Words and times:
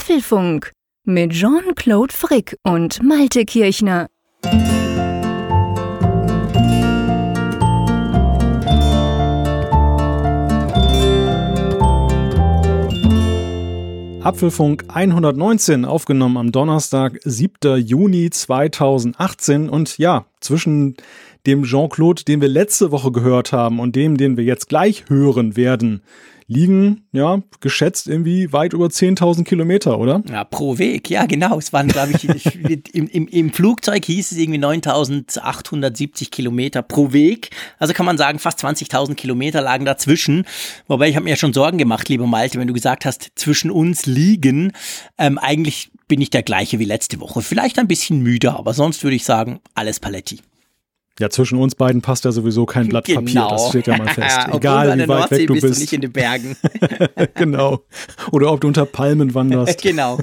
Apfelfunk 0.00 0.72
mit 1.04 1.32
Jean-Claude 1.32 2.14
Frick 2.14 2.56
und 2.62 3.02
Malte 3.02 3.44
Kirchner. 3.44 4.06
Apfelfunk 14.22 14.84
119, 14.88 15.84
aufgenommen 15.84 16.38
am 16.38 16.50
Donnerstag, 16.50 17.20
7. 17.22 17.76
Juni 17.76 18.30
2018. 18.30 19.68
Und 19.68 19.98
ja, 19.98 20.24
zwischen 20.40 20.96
dem 21.46 21.64
Jean-Claude, 21.64 22.24
den 22.24 22.40
wir 22.40 22.48
letzte 22.48 22.90
Woche 22.90 23.12
gehört 23.12 23.52
haben, 23.52 23.78
und 23.78 23.96
dem, 23.96 24.16
den 24.16 24.38
wir 24.38 24.44
jetzt 24.44 24.70
gleich 24.70 25.04
hören 25.10 25.56
werden, 25.56 26.00
liegen, 26.50 27.06
ja, 27.12 27.42
geschätzt 27.60 28.08
irgendwie 28.08 28.52
weit 28.52 28.72
über 28.72 28.86
10.000 28.86 29.44
Kilometer, 29.44 29.98
oder? 29.98 30.20
Ja, 30.28 30.42
pro 30.42 30.78
Weg, 30.78 31.08
ja, 31.08 31.24
genau. 31.26 31.58
Es 31.58 31.72
waren, 31.72 31.86
glaube 31.86 32.12
ich, 32.12 32.24
im, 32.92 33.06
im, 33.06 33.28
im 33.28 33.52
Flugzeug 33.52 34.04
hieß 34.04 34.32
es 34.32 34.36
irgendwie 34.36 34.58
9.870 34.58 36.30
Kilometer 36.30 36.82
pro 36.82 37.12
Weg. 37.12 37.50
Also 37.78 37.94
kann 37.94 38.04
man 38.04 38.18
sagen, 38.18 38.40
fast 38.40 38.64
20.000 38.64 39.14
Kilometer 39.14 39.62
lagen 39.62 39.84
dazwischen. 39.84 40.44
Wobei 40.88 41.08
ich 41.08 41.14
habe 41.14 41.24
mir 41.24 41.30
ja 41.30 41.36
schon 41.36 41.52
Sorgen 41.52 41.78
gemacht, 41.78 42.08
lieber 42.08 42.26
Malte, 42.26 42.58
wenn 42.58 42.66
du 42.66 42.74
gesagt 42.74 43.04
hast, 43.04 43.30
zwischen 43.36 43.70
uns 43.70 44.06
liegen. 44.06 44.72
Ähm, 45.18 45.38
eigentlich 45.38 45.92
bin 46.08 46.20
ich 46.20 46.30
der 46.30 46.42
gleiche 46.42 46.80
wie 46.80 46.84
letzte 46.84 47.20
Woche. 47.20 47.42
Vielleicht 47.42 47.78
ein 47.78 47.86
bisschen 47.86 48.22
müde, 48.22 48.52
aber 48.52 48.74
sonst 48.74 49.04
würde 49.04 49.14
ich 49.14 49.24
sagen, 49.24 49.60
alles 49.74 50.00
Paletti. 50.00 50.40
Ja, 51.18 51.28
zwischen 51.28 51.58
uns 51.58 51.74
beiden 51.74 52.00
passt 52.00 52.24
ja 52.24 52.32
sowieso 52.32 52.64
kein 52.64 52.88
Blatt 52.88 53.04
genau. 53.04 53.20
Papier, 53.20 53.46
das 53.50 53.68
steht 53.68 53.86
ja 53.86 53.98
mal 53.98 54.08
fest. 54.14 54.38
Egal 54.52 54.96
wie 54.96 55.00
weit 55.00 55.08
Nordsee 55.08 55.36
weg 55.36 55.46
du 55.48 55.52
bist. 55.52 55.66
bist 55.66 55.76
du 55.76 55.80
nicht 55.82 55.92
in 55.92 56.00
den 56.00 56.12
Bergen. 56.12 56.56
genau. 57.34 57.80
Oder 58.32 58.50
ob 58.50 58.62
du 58.62 58.68
unter 58.68 58.86
Palmen 58.86 59.34
wanderst. 59.34 59.82
genau. 59.82 60.18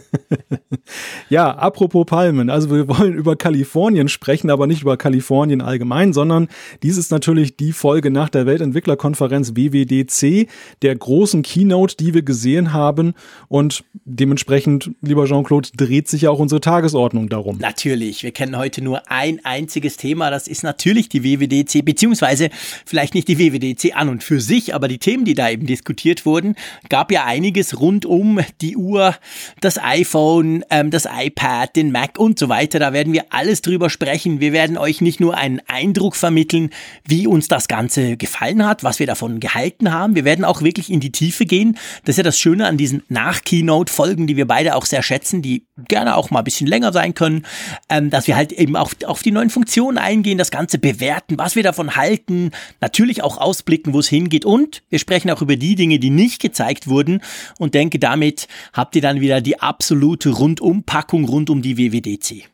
ja, 1.29 1.51
apropos 1.51 2.05
Palmen, 2.07 2.49
also 2.49 2.71
wir 2.71 2.87
wollen 2.87 3.13
über 3.13 3.35
Kalifornien 3.35 4.07
sprechen, 4.07 4.49
aber 4.49 4.65
nicht 4.65 4.81
über 4.81 4.97
Kalifornien 4.97 5.61
allgemein, 5.61 6.13
sondern 6.13 6.47
dies 6.81 6.97
ist 6.97 7.11
natürlich 7.11 7.57
die 7.57 7.73
Folge 7.73 8.09
nach 8.09 8.29
der 8.29 8.47
Weltentwicklerkonferenz 8.47 9.55
WWDC, 9.55 10.49
der 10.81 10.95
großen 10.95 11.43
Keynote, 11.43 11.95
die 11.97 12.15
wir 12.15 12.23
gesehen 12.23 12.73
haben 12.73 13.13
und 13.49 13.83
dementsprechend, 14.03 14.91
lieber 15.01 15.25
Jean-Claude, 15.25 15.69
dreht 15.77 16.07
sich 16.07 16.23
ja 16.23 16.31
auch 16.31 16.39
unsere 16.39 16.61
Tagesordnung 16.61 17.29
darum. 17.29 17.59
Natürlich, 17.59 18.23
wir 18.23 18.31
kennen 18.31 18.57
heute 18.57 18.83
nur 18.83 19.11
ein 19.11 19.45
einziges 19.45 19.97
Thema, 19.97 20.31
das 20.31 20.47
ist 20.47 20.63
natürlich 20.63 20.86
natürlich 20.87 21.09
die 21.09 21.23
WWDC, 21.23 21.83
beziehungsweise 21.83 22.49
vielleicht 22.85 23.13
nicht 23.13 23.27
die 23.27 23.37
WWDC 23.37 23.93
an 23.93 24.07
und 24.07 24.23
für 24.23 24.39
sich, 24.39 24.73
aber 24.73 24.87
die 24.87 24.99
Themen, 24.99 25.25
die 25.25 25.33
da 25.33 25.49
eben 25.49 25.65
diskutiert 25.65 26.25
wurden, 26.25 26.55
gab 26.87 27.11
ja 27.11 27.25
einiges 27.25 27.81
rund 27.81 28.05
um 28.05 28.39
die 28.61 28.77
Uhr, 28.77 29.13
das 29.59 29.83
iPhone, 29.83 30.63
ähm, 30.69 30.89
das 30.89 31.05
iPad, 31.05 31.75
den 31.75 31.91
Mac 31.91 32.17
und 32.17 32.39
so 32.39 32.47
weiter. 32.47 32.79
Da 32.79 32.93
werden 32.93 33.11
wir 33.11 33.25
alles 33.31 33.61
drüber 33.61 33.89
sprechen. 33.89 34.39
Wir 34.39 34.53
werden 34.53 34.77
euch 34.77 35.01
nicht 35.01 35.19
nur 35.19 35.35
einen 35.35 35.59
Eindruck 35.67 36.15
vermitteln, 36.15 36.69
wie 37.05 37.27
uns 37.27 37.49
das 37.49 37.67
Ganze 37.67 38.15
gefallen 38.15 38.65
hat, 38.65 38.85
was 38.85 38.99
wir 38.99 39.07
davon 39.07 39.41
gehalten 39.41 39.91
haben. 39.91 40.15
Wir 40.15 40.23
werden 40.23 40.45
auch 40.45 40.61
wirklich 40.61 40.89
in 40.89 41.01
die 41.01 41.11
Tiefe 41.11 41.45
gehen. 41.45 41.77
Das 42.05 42.13
ist 42.13 42.17
ja 42.17 42.23
das 42.23 42.39
Schöne 42.39 42.65
an 42.65 42.77
diesen 42.77 43.03
Nach-Keynote-Folgen, 43.09 44.25
die 44.25 44.37
wir 44.37 44.47
beide 44.47 44.75
auch 44.75 44.85
sehr 44.85 45.03
schätzen, 45.03 45.41
die 45.41 45.65
gerne 45.89 46.15
auch 46.15 46.31
mal 46.31 46.39
ein 46.39 46.45
bisschen 46.45 46.67
länger 46.67 46.93
sein 46.93 47.13
können, 47.13 47.45
ähm, 47.89 48.09
dass 48.09 48.27
wir 48.27 48.37
halt 48.37 48.53
eben 48.53 48.77
auch 48.77 48.93
auf 49.05 49.21
die 49.21 49.31
neuen 49.31 49.49
Funktionen 49.49 49.97
eingehen, 49.97 50.37
das 50.37 50.49
Ganze 50.49 50.66
Ganze 50.67 50.79
bewerten, 50.79 51.37
was 51.37 51.55
wir 51.55 51.63
davon 51.63 51.95
halten, 51.95 52.51
natürlich 52.81 53.23
auch 53.23 53.37
ausblicken, 53.37 53.93
wo 53.93 53.99
es 53.99 54.09
hingeht 54.09 54.43
und 54.43 54.83
wir 54.89 54.99
sprechen 54.99 55.31
auch 55.31 55.41
über 55.41 55.55
die 55.55 55.75
Dinge, 55.75 55.97
die 55.97 56.09
nicht 56.09 56.41
gezeigt 56.41 56.89
wurden 56.89 57.21
und 57.57 57.73
denke, 57.73 57.99
damit 57.99 58.49
habt 58.73 58.93
ihr 58.97 59.01
dann 59.01 59.21
wieder 59.21 59.39
die 59.39 59.61
absolute 59.61 60.29
Rundumpackung 60.29 61.23
rund 61.23 61.49
um 61.49 61.61
die 61.61 61.77
WWDC. 61.77 62.49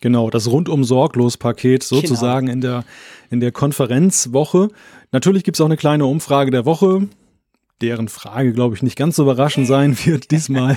Genau, 0.00 0.30
das 0.30 0.50
rundum 0.50 0.84
sorglos 0.84 1.36
Paket 1.36 1.82
sozusagen 1.82 2.46
genau. 2.46 2.54
in 2.54 2.60
der 2.62 2.84
in 3.28 3.40
der 3.40 3.52
Konferenzwoche. 3.52 4.70
Natürlich 5.12 5.44
gibt 5.44 5.58
es 5.58 5.60
auch 5.60 5.66
eine 5.66 5.76
kleine 5.76 6.06
Umfrage 6.06 6.50
der 6.50 6.64
Woche 6.64 7.08
deren 7.80 8.08
Frage, 8.08 8.52
glaube 8.52 8.74
ich, 8.74 8.82
nicht 8.82 8.96
ganz 8.96 9.16
so 9.16 9.22
überraschend 9.22 9.66
sein 9.66 9.96
wird 10.04 10.30
diesmal. 10.30 10.76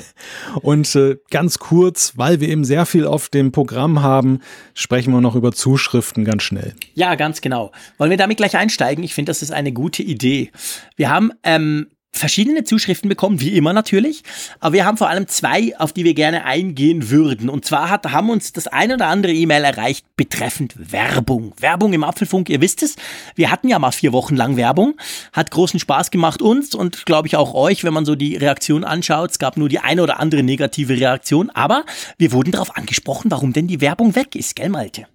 Und 0.61 0.93
äh, 0.95 1.17
ganz 1.29 1.59
kurz, 1.59 2.13
weil 2.15 2.39
wir 2.39 2.49
eben 2.49 2.63
sehr 2.63 2.85
viel 2.85 3.05
auf 3.05 3.29
dem 3.29 3.51
Programm 3.51 4.01
haben, 4.01 4.39
sprechen 4.73 5.13
wir 5.13 5.21
noch 5.21 5.35
über 5.35 5.51
Zuschriften 5.51 6.25
ganz 6.25 6.43
schnell. 6.43 6.73
Ja, 6.93 7.15
ganz 7.15 7.41
genau. 7.41 7.71
Wollen 7.97 8.11
wir 8.11 8.17
damit 8.17 8.37
gleich 8.37 8.55
einsteigen? 8.55 9.03
Ich 9.03 9.13
finde, 9.13 9.29
das 9.29 9.41
ist 9.41 9.51
eine 9.51 9.71
gute 9.71 10.03
Idee. 10.03 10.51
Wir 10.95 11.09
haben 11.09 11.31
ähm, 11.43 11.87
verschiedene 12.11 12.63
Zuschriften 12.63 13.09
bekommen, 13.09 13.39
wie 13.39 13.55
immer 13.55 13.73
natürlich. 13.73 14.23
Aber 14.59 14.73
wir 14.73 14.85
haben 14.85 14.97
vor 14.97 15.09
allem 15.09 15.27
zwei, 15.27 15.77
auf 15.79 15.93
die 15.93 16.03
wir 16.03 16.13
gerne 16.13 16.45
eingehen 16.45 17.09
würden. 17.09 17.49
Und 17.49 17.65
zwar 17.65 17.89
hat, 17.89 18.05
haben 18.11 18.29
uns 18.29 18.53
das 18.53 18.67
ein 18.67 18.91
oder 18.91 19.07
andere 19.07 19.33
E-Mail 19.33 19.63
erreicht 19.63 20.05
betreffend 20.17 20.75
Werbung. 20.91 21.53
Werbung 21.59 21.93
im 21.93 22.03
Apfelfunk, 22.03 22.49
ihr 22.49 22.61
wisst 22.61 22.83
es. 22.83 22.95
Wir 23.35 23.49
hatten 23.49 23.69
ja 23.69 23.79
mal 23.79 23.91
vier 23.91 24.13
Wochen 24.13 24.35
lang 24.35 24.57
Werbung. 24.57 24.95
Hat 25.33 25.51
großen 25.51 25.79
Spaß 25.79 26.11
gemacht 26.11 26.41
uns 26.41 26.75
und 26.75 27.05
glaube 27.05 27.27
ich 27.27 27.37
auch 27.37 27.53
euch, 27.53 27.83
wenn 27.83 27.93
man 27.93 28.05
so 28.05 28.15
die 28.15 28.35
Reaktion 28.35 28.83
anschaut. 28.83 29.31
Es 29.31 29.39
gab 29.39 29.57
nur 29.57 29.69
die 29.69 29.79
eine 29.79 30.03
oder 30.03 30.19
andere 30.19 30.43
negative 30.43 30.93
Reaktion. 30.93 31.49
Aber 31.49 31.85
wir 32.17 32.31
wurden 32.33 32.51
darauf 32.51 32.75
angesprochen, 32.75 33.31
warum 33.31 33.53
denn 33.53 33.67
die 33.67 33.81
Werbung 33.81 34.15
weg 34.15 34.35
ist, 34.35 34.55
gell 34.55 34.69
Malte? 34.69 35.07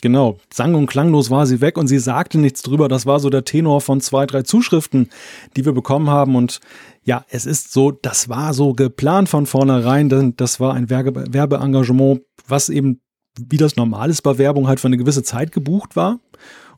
Genau, 0.00 0.38
sang- 0.52 0.74
und 0.76 0.86
klanglos 0.86 1.30
war 1.30 1.46
sie 1.46 1.60
weg 1.60 1.76
und 1.76 1.88
sie 1.88 1.98
sagte 1.98 2.38
nichts 2.38 2.62
drüber. 2.62 2.88
Das 2.88 3.04
war 3.04 3.18
so 3.18 3.30
der 3.30 3.44
Tenor 3.44 3.80
von 3.80 4.00
zwei, 4.00 4.26
drei 4.26 4.42
Zuschriften, 4.42 5.08
die 5.56 5.64
wir 5.64 5.72
bekommen 5.72 6.08
haben. 6.08 6.36
Und 6.36 6.60
ja, 7.02 7.24
es 7.30 7.46
ist 7.46 7.72
so, 7.72 7.90
das 7.90 8.28
war 8.28 8.54
so 8.54 8.74
geplant 8.74 9.28
von 9.28 9.46
vornherein, 9.46 10.08
denn 10.08 10.36
das 10.36 10.60
war 10.60 10.74
ein 10.74 10.88
Werbe 10.88 11.24
Werbeengagement, 11.30 12.22
was 12.46 12.68
eben, 12.68 13.00
wie 13.40 13.56
das 13.56 13.76
normal 13.76 14.10
ist 14.10 14.22
bei 14.22 14.38
Werbung, 14.38 14.68
halt 14.68 14.78
für 14.78 14.86
eine 14.86 14.98
gewisse 14.98 15.24
Zeit 15.24 15.50
gebucht 15.50 15.96
war. 15.96 16.20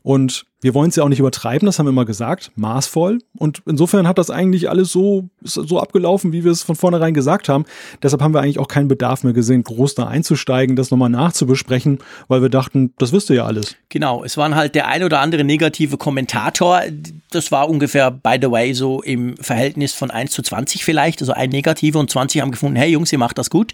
Und 0.01 0.45
wir 0.61 0.75
wollen 0.75 0.89
es 0.89 0.95
ja 0.95 1.03
auch 1.03 1.09
nicht 1.09 1.19
übertreiben, 1.19 1.65
das 1.65 1.79
haben 1.79 1.87
wir 1.87 1.91
immer 1.91 2.05
gesagt, 2.05 2.51
maßvoll. 2.55 3.19
Und 3.35 3.63
insofern 3.65 4.07
hat 4.07 4.19
das 4.19 4.29
eigentlich 4.29 4.69
alles 4.69 4.91
so, 4.91 5.29
so 5.41 5.79
abgelaufen, 5.79 6.31
wie 6.33 6.43
wir 6.43 6.51
es 6.51 6.61
von 6.61 6.75
vornherein 6.75 7.15
gesagt 7.15 7.49
haben. 7.49 7.65
Deshalb 8.03 8.21
haben 8.21 8.33
wir 8.33 8.41
eigentlich 8.41 8.59
auch 8.59 8.67
keinen 8.67 8.87
Bedarf 8.87 9.23
mehr 9.23 9.33
gesehen, 9.33 9.63
groß 9.63 9.95
da 9.95 10.07
einzusteigen, 10.07 10.75
das 10.75 10.91
nochmal 10.91 11.09
nachzubesprechen, 11.09 11.99
weil 12.27 12.43
wir 12.43 12.49
dachten, 12.49 12.93
das 12.99 13.11
wisst 13.11 13.31
ihr 13.31 13.37
ja 13.37 13.45
alles. 13.45 13.75
Genau, 13.89 14.23
es 14.23 14.37
waren 14.37 14.55
halt 14.55 14.75
der 14.75 14.87
ein 14.87 15.03
oder 15.03 15.19
andere 15.19 15.43
negative 15.43 15.97
Kommentator. 15.97 16.81
Das 17.31 17.51
war 17.51 17.67
ungefähr, 17.67 18.11
by 18.11 18.37
the 18.39 18.51
way, 18.51 18.73
so 18.73 19.01
im 19.01 19.35
Verhältnis 19.37 19.93
von 19.93 20.11
1 20.11 20.31
zu 20.31 20.43
20 20.43 20.85
vielleicht. 20.85 21.21
Also 21.21 21.33
ein 21.33 21.49
negative 21.49 21.97
und 21.97 22.11
20 22.11 22.41
haben 22.41 22.51
gefunden, 22.51 22.75
hey 22.75 22.91
Jungs, 22.91 23.11
ihr 23.11 23.17
macht 23.17 23.39
das 23.39 23.49
gut. 23.49 23.71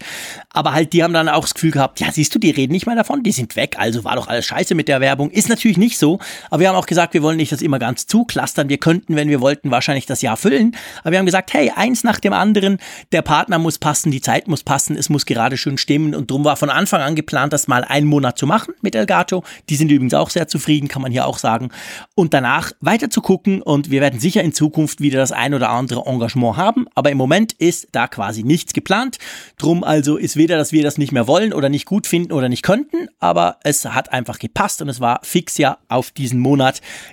Aber 0.50 0.72
halt, 0.72 0.94
die 0.94 1.02
haben 1.04 1.12
dann 1.12 1.28
auch 1.28 1.42
das 1.42 1.54
Gefühl 1.54 1.72
gehabt, 1.72 2.00
ja, 2.00 2.10
siehst 2.10 2.34
du, 2.34 2.38
die 2.38 2.50
reden 2.50 2.72
nicht 2.72 2.86
mehr 2.86 2.96
davon, 2.96 3.22
die 3.22 3.32
sind 3.32 3.56
weg. 3.56 3.76
Also 3.78 4.04
war 4.04 4.16
doch 4.16 4.28
alles 4.28 4.46
scheiße 4.46 4.74
mit 4.74 4.88
der 4.88 5.00
Werbung. 5.00 5.30
Ist 5.30 5.48
natürlich 5.50 5.76
nicht 5.76 5.98
so. 5.98 6.18
Aber 6.50 6.60
wir 6.60 6.68
haben 6.68 6.77
auch 6.78 6.86
gesagt, 6.86 7.14
wir 7.14 7.22
wollen 7.22 7.36
nicht 7.36 7.52
das 7.52 7.60
immer 7.60 7.78
ganz 7.78 8.06
zuklustern. 8.06 8.68
Wir 8.68 8.78
könnten, 8.78 9.16
wenn 9.16 9.28
wir 9.28 9.40
wollten, 9.40 9.70
wahrscheinlich 9.70 10.06
das 10.06 10.22
Jahr 10.22 10.36
füllen. 10.36 10.76
Aber 11.00 11.12
wir 11.12 11.18
haben 11.18 11.26
gesagt, 11.26 11.52
hey, 11.52 11.72
eins 11.74 12.04
nach 12.04 12.20
dem 12.20 12.32
anderen, 12.32 12.78
der 13.12 13.22
Partner 13.22 13.58
muss 13.58 13.78
passen, 13.78 14.10
die 14.10 14.20
Zeit 14.20 14.48
muss 14.48 14.62
passen, 14.62 14.96
es 14.96 15.08
muss 15.08 15.26
gerade 15.26 15.56
schön 15.56 15.78
stimmen. 15.78 16.14
Und 16.14 16.30
darum 16.30 16.44
war 16.44 16.56
von 16.56 16.70
Anfang 16.70 17.02
an 17.02 17.16
geplant, 17.16 17.52
das 17.52 17.68
mal 17.68 17.84
einen 17.84 18.06
Monat 18.06 18.38
zu 18.38 18.46
machen 18.46 18.74
mit 18.80 18.94
Elgato. 18.94 19.42
Die 19.68 19.76
sind 19.76 19.90
übrigens 19.90 20.14
auch 20.14 20.30
sehr 20.30 20.48
zufrieden, 20.48 20.88
kann 20.88 21.02
man 21.02 21.12
hier 21.12 21.26
auch 21.26 21.38
sagen. 21.38 21.70
Und 22.14 22.32
danach 22.32 22.72
weiter 22.80 23.10
zu 23.10 23.20
gucken. 23.20 23.60
Und 23.62 23.90
wir 23.90 24.00
werden 24.00 24.20
sicher 24.20 24.42
in 24.42 24.52
Zukunft 24.52 25.00
wieder 25.00 25.18
das 25.18 25.32
ein 25.32 25.54
oder 25.54 25.70
andere 25.70 26.06
Engagement 26.06 26.56
haben. 26.56 26.86
Aber 26.94 27.10
im 27.10 27.18
Moment 27.18 27.52
ist 27.54 27.88
da 27.92 28.06
quasi 28.06 28.44
nichts 28.44 28.72
geplant. 28.72 29.18
Drum 29.58 29.82
also 29.82 30.16
ist 30.16 30.36
weder, 30.36 30.56
dass 30.56 30.72
wir 30.72 30.82
das 30.82 30.98
nicht 30.98 31.12
mehr 31.12 31.26
wollen 31.26 31.52
oder 31.52 31.68
nicht 31.68 31.86
gut 31.86 32.06
finden 32.06 32.32
oder 32.32 32.48
nicht 32.48 32.62
könnten. 32.62 33.08
Aber 33.18 33.56
es 33.64 33.84
hat 33.84 34.12
einfach 34.12 34.38
gepasst 34.38 34.80
und 34.82 34.88
es 34.88 35.00
war 35.00 35.20
fix 35.22 35.58
ja 35.58 35.78
auf 35.88 36.10
diesen 36.10 36.38
Monat 36.38 36.67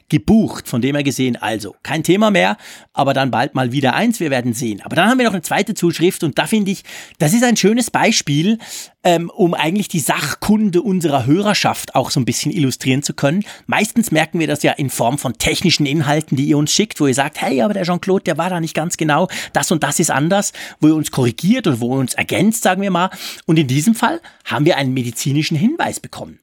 gebucht. 0.09 0.67
Von 0.67 0.81
dem 0.81 0.95
her 0.95 1.03
gesehen, 1.03 1.35
also 1.35 1.75
kein 1.83 2.03
Thema 2.03 2.31
mehr, 2.31 2.57
aber 2.93 3.13
dann 3.13 3.31
bald 3.31 3.55
mal 3.55 3.71
wieder 3.71 3.93
eins, 3.93 4.19
wir 4.19 4.31
werden 4.31 4.53
sehen. 4.53 4.81
Aber 4.83 4.95
dann 4.95 5.09
haben 5.09 5.17
wir 5.17 5.25
noch 5.25 5.33
eine 5.33 5.41
zweite 5.41 5.73
Zuschrift 5.73 6.23
und 6.23 6.37
da 6.37 6.47
finde 6.47 6.71
ich, 6.71 6.83
das 7.19 7.33
ist 7.33 7.43
ein 7.43 7.57
schönes 7.57 7.91
Beispiel, 7.91 8.57
ähm, 9.03 9.29
um 9.29 9.53
eigentlich 9.53 9.87
die 9.87 9.99
Sachkunde 9.99 10.81
unserer 10.81 11.25
Hörerschaft 11.25 11.95
auch 11.95 12.09
so 12.09 12.19
ein 12.19 12.25
bisschen 12.25 12.51
illustrieren 12.51 13.03
zu 13.03 13.13
können. 13.13 13.45
Meistens 13.67 14.11
merken 14.11 14.39
wir 14.39 14.47
das 14.47 14.63
ja 14.63 14.71
in 14.73 14.89
Form 14.89 15.17
von 15.17 15.37
technischen 15.37 15.85
Inhalten, 15.85 16.35
die 16.35 16.45
ihr 16.45 16.57
uns 16.57 16.73
schickt, 16.73 16.99
wo 16.99 17.07
ihr 17.07 17.13
sagt, 17.13 17.41
hey, 17.41 17.61
aber 17.61 17.73
der 17.73 17.83
Jean-Claude, 17.83 18.23
der 18.23 18.37
war 18.37 18.49
da 18.49 18.59
nicht 18.59 18.73
ganz 18.73 18.97
genau, 18.97 19.27
das 19.53 19.71
und 19.71 19.83
das 19.83 19.99
ist 19.99 20.11
anders, 20.11 20.53
wo 20.79 20.87
ihr 20.87 20.95
uns 20.95 21.11
korrigiert 21.11 21.67
oder 21.67 21.79
wo 21.79 21.95
ihr 21.95 21.99
uns 21.99 22.15
ergänzt, 22.15 22.63
sagen 22.63 22.81
wir 22.81 22.91
mal. 22.91 23.09
Und 23.45 23.59
in 23.59 23.67
diesem 23.67 23.95
Fall 23.95 24.21
haben 24.43 24.65
wir 24.65 24.77
einen 24.77 24.93
medizinischen 24.93 25.55
Hinweis 25.55 25.99
bekommen. 25.99 26.39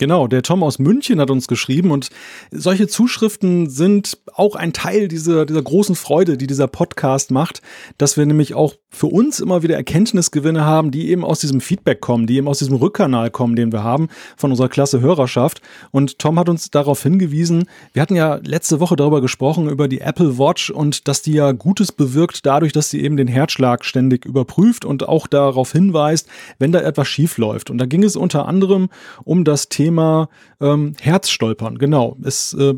Genau, 0.00 0.28
der 0.28 0.40
Tom 0.40 0.62
aus 0.62 0.78
München 0.78 1.20
hat 1.20 1.30
uns 1.30 1.46
geschrieben 1.46 1.90
und 1.90 2.08
solche 2.50 2.88
Zuschriften 2.88 3.68
sind 3.68 4.16
auch 4.32 4.56
ein 4.56 4.72
Teil 4.72 5.08
dieser, 5.08 5.44
dieser 5.44 5.60
großen 5.60 5.94
Freude, 5.94 6.38
die 6.38 6.46
dieser 6.46 6.68
Podcast 6.68 7.30
macht, 7.30 7.60
dass 7.98 8.16
wir 8.16 8.24
nämlich 8.24 8.54
auch 8.54 8.76
für 8.92 9.06
uns 9.06 9.38
immer 9.38 9.62
wieder 9.62 9.76
Erkenntnisgewinne 9.76 10.64
haben, 10.64 10.90
die 10.90 11.10
eben 11.10 11.24
aus 11.24 11.38
diesem 11.38 11.60
Feedback 11.60 12.00
kommen, 12.00 12.26
die 12.26 12.36
eben 12.36 12.48
aus 12.48 12.58
diesem 12.58 12.74
Rückkanal 12.74 13.30
kommen, 13.30 13.54
den 13.54 13.72
wir 13.72 13.84
haben 13.84 14.08
von 14.36 14.50
unserer 14.50 14.68
Klasse 14.68 15.00
Hörerschaft. 15.00 15.62
Und 15.92 16.18
Tom 16.18 16.38
hat 16.38 16.48
uns 16.48 16.70
darauf 16.70 17.02
hingewiesen, 17.02 17.66
wir 17.92 18.02
hatten 18.02 18.16
ja 18.16 18.40
letzte 18.44 18.80
Woche 18.80 18.96
darüber 18.96 19.20
gesprochen, 19.20 19.68
über 19.68 19.86
die 19.86 20.00
Apple 20.00 20.38
Watch 20.38 20.70
und 20.70 21.06
dass 21.06 21.22
die 21.22 21.34
ja 21.34 21.52
Gutes 21.52 21.92
bewirkt 21.92 22.44
dadurch, 22.44 22.72
dass 22.72 22.90
sie 22.90 23.00
eben 23.00 23.16
den 23.16 23.28
Herzschlag 23.28 23.84
ständig 23.84 24.24
überprüft 24.24 24.84
und 24.84 25.08
auch 25.08 25.28
darauf 25.28 25.72
hinweist, 25.72 26.28
wenn 26.58 26.72
da 26.72 26.80
etwas 26.80 27.06
schief 27.06 27.38
läuft. 27.38 27.70
Und 27.70 27.78
da 27.78 27.86
ging 27.86 28.02
es 28.02 28.16
unter 28.16 28.48
anderem 28.48 28.88
um 29.22 29.44
das 29.44 29.68
Thema 29.68 30.28
ähm, 30.60 30.94
Herzstolpern. 31.00 31.78
Genau. 31.78 32.16
Es, 32.22 32.54
äh, 32.54 32.74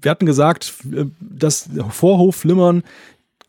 wir 0.00 0.10
hatten 0.10 0.26
gesagt, 0.26 0.74
äh, 0.92 1.06
das 1.20 1.70
Vorhofflimmern 1.90 2.82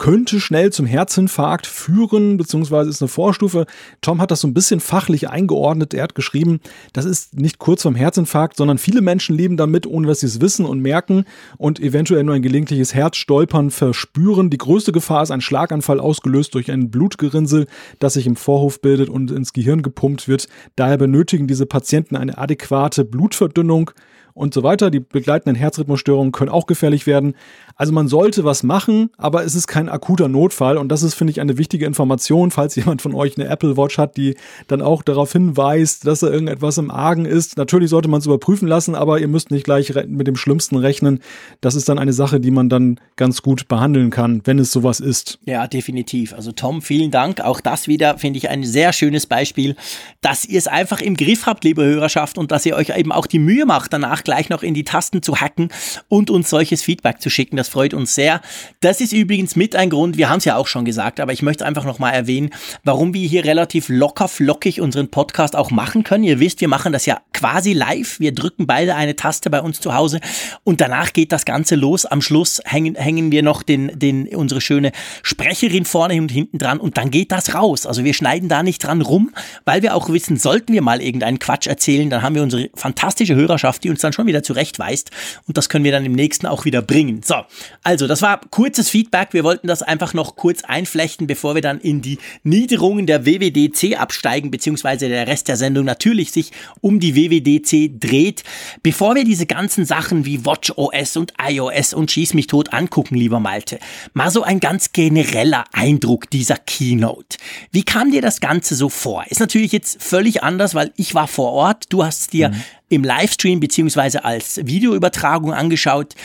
könnte 0.04 0.42
schnell 0.42 0.70
zum 0.70 0.86
Herzinfarkt 0.86 1.66
führen, 1.66 2.36
beziehungsweise 2.36 2.90
ist 2.90 3.02
eine 3.02 3.08
Vorstufe. 3.08 3.66
Tom 4.02 4.20
hat 4.20 4.32
das 4.32 4.42
so 4.42 4.50
ein 4.50 4.54
bisschen 4.54 4.82
fachlich 4.82 5.30
eingeordnet. 5.30 5.94
Er 5.94 6.04
hat 6.04 6.14
geschrieben, 6.14 6.60
das 6.92 7.06
ist 7.06 7.40
nicht 7.40 7.58
kurz 7.58 7.84
vorm 7.84 7.96
Herzinfarkt, 7.96 8.58
sondern 8.58 8.80
viele 8.80 9.00
Menschen 9.00 9.34
leben 9.34 9.56
damit, 9.56 9.88
ohne 9.88 10.08
dass 10.08 10.20
sie 10.20 10.26
es 10.26 10.42
wissen 10.42 10.66
und 10.66 10.82
merken 10.82 11.24
und 11.58 11.80
eventuell 11.80 12.26
nur 12.26 12.36
ein 12.36 12.42
gelegentliches 12.42 12.94
Herzstolpern 12.94 13.72
verspüren. 13.72 14.50
Die 14.50 14.58
größte 14.58 14.92
Gefahr 14.92 15.24
ist 15.24 15.32
ein 15.32 15.40
Schlaganfall 15.40 16.02
ausgelöst 16.02 16.54
durch 16.54 16.70
ein 16.70 16.92
Blutgerinnsel, 16.92 17.68
das 18.00 18.16
sich 18.16 18.28
im 18.28 18.36
Vorhof 18.36 18.82
bildet 18.82 19.08
und 19.08 19.32
ins 19.32 19.54
Gehirn 19.54 19.84
gepumpt 19.84 20.28
wird. 20.28 20.50
Daher 20.76 20.98
benötigen 20.98 21.48
diese 21.48 21.66
Patienten 21.66 22.18
eine 22.18 22.38
adäquate 22.38 23.06
Blutverdünnung 23.06 23.92
und 24.34 24.54
so 24.54 24.64
weiter. 24.64 24.90
Die 24.90 25.00
begleitenden 25.00 25.56
Herzrhythmusstörungen 25.56 26.32
können 26.32 26.50
auch 26.50 26.66
gefährlich 26.66 27.08
werden. 27.08 27.36
Also 27.76 27.92
man 27.92 28.08
sollte 28.08 28.44
was 28.44 28.64
machen, 28.64 29.10
aber 29.18 29.44
es 29.44 29.56
ist 29.56 29.68
kein 29.68 29.90
akuter 29.90 30.28
Notfall 30.28 30.78
und 30.78 30.90
das 30.90 31.02
ist, 31.02 31.16
finde 31.16 31.32
ich, 31.32 31.42
eine 31.42 31.58
wichtige 31.58 31.86
Information, 31.86 32.52
falls 32.52 32.76
jemand 32.84 33.02
von 33.02 33.16
euch 33.16 33.38
eine 33.38 33.48
Apple 33.48 33.78
Watch 33.78 33.98
hat, 33.98 34.18
die 34.18 34.36
dann 34.68 34.82
auch 34.82 35.02
darauf 35.02 35.32
hinweist, 35.32 36.06
dass 36.06 36.20
da 36.20 36.28
irgendetwas 36.28 36.78
im 36.78 36.92
Argen 36.92 37.26
ist. 37.26 37.58
Natürlich 37.58 37.90
sollte 37.90 38.10
man 38.10 38.20
es 38.20 38.26
überprüfen 38.26 38.68
lassen, 38.68 38.96
aber 38.96 39.20
ihr 39.20 39.28
müsst 39.28 39.52
nicht 39.52 39.64
gleich 39.64 39.94
mit 40.08 40.28
dem 40.28 40.36
Schlimmsten 40.36 40.78
rechnen. 40.78 41.20
Das 41.62 41.76
ist 41.76 41.90
dann 41.90 42.00
eine 42.00 42.14
Sache, 42.14 42.40
die 42.40 42.52
man 42.52 42.70
dann 42.70 43.00
ganz 43.16 43.42
gut 43.42 43.68
behandeln 43.68 44.10
kann, 44.10 44.42
wenn 44.46 44.60
es 44.60 44.72
sowas 44.72 45.00
ist. 45.00 45.40
Ja, 45.46 45.68
definitiv. 45.68 46.34
Also 46.34 46.52
Tom, 46.52 46.82
vielen 46.82 47.12
Dank. 47.12 47.42
Auch 47.42 47.62
das 47.62 47.88
wieder 47.88 48.18
finde 48.18 48.38
ich 48.38 48.50
ein 48.50 48.64
sehr 48.64 48.94
schönes 48.94 49.26
Beispiel, 49.26 49.76
dass 50.22 50.46
ihr 50.46 50.58
es 50.58 50.68
einfach 50.68 51.02
im 51.02 51.16
Griff 51.16 51.46
habt, 51.46 51.64
liebe 51.64 51.84
Hörerschaft, 51.84 52.38
und 52.38 52.52
dass 52.52 52.66
ihr 52.66 52.76
euch 52.76 52.96
eben 52.96 53.12
auch 53.12 53.28
die 53.28 53.40
Mühe 53.40 53.66
macht, 53.66 53.94
danach 53.94 54.23
gleich 54.24 54.50
noch 54.50 54.64
in 54.64 54.74
die 54.74 54.84
Tasten 54.84 55.22
zu 55.22 55.42
hacken 55.42 55.70
und 56.08 56.30
uns 56.30 56.50
solches 56.50 56.82
Feedback 56.82 57.22
zu 57.22 57.30
schicken. 57.30 57.58
Das 57.58 57.70
freut 57.70 57.94
uns 57.94 58.16
sehr. 58.16 58.42
Das 58.82 59.02
ist 59.02 59.14
übrigens 59.14 59.56
mit 59.56 59.76
ein 59.76 59.90
Grund, 59.90 60.18
wir 60.18 60.30
haben 60.30 60.40
es 60.40 60.46
ja 60.46 60.56
auch 60.56 60.68
schon 60.68 60.86
gesagt, 60.86 61.20
aber 61.20 61.34
ich 61.34 61.42
möchte 61.42 61.66
einfach 61.66 61.86
nochmal 61.86 62.14
erwähnen, 62.14 62.50
warum 62.84 63.14
wir 63.14 63.28
hier 63.28 63.46
relativ 63.46 63.90
locker 63.90 64.28
flockig 64.28 64.82
unseren 64.82 65.10
Podcast 65.10 65.56
auch 65.56 65.72
machen 65.72 66.04
können. 66.04 66.24
Ihr 66.24 66.40
wisst, 66.40 66.62
wir 66.62 66.68
machen 66.68 66.94
das 66.94 67.06
ja 67.06 67.22
quasi 67.34 67.74
live. 67.74 68.20
Wir 68.20 68.34
drücken 68.34 68.68
beide 68.68 68.96
eine 68.96 69.16
Taste 69.16 69.50
bei 69.50 69.62
uns 69.62 69.80
zu 69.80 69.94
Hause 69.94 70.20
und 70.64 70.82
danach 70.82 71.14
geht 71.14 71.32
das 71.32 71.46
Ganze 71.46 71.76
los. 71.76 72.06
Am 72.06 72.22
Schluss 72.22 72.62
hängen, 72.66 72.96
hängen 72.96 73.32
wir 73.32 73.44
noch 73.44 73.64
den, 73.64 74.00
den, 74.00 74.28
unsere 74.36 74.62
schöne 74.62 74.92
Sprecherin 75.22 75.86
vorne 75.86 76.22
und 76.22 76.32
hinten 76.32 76.58
dran 76.58 76.80
und 76.80 76.98
dann 76.98 77.12
geht 77.12 77.32
das 77.32 77.54
raus. 77.54 77.86
Also 77.86 78.04
wir 78.04 78.14
schneiden 78.14 78.50
da 78.50 78.64
nicht 78.64 78.84
dran 78.84 79.02
rum, 79.02 79.32
weil 79.66 79.82
wir 79.82 79.96
auch 79.96 80.10
wissen, 80.10 80.38
sollten 80.38 80.74
wir 80.74 80.82
mal 80.82 81.02
irgendeinen 81.02 81.40
Quatsch 81.40 81.68
erzählen, 81.68 82.10
dann 82.10 82.22
haben 82.22 82.36
wir 82.36 82.44
unsere 82.44 82.70
fantastische 82.76 83.36
Hörerschaft, 83.36 83.84
die 83.84 83.90
uns 83.90 84.02
dann 84.02 84.13
schon 84.14 84.28
wieder 84.28 84.44
zurechtweist 84.44 85.12
und 85.48 85.58
das 85.58 85.70
können 85.70 85.84
wir 85.84 85.92
dann 85.92 86.06
im 86.06 86.14
nächsten 86.14 86.48
auch 86.48 86.66
wieder 86.66 86.82
bringen. 86.82 87.22
So, 87.24 87.36
also, 87.84 88.08
das 88.08 88.22
war 88.22 88.40
kurzes 88.50 88.90
Feedback. 88.90 89.30
Wir 89.32 89.44
wollten 89.44 89.68
das 89.68 89.82
einfach 89.82 90.14
noch 90.14 90.36
kurz 90.36 90.64
einflechten, 90.64 91.28
bevor 91.28 91.56
wir 91.56 91.62
dann 91.62 91.80
in 91.80 92.02
die 92.02 92.20
Niederungen 92.44 93.06
der 93.06 93.26
WWDC 93.26 94.00
absteigen, 94.00 94.52
beziehungsweise 94.52 95.10
der 95.10 95.28
Rest 95.28 95.48
der 95.48 95.58
Sendung 95.58 95.86
natürlich 95.86 96.32
sich 96.32 96.52
um 96.82 97.00
die 97.00 97.16
WWDC 97.16 98.00
dreht. 98.00 98.44
Bevor 98.84 99.16
wir 99.16 99.24
diese 99.24 99.46
ganzen 99.46 99.86
Sachen 99.86 100.26
wie 100.26 100.46
WatchOS 100.46 101.18
und 101.18 101.34
iOS 101.42 101.94
und 101.94 102.12
Schieß 102.12 102.34
mich 102.34 102.48
tot 102.48 102.74
angucken, 102.74 103.16
lieber 103.16 103.40
Malte, 103.40 103.80
mal 104.14 104.30
so 104.30 104.44
ein 104.44 104.60
ganz 104.60 104.92
genereller 104.94 105.66
Eindruck 105.74 106.30
dieser 106.30 106.58
Keynote. 106.58 107.38
Wie 107.72 107.84
kam 107.84 108.12
dir 108.12 108.22
das 108.22 108.40
Ganze 108.40 108.76
so 108.76 108.90
vor? 108.90 109.26
Ist 109.30 109.40
natürlich 109.40 109.72
jetzt 109.72 110.02
völlig 110.02 110.44
anders, 110.44 110.76
weil 110.76 110.94
ich 110.96 111.16
war 111.16 111.28
vor 111.28 111.52
Ort, 111.52 111.86
du 111.90 112.04
hast 112.04 112.34
dir 112.34 112.50
mhm. 112.50 112.64
Im 112.94 113.04
Livestream 113.04 113.60
beziehungsweise 113.60 114.26
als 114.26 114.60
Videoübertragung 114.66 115.54
angeschaut. 115.54 116.16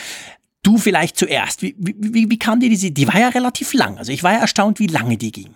Du 0.61 0.77
vielleicht 0.77 1.17
zuerst. 1.17 1.61
Wie, 1.61 1.75
wie, 1.77 2.29
wie 2.29 2.39
kam 2.39 2.59
dir 2.59 2.69
diese? 2.69 2.91
Die 2.91 3.07
war 3.07 3.19
ja 3.19 3.29
relativ 3.29 3.73
lang. 3.73 3.97
Also 3.97 4.11
ich 4.11 4.23
war 4.23 4.33
ja 4.33 4.39
erstaunt, 4.39 4.79
wie 4.79 4.87
lange 4.87 5.17
die 5.17 5.31
ging. 5.31 5.55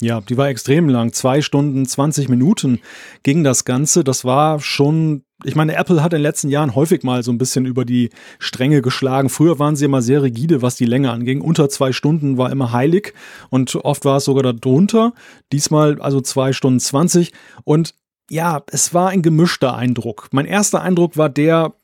Ja, 0.00 0.20
die 0.20 0.36
war 0.36 0.48
extrem 0.48 0.88
lang. 0.88 1.12
Zwei 1.12 1.42
Stunden, 1.42 1.84
20 1.84 2.28
Minuten 2.28 2.80
ging 3.22 3.44
das 3.44 3.64
Ganze. 3.64 4.02
Das 4.02 4.24
war 4.24 4.60
schon 4.60 5.24
ich 5.44 5.56
meine, 5.56 5.74
Apple 5.74 6.02
hat 6.02 6.12
in 6.12 6.18
den 6.18 6.22
letzten 6.22 6.50
Jahren 6.50 6.74
häufig 6.74 7.02
mal 7.02 7.22
so 7.22 7.32
ein 7.32 7.38
bisschen 7.38 7.64
über 7.64 7.84
die 7.84 8.10
Stränge 8.38 8.82
geschlagen. 8.82 9.30
Früher 9.30 9.58
waren 9.58 9.76
sie 9.76 9.86
immer 9.86 10.02
sehr 10.02 10.22
rigide, 10.22 10.62
was 10.62 10.76
die 10.76 10.84
Länge 10.84 11.10
anging. 11.10 11.40
Unter 11.40 11.68
zwei 11.70 11.92
Stunden 11.92 12.36
war 12.36 12.50
immer 12.50 12.72
heilig 12.72 13.14
und 13.48 13.74
oft 13.76 14.04
war 14.04 14.18
es 14.18 14.24
sogar 14.24 14.52
darunter. 14.52 15.14
Diesmal 15.52 16.00
also 16.00 16.20
zwei 16.20 16.52
Stunden 16.52 16.80
20. 16.80 17.32
Und 17.64 17.94
ja, 18.30 18.62
es 18.68 18.94
war 18.94 19.10
ein 19.10 19.22
gemischter 19.22 19.74
Eindruck. 19.74 20.28
Mein 20.32 20.46
erster 20.46 20.80
Eindruck 20.80 21.16
war 21.16 21.28
der, 21.28 21.74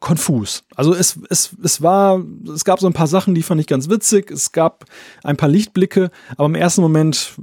konfus. 0.00 0.64
Also 0.74 0.94
es, 0.94 1.18
es, 1.28 1.50
es 1.62 1.82
war, 1.82 2.22
es 2.54 2.64
gab 2.64 2.80
so 2.80 2.86
ein 2.86 2.92
paar 2.92 3.06
Sachen, 3.06 3.34
die 3.34 3.42
fand 3.42 3.60
ich 3.60 3.66
ganz 3.66 3.88
witzig. 3.88 4.30
Es 4.30 4.52
gab 4.52 4.84
ein 5.24 5.36
paar 5.36 5.48
Lichtblicke, 5.48 6.10
aber 6.36 6.46
im 6.46 6.54
ersten 6.54 6.82
Moment 6.82 7.34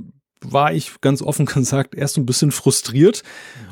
war 0.42 0.74
ich 0.74 1.02
ganz 1.02 1.22
offen 1.22 1.46
gesagt 1.54 1.96
erst 1.96 2.18
ein 2.18 2.26
bisschen 2.26 2.52
frustriert 2.52 3.24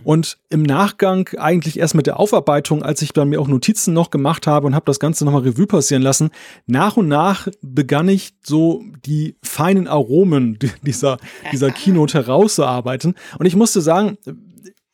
und 0.03 0.37
im 0.49 0.63
Nachgang 0.63 1.29
eigentlich 1.37 1.77
erst 1.79 1.95
mit 1.95 2.07
der 2.07 2.19
Aufarbeitung, 2.19 2.83
als 2.83 3.01
ich 3.01 3.13
dann 3.13 3.29
mir 3.29 3.39
auch 3.39 3.47
Notizen 3.47 3.93
noch 3.93 4.09
gemacht 4.09 4.47
habe 4.47 4.67
und 4.67 4.75
habe 4.75 4.85
das 4.85 4.99
Ganze 4.99 5.23
nochmal 5.23 5.43
Revue 5.43 5.67
passieren 5.67 6.01
lassen, 6.01 6.31
nach 6.65 6.97
und 6.97 7.07
nach 7.07 7.47
begann 7.61 8.09
ich 8.09 8.33
so 8.43 8.83
die 9.05 9.35
feinen 9.43 9.87
Aromen 9.87 10.57
dieser, 10.81 11.19
dieser 11.51 11.71
Keynote 11.71 12.17
herauszuarbeiten 12.17 13.15
und 13.37 13.45
ich 13.45 13.55
musste 13.55 13.81
sagen, 13.81 14.17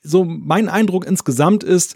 so 0.02 0.24
mein 0.24 0.70
Eindruck 0.70 1.06
insgesamt 1.06 1.64
ist, 1.64 1.96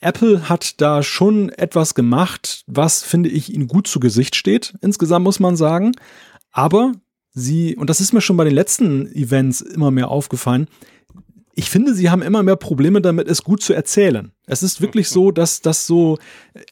Apple 0.00 0.48
hat 0.48 0.80
da 0.80 1.02
schon 1.02 1.48
etwas 1.48 1.94
gemacht, 1.94 2.64
was, 2.66 3.02
finde 3.02 3.30
ich, 3.30 3.52
ihnen 3.52 3.68
gut 3.68 3.86
zu 3.86 4.00
Gesicht 4.00 4.36
steht. 4.36 4.74
Insgesamt 4.82 5.24
muss 5.24 5.40
man 5.40 5.56
sagen. 5.56 5.92
Aber 6.52 6.92
sie, 7.32 7.74
und 7.76 7.88
das 7.88 8.00
ist 8.00 8.12
mir 8.12 8.20
schon 8.20 8.36
bei 8.36 8.44
den 8.44 8.54
letzten 8.54 9.10
Events 9.12 9.60
immer 9.60 9.90
mehr 9.90 10.08
aufgefallen, 10.08 10.68
ich 11.56 11.70
finde, 11.70 11.94
sie 11.94 12.10
haben 12.10 12.22
immer 12.22 12.42
mehr 12.42 12.56
Probleme 12.56 13.00
damit, 13.00 13.28
es 13.28 13.44
gut 13.44 13.62
zu 13.62 13.72
erzählen. 13.72 14.32
Es 14.46 14.62
ist 14.62 14.80
wirklich 14.80 15.08
so, 15.08 15.30
dass 15.30 15.60
das 15.60 15.86
so, 15.86 16.18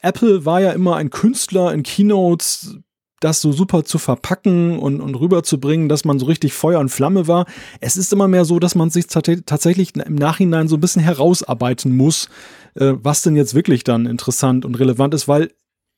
Apple 0.01 0.45
war 0.45 0.59
ja 0.59 0.71
immer 0.71 0.97
ein 0.97 1.09
Künstler 1.09 1.73
in 1.73 1.83
Keynotes, 1.83 2.77
das 3.23 3.41
so 3.41 3.51
super 3.51 3.83
zu 3.83 3.97
verpacken 3.97 4.77
und, 4.77 4.99
und 4.99 5.15
rüberzubringen, 5.15 5.89
dass 5.89 6.05
man 6.05 6.19
so 6.19 6.25
richtig 6.25 6.53
Feuer 6.53 6.79
und 6.79 6.89
Flamme 6.89 7.27
war. 7.27 7.45
Es 7.79 7.97
ist 7.97 8.11
immer 8.11 8.27
mehr 8.27 8.45
so, 8.45 8.59
dass 8.59 8.75
man 8.75 8.89
sich 8.89 9.07
tatsächlich 9.07 9.95
im 9.95 10.15
Nachhinein 10.15 10.67
so 10.67 10.75
ein 10.77 10.81
bisschen 10.81 11.01
herausarbeiten 11.01 11.95
muss, 11.95 12.29
äh, 12.75 12.93
was 12.95 13.21
denn 13.21 13.35
jetzt 13.35 13.55
wirklich 13.55 13.83
dann 13.83 14.05
interessant 14.05 14.65
und 14.65 14.75
relevant 14.75 15.13
ist, 15.13 15.27
weil 15.27 15.51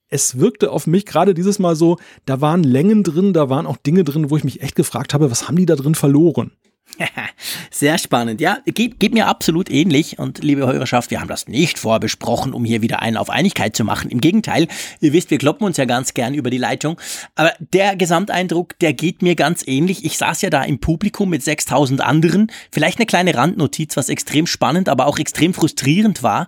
es 0.09 0.39
wirkte 0.39 0.71
auf 0.71 0.85
mich 0.85 1.05
gerade 1.05 1.33
dieses 1.33 1.57
Mal 1.57 1.75
so, 1.75 1.97
da 2.25 2.41
waren 2.41 2.63
Längen 2.63 3.03
drin, 3.03 3.33
da 3.33 3.49
waren 3.49 3.65
auch 3.65 3.77
Dinge 3.77 4.03
drin, 4.03 4.29
wo 4.29 4.37
ich 4.37 4.43
mich 4.43 4.61
echt 4.61 4.75
gefragt 4.75 5.13
habe, 5.13 5.31
was 5.31 5.47
haben 5.47 5.57
die 5.57 5.65
da 5.65 5.75
drin 5.75 5.95
verloren? 5.95 6.51
Sehr 7.71 7.97
spannend. 7.97 8.41
Ja, 8.41 8.59
geht, 8.65 8.99
geht 8.99 9.13
mir 9.13 9.27
absolut 9.27 9.69
ähnlich. 9.69 10.19
Und 10.19 10.43
liebe 10.43 10.65
Hörerschaft, 10.65 11.11
wir 11.11 11.19
haben 11.19 11.27
das 11.27 11.47
nicht 11.47 11.79
vorbesprochen, 11.79 12.53
um 12.53 12.65
hier 12.65 12.81
wieder 12.81 13.01
einen 13.01 13.17
auf 13.17 13.29
Einigkeit 13.29 13.75
zu 13.75 13.83
machen. 13.83 14.09
Im 14.09 14.21
Gegenteil, 14.21 14.67
ihr 15.01 15.13
wisst, 15.13 15.31
wir 15.31 15.37
kloppen 15.37 15.65
uns 15.65 15.77
ja 15.77 15.85
ganz 15.85 16.13
gern 16.13 16.33
über 16.33 16.49
die 16.49 16.57
Leitung. 16.57 16.99
Aber 17.35 17.53
der 17.59 17.95
Gesamteindruck, 17.95 18.77
der 18.79 18.93
geht 18.93 19.21
mir 19.21 19.35
ganz 19.35 19.63
ähnlich. 19.67 20.05
Ich 20.05 20.17
saß 20.17 20.41
ja 20.41 20.49
da 20.49 20.63
im 20.63 20.79
Publikum 20.79 21.29
mit 21.29 21.43
6000 21.43 22.01
anderen. 22.01 22.51
Vielleicht 22.71 22.99
eine 22.99 23.05
kleine 23.05 23.35
Randnotiz, 23.35 23.97
was 23.97 24.09
extrem 24.09 24.47
spannend, 24.47 24.89
aber 24.89 25.07
auch 25.07 25.19
extrem 25.19 25.53
frustrierend 25.53 26.23
war. 26.23 26.47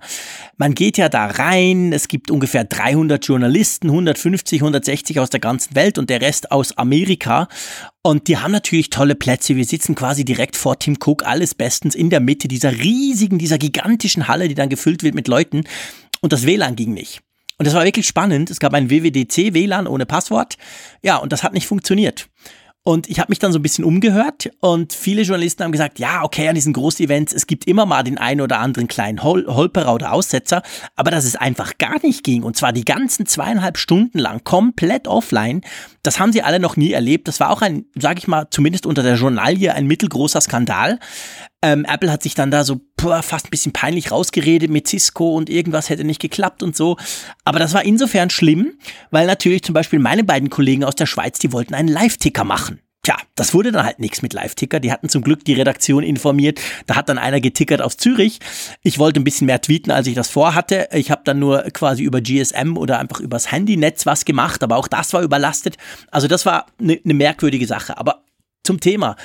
Man 0.58 0.74
geht 0.74 0.98
ja 0.98 1.10
da 1.10 1.26
rein. 1.26 1.94
Es 1.94 2.08
gibt 2.08 2.32
ungefähr 2.32 2.64
300 2.64 3.26
Journalisten, 3.26 3.88
150, 3.88 4.62
160 4.62 5.20
aus 5.20 5.30
der 5.30 5.40
ganzen 5.40 5.76
Welt 5.76 5.98
und 5.98 6.10
der 6.10 6.22
Rest 6.22 6.52
aus 6.52 6.78
Amerika. 6.78 7.48
Und 8.08 8.30
die 8.30 8.38
haben 8.38 8.54
natürlich 8.54 8.90
tolle 8.90 9.16
Plätze. 9.16 9.58
Wir 9.58 9.66
sitzen 9.66 9.94
quasi 9.94 10.24
direkt 10.24 10.56
vor 10.56 10.80
Tim 10.80 10.98
Cook, 10.98 11.26
alles 11.26 11.54
bestens 11.54 11.94
in 11.94 12.10
der 12.10 12.22
Mitte 12.22 12.48
dieser 12.48 12.72
riesigen, 12.72 13.38
dieser 13.38 13.58
gigantischen 13.58 14.30
Halle, 14.30 14.48
die 14.48 14.56
dann 14.56 14.70
gefüllt 14.70 15.04
wird 15.04 15.14
mit 15.14 15.28
Leuten. 15.28 15.66
Und 16.22 16.32
das 16.32 16.46
WLAN 16.46 16.78
ging 16.78 16.94
nicht. 16.94 17.20
Und 17.58 17.68
das 17.68 17.74
war 17.74 17.84
wirklich 17.84 18.08
spannend. 18.08 18.50
Es 18.50 18.62
gab 18.62 18.74
ein 18.74 18.90
WWDC 18.90 19.54
WLAN 19.54 19.88
ohne 19.88 20.06
Passwort. 20.06 20.56
Ja, 21.04 21.18
und 21.18 21.34
das 21.34 21.44
hat 21.44 21.52
nicht 21.52 21.68
funktioniert. 21.68 22.30
Und 22.88 23.10
ich 23.10 23.20
habe 23.20 23.30
mich 23.34 23.40
dann 23.40 23.52
so 23.52 23.60
ein 23.60 23.64
bisschen 23.64 23.84
umgehört 23.84 24.50
und 24.62 24.94
viele 24.94 25.24
Journalisten 25.24 25.62
haben 25.62 25.74
gesagt, 25.74 26.00
ja, 26.00 26.24
okay, 26.24 26.48
an 26.48 26.56
diesen 26.56 26.72
Groß-Events, 26.72 27.34
es 27.34 27.46
gibt 27.46 27.68
immer 27.68 27.86
mal 27.86 28.02
den 28.02 28.18
einen 28.18 28.40
oder 28.40 28.60
anderen 28.60 28.88
kleinen 28.88 29.24
Hol 29.24 29.46
Holperer 29.46 29.94
oder 29.94 30.14
Aussetzer, 30.14 30.62
aber 30.96 31.12
dass 31.12 31.26
es 31.26 31.36
einfach 31.36 31.78
gar 31.80 32.02
nicht 32.02 32.24
ging 32.24 32.44
und 32.44 32.56
zwar 32.56 32.72
die 32.72 32.86
ganzen 32.86 33.26
zweieinhalb 33.26 33.78
Stunden 33.78 34.20
lang 34.20 34.42
komplett 34.46 35.10
offline, 35.10 35.64
das 36.02 36.18
haben 36.22 36.32
sie 36.32 36.44
alle 36.44 36.62
noch 36.62 36.78
nie 36.78 36.94
erlebt. 36.94 37.28
Das 37.28 37.42
war 37.42 37.50
auch 37.50 37.62
ein, 37.62 37.88
sage 37.94 38.20
ich 38.20 38.30
mal, 38.30 38.48
zumindest 38.52 38.86
unter 38.86 39.04
der 39.04 39.16
Journalie 39.16 39.74
ein 39.74 39.88
mittelgroßer 39.88 40.40
Skandal. 40.40 41.00
Ähm, 41.64 41.86
Apple 41.86 42.12
hat 42.12 42.22
sich 42.22 42.36
dann 42.36 42.52
da 42.52 42.64
so 42.64 42.82
boah, 42.98 43.24
fast 43.24 43.48
ein 43.48 43.50
bisschen 43.50 43.74
peinlich 43.74 44.12
rausgeredet 44.12 44.70
mit 44.70 44.88
Cisco 44.88 45.36
und 45.36 45.50
irgendwas 45.50 45.90
hätte 45.90 46.04
nicht 46.04 46.22
geklappt 46.22 46.62
und 46.62 46.76
so. 46.76 46.98
Aber 47.46 47.60
das 47.60 47.74
war 47.74 47.84
insofern 47.84 48.30
schlimm, 48.30 48.74
weil 49.10 49.26
natürlich 49.26 49.64
zum 49.64 49.74
Beispiel 49.74 50.00
meine 50.00 50.24
beiden 50.24 50.50
Kollegen 50.50 50.84
aus 50.84 50.96
der 50.96 51.08
Schweiz, 51.08 51.40
die 51.40 51.52
wollten 51.54 51.74
einen 51.74 51.88
Live-Ticker 51.88 52.44
machen. 52.44 52.80
Tja, 53.08 53.16
das 53.36 53.54
wurde 53.54 53.72
dann 53.72 53.86
halt 53.86 54.00
nichts 54.00 54.22
mit 54.22 54.34
Live-Ticker. 54.34 54.82
Die 54.82 54.92
hatten 54.92 55.08
zum 55.08 55.22
Glück 55.22 55.46
die 55.46 55.54
Redaktion 55.54 56.04
informiert. 56.04 56.60
Da 56.88 56.96
hat 56.96 57.08
dann 57.08 57.18
einer 57.18 57.40
getickert 57.40 57.82
aus 57.82 57.96
Zürich. 57.96 58.40
Ich 58.84 59.00
wollte 59.00 59.22
ein 59.22 59.24
bisschen 59.24 59.48
mehr 59.48 59.62
tweeten, 59.62 59.92
als 59.92 60.08
ich 60.08 60.14
das 60.14 60.28
vorhatte. 60.28 60.90
Ich 60.92 61.10
habe 61.10 61.22
dann 61.24 61.40
nur 61.40 61.62
quasi 61.72 62.04
über 62.04 62.20
GSM 62.20 62.76
oder 62.76 63.00
einfach 63.00 63.22
übers 63.22 63.50
Handynetz 63.50 64.06
was 64.06 64.26
gemacht, 64.26 64.62
aber 64.62 64.76
auch 64.76 64.90
das 64.90 65.14
war 65.14 65.22
überlastet. 65.22 65.78
Also 66.12 66.28
das 66.28 66.46
war 66.46 66.66
eine 66.80 67.00
ne 67.02 67.14
merkwürdige 67.14 67.66
Sache. 67.66 67.98
Aber 67.98 68.26
zum 68.68 68.82
Thema. 68.82 69.16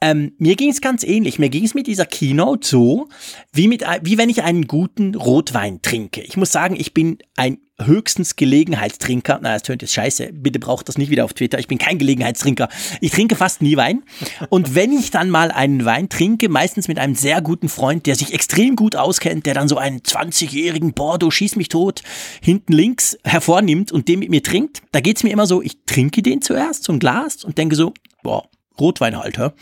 Ähm, 0.00 0.32
mir 0.38 0.56
ging 0.56 0.70
es 0.70 0.80
ganz 0.80 1.04
ähnlich. 1.04 1.38
Mir 1.38 1.48
ging 1.48 1.64
es 1.64 1.74
mit 1.74 1.86
dieser 1.86 2.04
Keynote 2.04 2.66
so, 2.66 3.08
wie, 3.52 3.66
mit, 3.66 3.82
wie 4.02 4.18
wenn 4.18 4.28
ich 4.28 4.42
einen 4.42 4.66
guten 4.66 5.14
Rotwein 5.14 5.80
trinke. 5.80 6.20
Ich 6.20 6.36
muss 6.36 6.52
sagen, 6.52 6.76
ich 6.78 6.92
bin 6.92 7.18
ein 7.36 7.58
höchstens 7.80 8.36
Gelegenheitstrinker. 8.36 9.38
Na, 9.42 9.54
das 9.54 9.62
tönt 9.62 9.82
jetzt 9.82 9.94
scheiße. 9.94 10.32
Bitte 10.32 10.58
braucht 10.58 10.88
das 10.88 10.98
nicht 10.98 11.10
wieder 11.10 11.24
auf 11.24 11.32
Twitter. 11.32 11.58
Ich 11.58 11.68
bin 11.68 11.78
kein 11.78 11.98
Gelegenheitstrinker. 11.98 12.68
Ich 13.00 13.10
trinke 13.10 13.36
fast 13.36 13.62
nie 13.62 13.76
Wein. 13.76 14.02
Und 14.50 14.74
wenn 14.74 14.92
ich 14.92 15.10
dann 15.10 15.30
mal 15.30 15.50
einen 15.50 15.84
Wein 15.84 16.08
trinke, 16.08 16.48
meistens 16.48 16.88
mit 16.88 16.98
einem 16.98 17.14
sehr 17.14 17.40
guten 17.40 17.68
Freund, 17.68 18.06
der 18.06 18.16
sich 18.16 18.34
extrem 18.34 18.76
gut 18.76 18.96
auskennt, 18.96 19.46
der 19.46 19.54
dann 19.54 19.68
so 19.68 19.78
einen 19.78 20.00
20-jährigen 20.00 20.92
Bordeaux 20.92 21.30
schieß 21.30 21.56
mich 21.56 21.68
tot 21.68 22.02
hinten 22.42 22.72
links 22.72 23.18
hervornimmt 23.24 23.92
und 23.92 24.08
den 24.08 24.18
mit 24.18 24.30
mir 24.30 24.42
trinkt, 24.42 24.82
da 24.92 25.00
geht's 25.00 25.22
mir 25.22 25.30
immer 25.30 25.46
so, 25.46 25.62
ich 25.62 25.78
trinke 25.86 26.22
den 26.22 26.42
zuerst, 26.42 26.84
so 26.84 26.92
ein 26.92 26.98
Glas 26.98 27.44
und 27.44 27.58
denke 27.58 27.76
so, 27.76 27.92
boah, 28.22 28.48
Rotweinhalter. 28.80 29.54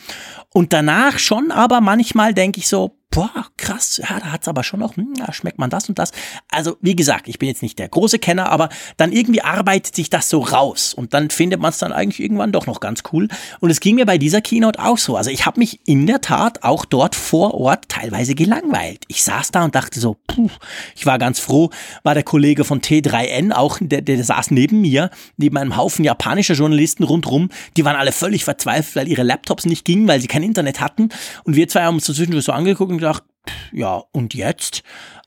Und 0.53 0.73
danach 0.73 1.19
schon 1.19 1.51
aber 1.51 1.81
manchmal 1.81 2.35
denke 2.35 2.61
ich 2.61 2.69
so, 2.69 2.99
boah, 3.15 3.47
krass, 3.57 3.99
ja, 4.03 4.19
da 4.19 4.33
hat's 4.33 4.49
aber 4.49 4.65
schon 4.65 4.81
noch, 4.81 4.97
hm, 4.97 5.15
da 5.15 5.33
schmeckt 5.33 5.59
man 5.59 5.71
das 5.71 5.89
und 5.89 5.99
das. 6.01 6.11
Also, 6.51 6.77
wie 6.81 6.97
gesagt, 6.97 7.29
ich 7.29 7.39
bin 7.39 7.49
jetzt 7.49 7.63
nicht 7.63 7.79
der 7.79 7.89
große 7.89 8.19
Kenner, 8.19 8.51
aber 8.51 8.69
dann 8.97 9.13
irgendwie 9.13 9.41
arbeitet 9.41 9.95
sich 9.95 10.11
das 10.11 10.29
so 10.29 10.41
raus 10.41 10.95
und 10.95 11.15
dann 11.15 11.31
findet 11.31 11.61
man 11.61 11.71
es 11.71 11.79
dann 11.79 11.93
eigentlich 11.93 12.21
irgendwann 12.21 12.51
doch 12.51 12.67
noch 12.67 12.81
ganz 12.81 13.05
cool. 13.13 13.29
Und 13.61 13.71
es 13.71 13.79
ging 13.79 13.95
mir 13.95 14.05
bei 14.05 14.19
dieser 14.19 14.41
Keynote 14.41 14.83
auch 14.83 14.99
so. 14.99 15.17
Also, 15.17 15.31
ich 15.31 15.47
habe 15.47 15.61
mich 15.61 15.81
in 15.87 16.09
der 16.09 16.21
Tat 16.21 16.65
auch 16.65 16.85
dort 16.85 17.15
vor 17.15 17.55
Ort 17.55 17.89
teilweise 17.89 18.35
gelangweilt. 18.35 19.05
Ich 19.07 19.23
saß 19.23 19.53
da 19.53 19.65
und 19.65 19.77
dachte 19.77 20.01
so, 20.01 20.17
puh, 20.27 20.51
ich 20.97 21.07
war 21.07 21.19
ganz 21.19 21.39
froh, 21.39 21.71
war 22.03 22.15
der 22.15 22.25
Kollege 22.25 22.65
von 22.65 22.81
T3N 22.81 23.53
auch, 23.53 23.79
der, 23.81 24.03
der 24.03 24.25
saß 24.25 24.51
neben 24.51 24.81
mir, 24.81 25.11
neben 25.37 25.57
einem 25.57 25.77
Haufen 25.77 26.05
japanischer 26.05 26.55
Journalisten 26.55 27.05
rundrum. 27.05 27.51
Die 27.77 27.85
waren 27.85 27.97
alle 27.97 28.11
völlig 28.11 28.45
verzweifelt, 28.45 28.97
weil 28.97 29.09
ihre 29.09 29.23
Laptops 29.23 29.67
nicht 29.67 29.85
gingen, 29.85 30.09
weil 30.09 30.21
sie 30.21 30.27
kein 30.27 30.43
Internet 30.43 30.81
hatten. 30.81 31.11
Und 31.45 31.55
wir 31.55 31.69
zwei 31.69 31.85
haben 31.85 31.95
uns 31.95 32.07
so 32.07 32.13
zwischendurch 32.13 32.45
so 32.45 32.53
angeguckt 32.53 32.91
und 32.91 33.04
gedacht, 33.05 33.25
ja, 33.73 34.03
und 34.13 34.33
jetzt? 34.35 34.83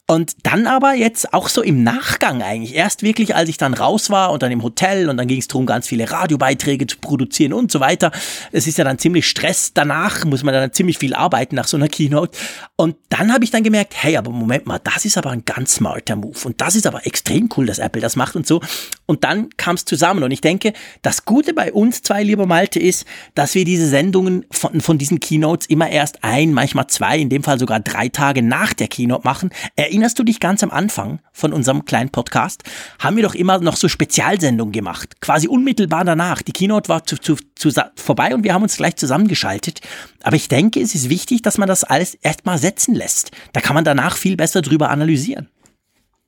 Und 0.10 0.38
dann 0.44 0.68
aber 0.68 0.94
jetzt 0.94 1.34
auch 1.34 1.50
so 1.50 1.62
im 1.62 1.84
Nachgang 1.84 2.42
eigentlich. 2.42 2.74
Erst 2.74 3.04
wirklich, 3.04 3.36
als 3.36 3.50
ich 3.50 3.58
dann 3.58 3.74
raus 3.74 4.10
war 4.10 4.32
und 4.32 4.42
dann 4.42 4.54
im 4.54 4.64
Hotel 4.64 5.10
und 5.10 5.18
dann 5.18 5.28
ging 5.28 5.40
es 5.40 5.50
darum, 5.50 5.66
ganz 5.66 5.86
viele 5.86 6.10
Radiobeiträge 6.10 6.88
zu 6.88 6.98
produzieren 7.00 7.52
und 7.52 7.74
so 7.74 7.82
weiter. 7.82 8.14
Es 8.54 8.68
ist 8.68 8.78
ja 8.78 8.86
dann 8.86 9.00
ziemlich 9.00 9.28
Stress 9.28 9.74
danach, 9.74 10.24
muss 10.24 10.44
man 10.44 10.54
dann 10.54 10.72
ziemlich 10.72 10.98
viel 10.98 11.14
arbeiten 11.14 11.56
nach 11.56 11.68
so 11.68 11.76
einer 11.76 11.90
Keynote. 11.90 12.38
Und 12.78 12.96
dann 13.10 13.34
habe 13.34 13.44
ich 13.44 13.52
dann 13.52 13.64
gemerkt, 13.64 13.96
hey, 14.02 14.16
aber 14.16 14.32
Moment 14.32 14.66
mal, 14.66 14.80
das 14.80 15.04
ist 15.04 15.18
aber 15.18 15.32
ein 15.32 15.44
ganz 15.44 15.76
smarter 15.76 16.16
Move 16.16 16.40
und 16.46 16.62
das 16.62 16.76
ist 16.76 16.88
aber 16.88 17.06
extrem 17.06 17.50
cool, 17.58 17.66
dass 17.66 17.78
Apple 17.78 18.02
das 18.02 18.16
macht 18.16 18.38
und 18.38 18.48
so. 18.48 18.62
Und 19.08 19.26
dann 19.26 19.50
kam 19.58 19.76
es 19.76 19.84
zusammen 19.84 20.24
und 20.24 20.32
ich 20.32 20.40
denke, 20.40 20.72
das 21.02 21.26
Gute 21.26 21.54
bei 21.54 21.74
uns 21.74 22.02
zwei, 22.02 22.24
lieber 22.24 22.46
Malte, 22.46 22.80
ist, 22.80 23.06
dass 23.36 23.56
wir 23.56 23.66
diese 23.66 23.90
Sendungen 23.90 24.46
von, 24.52 24.80
von 24.80 24.98
diesen 24.98 25.20
Keynotes 25.20 25.68
immer 25.68 25.90
erst 25.90 26.24
ein, 26.24 26.54
manchmal 26.54 26.88
zwei, 26.88 27.18
in 27.20 27.30
dem 27.30 27.44
Fall 27.44 27.60
sogar 27.60 27.82
drei 27.82 28.08
Tage 28.08 28.42
nach 28.42 28.74
der 28.74 28.88
Keynote 28.88 29.26
machen. 29.26 29.50
Erinnern 29.76 29.97
erinnerst 29.98 30.20
du 30.20 30.24
dich 30.24 30.40
ganz 30.40 30.62
am 30.62 30.70
Anfang 30.70 31.22
von 31.32 31.52
unserem 31.54 31.84
kleinen 31.86 32.12
Podcast? 32.12 32.62
Haben 33.00 33.16
wir 33.16 33.24
doch 33.24 33.34
immer 33.34 33.58
noch 33.58 33.76
so 33.76 33.88
Spezialsendungen 33.88 34.72
gemacht. 34.72 35.20
Quasi 35.22 35.48
unmittelbar 35.48 36.06
danach. 36.06 36.44
Die 36.44 36.52
Keynote 36.52 36.88
war 36.88 37.04
zu, 37.04 37.18
zu, 37.18 37.36
zu, 37.56 37.72
vorbei 37.96 38.36
und 38.36 38.44
wir 38.44 38.54
haben 38.54 38.62
uns 38.62 38.78
gleich 38.78 38.96
zusammengeschaltet. 38.96 39.82
Aber 40.22 40.36
ich 40.36 40.50
denke, 40.50 40.80
es 40.80 40.94
ist 40.94 41.10
wichtig, 41.10 41.42
dass 41.42 41.58
man 41.58 41.68
das 41.68 41.84
alles 41.84 42.14
erstmal 42.14 42.60
setzen 42.60 42.94
lässt. 42.94 43.32
Da 43.54 43.60
kann 43.60 43.74
man 43.74 43.86
danach 43.86 44.18
viel 44.18 44.38
besser 44.38 44.62
drüber 44.62 44.92
analysieren. 44.92 45.50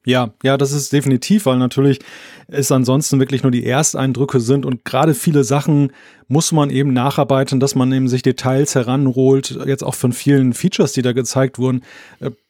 Ja, 0.05 0.33
ja, 0.41 0.57
das 0.57 0.71
ist 0.71 0.91
definitiv, 0.91 1.45
weil 1.45 1.57
natürlich 1.57 1.99
es 2.47 2.71
ansonsten 2.71 3.19
wirklich 3.19 3.43
nur 3.43 3.51
die 3.51 3.65
Ersteindrücke 3.65 4.39
sind 4.39 4.65
und 4.65 4.83
gerade 4.83 5.13
viele 5.13 5.43
Sachen 5.43 5.91
muss 6.27 6.51
man 6.51 6.71
eben 6.71 6.93
nacharbeiten, 6.93 7.59
dass 7.59 7.75
man 7.75 7.91
eben 7.91 8.07
sich 8.07 8.23
Details 8.23 8.73
heranholt, 8.73 9.59
jetzt 9.67 9.83
auch 9.83 9.95
von 9.95 10.13
vielen 10.13 10.53
Features, 10.53 10.93
die 10.93 11.01
da 11.01 11.11
gezeigt 11.11 11.59
wurden. 11.59 11.83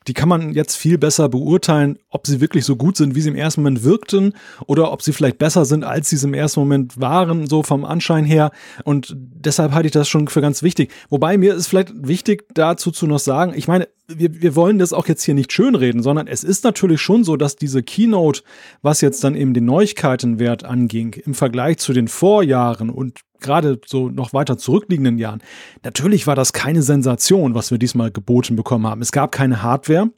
Die 0.07 0.13
kann 0.13 0.29
man 0.29 0.53
jetzt 0.53 0.75
viel 0.75 0.97
besser 0.97 1.29
beurteilen, 1.29 1.99
ob 2.09 2.25
sie 2.25 2.41
wirklich 2.41 2.65
so 2.65 2.75
gut 2.75 2.97
sind, 2.97 3.15
wie 3.15 3.21
sie 3.21 3.29
im 3.29 3.35
ersten 3.35 3.61
Moment 3.61 3.83
wirkten 3.83 4.33
oder 4.65 4.91
ob 4.91 5.01
sie 5.01 5.13
vielleicht 5.13 5.37
besser 5.37 5.65
sind, 5.65 5.83
als 5.83 6.09
sie 6.09 6.15
es 6.15 6.23
im 6.23 6.33
ersten 6.33 6.61
Moment 6.61 6.99
waren, 6.99 7.47
so 7.47 7.63
vom 7.63 7.85
Anschein 7.85 8.25
her. 8.25 8.51
Und 8.83 9.15
deshalb 9.17 9.73
halte 9.73 9.87
ich 9.87 9.93
das 9.93 10.07
schon 10.07 10.27
für 10.27 10.41
ganz 10.41 10.63
wichtig. 10.63 10.91
Wobei 11.09 11.37
mir 11.37 11.53
ist 11.53 11.67
vielleicht 11.67 11.91
wichtig 11.95 12.45
dazu 12.53 12.91
zu 12.91 13.07
noch 13.07 13.19
sagen, 13.19 13.53
ich 13.55 13.67
meine, 13.67 13.87
wir, 14.07 14.41
wir 14.41 14.55
wollen 14.55 14.79
das 14.79 14.93
auch 14.93 15.07
jetzt 15.07 15.23
hier 15.23 15.35
nicht 15.35 15.53
schönreden, 15.53 16.01
sondern 16.01 16.27
es 16.27 16.43
ist 16.43 16.63
natürlich 16.63 17.01
schon 17.01 17.23
so, 17.23 17.35
dass 17.35 17.55
diese 17.55 17.83
Keynote, 17.83 18.41
was 18.81 19.01
jetzt 19.01 19.23
dann 19.23 19.35
eben 19.35 19.53
den 19.53 19.65
Neuigkeitenwert 19.65 20.63
anging, 20.63 21.13
im 21.13 21.35
Vergleich 21.35 21.77
zu 21.77 21.93
den 21.93 22.07
Vorjahren 22.07 22.89
und 22.89 23.19
gerade 23.39 23.79
so 23.85 24.09
noch 24.09 24.33
weiter 24.33 24.57
zurückliegenden 24.57 25.17
Jahren, 25.17 25.41
natürlich 25.83 26.27
war 26.27 26.35
das 26.35 26.53
keine 26.53 26.81
Sensation, 26.81 27.55
was 27.55 27.71
wir 27.71 27.77
diesmal 27.77 28.11
geboten 28.11 28.55
bekommen 28.55 28.87
haben. 28.87 29.01
Es 29.01 29.11
gab 29.11 29.31
keine 29.31 29.63
Hardware. 29.63 30.09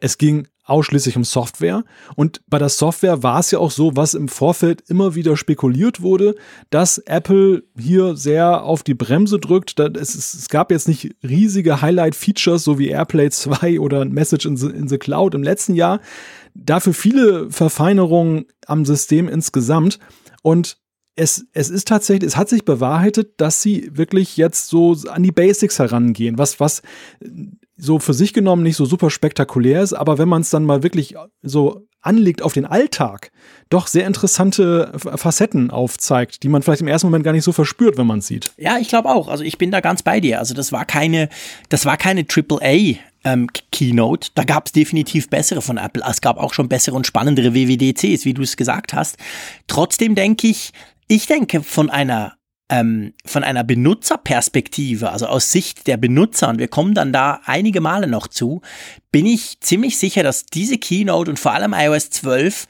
Es 0.00 0.18
ging 0.18 0.46
ausschließlich 0.70 1.16
um 1.16 1.24
Software. 1.24 1.84
Und 2.14 2.40
bei 2.46 2.58
der 2.58 2.68
Software 2.68 3.22
war 3.22 3.40
es 3.40 3.50
ja 3.50 3.58
auch 3.58 3.72
so, 3.72 3.96
was 3.96 4.14
im 4.14 4.28
Vorfeld 4.28 4.82
immer 4.88 5.14
wieder 5.14 5.36
spekuliert 5.36 6.00
wurde, 6.00 6.36
dass 6.70 6.98
Apple 6.98 7.64
hier 7.76 8.16
sehr 8.16 8.62
auf 8.62 8.82
die 8.82 8.94
Bremse 8.94 9.38
drückt. 9.38 9.78
Es, 9.80 10.48
gab 10.48 10.70
jetzt 10.70 10.88
nicht 10.88 11.16
riesige 11.22 11.82
Highlight-Features, 11.82 12.62
so 12.62 12.78
wie 12.78 12.88
AirPlay 12.88 13.30
2 13.30 13.80
oder 13.80 14.04
Message 14.04 14.46
in 14.46 14.88
the 14.88 14.98
Cloud 14.98 15.34
im 15.34 15.42
letzten 15.42 15.74
Jahr. 15.74 16.00
Dafür 16.54 16.94
viele 16.94 17.50
Verfeinerungen 17.50 18.46
am 18.66 18.84
System 18.84 19.28
insgesamt. 19.28 19.98
Und 20.42 20.78
es, 21.16 21.46
es 21.52 21.70
ist 21.70 21.88
tatsächlich, 21.88 22.28
es 22.28 22.36
hat 22.36 22.48
sich 22.48 22.64
bewahrheitet, 22.64 23.40
dass 23.40 23.62
sie 23.62 23.90
wirklich 23.92 24.36
jetzt 24.36 24.68
so 24.68 24.96
an 25.08 25.22
die 25.22 25.32
Basics 25.32 25.78
herangehen, 25.78 26.38
was, 26.38 26.60
was 26.60 26.82
so 27.76 27.98
für 27.98 28.14
sich 28.14 28.32
genommen 28.32 28.62
nicht 28.62 28.76
so 28.76 28.84
super 28.84 29.10
spektakulär 29.10 29.82
ist, 29.82 29.92
aber 29.92 30.18
wenn 30.18 30.28
man 30.28 30.42
es 30.42 30.50
dann 30.50 30.64
mal 30.64 30.82
wirklich 30.82 31.14
so 31.42 31.86
anlegt 32.02 32.42
auf 32.42 32.52
den 32.52 32.64
Alltag, 32.64 33.30
doch 33.68 33.86
sehr 33.86 34.06
interessante 34.06 34.92
Facetten 34.96 35.70
aufzeigt, 35.70 36.42
die 36.42 36.48
man 36.48 36.62
vielleicht 36.62 36.80
im 36.80 36.88
ersten 36.88 37.08
Moment 37.08 37.24
gar 37.24 37.32
nicht 37.32 37.44
so 37.44 37.52
verspürt, 37.52 37.98
wenn 37.98 38.06
man 38.06 38.20
es 38.20 38.26
sieht. 38.26 38.52
Ja, 38.56 38.78
ich 38.78 38.88
glaube 38.88 39.10
auch. 39.10 39.28
Also 39.28 39.44
ich 39.44 39.58
bin 39.58 39.70
da 39.70 39.80
ganz 39.80 40.02
bei 40.02 40.20
dir. 40.20 40.38
Also 40.38 40.54
das 40.54 40.72
war 40.72 40.84
keine, 40.84 41.28
das 41.68 41.84
war 41.84 41.96
keine 41.96 42.24
AAA 42.24 42.96
ähm, 43.24 43.48
Keynote. 43.70 44.30
Da 44.34 44.44
gab 44.44 44.66
es 44.66 44.72
definitiv 44.72 45.28
bessere 45.28 45.60
von 45.60 45.76
Apple. 45.76 46.02
Es 46.08 46.20
gab 46.20 46.38
auch 46.38 46.54
schon 46.54 46.68
bessere 46.68 46.96
und 46.96 47.06
spannendere 47.06 47.54
WWDCs, 47.54 48.24
wie 48.24 48.34
du 48.34 48.42
es 48.42 48.56
gesagt 48.56 48.94
hast. 48.94 49.16
Trotzdem 49.66 50.14
denke 50.14 50.46
ich, 50.46 50.72
ich 51.10 51.26
denke, 51.26 51.64
von 51.64 51.90
einer 51.90 52.36
ähm, 52.68 53.14
von 53.26 53.42
einer 53.42 53.64
Benutzerperspektive, 53.64 55.10
also 55.10 55.26
aus 55.26 55.50
Sicht 55.50 55.88
der 55.88 55.96
Benutzer, 55.96 56.48
und 56.48 56.58
wir 56.60 56.68
kommen 56.68 56.94
dann 56.94 57.12
da 57.12 57.40
einige 57.44 57.80
Male 57.80 58.06
noch 58.06 58.28
zu, 58.28 58.62
bin 59.10 59.26
ich 59.26 59.58
ziemlich 59.58 59.98
sicher, 59.98 60.22
dass 60.22 60.46
diese 60.46 60.78
Keynote 60.78 61.32
und 61.32 61.40
vor 61.40 61.52
allem 61.52 61.74
iOS 61.76 62.10
12 62.10 62.68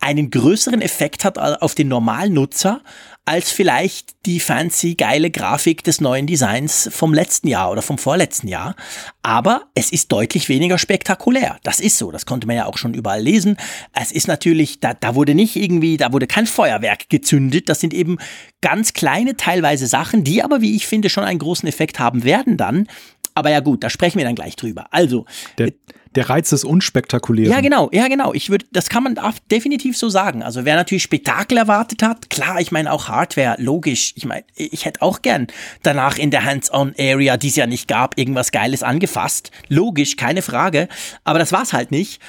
einen 0.00 0.30
größeren 0.30 0.80
Effekt 0.80 1.26
hat 1.26 1.36
auf 1.36 1.74
den 1.74 1.88
normalen 1.88 2.32
Nutzer 2.32 2.80
als 3.24 3.52
vielleicht 3.52 4.26
die 4.26 4.40
fancy 4.40 4.94
geile 4.94 5.30
Grafik 5.30 5.84
des 5.84 6.00
neuen 6.00 6.26
Designs 6.26 6.88
vom 6.92 7.14
letzten 7.14 7.46
Jahr 7.46 7.70
oder 7.70 7.80
vom 7.80 7.96
vorletzten 7.96 8.48
Jahr. 8.48 8.74
Aber 9.22 9.62
es 9.74 9.92
ist 9.92 10.10
deutlich 10.10 10.48
weniger 10.48 10.76
spektakulär. 10.76 11.58
Das 11.62 11.78
ist 11.78 11.98
so. 11.98 12.10
Das 12.10 12.26
konnte 12.26 12.48
man 12.48 12.56
ja 12.56 12.66
auch 12.66 12.78
schon 12.78 12.94
überall 12.94 13.22
lesen. 13.22 13.56
Es 13.92 14.10
ist 14.10 14.26
natürlich, 14.26 14.80
da, 14.80 14.94
da 14.94 15.14
wurde 15.14 15.34
nicht 15.36 15.54
irgendwie, 15.54 15.96
da 15.96 16.12
wurde 16.12 16.26
kein 16.26 16.46
Feuerwerk 16.46 17.08
gezündet. 17.08 17.68
Das 17.68 17.78
sind 17.78 17.94
eben 17.94 18.18
ganz 18.60 18.92
kleine 18.92 19.36
teilweise 19.36 19.86
Sachen, 19.86 20.24
die 20.24 20.42
aber, 20.42 20.60
wie 20.60 20.74
ich 20.74 20.88
finde, 20.88 21.08
schon 21.08 21.24
einen 21.24 21.38
großen 21.38 21.68
Effekt 21.68 22.00
haben 22.00 22.24
werden 22.24 22.56
dann. 22.56 22.88
Aber 23.34 23.50
ja 23.50 23.60
gut, 23.60 23.84
da 23.84 23.90
sprechen 23.90 24.18
wir 24.18 24.24
dann 24.24 24.34
gleich 24.34 24.56
drüber. 24.56 24.86
Also. 24.90 25.26
Der, 25.58 25.72
der 26.14 26.28
Reiz 26.28 26.50
des 26.50 26.64
Unspektakulären. 26.64 27.50
Ja, 27.50 27.60
genau, 27.60 27.88
ja, 27.92 28.08
genau. 28.08 28.32
Ich 28.34 28.50
würde, 28.50 28.66
das 28.72 28.88
kann 28.88 29.02
man 29.02 29.18
definitiv 29.50 29.96
so 29.96 30.08
sagen. 30.08 30.42
Also 30.42 30.64
wer 30.64 30.76
natürlich 30.76 31.02
Spektakel 31.02 31.58
erwartet 31.58 32.02
hat, 32.02 32.30
klar, 32.30 32.60
ich 32.60 32.72
meine 32.72 32.92
auch 32.92 33.08
Hardware, 33.08 33.56
logisch. 33.58 34.12
Ich 34.16 34.24
meine, 34.24 34.44
ich 34.54 34.84
hätte 34.84 35.02
auch 35.02 35.22
gern 35.22 35.46
danach 35.82 36.18
in 36.18 36.30
der 36.30 36.44
Hands-on-Area, 36.44 37.36
die 37.36 37.48
es 37.48 37.56
ja 37.56 37.66
nicht 37.66 37.88
gab, 37.88 38.18
irgendwas 38.18 38.52
Geiles 38.52 38.82
angefasst. 38.82 39.50
Logisch, 39.68 40.16
keine 40.16 40.42
Frage. 40.42 40.88
Aber 41.24 41.38
das 41.38 41.52
war's 41.52 41.72
halt 41.72 41.90
nicht. 41.90 42.20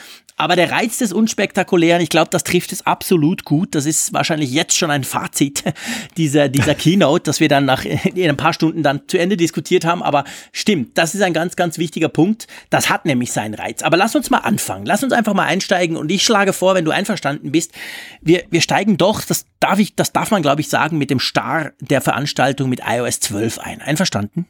Aber 0.43 0.57
der 0.57 0.71
Reiz 0.71 0.97
des 0.97 1.13
Unspektakulären, 1.13 2.01
ich 2.01 2.09
glaube, 2.09 2.27
das 2.29 2.43
trifft 2.43 2.73
es 2.73 2.85
absolut 2.85 3.45
gut. 3.45 3.75
Das 3.75 3.85
ist 3.85 4.11
wahrscheinlich 4.11 4.51
jetzt 4.51 4.77
schon 4.77 4.91
ein 4.91 5.05
Fazit 5.05 5.63
dieser, 6.17 6.49
dieser 6.49 6.75
Keynote, 6.75 7.23
dass 7.23 7.39
wir 7.39 7.47
dann 7.47 7.63
nach 7.63 7.85
in 7.85 8.29
ein 8.29 8.35
paar 8.35 8.51
Stunden 8.51 8.83
dann 8.83 9.07
zu 9.07 9.17
Ende 9.17 9.37
diskutiert 9.37 9.85
haben. 9.85 10.03
Aber 10.03 10.25
stimmt, 10.51 10.97
das 10.97 11.15
ist 11.15 11.21
ein 11.21 11.31
ganz, 11.31 11.55
ganz 11.55 11.77
wichtiger 11.77 12.09
Punkt. 12.09 12.47
Das 12.69 12.89
hat 12.89 13.05
nämlich 13.05 13.31
seinen 13.31 13.53
Reiz. 13.53 13.83
Aber 13.83 13.95
lass 13.95 14.17
uns 14.17 14.31
mal 14.31 14.39
anfangen. 14.39 14.85
Lass 14.85 15.01
uns 15.01 15.13
einfach 15.13 15.33
mal 15.33 15.45
einsteigen. 15.45 15.95
Und 15.95 16.11
ich 16.11 16.23
schlage 16.23 16.51
vor, 16.51 16.75
wenn 16.75 16.83
du 16.83 16.91
einverstanden 16.91 17.53
bist, 17.53 17.71
wir, 18.19 18.43
wir 18.49 18.59
steigen 18.59 18.97
doch, 18.97 19.21
das 19.21 19.45
darf 19.61 19.79
ich, 19.79 19.95
das 19.95 20.11
darf 20.11 20.29
man, 20.29 20.41
glaube 20.41 20.59
ich, 20.59 20.67
sagen, 20.67 20.97
mit 20.97 21.09
dem 21.09 21.21
Star 21.21 21.71
der 21.79 22.01
Veranstaltung 22.01 22.67
mit 22.67 22.81
iOS 22.85 23.21
12 23.21 23.59
ein. 23.59 23.81
Einverstanden? 23.81 24.47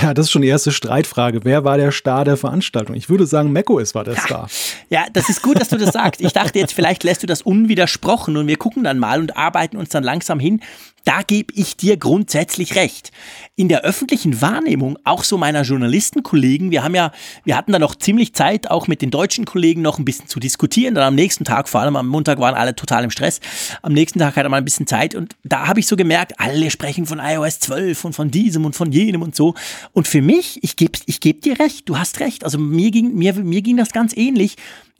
Ja, 0.00 0.12
das 0.12 0.26
ist 0.26 0.32
schon 0.32 0.42
die 0.42 0.48
erste 0.48 0.72
Streitfrage. 0.72 1.44
Wer 1.44 1.64
war 1.64 1.76
der 1.76 1.92
Star 1.92 2.24
der 2.24 2.36
Veranstaltung? 2.36 2.96
Ich 2.96 3.08
würde 3.08 3.26
sagen, 3.26 3.52
macOS 3.52 3.94
war 3.94 4.04
der 4.04 4.16
Star. 4.16 4.48
Ja, 4.90 5.06
das 5.12 5.28
ist 5.28 5.42
gut, 5.42 5.60
dass 5.60 5.68
du 5.68 5.76
das 5.76 5.92
sagst. 5.92 6.20
Ich 6.20 6.32
dachte 6.32 6.58
jetzt, 6.58 6.72
vielleicht 6.72 7.04
lässt 7.04 7.22
du 7.22 7.26
das 7.26 7.42
unwidersprochen 7.42 8.36
und 8.36 8.46
wir 8.46 8.56
gucken 8.56 8.84
dann 8.84 8.98
mal 8.98 9.20
und 9.20 9.36
arbeiten 9.36 9.76
uns 9.76 9.90
dann 9.90 10.02
langsam 10.02 10.40
hin 10.40 10.60
da 11.04 11.22
gebe 11.22 11.52
ich 11.54 11.76
dir 11.76 11.96
grundsätzlich 11.96 12.76
recht. 12.76 13.12
In 13.56 13.68
der 13.68 13.82
öffentlichen 13.82 14.40
Wahrnehmung, 14.40 14.98
auch 15.04 15.22
so 15.22 15.36
meiner 15.36 15.62
Journalistenkollegen, 15.62 16.70
wir 16.70 16.82
haben 16.82 16.94
ja, 16.94 17.12
wir 17.44 17.56
hatten 17.56 17.72
da 17.72 17.78
noch 17.78 17.94
ziemlich 17.94 18.34
Zeit, 18.34 18.70
auch 18.70 18.88
mit 18.88 19.02
den 19.02 19.10
deutschen 19.10 19.44
Kollegen 19.44 19.82
noch 19.82 19.98
ein 19.98 20.04
bisschen 20.04 20.28
zu 20.28 20.40
diskutieren. 20.40 20.94
Dann 20.94 21.04
am 21.04 21.14
nächsten 21.14 21.44
Tag, 21.44 21.68
vor 21.68 21.82
allem 21.82 21.96
am 21.96 22.08
Montag 22.08 22.38
waren 22.38 22.54
alle 22.54 22.74
total 22.74 23.04
im 23.04 23.10
Stress. 23.10 23.40
Am 23.82 23.92
nächsten 23.92 24.18
Tag 24.18 24.36
hatte 24.36 24.48
man 24.48 24.58
ein 24.58 24.64
bisschen 24.64 24.86
Zeit 24.86 25.14
und 25.14 25.36
da 25.44 25.66
habe 25.66 25.80
ich 25.80 25.86
so 25.86 25.96
gemerkt, 25.96 26.40
alle 26.40 26.70
sprechen 26.70 27.06
von 27.06 27.18
iOS 27.18 27.60
12 27.60 28.04
und 28.04 28.12
von 28.14 28.30
diesem 28.30 28.64
und 28.64 28.74
von 28.74 28.90
jenem 28.90 29.22
und 29.22 29.36
so. 29.36 29.54
Und 29.92 30.08
für 30.08 30.22
mich, 30.22 30.58
ich 30.62 30.76
gebe 30.76 30.98
ich 31.06 31.20
geb 31.20 31.42
dir 31.42 31.58
recht, 31.60 31.88
du 31.88 31.98
hast 31.98 32.20
recht. 32.20 32.44
Also 32.44 32.58
mir 32.58 32.90
ging, 32.90 33.14
mir, 33.14 33.34
mir 33.34 33.62
ging 33.62 33.76
das 33.76 33.92
ganz 33.92 34.16
ähnlich. 34.16 34.56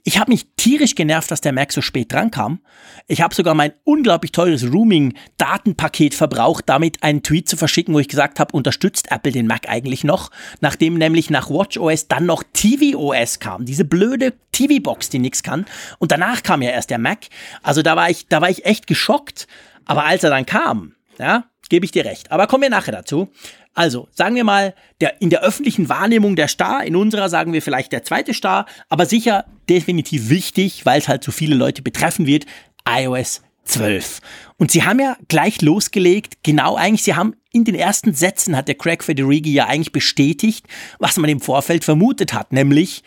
Ich 0.07 0.19
habe 0.19 0.31
mich 0.31 0.45
tierisch 0.55 0.93
genervt, 0.93 1.31
dass 1.31 1.41
der 1.41 1.51
Mac 1.51 1.73
so 1.73 1.81
spät 1.81 2.13
drankam. 2.13 2.59
Ich 3.07 3.21
habe 3.21 3.33
sogar 3.33 3.55
mein 3.55 3.73
unglaublich 3.85 4.31
teures 4.31 4.71
Rooming-Datenpaket 4.71 6.13
verbraucht, 6.13 6.65
damit 6.69 7.01
einen 7.01 7.23
Tweet 7.23 7.49
zu 7.49 7.57
verschicken, 7.57 7.91
wo 7.91 7.97
ich 7.97 8.07
gesagt 8.07 8.39
habe, 8.39 8.55
unterstützt 8.55 9.11
Apple 9.11 9.31
den 9.31 9.47
Mac 9.47 9.67
eigentlich 9.67 10.03
noch, 10.03 10.29
nachdem 10.61 10.99
nämlich 10.99 11.31
nach 11.31 11.49
WatchOS 11.49 12.07
dann 12.07 12.27
noch 12.27 12.43
tvOS 12.53 13.39
kam, 13.39 13.65
diese 13.65 13.83
blöde 13.83 14.33
TV-Box, 14.51 15.09
die 15.09 15.17
nichts 15.17 15.41
kann. 15.41 15.65
Und 15.97 16.11
danach 16.11 16.43
kam 16.43 16.61
ja 16.61 16.69
erst 16.69 16.91
der 16.91 16.99
Mac. 16.99 17.21
Also 17.63 17.81
da 17.81 17.95
war 17.95 18.07
ich, 18.07 18.27
da 18.27 18.41
war 18.41 18.49
ich 18.51 18.63
echt 18.63 18.85
geschockt. 18.85 19.47
Aber 19.85 20.05
als 20.05 20.23
er 20.23 20.29
dann 20.29 20.45
kam, 20.45 20.93
ja, 21.17 21.45
gebe 21.69 21.83
ich 21.83 21.91
dir 21.91 22.05
recht. 22.05 22.31
Aber 22.31 22.45
kommen 22.45 22.61
wir 22.61 22.69
nachher 22.69 22.91
dazu. 22.91 23.31
Also, 23.75 24.07
sagen 24.11 24.35
wir 24.35 24.45
mal, 24.45 24.73
der, 25.01 25.21
in 25.21 25.29
der 25.29 25.43
öffentlichen 25.43 25.89
Wahrnehmung 25.89 26.37
der 26.37 26.47
Star, 26.47 26.83
in 26.85 26.95
unserer 26.95 27.27
sagen 27.27 27.51
wir 27.51 27.61
vielleicht 27.61 27.91
der 27.91 28.03
zweite 28.03 28.33
Star, 28.33 28.65
aber 28.87 29.05
sicher 29.05 29.45
definitiv 29.69 30.29
wichtig, 30.29 30.85
weil 30.85 30.99
es 30.99 31.09
halt 31.09 31.23
so 31.25 31.31
viele 31.31 31.55
Leute 31.55 31.81
betreffen 31.81 32.25
wird, 32.25 32.45
iOS 32.87 33.41
12. 33.65 34.21
Und 34.57 34.71
sie 34.71 34.83
haben 34.83 34.99
ja 34.99 35.17
gleich 35.27 35.61
losgelegt, 35.61 36.37
genau 36.41 36.75
eigentlich, 36.75 37.03
sie 37.03 37.15
haben 37.15 37.35
in 37.51 37.65
den 37.65 37.75
ersten 37.75 38.13
Sätzen 38.13 38.55
hat 38.55 38.69
der 38.69 38.75
Craig 38.75 39.03
Federighi 39.03 39.51
ja 39.53 39.67
eigentlich 39.67 39.91
bestätigt, 39.91 40.65
was 40.99 41.17
man 41.17 41.29
im 41.29 41.41
Vorfeld 41.41 41.83
vermutet 41.83 42.33
hat, 42.33 42.53
nämlich 42.53 43.03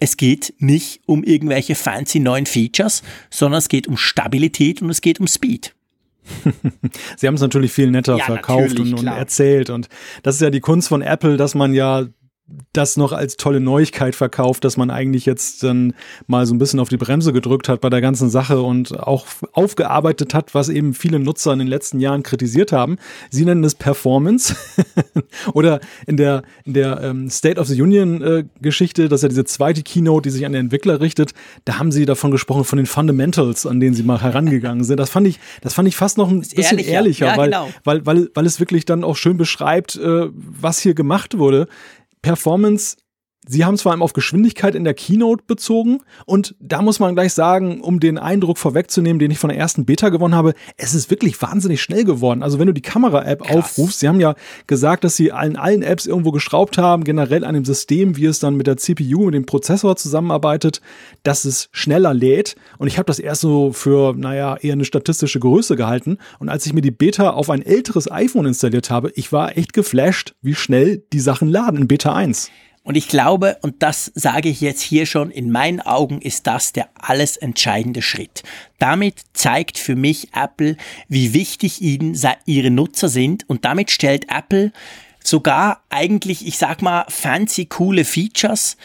es 0.00 0.16
geht 0.16 0.54
nicht 0.58 1.00
um 1.06 1.24
irgendwelche 1.24 1.74
fancy 1.74 2.20
neuen 2.20 2.46
Features, 2.46 3.02
sondern 3.30 3.58
es 3.58 3.68
geht 3.68 3.88
um 3.88 3.96
Stabilität 3.96 4.80
und 4.80 4.90
es 4.90 5.00
geht 5.00 5.20
um 5.20 5.26
Speed. 5.26 5.74
Sie 7.16 7.26
haben 7.26 7.34
es 7.34 7.40
natürlich 7.40 7.72
viel 7.72 7.90
netter 7.90 8.16
ja, 8.16 8.24
verkauft 8.24 8.78
und, 8.80 8.94
und 8.94 9.06
erzählt. 9.06 9.70
Und 9.70 9.88
das 10.22 10.36
ist 10.36 10.40
ja 10.40 10.50
die 10.50 10.60
Kunst 10.60 10.88
von 10.88 11.02
Apple, 11.02 11.36
dass 11.36 11.54
man 11.54 11.74
ja 11.74 12.06
das 12.72 12.96
noch 12.96 13.12
als 13.12 13.36
tolle 13.36 13.60
Neuigkeit 13.60 14.14
verkauft, 14.14 14.64
dass 14.64 14.76
man 14.76 14.90
eigentlich 14.90 15.26
jetzt 15.26 15.62
dann 15.62 15.92
mal 16.26 16.46
so 16.46 16.54
ein 16.54 16.58
bisschen 16.58 16.80
auf 16.80 16.88
die 16.88 16.96
Bremse 16.96 17.32
gedrückt 17.32 17.68
hat 17.68 17.80
bei 17.80 17.90
der 17.90 18.00
ganzen 18.00 18.30
Sache 18.30 18.62
und 18.62 18.98
auch 18.98 19.26
aufgearbeitet 19.52 20.32
hat, 20.32 20.54
was 20.54 20.70
eben 20.70 20.94
viele 20.94 21.18
Nutzer 21.18 21.52
in 21.52 21.58
den 21.58 21.68
letzten 21.68 22.00
Jahren 22.00 22.22
kritisiert 22.22 22.72
haben. 22.72 22.96
Sie 23.30 23.44
nennen 23.44 23.64
es 23.64 23.74
Performance 23.74 24.56
oder 25.52 25.80
in 26.06 26.16
der, 26.16 26.42
in 26.64 26.72
der 26.72 27.02
ähm, 27.02 27.28
State 27.28 27.60
of 27.60 27.66
the 27.66 27.80
Union 27.80 28.22
äh, 28.22 28.44
Geschichte, 28.62 29.08
das 29.08 29.18
ist 29.18 29.22
ja 29.24 29.28
diese 29.28 29.44
zweite 29.44 29.82
Keynote, 29.82 30.22
die 30.22 30.30
sich 30.30 30.46
an 30.46 30.52
den 30.52 30.66
Entwickler 30.66 31.00
richtet, 31.00 31.32
da 31.66 31.78
haben 31.78 31.92
sie 31.92 32.06
davon 32.06 32.30
gesprochen, 32.30 32.64
von 32.64 32.78
den 32.78 32.86
Fundamentals, 32.86 33.66
an 33.66 33.78
denen 33.80 33.94
sie 33.94 34.02
mal 34.02 34.22
herangegangen 34.22 34.84
sind. 34.84 34.98
Das 34.98 35.10
fand 35.10 35.26
ich, 35.26 35.38
das 35.60 35.74
fand 35.74 35.86
ich 35.86 35.96
fast 35.96 36.16
noch 36.16 36.30
ein 36.30 36.40
bisschen 36.40 36.78
ehrlicher, 36.78 36.92
ehrlicher 36.92 37.26
ja, 37.26 37.36
weil, 37.36 37.50
genau. 37.50 37.68
weil, 37.84 38.06
weil, 38.06 38.30
weil 38.34 38.46
es 38.46 38.58
wirklich 38.58 38.86
dann 38.86 39.04
auch 39.04 39.16
schön 39.16 39.36
beschreibt, 39.36 39.96
äh, 39.96 40.28
was 40.32 40.78
hier 40.78 40.94
gemacht 40.94 41.38
wurde. 41.38 41.68
Performance 42.22 42.96
Sie 43.50 43.64
haben 43.64 43.74
es 43.74 43.82
vor 43.82 43.92
allem 43.92 44.02
auf 44.02 44.12
Geschwindigkeit 44.12 44.74
in 44.74 44.84
der 44.84 44.92
Keynote 44.92 45.42
bezogen 45.46 46.00
und 46.26 46.54
da 46.60 46.82
muss 46.82 47.00
man 47.00 47.14
gleich 47.14 47.32
sagen, 47.32 47.80
um 47.80 47.98
den 47.98 48.18
Eindruck 48.18 48.58
vorwegzunehmen, 48.58 49.18
den 49.18 49.30
ich 49.30 49.38
von 49.38 49.48
der 49.48 49.58
ersten 49.58 49.86
Beta 49.86 50.10
gewonnen 50.10 50.34
habe, 50.34 50.52
es 50.76 50.94
ist 50.94 51.10
wirklich 51.10 51.40
wahnsinnig 51.40 51.80
schnell 51.80 52.04
geworden. 52.04 52.42
Also 52.42 52.58
wenn 52.58 52.66
du 52.66 52.74
die 52.74 52.82
Kamera-App 52.82 53.50
aufrufst, 53.50 54.00
sie 54.00 54.08
haben 54.08 54.20
ja 54.20 54.34
gesagt, 54.66 55.02
dass 55.02 55.16
sie 55.16 55.28
in 55.28 55.56
allen 55.56 55.82
Apps 55.82 56.04
irgendwo 56.04 56.30
geschraubt 56.30 56.76
haben, 56.76 57.04
generell 57.04 57.42
an 57.42 57.54
dem 57.54 57.64
System, 57.64 58.18
wie 58.18 58.26
es 58.26 58.38
dann 58.38 58.54
mit 58.54 58.66
der 58.66 58.76
CPU, 58.76 59.24
mit 59.24 59.34
dem 59.34 59.46
Prozessor 59.46 59.96
zusammenarbeitet, 59.96 60.82
dass 61.22 61.46
es 61.46 61.70
schneller 61.72 62.12
lädt 62.12 62.54
und 62.76 62.86
ich 62.86 62.98
habe 62.98 63.06
das 63.06 63.18
erst 63.18 63.40
so 63.40 63.72
für, 63.72 64.12
naja, 64.14 64.58
eher 64.60 64.74
eine 64.74 64.84
statistische 64.84 65.40
Größe 65.40 65.74
gehalten 65.74 66.18
und 66.38 66.50
als 66.50 66.66
ich 66.66 66.74
mir 66.74 66.82
die 66.82 66.90
Beta 66.90 67.30
auf 67.30 67.48
ein 67.48 67.62
älteres 67.62 68.10
iPhone 68.10 68.44
installiert 68.44 68.90
habe, 68.90 69.10
ich 69.14 69.32
war 69.32 69.56
echt 69.56 69.72
geflasht, 69.72 70.34
wie 70.42 70.54
schnell 70.54 71.02
die 71.14 71.20
Sachen 71.20 71.48
laden 71.48 71.80
in 71.80 71.88
Beta 71.88 72.14
1. 72.14 72.50
Und 72.88 72.94
ich 72.94 73.06
glaube, 73.06 73.58
und 73.60 73.82
das 73.82 74.10
sage 74.14 74.48
ich 74.48 74.62
jetzt 74.62 74.80
hier 74.80 75.04
schon, 75.04 75.30
in 75.30 75.50
meinen 75.50 75.82
Augen 75.82 76.22
ist 76.22 76.46
das 76.46 76.72
der 76.72 76.88
alles 76.98 77.36
entscheidende 77.36 78.00
Schritt. 78.00 78.42
Damit 78.78 79.16
zeigt 79.34 79.76
für 79.76 79.94
mich 79.94 80.28
Apple, 80.32 80.78
wie 81.06 81.34
wichtig 81.34 81.82
ihnen 81.82 82.18
ihre 82.46 82.70
Nutzer 82.70 83.10
sind 83.10 83.46
und 83.46 83.66
damit 83.66 83.90
stellt 83.90 84.30
Apple 84.30 84.72
sogar 85.22 85.82
eigentlich, 85.90 86.46
ich 86.46 86.56
sag 86.56 86.80
mal, 86.80 87.04
fancy, 87.10 87.66
coole 87.66 88.06
Features 88.06 88.78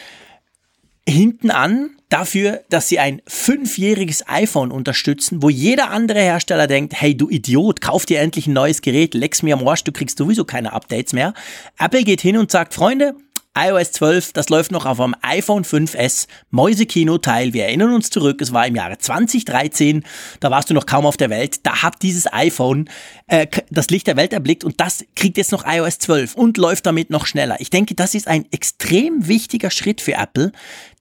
hinten 1.08 1.50
an 1.50 1.96
dafür, 2.10 2.62
dass 2.68 2.90
sie 2.90 2.98
ein 2.98 3.22
fünfjähriges 3.26 4.28
iPhone 4.28 4.70
unterstützen, 4.70 5.42
wo 5.42 5.48
jeder 5.48 5.90
andere 5.90 6.20
Hersteller 6.20 6.66
denkt, 6.66 6.92
hey 7.00 7.16
du 7.16 7.30
Idiot, 7.30 7.80
kauf 7.80 8.04
dir 8.04 8.20
endlich 8.20 8.48
ein 8.48 8.52
neues 8.52 8.82
Gerät, 8.82 9.14
leck's 9.14 9.42
mir 9.42 9.54
am 9.54 9.66
Arsch, 9.66 9.84
du 9.84 9.92
kriegst 9.92 10.18
sowieso 10.18 10.44
keine 10.44 10.74
Updates 10.74 11.14
mehr. 11.14 11.32
Apple 11.78 12.04
geht 12.04 12.20
hin 12.20 12.36
und 12.36 12.50
sagt, 12.50 12.74
Freunde, 12.74 13.14
iOS 13.56 13.92
12, 13.92 14.32
das 14.32 14.48
läuft 14.48 14.72
noch 14.72 14.84
auf 14.84 15.00
einem 15.00 15.14
iPhone 15.22 15.64
5S 15.64 16.26
Mäusekino-Teil. 16.50 17.52
Wir 17.52 17.64
erinnern 17.64 17.94
uns 17.94 18.10
zurück, 18.10 18.40
es 18.40 18.52
war 18.52 18.66
im 18.66 18.74
Jahre 18.74 18.98
2013, 18.98 20.04
da 20.40 20.50
warst 20.50 20.70
du 20.70 20.74
noch 20.74 20.86
kaum 20.86 21.06
auf 21.06 21.16
der 21.16 21.30
Welt. 21.30 21.64
Da 21.64 21.82
hat 21.82 22.02
dieses 22.02 22.32
iPhone 22.32 22.88
äh, 23.28 23.46
das 23.70 23.90
Licht 23.90 24.06
der 24.06 24.16
Welt 24.16 24.32
erblickt 24.32 24.64
und 24.64 24.80
das 24.80 25.04
kriegt 25.14 25.36
jetzt 25.36 25.52
noch 25.52 25.64
iOS 25.66 25.98
12 25.98 26.34
und 26.34 26.56
läuft 26.56 26.86
damit 26.86 27.10
noch 27.10 27.26
schneller. 27.26 27.56
Ich 27.60 27.70
denke, 27.70 27.94
das 27.94 28.14
ist 28.14 28.26
ein 28.26 28.44
extrem 28.50 29.28
wichtiger 29.28 29.70
Schritt 29.70 30.00
für 30.00 30.14
Apple, 30.14 30.50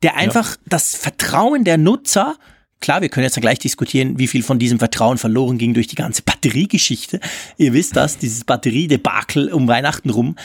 der 0.04 0.16
einfach 0.16 0.52
ja. 0.52 0.58
das 0.68 0.96
Vertrauen 0.96 1.63
der 1.63 1.78
Nutzer 1.78 2.36
Klar, 2.84 3.00
wir 3.00 3.08
können 3.08 3.24
jetzt 3.24 3.39
gleich 3.39 3.60
diskutieren, 3.60 4.20
wie 4.20 4.28
viel 4.28 4.44
von 4.44 4.60
diesem 4.60 4.78
Vertrauen 4.78 5.18
verloren 5.18 5.58
ging 5.58 5.74
durch 5.74 5.88
die 5.88 5.96
ganze 5.96 6.22
Batteriegeschichte. 6.26 7.22
Ihr 7.56 7.72
wisst 7.72 7.96
das, 7.96 8.18
dieses 8.18 8.44
Batteriedebakel 8.44 9.54
um 9.54 9.70
Weihnachten 9.70 10.10
rum. 10.10 10.36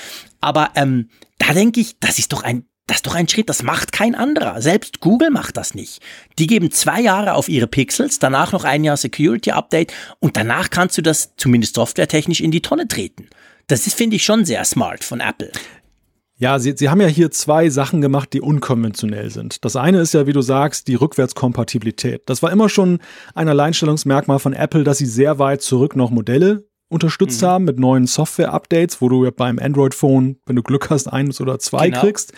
Aber 0.40 0.70
ähm, 0.76 1.08
da 1.48 1.54
denke 1.54 1.80
ich, 1.80 1.98
das 1.98 2.18
ist 2.18 2.32
doch 2.32 2.42
ein 2.42 2.66
das 2.86 2.98
ist 2.98 3.06
doch 3.06 3.14
ein 3.14 3.28
Schritt, 3.28 3.50
das 3.50 3.62
macht 3.62 3.92
kein 3.92 4.14
anderer. 4.14 4.62
Selbst 4.62 5.00
Google 5.00 5.28
macht 5.28 5.58
das 5.58 5.74
nicht. 5.74 6.00
Die 6.38 6.46
geben 6.46 6.70
zwei 6.70 7.02
Jahre 7.02 7.34
auf 7.34 7.50
ihre 7.50 7.66
Pixels, 7.66 8.18
danach 8.18 8.52
noch 8.52 8.64
ein 8.64 8.82
Jahr 8.82 8.96
Security 8.96 9.50
Update 9.50 9.92
und 10.20 10.38
danach 10.38 10.70
kannst 10.70 10.96
du 10.96 11.02
das 11.02 11.34
zumindest 11.36 11.74
softwaretechnisch 11.74 12.40
in 12.40 12.50
die 12.50 12.62
Tonne 12.62 12.88
treten. 12.88 13.28
Das 13.66 13.86
ist, 13.86 13.94
finde 13.94 14.16
ich, 14.16 14.24
schon 14.24 14.46
sehr 14.46 14.64
smart 14.64 15.04
von 15.04 15.20
Apple. 15.20 15.52
Ja, 16.38 16.58
sie, 16.58 16.74
sie 16.76 16.88
haben 16.88 17.00
ja 17.02 17.08
hier 17.08 17.30
zwei 17.30 17.68
Sachen 17.68 18.00
gemacht, 18.00 18.32
die 18.32 18.40
unkonventionell 18.40 19.30
sind. 19.30 19.64
Das 19.66 19.76
eine 19.76 20.00
ist 20.00 20.14
ja, 20.14 20.26
wie 20.26 20.32
du 20.32 20.40
sagst, 20.40 20.88
die 20.88 20.94
Rückwärtskompatibilität. 20.94 22.22
Das 22.26 22.42
war 22.42 22.52
immer 22.52 22.70
schon 22.70 23.00
ein 23.34 23.48
Alleinstellungsmerkmal 23.48 24.38
von 24.38 24.54
Apple, 24.54 24.84
dass 24.84 24.98
sie 24.98 25.06
sehr 25.06 25.38
weit 25.38 25.60
zurück 25.60 25.94
noch 25.94 26.10
Modelle 26.10 26.67
unterstützt 26.88 27.42
mhm. 27.42 27.46
haben 27.46 27.64
mit 27.64 27.78
neuen 27.78 28.06
Software-Updates, 28.06 29.00
wo 29.00 29.08
du 29.08 29.24
ja 29.24 29.30
beim 29.30 29.58
Android-Phone, 29.58 30.36
wenn 30.46 30.56
du 30.56 30.62
Glück 30.62 30.90
hast, 30.90 31.06
eins 31.06 31.40
oder 31.40 31.58
zwei 31.58 31.90
genau. 31.90 32.00
kriegst. 32.00 32.32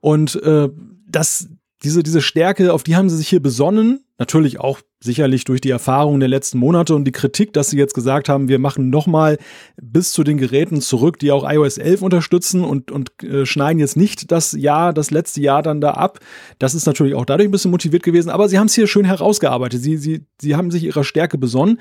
Und 0.00 0.42
äh, 0.42 0.68
das, 1.06 1.48
diese, 1.82 2.02
diese 2.02 2.22
Stärke, 2.22 2.72
auf 2.72 2.82
die 2.82 2.96
haben 2.96 3.10
sie 3.10 3.16
sich 3.16 3.28
hier 3.28 3.42
besonnen. 3.42 4.04
Natürlich 4.18 4.60
auch 4.60 4.80
sicherlich 5.02 5.44
durch 5.44 5.60
die 5.60 5.70
Erfahrung 5.70 6.20
der 6.20 6.28
letzten 6.28 6.58
Monate 6.58 6.94
und 6.94 7.04
die 7.04 7.12
Kritik, 7.12 7.52
dass 7.52 7.70
sie 7.70 7.78
jetzt 7.78 7.94
gesagt 7.94 8.28
haben, 8.28 8.48
wir 8.48 8.60
machen 8.60 8.88
nochmal 8.88 9.38
bis 9.80 10.12
zu 10.12 10.22
den 10.22 10.38
Geräten 10.38 10.80
zurück, 10.80 11.18
die 11.18 11.32
auch 11.32 11.48
iOS 11.48 11.78
11 11.78 12.02
unterstützen 12.02 12.62
und, 12.62 12.92
und 12.92 13.10
äh, 13.24 13.44
schneiden 13.46 13.80
jetzt 13.80 13.96
nicht 13.96 14.30
das 14.30 14.52
Jahr, 14.52 14.92
das 14.92 15.10
letzte 15.10 15.40
Jahr 15.40 15.62
dann 15.62 15.80
da 15.80 15.92
ab. 15.92 16.20
Das 16.60 16.74
ist 16.74 16.86
natürlich 16.86 17.14
auch 17.14 17.24
dadurch 17.24 17.48
ein 17.48 17.52
bisschen 17.52 17.72
motiviert 17.72 18.04
gewesen, 18.04 18.30
aber 18.30 18.48
sie 18.48 18.58
haben 18.58 18.66
es 18.66 18.74
hier 18.74 18.86
schön 18.86 19.04
herausgearbeitet. 19.04 19.82
Sie, 19.82 19.96
sie, 19.96 20.24
sie 20.40 20.54
haben 20.54 20.70
sich 20.70 20.84
ihrer 20.84 21.04
Stärke 21.04 21.36
besonnen. 21.36 21.80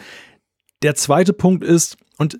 Der 0.81 0.95
zweite 0.95 1.33
Punkt 1.33 1.63
ist, 1.63 1.97
und 2.17 2.37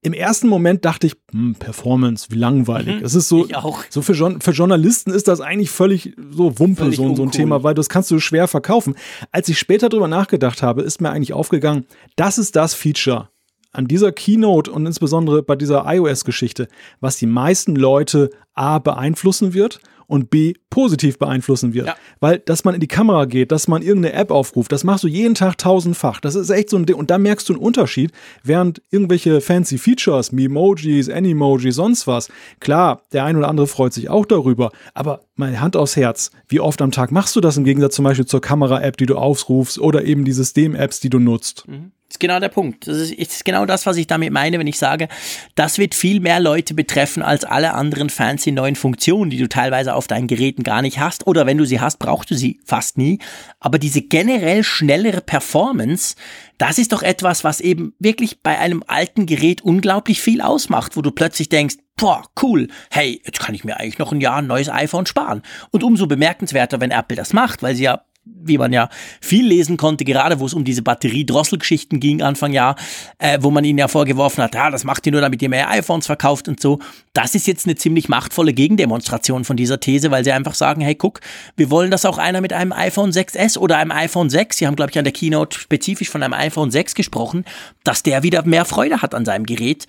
im 0.00 0.12
ersten 0.12 0.48
Moment 0.48 0.84
dachte 0.84 1.08
ich, 1.08 1.14
hm, 1.32 1.56
Performance, 1.56 2.28
wie 2.30 2.38
langweilig. 2.38 3.00
Mhm, 3.00 3.04
es 3.04 3.14
ist 3.14 3.28
so, 3.28 3.48
so 3.90 4.00
für, 4.00 4.14
für 4.40 4.50
Journalisten 4.52 5.10
ist 5.10 5.26
das 5.26 5.40
eigentlich 5.40 5.70
völlig 5.70 6.14
so 6.30 6.58
Wumpe, 6.58 6.84
Völlig 6.84 6.96
so, 6.96 7.14
so 7.16 7.22
ein. 7.24 7.32
Thema, 7.32 7.64
weil 7.64 7.74
das 7.74 7.88
kannst 7.88 8.10
du 8.10 8.20
schwer 8.20 8.46
verkaufen. 8.46 8.94
Als 9.32 9.48
ich 9.48 9.58
später 9.58 9.88
drüber 9.88 10.08
nachgedacht 10.08 10.62
habe, 10.62 10.82
ist 10.82 11.00
mir 11.00 11.10
eigentlich 11.10 11.32
aufgegangen, 11.32 11.84
das 12.14 12.38
ist 12.38 12.54
das 12.54 12.74
Feature 12.74 13.28
an 13.72 13.86
dieser 13.86 14.12
Keynote 14.12 14.70
und 14.70 14.86
insbesondere 14.86 15.42
bei 15.42 15.56
dieser 15.56 15.84
iOS-Geschichte, 15.86 16.68
was 17.00 17.16
die 17.16 17.26
meisten 17.26 17.76
Leute 17.76 18.30
A 18.54 18.78
beeinflussen 18.78 19.52
wird 19.52 19.80
und 20.08 20.30
B 20.30 20.54
positiv 20.70 21.18
beeinflussen 21.18 21.74
wird. 21.74 21.86
Ja. 21.86 21.96
Weil, 22.18 22.38
dass 22.40 22.64
man 22.64 22.74
in 22.74 22.80
die 22.80 22.88
Kamera 22.88 23.26
geht, 23.26 23.52
dass 23.52 23.68
man 23.68 23.82
irgendeine 23.82 24.14
App 24.14 24.30
aufruft, 24.30 24.72
das 24.72 24.82
machst 24.82 25.04
du 25.04 25.08
jeden 25.08 25.34
Tag 25.34 25.58
tausendfach. 25.58 26.20
Das 26.20 26.34
ist 26.34 26.50
echt 26.50 26.70
so 26.70 26.76
ein 26.76 26.86
Ding. 26.86 26.96
Und 26.96 27.10
da 27.10 27.18
merkst 27.18 27.48
du 27.48 27.52
einen 27.52 27.62
Unterschied, 27.62 28.10
während 28.42 28.82
irgendwelche 28.90 29.40
fancy 29.40 29.78
Features, 29.78 30.32
Memojis, 30.32 31.08
Animoji, 31.08 31.70
sonst 31.70 32.06
was, 32.06 32.28
klar, 32.58 33.02
der 33.12 33.24
ein 33.24 33.36
oder 33.36 33.48
andere 33.48 33.66
freut 33.66 33.92
sich 33.92 34.08
auch 34.08 34.26
darüber, 34.26 34.72
aber 34.94 35.20
mal 35.38 35.60
Hand 35.60 35.76
aufs 35.76 35.96
Herz, 35.96 36.30
wie 36.48 36.60
oft 36.60 36.80
am 36.82 36.92
Tag 36.92 37.12
machst 37.12 37.36
du 37.36 37.40
das 37.40 37.56
im 37.56 37.64
Gegensatz 37.64 37.94
zum 37.94 38.04
Beispiel 38.04 38.26
zur 38.26 38.40
Kamera-App, 38.40 38.96
die 38.96 39.06
du 39.06 39.16
aufrufst 39.16 39.78
oder 39.78 40.04
eben 40.04 40.24
die 40.24 40.32
System-Apps, 40.32 41.00
die 41.00 41.10
du 41.10 41.18
nutzt? 41.18 41.64
Das 42.08 42.14
ist 42.14 42.20
genau 42.20 42.40
der 42.40 42.48
Punkt. 42.48 42.88
Das 42.88 42.96
ist, 42.96 43.12
ist 43.12 43.44
genau 43.44 43.66
das, 43.66 43.84
was 43.84 43.98
ich 43.98 44.06
damit 44.06 44.32
meine, 44.32 44.58
wenn 44.58 44.66
ich 44.66 44.78
sage, 44.78 45.08
das 45.56 45.76
wird 45.76 45.94
viel 45.94 46.20
mehr 46.20 46.40
Leute 46.40 46.72
betreffen 46.72 47.22
als 47.22 47.44
alle 47.44 47.74
anderen 47.74 48.08
fancy 48.08 48.50
neuen 48.50 48.76
Funktionen, 48.76 49.30
die 49.30 49.36
du 49.36 49.46
teilweise 49.46 49.94
auf 49.94 50.06
deinen 50.06 50.26
Geräten 50.26 50.62
gar 50.62 50.80
nicht 50.80 50.98
hast. 50.98 51.26
Oder 51.26 51.44
wenn 51.44 51.58
du 51.58 51.66
sie 51.66 51.80
hast, 51.80 51.98
brauchst 51.98 52.30
du 52.30 52.34
sie 52.34 52.60
fast 52.64 52.96
nie. 52.96 53.18
Aber 53.60 53.78
diese 53.78 54.00
generell 54.00 54.64
schnellere 54.64 55.20
Performance, 55.20 56.16
das 56.56 56.78
ist 56.78 56.92
doch 56.92 57.02
etwas, 57.02 57.44
was 57.44 57.60
eben 57.60 57.92
wirklich 57.98 58.42
bei 58.42 58.58
einem 58.58 58.82
alten 58.86 59.26
Gerät 59.26 59.60
unglaublich 59.60 60.22
viel 60.22 60.40
ausmacht, 60.40 60.96
wo 60.96 61.02
du 61.02 61.10
plötzlich 61.10 61.50
denkst, 61.50 61.76
boah, 61.98 62.22
cool, 62.42 62.68
hey, 62.90 63.20
jetzt 63.24 63.40
kann 63.40 63.54
ich 63.54 63.64
mir 63.64 63.78
eigentlich 63.78 63.98
noch 63.98 64.12
ein 64.12 64.20
Jahr 64.20 64.36
ein 64.36 64.46
neues 64.46 64.70
iPhone 64.70 65.04
sparen. 65.04 65.42
Und 65.70 65.84
umso 65.84 66.06
bemerkenswerter, 66.06 66.80
wenn 66.80 66.90
Apple 66.90 67.16
das 67.16 67.34
macht, 67.34 67.62
weil 67.62 67.74
sie 67.74 67.84
ja 67.84 68.02
wie 68.40 68.58
man 68.58 68.72
ja 68.72 68.88
viel 69.20 69.46
lesen 69.46 69.76
konnte, 69.76 70.04
gerade 70.04 70.40
wo 70.40 70.46
es 70.46 70.54
um 70.54 70.64
diese 70.64 70.82
Batteriedrosselgeschichten 70.82 72.00
ging 72.00 72.22
Anfang 72.22 72.52
Jahr, 72.52 72.76
äh, 73.18 73.38
wo 73.40 73.50
man 73.50 73.64
ihnen 73.64 73.78
ja 73.78 73.88
vorgeworfen 73.88 74.42
hat, 74.42 74.54
ja, 74.54 74.70
das 74.70 74.84
macht 74.84 75.06
ihr 75.06 75.12
nur, 75.12 75.20
damit 75.20 75.42
ihr 75.42 75.48
mehr 75.48 75.70
iPhones 75.70 76.06
verkauft 76.06 76.48
und 76.48 76.60
so. 76.60 76.78
Das 77.12 77.34
ist 77.34 77.46
jetzt 77.46 77.66
eine 77.66 77.76
ziemlich 77.76 78.08
machtvolle 78.08 78.52
Gegendemonstration 78.52 79.44
von 79.44 79.56
dieser 79.56 79.80
These, 79.80 80.10
weil 80.10 80.24
sie 80.24 80.32
einfach 80.32 80.54
sagen, 80.54 80.80
hey, 80.80 80.94
guck, 80.94 81.20
wir 81.56 81.70
wollen, 81.70 81.90
dass 81.90 82.04
auch 82.04 82.18
einer 82.18 82.40
mit 82.40 82.52
einem 82.52 82.72
iPhone 82.72 83.10
6S 83.10 83.58
oder 83.58 83.78
einem 83.78 83.92
iPhone 83.92 84.30
6, 84.30 84.58
sie 84.58 84.66
haben, 84.66 84.76
glaube 84.76 84.90
ich, 84.90 84.98
an 84.98 85.04
der 85.04 85.12
Keynote 85.12 85.58
spezifisch 85.58 86.10
von 86.10 86.22
einem 86.22 86.34
iPhone 86.34 86.70
6 86.70 86.94
gesprochen, 86.94 87.44
dass 87.84 88.02
der 88.02 88.22
wieder 88.22 88.44
mehr 88.44 88.64
Freude 88.64 89.02
hat 89.02 89.14
an 89.14 89.24
seinem 89.24 89.46
Gerät. 89.46 89.86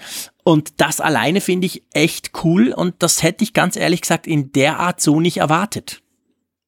Und 0.50 0.82
das 0.82 1.00
alleine 1.00 1.42
finde 1.42 1.68
ich 1.68 1.84
echt 1.94 2.32
cool 2.44 2.74
und 2.74 2.96
das 3.04 3.22
hätte 3.22 3.44
ich 3.44 3.54
ganz 3.54 3.76
ehrlich 3.76 4.02
gesagt 4.02 4.26
in 4.26 4.52
der 4.52 4.80
Art 4.80 5.00
so 5.00 5.20
nicht 5.20 5.38
erwartet. 5.38 6.02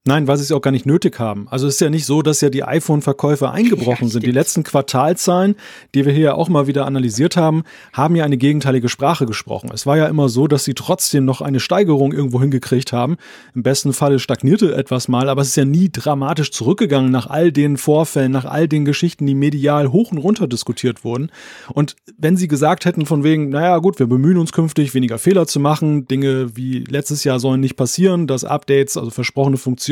Nein, 0.04 0.28
weil 0.28 0.36
sie 0.38 0.44
es 0.44 0.52
auch 0.52 0.62
gar 0.62 0.72
nicht 0.72 0.88
nötig 0.88 1.20
haben. 1.20 1.48
Also 1.52 1.68
es 1.68 1.76
ist 1.76 1.82
ja 1.82 1.92
nicht 1.92 2.08
so, 2.08 2.24
dass 2.24 2.42
ja 2.42 2.50
die 2.50 2.64
iPhone-Verkäufe 2.64 3.52
eingebrochen 3.52 4.08
Ja, 4.08 4.14
sind. 4.14 4.26
Die 4.26 4.32
letzten 4.32 4.64
Quartalzahlen, 4.64 5.56
die 5.94 6.06
wir 6.06 6.12
hier 6.12 6.24
ja 6.24 6.34
auch 6.34 6.50
mal 6.50 6.66
wieder 6.66 6.88
analysiert 6.88 7.38
haben, 7.38 7.62
haben 7.94 8.16
ja 8.16 8.26
eine 8.26 8.38
gegenteilige 8.38 8.90
Sprache 8.90 9.28
gesprochen. 9.28 9.70
Es 9.72 9.86
war 9.86 9.98
ja 9.98 10.08
immer 10.08 10.28
so, 10.28 10.48
dass 10.48 10.64
sie 10.64 10.74
trotzdem 10.74 11.24
noch 11.24 11.42
eine 11.42 11.60
Steigerung 11.60 12.14
irgendwo 12.14 12.42
hingekriegt 12.42 12.92
haben. 12.92 13.18
Im 13.54 13.62
besten 13.62 13.94
Falle 13.94 14.18
stagnierte 14.18 14.74
etwas 14.74 15.08
mal, 15.08 15.30
aber 15.30 15.44
es 15.44 15.50
ist 15.50 15.56
ja 15.56 15.66
nie 15.66 15.92
dramatisch 15.92 16.50
zurückgegangen 16.50 17.12
nach 17.12 17.28
all 17.28 17.52
den 17.52 17.78
Vorfällen, 17.78 18.32
nach 18.32 18.46
all 18.46 18.68
den 18.68 18.86
Geschichten, 18.86 19.28
die 19.28 19.36
medial 19.36 19.92
hoch 19.92 20.12
und 20.12 20.18
runter 20.18 20.48
diskutiert 20.48 21.04
wurden. 21.04 21.30
Und 21.76 21.96
wenn 22.18 22.38
sie 22.38 22.48
gesagt 22.48 22.86
hätten 22.86 23.06
von 23.06 23.24
wegen, 23.24 23.50
naja 23.50 23.78
gut, 23.78 24.00
wir 24.00 24.08
bemühen 24.08 24.40
uns 24.40 24.52
künftig, 24.52 24.96
weniger 24.96 25.20
Fehler 25.20 25.46
zu 25.46 25.60
machen, 25.60 26.08
Dinge 26.08 26.56
wie 26.56 26.80
letztes 26.86 27.24
Jahr 27.24 27.40
sollen 27.40 27.62
nicht 27.62 27.76
passieren, 27.76 28.26
dass 28.26 28.44
Updates, 28.44 28.98
also 28.98 29.12
versprochene 29.12 29.58
Funktionen, 29.58 29.91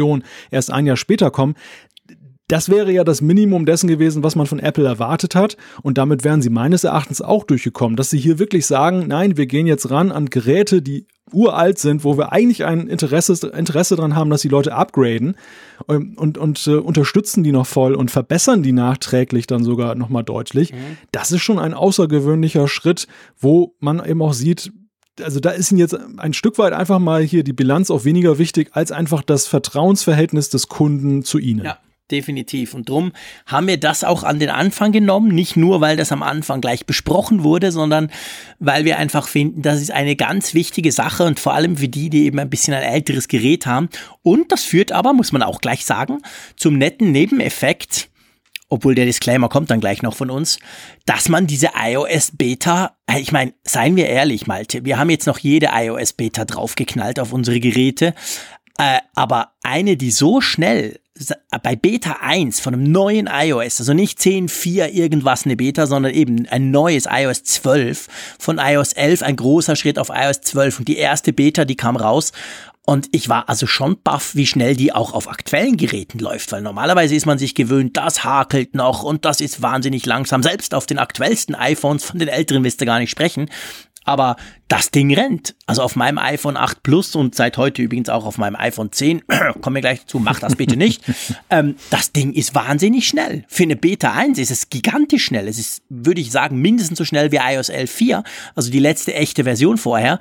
erst 0.52 0.72
ein 0.72 0.86
Jahr 0.86 0.98
später 0.98 1.32
kommen, 1.32 1.56
das 2.50 2.68
wäre 2.68 2.92
ja 2.92 3.04
das 3.04 3.22
Minimum 3.22 3.66
dessen 3.66 3.88
gewesen, 3.88 4.24
was 4.24 4.36
man 4.36 4.48
von 4.48 4.60
Apple 4.60 4.86
erwartet 4.86 5.36
hat. 5.36 5.56
Und 5.84 5.98
damit 5.98 6.24
wären 6.24 6.42
sie 6.42 6.50
meines 6.50 6.84
Erachtens 6.84 7.22
auch 7.22 7.44
durchgekommen, 7.44 7.96
dass 7.96 8.10
sie 8.10 8.18
hier 8.18 8.40
wirklich 8.40 8.66
sagen, 8.66 9.06
nein, 9.08 9.38
wir 9.38 9.46
gehen 9.46 9.68
jetzt 9.68 9.92
ran 9.92 10.12
an 10.12 10.32
Geräte, 10.32 10.82
die 10.82 11.06
uralt 11.32 11.78
sind, 11.78 12.04
wo 12.04 12.18
wir 12.18 12.32
eigentlich 12.32 12.66
ein 12.66 12.88
Interesse, 12.88 13.48
Interesse 13.56 13.96
dran 13.96 14.16
haben, 14.16 14.32
dass 14.32 14.42
die 14.42 14.48
Leute 14.48 14.74
upgraden 14.74 15.36
ähm, 15.88 16.16
und, 16.18 16.40
und 16.40 16.66
äh, 16.66 16.72
unterstützen 16.72 17.44
die 17.44 17.52
noch 17.52 17.68
voll 17.68 17.94
und 17.94 18.10
verbessern 18.10 18.64
die 18.64 18.72
nachträglich 18.72 19.46
dann 19.46 19.64
sogar 19.64 19.94
nochmal 19.94 20.24
deutlich. 20.24 20.74
Das 21.12 21.32
ist 21.32 21.42
schon 21.42 21.60
ein 21.60 21.76
außergewöhnlicher 21.76 22.68
Schritt, 22.68 23.08
wo 23.38 23.76
man 23.80 24.04
eben 24.04 24.24
auch 24.24 24.34
sieht, 24.34 24.72
also 25.22 25.40
da 25.40 25.52
ist 25.52 25.72
ihnen 25.72 25.80
jetzt 25.80 25.98
ein 26.18 26.34
Stück 26.34 26.58
weit 26.58 26.74
einfach 26.74 27.00
mal 27.00 27.22
hier 27.22 27.44
die 27.44 27.54
Bilanz 27.54 27.92
auch 27.92 28.06
weniger 28.06 28.38
wichtig 28.38 28.70
als 28.74 28.92
einfach 28.92 29.22
das 29.22 29.48
Vertrauensverhältnis 29.48 30.50
des 30.50 30.68
Kunden 30.68 31.24
zu 31.24 31.40
ihnen. 31.40 31.66
Ja, 31.66 31.78
definitiv. 32.12 32.74
Und 32.74 32.90
drum 32.90 33.12
haben 33.46 33.68
wir 33.68 33.78
das 33.78 34.04
auch 34.04 34.24
an 34.24 34.40
den 34.40 34.50
Anfang 34.50 34.92
genommen, 34.92 35.30
nicht 35.30 35.56
nur, 35.56 35.82
weil 35.82 35.98
das 35.98 36.12
am 36.12 36.24
Anfang 36.24 36.62
gleich 36.62 36.86
besprochen 36.86 37.44
wurde, 37.44 37.72
sondern 37.72 38.12
weil 38.60 38.86
wir 38.86 38.98
einfach 38.98 39.28
finden, 39.28 39.62
das 39.62 39.82
ist 39.82 39.92
eine 39.92 40.16
ganz 40.16 40.54
wichtige 40.54 40.92
Sache 40.92 41.26
und 41.26 41.40
vor 41.40 41.54
allem 41.54 41.78
für 41.78 41.88
die, 41.88 42.10
die 42.10 42.26
eben 42.26 42.40
ein 42.40 42.50
bisschen 42.50 42.74
ein 42.74 42.84
älteres 42.84 43.28
Gerät 43.28 43.66
haben. 43.66 43.90
Und 44.22 44.52
das 44.52 44.64
führt 44.64 44.92
aber, 44.92 45.14
muss 45.14 45.32
man 45.32 45.44
auch 45.44 45.62
gleich 45.62 45.86
sagen, 45.86 46.20
zum 46.56 46.78
netten 46.78 47.12
Nebeneffekt, 47.12 48.10
obwohl 48.70 48.96
der 48.96 49.06
Disclaimer 49.06 49.50
kommt 49.50 49.72
dann 49.72 49.80
gleich 49.80 50.02
noch 50.02 50.16
von 50.16 50.30
uns, 50.30 50.60
dass 51.06 51.28
man 51.28 51.48
diese 51.48 51.72
iOS 51.76 52.32
Beta, 52.38 52.96
äh, 53.08 53.20
ich 53.20 53.32
meine, 53.32 53.54
seien 53.64 53.96
wir 53.96 54.08
ehrlich, 54.08 54.48
Malte, 54.48 54.86
wir 54.86 54.98
haben 54.98 55.10
jetzt 55.10 55.28
noch 55.28 55.40
jede 55.40 55.70
iOS 55.74 56.14
Beta 56.14 56.46
draufgeknallt 56.46 57.20
auf 57.20 57.34
unsere 57.34 57.60
Geräte, 57.60 58.14
äh, 58.78 59.00
aber 59.16 59.54
eine, 59.62 59.98
die 59.98 60.12
so 60.12 60.40
schnell 60.40 61.00
bei 61.64 61.76
Beta 61.76 62.20
1 62.22 62.62
von 62.62 62.74
einem 62.74 62.92
neuen 62.92 63.28
iOS, 63.32 63.82
also 63.82 63.94
nicht 63.94 64.20
10.4 64.20 64.88
irgendwas 64.90 65.46
eine 65.46 65.58
Beta, 65.58 65.86
sondern 65.86 66.14
eben 66.14 66.48
ein 66.48 66.72
neues 66.72 67.08
iOS 67.10 67.44
12, 67.44 68.08
von 68.40 68.58
iOS 68.58 68.94
11 68.94 69.24
ein 69.24 69.36
großer 69.36 69.76
Schritt 69.76 70.00
auf 70.00 70.10
iOS 70.10 70.42
12 70.42 70.80
und 70.80 70.88
die 70.88 70.98
erste 70.98 71.34
Beta, 71.34 71.66
die 71.66 71.76
kam 71.76 71.98
raus 71.98 72.32
und 72.90 73.08
ich 73.12 73.30
war 73.30 73.50
also 73.50 73.68
schon 73.68 74.02
baff, 74.02 74.34
wie 74.34 74.48
schnell 74.48 74.76
die 74.76 74.92
auch 74.92 75.14
auf 75.14 75.30
aktuellen 75.30 75.78
Geräten 75.78 76.18
läuft, 76.18 76.52
weil 76.52 76.64
normalerweise 76.64 77.14
ist 77.14 77.28
man 77.28 77.38
sich 77.38 77.54
gewöhnt, 77.54 77.96
das 77.98 78.24
hakelt 78.24 78.74
noch 78.74 79.04
und 79.04 79.26
das 79.26 79.42
ist 79.42 79.62
wahnsinnig 79.62 80.08
langsam. 80.08 80.42
Selbst 80.42 80.74
auf 80.74 80.88
den 80.88 80.98
aktuellsten 80.98 81.54
iPhones, 81.54 82.04
von 82.04 82.18
den 82.18 82.30
älteren 82.30 82.64
wisst 82.64 82.82
ihr 82.82 82.88
gar 82.88 82.98
nicht 82.98 83.12
sprechen. 83.12 83.52
Aber 84.06 84.38
das 84.70 84.90
Ding 84.90 85.14
rennt. 85.14 85.56
Also 85.68 85.84
auf 85.84 85.96
meinem 85.96 86.18
iPhone 86.18 86.58
8 86.58 86.82
Plus 86.82 87.14
und 87.14 87.36
seit 87.36 87.58
heute 87.58 87.84
übrigens 87.84 88.10
auch 88.10 88.26
auf 88.26 88.40
meinem 88.40 88.56
iPhone 88.56 88.92
10, 88.92 89.22
kommen 89.62 89.76
wir 89.76 89.82
gleich 89.82 90.00
dazu, 90.00 90.18
macht 90.18 90.42
das 90.42 90.56
bitte 90.56 90.76
nicht. 90.76 91.04
ähm, 91.52 91.76
das 91.92 92.12
Ding 92.12 92.34
ist 92.34 92.56
wahnsinnig 92.56 93.08
schnell. 93.08 93.46
Für 93.50 93.64
eine 93.64 93.76
Beta 93.76 94.14
1 94.14 94.40
ist 94.40 94.50
es 94.50 94.70
gigantisch 94.70 95.26
schnell. 95.26 95.48
Es 95.48 95.60
ist, 95.60 95.84
würde 95.90 96.22
ich 96.22 96.32
sagen, 96.32 96.58
mindestens 96.58 96.98
so 96.98 97.06
schnell 97.06 97.32
wie 97.32 97.38
iOS 97.38 97.70
11.4, 97.70 98.24
also 98.56 98.72
die 98.72 98.80
letzte 98.80 99.14
echte 99.14 99.44
Version 99.44 99.78
vorher 99.78 100.18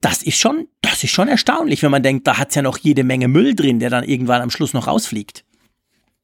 das 0.00 0.22
ist 0.22 0.38
schon, 0.38 0.68
das 0.80 1.04
ist 1.04 1.10
schon 1.10 1.28
erstaunlich, 1.28 1.82
wenn 1.82 1.90
man 1.90 2.02
denkt, 2.02 2.26
da 2.26 2.38
hat's 2.38 2.54
ja 2.54 2.62
noch 2.62 2.78
jede 2.78 3.04
Menge 3.04 3.28
Müll 3.28 3.54
drin, 3.54 3.78
der 3.78 3.90
dann 3.90 4.04
irgendwann 4.04 4.42
am 4.42 4.50
Schluss 4.50 4.72
noch 4.72 4.86
rausfliegt. 4.86 5.44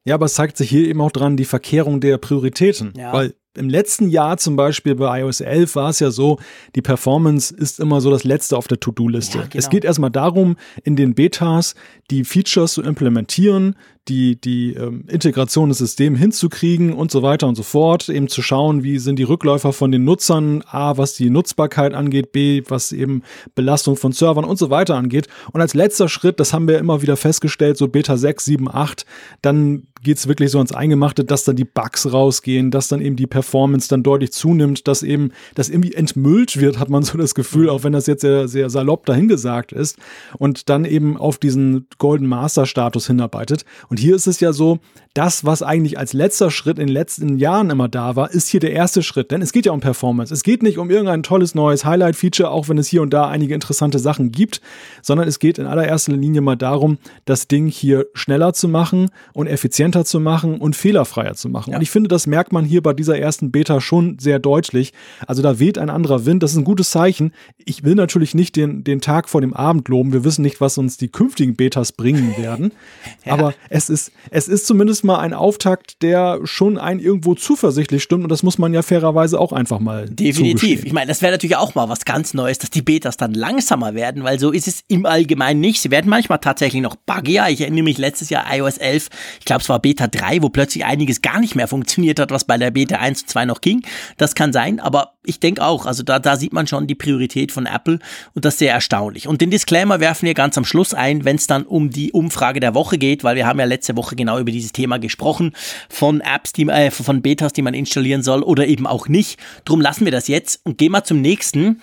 Ja, 0.03 0.15
aber 0.15 0.25
es 0.25 0.35
zeigt 0.35 0.57
sich 0.57 0.69
hier 0.69 0.87
eben 0.87 1.01
auch 1.01 1.11
dran 1.11 1.37
die 1.37 1.45
Verkehrung 1.45 1.99
der 1.99 2.17
Prioritäten. 2.17 2.93
Ja. 2.95 3.11
Weil 3.11 3.35
im 3.57 3.69
letzten 3.69 4.09
Jahr 4.09 4.37
zum 4.37 4.55
Beispiel 4.55 4.95
bei 4.95 5.19
iOS 5.19 5.41
11 5.41 5.75
war 5.75 5.89
es 5.89 5.99
ja 5.99 6.11
so, 6.11 6.39
die 6.75 6.81
Performance 6.81 7.53
ist 7.53 7.79
immer 7.79 8.01
so 8.01 8.09
das 8.09 8.23
Letzte 8.23 8.55
auf 8.55 8.67
der 8.67 8.79
To-Do-Liste. 8.79 9.39
Ja, 9.39 9.43
genau. 9.45 9.57
Es 9.57 9.69
geht 9.69 9.83
erstmal 9.83 10.11
darum, 10.11 10.55
in 10.83 10.95
den 10.95 11.15
Betas 11.15 11.75
die 12.09 12.23
Features 12.23 12.73
zu 12.73 12.83
implementieren, 12.83 13.75
die, 14.07 14.39
die 14.39 14.73
ähm, 14.73 15.03
Integration 15.07 15.69
des 15.69 15.79
Systems 15.79 16.19
hinzukriegen 16.19 16.93
und 16.93 17.11
so 17.11 17.23
weiter 17.23 17.47
und 17.47 17.55
so 17.55 17.63
fort, 17.63 18.09
eben 18.09 18.27
zu 18.27 18.41
schauen, 18.41 18.83
wie 18.83 18.99
sind 18.99 19.19
die 19.19 19.23
Rückläufer 19.23 19.73
von 19.73 19.91
den 19.91 20.03
Nutzern, 20.03 20.63
A, 20.69 20.97
was 20.97 21.13
die 21.13 21.29
Nutzbarkeit 21.29 21.93
angeht, 21.93 22.31
B, 22.31 22.63
was 22.67 22.91
eben 22.91 23.23
Belastung 23.55 23.95
von 23.95 24.11
Servern 24.11 24.45
und 24.45 24.57
so 24.57 24.69
weiter 24.69 24.95
angeht. 24.95 25.27
Und 25.51 25.61
als 25.61 25.73
letzter 25.73 26.09
Schritt, 26.09 26.39
das 26.39 26.53
haben 26.53 26.67
wir 26.67 26.79
immer 26.79 27.01
wieder 27.01 27.17
festgestellt, 27.17 27.77
so 27.77 27.87
Beta 27.87 28.17
6, 28.17 28.45
7, 28.45 28.69
8, 28.69 29.05
dann 29.41 29.87
geht's 30.03 30.27
wirklich 30.27 30.51
so 30.51 30.57
ans 30.57 30.71
Eingemachte, 30.71 31.25
dass 31.25 31.43
dann 31.43 31.55
die 31.55 31.65
Bugs 31.65 32.11
rausgehen, 32.11 32.71
dass 32.71 32.87
dann 32.87 33.01
eben 33.01 33.15
die 33.15 33.27
Performance 33.27 33.87
dann 33.87 34.03
deutlich 34.03 34.31
zunimmt, 34.31 34.87
dass 34.87 35.03
eben 35.03 35.31
das 35.55 35.69
irgendwie 35.69 35.93
entmüllt 35.93 36.59
wird, 36.59 36.79
hat 36.79 36.89
man 36.89 37.03
so 37.03 37.17
das 37.17 37.35
Gefühl, 37.35 37.69
auch 37.69 37.83
wenn 37.83 37.93
das 37.93 38.07
jetzt 38.07 38.21
sehr, 38.21 38.47
sehr 38.47 38.69
salopp 38.69 39.05
dahingesagt 39.05 39.71
ist 39.71 39.97
und 40.37 40.69
dann 40.69 40.85
eben 40.85 41.17
auf 41.17 41.37
diesen 41.37 41.87
Golden 41.97 42.27
Master 42.27 42.65
Status 42.65 43.07
hinarbeitet. 43.07 43.65
Und 43.89 43.96
hier 43.99 44.15
ist 44.15 44.27
es 44.27 44.39
ja 44.39 44.53
so, 44.53 44.79
das, 45.17 45.43
was 45.43 45.63
eigentlich 45.63 45.97
als 45.97 46.13
letzter 46.13 46.51
Schritt 46.51 46.77
in 46.77 46.85
den 46.85 46.93
letzten 46.93 47.39
Jahren 47.39 47.71
immer 47.71 47.87
da 47.87 48.15
war, 48.15 48.29
ist 48.29 48.49
hier 48.49 48.59
der 48.59 48.73
erste 48.73 49.01
Schritt. 49.01 49.31
Denn 49.31 49.41
es 49.41 49.51
geht 49.51 49.65
ja 49.65 49.71
um 49.71 49.79
Performance. 49.79 50.31
Es 50.31 50.43
geht 50.43 50.61
nicht 50.61 50.77
um 50.77 50.91
irgendein 50.91 51.23
tolles 51.23 51.55
neues 51.55 51.85
Highlight-Feature, 51.85 52.51
auch 52.51 52.69
wenn 52.69 52.77
es 52.77 52.87
hier 52.87 53.01
und 53.01 53.11
da 53.11 53.27
einige 53.27 53.55
interessante 53.55 53.97
Sachen 53.97 54.31
gibt, 54.31 54.61
sondern 55.01 55.27
es 55.27 55.39
geht 55.39 55.57
in 55.57 55.65
allererster 55.65 56.13
Linie 56.13 56.41
mal 56.41 56.55
darum, 56.55 56.99
das 57.25 57.47
Ding 57.47 57.67
hier 57.67 58.05
schneller 58.13 58.53
zu 58.53 58.67
machen 58.67 59.09
und 59.33 59.47
effizienter 59.47 60.05
zu 60.05 60.19
machen 60.19 60.59
und 60.59 60.75
fehlerfreier 60.75 61.33
zu 61.33 61.49
machen. 61.49 61.71
Ja. 61.71 61.77
Und 61.77 61.81
ich 61.81 61.89
finde, 61.89 62.09
das 62.09 62.27
merkt 62.27 62.51
man 62.51 62.63
hier 62.63 62.83
bei 62.83 62.93
dieser 62.93 63.17
ersten 63.17 63.49
Beta 63.49 63.81
schon 63.81 64.19
sehr 64.19 64.37
deutlich. 64.37 64.93
Also 65.25 65.41
da 65.41 65.57
weht 65.57 65.79
ein 65.79 65.89
anderer 65.89 66.27
Wind. 66.27 66.43
Das 66.43 66.51
ist 66.51 66.57
ein 66.57 66.63
gutes 66.63 66.91
Zeichen. 66.91 67.31
Ich 67.65 67.83
will 67.83 67.95
natürlich 67.95 68.35
nicht 68.35 68.55
den, 68.55 68.83
den 68.83 69.01
Tag 69.01 69.29
vor 69.29 69.41
dem 69.41 69.55
Abend 69.55 69.87
loben. 69.87 70.13
Wir 70.13 70.23
wissen 70.23 70.43
nicht, 70.43 70.61
was 70.61 70.77
uns 70.77 70.97
die 70.97 71.07
künftigen 71.07 71.55
Betas 71.55 71.91
bringen 71.91 72.37
werden. 72.37 72.71
ja. 73.25 73.33
Aber 73.33 73.55
es 73.77 73.89
ist, 73.89 74.11
es 74.31 74.47
ist 74.47 74.67
zumindest 74.67 75.03
mal 75.03 75.19
ein 75.19 75.33
Auftakt, 75.33 76.01
der 76.01 76.39
schon 76.43 76.77
einen 76.77 76.99
irgendwo 76.99 77.35
zuversichtlich 77.35 78.03
stimmt. 78.03 78.23
Und 78.23 78.29
das 78.29 78.43
muss 78.43 78.57
man 78.57 78.73
ja 78.73 78.81
fairerweise 78.81 79.39
auch 79.39 79.53
einfach 79.53 79.79
mal. 79.79 80.09
Definitiv. 80.09 80.59
Zugestehen. 80.59 80.87
Ich 80.87 80.93
meine, 80.93 81.07
das 81.07 81.21
wäre 81.21 81.31
natürlich 81.31 81.55
auch 81.55 81.75
mal 81.75 81.87
was 81.89 82.05
ganz 82.05 82.33
Neues, 82.33 82.57
dass 82.57 82.69
die 82.69 82.81
Betas 82.81 83.17
dann 83.17 83.33
langsamer 83.33 83.93
werden, 83.93 84.23
weil 84.23 84.39
so 84.39 84.51
ist 84.51 84.67
es 84.67 84.83
im 84.87 85.05
Allgemeinen 85.05 85.59
nicht. 85.59 85.81
Sie 85.81 85.91
werden 85.91 86.09
manchmal 86.09 86.39
tatsächlich 86.39 86.81
noch 86.81 86.95
buggier. 86.95 87.45
Ich 87.49 87.61
erinnere 87.61 87.83
mich 87.83 87.97
letztes 87.97 88.29
Jahr 88.29 88.45
iOS 88.51 88.77
11, 88.77 89.09
ich 89.39 89.45
glaube 89.45 89.61
es 89.61 89.69
war 89.69 89.79
Beta 89.79 90.07
3, 90.07 90.41
wo 90.41 90.49
plötzlich 90.49 90.85
einiges 90.85 91.21
gar 91.21 91.39
nicht 91.39 91.55
mehr 91.55 91.67
funktioniert 91.67 92.19
hat, 92.19 92.31
was 92.31 92.45
bei 92.45 92.57
der 92.57 92.71
Beta 92.71 92.97
1 92.97 93.21
und 93.21 93.29
2 93.29 93.45
noch 93.45 93.61
ging. 93.61 93.83
Das 94.17 94.35
kann 94.35 94.53
sein, 94.53 94.79
aber 94.79 95.13
ich 95.27 95.39
denke 95.39 95.63
auch, 95.63 95.85
also 95.85 96.03
da, 96.03 96.19
da 96.19 96.35
sieht 96.37 96.53
man 96.53 96.67
schon 96.67 96.87
die 96.87 96.95
Priorität 96.95 97.51
von 97.51 97.65
Apple 97.65 97.99
und 98.33 98.45
das 98.45 98.55
ist 98.55 98.59
sehr 98.59 98.73
erstaunlich. 98.73 99.27
Und 99.27 99.41
den 99.41 99.51
Disclaimer 99.51 99.99
werfen 99.99 100.25
wir 100.25 100.33
ganz 100.33 100.57
am 100.57 100.65
Schluss 100.65 100.93
ein, 100.93 101.25
wenn 101.25 101.35
es 101.35 101.47
dann 101.47 101.63
um 101.63 101.89
die 101.89 102.11
Umfrage 102.11 102.59
der 102.59 102.73
Woche 102.73 102.97
geht, 102.97 103.23
weil 103.23 103.35
wir 103.35 103.45
haben 103.45 103.59
ja 103.59 103.65
letzte 103.65 103.95
Woche 103.97 104.15
genau 104.15 104.39
über 104.39 104.51
dieses 104.51 104.71
Thema 104.71 104.97
gesprochen, 104.97 105.53
von 105.89 106.21
Apps, 106.21 106.53
die, 106.53 106.67
äh, 106.67 106.91
von 106.91 107.21
Betas, 107.21 107.53
die 107.53 107.61
man 107.61 107.73
installieren 107.73 108.23
soll 108.23 108.43
oder 108.43 108.67
eben 108.67 108.87
auch 108.87 109.07
nicht. 109.07 109.39
Drum 109.65 109.81
lassen 109.81 110.05
wir 110.05 110.11
das 110.11 110.27
jetzt 110.27 110.61
und 110.63 110.77
gehen 110.77 110.91
mal 110.91 111.03
zum 111.03 111.21
nächsten, 111.21 111.81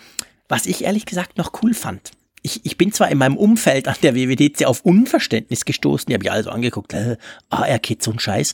was 0.48 0.66
ich 0.66 0.84
ehrlich 0.84 1.06
gesagt 1.06 1.38
noch 1.38 1.52
cool 1.62 1.74
fand 1.74 2.12
ich, 2.44 2.60
ich 2.64 2.76
bin 2.76 2.92
zwar 2.92 3.10
in 3.10 3.16
meinem 3.16 3.38
Umfeld 3.38 3.88
an 3.88 3.96
der 4.02 4.14
WWDC 4.14 4.66
auf 4.66 4.82
Unverständnis 4.82 5.64
gestoßen, 5.64 6.06
die 6.08 6.14
habe 6.14 6.24
ich 6.24 6.30
also 6.30 6.50
angeguckt, 6.50 6.92
äh, 6.92 7.16
AR-Kit, 7.48 8.02
so 8.02 8.12
ein 8.12 8.18
Scheiß. 8.18 8.52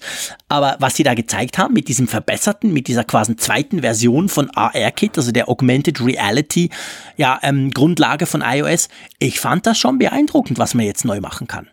Aber 0.49 0.77
was 0.79 0.95
sie 0.95 1.03
da 1.03 1.15
gezeigt 1.15 1.59
haben 1.59 1.75
mit 1.75 1.89
diesem 1.89 2.07
verbesserten, 2.07 2.73
mit 2.73 2.87
dieser 2.87 3.03
quasi 3.03 3.35
zweiten 3.35 3.81
Version 3.81 4.29
von 4.29 4.49
AR-Kit, 4.51 5.19
also 5.19 5.33
der 5.33 5.49
Augmented 5.49 6.01
Reality, 6.01 6.71
ja, 7.17 7.41
ähm, 7.43 7.73
Grundlage 7.73 8.27
von 8.27 8.45
iOS, 8.47 8.89
ich 9.19 9.41
fand 9.41 9.67
das 9.67 9.77
schon 9.77 9.99
beeindruckend, 9.99 10.61
was 10.61 10.75
man 10.75 10.87
jetzt 10.87 11.05
neu 11.05 11.21
machen 11.21 11.49
kann. 11.49 11.69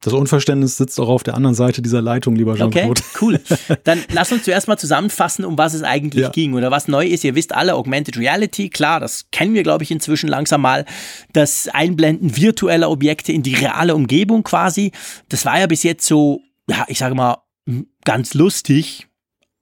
Das 0.00 0.12
Unverständnis 0.12 0.76
sitzt 0.76 1.00
auch 1.00 1.08
auf 1.08 1.24
der 1.24 1.34
anderen 1.34 1.56
Seite 1.56 1.82
dieser 1.82 2.00
Leitung, 2.00 2.36
lieber 2.36 2.54
Jean-Claude. 2.54 3.02
Okay, 3.02 3.18
cool. 3.20 3.40
Dann 3.84 4.04
lass 4.12 4.30
uns 4.30 4.44
zuerst 4.44 4.68
mal 4.68 4.76
zusammenfassen, 4.76 5.44
um 5.44 5.58
was 5.58 5.74
es 5.74 5.82
eigentlich 5.82 6.22
ja. 6.22 6.28
ging 6.30 6.54
oder 6.54 6.70
was 6.70 6.86
neu 6.86 7.04
ist. 7.04 7.24
Ihr 7.24 7.34
wisst 7.34 7.52
alle, 7.52 7.74
Augmented 7.74 8.16
Reality, 8.16 8.70
klar, 8.70 9.00
das 9.00 9.26
kennen 9.32 9.54
wir, 9.54 9.64
glaube 9.64 9.82
ich, 9.82 9.90
inzwischen 9.90 10.28
langsam 10.28 10.62
mal. 10.62 10.84
Das 11.32 11.68
Einblenden 11.68 12.36
virtueller 12.36 12.90
Objekte 12.90 13.32
in 13.32 13.42
die 13.42 13.54
reale 13.54 13.96
Umgebung 13.96 14.44
quasi. 14.44 14.92
Das 15.28 15.44
war 15.44 15.58
ja 15.58 15.66
bis 15.66 15.82
jetzt 15.82 16.06
so, 16.06 16.42
ja, 16.70 16.84
ich 16.86 16.98
sage 16.98 17.16
mal, 17.16 17.38
ganz 18.04 18.34
lustig, 18.34 19.08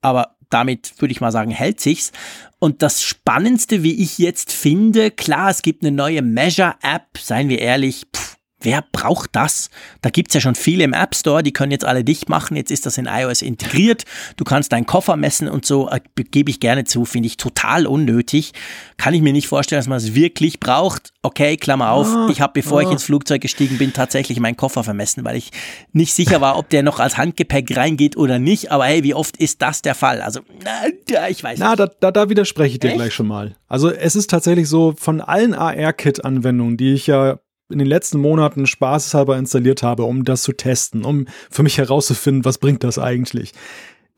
aber 0.01 0.35
damit 0.49 0.93
würde 0.99 1.11
ich 1.11 1.19
mal 1.19 1.31
sagen, 1.31 1.51
hält 1.51 1.79
sich's. 1.79 2.11
Und 2.59 2.81
das 2.81 3.03
Spannendste, 3.03 3.83
wie 3.83 4.01
ich 4.01 4.17
jetzt 4.17 4.51
finde, 4.51 5.11
klar, 5.11 5.49
es 5.49 5.61
gibt 5.61 5.83
eine 5.83 5.91
neue 5.91 6.21
Measure-App, 6.21 7.17
seien 7.19 7.49
wir 7.49 7.59
ehrlich, 7.59 8.05
pff, 8.15 8.26
Wer 8.59 8.83
braucht 8.91 9.35
das? 9.35 9.69
Da 10.01 10.09
gibt's 10.09 10.33
ja 10.33 10.41
schon 10.41 10.55
viele 10.55 10.83
im 10.83 10.93
App 10.93 11.13
Store, 11.13 11.43
die 11.43 11.53
können 11.53 11.71
jetzt 11.71 11.85
alle 11.85 12.03
dicht 12.03 12.27
machen. 12.27 12.57
Jetzt 12.57 12.71
ist 12.71 12.87
das 12.87 12.97
in 12.97 13.05
iOS 13.05 13.43
integriert. 13.43 14.03
Du 14.35 14.43
kannst 14.45 14.71
deinen 14.71 14.87
Koffer 14.87 15.15
messen 15.15 15.47
und 15.47 15.63
so, 15.63 15.89
äh, 15.89 15.99
gebe 16.31 16.49
ich 16.49 16.59
gerne 16.59 16.83
zu, 16.83 17.05
finde 17.05 17.27
ich 17.27 17.37
total 17.37 17.85
unnötig. 17.85 18.53
Kann 18.97 19.13
ich 19.13 19.21
mir 19.21 19.31
nicht 19.31 19.47
vorstellen, 19.47 19.79
dass 19.79 19.87
man 19.87 19.99
es 19.99 20.15
wirklich 20.15 20.59
braucht. 20.59 21.13
Okay, 21.21 21.55
Klammer 21.57 21.91
auf. 21.91 22.07
Ah, 22.07 22.29
ich 22.31 22.41
habe, 22.41 22.53
bevor 22.53 22.81
ich 22.81 22.87
ah. 22.87 22.93
ins 22.93 23.03
Flugzeug 23.03 23.41
gestiegen 23.41 23.77
bin, 23.77 23.93
tatsächlich 23.93 24.39
meinen 24.39 24.57
Koffer 24.57 24.83
vermessen, 24.83 25.23
weil 25.23 25.35
ich 25.35 25.51
nicht 25.93 26.13
sicher 26.13 26.41
war, 26.41 26.57
ob 26.57 26.69
der 26.69 26.81
noch 26.81 26.99
als 26.99 27.17
Handgepäck 27.17 27.77
reingeht 27.77 28.17
oder 28.17 28.39
nicht. 28.39 28.71
Aber 28.71 28.85
hey, 28.85 29.03
wie 29.03 29.13
oft 29.13 29.37
ist 29.37 29.61
das 29.61 29.83
der 29.83 29.93
Fall? 29.93 30.21
Also, 30.21 30.39
na, 30.63 31.27
ich 31.27 31.43
weiß 31.43 31.59
na, 31.59 31.69
nicht. 31.69 31.79
Na, 31.79 31.85
da, 31.85 31.91
da, 31.99 32.11
da 32.11 32.29
widerspreche 32.29 32.73
ich 32.73 32.79
dir 32.79 32.87
Echt? 32.87 32.97
gleich 32.97 33.13
schon 33.13 33.27
mal. 33.27 33.55
Also 33.67 33.91
es 33.91 34.15
ist 34.15 34.31
tatsächlich 34.31 34.67
so, 34.67 34.95
von 34.97 35.21
allen 35.21 35.53
AR-Kit-Anwendungen, 35.53 36.77
die 36.77 36.93
ich 36.93 37.05
ja 37.05 37.37
in 37.69 37.79
den 37.79 37.87
letzten 37.87 38.19
Monaten 38.19 38.65
spaßeshalber 38.65 39.37
installiert 39.37 39.83
habe, 39.83 40.03
um 40.03 40.23
das 40.23 40.43
zu 40.43 40.53
testen, 40.53 41.03
um 41.03 41.25
für 41.49 41.63
mich 41.63 41.77
herauszufinden, 41.77 42.45
was 42.45 42.57
bringt 42.57 42.83
das 42.83 42.99
eigentlich. 42.99 43.53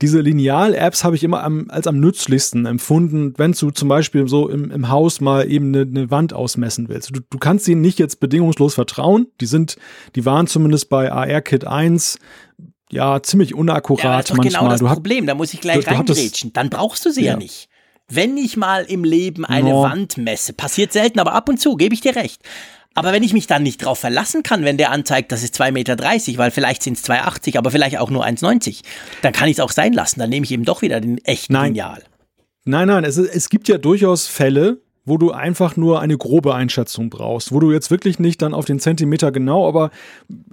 Diese 0.02 0.20
Lineal-Apps 0.20 1.04
habe 1.04 1.14
ich 1.14 1.24
immer 1.24 1.44
am, 1.44 1.66
als 1.68 1.86
am 1.86 2.00
nützlichsten 2.00 2.64
empfunden, 2.64 3.34
wenn 3.36 3.52
du 3.52 3.70
zum 3.70 3.88
Beispiel 3.88 4.28
so 4.28 4.48
im, 4.48 4.70
im 4.70 4.88
Haus 4.88 5.20
mal 5.20 5.50
eben 5.50 5.74
eine, 5.74 5.82
eine 5.82 6.10
Wand 6.10 6.32
ausmessen 6.32 6.88
willst. 6.88 7.14
Du, 7.14 7.20
du 7.28 7.38
kannst 7.38 7.68
ihnen 7.68 7.82
nicht 7.82 7.98
jetzt 7.98 8.18
bedingungslos 8.18 8.74
vertrauen. 8.74 9.26
Die 9.42 9.46
sind, 9.46 9.76
die 10.14 10.24
waren 10.24 10.46
zumindest 10.46 10.88
bei 10.88 11.12
AR-Kit 11.12 11.66
1 11.66 12.18
ja 12.90 13.22
ziemlich 13.22 13.54
unakkurat 13.54 14.04
ja, 14.04 14.16
das 14.16 14.30
ist 14.30 14.36
manchmal. 14.36 14.60
genau 14.60 14.70
das 14.70 14.80
du 14.80 14.86
Problem, 14.86 15.26
da 15.26 15.34
muss 15.34 15.52
ich 15.52 15.60
gleich 15.60 15.86
reingrätschen. 15.86 16.52
Dann 16.54 16.70
brauchst 16.70 17.04
du 17.04 17.10
sie 17.10 17.24
ja, 17.24 17.32
ja 17.32 17.36
nicht 17.36 17.68
wenn 18.10 18.36
ich 18.36 18.56
mal 18.56 18.84
im 18.84 19.04
Leben 19.04 19.44
eine 19.44 19.70
no. 19.70 19.82
Wand 19.82 20.18
messe, 20.18 20.52
passiert 20.52 20.92
selten, 20.92 21.20
aber 21.20 21.32
ab 21.32 21.48
und 21.48 21.60
zu, 21.60 21.76
gebe 21.76 21.94
ich 21.94 22.00
dir 22.00 22.16
recht. 22.16 22.42
Aber 22.94 23.12
wenn 23.12 23.22
ich 23.22 23.32
mich 23.32 23.46
dann 23.46 23.62
nicht 23.62 23.84
drauf 23.84 24.00
verlassen 24.00 24.42
kann, 24.42 24.64
wenn 24.64 24.76
der 24.76 24.90
anzeigt, 24.90 25.30
das 25.30 25.42
ist 25.42 25.60
2,30 25.60 25.72
Meter, 25.72 25.96
weil 26.38 26.50
vielleicht 26.50 26.82
sind 26.82 26.96
es 26.96 27.04
2,80, 27.04 27.56
aber 27.56 27.70
vielleicht 27.70 27.98
auch 27.98 28.10
nur 28.10 28.26
1,90, 28.26 28.82
dann 29.22 29.32
kann 29.32 29.48
ich 29.48 29.56
es 29.56 29.60
auch 29.60 29.70
sein 29.70 29.92
lassen. 29.92 30.18
Dann 30.18 30.30
nehme 30.30 30.44
ich 30.44 30.50
eben 30.52 30.64
doch 30.64 30.82
wieder 30.82 31.00
den 31.00 31.18
echten 31.24 31.52
nein. 31.52 31.74
Lineal. 31.74 32.02
Nein, 32.64 32.88
nein, 32.88 33.04
es, 33.04 33.16
es 33.16 33.48
gibt 33.48 33.68
ja 33.68 33.78
durchaus 33.78 34.26
Fälle, 34.26 34.82
wo 35.04 35.16
du 35.16 35.30
einfach 35.30 35.76
nur 35.76 36.00
eine 36.00 36.18
grobe 36.18 36.54
Einschätzung 36.54 37.08
brauchst, 37.08 37.52
wo 37.52 37.60
du 37.60 37.72
jetzt 37.72 37.90
wirklich 37.90 38.18
nicht 38.18 38.42
dann 38.42 38.52
auf 38.52 38.66
den 38.66 38.78
Zentimeter 38.78 39.32
genau, 39.32 39.66
aber 39.66 39.90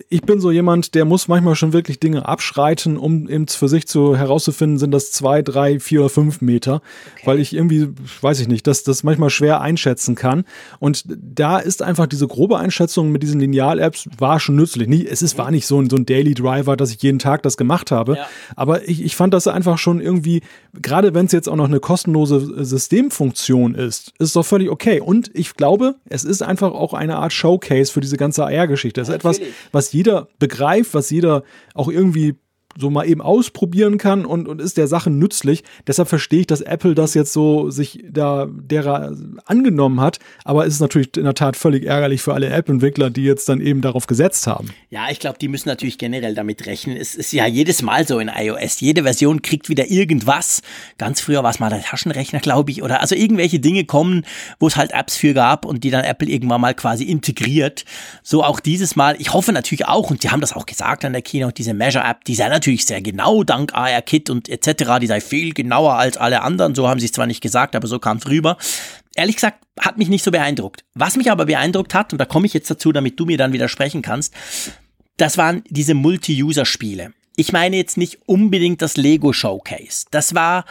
ich 0.08 0.22
bin 0.22 0.40
so 0.40 0.52
jemand, 0.52 0.96
der 0.96 1.04
muss 1.04 1.28
manchmal 1.28 1.56
schon 1.56 1.74
wirklich 1.74 2.00
Dinge 2.00 2.26
abschreiten, 2.28 2.98
um 2.98 3.28
eben 3.28 3.48
für 3.48 3.68
sich 3.68 3.88
zu 3.88 4.16
herauszufinden, 4.16 4.78
sind 4.78 4.92
das 4.92 5.12
zwei, 5.12 5.42
drei, 5.42 5.82
vier 5.82 6.00
oder 6.00 6.10
fünf 6.10 6.40
Meter, 6.40 6.76
okay. 7.16 7.22
weil 7.26 7.40
ich 7.40 7.54
irgendwie, 7.54 7.90
weiß 8.22 8.40
ich 8.40 8.48
nicht, 8.48 8.68
dass 8.68 8.84
das 8.84 9.04
manchmal 9.04 9.30
schwer 9.30 9.60
einschätzen 9.60 10.16
kann. 10.16 10.46
Und 10.80 11.04
da 11.08 11.58
ist 11.60 11.82
einfach 11.82 12.08
diese 12.08 12.28
grobe 12.28 12.58
Einschätzung 12.58 13.12
mit 13.12 13.24
diesen 13.24 13.42
Lineal-Apps 13.42 14.08
war 14.18 14.40
schon 14.40 14.56
nützlich. 14.56 14.88
Nie, 14.88 15.06
es 15.06 15.22
ist, 15.22 15.38
war 15.38 15.52
nicht 15.52 15.68
so 15.68 15.82
ein, 15.82 15.90
so 15.90 15.98
ein 15.98 16.06
Daily 16.06 16.34
Driver, 16.34 16.78
dass 16.78 16.92
ich 16.92 17.04
jeden 17.04 17.20
Tag 17.20 17.44
das 17.44 17.58
gemacht 17.58 17.92
habe, 17.92 18.16
ja. 18.16 18.28
aber 18.56 18.88
ich, 18.88 19.04
ich 19.04 19.18
fand 19.18 19.34
das 19.34 19.48
einfach 19.48 19.78
schon 19.78 20.00
irgendwie, 20.00 20.42
gerade 20.74 21.14
wenn 21.14 21.26
es 21.26 21.34
jetzt 21.34 21.50
auch 21.50 21.58
noch 21.58 21.68
eine 21.68 21.82
kostenlose 21.82 22.64
Systemfunktion 22.64 23.76
ist, 23.76 24.14
ist 24.20 24.37
doch 24.38 24.46
völlig 24.46 24.70
okay. 24.70 25.02
Und 25.02 25.30
ich 25.34 25.56
glaube, 25.56 25.96
es 26.10 26.24
ist 26.24 26.42
einfach 26.42 26.72
auch 26.72 26.94
eine 26.94 27.18
Art 27.18 27.34
Showcase 27.34 27.92
für 27.92 28.00
diese 28.00 28.18
ganze 28.18 28.46
AR-Geschichte. 28.46 29.02
Das 29.02 29.10
ist 29.10 29.16
etwas, 29.16 29.42
was 29.72 29.92
jeder 29.92 30.28
begreift, 30.40 30.94
was 30.94 31.10
jeder 31.10 31.44
auch 31.74 31.90
irgendwie 31.90 32.36
so 32.78 32.90
mal 32.90 33.08
eben 33.08 33.22
ausprobieren 33.22 33.98
kann 33.98 34.26
und, 34.26 34.48
und 34.48 34.62
ist 34.62 34.78
der 34.78 34.88
Sache 34.88 35.10
nützlich. 35.10 35.64
Deshalb 35.86 36.08
verstehe 36.08 36.42
ich, 36.42 36.48
dass 36.48 36.62
Apple 36.62 36.96
das 36.96 37.14
jetzt 37.14 37.34
so 37.34 37.70
sich 37.70 38.04
da 38.10 38.48
derer 38.50 39.16
angenommen 39.46 40.02
hat. 40.02 40.20
Aber 40.44 40.66
es 40.66 40.76
ist 40.76 40.80
natürlich 40.80 41.16
in 41.18 41.24
der 41.24 41.34
Tat 41.34 41.56
völlig 41.58 41.86
ärgerlich 41.86 42.22
für 42.22 42.34
alle 42.34 42.50
App-Entwickler, 42.50 43.10
die 43.10 43.24
jetzt 43.24 43.50
dann 43.50 43.62
eben 43.62 43.82
darauf 43.82 44.08
gesetzt 44.08 44.48
haben. 44.48 44.70
Ja, 44.90 45.08
ich 45.10 45.20
glaube, 45.20 45.38
die 45.40 45.48
müssen 45.48 45.70
natürlich 45.70 45.98
generell 45.98 46.36
damit 46.36 46.66
rechnen. 46.66 46.98
Es 46.98 47.16
ist 47.16 47.32
ja 47.34 47.46
jedes 47.46 47.82
Mal 47.82 48.08
so 48.08 48.20
in 48.20 48.30
iOS. 48.34 48.80
Jede 48.80 49.04
Version 49.04 49.42
kriegt 49.42 49.70
wieder 49.70 49.90
irgendwas. 49.90 50.62
Ganz 50.98 51.22
früher 51.22 51.44
war 51.44 51.52
es 51.52 51.60
mal 51.60 51.70
der 51.70 51.82
Taschenrechner, 51.82 52.40
glaube 52.40 52.72
ich, 52.72 52.84
oder 52.84 53.02
also 53.02 53.16
irgendwelche 53.16 53.60
Dinge 53.60 53.86
kommen, 53.86 54.26
wo 54.60 54.68
es 54.68 54.76
halt 54.76 54.92
Apps 54.92 55.18
für 55.18 55.34
gab 55.34 55.66
und 55.66 55.84
die 55.84 55.90
dann 55.90 56.04
Apple 56.04 56.28
irgendwann 56.28 56.62
mal 56.62 56.74
quasi 56.74 57.04
integriert. 57.06 57.86
So 58.24 58.44
auch 58.44 58.60
dieses 58.60 58.96
Mal. 58.96 59.16
Ich 59.20 59.34
hoffe 59.34 59.52
natürlich 59.52 59.86
auch, 59.86 60.12
und 60.12 60.24
die 60.24 60.30
haben 60.30 60.42
das 60.42 60.54
auch 60.54 60.66
gesagt 60.66 61.06
an 61.06 61.14
der 61.14 61.22
Keynote, 61.22 61.54
diese 61.54 61.74
Measure-App, 61.74 62.24
die 62.26 62.36
sei 62.36 62.50
natürlich 62.50 62.67
natürlich 62.68 62.86
sehr 62.86 63.02
genau 63.02 63.44
dank 63.44 63.74
AR-Kit 63.74 64.30
und 64.30 64.50
etc. 64.50 65.00
Die 65.02 65.08
sei 65.08 65.22
viel 65.22 65.54
genauer 65.54 65.94
als 65.94 66.18
alle 66.18 66.42
anderen. 66.42 66.76
So 66.76 66.90
haben 66.90 67.00
sie 67.00 67.06
es 67.06 67.14
zwar 67.14 67.26
nicht 67.26 67.40
gesagt, 67.40 67.76
aber 67.76 67.88
so 67.88 67.98
kam 67.98 68.18
es 68.18 68.28
rüber. 68.28 68.58
Ehrlich 69.16 69.36
gesagt, 69.36 69.64
hat 69.80 69.98
mich 69.98 70.10
nicht 70.10 70.24
so 70.24 70.32
beeindruckt. 70.32 70.84
Was 70.94 71.16
mich 71.16 71.32
aber 71.32 71.46
beeindruckt 71.46 71.94
hat, 71.94 72.12
und 72.12 72.20
da 72.20 72.26
komme 72.26 72.46
ich 72.46 72.54
jetzt 72.54 72.70
dazu, 72.70 72.92
damit 72.92 73.18
du 73.18 73.26
mir 73.26 73.38
dann 73.38 73.54
widersprechen 73.54 74.02
kannst, 74.02 74.34
das 75.16 75.38
waren 75.38 75.64
diese 75.70 75.94
Multi-User-Spiele. 75.94 77.14
Ich 77.38 77.54
meine 77.54 77.78
jetzt 77.78 77.98
nicht 77.98 78.20
unbedingt 78.26 78.82
das 78.82 78.98
Lego 78.98 79.32
Showcase. 79.32 80.08
Das 80.12 80.36
war, 80.36 80.66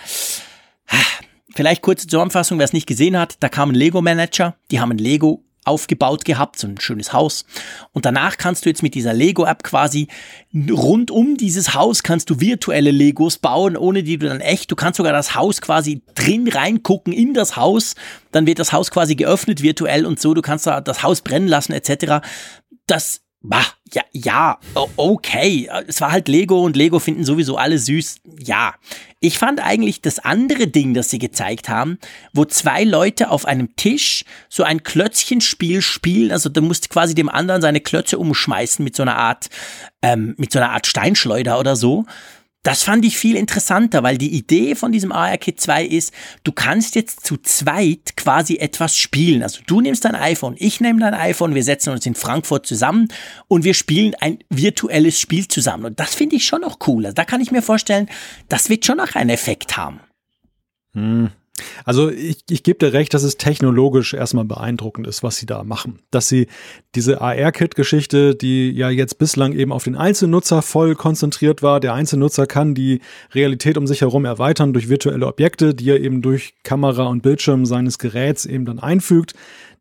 vielleicht 1.54 1.80
kurze 1.80 2.06
Zusammenfassung, 2.06 2.58
wer 2.58 2.64
es 2.64 2.74
nicht 2.74 2.86
gesehen 2.86 3.16
hat, 3.18 3.36
da 3.40 3.48
kam 3.48 3.70
ein 3.70 3.74
Lego 3.74 4.02
Manager, 4.02 4.54
die 4.70 4.80
haben 4.80 4.92
ein 4.92 4.98
Lego 4.98 5.45
aufgebaut 5.66 6.24
gehabt, 6.24 6.58
so 6.58 6.66
ein 6.66 6.80
schönes 6.80 7.12
Haus. 7.12 7.44
Und 7.92 8.04
danach 8.04 8.36
kannst 8.36 8.64
du 8.64 8.68
jetzt 8.68 8.82
mit 8.82 8.94
dieser 8.94 9.12
Lego-App 9.12 9.62
quasi 9.62 10.08
rund 10.70 11.10
um 11.10 11.36
dieses 11.36 11.74
Haus 11.74 12.02
kannst 12.02 12.30
du 12.30 12.40
virtuelle 12.40 12.90
Legos 12.90 13.38
bauen, 13.38 13.76
ohne 13.76 14.02
die 14.02 14.18
du 14.18 14.28
dann 14.28 14.40
echt, 14.40 14.70
du 14.70 14.76
kannst 14.76 14.96
sogar 14.96 15.12
das 15.12 15.34
Haus 15.34 15.60
quasi 15.60 16.02
drin 16.14 16.48
reingucken 16.48 17.12
in 17.12 17.34
das 17.34 17.56
Haus, 17.56 17.94
dann 18.32 18.46
wird 18.46 18.58
das 18.58 18.72
Haus 18.72 18.90
quasi 18.90 19.16
geöffnet 19.16 19.62
virtuell 19.62 20.06
und 20.06 20.20
so, 20.20 20.34
du 20.34 20.42
kannst 20.42 20.66
da 20.66 20.80
das 20.80 21.02
Haus 21.02 21.20
brennen 21.20 21.48
lassen 21.48 21.72
etc. 21.72 22.26
Das 22.86 23.25
Bah, 23.42 23.64
ja, 23.92 24.02
ja, 24.12 24.58
okay. 24.96 25.68
Es 25.86 26.00
war 26.00 26.10
halt 26.10 26.26
Lego 26.26 26.64
und 26.64 26.74
Lego 26.74 26.98
finden 26.98 27.24
sowieso 27.24 27.56
alle 27.56 27.78
süß. 27.78 28.16
Ja. 28.40 28.74
Ich 29.20 29.38
fand 29.38 29.60
eigentlich 29.60 30.02
das 30.02 30.18
andere 30.18 30.66
Ding, 30.66 30.94
das 30.94 31.10
sie 31.10 31.18
gezeigt 31.18 31.68
haben, 31.68 31.98
wo 32.32 32.44
zwei 32.44 32.84
Leute 32.84 33.30
auf 33.30 33.44
einem 33.44 33.76
Tisch 33.76 34.24
so 34.48 34.62
ein 34.62 34.82
Klötzchenspiel 34.82 35.80
spielen. 35.80 36.32
Also 36.32 36.48
da 36.48 36.60
musste 36.60 36.88
quasi 36.88 37.14
dem 37.14 37.28
anderen 37.28 37.62
seine 37.62 37.80
Klötze 37.80 38.18
umschmeißen 38.18 38.84
mit 38.84 38.96
so 38.96 39.02
einer 39.02 39.16
Art, 39.16 39.46
ähm, 40.02 40.34
mit 40.38 40.52
so 40.52 40.58
einer 40.58 40.72
Art 40.72 40.86
Steinschleuder 40.86 41.58
oder 41.58 41.76
so. 41.76 42.04
Das 42.66 42.82
fand 42.82 43.04
ich 43.04 43.16
viel 43.16 43.36
interessanter, 43.36 44.02
weil 44.02 44.18
die 44.18 44.34
Idee 44.34 44.74
von 44.74 44.90
diesem 44.90 45.12
ARKit 45.12 45.60
2 45.60 45.84
ist, 45.84 46.12
du 46.42 46.50
kannst 46.50 46.96
jetzt 46.96 47.24
zu 47.24 47.36
zweit 47.36 48.16
quasi 48.16 48.56
etwas 48.56 48.98
spielen. 48.98 49.44
Also 49.44 49.60
du 49.68 49.80
nimmst 49.80 50.04
dein 50.04 50.16
iPhone, 50.16 50.56
ich 50.58 50.80
nehme 50.80 50.98
dein 50.98 51.14
iPhone, 51.14 51.54
wir 51.54 51.62
setzen 51.62 51.90
uns 51.90 52.04
in 52.06 52.16
Frankfurt 52.16 52.66
zusammen 52.66 53.06
und 53.46 53.62
wir 53.62 53.72
spielen 53.72 54.16
ein 54.18 54.40
virtuelles 54.50 55.20
Spiel 55.20 55.46
zusammen. 55.46 55.84
Und 55.84 56.00
das 56.00 56.16
finde 56.16 56.34
ich 56.34 56.44
schon 56.44 56.62
noch 56.62 56.78
cool. 56.88 57.06
Also 57.06 57.14
da 57.14 57.24
kann 57.24 57.40
ich 57.40 57.52
mir 57.52 57.62
vorstellen, 57.62 58.08
das 58.48 58.68
wird 58.68 58.84
schon 58.84 58.96
noch 58.96 59.14
einen 59.14 59.30
Effekt 59.30 59.76
haben. 59.76 60.00
Hm, 60.94 61.30
also 61.84 62.10
ich, 62.10 62.38
ich 62.50 62.62
gebe 62.62 62.78
dir 62.78 62.92
recht, 62.92 63.14
dass 63.14 63.22
es 63.22 63.36
technologisch 63.36 64.14
erstmal 64.14 64.44
beeindruckend 64.44 65.06
ist, 65.06 65.22
was 65.22 65.36
sie 65.36 65.46
da 65.46 65.64
machen. 65.64 66.00
Dass 66.10 66.28
sie 66.28 66.48
diese 66.94 67.20
AR-Kit-Geschichte, 67.20 68.34
die 68.34 68.70
ja 68.70 68.90
jetzt 68.90 69.18
bislang 69.18 69.52
eben 69.52 69.72
auf 69.72 69.84
den 69.84 69.96
Einzelnutzer 69.96 70.62
voll 70.62 70.94
konzentriert 70.94 71.62
war, 71.62 71.80
der 71.80 71.94
Einzelnutzer 71.94 72.46
kann 72.46 72.74
die 72.74 73.00
Realität 73.34 73.78
um 73.78 73.86
sich 73.86 74.00
herum 74.00 74.24
erweitern 74.24 74.72
durch 74.72 74.88
virtuelle 74.88 75.26
Objekte, 75.26 75.74
die 75.74 75.90
er 75.90 76.00
eben 76.00 76.22
durch 76.22 76.54
Kamera 76.62 77.04
und 77.04 77.22
Bildschirm 77.22 77.66
seines 77.66 77.98
Geräts 77.98 78.46
eben 78.46 78.64
dann 78.64 78.78
einfügt 78.78 79.34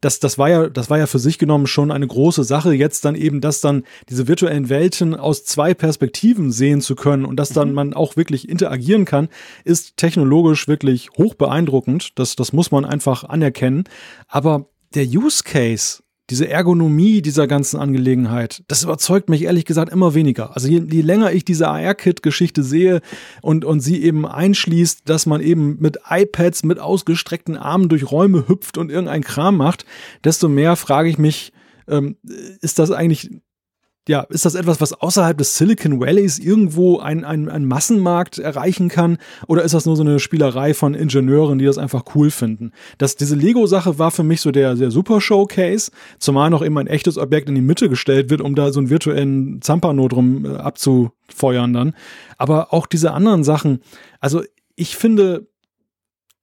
das, 0.06 0.20
das 0.20 0.38
war 0.38 0.50
ja, 0.50 0.70
das 0.70 0.92
war 0.92 1.00
ja 1.00 1.08
für 1.08 1.18
sich 1.18 1.40
genommen 1.40 1.66
schon 1.66 1.90
eine 1.90 2.06
große 2.06 2.44
Sache. 2.44 2.74
Jetzt 2.74 3.06
dann 3.06 3.16
eben, 3.16 3.42
dass 3.42 3.60
dann 3.60 3.84
diese 4.08 4.28
virtuellen 4.28 4.70
Welten 4.70 5.16
aus 5.16 5.46
zwei 5.46 5.74
Perspektiven 5.74 6.52
sehen 6.52 6.80
zu 6.82 6.96
können 6.96 7.26
und 7.26 7.38
dass 7.38 7.50
dann 7.50 7.70
mhm. 7.70 7.74
man 7.74 7.94
auch 7.96 8.16
wirklich 8.16 8.48
interagieren 8.48 9.06
kann, 9.06 9.30
ist 9.64 9.98
technologisch 9.98 10.68
wirklich 10.68 11.10
hoch 11.18 11.34
beeindruckend. 11.34 12.20
Das, 12.20 12.36
das 12.36 12.54
muss 12.54 12.70
man 12.70 12.86
einfach 12.86 13.24
anerkennen. 13.24 13.86
Aber 14.28 14.70
der 14.94 15.08
Use 15.08 15.44
Case 15.44 16.04
diese 16.30 16.48
Ergonomie 16.48 17.22
dieser 17.22 17.48
ganzen 17.48 17.80
Angelegenheit, 17.80 18.64
das 18.68 18.84
überzeugt 18.84 19.30
mich 19.30 19.44
ehrlich 19.44 19.66
gesagt 19.66 19.92
immer 19.92 20.16
weniger. 20.16 20.56
Also 20.56 20.68
je, 20.68 20.82
je 20.90 21.02
länger 21.02 21.32
ich 21.32 21.46
diese 21.46 21.68
AR-Kit-Geschichte 21.68 22.64
sehe 22.64 23.02
und, 23.42 23.64
und 23.64 23.80
sie 23.82 24.02
eben 24.02 24.26
einschließt, 24.26 25.08
dass 25.08 25.26
man 25.26 25.42
eben 25.42 25.78
mit 25.80 26.00
iPads 26.10 26.64
mit 26.64 26.80
ausgestreckten 26.80 27.58
Armen 27.58 27.90
durch 27.90 28.12
Räume 28.12 28.48
hüpft 28.48 28.78
und 28.78 28.90
irgendein 28.90 29.24
Kram 29.24 29.58
macht, 29.58 29.86
desto 30.24 30.50
mehr 30.50 30.76
frage 30.76 31.10
ich 31.10 31.18
mich, 31.18 31.54
ähm, 31.88 32.18
ist 32.62 32.80
das 32.80 32.90
eigentlich 32.90 33.30
ja, 34.08 34.22
ist 34.22 34.46
das 34.46 34.54
etwas, 34.54 34.82
was 34.82 34.94
außerhalb 34.94 35.38
des 35.38 35.58
Silicon 35.58 36.00
Valleys 36.00 36.38
irgendwo 36.38 37.00
ein, 37.00 37.24
ein, 37.24 37.50
ein 37.50 37.66
Massenmarkt 37.66 38.38
erreichen 38.38 38.88
kann? 38.88 39.18
Oder 39.48 39.64
ist 39.64 39.74
das 39.74 39.88
nur 39.88 39.96
so 39.96 40.04
eine 40.04 40.20
Spielerei 40.20 40.76
von 40.76 40.94
Ingenieuren, 40.94 41.58
die 41.58 41.66
das 41.66 41.80
einfach 41.80 42.04
cool 42.14 42.30
finden? 42.30 42.72
Das, 43.00 43.16
diese 43.16 43.36
Lego-Sache 43.36 43.98
war 43.98 44.12
für 44.12 44.24
mich 44.24 44.42
so 44.42 44.52
der, 44.52 44.76
der 44.76 44.92
super 44.92 45.22
Showcase, 45.22 45.92
zumal 46.20 46.52
noch 46.52 46.64
eben 46.64 46.78
ein 46.78 46.88
echtes 46.88 47.18
Objekt 47.18 47.50
in 47.50 47.56
die 47.56 47.62
Mitte 47.62 47.90
gestellt 47.90 48.30
wird, 48.30 48.42
um 48.42 48.54
da 48.54 48.72
so 48.72 48.80
einen 48.80 48.92
virtuellen 48.92 49.62
Zampano 49.62 50.08
drum 50.08 50.46
äh, 50.46 50.50
abzufeuern 50.50 51.74
dann. 51.74 51.96
Aber 52.38 52.74
auch 52.74 52.86
diese 52.86 53.12
anderen 53.12 53.44
Sachen, 53.44 53.80
also 54.20 54.44
ich 54.76 54.96
finde, 54.96 55.48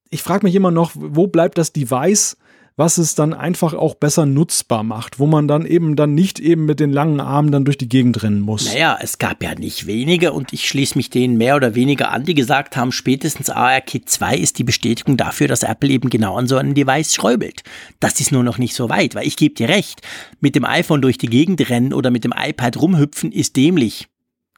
ich 0.09 0.21
frage 0.21 0.45
mich 0.45 0.55
immer 0.55 0.71
noch, 0.71 0.91
wo 0.95 1.27
bleibt 1.27 1.57
das 1.57 1.71
Device, 1.71 2.37
was 2.75 2.97
es 2.97 3.13
dann 3.13 3.33
einfach 3.33 3.73
auch 3.73 3.95
besser 3.95 4.25
nutzbar 4.25 4.83
macht, 4.83 5.19
wo 5.19 5.27
man 5.27 5.47
dann 5.47 5.65
eben 5.65 5.95
dann 5.95 6.15
nicht 6.15 6.39
eben 6.39 6.65
mit 6.65 6.79
den 6.79 6.91
langen 6.91 7.19
Armen 7.19 7.51
dann 7.51 7.65
durch 7.65 7.77
die 7.77 7.87
Gegend 7.87 8.23
rennen 8.23 8.41
muss. 8.41 8.65
Naja, 8.65 8.97
es 8.99 9.19
gab 9.19 9.43
ja 9.43 9.53
nicht 9.53 9.85
wenige 9.85 10.33
und 10.33 10.53
ich 10.53 10.67
schließe 10.67 10.97
mich 10.97 11.09
denen 11.11 11.37
mehr 11.37 11.55
oder 11.55 11.75
weniger 11.75 12.11
an, 12.11 12.23
die 12.23 12.33
gesagt 12.33 12.75
haben, 12.75 12.91
spätestens 12.91 13.49
ARKit 13.49 14.09
2 14.09 14.37
ist 14.37 14.57
die 14.57 14.63
Bestätigung 14.63 15.17
dafür, 15.17 15.47
dass 15.47 15.63
Apple 15.63 15.89
eben 15.89 16.09
genau 16.09 16.35
an 16.35 16.47
so 16.47 16.57
einem 16.57 16.73
Device 16.73 17.13
schräubelt. 17.13 17.61
Das 17.99 18.19
ist 18.19 18.31
nur 18.31 18.43
noch 18.43 18.57
nicht 18.57 18.73
so 18.73 18.89
weit, 18.89 19.13
weil 19.13 19.27
ich 19.27 19.37
gebe 19.37 19.53
dir 19.53 19.69
recht, 19.69 20.01
mit 20.39 20.55
dem 20.55 20.65
iPhone 20.65 21.01
durch 21.01 21.19
die 21.19 21.27
Gegend 21.27 21.69
rennen 21.69 21.93
oder 21.93 22.09
mit 22.09 22.23
dem 22.23 22.33
iPad 22.35 22.81
rumhüpfen 22.81 23.31
ist 23.31 23.55
dämlich. 23.55 24.07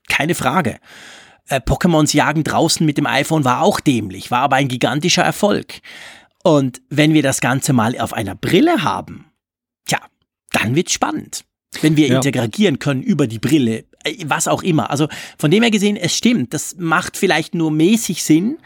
Keine 0.08 0.36
Frage. 0.36 0.80
Äh, 1.48 1.60
Pokémons 1.60 2.16
jagen 2.16 2.44
draußen 2.44 2.86
mit 2.86 2.98
dem 2.98 3.08
iPhone 3.08 3.44
war 3.44 3.62
auch 3.62 3.80
dämlich, 3.80 4.32
war 4.32 4.40
aber 4.40 4.56
ein 4.56 4.68
gigantischer 4.68 5.24
Erfolg. 5.24 5.82
Und 6.46 6.84
wenn 6.90 7.16
wir 7.16 7.24
das 7.24 7.42
Ganze 7.42 7.74
mal 7.74 7.98
auf 7.98 8.14
einer 8.14 8.36
Brille 8.36 8.84
haben, 8.84 9.26
tja, 9.88 9.98
dann 10.52 10.76
wird's 10.76 10.94
spannend. 10.94 11.44
Wenn 11.82 11.98
wir 11.98 12.08
ja. 12.08 12.18
interagieren 12.18 12.78
können 12.78 13.02
über 13.02 13.26
die 13.26 13.40
Brille, 13.40 13.86
äh, 14.04 14.18
was 14.28 14.48
auch 14.48 14.62
immer. 14.62 14.92
Also 14.92 15.08
von 15.40 15.50
dem 15.50 15.64
her 15.64 15.72
gesehen, 15.72 15.98
es 15.98 16.16
stimmt, 16.16 16.54
das 16.54 16.76
macht 16.78 17.18
vielleicht 17.18 17.56
nur 17.56 17.72
mäßig 17.72 18.24
Sinn. 18.24 18.60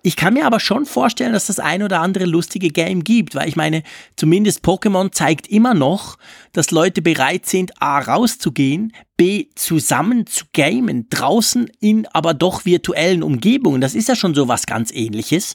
Ich 0.00 0.16
kann 0.16 0.32
mir 0.32 0.46
aber 0.46 0.60
schon 0.60 0.86
vorstellen, 0.86 1.34
dass 1.34 1.48
das 1.48 1.58
ein 1.58 1.82
oder 1.82 2.00
andere 2.00 2.24
lustige 2.24 2.70
Game 2.70 3.04
gibt, 3.04 3.34
weil 3.34 3.48
ich 3.48 3.56
meine, 3.56 3.82
zumindest 4.16 4.64
Pokémon 4.64 5.12
zeigt 5.12 5.46
immer 5.46 5.74
noch, 5.74 6.16
dass 6.52 6.70
Leute 6.70 7.02
bereit 7.02 7.44
sind, 7.44 7.82
A 7.82 7.98
rauszugehen, 7.98 8.94
B 9.18 9.48
zusammen 9.56 10.26
zu 10.26 10.46
gamen, 10.54 11.08
draußen 11.10 11.70
in 11.80 12.06
aber 12.06 12.32
doch 12.32 12.64
virtuellen 12.64 13.22
Umgebungen. 13.22 13.82
Das 13.82 13.94
ist 13.94 14.08
ja 14.08 14.16
schon 14.16 14.34
so 14.34 14.48
was 14.48 14.64
ganz 14.64 14.90
ähnliches. 14.90 15.54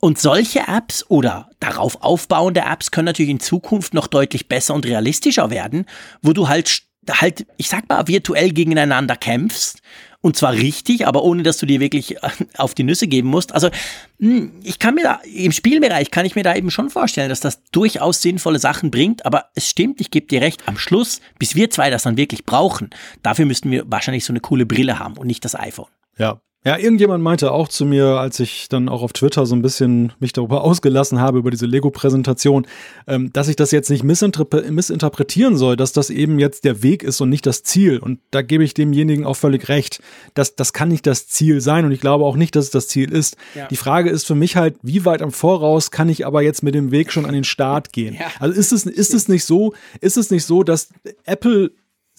Und 0.00 0.18
solche 0.18 0.60
Apps 0.68 1.04
oder 1.08 1.50
darauf 1.58 2.02
aufbauende 2.02 2.60
Apps 2.60 2.90
können 2.90 3.06
natürlich 3.06 3.30
in 3.30 3.40
Zukunft 3.40 3.94
noch 3.94 4.06
deutlich 4.06 4.48
besser 4.48 4.74
und 4.74 4.86
realistischer 4.86 5.50
werden, 5.50 5.86
wo 6.22 6.32
du 6.32 6.48
halt, 6.48 6.82
halt, 7.10 7.46
ich 7.56 7.68
sag 7.68 7.88
mal, 7.88 8.06
virtuell 8.06 8.52
gegeneinander 8.52 9.16
kämpfst. 9.16 9.82
Und 10.20 10.36
zwar 10.36 10.52
richtig, 10.52 11.06
aber 11.06 11.22
ohne 11.22 11.44
dass 11.44 11.58
du 11.58 11.66
dir 11.66 11.78
wirklich 11.78 12.16
äh, 12.16 12.30
auf 12.56 12.74
die 12.74 12.82
Nüsse 12.82 13.06
geben 13.06 13.28
musst. 13.28 13.54
Also, 13.54 13.70
hm, 14.18 14.52
ich 14.64 14.80
kann 14.80 14.94
mir 14.94 15.04
da, 15.04 15.20
im 15.24 15.52
Spielbereich 15.52 16.10
kann 16.10 16.26
ich 16.26 16.34
mir 16.34 16.42
da 16.42 16.54
eben 16.56 16.72
schon 16.72 16.90
vorstellen, 16.90 17.28
dass 17.28 17.40
das 17.40 17.62
durchaus 17.70 18.20
sinnvolle 18.20 18.58
Sachen 18.58 18.90
bringt. 18.90 19.26
Aber 19.26 19.50
es 19.54 19.68
stimmt, 19.68 20.00
ich 20.00 20.10
gebe 20.10 20.26
dir 20.26 20.40
recht, 20.40 20.62
am 20.66 20.76
Schluss, 20.76 21.20
bis 21.38 21.54
wir 21.54 21.70
zwei 21.70 21.90
das 21.90 22.02
dann 22.02 22.16
wirklich 22.16 22.44
brauchen, 22.44 22.90
dafür 23.22 23.46
müssten 23.46 23.70
wir 23.70 23.84
wahrscheinlich 23.90 24.24
so 24.24 24.32
eine 24.32 24.40
coole 24.40 24.66
Brille 24.66 24.98
haben 24.98 25.16
und 25.16 25.28
nicht 25.28 25.44
das 25.44 25.54
iPhone. 25.54 25.88
Ja, 26.18 26.40
ja, 26.64 26.76
irgendjemand 26.76 27.22
meinte 27.22 27.52
auch 27.52 27.68
zu 27.68 27.86
mir, 27.86 28.18
als 28.18 28.40
ich 28.40 28.68
dann 28.68 28.88
auch 28.88 29.02
auf 29.02 29.12
Twitter 29.12 29.46
so 29.46 29.54
ein 29.54 29.62
bisschen 29.62 30.12
mich 30.18 30.32
darüber 30.32 30.62
ausgelassen 30.64 31.20
habe, 31.20 31.38
über 31.38 31.52
diese 31.52 31.66
Lego-Präsentation, 31.66 32.66
ähm, 33.06 33.32
dass 33.32 33.48
ich 33.48 33.54
das 33.54 33.70
jetzt 33.70 33.90
nicht 33.90 34.02
missinterpretieren 34.02 35.56
soll, 35.56 35.76
dass 35.76 35.92
das 35.92 36.10
eben 36.10 36.40
jetzt 36.40 36.64
der 36.64 36.82
Weg 36.82 37.04
ist 37.04 37.20
und 37.20 37.28
nicht 37.28 37.46
das 37.46 37.62
Ziel. 37.62 37.98
Und 37.98 38.18
da 38.32 38.42
gebe 38.42 38.64
ich 38.64 38.74
demjenigen 38.74 39.24
auch 39.24 39.36
völlig 39.36 39.68
recht. 39.68 40.02
Das, 40.34 40.56
das 40.56 40.72
kann 40.72 40.88
nicht 40.88 41.06
das 41.06 41.28
Ziel 41.28 41.60
sein 41.60 41.84
und 41.84 41.92
ich 41.92 42.00
glaube 42.00 42.24
auch 42.24 42.36
nicht, 42.36 42.56
dass 42.56 42.66
es 42.66 42.70
das 42.70 42.88
Ziel 42.88 43.12
ist. 43.12 43.36
Ja. 43.54 43.68
Die 43.68 43.76
Frage 43.76 44.10
ist 44.10 44.26
für 44.26 44.34
mich 44.34 44.56
halt, 44.56 44.76
wie 44.82 45.04
weit 45.04 45.22
am 45.22 45.30
Voraus 45.30 45.92
kann 45.92 46.08
ich 46.08 46.26
aber 46.26 46.42
jetzt 46.42 46.64
mit 46.64 46.74
dem 46.74 46.90
Weg 46.90 47.12
schon 47.12 47.24
an 47.24 47.34
den 47.34 47.44
Start 47.44 47.92
gehen? 47.92 48.14
Ja. 48.14 48.26
Also 48.40 48.58
ist 48.58 48.72
es, 48.72 48.84
ist 48.84 49.14
es 49.14 49.28
nicht 49.28 49.44
so, 49.44 49.74
ist 50.00 50.16
es 50.16 50.30
nicht 50.30 50.44
so, 50.44 50.64
dass 50.64 50.88
Apple 51.24 51.70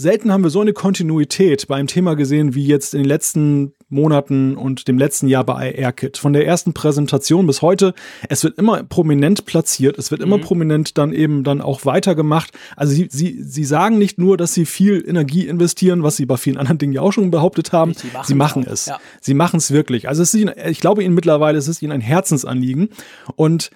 Selten 0.01 0.31
haben 0.31 0.45
wir 0.45 0.49
so 0.49 0.61
eine 0.61 0.71
Kontinuität 0.71 1.67
bei 1.67 1.75
einem 1.75 1.87
Thema 1.87 2.15
gesehen 2.15 2.55
wie 2.55 2.65
jetzt 2.65 2.93
in 2.93 3.01
den 3.01 3.09
letzten 3.09 3.73
Monaten 3.89 4.55
und 4.55 4.87
dem 4.87 4.97
letzten 4.97 5.27
Jahr 5.27 5.43
bei 5.43 5.73
AirKit. 5.73 6.17
Von 6.17 6.33
der 6.33 6.45
ersten 6.45 6.73
Präsentation 6.73 7.47
bis 7.47 7.61
heute, 7.61 7.93
es 8.29 8.43
wird 8.43 8.57
immer 8.57 8.83
prominent 8.83 9.45
platziert, 9.45 9.97
es 9.97 10.11
wird 10.11 10.21
immer 10.21 10.37
mhm. 10.37 10.41
prominent 10.41 10.97
dann 10.97 11.11
eben 11.11 11.43
dann 11.43 11.61
auch 11.61 11.85
weitergemacht. 11.85 12.51
Also 12.75 12.93
sie, 12.93 13.07
sie, 13.11 13.41
sie 13.41 13.65
sagen 13.65 13.97
nicht 13.97 14.17
nur, 14.19 14.37
dass 14.37 14.53
sie 14.53 14.65
viel 14.65 15.03
Energie 15.07 15.47
investieren, 15.47 16.03
was 16.03 16.17
sie 16.17 16.25
bei 16.25 16.37
vielen 16.37 16.57
anderen 16.57 16.77
Dingen 16.77 16.93
ja 16.93 17.01
auch 17.01 17.11
schon 17.11 17.31
behauptet 17.31 17.73
haben, 17.73 17.93
sie 17.93 18.07
machen, 18.07 18.27
sie 18.27 18.35
machen 18.35 18.65
es. 18.69 18.85
Ja. 18.85 18.99
Sie 19.21 19.33
machen 19.33 19.57
es 19.57 19.71
wirklich. 19.71 20.07
Also 20.07 20.21
es 20.21 20.33
ist 20.33 20.39
ihnen, 20.39 20.53
ich 20.67 20.79
glaube 20.79 21.03
ihnen 21.03 21.15
mittlerweile, 21.15 21.57
es 21.57 21.67
ist 21.67 21.81
ihnen 21.81 21.91
ein 21.91 22.01
Herzensanliegen. 22.01 22.89
Und 23.35 23.71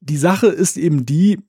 die 0.00 0.16
Sache 0.16 0.46
ist 0.46 0.76
eben 0.76 1.04
die, 1.06 1.40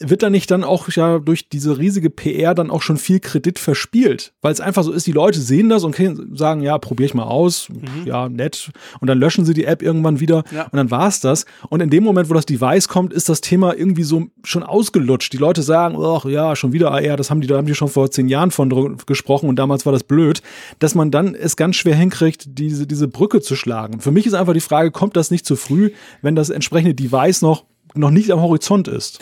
wird 0.00 0.22
da 0.22 0.30
nicht 0.30 0.50
dann 0.50 0.64
auch 0.64 0.88
ja 0.90 1.18
durch 1.18 1.48
diese 1.48 1.78
riesige 1.78 2.10
PR 2.10 2.54
dann 2.54 2.70
auch 2.70 2.82
schon 2.82 2.96
viel 2.96 3.20
Kredit 3.20 3.58
verspielt? 3.58 4.32
Weil 4.42 4.52
es 4.52 4.60
einfach 4.60 4.82
so 4.82 4.92
ist, 4.92 5.06
die 5.06 5.12
Leute 5.12 5.40
sehen 5.40 5.68
das 5.68 5.84
und 5.84 5.96
sagen, 6.36 6.62
ja, 6.62 6.78
probier 6.78 7.06
ich 7.06 7.14
mal 7.14 7.24
aus, 7.24 7.68
mhm. 7.68 8.06
ja, 8.06 8.28
nett. 8.28 8.70
Und 9.00 9.08
dann 9.08 9.18
löschen 9.18 9.44
sie 9.44 9.54
die 9.54 9.64
App 9.64 9.82
irgendwann 9.82 10.18
wieder 10.18 10.42
ja. 10.50 10.64
und 10.64 10.76
dann 10.76 10.90
war's 10.90 11.20
das. 11.20 11.46
Und 11.68 11.80
in 11.80 11.90
dem 11.90 12.02
Moment, 12.02 12.28
wo 12.28 12.34
das 12.34 12.46
Device 12.46 12.88
kommt, 12.88 13.12
ist 13.12 13.28
das 13.28 13.40
Thema 13.40 13.74
irgendwie 13.76 14.02
so 14.02 14.26
schon 14.42 14.64
ausgelutscht. 14.64 15.32
Die 15.32 15.38
Leute 15.38 15.62
sagen, 15.62 15.96
ach 16.00 16.24
ja, 16.24 16.56
schon 16.56 16.72
wieder 16.72 16.90
AR, 16.90 17.16
das 17.16 17.30
haben 17.30 17.40
die, 17.40 17.46
da 17.46 17.56
haben 17.56 17.66
die 17.66 17.74
schon 17.74 17.88
vor 17.88 18.10
zehn 18.10 18.28
Jahren 18.28 18.50
von 18.50 18.96
gesprochen 19.06 19.48
und 19.48 19.56
damals 19.56 19.86
war 19.86 19.92
das 19.92 20.02
blöd, 20.02 20.42
dass 20.80 20.94
man 20.94 21.12
dann 21.12 21.34
es 21.34 21.56
ganz 21.56 21.76
schwer 21.76 21.94
hinkriegt, 21.94 22.58
diese, 22.58 22.86
diese 22.86 23.06
Brücke 23.06 23.40
zu 23.40 23.54
schlagen. 23.54 24.00
Für 24.00 24.10
mich 24.10 24.26
ist 24.26 24.34
einfach 24.34 24.54
die 24.54 24.60
Frage, 24.60 24.90
kommt 24.90 25.16
das 25.16 25.30
nicht 25.30 25.46
zu 25.46 25.54
früh, 25.54 25.92
wenn 26.20 26.34
das 26.34 26.50
entsprechende 26.50 26.94
Device 26.94 27.42
noch 27.42 27.64
noch 27.96 28.10
nicht 28.10 28.32
am 28.32 28.40
Horizont 28.40 28.88
ist 28.88 29.20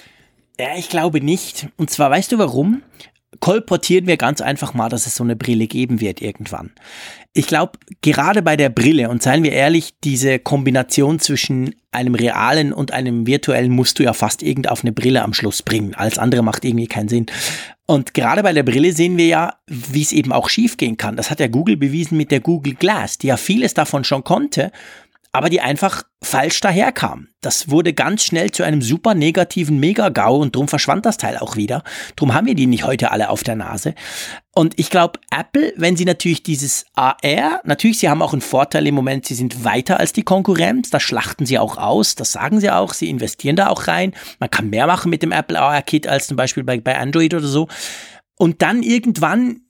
Ja, 0.63 0.77
ich 0.77 0.89
glaube 0.89 1.21
nicht. 1.21 1.67
Und 1.77 1.91
zwar, 1.91 2.09
weißt 2.13 2.31
du 2.31 2.39
warum? 2.39 2.83
kolportieren 3.41 4.07
wir 4.07 4.17
ganz 4.17 4.41
einfach 4.41 4.73
mal, 4.73 4.89
dass 4.89 5.07
es 5.07 5.17
so 5.17 5.25
eine 5.25 5.35
Brille 5.35 5.67
geben 5.67 6.01
wird 6.01 6.21
irgendwann. 6.21 6.71
Ich 7.33 7.47
glaube, 7.47 7.73
gerade 8.03 8.41
bei 8.41 8.57
der 8.57 8.69
Brille, 8.69 9.09
und 9.09 9.23
seien 9.23 9.43
wir 9.43 9.53
ehrlich, 9.53 9.95
diese 10.05 10.39
Kombination 10.39 11.19
zwischen 11.19 11.75
einem 11.91 12.15
realen 12.15 12.73
und 12.73 12.93
einem 12.93 13.27
virtuellen 13.27 13.73
musst 13.73 13.99
du 13.99 14.05
ja 14.05 14.13
fast 14.13 14.43
irgend 14.43 14.71
auf 14.71 14.83
eine 14.83 14.93
Brille 14.93 15.23
am 15.23 15.35
Schluss 15.35 15.63
bringen. 15.63 15.95
Alles 15.95 16.19
andere 16.19 16.43
macht 16.43 16.65
irgendwie 16.65 16.87
keinen 16.87 17.09
Sinn. 17.09 17.27
Und 17.87 18.15
gerade 18.15 18.43
bei 18.43 18.53
der 18.53 18.63
Brille 18.63 18.93
sehen 18.93 19.17
wir 19.17 19.27
ja, 19.27 19.55
wie 19.67 20.03
es 20.03 20.13
eben 20.13 20.33
auch 20.33 20.49
schiefgehen 20.49 20.97
kann. 20.97 21.17
Das 21.17 21.31
hat 21.31 21.41
ja 21.41 21.49
Google 21.49 21.77
bewiesen 21.77 22.17
mit 22.17 22.31
der 22.31 22.41
Google 22.41 22.75
Glass, 22.75 23.19
die 23.19 23.27
ja 23.29 23.37
vieles 23.37 23.75
davon 23.75 24.05
schon 24.05 24.25
konnte, 24.25 24.71
aber 25.33 25.49
die 25.49 25.63
einfach 25.63 26.03
falsch 26.23 26.61
daherkam. 26.61 27.29
Das 27.41 27.71
wurde 27.71 27.95
ganz 27.95 28.23
schnell 28.23 28.51
zu 28.51 28.63
einem 28.63 28.83
super 28.83 29.15
negativen 29.15 29.81
Mega-GAU 29.81 30.37
und 30.37 30.55
drum 30.55 30.69
verschwand 30.69 31.07
das 31.07 31.17
Teil 31.17 31.39
auch 31.39 31.57
wieder. 31.57 31.83
Drum 32.17 32.35
haben 32.35 32.47
wir 32.47 32.55
die 32.55 32.67
nicht 32.67 32.85
heute 32.85 33.11
alle 33.11 33.31
auf 33.31 33.43
der 33.43 33.57
Nase. 33.57 33.95
Und 34.55 34.79
ich 34.79 34.91
glaube, 34.91 35.19
Apple, 35.31 35.73
wenn 35.77 35.97
sie 35.97 36.05
natürlich 36.05 36.43
dieses 36.43 36.85
AR, 36.95 37.63
natürlich, 37.65 37.99
sie 37.99 38.11
haben 38.11 38.21
auch 38.21 38.35
einen 38.35 38.43
Vorteil 38.43 38.87
im 38.87 38.95
Moment, 38.95 39.25
sie 39.25 39.35
sind 39.35 39.65
weiter 39.65 39.99
als 39.99 40.13
die 40.13 40.23
Konkurrenz, 40.23 40.91
das 40.91 41.03
schlachten 41.03 41.47
sie 41.47 41.59
auch 41.59 41.79
aus, 41.79 42.15
das 42.15 42.33
sagen 42.33 42.61
sie 42.61 42.71
auch, 42.71 42.93
sie 42.93 43.09
investieren 43.09 43.57
da 43.57 43.69
auch 43.69 43.89
rein. 43.89 44.13
Man 44.39 44.51
kann 44.51 44.69
mehr 44.69 44.87
machen 44.87 45.09
mit 45.09 45.23
dem 45.23 45.33
Apple 45.33 45.59
AR-Kit 45.59 46.07
als 46.07 46.27
zum 46.27 46.37
Beispiel 46.37 46.63
bei, 46.63 46.79
bei 46.79 46.99
Android 46.99 47.33
oder 47.33 47.47
so. 47.47 47.69
Und 48.37 48.61
dann 48.61 48.83
irgendwann 48.83 49.63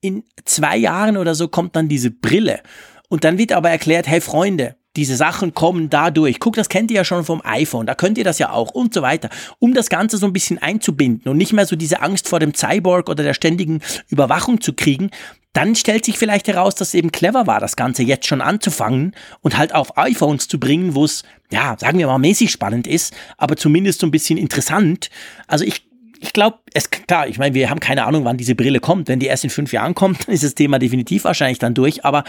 in 0.00 0.24
zwei 0.44 0.76
Jahren 0.76 1.16
oder 1.16 1.36
so 1.36 1.46
kommt 1.46 1.76
dann 1.76 1.88
diese 1.88 2.10
Brille. 2.10 2.60
Und 3.08 3.22
dann 3.22 3.38
wird 3.38 3.52
aber 3.52 3.70
erklärt, 3.70 4.08
hey 4.08 4.20
Freunde, 4.20 4.76
diese 4.96 5.16
Sachen 5.16 5.54
kommen 5.54 5.90
dadurch. 5.90 6.40
Guck, 6.40 6.56
das 6.56 6.68
kennt 6.68 6.90
ihr 6.90 6.98
ja 6.98 7.04
schon 7.04 7.24
vom 7.24 7.42
iPhone, 7.44 7.86
da 7.86 7.94
könnt 7.94 8.18
ihr 8.18 8.24
das 8.24 8.38
ja 8.38 8.50
auch 8.50 8.70
und 8.70 8.94
so 8.94 9.02
weiter. 9.02 9.28
Um 9.58 9.74
das 9.74 9.88
Ganze 9.88 10.18
so 10.18 10.26
ein 10.26 10.32
bisschen 10.32 10.58
einzubinden 10.58 11.30
und 11.30 11.36
nicht 11.36 11.52
mehr 11.52 11.66
so 11.66 11.76
diese 11.76 12.00
Angst 12.00 12.28
vor 12.28 12.40
dem 12.40 12.54
Cyborg 12.54 13.08
oder 13.08 13.22
der 13.22 13.34
ständigen 13.34 13.80
Überwachung 14.08 14.60
zu 14.60 14.72
kriegen, 14.72 15.10
dann 15.52 15.76
stellt 15.76 16.04
sich 16.04 16.18
vielleicht 16.18 16.48
heraus, 16.48 16.74
dass 16.74 16.88
es 16.88 16.94
eben 16.94 17.12
clever 17.12 17.46
war, 17.46 17.60
das 17.60 17.76
Ganze 17.76 18.02
jetzt 18.02 18.26
schon 18.26 18.40
anzufangen 18.40 19.14
und 19.40 19.56
halt 19.56 19.74
auf 19.74 19.96
iPhones 19.96 20.48
zu 20.48 20.58
bringen, 20.58 20.94
wo 20.94 21.04
es, 21.04 21.22
ja, 21.50 21.76
sagen 21.78 21.98
wir 21.98 22.08
mal, 22.08 22.18
mäßig 22.18 22.50
spannend 22.50 22.88
ist, 22.88 23.14
aber 23.38 23.56
zumindest 23.56 24.00
so 24.00 24.06
ein 24.06 24.10
bisschen 24.10 24.36
interessant. 24.36 25.10
Also 25.46 25.64
ich 25.64 25.86
ich 26.20 26.32
glaube, 26.32 26.58
es 26.72 26.90
klar, 26.90 27.28
ich 27.28 27.38
meine, 27.38 27.54
wir 27.54 27.68
haben 27.68 27.80
keine 27.80 28.06
Ahnung, 28.06 28.24
wann 28.24 28.38
diese 28.38 28.54
Brille 28.54 28.80
kommt. 28.80 29.08
Wenn 29.08 29.20
die 29.20 29.26
erst 29.26 29.44
in 29.44 29.50
fünf 29.50 29.72
Jahren 29.74 29.94
kommt, 29.94 30.20
dann 30.26 30.34
ist 30.34 30.42
das 30.42 30.54
Thema 30.54 30.78
definitiv 30.78 31.24
wahrscheinlich 31.24 31.58
dann 31.58 31.74
durch. 31.74 32.04
Aber 32.04 32.24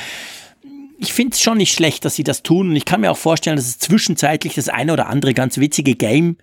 ich 0.97 1.13
finde 1.13 1.33
es 1.33 1.41
schon 1.41 1.57
nicht 1.57 1.73
schlecht, 1.73 2.05
dass 2.05 2.15
sie 2.15 2.23
das 2.23 2.43
tun. 2.43 2.69
Und 2.69 2.75
ich 2.75 2.85
kann 2.85 3.01
mir 3.01 3.11
auch 3.11 3.17
vorstellen, 3.17 3.55
dass 3.55 3.65
es 3.65 3.79
zwischenzeitlich 3.79 4.55
das 4.55 4.69
eine 4.69 4.93
oder 4.93 5.07
andere 5.07 5.33
ganz 5.33 5.57
witzige 5.57 5.95
Game 5.95 6.37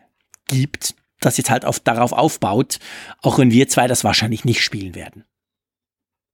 gibt, 0.49 0.95
das 1.21 1.37
jetzt 1.37 1.51
halt 1.51 1.65
auf, 1.65 1.81
darauf 1.81 2.13
aufbaut, 2.13 2.79
auch 3.23 3.39
wenn 3.39 3.51
wir 3.51 3.69
zwei 3.69 3.87
das 3.87 4.05
wahrscheinlich 4.05 4.45
nicht 4.45 4.63
spielen 4.63 4.95
werden. 4.95 5.25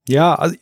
Ja, 0.09 0.35
also 0.35 0.57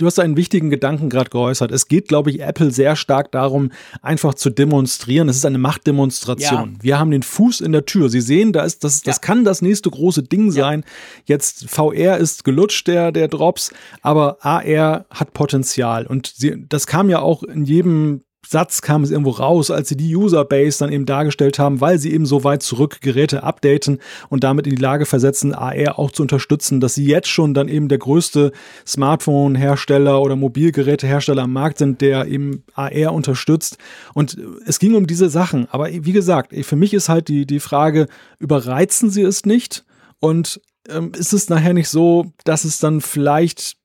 du 0.00 0.06
hast 0.06 0.18
einen 0.18 0.36
wichtigen 0.36 0.70
Gedanken 0.70 1.10
gerade 1.10 1.30
geäußert. 1.30 1.70
Es 1.70 1.86
geht, 1.86 2.08
glaube 2.08 2.30
ich, 2.30 2.40
Apple 2.40 2.70
sehr 2.70 2.96
stark 2.96 3.30
darum, 3.32 3.70
einfach 4.02 4.34
zu 4.34 4.50
demonstrieren. 4.50 5.28
Es 5.28 5.36
ist 5.36 5.46
eine 5.46 5.58
Machtdemonstration. 5.58 6.72
Ja. 6.74 6.82
Wir 6.82 6.98
haben 6.98 7.10
den 7.10 7.22
Fuß 7.22 7.60
in 7.60 7.72
der 7.72 7.84
Tür. 7.84 8.08
Sie 8.08 8.20
sehen, 8.20 8.52
da 8.52 8.64
ist, 8.64 8.82
das, 8.82 9.02
das 9.02 9.16
ja. 9.16 9.20
kann 9.20 9.44
das 9.44 9.62
nächste 9.62 9.90
große 9.90 10.22
Ding 10.22 10.50
sein. 10.50 10.84
Ja. 11.26 11.36
Jetzt 11.36 11.68
VR 11.68 12.18
ist 12.18 12.44
gelutscht, 12.44 12.86
der, 12.88 13.12
der 13.12 13.28
Drops, 13.28 13.72
aber 14.02 14.38
AR 14.40 15.04
hat 15.10 15.32
Potenzial. 15.34 16.06
Und 16.06 16.32
sie, 16.34 16.64
das 16.68 16.86
kam 16.86 17.10
ja 17.10 17.20
auch 17.20 17.42
in 17.42 17.64
jedem 17.64 18.22
Satz 18.50 18.82
kam 18.82 19.04
es 19.04 19.12
irgendwo 19.12 19.30
raus, 19.30 19.70
als 19.70 19.88
sie 19.88 19.96
die 19.96 20.16
Userbase 20.16 20.80
dann 20.80 20.90
eben 20.90 21.06
dargestellt 21.06 21.60
haben, 21.60 21.80
weil 21.80 22.00
sie 22.00 22.12
eben 22.12 22.26
so 22.26 22.42
weit 22.42 22.64
zurück 22.64 23.00
Geräte 23.00 23.44
updaten 23.44 24.00
und 24.28 24.42
damit 24.42 24.66
in 24.66 24.74
die 24.74 24.82
Lage 24.82 25.06
versetzen, 25.06 25.54
AR 25.54 26.00
auch 26.00 26.10
zu 26.10 26.22
unterstützen, 26.22 26.80
dass 26.80 26.94
sie 26.94 27.06
jetzt 27.06 27.28
schon 27.28 27.54
dann 27.54 27.68
eben 27.68 27.86
der 27.86 27.98
größte 27.98 28.50
Smartphone-Hersteller 28.84 30.20
oder 30.20 30.34
Mobilgerätehersteller 30.34 31.44
am 31.44 31.52
Markt 31.52 31.78
sind, 31.78 32.00
der 32.00 32.26
eben 32.26 32.64
AR 32.74 33.12
unterstützt. 33.12 33.78
Und 34.14 34.36
es 34.66 34.80
ging 34.80 34.96
um 34.96 35.06
diese 35.06 35.30
Sachen. 35.30 35.68
Aber 35.70 35.88
wie 35.88 36.12
gesagt, 36.12 36.52
für 36.64 36.76
mich 36.76 36.92
ist 36.92 37.08
halt 37.08 37.28
die, 37.28 37.46
die 37.46 37.60
Frage, 37.60 38.08
überreizen 38.40 39.10
sie 39.10 39.22
es 39.22 39.46
nicht? 39.46 39.84
Und 40.18 40.60
ähm, 40.88 41.12
ist 41.16 41.32
es 41.32 41.48
nachher 41.50 41.72
nicht 41.72 41.88
so, 41.88 42.32
dass 42.42 42.64
es 42.64 42.78
dann 42.80 43.00
vielleicht 43.00 43.76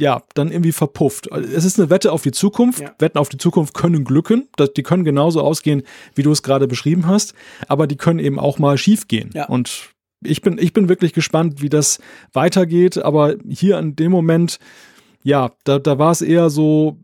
ja, 0.00 0.22
dann 0.34 0.50
irgendwie 0.50 0.72
verpufft. 0.72 1.28
Es 1.28 1.64
ist 1.64 1.78
eine 1.78 1.90
Wette 1.90 2.12
auf 2.12 2.22
die 2.22 2.32
Zukunft. 2.32 2.80
Ja. 2.80 2.94
Wetten 2.98 3.18
auf 3.18 3.28
die 3.28 3.36
Zukunft 3.36 3.74
können 3.74 4.04
glücken. 4.04 4.48
Die 4.76 4.82
können 4.82 5.04
genauso 5.04 5.42
ausgehen, 5.42 5.82
wie 6.14 6.22
du 6.22 6.30
es 6.30 6.42
gerade 6.42 6.66
beschrieben 6.66 7.06
hast. 7.06 7.34
Aber 7.68 7.86
die 7.86 7.96
können 7.96 8.18
eben 8.18 8.38
auch 8.38 8.58
mal 8.58 8.78
schief 8.78 9.08
gehen. 9.08 9.30
Ja. 9.34 9.46
Und 9.46 9.90
ich 10.22 10.42
bin, 10.42 10.58
ich 10.58 10.72
bin 10.72 10.88
wirklich 10.88 11.12
gespannt, 11.12 11.62
wie 11.62 11.68
das 11.68 11.98
weitergeht. 12.32 12.98
Aber 12.98 13.36
hier 13.48 13.78
an 13.78 13.94
dem 13.94 14.10
Moment, 14.10 14.58
ja, 15.22 15.52
da, 15.64 15.78
da 15.78 15.98
war 15.98 16.12
es 16.12 16.22
eher 16.22 16.50
so, 16.50 16.96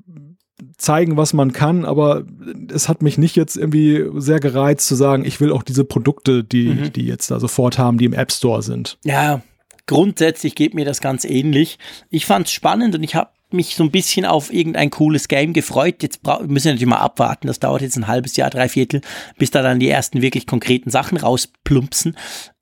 zeigen, 0.78 1.18
was 1.18 1.34
man 1.34 1.52
kann, 1.52 1.84
aber 1.84 2.24
es 2.72 2.88
hat 2.88 3.02
mich 3.02 3.18
nicht 3.18 3.36
jetzt 3.36 3.56
irgendwie 3.56 4.06
sehr 4.16 4.40
gereizt 4.40 4.86
zu 4.86 4.94
sagen, 4.94 5.26
ich 5.26 5.38
will 5.38 5.52
auch 5.52 5.62
diese 5.62 5.84
Produkte, 5.84 6.44
die, 6.44 6.68
mhm. 6.68 6.92
die 6.94 7.06
jetzt 7.06 7.30
da 7.30 7.38
sofort 7.40 7.78
haben, 7.78 7.98
die 7.98 8.06
im 8.06 8.14
App 8.14 8.32
Store 8.32 8.62
sind. 8.62 8.98
Ja, 9.04 9.42
grundsätzlich 9.86 10.54
geht 10.54 10.74
mir 10.74 10.84
das 10.84 11.00
ganz 11.00 11.24
ähnlich. 11.24 11.78
Ich 12.10 12.26
fand 12.26 12.46
es 12.46 12.52
spannend 12.52 12.94
und 12.94 13.02
ich 13.02 13.14
habe 13.14 13.30
mich 13.50 13.76
so 13.76 13.84
ein 13.84 13.90
bisschen 13.90 14.24
auf 14.26 14.52
irgendein 14.52 14.90
cooles 14.90 15.28
Game 15.28 15.52
gefreut. 15.52 16.02
Jetzt 16.02 16.20
müssen 16.24 16.64
wir 16.64 16.72
natürlich 16.72 16.86
mal 16.86 16.96
abwarten. 16.96 17.46
Das 17.46 17.60
dauert 17.60 17.82
jetzt 17.82 17.96
ein 17.96 18.08
halbes 18.08 18.36
Jahr, 18.36 18.50
drei 18.50 18.68
Viertel, 18.68 19.00
bis 19.38 19.50
da 19.50 19.62
dann 19.62 19.80
die 19.80 19.88
ersten 19.88 20.22
wirklich 20.22 20.46
konkreten 20.46 20.90
Sachen 20.90 21.16
rausplumpsen. 21.16 22.16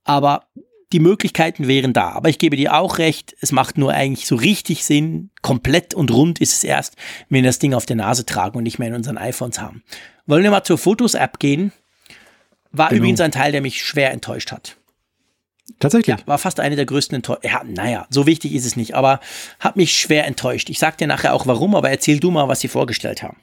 Aber 0.05 0.45
die 0.93 1.01
Möglichkeiten 1.01 1.67
wären 1.67 1.93
da. 1.93 2.11
Aber 2.11 2.29
ich 2.29 2.39
gebe 2.39 2.57
dir 2.57 2.75
auch 2.75 2.99
recht, 2.99 3.35
es 3.41 3.51
macht 3.51 3.79
nur 3.79 3.93
eigentlich 3.93 4.27
so 4.27 4.37
richtig 4.37 4.85
Sinn. 4.85 5.31
Komplett 5.43 5.95
und 5.95 6.11
rund 6.13 6.41
ist 6.41 6.53
es 6.53 6.65
erst, 6.65 6.97
wenn 7.29 7.43
wir 7.43 7.49
das 7.49 7.59
Ding 7.59 7.75
auf 7.75 7.87
der 7.87 7.97
Nase 7.97 8.27
tragen 8.27 8.59
und 8.59 8.65
nicht 8.65 8.79
mehr 8.79 8.89
in 8.89 8.95
unseren 8.95 9.19
iPhones 9.19 9.61
haben. 9.61 9.83
Wollen 10.27 10.45
wir 10.45 10.51
mal 10.51 10.65
zur 10.65 10.79
Fotos-App 10.79 11.39
gehen? 11.39 11.73
War 12.71 12.91
genau. 12.91 12.99
übrigens 12.99 13.21
ein 13.21 13.33
Teil, 13.33 13.53
der 13.53 13.61
mich 13.61 13.83
schwer 13.83 14.13
enttäuscht 14.13 14.53
hat. 14.53 14.77
Tatsächlich. 15.79 16.19
Ja, 16.19 16.27
war 16.27 16.39
fast 16.39 16.61
eine 16.61 16.77
der 16.77 16.87
größten 16.87 17.17
Enttäuschungen. 17.17 17.53
Ja, 17.53 17.63
naja, 17.65 18.07
so 18.11 18.27
wichtig 18.27 18.55
ist 18.55 18.67
es 18.67 18.77
nicht, 18.77 18.95
aber 18.95 19.21
hat 19.61 19.77
mich 19.77 19.99
schwer 19.99 20.27
enttäuscht. 20.27 20.69
Ich 20.71 20.79
sag 20.79 20.99
dir 20.99 21.07
nachher 21.07 21.35
auch 21.35 21.47
warum, 21.47 21.75
aber 21.75 21.91
erzähl 21.91 22.21
du 22.21 22.31
mal, 22.31 22.49
was 22.49 22.61
sie 22.61 22.69
vorgestellt 22.69 23.23
haben. 23.23 23.39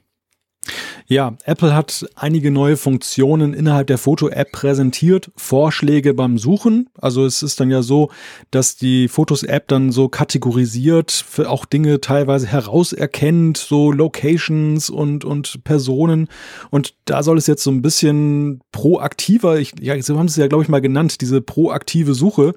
Ja, 1.07 1.36
Apple 1.43 1.76
hat 1.76 2.07
einige 2.16 2.51
neue 2.51 2.78
Funktionen 2.78 3.53
innerhalb 3.53 3.88
der 3.88 3.97
Foto-App 3.97 4.51
präsentiert, 4.51 5.32
Vorschläge 5.36 6.14
beim 6.14 6.38
Suchen. 6.38 6.88
Also 6.99 7.26
es 7.26 7.43
ist 7.43 7.59
dann 7.59 7.70
ja 7.70 7.82
so, 7.82 8.12
dass 8.51 8.78
die 8.78 9.07
Fotos-App 9.07 9.68
dann 9.68 9.91
so 9.91 10.07
kategorisiert, 10.07 11.12
für 11.12 11.49
auch 11.49 11.66
Dinge 11.66 11.99
teilweise 11.99 12.47
herauserkennt, 12.47 13.57
so 13.57 13.91
Locations 13.91 14.89
und, 14.89 15.26
und 15.26 15.64
Personen. 15.64 16.30
Und 16.70 16.93
da 17.05 17.24
soll 17.24 17.38
es 17.38 17.47
jetzt 17.47 17.64
so 17.64 17.72
ein 17.72 17.82
bisschen 17.82 18.62
proaktiver, 18.72 19.59
ich, 19.59 19.74
ja, 19.82 20.01
so 20.01 20.18
haben 20.18 20.28
es 20.28 20.38
ja, 20.38 20.47
glaube 20.47 20.64
ich, 20.64 20.70
mal 20.70 20.80
genannt, 20.80 21.20
diese 21.20 21.41
proaktive 21.41 22.14
Suche. 22.14 22.53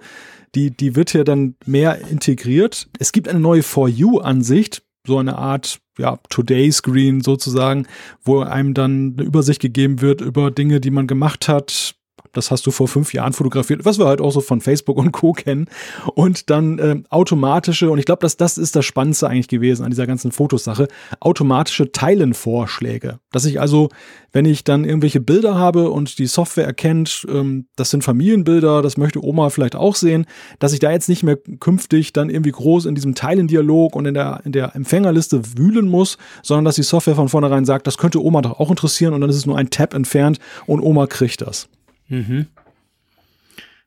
Die, 0.55 0.71
die 0.71 0.95
wird 0.95 1.13
ja 1.13 1.25
dann 1.25 1.57
mehr 1.67 2.07
integriert. 2.09 2.89
Es 3.01 3.11
gibt 3.11 3.29
eine 3.29 3.41
neue 3.41 3.65
For 3.65 3.89
You-Ansicht, 3.89 4.84
so 5.07 5.19
eine 5.19 5.39
Art 5.39 5.81
ja, 5.99 6.19
Today-Screen 6.29 7.21
sozusagen, 7.21 7.87
wo 8.25 8.41
einem 8.41 8.75
dann 8.75 9.15
eine 9.17 9.27
Übersicht 9.27 9.61
gegeben 9.61 10.01
wird 10.01 10.21
über 10.21 10.51
Dinge, 10.51 10.81
die 10.81 10.91
man 10.91 11.07
gemacht 11.07 11.49
hat, 11.49 11.95
das 12.37 12.51
hast 12.51 12.67
du 12.67 12.71
vor 12.71 12.89
fünf 12.89 13.13
Jahren 13.15 13.33
fotografiert, 13.33 13.85
was 13.85 13.99
wir 13.99 14.07
halt 14.07 14.21
auch 14.21 14.31
so 14.31 14.41
von 14.41 14.61
Facebook 14.61 14.97
und 14.97 15.13
Co. 15.13 15.33
kennen. 15.33 15.67
Und 16.15 16.51
dann 16.51 16.79
äh, 16.79 17.03
automatische, 17.11 17.91
und 17.91 17.99
ich 17.99 18.05
glaube, 18.05 18.21
dass 18.21 18.37
das 18.37 18.59
ist 18.59 18.77
das 18.77 18.85
Spannendste 18.85 19.29
eigentlich 19.29 19.49
gewesen 19.49 19.85
an 19.85 19.91
dieser 19.91 20.07
ganzen 20.07 20.33
Fotosache, 20.33 20.89
automatische 21.21 21.93
Teilenvorschläge. 21.93 23.19
Dass 23.33 23.45
ich 23.45 23.61
also, 23.61 23.89
wenn 24.33 24.45
ich 24.45 24.65
dann 24.65 24.85
irgendwelche 24.85 25.21
Bilder 25.21 25.57
habe 25.57 25.91
und 25.91 26.19
die 26.19 26.27
Software 26.27 26.67
erkennt, 26.67 27.27
ähm, 27.29 27.67
das 27.77 27.91
sind 27.91 28.05
Familienbilder, 28.05 28.83
das 28.83 28.97
möchte 28.97 29.25
Oma 29.25 29.51
vielleicht 29.51 29.77
auch 29.77 29.95
sehen, 29.95 30.27
dass 30.59 30.73
ich 30.73 30.81
da 30.81 30.91
jetzt 30.91 31.09
nicht 31.09 31.23
mehr 31.23 31.39
künftig 31.61 32.13
dann 32.13 32.31
irgendwie 32.31 32.53
groß 32.53 32.87
in 32.87 32.95
diesem 32.95 33.15
Teilendialog 33.15 33.97
und 33.97 34.07
in 34.07 34.15
der, 34.15 34.41
in 34.45 34.53
der 34.53 34.75
Empfängerliste 34.75 35.57
wühlen 35.57 35.89
muss, 35.89 36.19
sondern 36.43 36.65
dass 36.65 36.77
die 36.77 36.83
Software 36.83 37.17
von 37.17 37.29
vornherein 37.29 37.65
sagt, 37.65 37.87
das 37.87 37.99
könnte 37.99 38.23
Oma 38.23 38.43
doch 38.43 38.59
auch 38.59 38.71
interessieren 38.71 39.15
und 39.15 39.21
dann 39.21 39.31
ist 39.31 39.37
es 39.37 39.47
nur 39.47 39.59
ein 39.59 39.71
Tab 39.71 39.95
entfernt 39.95 40.39
und 40.67 40.81
Oma 40.81 41.07
kriegt 41.07 41.41
das. 41.41 41.69
Mhm. 42.09 42.47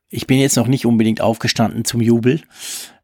Ich 0.09 0.27
bin 0.27 0.39
jetzt 0.39 0.55
noch 0.55 0.67
nicht 0.67 0.85
unbedingt 0.85 1.21
aufgestanden 1.21 1.83
zum 1.83 2.01
Jubel. 2.01 2.41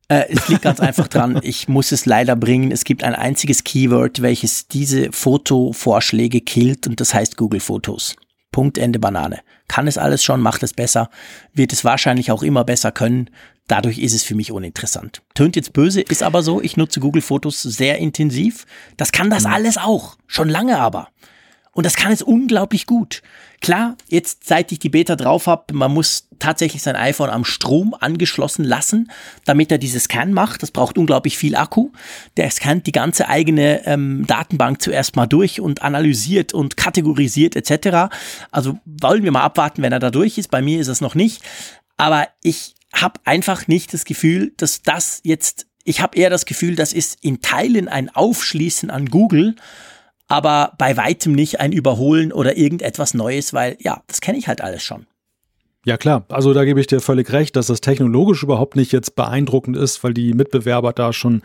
Äh, 0.07 0.25
es 0.29 0.47
liegt 0.47 0.61
ganz 0.61 0.79
einfach 0.79 1.07
dran, 1.07 1.39
ich 1.43 1.67
muss 1.67 1.91
es 1.91 2.05
leider 2.05 2.35
bringen. 2.35 2.71
Es 2.71 2.83
gibt 2.83 3.03
ein 3.03 3.15
einziges 3.15 3.63
Keyword, 3.63 4.21
welches 4.21 4.67
diese 4.67 5.11
Fotovorschläge 5.11 6.41
killt 6.41 6.87
und 6.87 6.99
das 6.99 7.13
heißt 7.13 7.37
Google 7.37 7.59
Fotos. 7.59 8.15
Punkt, 8.51 8.77
Ende 8.77 8.99
Banane. 8.99 9.39
Kann 9.67 9.87
es 9.87 9.97
alles 9.97 10.23
schon, 10.23 10.39
macht 10.39 10.63
es 10.63 10.73
besser, 10.73 11.09
wird 11.53 11.73
es 11.73 11.83
wahrscheinlich 11.83 12.31
auch 12.31 12.43
immer 12.43 12.63
besser 12.63 12.91
können. 12.91 13.29
Dadurch 13.67 13.97
ist 13.97 14.13
es 14.13 14.23
für 14.23 14.35
mich 14.35 14.51
uninteressant. 14.51 15.21
Tönt 15.33 15.55
jetzt 15.55 15.73
böse, 15.73 16.01
ist 16.01 16.21
aber 16.21 16.43
so. 16.43 16.61
Ich 16.61 16.77
nutze 16.77 16.99
Google 16.99 17.21
Fotos 17.21 17.61
sehr 17.61 17.97
intensiv. 17.97 18.65
Das 18.97 19.11
kann 19.11 19.29
das 19.29 19.45
mhm. 19.45 19.53
alles 19.53 19.77
auch. 19.77 20.17
Schon 20.27 20.49
lange 20.49 20.79
aber. 20.79 21.09
Und 21.73 21.85
das 21.85 21.95
kann 21.95 22.11
es 22.11 22.21
unglaublich 22.21 22.85
gut. 22.85 23.23
Klar, 23.59 23.97
jetzt 24.07 24.45
seit 24.47 24.71
ich 24.71 24.79
die 24.79 24.89
Beta 24.89 25.15
drauf 25.15 25.47
habe, 25.47 25.73
man 25.73 25.91
muss 25.91 26.27
tatsächlich 26.37 26.83
sein 26.83 26.95
iPhone 26.95 27.29
am 27.29 27.45
Strom 27.45 27.95
angeschlossen 27.99 28.63
lassen, 28.63 29.09
damit 29.45 29.71
er 29.71 29.79
dieses 29.79 30.03
Scan 30.03 30.27
macht. 30.27 30.61
Das 30.61 30.69
braucht 30.69 30.97
unglaublich 30.97 31.37
viel 31.37 31.55
Akku. 31.55 31.89
Der 32.37 32.51
scannt 32.51 32.85
die 32.85 32.91
ganze 32.91 33.27
eigene 33.27 33.85
ähm, 33.87 34.25
Datenbank 34.27 34.81
zuerst 34.81 35.15
mal 35.15 35.25
durch 35.25 35.61
und 35.61 35.81
analysiert 35.81 36.53
und 36.53 36.77
kategorisiert 36.77 37.55
etc. 37.55 38.13
Also 38.51 38.77
wollen 38.85 39.23
wir 39.23 39.31
mal 39.31 39.41
abwarten, 39.41 39.81
wenn 39.81 39.93
er 39.93 39.99
da 39.99 40.11
durch 40.11 40.37
ist. 40.37 40.51
Bei 40.51 40.61
mir 40.61 40.79
ist 40.79 40.89
es 40.89 41.01
noch 41.01 41.15
nicht. 41.15 41.41
Aber 41.97 42.27
ich 42.43 42.75
habe 42.93 43.19
einfach 43.23 43.67
nicht 43.67 43.93
das 43.93 44.05
Gefühl, 44.05 44.53
dass 44.57 44.83
das 44.83 45.21
jetzt, 45.23 45.65
ich 45.85 46.01
habe 46.01 46.17
eher 46.17 46.29
das 46.29 46.45
Gefühl, 46.45 46.75
das 46.75 46.93
ist 46.93 47.17
in 47.21 47.41
Teilen 47.41 47.87
ein 47.87 48.09
Aufschließen 48.13 48.91
an 48.91 49.07
Google 49.07 49.55
aber 50.33 50.73
bei 50.79 50.97
weitem 50.97 51.33
nicht 51.33 51.59
ein 51.59 51.71
Überholen 51.71 52.33
oder 52.33 52.57
irgendetwas 52.57 53.13
Neues, 53.13 53.53
weil 53.53 53.77
ja, 53.79 54.01
das 54.07 54.19
kenne 54.19 54.39
ich 54.39 54.47
halt 54.47 54.61
alles 54.61 54.81
schon. 54.81 55.05
Ja 55.85 55.97
klar, 55.97 56.25
also 56.29 56.53
da 56.53 56.65
gebe 56.65 56.79
ich 56.79 56.87
dir 56.87 57.01
völlig 57.01 57.31
recht, 57.31 57.55
dass 57.55 57.67
das 57.67 57.81
technologisch 57.81 58.41
überhaupt 58.41 58.75
nicht 58.75 58.91
jetzt 58.91 59.15
beeindruckend 59.15 59.77
ist, 59.77 60.03
weil 60.03 60.13
die 60.13 60.33
Mitbewerber 60.33 60.91
da 60.93 61.13
schon, 61.13 61.43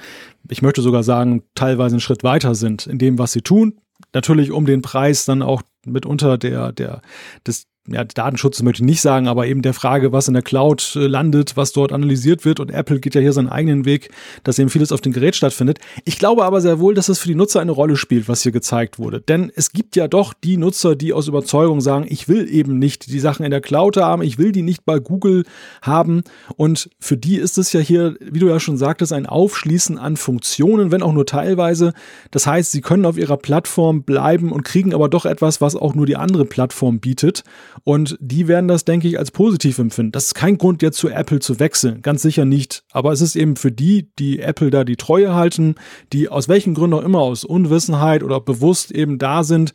ich 0.48 0.62
möchte 0.62 0.80
sogar 0.80 1.02
sagen, 1.02 1.42
teilweise 1.54 1.96
einen 1.96 2.00
Schritt 2.00 2.22
weiter 2.22 2.54
sind 2.54 2.86
in 2.86 2.98
dem, 2.98 3.18
was 3.18 3.32
sie 3.32 3.42
tun. 3.42 3.78
Natürlich 4.14 4.52
um 4.52 4.64
den 4.64 4.80
Preis 4.80 5.26
dann 5.26 5.42
auch 5.42 5.62
mitunter 5.84 6.38
der, 6.38 6.72
der, 6.72 7.02
des, 7.46 7.66
ja, 7.90 8.04
Datenschutz 8.04 8.62
möchte 8.62 8.82
ich 8.82 8.86
nicht 8.86 9.00
sagen, 9.00 9.28
aber 9.28 9.46
eben 9.46 9.62
der 9.62 9.74
Frage, 9.74 10.12
was 10.12 10.28
in 10.28 10.34
der 10.34 10.42
Cloud 10.42 10.96
äh, 10.96 11.06
landet, 11.06 11.56
was 11.56 11.72
dort 11.72 11.92
analysiert 11.92 12.44
wird. 12.44 12.60
Und 12.60 12.70
Apple 12.70 13.00
geht 13.00 13.14
ja 13.14 13.20
hier 13.20 13.32
seinen 13.32 13.48
eigenen 13.48 13.84
Weg, 13.84 14.10
dass 14.44 14.58
eben 14.58 14.70
vieles 14.70 14.92
auf 14.92 15.00
dem 15.00 15.12
Gerät 15.12 15.36
stattfindet. 15.36 15.78
Ich 16.04 16.18
glaube 16.18 16.44
aber 16.44 16.60
sehr 16.60 16.80
wohl, 16.80 16.94
dass 16.94 17.08
es 17.08 17.18
für 17.18 17.28
die 17.28 17.34
Nutzer 17.34 17.60
eine 17.60 17.72
Rolle 17.72 17.96
spielt, 17.96 18.28
was 18.28 18.42
hier 18.42 18.52
gezeigt 18.52 18.98
wurde. 18.98 19.20
Denn 19.20 19.50
es 19.54 19.72
gibt 19.72 19.96
ja 19.96 20.08
doch 20.08 20.34
die 20.34 20.56
Nutzer, 20.56 20.96
die 20.96 21.12
aus 21.12 21.28
Überzeugung 21.28 21.80
sagen, 21.80 22.06
ich 22.08 22.28
will 22.28 22.48
eben 22.48 22.78
nicht 22.78 23.10
die 23.10 23.20
Sachen 23.20 23.44
in 23.44 23.50
der 23.50 23.60
Cloud 23.60 23.96
haben, 23.96 24.22
ich 24.22 24.38
will 24.38 24.52
die 24.52 24.62
nicht 24.62 24.84
bei 24.84 24.98
Google 24.98 25.44
haben. 25.82 26.22
Und 26.56 26.90
für 26.98 27.16
die 27.16 27.36
ist 27.36 27.58
es 27.58 27.72
ja 27.72 27.80
hier, 27.80 28.16
wie 28.20 28.38
du 28.38 28.48
ja 28.48 28.60
schon 28.60 28.76
sagtest, 28.76 29.12
ein 29.12 29.26
Aufschließen 29.26 29.98
an 29.98 30.16
Funktionen, 30.16 30.90
wenn 30.90 31.02
auch 31.02 31.12
nur 31.12 31.26
teilweise. 31.26 31.92
Das 32.30 32.46
heißt, 32.46 32.72
sie 32.72 32.80
können 32.80 33.06
auf 33.06 33.16
ihrer 33.16 33.36
Plattform 33.36 34.02
bleiben 34.02 34.52
und 34.52 34.64
kriegen 34.64 34.94
aber 34.94 35.08
doch 35.08 35.26
etwas, 35.26 35.60
was 35.60 35.76
auch 35.76 35.94
nur 35.94 36.06
die 36.06 36.16
andere 36.16 36.44
Plattform 36.44 37.00
bietet. 37.00 37.44
Und 37.84 38.16
die 38.20 38.48
werden 38.48 38.68
das, 38.68 38.84
denke 38.84 39.08
ich, 39.08 39.18
als 39.18 39.30
positiv 39.30 39.78
empfinden. 39.78 40.12
Das 40.12 40.26
ist 40.26 40.34
kein 40.34 40.58
Grund, 40.58 40.82
jetzt 40.82 40.98
zu 40.98 41.08
Apple 41.08 41.40
zu 41.40 41.58
wechseln. 41.60 42.02
Ganz 42.02 42.22
sicher 42.22 42.44
nicht. 42.44 42.84
Aber 42.92 43.12
es 43.12 43.20
ist 43.20 43.36
eben 43.36 43.56
für 43.56 43.72
die, 43.72 44.10
die 44.18 44.40
Apple 44.40 44.70
da 44.70 44.84
die 44.84 44.96
Treue 44.96 45.34
halten, 45.34 45.74
die 46.12 46.28
aus 46.28 46.48
welchen 46.48 46.74
Gründen 46.74 46.94
auch 46.94 47.04
immer, 47.04 47.20
aus 47.20 47.44
Unwissenheit 47.44 48.22
oder 48.22 48.40
bewusst 48.40 48.90
eben 48.90 49.18
da 49.18 49.44
sind, 49.44 49.72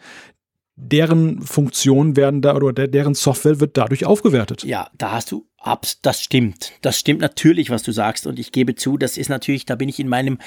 deren 0.76 1.42
Funktionen 1.42 2.16
werden 2.16 2.42
da 2.42 2.56
oder 2.56 2.74
deren 2.74 3.14
Software 3.14 3.60
wird 3.60 3.78
dadurch 3.78 4.06
aufgewertet. 4.06 4.64
Ja, 4.64 4.90
da 4.98 5.12
hast 5.12 5.32
du 5.32 5.46
das 6.02 6.22
stimmt. 6.22 6.74
Das 6.82 7.00
stimmt 7.00 7.22
natürlich, 7.22 7.70
was 7.70 7.84
du 7.84 7.92
sagst. 7.92 8.28
Und 8.28 8.38
ich 8.38 8.52
gebe 8.52 8.76
zu, 8.76 8.98
das 8.98 9.18
ist 9.18 9.30
natürlich, 9.30 9.66
da 9.66 9.76
bin 9.76 9.88
ich 9.88 10.00
in 10.00 10.10
meinem, 10.10 10.38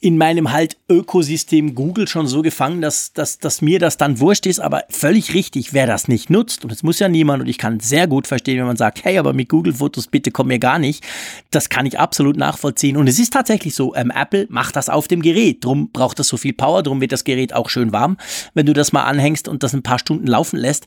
in 0.00 0.16
meinem 0.16 0.52
halt 0.52 0.78
Ökosystem 0.88 1.74
Google 1.74 2.08
schon 2.08 2.26
so 2.26 2.40
gefangen, 2.42 2.80
dass, 2.80 3.12
dass, 3.12 3.38
dass 3.38 3.60
mir 3.60 3.78
das 3.78 3.98
dann 3.98 4.18
wurscht 4.18 4.46
ist. 4.46 4.60
Aber 4.60 4.84
völlig 4.88 5.34
richtig, 5.34 5.74
wer 5.74 5.86
das 5.86 6.08
nicht 6.08 6.30
nutzt, 6.30 6.64
und 6.64 6.72
es 6.72 6.82
muss 6.82 6.98
ja 6.98 7.08
niemand, 7.08 7.42
und 7.42 7.48
ich 7.48 7.58
kann 7.58 7.80
sehr 7.80 8.06
gut 8.06 8.26
verstehen, 8.26 8.58
wenn 8.58 8.66
man 8.66 8.76
sagt, 8.76 9.04
hey, 9.04 9.18
aber 9.18 9.34
mit 9.34 9.50
Google 9.50 9.74
Fotos 9.74 10.06
bitte 10.06 10.30
komm 10.30 10.48
mir 10.48 10.58
gar 10.58 10.78
nicht. 10.78 11.04
Das 11.50 11.68
kann 11.68 11.84
ich 11.84 11.98
absolut 11.98 12.36
nachvollziehen. 12.36 12.96
Und 12.96 13.08
es 13.08 13.18
ist 13.18 13.32
tatsächlich 13.32 13.74
so, 13.74 13.94
ähm, 13.94 14.10
Apple 14.10 14.46
macht 14.48 14.76
das 14.76 14.88
auf 14.88 15.06
dem 15.06 15.20
Gerät. 15.20 15.64
Drum 15.64 15.90
braucht 15.92 16.18
das 16.18 16.28
so 16.28 16.38
viel 16.38 16.54
Power, 16.54 16.82
drum 16.82 17.00
wird 17.00 17.12
das 17.12 17.24
Gerät 17.24 17.52
auch 17.52 17.68
schön 17.68 17.92
warm, 17.92 18.16
wenn 18.54 18.66
du 18.66 18.72
das 18.72 18.92
mal 18.92 19.04
anhängst 19.04 19.48
und 19.48 19.62
das 19.62 19.74
ein 19.74 19.82
paar 19.82 19.98
Stunden 19.98 20.26
laufen 20.26 20.58
lässt. 20.58 20.86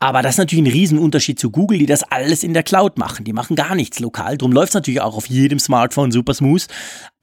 Aber 0.00 0.22
das 0.22 0.32
ist 0.34 0.38
natürlich 0.38 0.64
ein 0.64 0.72
Riesenunterschied 0.72 1.38
zu 1.38 1.50
Google, 1.50 1.78
die 1.78 1.86
das 1.86 2.02
alles 2.02 2.42
in 2.42 2.52
der 2.52 2.62
Cloud 2.62 2.98
machen. 2.98 3.24
Die 3.24 3.32
machen 3.32 3.56
gar 3.56 3.74
nichts 3.74 4.00
lokal. 4.00 4.36
Drum 4.36 4.52
läuft 4.52 4.68
es 4.68 4.74
natürlich 4.74 5.00
auch 5.00 5.16
auf 5.16 5.26
jedem 5.26 5.58
Smartphone 5.58 6.12
super 6.12 6.34
smooth. 6.34 6.66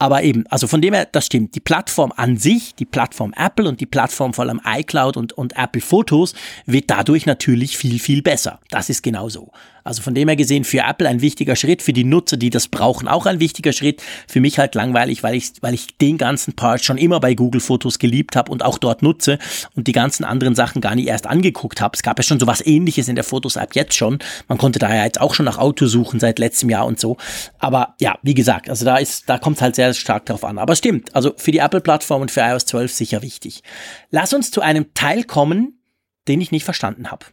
Aber 0.02 0.24
eben, 0.24 0.48
also 0.48 0.66
von 0.66 0.82
dem 0.82 0.96
her, 0.96 1.08
das 1.12 1.28
stimmt. 1.28 1.54
Die 1.54 1.60
Plattform 1.60 2.12
an 2.16 2.36
sich, 2.36 2.74
die 2.74 2.86
Plattform 2.86 3.36
Apple 3.38 3.70
und 3.70 3.80
die 3.82 3.86
Plattform 3.86 4.34
vor 4.34 4.46
allem 4.46 4.60
iCloud 4.66 5.16
und, 5.16 5.34
und 5.34 5.56
Apple 5.56 5.80
Fotos 5.80 6.34
wird 6.66 6.90
dadurch 6.90 7.28
natürlich 7.28 7.78
viel, 7.78 8.00
viel 8.00 8.24
besser. 8.24 8.60
Das 8.72 8.90
ist 8.90 9.04
genauso. 9.04 9.52
Also 9.84 10.02
von 10.02 10.14
dem 10.14 10.28
her 10.28 10.36
gesehen 10.36 10.64
für 10.64 10.80
Apple 10.80 11.08
ein 11.08 11.22
wichtiger 11.22 11.56
Schritt, 11.56 11.82
für 11.82 11.94
die 11.94 12.04
Nutzer, 12.04 12.38
die 12.38 12.50
das 12.50 12.68
brauchen, 12.68 13.08
auch 13.08 13.26
ein 13.26 13.40
wichtiger 13.40 13.74
Schritt. 13.74 14.02
Für 14.28 14.40
mich 14.40 14.60
halt 14.60 14.76
langweilig, 14.76 15.24
weil 15.24 15.36
ich, 15.36 15.54
weil 15.62 15.74
ich 15.74 15.98
den 15.98 16.18
ganzen 16.18 16.54
Part 16.54 16.84
schon 16.84 16.98
immer 16.98 17.20
bei 17.20 17.34
Google 17.34 17.62
Fotos 17.62 18.00
geliebt 18.00 18.36
habe 18.36 18.52
und 18.52 18.64
auch 18.64 18.78
dort 18.78 19.02
nutze 19.02 19.40
und 19.76 19.88
die 19.88 19.92
ganzen 19.92 20.24
anderen 20.24 20.56
Sachen 20.56 20.82
gar 20.82 20.96
nicht 20.96 21.08
erst 21.08 21.28
angeguckt 21.28 21.82
habe. 21.82 21.96
Es 21.96 22.04
gab 22.04 22.20
ja 22.20 22.24
schon 22.24 22.40
so 22.40 22.48
was 22.48 22.66
ähnliches 22.66 23.08
in 23.08 23.16
der 23.16 23.24
Fotos-App 23.24 23.76
jetzt 23.76 23.96
schon. 23.96 24.20
Man 24.48 24.58
konnte 24.58 24.80
da 24.80 24.94
ja 24.94 25.04
jetzt 25.04 25.20
auch 25.20 25.34
schon 25.34 25.46
nach 25.46 25.58
Auto 25.58 25.88
suchen 25.88 26.20
seit 26.20 26.40
letztem 26.40 26.70
Jahr 26.70 26.86
und 26.86 27.00
so. 27.00 27.18
Aber 27.60 27.96
ja, 28.00 28.18
wie 28.22 28.34
gesagt, 28.34 28.70
also 28.70 28.86
da 28.86 28.98
ist, 28.98 29.30
da 29.30 29.38
kommt 29.38 29.62
halt 29.62 29.76
sehr 29.76 29.91
stark 30.00 30.26
drauf 30.26 30.44
an. 30.44 30.58
Aber 30.58 30.76
stimmt, 30.76 31.16
also 31.16 31.34
für 31.38 31.52
die 31.52 31.60
Apple-Plattform 31.60 32.22
und 32.22 32.32
für 32.32 32.42
iOS 32.42 32.66
12 32.66 32.92
sicher 32.92 33.22
wichtig. 33.22 33.64
Lass 34.10 34.34
uns 34.34 34.52
zu 34.52 34.62
einem 34.62 34.94
Teil 34.94 35.24
kommen, 35.24 35.80
den 36.28 36.42
ich 36.42 36.52
nicht 36.52 36.66
verstanden 36.66 37.12
habe. 37.12 37.26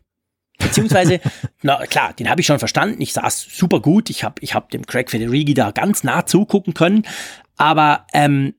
Beziehungsweise, 0.58 1.20
na 1.62 1.86
klar, 1.86 2.12
den 2.12 2.28
habe 2.28 2.40
ich 2.40 2.46
schon 2.46 2.58
verstanden. 2.58 3.00
Ich 3.00 3.12
saß 3.12 3.46
super 3.50 3.80
gut. 3.80 4.10
Ich 4.10 4.24
habe 4.24 4.36
ich 4.40 4.54
hab 4.54 4.70
dem 4.70 4.86
Craig 4.86 5.10
Federighi 5.10 5.54
da 5.54 5.70
ganz 5.70 6.04
nah 6.04 6.26
zugucken 6.26 6.74
können. 6.74 7.06
Aber 7.56 8.06
ähm, 8.12 8.54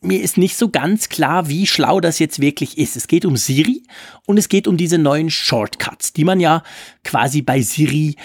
mir 0.00 0.20
ist 0.20 0.36
nicht 0.36 0.56
so 0.56 0.68
ganz 0.68 1.08
klar, 1.08 1.48
wie 1.48 1.66
schlau 1.66 2.00
das 2.00 2.18
jetzt 2.18 2.40
wirklich 2.40 2.78
ist. 2.78 2.96
Es 2.96 3.06
geht 3.06 3.24
um 3.24 3.36
Siri 3.36 3.82
und 4.26 4.38
es 4.38 4.48
geht 4.48 4.66
um 4.66 4.76
diese 4.76 4.98
neuen 4.98 5.30
Shortcuts, 5.30 6.12
die 6.12 6.24
man 6.24 6.40
ja 6.40 6.62
quasi 7.04 7.42
bei 7.42 7.62
Siri 7.62 8.16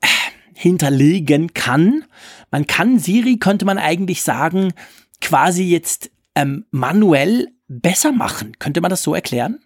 äh, 0.00 0.06
hinterlegen 0.54 1.54
kann. 1.54 2.04
Man 2.50 2.66
kann 2.66 2.98
Siri, 2.98 3.38
könnte 3.38 3.64
man 3.64 3.78
eigentlich 3.78 4.22
sagen, 4.22 4.72
quasi 5.20 5.64
jetzt 5.64 6.10
ähm, 6.34 6.64
manuell 6.70 7.48
besser 7.68 8.12
machen. 8.12 8.58
Könnte 8.58 8.80
man 8.80 8.90
das 8.90 9.02
so 9.02 9.14
erklären? 9.14 9.60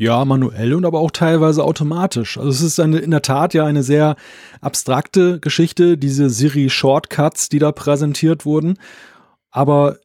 Ja, 0.00 0.24
manuell 0.24 0.74
und 0.74 0.84
aber 0.84 1.00
auch 1.00 1.10
teilweise 1.10 1.64
automatisch. 1.64 2.38
Also 2.38 2.50
es 2.50 2.60
ist 2.60 2.78
eine, 2.78 2.98
in 2.98 3.10
der 3.10 3.22
Tat 3.22 3.52
ja 3.52 3.64
eine 3.64 3.82
sehr 3.82 4.14
abstrakte 4.60 5.40
Geschichte, 5.40 5.98
diese 5.98 6.30
Siri-Shortcuts, 6.30 7.48
die 7.48 7.58
da 7.58 7.72
präsentiert 7.72 8.44
wurden. 8.44 8.78
Aber 9.50 9.98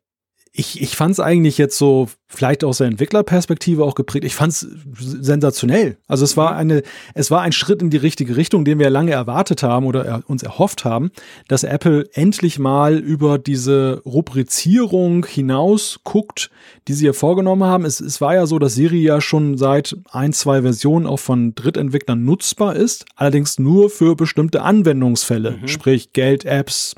ich, 0.55 0.79
ich 0.83 0.95
fand 0.95 1.13
es 1.13 1.19
eigentlich 1.19 1.57
jetzt 1.57 1.79
so, 1.79 2.09
vielleicht 2.27 2.63
aus 2.63 2.77
der 2.77 2.85
Entwicklerperspektive 2.85 3.83
auch 3.83 3.95
geprägt, 3.95 4.23
ich 4.23 4.35
fand 4.35 4.53
es 4.53 4.67
sensationell. 4.99 5.97
Also 6.07 6.23
es 6.23 6.37
war 6.37 6.53
mhm. 6.53 6.59
eine, 6.59 6.83
es 7.15 7.31
war 7.31 7.41
ein 7.41 7.51
Schritt 7.51 7.81
in 7.81 7.89
die 7.89 7.97
richtige 7.97 8.35
Richtung, 8.35 8.63
den 8.63 8.77
wir 8.77 8.91
lange 8.91 9.11
erwartet 9.13 9.63
haben 9.63 9.87
oder 9.87 10.05
er, 10.05 10.23
uns 10.27 10.43
erhofft 10.43 10.85
haben, 10.85 11.09
dass 11.47 11.63
Apple 11.63 12.07
endlich 12.13 12.59
mal 12.59 12.99
über 12.99 13.39
diese 13.39 14.03
Rubrizierung 14.05 15.25
hinaus 15.25 16.01
guckt, 16.03 16.51
die 16.87 16.93
sie 16.93 17.07
ja 17.07 17.13
vorgenommen 17.13 17.63
haben. 17.63 17.83
Es, 17.83 17.99
es 17.99 18.21
war 18.21 18.35
ja 18.35 18.45
so, 18.45 18.59
dass 18.59 18.75
Siri 18.75 19.01
ja 19.01 19.21
schon 19.21 19.57
seit 19.57 19.97
ein, 20.11 20.33
zwei 20.33 20.61
Versionen 20.61 21.07
auch 21.07 21.19
von 21.19 21.55
Drittentwicklern 21.55 22.23
nutzbar 22.23 22.75
ist, 22.75 23.05
allerdings 23.15 23.57
nur 23.57 23.89
für 23.89 24.15
bestimmte 24.15 24.61
Anwendungsfälle, 24.61 25.57
mhm. 25.61 25.67
sprich 25.67 26.13
Geld-Apps, 26.13 26.93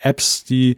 Apps, 0.00 0.42
die 0.42 0.76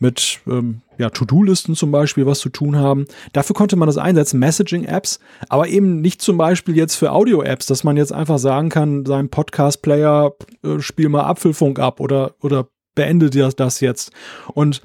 mit 0.00 0.40
ähm, 0.46 0.80
ja, 0.98 1.10
To-Do-Listen 1.10 1.74
zum 1.76 1.92
Beispiel 1.92 2.26
was 2.26 2.40
zu 2.40 2.48
tun 2.48 2.76
haben. 2.76 3.06
Dafür 3.32 3.54
konnte 3.54 3.76
man 3.76 3.86
das 3.86 3.98
einsetzen, 3.98 4.40
Messaging-Apps, 4.40 5.20
aber 5.48 5.68
eben 5.68 6.00
nicht 6.00 6.20
zum 6.20 6.36
Beispiel 6.36 6.76
jetzt 6.76 6.96
für 6.96 7.12
Audio-Apps, 7.12 7.66
dass 7.66 7.84
man 7.84 7.96
jetzt 7.96 8.12
einfach 8.12 8.38
sagen 8.38 8.68
kann, 8.68 9.06
seinem 9.06 9.28
Podcast-Player 9.28 10.32
äh, 10.64 10.80
spiel 10.80 11.08
mal 11.08 11.24
Apfelfunk 11.24 11.78
ab 11.78 12.00
oder, 12.00 12.34
oder 12.40 12.68
beende 12.94 13.30
das, 13.30 13.54
das 13.56 13.80
jetzt. 13.80 14.12
Und 14.52 14.82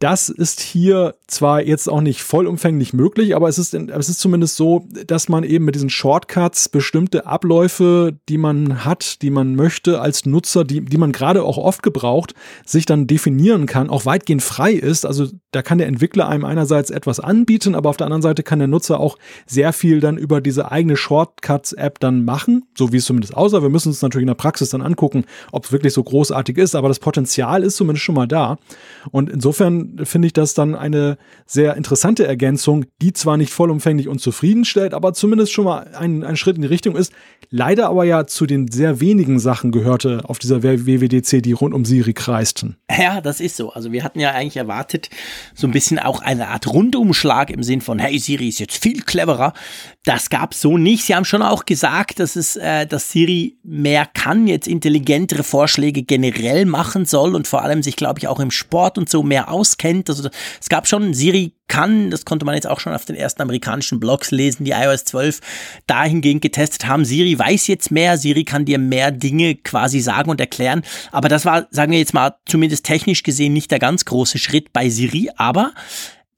das 0.00 0.30
ist 0.30 0.60
hier 0.60 1.14
zwar 1.26 1.62
jetzt 1.62 1.86
auch 1.86 2.00
nicht 2.00 2.22
vollumfänglich 2.22 2.94
möglich, 2.94 3.36
aber 3.36 3.50
es 3.50 3.58
ist, 3.58 3.74
es 3.74 4.08
ist 4.08 4.18
zumindest 4.18 4.56
so, 4.56 4.88
dass 5.06 5.28
man 5.28 5.44
eben 5.44 5.66
mit 5.66 5.74
diesen 5.74 5.90
Shortcuts 5.90 6.70
bestimmte 6.70 7.26
Abläufe, 7.26 8.16
die 8.30 8.38
man 8.38 8.86
hat, 8.86 9.20
die 9.20 9.28
man 9.28 9.56
möchte 9.56 10.00
als 10.00 10.24
Nutzer, 10.24 10.64
die, 10.64 10.80
die 10.80 10.96
man 10.96 11.12
gerade 11.12 11.42
auch 11.44 11.58
oft 11.58 11.82
gebraucht, 11.82 12.34
sich 12.64 12.86
dann 12.86 13.06
definieren 13.06 13.66
kann, 13.66 13.90
auch 13.90 14.06
weitgehend 14.06 14.42
frei 14.42 14.72
ist. 14.72 15.04
Also 15.04 15.28
da 15.50 15.60
kann 15.60 15.76
der 15.76 15.86
Entwickler 15.86 16.28
einem 16.28 16.46
einerseits 16.46 16.88
etwas 16.88 17.20
anbieten, 17.20 17.74
aber 17.74 17.90
auf 17.90 17.98
der 17.98 18.06
anderen 18.06 18.22
Seite 18.22 18.42
kann 18.42 18.58
der 18.58 18.68
Nutzer 18.68 19.00
auch 19.00 19.18
sehr 19.46 19.74
viel 19.74 20.00
dann 20.00 20.16
über 20.16 20.40
diese 20.40 20.72
eigene 20.72 20.96
Shortcuts-App 20.96 22.00
dann 22.00 22.24
machen, 22.24 22.64
so 22.74 22.90
wie 22.90 22.96
es 22.96 23.04
zumindest 23.04 23.36
aussah. 23.36 23.60
Wir 23.60 23.68
müssen 23.68 23.88
uns 23.88 24.00
natürlich 24.00 24.22
in 24.22 24.28
der 24.28 24.34
Praxis 24.34 24.70
dann 24.70 24.80
angucken, 24.80 25.24
ob 25.52 25.66
es 25.66 25.72
wirklich 25.72 25.92
so 25.92 26.02
großartig 26.02 26.56
ist, 26.56 26.74
aber 26.74 26.88
das 26.88 27.00
Potenzial 27.00 27.62
ist 27.62 27.76
zumindest 27.76 28.04
schon 28.04 28.14
mal 28.14 28.26
da. 28.26 28.56
Und 29.10 29.28
insofern 29.28 29.89
finde 30.04 30.26
ich 30.26 30.32
das 30.32 30.54
dann 30.54 30.74
eine 30.74 31.18
sehr 31.46 31.76
interessante 31.76 32.26
Ergänzung, 32.26 32.86
die 33.02 33.12
zwar 33.12 33.36
nicht 33.36 33.52
vollumfänglich 33.52 34.08
und 34.08 34.20
zufriedenstellt, 34.20 34.94
aber 34.94 35.12
zumindest 35.12 35.52
schon 35.52 35.64
mal 35.64 35.90
ein, 35.94 36.24
ein 36.24 36.36
Schritt 36.36 36.56
in 36.56 36.62
die 36.62 36.68
Richtung 36.68 36.96
ist. 36.96 37.12
Leider 37.50 37.88
aber 37.88 38.04
ja 38.04 38.26
zu 38.26 38.46
den 38.46 38.70
sehr 38.70 39.00
wenigen 39.00 39.38
Sachen 39.38 39.72
gehörte 39.72 40.22
auf 40.24 40.38
dieser 40.38 40.62
WWDC, 40.62 41.42
die 41.42 41.52
rund 41.52 41.74
um 41.74 41.84
Siri 41.84 42.12
kreisten. 42.12 42.76
Ja, 42.90 43.20
das 43.20 43.40
ist 43.40 43.56
so. 43.56 43.70
Also 43.70 43.92
wir 43.92 44.04
hatten 44.04 44.20
ja 44.20 44.32
eigentlich 44.32 44.56
erwartet, 44.56 45.10
so 45.54 45.66
ein 45.66 45.72
bisschen 45.72 45.98
auch 45.98 46.22
eine 46.22 46.48
Art 46.48 46.66
Rundumschlag 46.66 47.50
im 47.50 47.62
Sinn 47.62 47.80
von, 47.80 47.98
hey, 47.98 48.18
Siri 48.18 48.48
ist 48.48 48.60
jetzt 48.60 48.82
viel 48.82 49.02
cleverer. 49.02 49.52
Das 50.04 50.30
gab 50.30 50.52
es 50.52 50.62
so 50.62 50.78
nicht. 50.78 51.04
Sie 51.04 51.14
haben 51.14 51.26
schon 51.26 51.42
auch 51.42 51.66
gesagt, 51.66 52.20
dass 52.20 52.34
es, 52.34 52.56
äh, 52.56 52.86
dass 52.86 53.10
Siri 53.10 53.58
mehr 53.62 54.06
kann, 54.06 54.46
jetzt 54.46 54.66
intelligentere 54.66 55.42
Vorschläge 55.42 56.02
generell 56.02 56.64
machen 56.64 57.04
soll 57.04 57.34
und 57.34 57.46
vor 57.46 57.62
allem 57.62 57.82
sich, 57.82 57.96
glaube 57.96 58.18
ich, 58.18 58.26
auch 58.26 58.40
im 58.40 58.50
Sport 58.50 58.96
und 58.96 59.10
so 59.10 59.22
mehr 59.22 59.50
auskennt. 59.50 60.08
Also 60.08 60.30
es 60.58 60.68
gab 60.70 60.88
schon, 60.88 61.12
Siri 61.12 61.52
kann, 61.68 62.10
das 62.10 62.24
konnte 62.24 62.46
man 62.46 62.54
jetzt 62.54 62.66
auch 62.66 62.80
schon 62.80 62.94
auf 62.94 63.04
den 63.04 63.14
ersten 63.14 63.42
amerikanischen 63.42 64.00
Blogs 64.00 64.30
lesen, 64.30 64.64
die 64.64 64.70
iOS 64.70 65.04
12 65.04 65.40
dahingehend 65.86 66.40
getestet 66.40 66.86
haben. 66.86 67.04
Siri 67.04 67.38
weiß 67.38 67.66
jetzt 67.66 67.90
mehr, 67.90 68.16
Siri 68.16 68.44
kann 68.44 68.64
dir 68.64 68.78
mehr 68.78 69.10
Dinge 69.10 69.54
quasi 69.54 70.00
sagen 70.00 70.30
und 70.30 70.40
erklären. 70.40 70.82
Aber 71.12 71.28
das 71.28 71.44
war, 71.44 71.66
sagen 71.70 71.92
wir 71.92 71.98
jetzt 71.98 72.14
mal, 72.14 72.36
zumindest 72.46 72.86
technisch 72.86 73.22
gesehen 73.22 73.52
nicht 73.52 73.70
der 73.70 73.78
ganz 73.78 74.06
große 74.06 74.38
Schritt 74.38 74.72
bei 74.72 74.88
Siri. 74.88 75.28
Aber 75.36 75.72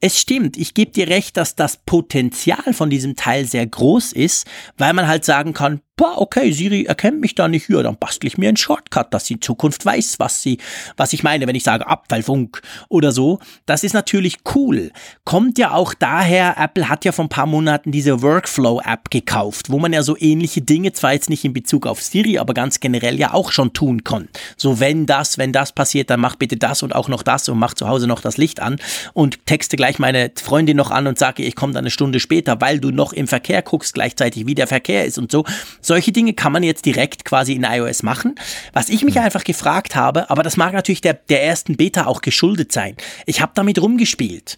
es 0.03 0.19
stimmt, 0.19 0.57
ich 0.57 0.75
gebe 0.75 0.91
dir 0.91 1.07
recht, 1.07 1.37
dass 1.37 1.55
das 1.55 1.77
Potenzial 1.77 2.75
von 2.75 2.91
diesem 2.91 3.15
Teil 3.15 3.47
sehr 3.47 3.65
groß 3.65 4.13
ist, 4.13 4.49
weil 4.77 4.93
man 4.95 5.07
halt 5.07 5.25
sagen 5.25 5.55
kann, 5.55 5.81
boah, 5.97 6.21
okay, 6.21 6.51
Siri 6.53 6.85
erkennt 6.85 7.21
mich 7.21 7.35
da 7.35 7.49
nicht, 7.49 7.69
ja, 7.69 7.83
dann 7.83 7.97
bastel 7.97 8.27
ich 8.27 8.39
mir 8.39 8.49
einen 8.49 8.57
Shortcut, 8.57 9.13
dass 9.13 9.27
sie 9.27 9.35
in 9.35 9.43
Zukunft 9.43 9.85
weiß, 9.85 10.17
was 10.19 10.43
sie, 10.43 10.59
was 10.97 11.13
ich 11.13 11.23
meine, 11.23 11.47
wenn 11.47 11.55
ich 11.55 11.65
sage 11.65 11.87
Abfallfunk 11.87 12.63
oder 12.89 13.13
so. 13.13 13.41
Das 13.67 13.85
ist 13.85 13.93
natürlich 13.93 14.39
cool. 14.55 14.91
Kommt 15.25 15.59
ja 15.59 15.73
auch 15.73 15.93
daher, 15.95 16.57
Apple 16.59 16.89
hat 16.89 17.05
ja 17.05 17.13
vor 17.13 17.27
ein 17.27 17.29
paar 17.29 17.47
Monaten 17.47 17.93
diese 17.93 18.23
Workflow-App 18.23 19.11
gekauft, 19.11 19.71
wo 19.71 19.79
man 19.79 19.93
ja 19.93 20.03
so 20.03 20.17
ähnliche 20.19 20.63
Dinge, 20.63 20.93
zwar 20.93 21.13
jetzt 21.13 21.29
nicht 21.29 21.45
in 21.45 21.53
Bezug 21.53 21.87
auf 21.87 22.03
Siri, 22.03 22.39
aber 22.39 22.55
ganz 22.55 22.81
generell 22.81 23.19
ja 23.19 23.35
auch 23.35 23.53
schon 23.53 23.75
tun 23.75 24.03
kann. 24.03 24.29
So, 24.57 24.81
wenn 24.81 25.05
das, 25.05 25.37
wenn 25.37 25.53
das 25.53 25.73
passiert, 25.73 26.09
dann 26.09 26.21
mach 26.21 26.37
bitte 26.37 26.57
das 26.57 26.83
und 26.83 26.95
auch 26.95 27.09
noch 27.09 27.23
das 27.23 27.49
und 27.49 27.59
mach 27.59 27.75
zu 27.75 27.87
Hause 27.87 28.07
noch 28.07 28.21
das 28.21 28.39
Licht 28.39 28.61
an 28.61 28.77
und 29.13 29.45
texte 29.47 29.77
gleich 29.77 29.99
meine 29.99 30.33
Freundin 30.43 30.79
noch 30.79 30.91
an 30.91 31.07
und 31.07 31.19
sage, 31.19 31.43
ich 31.43 31.55
komme 31.55 31.75
dann 31.75 31.83
eine 31.83 31.91
Stunde 31.91 32.19
später, 32.19 32.61
weil 32.61 32.81
du 32.81 32.91
noch 32.91 33.13
im 33.13 33.29
Verkehr 33.29 33.61
guckst 33.63 33.95
gleichzeitig, 33.95 34.47
wie 34.47 34.55
der 34.55 34.67
Verkehr 34.67 35.05
ist 35.05 35.19
und 35.19 35.31
so. 35.31 35.45
Solche 35.83 36.13
Dinge 36.13 36.33
kann 36.33 36.53
man 36.53 36.63
jetzt 36.63 36.87
direkt 36.87 37.25
quasi 37.25 37.53
in 37.53 37.65
iOS 37.65 38.03
machen. 38.03 38.37
Was 38.73 38.89
ich 38.89 39.05
mich 39.05 39.17
hm. 39.17 39.25
einfach 39.25 39.45
gefragt 39.45 39.95
habe, 39.95 40.31
aber 40.31 40.43
das 40.43 40.57
mag 40.57 40.73
natürlich 40.73 41.03
der, 41.03 41.15
der 41.15 41.45
ersten 41.45 41.77
Beta 41.77 42.07
auch 42.07 42.23
geschuldet 42.23 42.73
sein. 42.73 42.97
Ich 43.27 43.43
habe 43.43 43.53
damit 43.55 43.83
rumgespielt. 43.83 44.57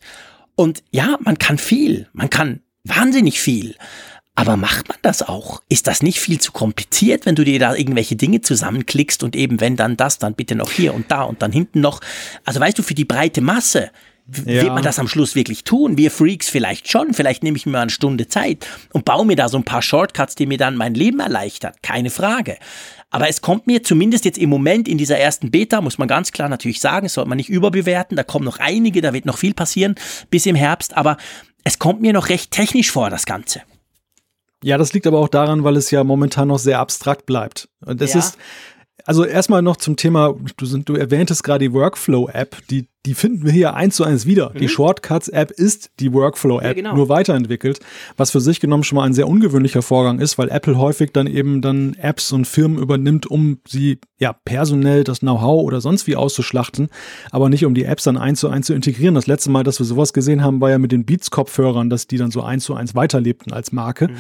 Und 0.55 0.85
ja, 0.93 1.19
man 1.21 1.39
kann 1.39 1.59
viel. 1.59 2.09
Man 2.13 2.31
kann 2.31 2.61
wahnsinnig 2.85 3.41
viel. 3.41 3.75
Aber 4.37 4.57
macht 4.57 4.89
man 4.89 4.99
das 5.03 5.23
auch? 5.23 5.63
Ist 5.69 5.87
das 5.87 6.03
nicht 6.03 6.19
viel 6.19 6.41
zu 6.41 6.51
kompliziert, 6.51 7.25
wenn 7.25 7.37
du 7.37 7.45
dir 7.45 7.59
da 7.61 7.75
irgendwelche 7.75 8.17
Dinge 8.17 8.41
zusammenklickst 8.41 9.23
und 9.23 9.37
eben 9.37 9.61
wenn 9.61 9.77
dann 9.77 9.97
das, 9.97 10.19
dann 10.19 10.35
bitte 10.35 10.57
noch 10.57 10.73
hier 10.73 10.93
und 10.93 11.11
da 11.11 11.23
und 11.23 11.41
dann 11.41 11.53
hinten 11.53 11.81
noch. 11.81 12.01
Also 12.45 12.59
weißt 12.59 12.77
du, 12.77 12.83
für 12.83 12.95
die 12.95 13.05
breite 13.05 13.41
Masse 13.41 13.91
ja. 14.27 14.63
Wird 14.63 14.75
man 14.75 14.83
das 14.83 14.99
am 14.99 15.07
Schluss 15.07 15.35
wirklich 15.35 15.65
tun? 15.65 15.99
Wir 15.99 16.11
Freaks 16.11 16.49
vielleicht 16.49 16.91
schon. 16.91 17.13
Vielleicht 17.13 17.43
nehme 17.43 17.59
ich 17.59 17.67
mir 17.67 17.73
mal 17.73 17.83
eine 17.83 17.91
Stunde 17.91 18.27
Zeit 18.27 18.67
und 18.93 19.05
baue 19.05 19.27
mir 19.27 19.37
da 19.37 19.49
so 19.49 19.59
ein 19.59 19.65
paar 19.65 19.83
Shortcuts, 19.83 20.35
die 20.35 20.47
mir 20.47 20.57
dann 20.57 20.77
mein 20.77 20.95
Leben 20.95 21.21
erleichtern. 21.21 21.75
Keine 21.83 22.09
Frage. 22.09 22.57
Aber 23.11 23.29
es 23.29 23.43
kommt 23.43 23.67
mir 23.67 23.83
zumindest 23.83 24.25
jetzt 24.25 24.39
im 24.39 24.49
Moment 24.49 24.89
in 24.89 24.99
dieser 24.99 25.19
ersten 25.19 25.51
Beta, 25.51 25.81
muss 25.81 25.99
man 25.99 26.09
ganz 26.09 26.33
klar 26.33 26.49
natürlich 26.49 26.81
sagen, 26.81 27.09
sollte 27.09 27.29
man 27.29 27.37
nicht 27.37 27.51
überbewerten. 27.51 28.17
Da 28.17 28.25
kommen 28.25 28.47
noch 28.47 28.59
einige, 28.59 29.03
da 29.03 29.13
wird 29.13 29.27
noch 29.27 29.39
viel 29.39 29.55
passieren 29.55 29.95
bis 30.31 30.47
im 30.47 30.57
Herbst. 30.57 30.97
Aber 30.97 31.19
es 31.63 31.79
kommt 31.79 32.01
mir 32.01 32.13
noch 32.13 32.31
recht 32.31 32.51
technisch 32.51 32.91
vor, 32.91 33.11
das 33.11 33.27
Ganze. 33.27 33.61
Ja, 34.63 34.79
das 34.79 34.95
liegt 34.95 35.07
aber 35.07 35.19
auch 35.19 35.29
daran, 35.29 35.63
weil 35.63 35.77
es 35.77 35.91
ja 35.91 36.03
momentan 36.03 36.49
noch 36.49 36.59
sehr 36.59 36.79
abstrakt 36.79 37.27
bleibt. 37.27 37.69
Und 37.85 38.01
es 38.01 38.15
ja. 38.15 38.21
ist, 38.21 38.39
also 39.07 39.25
erstmal 39.25 39.61
noch 39.61 39.77
zum 39.77 39.97
Thema, 39.97 40.35
du, 40.57 40.79
du 40.79 40.95
erwähntest 40.95 41.45
gerade 41.45 41.69
die 41.69 41.73
Workflow-App, 41.75 42.57
die, 42.71 42.89
die 43.05 43.13
finden 43.13 43.45
wir 43.45 43.53
hier 43.53 43.75
eins 43.75 43.97
zu 43.97 44.05
eins 44.05 44.25
wieder. 44.25 44.53
Mhm. 44.55 44.59
Die 44.61 44.69
Shortcuts-App 44.69 45.51
ist 45.51 45.91
die 46.01 46.13
Workflow-App, 46.15 46.65
ja, 46.65 46.73
genau. 46.73 46.97
nur 46.97 47.11
weiterentwickelt, 47.11 47.81
was 48.17 48.31
für 48.31 48.41
sich 48.41 48.61
genommen 48.61 48.83
schon 48.83 48.97
mal 48.97 49.05
ein 49.05 49.13
sehr 49.13 49.29
ungewöhnlicher 49.29 49.83
Vorgang 49.83 50.21
ist, 50.21 50.39
weil 50.39 50.49
Apple 50.49 50.79
häufig 50.79 51.13
dann 51.13 51.27
eben 51.27 51.61
dann 51.61 51.95
Apps 52.01 52.33
und 52.33 52.47
Firmen 52.47 52.79
übernimmt, 52.79 53.27
um 53.27 53.59
sie 53.69 53.99
ja 54.19 54.35
personell 54.45 55.05
das 55.05 55.21
Know-how 55.21 55.63
oder 55.65 55.83
sonst 55.83 56.07
wie 56.07 56.17
auszuschlachten, 56.17 56.89
aber 57.31 57.51
nicht 57.51 57.67
um 57.67 57.75
die 57.75 57.85
Apps 57.85 58.05
dann 58.05 58.17
eins 58.17 58.41
zu 58.41 58.49
eins 58.49 58.67
zu 58.67 58.73
integrieren. 58.75 59.15
Das 59.15 59.27
letzte 59.27 59.51
Mal, 59.51 59.65
dass 59.65 59.79
wir 59.79 59.87
sowas 59.87 60.15
gesehen 60.15 60.43
haben, 60.43 60.63
war 60.63 60.71
ja 60.71 60.79
mit 60.79 60.93
den 60.93 61.05
Beats-Kopfhörern, 61.05 61.91
dass 61.91 62.07
die 62.07 62.17
dann 62.17 62.31
so 62.31 62.43
eins 62.43 62.65
zu 62.65 62.75
eins 62.75 62.95
weiterlebten 62.95 63.53
als 63.53 63.71
Marke. 63.71 64.09
Mhm. 64.09 64.17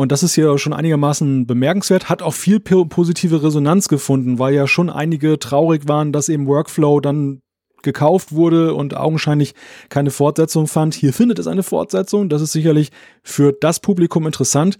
Und 0.00 0.12
das 0.12 0.22
ist 0.22 0.34
hier 0.34 0.56
schon 0.56 0.72
einigermaßen 0.72 1.46
bemerkenswert, 1.46 2.08
hat 2.08 2.22
auch 2.22 2.32
viel 2.32 2.58
positive 2.58 3.42
Resonanz 3.42 3.86
gefunden, 3.86 4.38
weil 4.38 4.54
ja 4.54 4.66
schon 4.66 4.88
einige 4.88 5.38
traurig 5.38 5.88
waren, 5.88 6.10
dass 6.10 6.30
eben 6.30 6.46
Workflow 6.46 7.00
dann 7.00 7.42
gekauft 7.82 8.32
wurde 8.32 8.72
und 8.72 8.96
augenscheinlich 8.96 9.52
keine 9.90 10.10
Fortsetzung 10.10 10.68
fand. 10.68 10.94
Hier 10.94 11.12
findet 11.12 11.38
es 11.38 11.46
eine 11.46 11.62
Fortsetzung. 11.62 12.30
Das 12.30 12.40
ist 12.40 12.52
sicherlich 12.52 12.92
für 13.22 13.52
das 13.52 13.80
Publikum 13.80 14.24
interessant. 14.24 14.78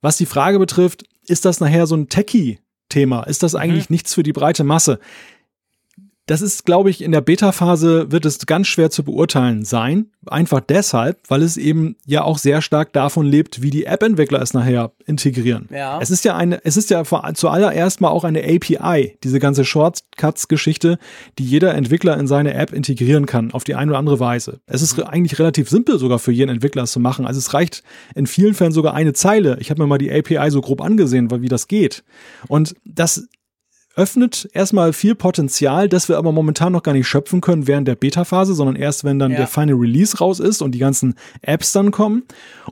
Was 0.00 0.16
die 0.16 0.24
Frage 0.24 0.58
betrifft, 0.58 1.04
ist 1.26 1.44
das 1.44 1.60
nachher 1.60 1.86
so 1.86 1.96
ein 1.96 2.08
Techie-Thema? 2.08 3.24
Ist 3.24 3.42
das 3.42 3.54
eigentlich 3.54 3.90
mhm. 3.90 3.96
nichts 3.96 4.14
für 4.14 4.22
die 4.22 4.32
breite 4.32 4.64
Masse? 4.64 4.98
Das 6.26 6.40
ist, 6.40 6.64
glaube 6.64 6.88
ich, 6.88 7.02
in 7.02 7.12
der 7.12 7.20
Beta-Phase 7.20 8.10
wird 8.10 8.24
es 8.24 8.46
ganz 8.46 8.66
schwer 8.66 8.90
zu 8.90 9.04
beurteilen 9.04 9.64
sein. 9.64 10.06
Einfach 10.26 10.60
deshalb, 10.60 11.18
weil 11.28 11.42
es 11.42 11.58
eben 11.58 11.96
ja 12.06 12.24
auch 12.24 12.38
sehr 12.38 12.62
stark 12.62 12.94
davon 12.94 13.26
lebt, 13.26 13.60
wie 13.60 13.68
die 13.68 13.84
App-Entwickler 13.84 14.40
es 14.40 14.54
nachher 14.54 14.92
integrieren. 15.04 15.68
Ja. 15.70 15.98
Es 16.00 16.10
ist 16.10 16.24
ja 16.24 16.34
eine, 16.34 16.64
es 16.64 16.78
ist 16.78 16.88
ja 16.88 17.04
zuallererst 17.04 18.00
mal 18.00 18.08
auch 18.08 18.24
eine 18.24 18.42
API, 18.42 19.18
diese 19.22 19.38
ganze 19.38 19.66
Shortcuts-Geschichte, 19.66 20.98
die 21.38 21.44
jeder 21.44 21.74
Entwickler 21.74 22.16
in 22.16 22.26
seine 22.26 22.54
App 22.54 22.72
integrieren 22.72 23.26
kann, 23.26 23.52
auf 23.52 23.64
die 23.64 23.74
eine 23.74 23.90
oder 23.90 23.98
andere 23.98 24.18
Weise. 24.18 24.60
Es 24.66 24.80
ist 24.80 24.96
mhm. 24.96 25.04
eigentlich 25.04 25.38
relativ 25.38 25.68
simpel 25.68 25.98
sogar 25.98 26.18
für 26.18 26.32
jeden 26.32 26.50
Entwickler 26.50 26.84
es 26.84 26.92
zu 26.92 27.00
machen. 27.00 27.26
Also 27.26 27.38
es 27.38 27.52
reicht 27.52 27.82
in 28.14 28.26
vielen 28.26 28.54
Fällen 28.54 28.72
sogar 28.72 28.94
eine 28.94 29.12
Zeile. 29.12 29.58
Ich 29.60 29.68
habe 29.70 29.82
mir 29.82 29.86
mal 29.86 29.98
die 29.98 30.10
API 30.10 30.50
so 30.50 30.62
grob 30.62 30.80
angesehen, 30.80 31.30
wie 31.30 31.48
das 31.48 31.68
geht. 31.68 32.02
Und 32.48 32.74
das 32.86 33.28
öffnet 33.96 34.48
erstmal 34.52 34.92
viel 34.92 35.14
Potenzial, 35.14 35.88
das 35.88 36.08
wir 36.08 36.18
aber 36.18 36.32
momentan 36.32 36.72
noch 36.72 36.82
gar 36.82 36.92
nicht 36.92 37.06
schöpfen 37.06 37.40
können 37.40 37.66
während 37.66 37.86
der 37.86 37.94
Beta-Phase, 37.94 38.54
sondern 38.54 38.76
erst, 38.76 39.04
wenn 39.04 39.18
dann 39.18 39.30
ja. 39.32 39.38
der 39.38 39.46
Final 39.46 39.76
Release 39.76 40.18
raus 40.18 40.40
ist 40.40 40.62
und 40.62 40.72
die 40.72 40.78
ganzen 40.78 41.14
Apps 41.42 41.72
dann 41.72 41.90
kommen. 41.90 42.24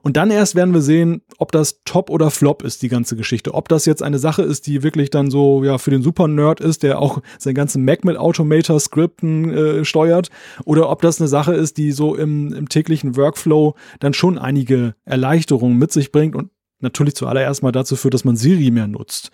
Und 0.02 0.16
dann 0.16 0.30
erst 0.30 0.54
werden 0.54 0.74
wir 0.74 0.82
sehen, 0.82 1.22
ob 1.38 1.52
das 1.52 1.82
Top 1.84 2.10
oder 2.10 2.30
Flop 2.30 2.62
ist, 2.62 2.82
die 2.82 2.88
ganze 2.88 3.16
Geschichte. 3.16 3.54
Ob 3.54 3.68
das 3.68 3.86
jetzt 3.86 4.02
eine 4.02 4.18
Sache 4.18 4.42
ist, 4.42 4.66
die 4.66 4.82
wirklich 4.82 5.10
dann 5.10 5.30
so, 5.30 5.62
ja, 5.64 5.78
für 5.78 5.90
den 5.90 6.02
Super-Nerd 6.02 6.60
ist, 6.60 6.82
der 6.82 6.98
auch 6.98 7.22
seinen 7.38 7.54
ganzen 7.54 7.84
Mac 7.84 8.04
mit 8.04 8.16
Automator-Skripten 8.16 9.50
äh, 9.52 9.84
steuert, 9.84 10.30
oder 10.64 10.90
ob 10.90 11.02
das 11.02 11.20
eine 11.20 11.28
Sache 11.28 11.54
ist, 11.54 11.76
die 11.76 11.92
so 11.92 12.14
im, 12.14 12.52
im 12.52 12.68
täglichen 12.68 13.16
Workflow 13.16 13.74
dann 14.00 14.14
schon 14.14 14.38
einige 14.38 14.94
Erleichterungen 15.04 15.78
mit 15.78 15.92
sich 15.92 16.10
bringt 16.10 16.34
und 16.34 16.50
natürlich 16.82 17.14
zuallererst 17.14 17.62
mal 17.62 17.72
dazu 17.72 17.96
führt, 17.96 18.14
dass 18.14 18.24
man 18.24 18.36
Siri 18.36 18.70
mehr 18.70 18.88
nutzt. 18.88 19.30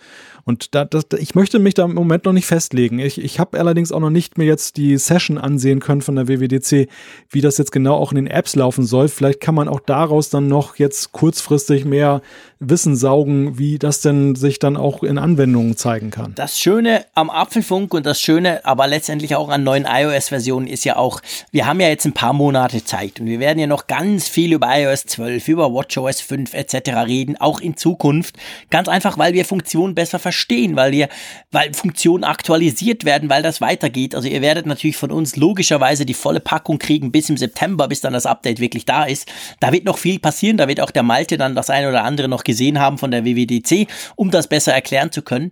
Und 0.49 0.75
da, 0.75 0.87
das, 0.87 1.05
ich 1.19 1.35
möchte 1.35 1.59
mich 1.59 1.75
da 1.75 1.85
im 1.85 1.93
Moment 1.93 2.25
noch 2.25 2.33
nicht 2.33 2.47
festlegen. 2.47 3.01
Ich, 3.01 3.23
ich 3.23 3.39
habe 3.39 3.61
allerdings 3.61 3.93
auch 3.93 4.01
noch 4.01 4.09
nicht 4.09 4.39
mir 4.39 4.47
jetzt 4.47 4.79
die 4.79 4.97
Session 4.97 5.37
ansehen 5.37 5.79
können 5.79 6.01
von 6.01 6.17
der 6.17 6.27
WWDC, 6.27 6.89
wie 7.29 7.43
das 7.43 7.59
jetzt 7.59 7.71
genau 7.71 7.97
auch 7.97 8.13
in 8.13 8.17
den 8.17 8.27
Apps 8.29 8.57
laufen 8.57 8.87
soll. 8.87 9.09
Vielleicht 9.09 9.43
kann 9.43 9.55
man 9.55 9.69
auch 9.69 9.81
daraus 9.81 10.31
dann 10.31 10.49
noch 10.49 10.77
jetzt 10.77 11.13
kurzfristig 11.13 11.85
mehr 11.85 12.23
Wissen 12.61 12.97
saugen, 12.97 13.59
wie 13.59 13.79
das 13.79 14.01
denn 14.01 14.37
sich 14.37 14.59
dann 14.59 14.79
auch 14.79 15.03
in 15.03 15.19
Anwendungen 15.19 15.77
zeigen 15.77 16.11
kann. 16.11 16.33
Das 16.35 16.59
Schöne 16.59 17.05
am 17.15 17.29
Apfelfunk 17.29 17.93
und 17.93 18.07
das 18.07 18.19
Schöne, 18.19 18.65
aber 18.65 18.87
letztendlich 18.87 19.37
auch 19.37 19.51
an 19.51 19.65
neuen 19.65 19.85
iOS-Versionen 19.87 20.67
ist 20.67 20.87
ja 20.87 20.97
auch, 20.97 21.21
wir 21.51 21.67
haben 21.67 21.79
ja 21.79 21.89
jetzt 21.89 22.07
ein 22.07 22.15
paar 22.15 22.33
Monate 22.33 22.83
Zeit 22.83 23.21
und 23.21 23.27
wir 23.27 23.39
werden 23.39 23.59
ja 23.59 23.67
noch 23.67 23.87
ganz 23.87 24.29
viel 24.29 24.55
über 24.55 24.67
iOS 24.71 25.05
12, 25.05 25.47
über 25.47 25.75
WatchOS 25.75 26.23
5 26.23 26.55
etc. 26.55 26.89
reden, 27.07 27.37
auch 27.37 27.61
in 27.61 27.77
Zukunft. 27.77 28.37
Ganz 28.71 28.89
einfach, 28.89 29.19
weil 29.19 29.35
wir 29.35 29.45
Funktionen 29.45 29.95
besser 29.95 30.19
verstehen 30.19 30.38
verstehen, 30.39 30.77
weil 30.77 30.95
ihr, 30.95 31.09
weil 31.51 31.75
Funktionen 31.75 32.23
aktualisiert 32.23 33.05
werden, 33.05 33.29
weil 33.29 33.43
das 33.43 33.61
weitergeht. 33.61 34.15
Also 34.15 34.29
ihr 34.29 34.41
werdet 34.41 34.67
natürlich 34.67 34.97
von 34.97 35.11
uns 35.11 35.37
logischerweise 35.37 36.07
die 36.07 36.15
volle 36.15 36.41
Packung 36.41 36.79
kriegen 36.79 37.11
bis 37.11 37.29
im 37.29 37.37
September, 37.37 37.89
bis 37.89 38.01
dann 38.01 38.13
das 38.13 38.25
Update 38.25 38.61
wirklich 38.61 38.85
da 38.85 39.05
ist. 39.05 39.29
Da 39.59 39.73
wird 39.73 39.85
noch 39.85 39.99
viel 39.99 40.21
passieren, 40.21 40.57
da 40.57 40.69
wird 40.69 40.81
auch 40.81 40.93
der 40.93 41.03
Malte 41.03 41.37
dann 41.37 41.57
das 41.57 41.71
eine 41.71 41.89
oder 41.89 42.05
andere 42.05 42.29
noch 42.29 42.45
gesehen 42.45 42.79
haben 42.79 42.99
von 42.99 43.11
der 43.11 43.25
WWDC, 43.25 43.89
um 44.15 44.31
das 44.31 44.47
besser 44.47 44.73
erklären 44.73 45.11
zu 45.11 45.23
können. 45.23 45.51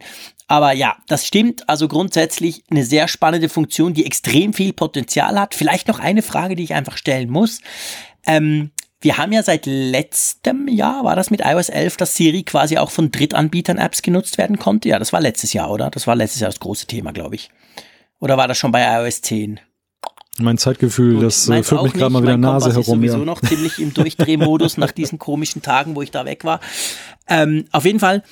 Aber 0.49 0.73
ja, 0.73 0.97
das 1.09 1.27
stimmt. 1.27 1.69
Also 1.69 1.89
grundsätzlich 1.89 2.63
eine 2.71 2.85
sehr 2.85 3.09
spannende 3.09 3.49
Funktion, 3.49 3.95
die 3.95 4.07
extrem 4.07 4.53
viel 4.53 4.73
Potenzial 4.73 5.41
hat. 5.41 5.57
Vielleicht 5.57 5.89
noch 5.89 5.99
eine 5.99 6.23
Frage, 6.23 6.55
die 6.55 6.63
ich 6.63 6.75
einfach 6.75 6.97
stellen 6.97 7.31
muss. 7.31 7.61
Ähm, 8.25 8.71
wir 9.07 9.19
haben 9.19 9.31
ja 9.31 9.45
seit 9.45 9.67
letztem 9.67 10.67
Jahr, 10.67 11.05
war 11.05 11.15
das 11.15 11.31
mit 11.31 11.41
iOS 11.41 11.69
11, 11.69 11.97
dass 11.97 12.17
Siri 12.17 12.43
quasi 12.43 12.77
auch 12.77 12.91
von 12.91 13.13
Drittanbietern 13.13 13.79
Apps 13.79 14.03
genutzt 14.03 14.37
werden 14.37 14.59
konnte? 14.59 14.89
Ja, 14.89 14.99
das 14.99 15.13
war 15.13 15.21
letztes 15.21 15.53
Jahr, 15.53 15.71
oder? 15.71 15.91
Das 15.91 16.09
war 16.09 16.17
letztes 16.17 16.41
Jahr 16.41 16.51
das 16.51 16.59
große 16.59 16.89
Thema, 16.89 17.13
glaube 17.13 17.37
ich. 17.37 17.51
Oder 18.19 18.37
war 18.37 18.49
das 18.49 18.59
schon 18.59 18.73
bei 18.73 18.83
iOS 18.83 19.23
10? 19.23 19.61
Mein 20.39 20.59
Zeitgefühl, 20.59 21.21
das 21.21 21.49
äh, 21.49 21.63
führt 21.63 21.85
mich 21.85 21.93
gerade 21.93 22.13
mal 22.13 22.25
wieder 22.25 22.37
Nase 22.37 22.71
herum. 22.71 22.81
Ich 22.81 22.87
bin 22.87 22.97
sowieso 22.97 23.19
ja. 23.19 23.25
noch 23.25 23.41
ziemlich 23.43 23.79
im 23.79 23.95
Durchdrehmodus 23.95 24.77
nach 24.77 24.91
diesen 24.91 25.21
komischen 25.21 25.63
Tagen, 25.63 25.95
wo 25.95 26.03
ich 26.03 26.11
da 26.11 26.25
weg 26.25 26.45
war. 26.45 26.59
Ähm, 27.29 27.67
auf 27.71 27.85
jeden 27.85 28.01
Fall, 28.01 28.25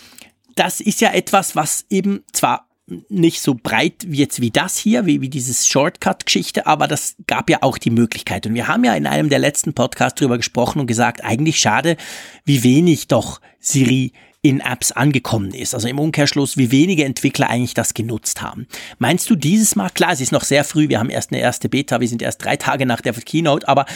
das 0.57 0.81
ist 0.81 1.01
ja 1.01 1.13
etwas, 1.13 1.55
was 1.55 1.85
eben 1.89 2.25
zwar 2.33 2.67
nicht 3.09 3.41
so 3.41 3.55
breit 3.55 4.05
wie 4.07 4.19
jetzt 4.19 4.41
wie 4.41 4.51
das 4.51 4.77
hier, 4.77 5.07
wie, 5.07 5.21
wie 5.21 5.31
dieses 5.31 5.67
Shortcut-Geschichte, 5.67 6.67
aber 6.67 6.87
das 6.87 7.17
gab 7.27 7.49
ja 7.49 7.59
auch 7.63 7.79
die 7.79 7.91
Möglichkeit. 7.91 8.47
Und 8.47 8.55
wir 8.55 8.69
haben 8.69 8.85
ja 8.85 8.95
in 8.95 9.07
einem 9.07 9.31
der 9.31 9.39
letzten 9.39 9.73
Podcasts 9.73 10.19
drüber 10.19 10.37
gesprochen 10.37 10.81
und 10.81 10.87
gesagt, 10.87 11.25
eigentlich 11.25 11.59
schade, 11.59 11.97
wie 12.45 12.63
wenig 12.63 13.09
doch 13.09 13.41
Siri 13.59 14.13
in 14.45 14.61
Apps 14.61 14.93
angekommen 14.93 15.55
ist. 15.55 15.75
Also 15.75 15.89
im 15.89 15.99
Umkehrschluss, 15.99 16.59
wie 16.59 16.71
wenige 16.71 17.07
Entwickler 17.07 17.49
eigentlich 17.49 17.73
das 17.73 17.95
genutzt 17.95 18.43
haben. 18.43 18.67
Meinst 18.99 19.31
du 19.31 19.37
dieses 19.37 19.75
Mal, 19.75 19.89
klar, 19.89 20.13
es 20.13 20.21
ist 20.21 20.33
noch 20.33 20.45
sehr 20.45 20.65
früh, 20.65 20.91
wir 20.91 20.99
haben 20.99 21.09
erst 21.09 21.33
eine 21.33 21.41
erste 21.41 21.71
Beta, 21.71 21.99
wir 22.01 22.09
sind 22.09 22.21
erst 22.21 22.45
drei 22.45 22.59
Tage 22.59 22.85
nach 22.85 23.01
der 23.01 23.15
Keynote, 23.15 23.67
aber 23.67 23.87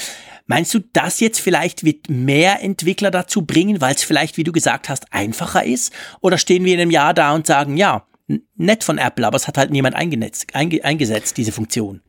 meinst 0.47 0.73
du, 0.73 0.79
das 0.95 1.21
jetzt 1.21 1.39
vielleicht 1.39 1.85
wird 1.85 2.09
mehr 2.09 2.63
Entwickler 2.63 3.11
dazu 3.11 3.43
bringen, 3.43 3.83
weil 3.83 3.95
es 3.95 4.05
vielleicht, 4.05 4.39
wie 4.39 4.45
du 4.45 4.53
gesagt 4.53 4.89
hast, 4.89 5.13
einfacher 5.13 5.65
ist? 5.65 5.93
Oder 6.23 6.39
stehen 6.39 6.65
wir 6.65 6.73
in 6.73 6.81
einem 6.81 6.91
Jahr 6.91 7.13
da 7.13 7.35
und 7.35 7.47
sagen, 7.47 7.77
ja, 7.77 8.08
nett 8.57 8.85
von 8.85 8.99
Apple, 8.99 9.27
aber 9.27 9.37
es 9.37 9.49
hat 9.49 9.59
halt 9.59 9.71
niemand 9.71 9.97
eingesetzt, 9.97 10.55
eingesetzt 10.55 11.37
diese 11.37 11.53
Funktion? 11.53 12.03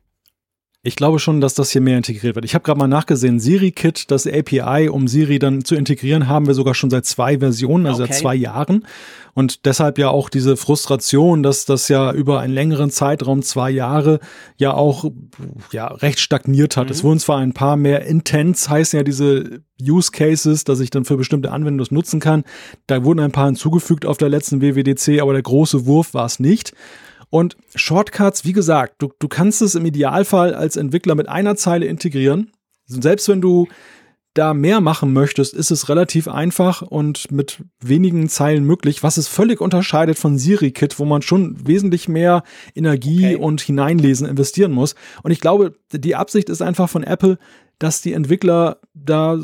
Ich 0.82 0.96
glaube 0.96 1.18
schon, 1.18 1.42
dass 1.42 1.52
das 1.52 1.70
hier 1.70 1.82
mehr 1.82 1.98
integriert 1.98 2.36
wird. 2.36 2.46
Ich 2.46 2.54
habe 2.54 2.62
gerade 2.62 2.78
mal 2.78 2.88
nachgesehen, 2.88 3.38
SiriKit, 3.38 4.10
das 4.10 4.26
API, 4.26 4.88
um 4.88 5.08
Siri 5.08 5.38
dann 5.38 5.62
zu 5.62 5.74
integrieren, 5.74 6.26
haben 6.26 6.46
wir 6.46 6.54
sogar 6.54 6.74
schon 6.74 6.88
seit 6.88 7.04
zwei 7.04 7.38
Versionen, 7.38 7.86
also 7.86 8.02
okay. 8.02 8.12
seit 8.12 8.20
zwei 8.22 8.34
Jahren. 8.34 8.86
Und 9.34 9.66
deshalb 9.66 9.98
ja 9.98 10.08
auch 10.08 10.30
diese 10.30 10.56
Frustration, 10.56 11.42
dass 11.42 11.66
das 11.66 11.88
ja 11.88 12.10
über 12.12 12.40
einen 12.40 12.54
längeren 12.54 12.90
Zeitraum, 12.90 13.42
zwei 13.42 13.70
Jahre, 13.70 14.20
ja 14.56 14.72
auch 14.72 15.04
ja, 15.70 15.88
recht 15.88 16.18
stagniert 16.18 16.78
hat. 16.78 16.86
Mhm. 16.86 16.92
Es 16.92 17.04
wurden 17.04 17.18
zwar 17.18 17.40
ein 17.40 17.52
paar 17.52 17.76
mehr 17.76 18.06
Intents, 18.06 18.70
heißen 18.70 18.96
ja 18.96 19.02
diese 19.02 19.60
Use 19.82 20.10
Cases, 20.10 20.64
dass 20.64 20.80
ich 20.80 20.88
dann 20.88 21.04
für 21.04 21.18
bestimmte 21.18 21.52
Anwendungen 21.52 21.78
das 21.78 21.90
nutzen 21.90 22.20
kann. 22.20 22.42
Da 22.86 23.04
wurden 23.04 23.20
ein 23.20 23.32
paar 23.32 23.46
hinzugefügt 23.46 24.06
auf 24.06 24.16
der 24.16 24.30
letzten 24.30 24.62
WWDC, 24.62 25.20
aber 25.20 25.34
der 25.34 25.42
große 25.42 25.84
Wurf 25.84 26.14
war 26.14 26.24
es 26.24 26.40
nicht. 26.40 26.72
Und 27.30 27.56
Shortcuts, 27.74 28.44
wie 28.44 28.52
gesagt, 28.52 28.96
du, 28.98 29.12
du 29.18 29.28
kannst 29.28 29.62
es 29.62 29.74
im 29.74 29.86
Idealfall 29.86 30.54
als 30.54 30.76
Entwickler 30.76 31.14
mit 31.14 31.28
einer 31.28 31.56
Zeile 31.56 31.86
integrieren. 31.86 32.52
Selbst 32.86 33.28
wenn 33.28 33.40
du 33.40 33.68
da 34.34 34.54
mehr 34.54 34.80
machen 34.80 35.12
möchtest, 35.12 35.54
ist 35.54 35.70
es 35.70 35.88
relativ 35.88 36.28
einfach 36.28 36.82
und 36.82 37.32
mit 37.32 37.64
wenigen 37.80 38.28
Zeilen 38.28 38.64
möglich, 38.64 39.02
was 39.02 39.16
es 39.16 39.26
völlig 39.26 39.60
unterscheidet 39.60 40.18
von 40.18 40.38
SiriKit, 40.38 40.98
wo 40.98 41.04
man 41.04 41.22
schon 41.22 41.66
wesentlich 41.66 42.08
mehr 42.08 42.44
Energie 42.74 43.34
okay. 43.34 43.36
und 43.36 43.60
Hineinlesen 43.60 44.28
investieren 44.28 44.72
muss. 44.72 44.94
Und 45.22 45.32
ich 45.32 45.40
glaube, 45.40 45.74
die 45.92 46.14
Absicht 46.14 46.48
ist 46.48 46.62
einfach 46.62 46.88
von 46.88 47.02
Apple, 47.02 47.38
dass 47.78 48.02
die 48.02 48.12
Entwickler 48.12 48.78
da 48.94 49.38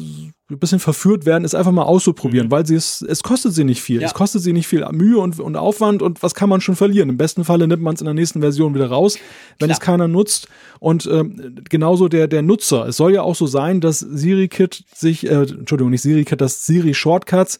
ein 0.48 0.58
bisschen 0.58 0.78
verführt 0.78 1.26
werden, 1.26 1.44
ist 1.44 1.56
einfach 1.56 1.72
mal 1.72 1.82
auszuprobieren, 1.82 2.46
mhm. 2.46 2.50
weil 2.52 2.66
sie 2.66 2.76
es, 2.76 3.02
es 3.02 3.22
kostet 3.24 3.52
sie 3.52 3.64
nicht 3.64 3.82
viel. 3.82 4.00
Ja. 4.00 4.06
Es 4.06 4.14
kostet 4.14 4.42
sie 4.42 4.52
nicht 4.52 4.68
viel 4.68 4.86
Mühe 4.92 5.18
und, 5.18 5.40
und 5.40 5.56
Aufwand 5.56 6.02
und 6.02 6.22
was 6.22 6.34
kann 6.34 6.48
man 6.48 6.60
schon 6.60 6.76
verlieren? 6.76 7.08
Im 7.08 7.16
besten 7.16 7.44
Falle 7.44 7.66
nimmt 7.66 7.82
man 7.82 7.94
es 7.94 8.00
in 8.00 8.04
der 8.04 8.14
nächsten 8.14 8.40
Version 8.40 8.74
wieder 8.74 8.86
raus, 8.86 9.18
wenn 9.58 9.66
Klar. 9.66 9.78
es 9.78 9.80
keiner 9.80 10.06
nutzt. 10.06 10.46
Und 10.78 11.06
ähm, 11.06 11.56
genauso 11.68 12.08
der, 12.08 12.28
der 12.28 12.42
Nutzer. 12.42 12.86
Es 12.86 12.96
soll 12.96 13.14
ja 13.14 13.22
auch 13.22 13.34
so 13.34 13.46
sein, 13.46 13.80
dass 13.80 13.98
SiriKit 13.98 14.84
sich, 14.94 15.26
äh, 15.26 15.42
Entschuldigung, 15.42 15.90
nicht 15.90 16.02
SiriKit, 16.02 16.40
dass 16.40 16.64
Siri 16.64 16.94
Shortcuts 16.94 17.58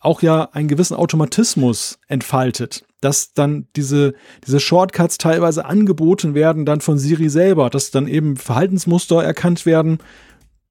auch 0.00 0.20
ja 0.20 0.48
einen 0.52 0.68
gewissen 0.68 0.96
Automatismus 0.96 1.98
entfaltet, 2.08 2.84
dass 3.00 3.32
dann 3.32 3.68
diese, 3.76 4.14
diese 4.44 4.58
Shortcuts 4.58 5.18
teilweise 5.18 5.66
angeboten 5.66 6.34
werden 6.34 6.66
dann 6.66 6.80
von 6.80 6.98
Siri 6.98 7.28
selber, 7.28 7.70
dass 7.70 7.92
dann 7.92 8.08
eben 8.08 8.36
Verhaltensmuster 8.36 9.22
erkannt 9.22 9.66
werden 9.66 9.98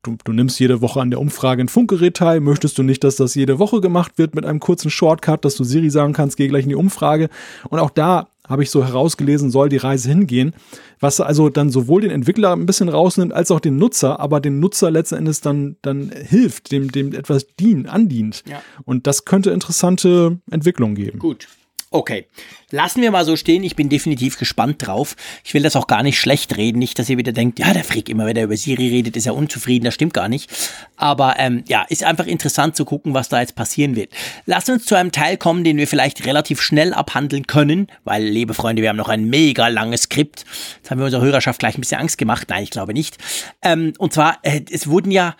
du, 0.04 0.18
du 0.24 0.34
nimmst 0.34 0.60
jede 0.60 0.82
Woche 0.82 1.02
an 1.02 1.10
der 1.10 1.20
Umfrage 1.20 1.64
ein 1.64 1.70
Funkgerät 1.70 2.18
teil, 2.18 2.40
möchtest 2.40 2.78
du 2.78 2.84
nicht, 2.84 3.04
dass 3.04 3.16
das 3.16 3.36
jede 3.36 3.60
Woche 3.60 3.82
gemacht 3.82 4.18
wird 4.18 4.36
mit 4.36 4.46
einem 4.46 4.60
kurzen 4.60 4.92
Shortcut, 4.92 5.44
dass 5.46 5.56
du 5.56 5.64
Siri 5.64 5.90
sagen 5.90 6.14
kannst, 6.14 6.38
geh 6.38 6.48
gleich 6.48 6.64
in 6.64 6.70
die 6.70 6.76
Umfrage. 6.76 7.30
Und 7.70 7.80
auch 7.80 7.90
da 7.90 8.28
habe 8.48 8.64
ich 8.64 8.70
so 8.70 8.84
herausgelesen, 8.84 9.52
soll 9.52 9.70
die 9.70 9.78
Reise 9.78 10.10
hingehen, 10.10 10.54
was 11.00 11.22
also 11.22 11.50
dann 11.50 11.70
sowohl 11.70 12.02
den 12.02 12.12
Entwickler 12.12 12.54
ein 12.54 12.66
bisschen 12.66 12.90
rausnimmt, 12.90 13.34
als 13.34 13.52
auch 13.52 13.62
den 13.62 13.78
Nutzer, 13.78 14.20
aber 14.20 14.42
den 14.42 14.60
Nutzer 14.60 14.92
letzten 14.92 15.16
Endes 15.16 15.40
dann, 15.40 15.78
dann 15.82 16.12
hilft, 16.12 16.72
dem, 16.72 16.92
dem 16.92 17.14
etwas 17.14 17.48
dient, 17.56 17.88
andient. 17.88 18.44
Ja. 18.46 18.62
Und 18.84 19.08
das 19.08 19.24
könnte 19.24 19.52
interessante 19.52 20.40
Entwicklungen 20.52 20.96
geben. 20.96 21.20
Gut. 21.20 21.48
Okay, 21.96 22.26
lassen 22.72 23.04
wir 23.04 23.12
mal 23.12 23.24
so 23.24 23.36
stehen. 23.36 23.64
Ich 23.64 23.76
bin 23.76 23.88
definitiv 23.88 24.40
gespannt 24.40 24.88
drauf. 24.88 25.16
Ich 25.44 25.54
will 25.54 25.62
das 25.62 25.76
auch 25.76 25.86
gar 25.86 26.02
nicht 26.02 26.20
schlecht 26.20 26.58
reden. 26.58 26.80
Nicht, 26.80 26.98
dass 26.98 27.08
ihr 27.08 27.20
wieder 27.20 27.34
denkt, 27.34 27.60
ja, 27.60 27.72
der 27.72 27.84
Frick, 27.84 28.10
immer 28.10 28.26
wenn 28.26 28.36
er 28.36 28.46
über 28.46 28.58
Siri 28.58 28.90
redet, 28.90 29.16
ist 29.16 29.28
er 29.28 29.36
unzufrieden. 29.36 29.86
Das 29.86 29.94
stimmt 29.94 30.16
gar 30.16 30.28
nicht. 30.28 30.50
Aber 30.98 31.36
ähm, 31.38 31.64
ja, 31.68 31.84
ist 31.84 32.04
einfach 32.04 32.26
interessant 32.26 32.76
zu 32.76 32.84
gucken, 32.84 33.14
was 33.14 33.30
da 33.30 33.42
jetzt 33.42 33.54
passieren 33.54 33.96
wird. 33.96 34.12
Lasst 34.48 34.72
uns 34.72 34.86
zu 34.86 34.96
einem 34.96 35.12
Teil 35.12 35.38
kommen, 35.38 35.64
den 35.64 35.78
wir 35.78 35.88
vielleicht 35.88 36.26
relativ 36.26 36.64
schnell 36.64 36.96
abhandeln 36.96 37.46
können, 37.46 37.86
weil, 38.06 38.24
liebe 38.24 38.56
Freunde, 38.56 38.82
wir 38.82 38.90
haben 38.90 38.98
noch 38.98 39.10
ein 39.10 39.26
mega 39.26 39.68
langes 39.68 40.04
Skript. 40.04 40.46
Jetzt 40.78 40.90
haben 40.90 40.98
wir 40.98 41.06
unserer 41.06 41.22
Hörerschaft 41.22 41.60
gleich 41.60 41.78
ein 41.78 41.82
bisschen 41.82 42.02
Angst 42.02 42.18
gemacht. 42.18 42.48
Nein, 42.50 42.64
ich 42.64 42.72
glaube 42.72 42.94
nicht. 42.94 43.20
Ähm, 43.62 43.94
und 44.00 44.14
zwar, 44.14 44.40
äh, 44.42 44.62
es 44.72 44.88
wurden 44.88 45.12
ja 45.12 45.36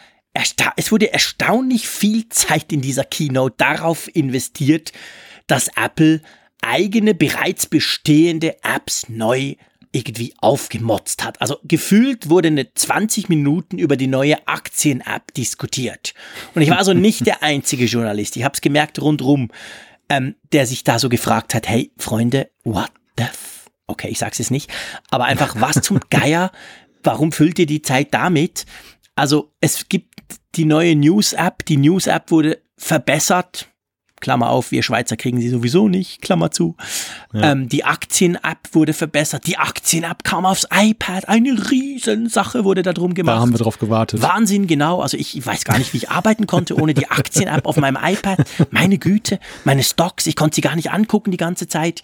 es 0.78 0.92
wurde 0.92 1.14
erstaunlich 1.14 1.88
viel 1.88 2.28
Zeit 2.30 2.74
in 2.74 2.82
dieser 2.82 3.04
Keynote 3.04 3.54
darauf 3.60 4.10
investiert, 4.16 4.92
dass 5.48 5.70
Apple 5.76 6.22
eigene 6.64 7.14
bereits 7.14 7.66
bestehende 7.68 8.58
Apps 8.64 9.10
neu 9.10 9.56
irgendwie 9.94 10.34
aufgemotzt 10.40 11.24
hat. 11.24 11.40
Also 11.40 11.60
gefühlt 11.64 12.30
wurde 12.30 12.48
eine 12.48 12.74
20 12.74 13.30
Minuten 13.30 13.78
über 13.78 13.96
die 13.96 14.08
neue 14.08 14.48
Aktien-App 14.48 15.34
diskutiert. 15.36 16.14
Und 16.56 16.64
ich 16.64 16.70
war 16.70 16.80
also 16.80 16.94
nicht 16.94 17.26
der 17.28 17.44
einzige 17.44 17.86
Journalist, 17.86 18.36
ich 18.36 18.44
habe 18.44 18.54
es 18.54 18.62
gemerkt 18.62 19.00
rundrum, 19.00 19.52
ähm, 20.10 20.36
der 20.52 20.66
sich 20.66 20.84
da 20.84 21.00
so 21.00 21.10
gefragt 21.10 21.54
hat, 21.54 21.70
hey 21.70 21.92
Freunde, 21.98 22.50
what 22.64 22.92
the 23.18 23.24
f 23.24 23.70
Okay, 23.86 24.08
ich 24.08 24.18
sag's 24.18 24.40
jetzt 24.40 24.50
nicht, 24.50 24.72
aber 25.12 25.26
einfach 25.26 25.56
was 25.60 25.82
zum 25.82 26.00
Geier, 26.10 26.52
warum 27.04 27.32
füllt 27.32 27.60
ihr 27.60 27.66
die 27.66 27.82
Zeit 27.82 28.14
damit? 28.14 28.66
Also 29.16 29.54
es 29.62 29.90
gibt 29.90 30.14
die 30.56 30.66
neue 30.66 30.96
News-App, 30.96 31.66
die 31.66 31.78
News-App 31.78 32.32
wurde 32.32 32.60
verbessert, 32.78 33.68
Klammer 34.24 34.50
auf, 34.50 34.72
wir 34.72 34.82
Schweizer 34.82 35.18
kriegen 35.18 35.40
sie 35.40 35.50
sowieso 35.50 35.90
nicht, 35.90 36.22
Klammer 36.22 36.50
zu. 36.50 36.76
Ja. 37.34 37.52
Ähm, 37.52 37.68
die 37.68 37.84
Aktien-App 37.84 38.70
wurde 38.72 38.94
verbessert. 38.94 39.46
Die 39.46 39.58
Aktien-App 39.58 40.24
kam 40.24 40.46
aufs 40.46 40.66
iPad. 40.74 41.28
Eine 41.28 41.70
Riesensache 41.70 42.64
wurde 42.64 42.82
da 42.82 42.94
drum 42.94 43.14
gemacht. 43.14 43.36
Da 43.36 43.42
haben 43.42 43.52
wir 43.52 43.60
drauf 43.60 43.78
gewartet. 43.78 44.22
Wahnsinn, 44.22 44.66
genau. 44.66 45.02
Also 45.02 45.18
ich, 45.18 45.38
ich 45.38 45.46
weiß 45.46 45.66
gar 45.66 45.78
nicht, 45.78 45.94
wie 45.94 45.98
ich 45.98 46.10
arbeiten 46.10 46.48
konnte 46.48 46.76
ohne 46.76 46.94
die 46.94 47.12
Aktien-App 47.12 47.66
auf 47.66 47.76
meinem 47.78 47.98
iPad. 48.02 48.40
Meine 48.72 48.98
Güte, 48.98 49.40
meine 49.66 49.84
Stocks, 49.84 50.26
ich 50.26 50.36
konnte 50.36 50.56
sie 50.56 50.62
gar 50.62 50.76
nicht 50.76 50.92
angucken 50.92 51.32
die 51.32 51.38
ganze 51.38 51.68
Zeit. 51.68 52.02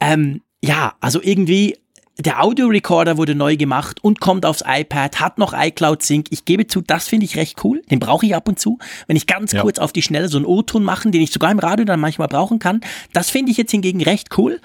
Ähm, 0.00 0.42
ja, 0.62 0.94
also 1.00 1.22
irgendwie 1.22 1.76
der 2.18 2.42
Audiorecorder 2.42 3.16
wurde 3.16 3.34
neu 3.34 3.56
gemacht 3.56 4.02
und 4.02 4.20
kommt 4.20 4.46
aufs 4.46 4.62
iPad, 4.66 5.20
hat 5.20 5.38
noch 5.38 5.52
iCloud 5.52 6.02
Sync. 6.02 6.26
Ich 6.30 6.44
gebe 6.44 6.66
zu, 6.66 6.80
das 6.80 7.08
finde 7.08 7.26
ich 7.26 7.36
recht 7.36 7.64
cool. 7.64 7.82
Den 7.90 7.98
brauche 7.98 8.24
ich 8.24 8.36
ab 8.36 8.48
und 8.48 8.58
zu. 8.58 8.78
Wenn 9.08 9.16
ich 9.16 9.26
ganz 9.26 9.52
ja. 9.52 9.62
kurz 9.62 9.78
auf 9.78 9.92
die 9.92 10.02
Schnelle 10.02 10.28
so 10.28 10.36
einen 10.36 10.46
O-Ton 10.46 10.84
machen, 10.84 11.10
den 11.10 11.22
ich 11.22 11.32
sogar 11.32 11.50
im 11.50 11.58
Radio 11.58 11.84
dann 11.84 11.98
manchmal 11.98 12.28
brauchen 12.28 12.60
kann. 12.60 12.80
Das 13.12 13.30
finde 13.30 13.50
ich 13.50 13.56
jetzt 13.56 13.72
hingegen 13.72 14.00
recht 14.02 14.38
cool. 14.38 14.60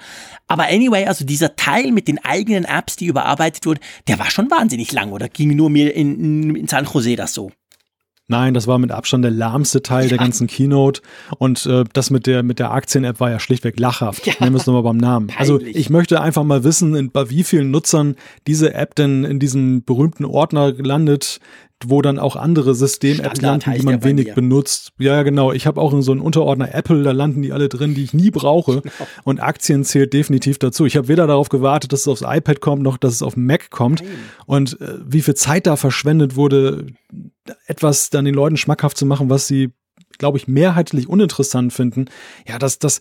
Aber 0.46 0.64
anyway, 0.64 1.06
also 1.06 1.24
dieser 1.24 1.56
Teil 1.56 1.90
mit 1.90 2.06
den 2.06 2.24
eigenen 2.24 2.64
Apps, 2.64 2.96
die 2.96 3.06
überarbeitet 3.06 3.66
wurden, 3.66 3.80
der 4.06 4.18
war 4.18 4.30
schon 4.30 4.50
wahnsinnig 4.50 4.92
lang 4.92 5.10
oder 5.10 5.28
ging 5.28 5.56
nur 5.56 5.70
mir 5.70 5.94
in, 5.94 6.54
in 6.54 6.68
San 6.68 6.84
Jose 6.84 7.16
das 7.16 7.34
so? 7.34 7.50
Nein, 8.30 8.54
das 8.54 8.68
war 8.68 8.78
mit 8.78 8.92
Abstand 8.92 9.24
der 9.24 9.32
lahmste 9.32 9.82
Teil 9.82 10.08
der 10.08 10.18
ganzen 10.18 10.46
Keynote. 10.46 11.02
Und 11.38 11.66
äh, 11.66 11.82
das 11.92 12.10
mit 12.10 12.28
der, 12.28 12.44
mit 12.44 12.60
der 12.60 12.70
Aktien-App 12.70 13.18
war 13.18 13.28
ja 13.28 13.40
schlichtweg 13.40 13.78
lachhaft. 13.80 14.24
Ja. 14.24 14.34
Nennen 14.38 14.52
wir 14.54 14.60
es 14.60 14.66
nochmal 14.66 14.84
beim 14.84 14.98
Namen. 14.98 15.32
Also, 15.36 15.56
Peinlich. 15.56 15.74
Also 15.74 15.80
ich 15.80 15.90
möchte 15.90 16.20
einfach 16.20 16.44
mal 16.44 16.62
wissen, 16.62 16.94
in, 16.94 17.10
bei 17.10 17.28
wie 17.28 17.42
vielen 17.42 17.72
Nutzern 17.72 18.14
diese 18.46 18.72
App 18.72 18.94
denn 18.94 19.24
in 19.24 19.40
diesem 19.40 19.82
berühmten 19.82 20.24
Ordner 20.24 20.72
landet, 20.72 21.40
wo 21.86 22.02
dann 22.02 22.18
auch 22.18 22.36
andere 22.36 22.74
System-Apps 22.74 23.40
landen, 23.40 23.72
die 23.74 23.82
man 23.82 24.04
wenig 24.04 24.34
benutzt. 24.34 24.92
Ja, 24.98 25.22
genau. 25.22 25.52
Ich 25.52 25.66
habe 25.66 25.80
auch 25.80 25.94
so 26.00 26.12
einen 26.12 26.20
Unterordner 26.20 26.74
Apple, 26.74 27.02
da 27.02 27.12
landen 27.12 27.42
die 27.42 27.52
alle 27.52 27.68
drin, 27.68 27.94
die 27.94 28.04
ich 28.04 28.14
nie 28.14 28.30
brauche. 28.30 28.82
Genau. 28.90 29.08
Und 29.24 29.40
Aktien 29.40 29.84
zählt 29.84 30.12
definitiv 30.12 30.58
dazu. 30.58 30.86
Ich 30.86 30.96
habe 30.96 31.08
weder 31.08 31.26
darauf 31.26 31.48
gewartet, 31.48 31.92
dass 31.92 32.00
es 32.00 32.08
aufs 32.08 32.22
iPad 32.22 32.60
kommt, 32.60 32.82
noch 32.82 32.96
dass 32.96 33.12
es 33.12 33.22
auf 33.22 33.36
Mac 33.36 33.70
kommt. 33.70 34.02
Nein. 34.02 34.10
Und 34.46 34.80
äh, 34.80 34.94
wie 35.06 35.22
viel 35.22 35.34
Zeit 35.34 35.66
da 35.66 35.76
verschwendet 35.76 36.34
wurde, 36.34 36.86
etwas 37.66 38.10
dann 38.10 38.24
den 38.24 38.34
Leuten 38.34 38.56
schmackhaft 38.56 38.96
zu 38.96 39.06
machen, 39.06 39.30
was 39.30 39.46
sie, 39.46 39.70
glaube 40.18 40.38
ich, 40.38 40.48
mehrheitlich 40.48 41.08
uninteressant 41.08 41.72
finden. 41.72 42.06
Ja, 42.48 42.58
das, 42.58 42.78
das, 42.78 43.00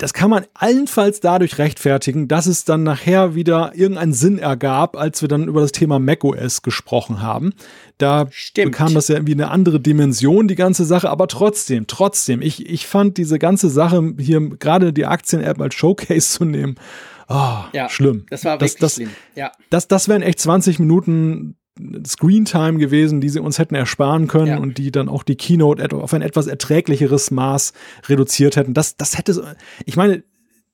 das 0.00 0.14
kann 0.14 0.30
man 0.30 0.46
allenfalls 0.54 1.20
dadurch 1.20 1.58
rechtfertigen, 1.58 2.26
dass 2.26 2.46
es 2.46 2.64
dann 2.64 2.82
nachher 2.82 3.34
wieder 3.34 3.72
irgendeinen 3.74 4.14
Sinn 4.14 4.38
ergab, 4.38 4.96
als 4.96 5.20
wir 5.20 5.28
dann 5.28 5.46
über 5.46 5.60
das 5.60 5.72
Thema 5.72 5.98
macOS 5.98 6.62
gesprochen 6.62 7.20
haben. 7.20 7.52
Da 7.98 8.26
Stimmt. 8.30 8.72
bekam 8.72 8.94
das 8.94 9.08
ja 9.08 9.16
irgendwie 9.16 9.34
eine 9.34 9.50
andere 9.50 9.78
Dimension, 9.78 10.48
die 10.48 10.54
ganze 10.54 10.86
Sache, 10.86 11.10
aber 11.10 11.28
trotzdem, 11.28 11.86
trotzdem, 11.86 12.40
ich, 12.40 12.66
ich 12.66 12.86
fand 12.86 13.18
diese 13.18 13.38
ganze 13.38 13.68
Sache 13.68 14.14
hier, 14.18 14.40
gerade 14.40 14.94
die 14.94 15.04
Aktien-App 15.04 15.60
als 15.60 15.74
Showcase 15.74 16.30
zu 16.30 16.46
nehmen, 16.46 16.76
oh, 17.28 17.58
ja, 17.74 17.90
schlimm. 17.90 18.24
Das 18.30 18.46
war 18.46 18.54
wirklich 18.54 18.72
das, 18.72 18.80
das, 18.80 18.94
schlimm. 18.94 19.10
Ja. 19.34 19.52
Das, 19.68 19.86
das 19.86 20.08
wären 20.08 20.22
echt 20.22 20.40
20 20.40 20.78
Minuten 20.78 21.56
Screentime 22.06 22.78
gewesen, 22.78 23.20
die 23.20 23.28
sie 23.28 23.40
uns 23.40 23.58
hätten 23.58 23.74
ersparen 23.74 24.26
können 24.26 24.46
ja. 24.46 24.58
und 24.58 24.78
die 24.78 24.90
dann 24.90 25.08
auch 25.08 25.22
die 25.22 25.36
Keynote 25.36 25.94
auf 25.96 26.14
ein 26.14 26.22
etwas 26.22 26.46
erträglicheres 26.46 27.30
Maß 27.30 27.72
reduziert 28.08 28.56
hätten. 28.56 28.74
Das, 28.74 28.96
das 28.96 29.18
hätte, 29.18 29.56
ich 29.84 29.96
meine, 29.96 30.22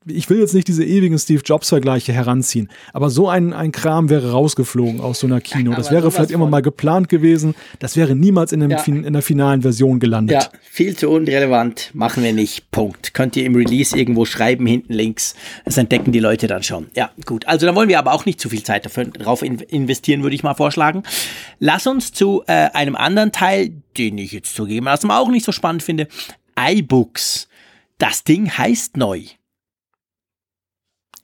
ich 0.07 0.31
will 0.31 0.39
jetzt 0.39 0.55
nicht 0.55 0.69
diese 0.69 0.85
ewigen 0.85 1.19
Steve 1.19 1.43
Jobs-Vergleiche 1.45 2.13
heranziehen, 2.13 2.69
aber 2.93 3.11
so 3.11 3.29
ein, 3.29 3.53
ein 3.53 3.73
Kram 3.73 4.09
wäre 4.09 4.33
rausgeflogen 4.33 5.01
aus 5.01 5.21
so 5.21 5.27
einer 5.27 5.41
Kino. 5.41 5.75
Das 5.77 5.91
wäre 5.91 6.11
vielleicht 6.11 6.31
immer 6.31 6.47
mal 6.47 6.63
geplant 6.63 7.09
gewesen. 7.09 7.55
Das 7.81 7.97
wäre 7.97 8.17
niemals 8.17 8.53
in, 8.53 8.61
dem, 8.61 8.71
ja. 8.71 8.83
in 8.85 9.13
der 9.13 9.23
finalen 9.23 9.63
Version 9.63 10.01
gelandet. 10.01 10.43
Ja, 10.43 10.49
viel 10.63 10.97
zu 10.97 11.11
unrelevant. 11.11 11.91
Machen 11.93 12.25
wir 12.25 12.33
nicht. 12.33 12.71
Punkt. 12.71 13.13
Könnt 13.15 13.37
ihr 13.37 13.45
im 13.45 13.55
Release 13.55 13.97
irgendwo 13.97 14.25
schreiben, 14.25 14.67
hinten 14.67 14.95
links. 14.95 15.35
Das 15.65 15.77
entdecken 15.77 16.13
die 16.13 16.19
Leute 16.19 16.47
dann 16.47 16.63
schon. 16.63 16.87
Ja, 16.95 17.11
gut. 17.27 17.47
Also 17.47 17.67
da 17.67 17.75
wollen 17.75 17.89
wir 17.89 17.99
aber 17.99 18.15
auch 18.15 18.25
nicht 18.25 18.41
zu 18.41 18.49
viel 18.49 18.63
Zeit 18.63 18.87
dafür, 18.87 19.05
darauf 19.05 19.43
investieren, 19.43 20.23
würde 20.23 20.35
ich 20.35 20.43
mal 20.43 20.55
vorschlagen. 20.55 21.03
Lass 21.59 21.87
uns 21.87 22.13
zu 22.13 22.43
äh, 22.47 22.71
einem 22.73 22.97
anderen 22.97 23.33
Teil, 23.33 23.73
den 23.99 24.19
ich 24.19 24.33
jetzt 24.33 24.55
zugegebenermaßen 24.55 25.11
auch 25.11 25.29
nicht 25.29 25.45
so 25.45 25.53
spannend 25.53 25.83
finde. 25.83 26.09
iBooks. 26.59 27.49
Das 27.99 28.25
Ding 28.25 28.51
heißt 28.51 28.97
neu. 28.97 29.23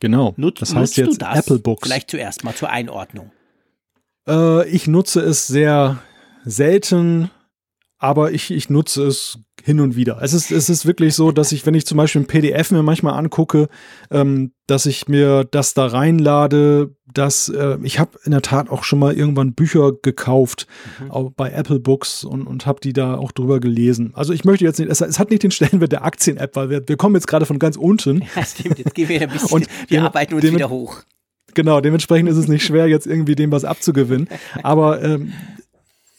Genau. 0.02 0.34
Nut 0.36 0.60
das 0.60 0.74
heißt 0.74 0.96
jetzt 0.96 1.22
das? 1.22 1.38
Apple 1.38 1.60
Books. 1.60 1.86
Vielleicht 1.86 2.10
zuerst 2.10 2.42
mal 2.42 2.52
zur 2.56 2.70
Einordnung. 2.70 3.30
Äh, 4.26 4.68
ich 4.68 4.88
nutze 4.88 5.20
es 5.20 5.46
sehr 5.46 6.02
selten, 6.44 7.30
aber 8.02 8.32
ich, 8.32 8.50
ich 8.50 8.68
nutze 8.68 9.06
es 9.06 9.38
hin 9.62 9.78
und 9.78 9.94
wieder. 9.94 10.18
Es 10.20 10.32
ist, 10.32 10.50
es 10.50 10.68
ist 10.68 10.86
wirklich 10.86 11.14
so, 11.14 11.30
dass 11.30 11.52
ich, 11.52 11.64
wenn 11.66 11.74
ich 11.74 11.86
zum 11.86 11.98
Beispiel 11.98 12.22
ein 12.22 12.26
PDF 12.26 12.72
mir 12.72 12.82
manchmal 12.82 13.16
angucke, 13.16 13.68
ähm, 14.10 14.50
dass 14.66 14.86
ich 14.86 15.06
mir 15.06 15.44
das 15.44 15.72
da 15.74 15.86
reinlade, 15.86 16.96
dass 17.14 17.48
äh, 17.48 17.78
ich 17.84 18.00
habe 18.00 18.18
in 18.24 18.32
der 18.32 18.42
Tat 18.42 18.70
auch 18.70 18.82
schon 18.82 18.98
mal 18.98 19.14
irgendwann 19.14 19.54
Bücher 19.54 19.92
gekauft 19.92 20.66
mhm. 20.98 21.12
auch 21.12 21.30
bei 21.30 21.52
Apple 21.52 21.78
Books 21.78 22.24
und, 22.24 22.44
und 22.44 22.66
habe 22.66 22.80
die 22.80 22.92
da 22.92 23.14
auch 23.14 23.30
drüber 23.30 23.60
gelesen. 23.60 24.10
Also 24.14 24.32
ich 24.32 24.44
möchte 24.44 24.64
jetzt 24.64 24.80
nicht, 24.80 24.90
es, 24.90 25.00
es 25.00 25.20
hat 25.20 25.30
nicht 25.30 25.44
den 25.44 25.52
Stellenwert 25.52 25.92
der 25.92 26.04
Aktien-App, 26.04 26.56
weil 26.56 26.70
wir, 26.70 26.82
wir 26.84 26.96
kommen 26.96 27.14
jetzt 27.14 27.28
gerade 27.28 27.46
von 27.46 27.60
ganz 27.60 27.76
unten. 27.76 28.24
Ja, 28.34 28.44
stimmt, 28.44 28.80
jetzt 28.80 28.96
gehen 28.96 29.08
wir 29.08 29.20
ein 29.20 29.30
bisschen, 29.30 29.52
und 29.52 29.68
wir 29.86 30.02
arbeiten 30.02 30.34
uns 30.34 30.42
wieder 30.42 30.70
hoch. 30.70 31.02
Genau, 31.54 31.80
dementsprechend 31.80 32.28
ist 32.28 32.36
es 32.36 32.48
nicht 32.48 32.64
schwer, 32.64 32.88
jetzt 32.88 33.06
irgendwie 33.06 33.36
dem 33.36 33.52
was 33.52 33.64
abzugewinnen. 33.64 34.28
Aber 34.64 35.02
ähm, 35.04 35.34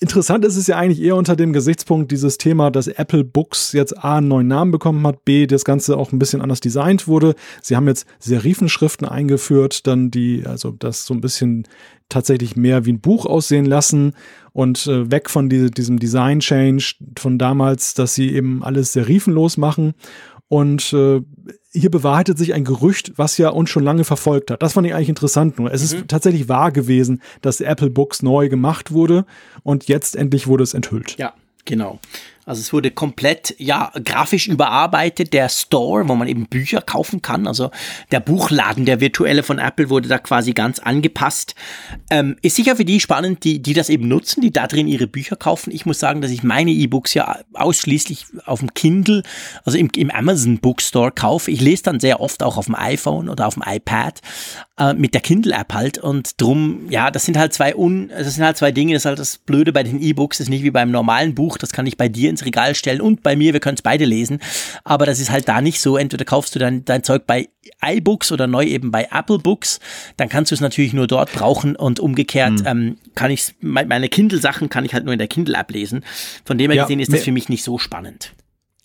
Interessant 0.04 0.44
ist 0.44 0.58
es 0.58 0.68
ja 0.68 0.76
eigentlich 0.76 1.02
eher 1.02 1.16
unter 1.16 1.38
dem 1.38 1.54
Gesichtspunkt 1.54 2.12
dieses 2.12 2.38
Thema, 2.38 2.72
dass 2.72 2.88
Apple 2.90 3.24
Books 3.24 3.72
jetzt 3.72 4.04
A 4.04 4.18
einen 4.18 4.28
neuen 4.28 4.50
Namen 4.50 4.70
bekommen 4.70 5.08
hat, 5.08 5.24
B 5.24 5.48
das 5.48 5.64
Ganze 5.64 5.96
auch 5.96 6.12
ein 6.12 6.20
bisschen 6.20 6.42
anders 6.42 6.60
designt 6.60 7.08
wurde. 7.08 7.36
Sie 7.62 7.78
haben 7.78 7.88
jetzt 7.88 8.06
Serifenschriften 8.20 9.08
eingeführt, 9.08 9.88
dann 9.88 10.12
die, 10.12 10.44
also 10.46 10.72
das 10.72 11.06
so 11.06 11.14
ein 11.14 11.22
bisschen 11.22 11.70
tatsächlich 12.10 12.58
mehr 12.58 12.84
wie 12.84 12.92
ein 12.92 13.00
Buch 13.00 13.26
aussehen 13.26 13.64
lassen 13.66 14.12
und 14.52 14.86
äh, 14.88 15.10
weg 15.10 15.30
von 15.30 15.48
diese, 15.48 15.72
diesem 15.72 16.00
Design 16.00 16.42
Change 16.42 16.96
von 17.18 17.38
damals, 17.38 17.94
dass 17.94 18.14
sie 18.14 18.34
eben 18.34 18.62
alles 18.62 18.92
serifenlos 18.92 19.56
machen. 19.56 19.94
Und 20.54 20.94
äh, 20.94 21.20
hier 21.72 21.90
bewahrheitet 21.90 22.38
sich 22.38 22.54
ein 22.54 22.64
Gerücht, 22.64 23.14
was 23.16 23.40
ja 23.40 23.50
uns 23.50 23.72
schon 23.72 23.84
lange 23.84 24.04
verfolgt 24.04 24.52
hat. 24.52 24.62
Das 24.62 24.74
fand 24.74 24.86
ich 24.86 24.94
eigentlich 24.94 25.10
interessant 25.10 25.58
nur. 25.58 25.74
Es 25.74 25.82
mhm. 25.82 25.98
ist 25.98 26.08
tatsächlich 26.10 26.48
wahr 26.48 26.72
gewesen, 26.72 27.24
dass 27.42 27.60
Apple 27.60 27.90
Books 27.90 28.22
neu 28.22 28.50
gemacht 28.50 28.92
wurde 28.92 29.26
und 29.64 29.88
jetzt 29.88 30.16
endlich 30.16 30.46
wurde 30.46 30.62
es 30.64 30.76
enthüllt. 30.76 31.18
Ja, 31.18 31.34
genau. 31.66 32.00
Also 32.46 32.62
es 32.62 32.74
wurde 32.74 32.92
komplett, 32.92 33.56
ja, 33.58 33.92
grafisch 34.04 34.48
überarbeitet. 34.48 35.34
Der 35.34 35.50
Store, 35.50 36.08
wo 36.08 36.16
man 36.16 36.28
eben 36.28 36.48
Bücher 36.48 36.82
kaufen 36.82 37.22
kann, 37.22 37.48
also 37.48 37.72
der 38.12 38.20
Buchladen, 38.20 38.86
der 38.86 39.00
virtuelle 39.00 39.44
von 39.44 39.60
Apple 39.60 39.90
wurde 39.90 40.10
da 40.10 40.18
quasi 40.18 40.54
ganz 40.54 40.80
angepasst. 40.80 41.56
Ähm, 42.10 42.36
ist 42.42 42.56
sicher 42.56 42.76
für 42.76 42.86
die 42.86 43.00
spannend, 43.00 43.44
die, 43.44 43.62
die 43.62 43.74
das 43.74 43.90
eben 43.90 44.08
nutzen, 44.08 44.42
die 44.42 44.52
da 44.52 44.68
drin 44.68 44.88
ihre 44.88 45.08
Bücher 45.08 45.36
kaufen. 45.36 45.72
Ich 45.72 45.86
muss 45.86 46.00
sagen, 46.00 46.22
dass 46.22 46.32
ich 46.32 46.44
meine 46.44 46.72
E-Books 46.72 47.14
ja 47.14 47.40
ausschließlich 47.54 48.26
auf 48.46 48.60
dem 48.60 48.74
Kindle, 48.74 49.24
also 49.64 49.78
im, 49.78 49.90
im 49.96 50.12
Amazon 50.12 50.60
Bookstore 50.60 51.12
kaufe. 51.12 51.50
Ich 51.50 51.62
lese 51.62 51.84
dann 51.84 52.00
sehr 52.00 52.20
oft 52.20 52.44
auch 52.44 52.58
auf 52.58 52.66
dem 52.66 52.76
iPhone 52.76 53.30
oder 53.30 53.48
auf 53.48 53.54
dem 53.54 53.64
iPad 53.66 54.20
äh, 54.78 54.94
mit 54.94 55.14
der 55.14 55.22
Kindle-App 55.22 55.74
halt. 55.74 55.98
Und 55.98 56.42
drum, 56.42 56.88
ja, 56.90 57.12
das 57.12 57.26
sind 57.26 57.38
halt 57.38 57.54
zwei 57.54 57.76
un, 57.76 58.10
das 58.10 58.36
sind 58.36 58.44
halt 58.44 58.58
zwei 58.58 58.72
Dinge. 58.72 58.94
Das 58.94 59.04
ist 59.04 59.06
halt 59.06 59.20
das 59.20 59.38
Blöde 59.38 59.72
bei 59.72 59.84
den 59.84 60.02
E-Books, 60.02 60.40
ist 60.40 60.50
nicht 60.50 60.64
wie 60.64 60.72
beim 60.72 60.92
normalen 60.92 61.36
Buch. 61.36 61.58
Das 61.58 61.72
kann 61.72 61.86
ich 61.86 61.98
bei 61.98 62.10
dir 62.10 62.33
ins 62.34 62.46
Regal 62.46 62.76
stellen 62.76 63.02
und 63.02 63.24
bei 63.24 63.36
mir, 63.36 63.54
wir 63.54 63.60
können 63.60 63.76
es 63.76 63.82
beide 63.82 64.06
lesen. 64.06 64.40
Aber 64.84 65.06
das 65.06 65.20
ist 65.20 65.32
halt 65.32 65.48
da 65.48 65.62
nicht 65.62 65.82
so. 65.82 65.98
Entweder 65.98 66.26
kaufst 66.26 66.56
du 66.56 66.60
dein, 66.60 66.86
dein 66.86 67.04
Zeug 67.04 67.26
bei 67.26 67.50
iBooks 67.86 68.32
oder 68.32 68.48
neu 68.48 68.66
eben 68.66 68.92
bei 68.92 69.08
Apple 69.12 69.40
Books, 69.40 69.80
dann 70.18 70.30
kannst 70.30 70.52
du 70.52 70.56
es 70.56 70.62
natürlich 70.62 70.94
nur 70.94 71.08
dort 71.08 71.32
brauchen 71.32 71.76
und 71.76 72.00
umgekehrt 72.00 72.62
mhm. 72.62 72.68
ähm, 72.68 72.98
kann 73.16 73.32
ich 73.32 73.56
meine 73.62 74.10
Kindle-Sachen 74.10 74.70
kann 74.70 74.86
ich 74.86 74.94
halt 74.94 75.06
nur 75.06 75.14
in 75.14 75.20
der 75.20 75.28
Kindle-App 75.28 75.72
lesen. 75.72 76.04
Von 76.46 76.58
dem 76.58 76.72
her 76.72 76.78
ja, 76.78 76.84
gesehen 76.84 77.00
ist 77.00 77.14
das 77.14 77.24
für 77.24 77.32
mich 77.32 77.50
nicht 77.50 77.64
so 77.64 77.78
spannend. 77.78 78.34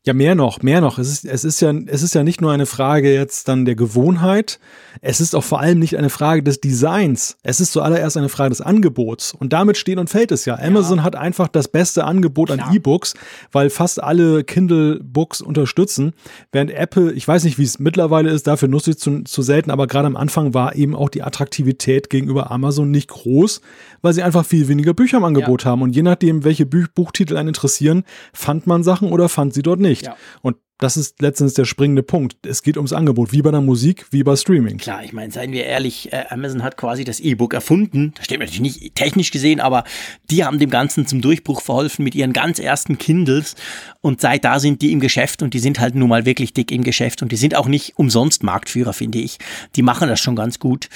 Ja, 0.08 0.14
mehr 0.14 0.34
noch, 0.34 0.62
mehr 0.62 0.80
noch. 0.80 0.96
Es 0.96 1.10
ist, 1.10 1.26
es 1.26 1.44
ist 1.44 1.60
ja, 1.60 1.70
es 1.70 2.02
ist 2.02 2.14
ja 2.14 2.22
nicht 2.22 2.40
nur 2.40 2.50
eine 2.50 2.64
Frage 2.64 3.12
jetzt 3.12 3.46
dann 3.46 3.66
der 3.66 3.74
Gewohnheit. 3.74 4.58
Es 5.02 5.20
ist 5.20 5.34
auch 5.34 5.44
vor 5.44 5.60
allem 5.60 5.78
nicht 5.78 5.98
eine 5.98 6.08
Frage 6.08 6.42
des 6.42 6.62
Designs. 6.62 7.36
Es 7.42 7.60
ist 7.60 7.72
zuallererst 7.72 8.16
eine 8.16 8.30
Frage 8.30 8.48
des 8.48 8.62
Angebots. 8.62 9.34
Und 9.34 9.52
damit 9.52 9.76
steht 9.76 9.98
und 9.98 10.08
fällt 10.08 10.32
es 10.32 10.46
ja. 10.46 10.58
Amazon 10.58 10.96
ja. 10.96 11.04
hat 11.04 11.14
einfach 11.14 11.46
das 11.46 11.68
beste 11.68 12.04
Angebot 12.04 12.50
an 12.50 12.74
E-Books, 12.74 13.16
weil 13.52 13.68
fast 13.68 14.02
alle 14.02 14.44
Kindle-Books 14.44 15.42
unterstützen. 15.42 16.14
Während 16.52 16.70
Apple, 16.70 17.12
ich 17.12 17.28
weiß 17.28 17.44
nicht, 17.44 17.58
wie 17.58 17.64
es 17.64 17.78
mittlerweile 17.78 18.30
ist, 18.30 18.46
dafür 18.46 18.68
nutze 18.68 18.92
ich 18.92 18.98
zu, 18.98 19.24
zu 19.24 19.42
selten, 19.42 19.70
aber 19.70 19.86
gerade 19.86 20.06
am 20.06 20.16
Anfang 20.16 20.54
war 20.54 20.74
eben 20.74 20.96
auch 20.96 21.10
die 21.10 21.22
Attraktivität 21.22 22.08
gegenüber 22.08 22.50
Amazon 22.50 22.90
nicht 22.90 23.10
groß, 23.10 23.60
weil 24.00 24.14
sie 24.14 24.22
einfach 24.22 24.46
viel 24.46 24.68
weniger 24.68 24.94
Bücher 24.94 25.18
im 25.18 25.24
Angebot 25.24 25.64
ja. 25.64 25.70
haben. 25.70 25.82
Und 25.82 25.94
je 25.94 26.02
nachdem, 26.02 26.44
welche 26.44 26.64
Buchtitel 26.64 27.36
einen 27.36 27.48
interessieren, 27.48 28.04
fand 28.32 28.66
man 28.66 28.82
Sachen 28.82 29.12
oder 29.12 29.28
fand 29.28 29.52
sie 29.52 29.62
dort 29.62 29.80
nicht 29.80 29.97
nicht. 30.02 30.08
Ja. 30.08 30.16
Und 30.42 30.56
das 30.80 30.96
ist 30.96 31.20
letztens 31.20 31.54
der 31.54 31.64
springende 31.64 32.04
Punkt. 32.04 32.46
Es 32.46 32.62
geht 32.62 32.76
ums 32.76 32.92
Angebot, 32.92 33.32
wie 33.32 33.42
bei 33.42 33.50
der 33.50 33.60
Musik, 33.60 34.06
wie 34.12 34.22
bei 34.22 34.36
Streaming. 34.36 34.78
Klar, 34.78 35.02
ich 35.02 35.12
meine, 35.12 35.32
seien 35.32 35.50
wir 35.50 35.64
ehrlich, 35.64 36.12
äh, 36.12 36.26
Amazon 36.30 36.62
hat 36.62 36.76
quasi 36.76 37.02
das 37.02 37.18
E-Book 37.18 37.52
erfunden. 37.52 38.12
Das 38.16 38.26
stimmt 38.26 38.40
natürlich 38.40 38.60
nicht 38.60 38.94
technisch 38.94 39.32
gesehen, 39.32 39.58
aber 39.58 39.82
die 40.30 40.44
haben 40.44 40.60
dem 40.60 40.70
Ganzen 40.70 41.04
zum 41.06 41.20
Durchbruch 41.20 41.62
verholfen 41.62 42.04
mit 42.04 42.14
ihren 42.14 42.32
ganz 42.32 42.60
ersten 42.60 42.96
Kindles. 42.96 43.56
Und 44.02 44.20
seit 44.20 44.44
da 44.44 44.60
sind 44.60 44.80
die 44.80 44.92
im 44.92 45.00
Geschäft 45.00 45.42
und 45.42 45.52
die 45.52 45.58
sind 45.58 45.80
halt 45.80 45.96
nun 45.96 46.08
mal 46.08 46.24
wirklich 46.24 46.54
dick 46.54 46.70
im 46.70 46.84
Geschäft 46.84 47.22
und 47.22 47.32
die 47.32 47.36
sind 47.36 47.56
auch 47.56 47.66
nicht 47.66 47.98
umsonst 47.98 48.44
Marktführer, 48.44 48.92
finde 48.92 49.18
ich. 49.18 49.38
Die 49.74 49.82
machen 49.82 50.08
das 50.08 50.20
schon 50.20 50.36
ganz 50.36 50.60
gut. 50.60 50.88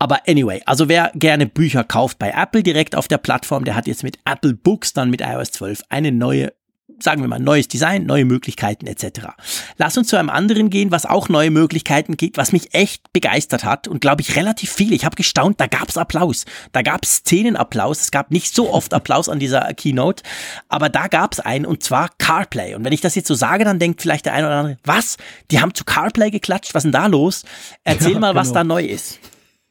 Aber 0.00 0.28
anyway, 0.28 0.62
also 0.64 0.88
wer 0.88 1.12
gerne 1.14 1.46
Bücher 1.46 1.84
kauft 1.84 2.18
bei 2.18 2.30
Apple 2.30 2.62
direkt 2.62 2.96
auf 2.96 3.08
der 3.08 3.18
Plattform, 3.18 3.64
der 3.64 3.74
hat 3.76 3.86
jetzt 3.86 4.04
mit 4.04 4.18
Apple 4.24 4.54
Books 4.54 4.92
dann 4.92 5.10
mit 5.10 5.20
iOS 5.20 5.52
12 5.52 5.82
eine 5.88 6.12
neue 6.12 6.52
sagen 7.00 7.22
wir 7.22 7.28
mal, 7.28 7.38
neues 7.38 7.68
Design, 7.68 8.06
neue 8.06 8.24
Möglichkeiten 8.24 8.86
etc. 8.86 9.28
Lass 9.76 9.96
uns 9.96 10.08
zu 10.08 10.16
einem 10.16 10.30
anderen 10.30 10.70
gehen, 10.70 10.90
was 10.90 11.06
auch 11.06 11.28
neue 11.28 11.50
Möglichkeiten 11.50 12.16
gibt, 12.16 12.36
was 12.36 12.52
mich 12.52 12.74
echt 12.74 13.12
begeistert 13.12 13.64
hat 13.64 13.88
und 13.88 14.00
glaube 14.00 14.22
ich 14.22 14.36
relativ 14.36 14.72
viel. 14.72 14.92
Ich 14.92 15.04
habe 15.04 15.16
gestaunt, 15.16 15.60
da 15.60 15.66
gab 15.66 15.88
es 15.88 15.96
Applaus, 15.96 16.44
da 16.72 16.82
gab 16.82 17.04
es 17.04 17.16
Szenenapplaus, 17.16 18.00
es 18.00 18.10
gab 18.10 18.30
nicht 18.30 18.54
so 18.54 18.72
oft 18.72 18.92
Applaus 18.94 19.28
an 19.28 19.38
dieser 19.38 19.62
Keynote, 19.74 20.22
aber 20.68 20.88
da 20.88 21.08
gab 21.08 21.32
es 21.32 21.40
einen 21.40 21.66
und 21.66 21.82
zwar 21.82 22.10
CarPlay. 22.18 22.74
Und 22.74 22.84
wenn 22.84 22.92
ich 22.92 23.00
das 23.00 23.14
jetzt 23.14 23.28
so 23.28 23.34
sage, 23.34 23.64
dann 23.64 23.78
denkt 23.78 24.02
vielleicht 24.02 24.26
der 24.26 24.32
eine 24.34 24.46
oder 24.46 24.56
andere, 24.56 24.76
was? 24.84 25.16
Die 25.50 25.60
haben 25.60 25.74
zu 25.74 25.84
CarPlay 25.84 26.30
geklatscht, 26.30 26.74
was 26.74 26.84
ist 26.84 26.92
denn 26.92 27.00
da 27.00 27.06
los? 27.06 27.44
Erzähl 27.84 28.12
ja, 28.12 28.18
mal, 28.18 28.32
genau. 28.32 28.40
was 28.40 28.52
da 28.52 28.64
neu 28.64 28.84
ist. 28.84 29.18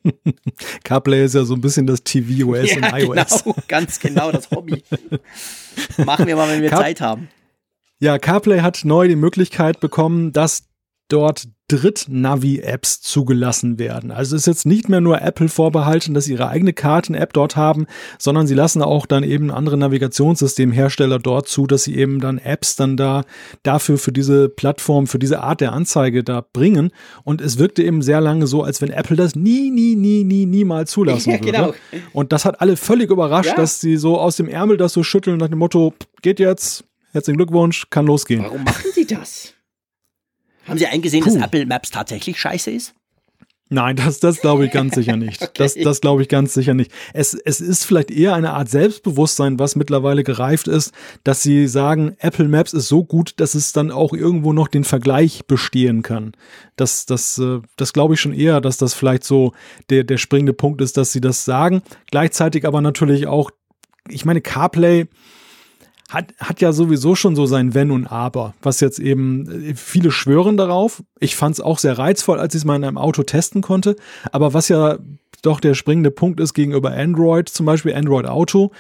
CarPlay 0.84 1.26
ist 1.26 1.36
ja 1.36 1.43
so 1.43 1.54
ein 1.54 1.62
bisschen 1.62 1.88
das 1.88 2.04
TV-OS 2.04 2.72
ja, 2.72 2.78
und 2.78 3.02
iOS. 3.02 3.43
Genau, 3.43 3.56
ganz 3.68 4.00
genau, 4.00 4.32
das 4.32 4.50
Hobby. 4.52 4.84
Machen 6.06 6.28
wir 6.28 6.36
mal, 6.36 6.50
wenn 6.50 6.62
wir 6.62 6.70
Car 6.70 6.82
Zeit 6.82 7.02
haben. 7.02 7.30
Ja, 8.00 8.20
CarPlay 8.20 8.62
hat 8.62 8.82
neu 8.84 9.08
die 9.08 9.16
Möglichkeit 9.16 9.80
bekommen, 9.80 10.32
dass 10.32 10.64
dort 11.08 11.47
Dritt-Navi-Apps 11.70 13.01
zugelassen 13.01 13.78
werden. 13.78 14.10
Also 14.10 14.38
es 14.38 14.43
ist 14.43 14.47
jetzt 14.47 14.66
nicht 14.66 14.88
mehr 14.88 15.01
nur 15.01 15.22
Apple 15.22 15.49
vorbehalten, 15.49 16.14
dass 16.14 16.26
sie 16.26 16.34
ihre 16.34 16.47
eigene 16.47 16.72
Karten-App 16.72 17.34
dort 17.34 17.58
haben, 17.58 17.88
sondern 18.18 18.47
sie 18.47 18.53
lassen 18.53 18.82
auch 18.82 19.05
dann 19.05 19.24
eben 19.24 19.51
andere 19.51 19.76
Navigationssystemhersteller 19.76 21.20
dort 21.20 21.49
zu, 21.49 21.68
dass 21.68 21.84
sie 21.84 21.95
eben 21.97 22.22
dann 22.22 22.38
Apps 22.38 22.78
dann 22.78 22.95
da 22.95 23.26
dafür 23.64 23.97
für 23.97 24.14
diese 24.14 24.47
Plattform, 24.47 25.08
für 25.08 25.20
diese 25.20 25.41
Art 25.41 25.60
der 25.60 25.74
Anzeige 25.74 26.24
da 26.24 26.45
bringen. 26.53 26.91
Und 27.26 27.41
es 27.41 27.58
wirkte 27.58 27.84
eben 27.84 28.01
sehr 28.01 28.22
lange 28.22 28.47
so, 28.47 28.64
als 28.64 28.82
wenn 28.82 28.89
Apple 28.89 29.18
das 29.18 29.36
nie, 29.36 29.70
nie, 29.70 29.95
nie, 29.97 30.24
nie, 30.24 30.45
niemals 30.45 30.91
zulassen 30.91 31.34
würde. 31.43 31.51
genau. 31.51 31.74
Und 32.14 32.32
das 32.32 32.45
hat 32.45 32.62
alle 32.62 32.78
völlig 32.78 33.12
überrascht, 33.12 33.49
ja. 33.49 33.55
dass 33.55 33.82
sie 33.82 33.97
so 33.97 34.18
aus 34.18 34.38
dem 34.38 34.47
Ärmel 34.47 34.78
das 34.78 34.93
so 34.93 35.03
schütteln 35.03 35.38
nach 35.38 35.49
dem 35.49 35.60
Motto, 35.60 35.93
geht 36.22 36.39
jetzt, 36.39 36.86
herzlichen 37.12 37.38
Glückwunsch, 37.38 37.89
kann 37.89 38.05
losgehen. 38.05 38.43
Warum 38.43 38.64
machen 38.64 38.91
sie 38.93 39.05
das? 39.05 39.53
Haben 40.68 40.78
Sie 40.78 40.88
eingesehen, 40.88 41.24
Puh. 41.24 41.34
dass 41.34 41.43
Apple 41.43 41.65
Maps 41.65 41.91
tatsächlich 41.91 42.39
scheiße 42.39 42.72
ist? 42.72 42.93
Nein, 43.70 43.97
das, 43.97 44.20
das 44.20 44.39
glaube 44.39 44.65
ich 44.65 44.72
ganz 44.72 44.95
sicher 44.95 45.18
nicht. 45.18 45.41
okay. 45.41 45.51
Das, 45.55 45.76
das 45.76 45.99
glaube 45.99 46.22
ich 46.22 46.30
ganz 46.30 46.53
sicher 46.53 46.74
nicht. 46.74 46.91
Es, 47.13 47.34
es 47.34 47.59
ist 47.59 47.86
vielleicht 47.86 48.11
eher 48.11 48.34
eine 48.34 48.53
Art 48.53 48.70
Selbstbewusstsein, 48.70 49.59
was 49.59 49.76
mittlerweile 49.76 50.24
gereift 50.24 50.70
ist, 50.70 50.93
dass 51.26 51.43
sie 51.43 51.68
sagen, 51.68 52.15
Apple 52.20 52.47
Maps 52.47 52.72
ist 52.72 52.88
so 52.88 53.03
gut, 53.03 53.34
dass 53.38 53.55
es 53.55 53.74
dann 53.74 53.91
auch 53.91 54.13
irgendwo 54.13 54.53
noch 54.53 54.70
den 54.70 54.86
Vergleich 54.86 55.45
bestehen 55.47 56.01
kann. 56.01 56.32
Das, 56.78 57.05
das, 57.05 57.38
äh, 57.39 57.59
das 57.76 57.91
glaube 57.91 58.13
ich 58.13 58.22
schon 58.22 58.34
eher, 58.34 58.61
dass 58.61 58.78
das 58.78 58.93
vielleicht 58.93 59.26
so 59.26 59.51
der, 59.89 60.05
der 60.05 60.18
springende 60.18 60.53
Punkt 60.53 60.82
ist, 60.82 60.95
dass 60.95 61.11
sie 61.11 61.22
das 61.22 61.43
sagen. 61.43 61.82
Gleichzeitig 62.09 62.65
aber 62.65 62.80
natürlich 62.80 63.28
auch, 63.28 63.51
ich 64.07 64.24
meine, 64.24 64.39
CarPlay, 64.39 65.07
hat, 66.10 66.34
hat 66.39 66.62
ja 66.62 66.72
sowieso 66.72 67.16
schon 67.16 67.36
so 67.36 67.45
sein 67.45 67.74
Wenn 67.74 67.91
und 67.91 68.08
Aber, 68.08 68.53
was 68.62 68.80
jetzt 68.80 68.99
eben, 68.99 69.70
äh, 69.70 69.76
viele 69.76 70.12
schwören 70.12 70.58
darauf. 70.58 71.03
Ich 71.20 71.36
fand 71.36 71.55
es 71.55 71.62
auch 71.62 71.80
sehr 71.80 71.97
reizvoll, 71.97 72.39
als 72.39 72.55
ich 72.55 72.62
es 72.62 72.66
mal 72.66 72.78
in 72.78 72.84
einem 72.84 72.97
Auto 72.97 73.24
testen 73.24 73.62
konnte. 73.62 73.95
Aber 74.32 74.53
was 74.53 74.70
ja 74.70 74.99
doch 75.41 75.60
der 75.60 75.74
springende 75.74 76.12
Punkt 76.12 76.39
ist 76.39 76.53
gegenüber 76.53 76.91
Android, 76.91 77.49
zum 77.49 77.66
Beispiel 77.66 77.93
Android 77.93 78.26
Auto, 78.26 78.72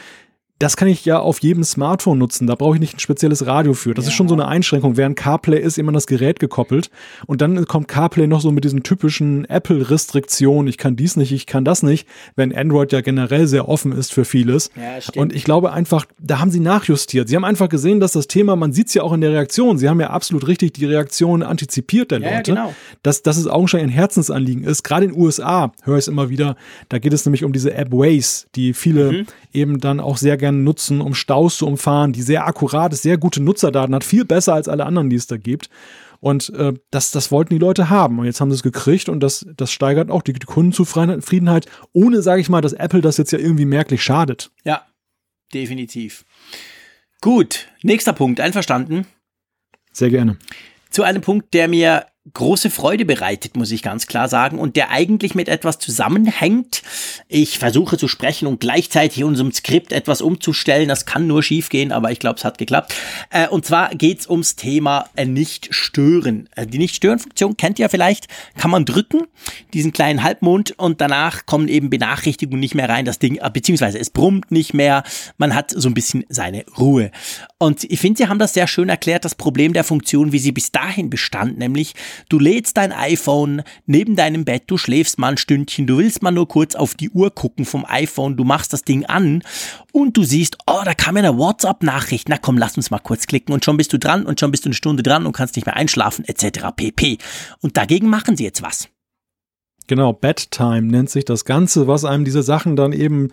das 0.59 0.75
kann 0.75 0.87
ich 0.87 1.05
ja 1.05 1.19
auf 1.19 1.39
jedem 1.39 1.63
Smartphone 1.63 2.17
nutzen. 2.17 2.47
Da 2.47 2.55
brauche 2.55 2.75
ich 2.75 2.79
nicht 2.79 2.95
ein 2.95 2.99
spezielles 2.99 3.45
Radio 3.45 3.73
für. 3.73 3.93
Das 3.93 4.05
ja. 4.05 4.09
ist 4.09 4.15
schon 4.15 4.27
so 4.27 4.33
eine 4.33 4.47
Einschränkung. 4.47 4.97
Während 4.97 5.15
CarPlay 5.15 5.59
ist 5.61 5.77
immer 5.77 5.91
das 5.91 6.07
Gerät 6.07 6.39
gekoppelt. 6.39 6.89
Und 7.27 7.41
dann 7.41 7.65
kommt 7.65 7.87
CarPlay 7.87 8.25
noch 8.25 8.41
so 8.41 8.51
mit 8.51 8.63
diesen 8.63 8.81
typischen 8.81 9.45
Apple-Restriktionen. 9.45 10.67
Ich 10.67 10.79
kann 10.79 10.95
dies 10.95 11.15
nicht, 11.15 11.31
ich 11.31 11.45
kann 11.45 11.63
das 11.63 11.83
nicht. 11.83 12.07
Wenn 12.35 12.55
Android 12.55 12.91
ja 12.91 13.01
generell 13.01 13.45
sehr 13.45 13.69
offen 13.69 13.91
ist 13.91 14.11
für 14.11 14.25
vieles. 14.25 14.71
Ja. 14.75 15.21
Und 15.21 15.31
ich 15.35 15.43
glaube 15.43 15.73
einfach, 15.73 16.05
da 16.19 16.39
haben 16.39 16.49
sie 16.49 16.59
nachjustiert. 16.59 17.29
Sie 17.29 17.35
haben 17.35 17.45
einfach 17.45 17.69
gesehen, 17.69 17.99
dass 17.99 18.13
das 18.13 18.25
Thema, 18.25 18.55
man 18.55 18.73
sieht 18.73 18.87
es 18.87 18.95
ja 18.95 19.03
auch 19.03 19.13
in 19.13 19.21
der 19.21 19.33
Reaktion. 19.33 19.77
Sie 19.77 19.87
haben 19.87 20.01
ja 20.01 20.09
absolut 20.09 20.47
richtig 20.47 20.73
die 20.73 20.85
Reaktion 20.85 21.43
antizipiert 21.43 22.09
der 22.09 22.19
ja, 22.19 22.37
Leute. 22.37 22.53
Genau. 22.53 22.73
Dass, 23.03 23.21
dass 23.21 23.37
es 23.37 23.45
augenscheinlich 23.45 23.91
ein 23.91 23.95
Herzensanliegen 23.95 24.63
ist. 24.63 24.83
Gerade 24.83 25.05
in 25.05 25.11
den 25.11 25.21
USA 25.21 25.71
höre 25.83 25.97
ich 25.97 26.05
es 26.05 26.07
immer 26.07 26.29
wieder. 26.29 26.55
Da 26.89 26.97
geht 26.97 27.13
es 27.13 27.25
nämlich 27.27 27.43
um 27.43 27.53
diese 27.53 27.75
App 27.75 27.91
Waze, 27.91 28.47
die 28.55 28.73
viele 28.73 29.11
mhm. 29.11 29.25
eben 29.53 29.79
dann 29.79 29.99
auch 29.99 30.17
sehr 30.17 30.35
gerne 30.35 30.46
gerne 30.47 30.63
nutzen, 30.63 31.01
um 31.01 31.13
Staus 31.13 31.57
zu 31.57 31.67
umfahren, 31.67 32.13
die 32.13 32.21
sehr 32.21 32.47
akkurat 32.47 32.93
ist, 32.93 33.03
sehr 33.03 33.17
gute 33.17 33.41
Nutzerdaten 33.41 33.93
hat, 33.93 34.03
viel 34.03 34.25
besser 34.25 34.53
als 34.53 34.67
alle 34.67 34.85
anderen, 34.85 35.09
die 35.09 35.15
es 35.15 35.27
da 35.27 35.37
gibt. 35.37 35.69
Und 36.19 36.49
äh, 36.55 36.73
das, 36.89 37.11
das 37.11 37.31
wollten 37.31 37.53
die 37.53 37.59
Leute 37.59 37.89
haben. 37.89 38.19
Und 38.19 38.25
jetzt 38.25 38.41
haben 38.41 38.49
sie 38.49 38.55
es 38.55 38.63
gekriegt 38.63 39.09
und 39.09 39.19
das, 39.19 39.45
das 39.55 39.71
steigert 39.71 40.09
auch 40.09 40.21
die, 40.21 40.33
die 40.33 40.45
Kundenzufriedenheit, 40.45 41.67
ohne, 41.93 42.21
sage 42.21 42.41
ich 42.41 42.49
mal, 42.49 42.61
dass 42.61 42.73
Apple 42.73 43.01
das 43.01 43.17
jetzt 43.17 43.31
ja 43.31 43.39
irgendwie 43.39 43.65
merklich 43.65 44.01
schadet. 44.01 44.51
Ja, 44.63 44.85
definitiv. 45.53 46.25
Gut, 47.21 47.67
nächster 47.83 48.13
Punkt, 48.13 48.39
einverstanden? 48.39 49.05
Sehr 49.91 50.09
gerne. 50.09 50.37
Zu 50.89 51.03
einem 51.03 51.21
Punkt, 51.21 51.53
der 51.53 51.67
mir 51.67 52.05
große 52.33 52.69
Freude 52.69 53.05
bereitet, 53.05 53.55
muss 53.55 53.71
ich 53.71 53.81
ganz 53.81 54.07
klar 54.07 54.27
sagen, 54.27 54.59
und 54.59 54.75
der 54.75 54.91
eigentlich 54.91 55.35
mit 55.35 55.47
etwas 55.47 55.79
zusammenhängt. 55.79 56.81
Ich 57.27 57.59
versuche 57.59 57.97
zu 57.97 58.07
sprechen 58.07 58.47
und 58.47 58.59
gleichzeitig 58.59 59.23
unserem 59.23 59.51
Skript 59.51 59.91
etwas 59.91 60.21
umzustellen. 60.21 60.89
Das 60.89 61.05
kann 61.05 61.27
nur 61.27 61.43
schiefgehen, 61.43 61.91
aber 61.91 62.11
ich 62.11 62.19
glaube, 62.19 62.37
es 62.37 62.45
hat 62.45 62.57
geklappt. 62.57 62.93
Äh, 63.29 63.47
und 63.47 63.65
zwar 63.65 63.89
geht's 63.95 64.29
ums 64.29 64.55
Thema 64.55 65.09
äh, 65.15 65.25
Nicht-Stören. 65.25 66.49
Äh, 66.55 66.67
die 66.67 66.77
Nicht-Stören-Funktion 66.77 67.57
kennt 67.57 67.79
ihr 67.79 67.89
vielleicht, 67.89 68.27
kann 68.57 68.71
man 68.71 68.85
drücken, 68.85 69.23
diesen 69.73 69.91
kleinen 69.91 70.23
Halbmond, 70.23 70.77
und 70.77 71.01
danach 71.01 71.45
kommen 71.45 71.67
eben 71.67 71.89
Benachrichtigungen 71.89 72.59
nicht 72.59 72.75
mehr 72.75 72.89
rein, 72.89 73.05
das 73.05 73.19
Ding, 73.19 73.37
äh, 73.37 73.49
beziehungsweise 73.51 73.99
es 73.99 74.09
brummt 74.09 74.51
nicht 74.51 74.73
mehr, 74.73 75.03
man 75.37 75.55
hat 75.55 75.71
so 75.71 75.87
ein 75.87 75.93
bisschen 75.93 76.25
seine 76.29 76.65
Ruhe. 76.77 77.11
Und 77.57 77.83
ich 77.85 77.99
finde, 77.99 78.17
sie 78.17 78.27
haben 78.27 78.39
das 78.39 78.53
sehr 78.53 78.67
schön 78.67 78.89
erklärt, 78.89 79.25
das 79.25 79.35
Problem 79.35 79.73
der 79.73 79.83
Funktion, 79.83 80.31
wie 80.31 80.39
sie 80.39 80.51
bis 80.51 80.71
dahin 80.71 81.09
bestand, 81.09 81.57
nämlich 81.57 81.93
Du 82.29 82.39
lädst 82.39 82.77
dein 82.77 82.91
iPhone 82.91 83.63
neben 83.85 84.15
deinem 84.15 84.45
Bett, 84.45 84.63
du 84.67 84.77
schläfst 84.77 85.19
mal 85.19 85.29
ein 85.29 85.37
Stündchen, 85.37 85.87
du 85.87 85.97
willst 85.97 86.21
mal 86.21 86.31
nur 86.31 86.47
kurz 86.47 86.75
auf 86.75 86.95
die 86.95 87.09
Uhr 87.09 87.33
gucken 87.33 87.65
vom 87.65 87.85
iPhone, 87.87 88.37
du 88.37 88.43
machst 88.43 88.73
das 88.73 88.83
Ding 88.83 89.05
an 89.05 89.43
und 89.91 90.17
du 90.17 90.23
siehst, 90.23 90.57
oh, 90.67 90.81
da 90.83 90.93
kam 90.93 91.17
ja 91.17 91.23
eine 91.23 91.37
WhatsApp-Nachricht. 91.37 92.29
Na 92.29 92.37
komm, 92.37 92.57
lass 92.57 92.77
uns 92.77 92.91
mal 92.91 92.99
kurz 92.99 93.27
klicken 93.27 93.53
und 93.53 93.65
schon 93.65 93.77
bist 93.77 93.93
du 93.93 93.99
dran 93.99 94.25
und 94.25 94.39
schon 94.39 94.51
bist 94.51 94.65
du 94.65 94.69
eine 94.69 94.75
Stunde 94.75 95.03
dran 95.03 95.25
und 95.25 95.33
kannst 95.33 95.55
nicht 95.55 95.65
mehr 95.65 95.75
einschlafen, 95.75 96.25
etc. 96.25 96.67
pp. 96.75 97.17
Und 97.61 97.77
dagegen 97.77 98.09
machen 98.09 98.37
sie 98.37 98.43
jetzt 98.43 98.61
was. 98.61 98.89
Genau, 99.87 100.11
Bedtime 100.11 100.83
nennt 100.83 101.09
sich 101.09 101.23
das 101.23 101.45
Ganze, 101.45 101.87
was 101.87 102.03
einem 102.03 102.25
diese 102.25 102.43
Sachen 102.43 102.75
dann 102.75 102.91
eben 102.91 103.29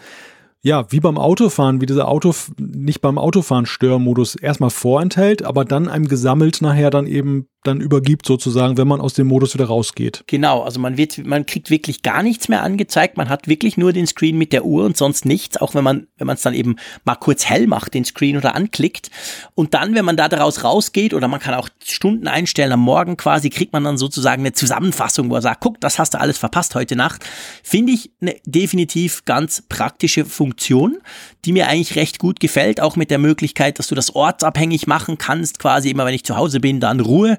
ja, 0.65 0.91
wie 0.91 1.01
beim 1.01 1.19
Autofahren, 1.19 1.83
wie 1.83 1.87
dieser 1.87 2.09
Auto, 2.09 2.35
nicht 2.59 3.03
beim 3.03 3.19
Autofahren 3.19 3.67
Störmodus 3.67 4.35
erstmal 4.35 4.71
vorenthält, 4.71 5.43
aber 5.43 5.67
dann 5.67 5.89
einem 5.89 6.09
gesammelt 6.09 6.63
nachher 6.63 6.89
dann 6.89 7.07
eben 7.07 7.49
dann 7.67 7.81
übergibt 7.81 8.27
sozusagen, 8.27 8.77
wenn 8.77 8.87
man 8.87 9.01
aus 9.01 9.15
dem 9.15 9.27
Modus 9.27 9.55
wieder 9.55 9.67
rausgeht. 9.67 10.25
Genau, 10.27 10.63
also 10.63 10.79
man 10.79 10.97
wird, 10.97 11.25
man 11.25 11.47
kriegt 11.47 11.71
wirklich 11.71 12.03
gar 12.03 12.23
nichts 12.23 12.49
mehr 12.49 12.63
angezeigt, 12.63 13.17
man 13.17 13.29
hat 13.29 13.49
wirklich 13.49 13.77
nur 13.77 13.93
den 13.93 14.07
Screen 14.07 14.37
mit 14.37 14.53
der 14.53 14.65
Uhr 14.65 14.85
und 14.85 14.97
sonst 14.97 15.25
nichts, 15.25 15.57
auch 15.57 15.75
wenn 15.75 15.83
man, 15.83 16.07
wenn 16.19 16.27
man 16.27 16.37
es 16.37 16.43
dann 16.43 16.55
eben 16.55 16.77
mal 17.05 17.17
kurz 17.17 17.47
hell 17.47 17.67
macht, 17.67 17.95
den 17.95 18.05
Screen 18.05 18.37
oder 18.37 18.55
anklickt. 18.55 19.11
Und 19.55 19.75
dann, 19.75 19.95
wenn 19.95 20.05
man 20.05 20.17
da 20.17 20.29
daraus 20.29 20.63
rausgeht 20.63 21.15
oder 21.15 21.27
man 21.27 21.41
kann 21.41 21.55
auch 21.55 21.69
Stunden 21.83 22.29
einstellen 22.29 22.73
am 22.73 22.81
Morgen 22.81 23.17
quasi, 23.17 23.51
kriegt 23.51 23.73
man 23.73 23.85
dann 23.85 23.99
sozusagen 23.99 24.43
eine 24.43 24.53
Zusammenfassung, 24.53 25.31
wo 25.31 25.35
er 25.35 25.43
sagt, 25.43 25.61
guck, 25.61 25.81
das 25.81 25.99
hast 25.99 26.15
du 26.15 26.21
alles 26.21 26.39
verpasst 26.39 26.75
heute 26.75 26.97
Nacht. 26.97 27.25
Finde 27.63 27.93
ich 27.93 28.11
eine 28.21 28.37
definitiv 28.45 29.25
ganz 29.25 29.63
praktische 29.69 30.25
Funktion, 30.25 30.99
die 31.45 31.53
mir 31.53 31.69
eigentlich 31.69 31.97
recht 31.97 32.19
gut 32.19 32.41
gefällt, 32.41 32.81
auch 32.81 32.97
mit 32.97 33.11
der 33.11 33.19
Möglichkeit, 33.19 33.79
dass 33.79 33.87
du 33.87 33.95
das 33.95 34.15
ortsabhängig 34.15 34.87
machen 34.87 35.19
kannst, 35.19 35.59
quasi 35.59 35.91
immer 35.91 36.05
wenn 36.05 36.15
ich 36.15 36.25
zu 36.25 36.37
Hause 36.37 36.61
bin, 36.61 36.81
dann 36.81 37.01
Ruhe 37.01 37.39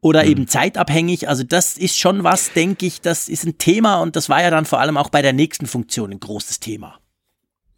oder 0.00 0.24
mhm. 0.24 0.30
eben 0.30 0.48
zeitabhängig. 0.48 1.28
Also 1.28 1.42
das 1.42 1.76
ist 1.76 1.98
schon 1.98 2.24
was, 2.24 2.52
denke 2.52 2.86
ich, 2.86 3.00
das 3.00 3.28
ist 3.28 3.44
ein 3.44 3.58
Thema 3.58 4.00
und 4.00 4.16
das 4.16 4.28
war 4.28 4.42
ja 4.42 4.50
dann 4.50 4.64
vor 4.64 4.80
allem 4.80 4.96
auch 4.96 5.10
bei 5.10 5.22
der 5.22 5.32
nächsten 5.32 5.66
Funktion 5.66 6.12
ein 6.12 6.20
großes 6.20 6.60
Thema. 6.60 6.98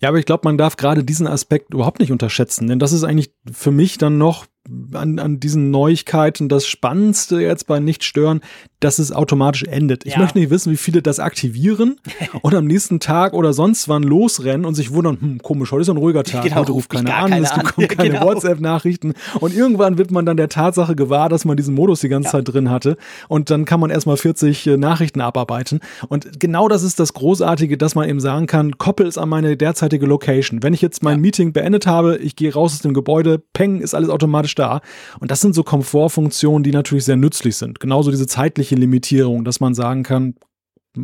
Ja, 0.01 0.11
aber 0.11 0.19
ich 0.19 0.27
glaube, 0.27 0.43
man 0.45 0.59
darf 0.59 0.77
gerade 0.77 1.03
diesen 1.03 1.27
Aspekt 1.27 1.75
überhaupt 1.75 1.99
nicht 1.99 2.13
unterschätzen, 2.13 2.69
denn 2.69 2.79
das 2.79 2.93
ist 2.93 3.03
eigentlich 3.03 3.33
für 3.51 3.73
mich 3.73 3.99
dann 3.99 4.17
noch 4.17 4.47
an, 4.93 5.19
an 5.19 5.41
diesen 5.41 5.71
Neuigkeiten 5.71 6.49
das 6.49 6.67
Spannendste 6.67 7.41
jetzt 7.41 7.67
bei 7.67 7.81
Nicht-Stören, 7.81 8.43
dass 8.81 8.99
es 8.99 9.11
automatisch 9.13 9.65
endet. 9.65 10.07
Ich 10.07 10.15
ja. 10.15 10.21
möchte 10.21 10.39
nicht 10.39 10.51
wissen, 10.51 10.73
wie 10.73 10.77
viele 10.77 11.03
das 11.03 11.19
aktivieren 11.19 11.97
und 12.43 12.55
am 12.55 12.67
nächsten 12.67 13.01
Tag 13.01 13.33
oder 13.33 13.53
sonst 13.53 13.89
wann 13.89 14.03
losrennen 14.03 14.65
und 14.65 14.75
sich 14.75 14.93
wundern, 14.93 15.19
hm, 15.21 15.43
komisch, 15.43 15.73
heute 15.73 15.83
ist 15.83 15.91
ein 15.91 15.97
ruhiger 15.97 16.23
Tag, 16.23 16.45
genau, 16.45 16.57
heute 16.57 16.73
ruft 16.73 16.91
keiner 16.91 17.17
an, 17.17 17.33
es 17.33 17.51
kommen 17.51 17.89
keine 17.89 18.11
genau. 18.11 18.27
WhatsApp-Nachrichten 18.27 19.15
und 19.41 19.55
irgendwann 19.55 19.99
wird 19.99 20.11
man 20.11 20.27
dann 20.27 20.37
der 20.37 20.49
Tatsache 20.49 20.95
gewahr, 20.95 21.29
dass 21.29 21.45
man 21.45 21.57
diesen 21.57 21.75
Modus 21.75 22.01
die 22.01 22.09
ganze 22.09 22.29
ja. 22.29 22.33
Zeit 22.33 22.53
drin 22.53 22.71
hatte 22.71 22.97
und 23.27 23.51
dann 23.51 23.65
kann 23.65 23.81
man 23.81 23.91
erstmal 23.91 24.17
40 24.17 24.67
äh, 24.67 24.77
Nachrichten 24.77 25.21
abarbeiten 25.21 25.81
und 26.09 26.39
genau 26.39 26.69
das 26.69 26.83
ist 26.85 27.01
das 27.01 27.15
Großartige, 27.15 27.77
dass 27.77 27.97
man 27.97 28.09
eben 28.09 28.21
sagen 28.21 28.47
kann, 28.47 28.79
koppel 28.79 29.07
es 29.07 29.19
an 29.19 29.29
meine 29.29 29.57
derzeitige 29.57 30.07
Location. 30.07 30.63
Wenn 30.63 30.75
ich 30.75 30.83
jetzt 30.83 31.03
mein 31.03 31.17
ja. 31.17 31.23
Meeting 31.23 31.53
beendet 31.53 31.87
habe, 31.87 32.17
ich 32.19 32.37
gehe 32.37 32.53
raus 32.53 32.75
aus 32.75 32.81
dem 32.81 32.95
Gebäude, 32.95 33.43
peng, 33.53 33.81
ist 33.81 33.95
alles 33.95 34.09
automatisch 34.09 34.55
da 34.55 34.81
und 35.19 35.33
das 35.33 35.41
sind 35.41 35.55
so 35.55 35.65
Komfortfunktionen, 35.65 36.63
die 36.63 36.71
natürlich 36.71 37.05
sehr 37.05 37.17
nützlich 37.17 37.57
sind. 37.57 37.81
Genauso 37.81 38.11
diese 38.11 38.27
zeitliche 38.27 38.68
zeitliche 38.69 38.77
Limitierung, 38.77 39.45
dass 39.45 39.61
man 39.61 39.75
sagen 39.75 40.03
kann, 40.03 40.35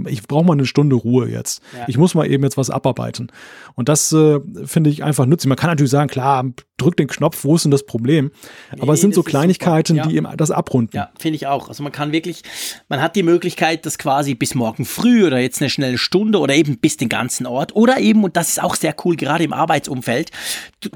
ich 0.06 0.26
brauche 0.26 0.44
mal 0.44 0.54
eine 0.54 0.66
Stunde 0.66 0.96
Ruhe 0.96 1.28
jetzt. 1.28 1.62
Ja. 1.72 1.84
Ich 1.86 1.96
muss 1.98 2.14
mal 2.14 2.28
eben 2.28 2.42
jetzt 2.42 2.56
was 2.56 2.68
abarbeiten. 2.68 3.30
Und 3.76 3.88
das 3.88 4.12
äh, 4.12 4.40
finde 4.64 4.90
ich 4.90 5.04
einfach 5.04 5.24
nützlich. 5.24 5.48
Man 5.48 5.58
kann 5.58 5.70
natürlich 5.70 5.90
sagen, 5.90 6.08
klar, 6.08 6.44
drück 6.78 6.96
den 6.96 7.06
Knopf, 7.06 7.44
wo 7.44 7.54
ist 7.54 7.64
denn 7.64 7.70
das 7.70 7.86
Problem? 7.86 8.32
Nee, 8.72 8.80
Aber 8.80 8.94
es 8.94 9.00
sind 9.00 9.14
so 9.14 9.22
Kleinigkeiten, 9.22 9.96
ja. 9.96 10.06
die 10.06 10.16
eben 10.16 10.26
das 10.36 10.50
abrunden. 10.50 10.96
Ja, 10.96 11.10
finde 11.16 11.36
ich 11.36 11.46
auch. 11.46 11.68
Also 11.68 11.84
man 11.84 11.92
kann 11.92 12.10
wirklich, 12.10 12.42
man 12.88 13.00
hat 13.00 13.14
die 13.14 13.22
Möglichkeit, 13.22 13.86
das 13.86 13.96
quasi 13.98 14.34
bis 14.34 14.56
morgen 14.56 14.84
früh 14.84 15.24
oder 15.24 15.38
jetzt 15.38 15.60
eine 15.60 15.70
schnelle 15.70 15.98
Stunde 15.98 16.40
oder 16.40 16.54
eben 16.54 16.78
bis 16.78 16.96
den 16.96 17.08
ganzen 17.08 17.46
Ort 17.46 17.76
oder 17.76 18.00
eben, 18.00 18.24
und 18.24 18.36
das 18.36 18.48
ist 18.48 18.62
auch 18.62 18.74
sehr 18.74 18.96
cool, 19.04 19.14
gerade 19.14 19.44
im 19.44 19.52
Arbeitsumfeld, 19.52 20.32
du, 20.80 20.88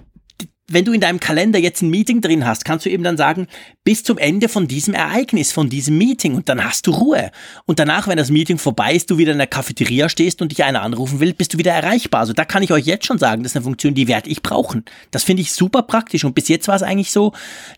wenn 0.71 0.85
du 0.85 0.93
in 0.93 1.01
deinem 1.01 1.19
Kalender 1.19 1.59
jetzt 1.59 1.81
ein 1.83 1.89
Meeting 1.89 2.21
drin 2.21 2.47
hast, 2.47 2.64
kannst 2.66 2.85
du 2.85 2.91
eben 2.91 3.03
dann 3.03 3.16
sagen, 3.16 3.47
bis 3.85 4.05
zum 4.05 4.19
Ende 4.19 4.51
von 4.51 4.69
diesem 4.69 4.93
Ereignis, 4.93 5.51
von 5.51 5.71
diesem 5.71 5.97
Meeting 5.97 6.35
und 6.35 6.51
dann 6.51 6.62
hast 6.62 6.87
du 6.87 6.91
Ruhe. 6.91 7.31
Und 7.64 7.79
danach, 7.79 8.07
wenn 8.07 8.19
das 8.19 8.31
Meeting 8.31 8.59
vorbei 8.59 8.95
ist, 8.95 9.11
du 9.11 9.16
wieder 9.16 9.33
in 9.33 9.39
der 9.39 9.47
Cafeteria 9.47 10.11
stehst 10.11 10.43
und 10.43 10.53
dich 10.53 10.64
einer 10.64 10.83
anrufen 10.83 11.21
will, 11.21 11.33
bist 11.33 11.55
du 11.55 11.59
wieder 11.59 11.73
erreichbar. 11.73 12.21
Also 12.21 12.35
da 12.35 12.45
kann 12.45 12.62
ich 12.62 12.71
euch 12.71 12.85
jetzt 12.85 13.07
schon 13.07 13.19
sagen, 13.19 13.43
das 13.43 13.53
ist 13.53 13.57
eine 13.57 13.64
Funktion, 13.64 13.95
die 13.95 14.09
werde 14.09 14.29
ich 14.29 14.43
brauchen. 14.43 14.85
Das 15.11 15.25
finde 15.25 15.41
ich 15.41 15.53
super 15.53 15.83
praktisch 15.83 16.25
und 16.25 16.35
bis 16.35 16.49
jetzt 16.49 16.69
war 16.69 16.77
es 16.77 16.83
eigentlich 16.83 17.12
so, 17.12 17.33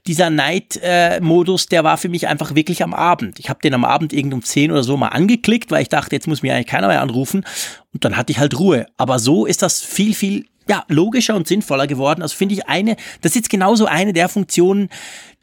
dieser 0.09 0.31
Night-Modus, 0.31 1.67
der 1.67 1.85
war 1.85 1.97
für 1.97 2.09
mich 2.09 2.27
einfach 2.27 2.57
wirklich 2.57 2.83
am 2.83 2.93
Abend. 2.93 3.39
Ich 3.39 3.49
habe 3.49 3.61
den 3.63 3.75
am 3.75 3.85
Abend 3.85 4.13
irgend 4.13 4.35
um 4.35 4.43
10 4.43 4.73
oder 4.73 4.83
so 4.83 4.97
mal 4.97 5.09
angeklickt, 5.09 5.71
weil 5.71 5.83
ich 5.83 5.89
dachte, 5.89 6.17
jetzt 6.17 6.27
muss 6.27 6.43
mir 6.43 6.55
eigentlich 6.55 6.67
keiner 6.67 6.89
mehr 6.89 7.03
anrufen 7.03 7.45
und 7.93 8.05
dann 8.05 8.17
hatte 8.17 8.33
ich 8.33 8.41
halt 8.41 8.59
Ruhe. 8.59 8.87
Aber 8.97 9.21
so 9.21 9.47
ist 9.47 9.63
das 9.63 9.81
viel, 9.81 10.13
viel 10.13 10.47
ja, 10.71 10.85
logischer 10.87 11.35
und 11.35 11.49
sinnvoller 11.49 11.89
geworden. 11.89 12.23
Also 12.23 12.37
finde 12.37 12.55
ich 12.55 12.69
eine, 12.69 12.95
das 13.23 13.33
ist 13.33 13.37
jetzt 13.37 13.51
genauso 13.51 13.87
eine 13.87 14.13
der 14.13 14.29
Funktionen, 14.29 14.89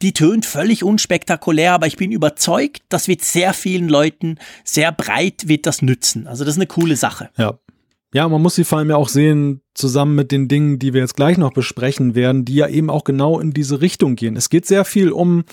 die 0.02 0.14
tönt 0.14 0.46
völlig 0.46 0.86
unspektakulär, 0.86 1.74
aber 1.74 1.86
ich 1.86 1.98
bin 1.98 2.14
überzeugt, 2.14 2.84
das 2.88 3.10
wird 3.10 3.24
sehr 3.24 3.54
vielen 3.54 3.90
Leuten 3.90 4.38
sehr 4.64 4.94
breit 4.94 5.50
wird 5.50 5.66
das 5.66 5.82
nützen. 5.82 6.28
Also 6.28 6.46
das 6.46 6.54
ist 6.54 6.60
eine 6.60 6.68
coole 6.68 6.96
Sache. 6.96 7.30
Ja. 7.38 7.60
Ja, 8.14 8.30
man 8.30 8.42
muss 8.42 8.56
sie 8.56 8.64
vor 8.64 8.78
allem 8.78 8.90
ja 8.90 8.96
auch 8.96 9.10
sehen, 9.10 9.60
zusammen 9.74 10.16
mit 10.16 10.32
den 10.32 10.48
Dingen, 10.48 10.80
die 10.80 10.94
wir 10.94 11.02
jetzt 11.02 11.18
gleich 11.18 11.38
noch 11.38 11.52
besprechen 11.52 12.16
werden, 12.16 12.46
die 12.46 12.56
ja 12.56 12.70
eben 12.70 12.90
auch 12.90 13.04
genau 13.04 13.38
in 13.38 13.52
diese 13.52 13.82
Richtung 13.82 14.16
gehen. 14.16 14.38
Es 14.38 14.50
geht 14.50 14.66
sehr 14.66 14.86
viel 14.86 15.12
um 15.12 15.44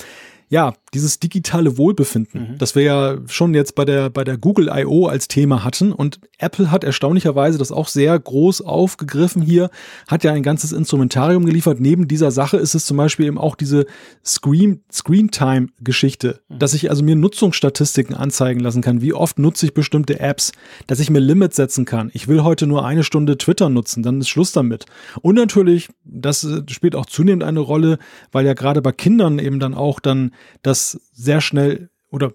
ja, 0.48 0.72
dieses 0.94 1.18
digitale 1.18 1.76
Wohlbefinden, 1.76 2.52
mhm. 2.52 2.58
das 2.58 2.74
wir 2.74 2.82
ja 2.82 3.18
schon 3.26 3.52
jetzt 3.54 3.74
bei 3.74 3.84
der, 3.84 4.10
bei 4.10 4.24
der 4.24 4.38
Google 4.38 4.70
I.O. 4.72 5.06
als 5.06 5.28
Thema 5.28 5.64
hatten. 5.64 5.92
Und 5.92 6.20
Apple 6.38 6.70
hat 6.70 6.84
erstaunlicherweise 6.84 7.58
das 7.58 7.72
auch 7.72 7.88
sehr 7.88 8.18
groß 8.18 8.62
aufgegriffen 8.62 9.42
hier, 9.42 9.70
hat 10.08 10.24
ja 10.24 10.32
ein 10.32 10.42
ganzes 10.42 10.72
Instrumentarium 10.72 11.44
geliefert. 11.44 11.80
Neben 11.80 12.08
dieser 12.08 12.30
Sache 12.30 12.56
ist 12.56 12.74
es 12.74 12.86
zum 12.86 12.96
Beispiel 12.96 13.26
eben 13.26 13.38
auch 13.38 13.56
diese 13.56 13.86
Screen, 14.24 14.82
Screen 14.92 15.30
Time 15.30 15.68
Geschichte, 15.80 16.40
mhm. 16.48 16.58
dass 16.58 16.74
ich 16.74 16.90
also 16.90 17.02
mir 17.02 17.16
Nutzungsstatistiken 17.16 18.14
anzeigen 18.14 18.60
lassen 18.60 18.82
kann. 18.82 19.02
Wie 19.02 19.12
oft 19.12 19.38
nutze 19.38 19.66
ich 19.66 19.74
bestimmte 19.74 20.20
Apps, 20.20 20.52
dass 20.86 21.00
ich 21.00 21.10
mir 21.10 21.20
Limits 21.20 21.56
setzen 21.56 21.84
kann. 21.84 22.10
Ich 22.14 22.28
will 22.28 22.42
heute 22.42 22.66
nur 22.66 22.84
eine 22.84 23.04
Stunde 23.04 23.36
Twitter 23.38 23.68
nutzen, 23.68 24.02
dann 24.02 24.20
ist 24.20 24.28
Schluss 24.28 24.52
damit. 24.52 24.86
Und 25.22 25.34
natürlich, 25.34 25.88
das 26.04 26.44
äh, 26.44 26.62
spielt 26.68 26.94
auch 26.94 27.06
zunehmend 27.06 27.42
eine 27.42 27.60
Rolle, 27.60 27.98
weil 28.32 28.46
ja 28.46 28.54
gerade 28.54 28.82
bei 28.82 28.92
Kindern 28.92 29.38
eben 29.38 29.58
dann 29.58 29.74
auch 29.74 30.00
dann 30.00 30.32
das 30.62 30.83
sehr 31.12 31.40
schnell 31.40 31.90
oder 32.10 32.32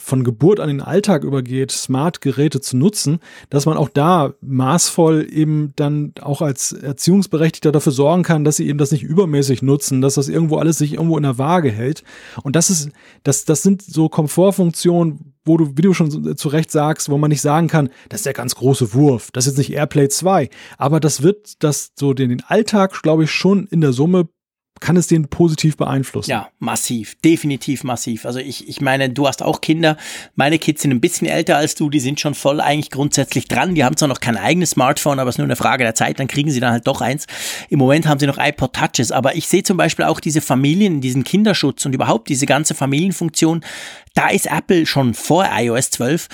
von 0.00 0.24
Geburt 0.24 0.58
an 0.58 0.68
den 0.68 0.80
Alltag 0.80 1.22
übergeht, 1.22 1.70
Smart-Geräte 1.70 2.60
zu 2.60 2.76
nutzen, 2.76 3.20
dass 3.50 3.66
man 3.66 3.76
auch 3.76 3.88
da 3.88 4.34
maßvoll 4.40 5.28
eben 5.30 5.72
dann 5.76 6.12
auch 6.20 6.42
als 6.42 6.72
Erziehungsberechtigter 6.72 7.70
dafür 7.70 7.92
sorgen 7.92 8.24
kann, 8.24 8.44
dass 8.44 8.56
sie 8.56 8.66
eben 8.66 8.78
das 8.78 8.90
nicht 8.90 9.04
übermäßig 9.04 9.62
nutzen, 9.62 10.00
dass 10.00 10.14
das 10.14 10.28
irgendwo 10.28 10.56
alles 10.56 10.78
sich 10.78 10.94
irgendwo 10.94 11.16
in 11.16 11.22
der 11.22 11.38
Waage 11.38 11.70
hält. 11.70 12.02
Und 12.42 12.56
das 12.56 12.68
ist, 12.68 12.90
das, 13.22 13.44
das 13.44 13.62
sind 13.62 13.82
so 13.82 14.08
Komfortfunktionen, 14.08 15.34
wo 15.44 15.56
du, 15.56 15.76
wie 15.76 15.82
du 15.82 15.94
schon 15.94 16.36
zu 16.36 16.48
Recht 16.48 16.72
sagst, 16.72 17.08
wo 17.08 17.16
man 17.16 17.30
nicht 17.30 17.40
sagen 17.40 17.68
kann, 17.68 17.90
das 18.08 18.20
ist 18.20 18.26
der 18.26 18.32
ganz 18.32 18.56
große 18.56 18.92
Wurf, 18.92 19.30
das 19.32 19.46
ist 19.46 19.52
jetzt 19.52 19.68
nicht 19.68 19.76
Airplay 19.76 20.08
2, 20.08 20.50
aber 20.78 20.98
das 20.98 21.22
wird 21.22 21.62
das 21.62 21.92
so 21.96 22.12
den 22.12 22.42
Alltag, 22.44 23.02
glaube 23.02 23.24
ich, 23.24 23.30
schon 23.30 23.66
in 23.68 23.80
der 23.80 23.92
Summe 23.92 24.28
kann 24.80 24.96
es 24.96 25.06
den 25.06 25.28
positiv 25.28 25.76
beeinflussen? 25.76 26.30
Ja, 26.30 26.48
massiv, 26.58 27.14
definitiv 27.22 27.84
massiv. 27.84 28.24
Also 28.24 28.38
ich, 28.38 28.68
ich 28.68 28.80
meine, 28.80 29.10
du 29.10 29.28
hast 29.28 29.42
auch 29.42 29.60
Kinder. 29.60 29.96
Meine 30.34 30.58
Kids 30.58 30.82
sind 30.82 30.90
ein 30.90 31.00
bisschen 31.00 31.26
älter 31.26 31.58
als 31.58 31.74
du, 31.74 31.90
die 31.90 32.00
sind 32.00 32.18
schon 32.18 32.34
voll 32.34 32.60
eigentlich 32.60 32.90
grundsätzlich 32.90 33.46
dran. 33.46 33.74
Die 33.74 33.84
haben 33.84 33.96
zwar 33.96 34.08
noch 34.08 34.20
kein 34.20 34.36
eigenes 34.36 34.70
Smartphone, 34.70 35.18
aber 35.18 35.28
es 35.28 35.34
ist 35.34 35.38
nur 35.38 35.46
eine 35.46 35.56
Frage 35.56 35.84
der 35.84 35.94
Zeit, 35.94 36.18
dann 36.18 36.28
kriegen 36.28 36.50
sie 36.50 36.60
dann 36.60 36.72
halt 36.72 36.86
doch 36.86 37.02
eins. 37.02 37.26
Im 37.68 37.78
Moment 37.78 38.06
haben 38.08 38.18
sie 38.18 38.26
noch 38.26 38.38
iPod 38.38 38.72
Touches, 38.72 39.12
aber 39.12 39.36
ich 39.36 39.48
sehe 39.48 39.62
zum 39.62 39.76
Beispiel 39.76 40.06
auch 40.06 40.18
diese 40.18 40.40
Familien, 40.40 41.00
diesen 41.00 41.24
Kinderschutz 41.24 41.84
und 41.84 41.94
überhaupt 41.94 42.28
diese 42.28 42.46
ganze 42.46 42.74
Familienfunktion. 42.74 43.62
Da 44.14 44.28
ist 44.28 44.46
Apple 44.46 44.86
schon 44.86 45.14
vor 45.14 45.46
iOS 45.52 45.90
12 45.90 46.28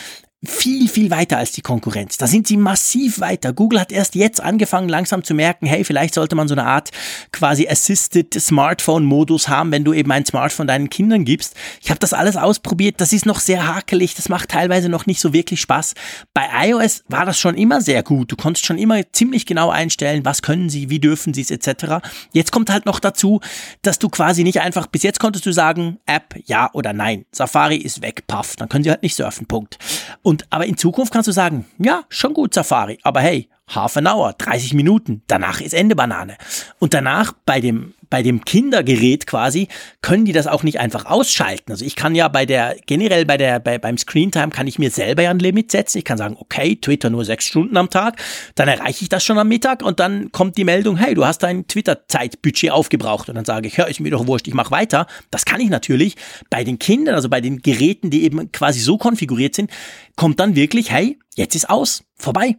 viel, 0.46 0.88
viel 0.88 1.10
weiter 1.10 1.38
als 1.38 1.52
die 1.52 1.60
Konkurrenz. 1.60 2.16
Da 2.16 2.26
sind 2.26 2.46
sie 2.46 2.56
massiv 2.56 3.20
weiter. 3.20 3.52
Google 3.52 3.80
hat 3.80 3.92
erst 3.92 4.14
jetzt 4.14 4.40
angefangen, 4.40 4.88
langsam 4.88 5.24
zu 5.24 5.34
merken, 5.34 5.66
hey, 5.66 5.84
vielleicht 5.84 6.14
sollte 6.14 6.36
man 6.36 6.48
so 6.48 6.54
eine 6.54 6.64
Art 6.64 6.90
quasi 7.32 7.68
Assisted 7.68 8.34
Smartphone-Modus 8.34 9.48
haben, 9.48 9.72
wenn 9.72 9.84
du 9.84 9.92
eben 9.92 10.10
ein 10.12 10.24
Smartphone 10.24 10.66
deinen 10.66 10.90
Kindern 10.90 11.24
gibst. 11.24 11.54
Ich 11.80 11.90
habe 11.90 12.00
das 12.00 12.12
alles 12.12 12.36
ausprobiert. 12.36 13.00
Das 13.00 13.12
ist 13.12 13.26
noch 13.26 13.40
sehr 13.40 13.66
hakelig. 13.66 14.14
Das 14.14 14.28
macht 14.28 14.50
teilweise 14.50 14.88
noch 14.88 15.06
nicht 15.06 15.20
so 15.20 15.32
wirklich 15.32 15.60
Spaß. 15.60 15.94
Bei 16.34 16.46
iOS 16.68 17.04
war 17.08 17.24
das 17.24 17.38
schon 17.38 17.56
immer 17.56 17.80
sehr 17.80 18.02
gut. 18.02 18.32
Du 18.32 18.36
konntest 18.36 18.66
schon 18.66 18.78
immer 18.78 19.00
ziemlich 19.12 19.46
genau 19.46 19.70
einstellen, 19.70 20.24
was 20.24 20.42
können 20.42 20.68
sie, 20.68 20.90
wie 20.90 21.00
dürfen 21.00 21.34
sie 21.34 21.42
es 21.42 21.50
etc. 21.50 22.06
Jetzt 22.32 22.52
kommt 22.52 22.70
halt 22.70 22.86
noch 22.86 23.00
dazu, 23.00 23.40
dass 23.82 23.98
du 23.98 24.08
quasi 24.08 24.44
nicht 24.44 24.60
einfach, 24.60 24.86
bis 24.86 25.02
jetzt 25.02 25.20
konntest 25.20 25.46
du 25.46 25.52
sagen, 25.52 25.98
App 26.06 26.34
ja 26.44 26.70
oder 26.72 26.92
nein. 26.92 27.24
Safari 27.32 27.76
ist 27.76 28.02
weg, 28.02 28.26
paff. 28.26 28.56
Dann 28.56 28.68
können 28.68 28.84
sie 28.84 28.90
halt 28.90 29.02
nicht 29.02 29.16
surfen, 29.16 29.46
Punkt. 29.46 29.78
Und 30.22 30.35
aber 30.50 30.66
in 30.66 30.76
Zukunft 30.76 31.12
kannst 31.12 31.28
du 31.28 31.32
sagen, 31.32 31.66
ja, 31.78 32.04
schon 32.08 32.34
gut 32.34 32.54
Safari, 32.54 32.98
aber 33.02 33.20
hey, 33.20 33.48
half 33.68 33.96
an 33.96 34.06
hour, 34.06 34.34
30 34.38 34.74
Minuten, 34.74 35.22
danach 35.26 35.60
ist 35.60 35.74
Ende 35.74 35.96
Banane. 35.96 36.36
Und 36.78 36.94
danach 36.94 37.32
bei 37.44 37.60
dem 37.60 37.94
bei 38.08 38.22
dem 38.22 38.44
Kindergerät 38.44 39.26
quasi 39.26 39.68
können 40.00 40.24
die 40.24 40.32
das 40.32 40.46
auch 40.46 40.62
nicht 40.62 40.78
einfach 40.78 41.06
ausschalten. 41.06 41.72
Also 41.72 41.84
ich 41.84 41.96
kann 41.96 42.14
ja 42.14 42.28
bei 42.28 42.46
der 42.46 42.76
generell 42.86 43.24
bei 43.24 43.36
der 43.36 43.58
bei, 43.58 43.78
beim 43.78 43.98
Screentime 43.98 44.50
kann 44.50 44.66
ich 44.66 44.78
mir 44.78 44.90
selber 44.90 45.22
ja 45.22 45.30
ein 45.30 45.38
Limit 45.38 45.72
setzen. 45.72 45.98
Ich 45.98 46.04
kann 46.04 46.18
sagen, 46.18 46.36
okay, 46.38 46.76
Twitter 46.76 47.10
nur 47.10 47.24
sechs 47.24 47.46
Stunden 47.46 47.76
am 47.76 47.90
Tag, 47.90 48.22
dann 48.54 48.68
erreiche 48.68 49.02
ich 49.02 49.08
das 49.08 49.24
schon 49.24 49.38
am 49.38 49.48
Mittag 49.48 49.82
und 49.82 49.98
dann 50.00 50.30
kommt 50.30 50.56
die 50.56 50.64
Meldung, 50.64 50.96
hey, 50.96 51.14
du 51.14 51.26
hast 51.26 51.42
dein 51.42 51.66
Twitter-Zeitbudget 51.66 52.70
aufgebraucht 52.70 53.28
und 53.28 53.34
dann 53.34 53.44
sage 53.44 53.66
ich, 53.66 53.76
ja, 53.76 53.84
ist 53.84 54.00
mir 54.00 54.10
doch 54.10 54.26
wurscht, 54.26 54.46
ich 54.46 54.54
mache 54.54 54.70
weiter. 54.70 55.06
Das 55.30 55.44
kann 55.44 55.60
ich 55.60 55.68
natürlich. 55.68 56.16
Bei 56.50 56.62
den 56.62 56.78
Kindern, 56.78 57.14
also 57.14 57.28
bei 57.28 57.40
den 57.40 57.60
Geräten, 57.60 58.10
die 58.10 58.22
eben 58.22 58.52
quasi 58.52 58.80
so 58.80 58.98
konfiguriert 58.98 59.54
sind, 59.54 59.70
kommt 60.14 60.38
dann 60.38 60.54
wirklich, 60.54 60.92
hey, 60.92 61.18
jetzt 61.34 61.54
ist 61.54 61.68
aus, 61.68 62.04
vorbei. 62.14 62.56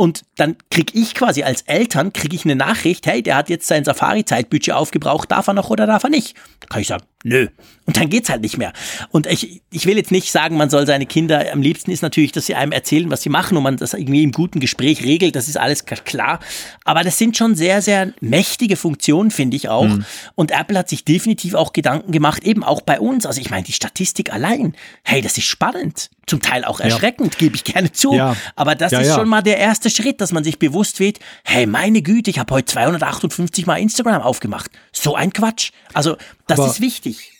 Und 0.00 0.22
dann 0.36 0.54
krieg 0.70 0.94
ich 0.94 1.12
quasi 1.12 1.42
als 1.42 1.62
Eltern, 1.62 2.12
krieg 2.12 2.32
ich 2.32 2.44
eine 2.44 2.54
Nachricht, 2.54 3.04
hey, 3.08 3.20
der 3.20 3.34
hat 3.34 3.48
jetzt 3.50 3.66
sein 3.66 3.84
Safari-Zeitbudget 3.84 4.72
aufgebraucht, 4.72 5.32
darf 5.32 5.48
er 5.48 5.54
noch 5.54 5.70
oder 5.70 5.88
darf 5.88 6.04
er 6.04 6.10
nicht? 6.10 6.36
Da 6.60 6.68
kann 6.68 6.80
ich 6.82 6.86
sagen, 6.86 7.02
nö. 7.24 7.48
Und 7.88 7.96
dann 7.96 8.10
geht's 8.10 8.28
halt 8.28 8.42
nicht 8.42 8.58
mehr. 8.58 8.74
Und 9.10 9.26
ich, 9.26 9.62
ich 9.70 9.86
will 9.86 9.96
jetzt 9.96 10.10
nicht 10.10 10.30
sagen, 10.30 10.58
man 10.58 10.68
soll 10.68 10.86
seine 10.86 11.06
Kinder, 11.06 11.50
am 11.52 11.62
liebsten 11.62 11.90
ist 11.90 12.02
natürlich, 12.02 12.32
dass 12.32 12.44
sie 12.44 12.54
einem 12.54 12.70
erzählen, 12.70 13.10
was 13.10 13.22
sie 13.22 13.30
machen 13.30 13.56
und 13.56 13.62
man 13.62 13.78
das 13.78 13.94
irgendwie 13.94 14.22
im 14.22 14.32
guten 14.32 14.60
Gespräch 14.60 15.02
regelt, 15.02 15.34
das 15.34 15.48
ist 15.48 15.56
alles 15.56 15.86
klar. 15.86 16.38
Aber 16.84 17.02
das 17.02 17.16
sind 17.16 17.36
schon 17.36 17.54
sehr, 17.54 17.80
sehr 17.80 18.12
mächtige 18.20 18.76
Funktionen, 18.76 19.30
finde 19.30 19.56
ich 19.56 19.70
auch. 19.70 19.86
Mhm. 19.86 20.04
Und 20.34 20.50
Apple 20.50 20.78
hat 20.78 20.90
sich 20.90 21.04
definitiv 21.06 21.54
auch 21.54 21.72
Gedanken 21.72 22.12
gemacht, 22.12 22.44
eben 22.44 22.62
auch 22.62 22.82
bei 22.82 23.00
uns. 23.00 23.24
Also 23.24 23.40
ich 23.40 23.48
meine, 23.48 23.64
die 23.64 23.72
Statistik 23.72 24.32
allein, 24.32 24.74
hey, 25.02 25.22
das 25.22 25.38
ist 25.38 25.46
spannend. 25.46 26.10
Zum 26.26 26.42
Teil 26.42 26.66
auch 26.66 26.78
erschreckend, 26.78 27.34
ja. 27.34 27.38
gebe 27.38 27.56
ich 27.56 27.64
gerne 27.64 27.90
zu. 27.90 28.12
Ja. 28.12 28.36
Aber 28.54 28.74
das 28.74 28.92
ja, 28.92 29.00
ist 29.00 29.14
schon 29.14 29.28
mal 29.30 29.40
der 29.40 29.56
erste 29.56 29.88
Schritt, 29.88 30.20
dass 30.20 30.30
man 30.30 30.44
sich 30.44 30.58
bewusst 30.58 31.00
wird, 31.00 31.20
hey, 31.42 31.64
meine 31.64 32.02
Güte, 32.02 32.28
ich 32.28 32.38
habe 32.38 32.54
heute 32.54 32.66
258 32.66 33.64
Mal 33.64 33.76
Instagram 33.76 34.20
aufgemacht. 34.20 34.70
So 34.92 35.14
ein 35.14 35.32
Quatsch. 35.32 35.70
Also 35.94 36.18
das 36.48 36.58
Aber 36.58 36.68
ist 36.68 36.80
wichtig. 36.80 37.32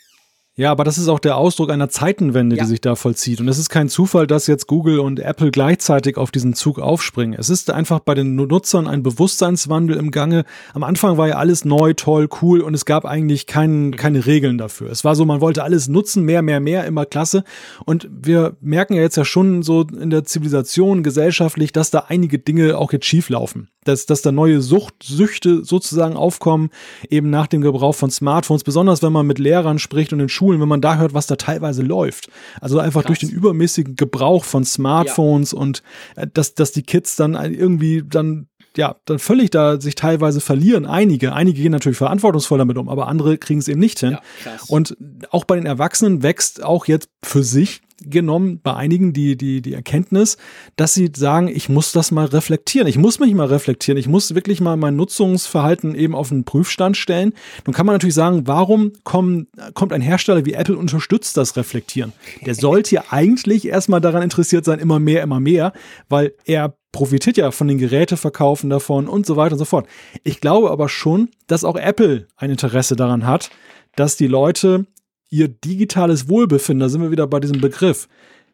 Ja, 0.59 0.73
aber 0.73 0.83
das 0.83 0.99
ist 0.99 1.07
auch 1.07 1.21
der 1.21 1.37
Ausdruck 1.37 1.71
einer 1.71 1.89
Zeitenwende, 1.89 2.57
ja. 2.57 2.65
die 2.65 2.69
sich 2.69 2.81
da 2.81 2.97
vollzieht. 2.97 3.41
Und 3.41 3.47
es 3.47 3.59
ist 3.59 3.69
kein 3.69 3.89
Zufall, 3.89 4.27
dass 4.27 4.49
jetzt 4.49 4.67
Google 4.67 4.99
und 4.99 5.21
Apple 5.21 5.53
gleichzeitig 5.53 6.17
auf 6.17 6.33
diesen 6.33 6.53
Zug 6.53 6.81
aufspringen. 6.81 7.39
Es 7.39 7.49
ist 7.49 7.71
einfach 7.71 8.01
bei 8.01 8.17
den 8.17 8.35
Nutzern 8.35 8.89
ein 8.89 9.05
Bewusstseinswandel 9.05 9.97
im 9.97 10.11
Gange. 10.11 10.45
Am 10.75 10.83
Anfang 10.83 11.17
war 11.17 11.29
ja 11.29 11.37
alles 11.37 11.65
neu, 11.65 11.95
toll, 11.95 12.29
cool 12.43 12.61
und 12.61 12.75
es 12.75 12.87
gab 12.87 13.05
eigentlich 13.05 13.47
kein, 13.47 13.95
keine 13.95 14.27
Regeln 14.27 14.59
dafür. 14.59 14.91
Es 14.91 15.05
war 15.05 15.15
so, 15.15 15.25
man 15.25 15.41
wollte 15.41 15.63
alles 15.63 15.87
nutzen, 15.87 16.25
mehr, 16.25 16.43
mehr, 16.43 16.59
mehr, 16.59 16.87
immer 16.87 17.07
klasse. 17.07 17.45
Und 17.85 18.09
wir 18.11 18.57
merken 18.61 18.95
ja 18.95 19.03
jetzt 19.03 19.17
ja 19.17 19.25
schon 19.25 19.63
so 19.63 19.83
in 19.83 20.11
der 20.11 20.25
Zivilisation 20.25 21.05
gesellschaftlich, 21.05 21.71
dass 21.71 21.93
da 21.93 22.07
einige 22.09 22.41
Dinge 22.41 22.79
auch 22.79 22.93
jetzt 22.93 23.07
schief 23.07 23.29
laufen 23.29 23.69
dass, 23.89 24.07
dass 24.07 24.23
da 24.23 24.31
neue 24.31 24.61
Sucht, 24.61 25.03
Süchte 25.03 25.65
sozusagen 25.65 26.17
aufkommen, 26.17 26.71
eben 27.09 27.31
nach 27.31 27.47
dem 27.47 27.63
Gebrauch 27.63 27.95
von 27.95 28.11
Smartphones, 28.11 28.65
besonders 28.65 29.03
wenn 29.03 29.13
man 29.13 29.27
mit 29.27 29.39
Lehrern 29.39 29.79
spricht 29.79 30.13
und 30.13 30.21
in 30.21 30.29
Schulen, 30.29 30.61
wenn 30.61 30.69
man 30.69 30.81
da 30.81 30.97
hört, 30.97 31.15
was 31.15 31.27
da 31.27 31.37
teilweise 31.37 31.83
läuft. 31.83 32.29
Also 32.61 32.79
einfach 32.79 33.03
Krass. 33.03 33.19
durch 33.19 33.19
den 33.21 33.31
übermäßigen 33.31 33.97
Gebrauch 33.97 34.45
von 34.45 34.65
Smartphones 34.65 35.53
ja. 35.53 35.59
und 35.59 35.83
äh, 36.17 36.27
dass, 36.33 36.55
dass 36.55 36.73
die 36.73 36.83
Kids 36.83 37.17
dann 37.17 37.35
irgendwie 37.35 38.05
dann 38.07 38.49
ja, 38.77 38.97
dann 39.07 39.19
völlig 39.19 39.51
da 39.51 39.81
sich 39.81 39.97
teilweise 39.97 40.41
verlieren. 40.41 40.87
Einige, 40.87 41.33
einige 41.33 41.63
gehen 41.63 41.73
natürlich 41.73 41.99
verantwortungsvoll 41.99 42.59
damit 42.59 42.77
um, 42.79 42.89
aber 42.89 43.09
andere 43.09 43.37
kriegen 43.37 43.59
es 43.59 43.67
eben 43.67 43.81
nicht 43.81 43.99
hin. 43.99 44.13
Ja, 44.13 44.53
und 44.69 44.97
auch 45.31 45.45
bei 45.45 45.57
den 45.57 45.67
Erwachsenen 45.67 46.23
wächst 46.23 46.63
auch 46.63 46.87
jetzt 46.87 47.09
für 47.25 47.43
sich 47.43 47.81
genommen 48.03 48.61
bei 48.63 48.75
einigen 48.75 49.13
die, 49.13 49.37
die, 49.37 49.61
die 49.61 49.75
Erkenntnis, 49.75 50.37
dass 50.77 50.95
sie 50.95 51.11
sagen, 51.15 51.49
ich 51.49 51.69
muss 51.69 51.93
das 51.93 52.11
mal 52.11 52.27
reflektieren. 52.27 52.87
Ich 52.87 52.99
muss 52.99 53.19
mich 53.19 53.35
mal 53.35 53.47
reflektieren. 53.47 53.99
Ich 53.99 54.09
muss 54.09 54.35
wirklich 54.35 54.61
mal 54.61 54.77
mein 54.77 54.97
Nutzungsverhalten 54.97 55.95
eben 55.95 56.15
auf 56.15 56.29
den 56.29 56.45
Prüfstand 56.45 56.97
stellen. 56.97 57.33
Nun 57.67 57.75
kann 57.75 57.87
man 57.87 57.95
natürlich 57.95 58.15
sagen, 58.15 58.47
warum 58.47 58.93
kommen, 59.05 59.49
kommt 59.75 59.93
ein 59.93 60.01
Hersteller 60.01 60.45
wie 60.45 60.53
Apple 60.53 60.77
unterstützt 60.77 61.37
das 61.37 61.57
Reflektieren? 61.57 62.13
Der 62.47 62.55
sollte 62.55 62.95
ja 62.95 63.05
eigentlich 63.11 63.67
erstmal 63.67 64.01
daran 64.01 64.23
interessiert 64.23 64.65
sein, 64.65 64.79
immer 64.79 65.01
mehr, 65.01 65.23
immer 65.23 65.41
mehr, 65.41 65.73
weil 66.09 66.35
er 66.45 66.75
profitiert 66.93 67.37
ja 67.37 67.51
von 67.51 67.69
den 67.69 67.79
Geräteverkaufen 67.79 68.71
davon 68.71 69.09
und 69.09 69.27
so 69.27 69.37
weiter 69.37 69.53
und 69.53 69.59
so 69.59 69.65
fort. 69.65 69.87
Ich 70.25 70.41
glaube 70.41 70.71
aber 70.71 70.89
schon, 70.89 71.29
dass 71.47 71.65
auch 71.65 71.77
Apple 71.77 72.29
ein 72.37 72.51
Interesse 72.51 72.97
daran 72.97 73.27
hat, 73.27 73.51
dass 73.95 74.17
die 74.17 74.27
Leute 74.27 74.87
ihr 75.31 75.49
digitales 75.49 76.29
Wohlbefinden, 76.29 76.81
da 76.81 76.89
sind 76.89 77.03
wir 77.03 77.11
wieder 77.11 77.27
bei 77.27 77.41
diesem 77.41 77.61
Begriff, 77.61 78.09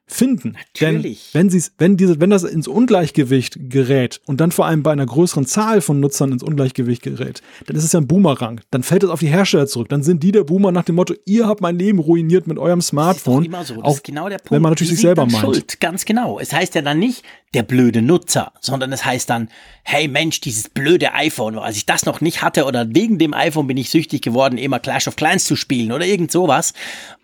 finden. 0.07 0.57
Natürlich. 0.75 1.31
Denn 1.33 1.45
wenn 1.45 1.51
sie 1.51 1.71
wenn 1.79 1.97
diese, 1.97 2.21
wenn 2.21 2.31
das 2.31 2.43
ins 2.43 2.69
Ungleichgewicht 2.69 3.57
gerät 3.71 4.21
und 4.27 4.41
dann 4.41 4.53
vor 4.53 4.67
allem 4.67 4.83
bei 4.83 4.93
einer 4.93 5.07
größeren 5.07 5.47
Zahl 5.47 5.81
von 5.81 5.99
Nutzern 6.01 6.33
ins 6.33 6.43
Ungleichgewicht 6.43 7.03
gerät, 7.03 7.43
dann 7.67 7.77
ist 7.77 7.85
es 7.85 7.93
ja 7.93 8.01
ein 8.01 8.07
Boomerang. 8.07 8.61
Dann 8.71 8.83
fällt 8.83 9.03
es 9.03 9.11
auf 9.11 9.21
die 9.21 9.29
Hersteller 9.29 9.67
zurück. 9.67 9.89
Dann 9.89 10.03
sind 10.03 10.23
die 10.23 10.33
der 10.33 10.45
Boomer 10.45 10.73
nach 10.73 10.85
dem 10.85 10.97
Motto, 10.97 11.15
ihr 11.25 11.47
habt 11.47 11.63
mein 11.63 11.79
Leben 11.79 11.99
ruiniert 11.99 12.47
mit 12.47 12.59
eurem 12.59 12.83
Smartphone. 12.83 13.37
Das 13.37 13.43
ist 13.43 13.47
immer 13.47 13.65
so. 13.65 13.75
Das 13.77 13.85
auch 13.85 13.97
ist 13.97 14.05
genau 14.05 14.29
der 14.29 14.37
Punkt. 14.37 14.51
Wenn 14.51 14.63
man 14.63 14.73
natürlich 14.73 14.91
die 14.91 14.97
sich 14.97 15.03
selber 15.03 15.25
meint. 15.25 15.39
Schuld. 15.39 15.81
Ganz 15.81 16.05
genau. 16.05 16.39
Es 16.39 16.53
heißt 16.53 16.75
ja 16.75 16.83
dann 16.83 16.99
nicht 16.99 17.23
der 17.55 17.63
blöde 17.63 18.03
Nutzer, 18.03 18.53
sondern 18.61 18.93
es 18.93 19.05
heißt 19.05 19.31
dann, 19.31 19.49
hey 19.85 20.09
Mensch, 20.09 20.41
dieses 20.41 20.69
blöde 20.69 21.15
iPhone, 21.15 21.57
als 21.59 21.77
ich 21.77 21.87
das 21.87 22.05
noch 22.05 22.21
nicht 22.21 22.43
hatte 22.43 22.65
oder 22.65 22.87
wegen 22.95 23.19
dem 23.19 23.33
iPhone 23.33 23.67
bin 23.67 23.77
ich 23.77 23.91
süchtig 23.91 24.23
geworden, 24.23 24.59
immer 24.59 24.81
Clash 24.81 25.09
of 25.09 25.17
Clans 25.17 25.45
zu 25.45 25.57
spielen 25.57 25.93
oder 25.93 26.05
irgend 26.05 26.31
sowas. 26.31 26.75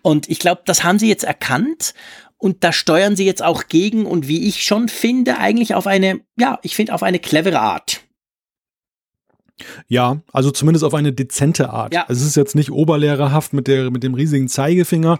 Und 0.01 0.29
ich 0.29 0.39
glaube, 0.39 0.61
das 0.65 0.83
haben 0.83 0.97
sie 0.97 1.09
jetzt 1.09 1.25
erkannt 1.25 1.93
und 2.41 2.63
da 2.63 2.73
steuern 2.73 3.15
sie 3.15 3.25
jetzt 3.25 3.43
auch 3.43 3.67
gegen 3.67 4.05
und 4.05 4.27
wie 4.27 4.47
ich 4.47 4.63
schon 4.63 4.89
finde, 4.89 5.37
eigentlich 5.37 5.75
auf 5.75 5.85
eine, 5.85 6.21
ja, 6.37 6.59
ich 6.63 6.75
finde 6.75 6.93
auf 6.93 7.03
eine 7.03 7.19
clevere 7.19 7.59
Art. 7.59 8.01
Ja, 9.87 10.21
also 10.31 10.51
zumindest 10.51 10.83
auf 10.83 10.93
eine 10.93 11.13
dezente 11.13 11.69
Art. 11.69 11.93
Ja. 11.93 12.05
Es 12.07 12.21
ist 12.21 12.35
jetzt 12.35 12.55
nicht 12.55 12.71
oberlehrerhaft 12.71 13.53
mit, 13.53 13.67
der, 13.67 13.91
mit 13.91 14.03
dem 14.03 14.13
riesigen 14.13 14.47
Zeigefinger, 14.47 15.19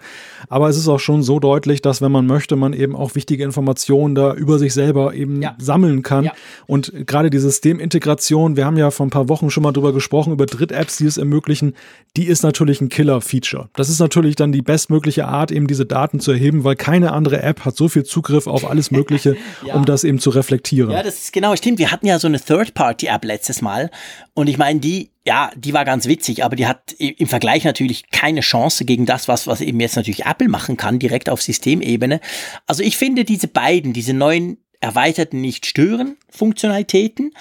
aber 0.50 0.70
es 0.70 0.78
ist 0.78 0.88
auch 0.88 1.00
schon 1.00 1.24
so 1.24 1.40
deutlich, 1.40 1.82
dass 1.82 2.02
wenn 2.02 2.12
man 2.12 2.26
möchte, 2.26 2.56
man 2.56 2.74
eben 2.74 2.96
auch 2.96 3.16
wichtige 3.16 3.44
Informationen 3.44 4.16
da 4.16 4.34
über 4.34 4.60
sich 4.60 4.74
selber 4.74 5.14
eben 5.14 5.42
ja. 5.42 5.56
sammeln 5.60 6.02
kann. 6.04 6.26
Ja. 6.26 6.34
Und 6.68 6.92
gerade 7.08 7.30
die 7.30 7.40
Systemintegration, 7.40 8.56
wir 8.56 8.66
haben 8.66 8.78
ja 8.78 8.92
vor 8.92 9.06
ein 9.06 9.10
paar 9.10 9.30
Wochen 9.30 9.50
schon 9.50 9.64
mal 9.64 9.72
drüber 9.72 9.94
gesprochen, 9.94 10.34
über 10.34 10.46
Dritt-Apps, 10.46 10.98
die 10.98 11.06
es 11.06 11.18
ermöglichen, 11.18 11.76
die 12.18 12.26
ist 12.26 12.44
natürlich 12.44 12.82
ein 12.82 12.90
Killer-Feature. 12.90 13.70
Das 13.76 13.90
ist 13.90 14.00
natürlich 14.00 14.36
dann 14.36 14.52
die 14.52 14.62
bestmögliche 14.62 15.28
Art, 15.28 15.52
eben 15.52 15.68
diese 15.68 15.86
Daten 15.86 16.20
zu 16.20 16.32
erheben, 16.32 16.64
weil 16.64 16.76
keine 16.76 17.14
andere 17.14 17.42
App 17.42 17.66
hat 17.66 17.76
so 17.76 17.88
viel 17.88 18.04
Zugriff 18.04 18.48
auf 18.48 18.70
alles 18.70 18.92
Mögliche, 18.92 19.36
um 19.74 19.86
das 19.86 20.04
eben 20.04 20.20
zu 20.20 20.30
reflektieren. 20.30 20.92
Ja, 20.92 21.04
das 21.04 21.16
ist 21.16 21.34
genau, 21.34 21.56
stimmt. 21.56 21.80
Wir 21.80 21.92
hatten 21.92 22.06
ja 22.06 22.20
so 22.20 22.28
eine 22.28 22.40
Third-Party-App 22.40 23.24
letztes 23.26 23.62
Mal 23.62 23.90
und 24.34 24.48
ich 24.48 24.58
meine, 24.58 24.80
die, 24.80 25.12
ja, 25.26 25.52
die 25.56 25.74
war 25.74 25.84
ganz 25.84 26.08
witzig, 26.08 26.44
aber 26.44 26.56
die 26.56 26.68
hat 26.68 26.94
im 26.94 27.28
Vergleich 27.28 27.66
natürlich 27.66 28.10
keine 28.12 28.40
Chance 28.42 28.86
gegen 28.86 29.06
das, 29.06 29.28
was, 29.28 29.46
was 29.46 29.62
eben 29.62 29.80
jetzt 29.80 29.98
natürlich 29.98 30.26
Apple 30.26 30.48
machen 30.48 30.78
kann, 30.78 31.00
direkt 31.00 31.30
auf 31.30 31.42
Systemebene. 31.42 32.22
Also 32.66 32.82
ich 32.82 32.98
finde 32.98 33.26
diese 33.26 33.48
beiden, 33.48 33.94
diese 33.94 34.14
neuen 34.14 34.58
erweiterten 34.80 35.42
Nicht-Stören-Funktionalitäten 35.42 37.34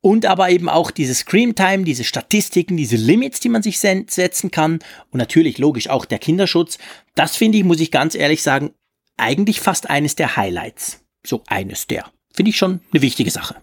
und 0.00 0.26
aber 0.26 0.50
eben 0.50 0.68
auch 0.68 0.90
diese 0.90 1.14
Screamtime, 1.14 1.84
diese 1.84 2.04
Statistiken, 2.04 2.76
diese 2.76 2.96
Limits, 2.96 3.40
die 3.40 3.48
man 3.48 3.62
sich 3.62 3.78
setzen 3.78 4.50
kann 4.50 4.80
und 5.10 5.18
natürlich 5.18 5.58
logisch 5.58 5.88
auch 5.88 6.04
der 6.04 6.18
Kinderschutz, 6.18 6.78
das 7.14 7.34
finde 7.34 7.58
ich, 7.58 7.64
muss 7.64 7.80
ich 7.80 7.90
ganz 7.90 8.14
ehrlich 8.14 8.42
sagen, 8.42 8.72
eigentlich 9.16 9.60
fast 9.60 9.88
eines 9.88 10.14
der 10.16 10.36
Highlights. 10.36 11.00
So 11.26 11.42
eines 11.48 11.86
der. 11.86 12.12
Finde 12.32 12.50
ich 12.50 12.56
schon 12.56 12.80
eine 12.92 13.02
wichtige 13.02 13.30
Sache. 13.30 13.56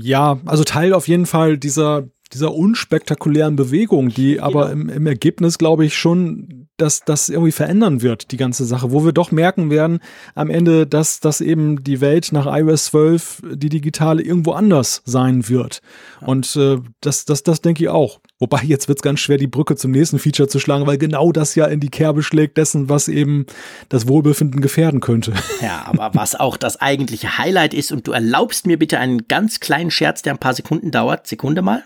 Ja, 0.00 0.40
also 0.44 0.64
Teil 0.64 0.92
auf 0.92 1.08
jeden 1.08 1.26
Fall 1.26 1.58
dieser, 1.58 2.08
dieser 2.32 2.54
unspektakulären 2.54 3.56
Bewegung, 3.56 4.08
die 4.08 4.34
genau. 4.34 4.46
aber 4.46 4.72
im, 4.72 4.88
im 4.88 5.06
Ergebnis, 5.06 5.58
glaube 5.58 5.84
ich, 5.84 5.96
schon 5.96 6.63
dass 6.76 7.04
das 7.04 7.28
irgendwie 7.28 7.52
verändern 7.52 8.02
wird, 8.02 8.32
die 8.32 8.36
ganze 8.36 8.64
Sache, 8.64 8.90
wo 8.90 9.04
wir 9.04 9.12
doch 9.12 9.30
merken 9.30 9.70
werden 9.70 10.00
am 10.34 10.50
Ende, 10.50 10.86
dass, 10.86 11.20
dass 11.20 11.40
eben 11.40 11.84
die 11.84 12.00
Welt 12.00 12.32
nach 12.32 12.46
iOS 12.46 12.86
12, 12.86 13.42
die 13.54 13.68
digitale, 13.68 14.22
irgendwo 14.22 14.52
anders 14.52 15.02
sein 15.04 15.48
wird. 15.48 15.80
Und 16.20 16.56
äh, 16.56 16.78
das, 17.00 17.24
das, 17.24 17.42
das 17.42 17.60
denke 17.60 17.84
ich 17.84 17.88
auch. 17.88 18.20
Wobei 18.40 18.62
jetzt 18.64 18.88
wird 18.88 18.98
es 18.98 19.02
ganz 19.02 19.20
schwer, 19.20 19.38
die 19.38 19.46
Brücke 19.46 19.76
zum 19.76 19.92
nächsten 19.92 20.18
Feature 20.18 20.48
zu 20.48 20.58
schlagen, 20.58 20.86
weil 20.86 20.98
genau 20.98 21.30
das 21.30 21.54
ja 21.54 21.66
in 21.66 21.80
die 21.80 21.88
Kerbe 21.88 22.22
schlägt 22.22 22.56
dessen, 22.56 22.88
was 22.88 23.08
eben 23.08 23.46
das 23.88 24.08
Wohlbefinden 24.08 24.60
gefährden 24.60 25.00
könnte. 25.00 25.32
Ja, 25.60 25.84
aber 25.86 26.10
was 26.14 26.34
auch 26.34 26.56
das 26.56 26.80
eigentliche 26.80 27.38
Highlight 27.38 27.72
ist, 27.72 27.92
und 27.92 28.06
du 28.06 28.12
erlaubst 28.12 28.66
mir 28.66 28.78
bitte 28.78 28.98
einen 28.98 29.28
ganz 29.28 29.60
kleinen 29.60 29.90
Scherz, 29.90 30.22
der 30.22 30.34
ein 30.34 30.38
paar 30.38 30.54
Sekunden 30.54 30.90
dauert. 30.90 31.26
Sekunde 31.26 31.62
mal. 31.62 31.84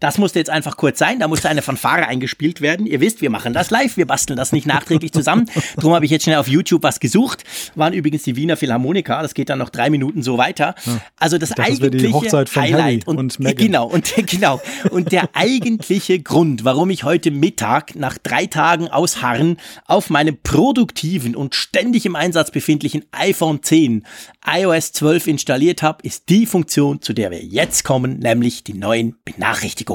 Das 0.00 0.18
musste 0.18 0.38
jetzt 0.38 0.50
einfach 0.50 0.76
kurz 0.76 0.98
sein. 0.98 1.18
Da 1.18 1.28
musste 1.28 1.48
eine 1.48 1.62
Fanfare 1.62 2.06
eingespielt 2.06 2.60
werden. 2.60 2.86
Ihr 2.86 3.00
wisst, 3.00 3.20
wir 3.20 3.30
machen 3.30 3.52
das 3.52 3.70
live. 3.70 3.96
Wir 3.96 4.06
basteln 4.06 4.36
das 4.36 4.52
nicht 4.52 4.66
nachträglich 4.66 5.12
zusammen. 5.12 5.50
Darum 5.76 5.94
habe 5.94 6.04
ich 6.04 6.10
jetzt 6.10 6.24
schnell 6.24 6.36
auf 6.36 6.48
YouTube 6.48 6.82
was 6.82 7.00
gesucht. 7.00 7.44
Waren 7.74 7.92
übrigens 7.92 8.22
die 8.22 8.36
Wiener 8.36 8.56
Philharmoniker. 8.56 9.20
Das 9.22 9.34
geht 9.34 9.48
dann 9.48 9.58
noch 9.58 9.70
drei 9.70 9.90
Minuten 9.90 10.22
so 10.22 10.38
weiter. 10.38 10.74
Also 11.18 11.38
das 11.38 11.50
dachte, 11.50 11.62
eigentliche 11.72 12.28
das 12.30 12.54
Highlight 12.54 13.06
und, 13.06 13.38
und 13.38 13.56
genau 13.56 13.86
und 13.86 14.14
genau 14.26 14.60
und 14.90 15.12
der 15.12 15.30
eigentliche 15.34 16.20
Grund, 16.20 16.64
warum 16.64 16.90
ich 16.90 17.04
heute 17.04 17.30
Mittag 17.30 17.94
nach 17.96 18.18
drei 18.18 18.46
Tagen 18.46 18.88
Ausharren 18.88 19.56
auf 19.86 20.10
meinem 20.10 20.38
produktiven 20.42 21.34
und 21.34 21.54
ständig 21.54 22.06
im 22.06 22.16
Einsatz 22.16 22.50
befindlichen 22.50 23.04
iPhone 23.12 23.62
10 23.62 24.04
iOS 24.46 24.92
12 24.92 25.26
installiert 25.26 25.82
habe, 25.82 26.02
ist 26.02 26.28
die 26.28 26.46
Funktion, 26.46 27.02
zu 27.02 27.12
der 27.12 27.30
wir 27.30 27.42
jetzt 27.42 27.84
kommen, 27.84 28.18
nämlich 28.18 28.64
die 28.64 28.74
neuen 28.74 29.16
Benachrichtigungen. 29.24 29.87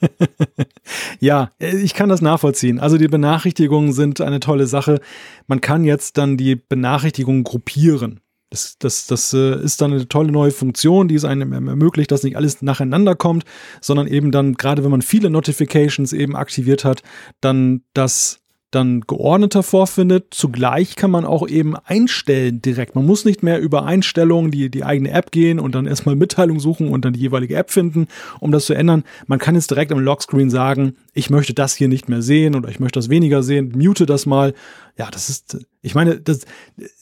ja, 1.20 1.50
ich 1.58 1.94
kann 1.94 2.08
das 2.08 2.22
nachvollziehen. 2.22 2.78
Also 2.78 2.98
die 2.98 3.08
Benachrichtigungen 3.08 3.92
sind 3.92 4.20
eine 4.20 4.40
tolle 4.40 4.66
Sache. 4.66 5.00
Man 5.46 5.60
kann 5.60 5.84
jetzt 5.84 6.18
dann 6.18 6.36
die 6.36 6.56
Benachrichtigungen 6.56 7.44
gruppieren. 7.44 8.20
Das, 8.50 8.78
das, 8.78 9.06
das 9.08 9.32
äh, 9.32 9.60
ist 9.62 9.80
dann 9.80 9.92
eine 9.92 10.06
tolle 10.06 10.30
neue 10.30 10.52
Funktion, 10.52 11.08
die 11.08 11.16
es 11.16 11.24
einem 11.24 11.52
ermöglicht, 11.52 12.12
dass 12.12 12.22
nicht 12.22 12.36
alles 12.36 12.62
nacheinander 12.62 13.16
kommt, 13.16 13.44
sondern 13.80 14.06
eben 14.06 14.30
dann, 14.30 14.54
gerade 14.54 14.84
wenn 14.84 14.92
man 14.92 15.02
viele 15.02 15.28
Notifications 15.28 16.12
eben 16.12 16.36
aktiviert 16.36 16.84
hat, 16.84 17.02
dann 17.40 17.82
das 17.94 18.43
dann 18.74 19.02
geordneter 19.02 19.62
vorfindet. 19.62 20.26
Zugleich 20.30 20.96
kann 20.96 21.10
man 21.10 21.24
auch 21.24 21.48
eben 21.48 21.76
einstellen 21.76 22.60
direkt. 22.62 22.94
Man 22.94 23.06
muss 23.06 23.24
nicht 23.24 23.42
mehr 23.42 23.60
über 23.60 23.84
Einstellungen, 23.84 24.50
die, 24.50 24.70
die 24.70 24.84
eigene 24.84 25.10
App 25.10 25.30
gehen 25.30 25.58
und 25.58 25.74
dann 25.74 25.86
erstmal 25.86 26.16
Mitteilung 26.16 26.60
suchen 26.60 26.88
und 26.88 27.04
dann 27.04 27.12
die 27.12 27.20
jeweilige 27.20 27.56
App 27.56 27.70
finden, 27.70 28.08
um 28.40 28.52
das 28.52 28.66
zu 28.66 28.74
ändern. 28.74 29.04
Man 29.26 29.38
kann 29.38 29.54
jetzt 29.54 29.70
direkt 29.70 29.92
am 29.92 30.00
Lockscreen 30.00 30.50
sagen, 30.50 30.96
ich 31.12 31.30
möchte 31.30 31.54
das 31.54 31.74
hier 31.74 31.88
nicht 31.88 32.08
mehr 32.08 32.22
sehen 32.22 32.54
oder 32.54 32.68
ich 32.68 32.80
möchte 32.80 32.98
das 32.98 33.08
weniger 33.08 33.42
sehen, 33.42 33.72
mute 33.76 34.06
das 34.06 34.26
mal 34.26 34.54
ja, 34.96 35.10
das 35.10 35.28
ist, 35.28 35.58
ich 35.82 35.96
meine, 35.96 36.20
das, 36.20 36.42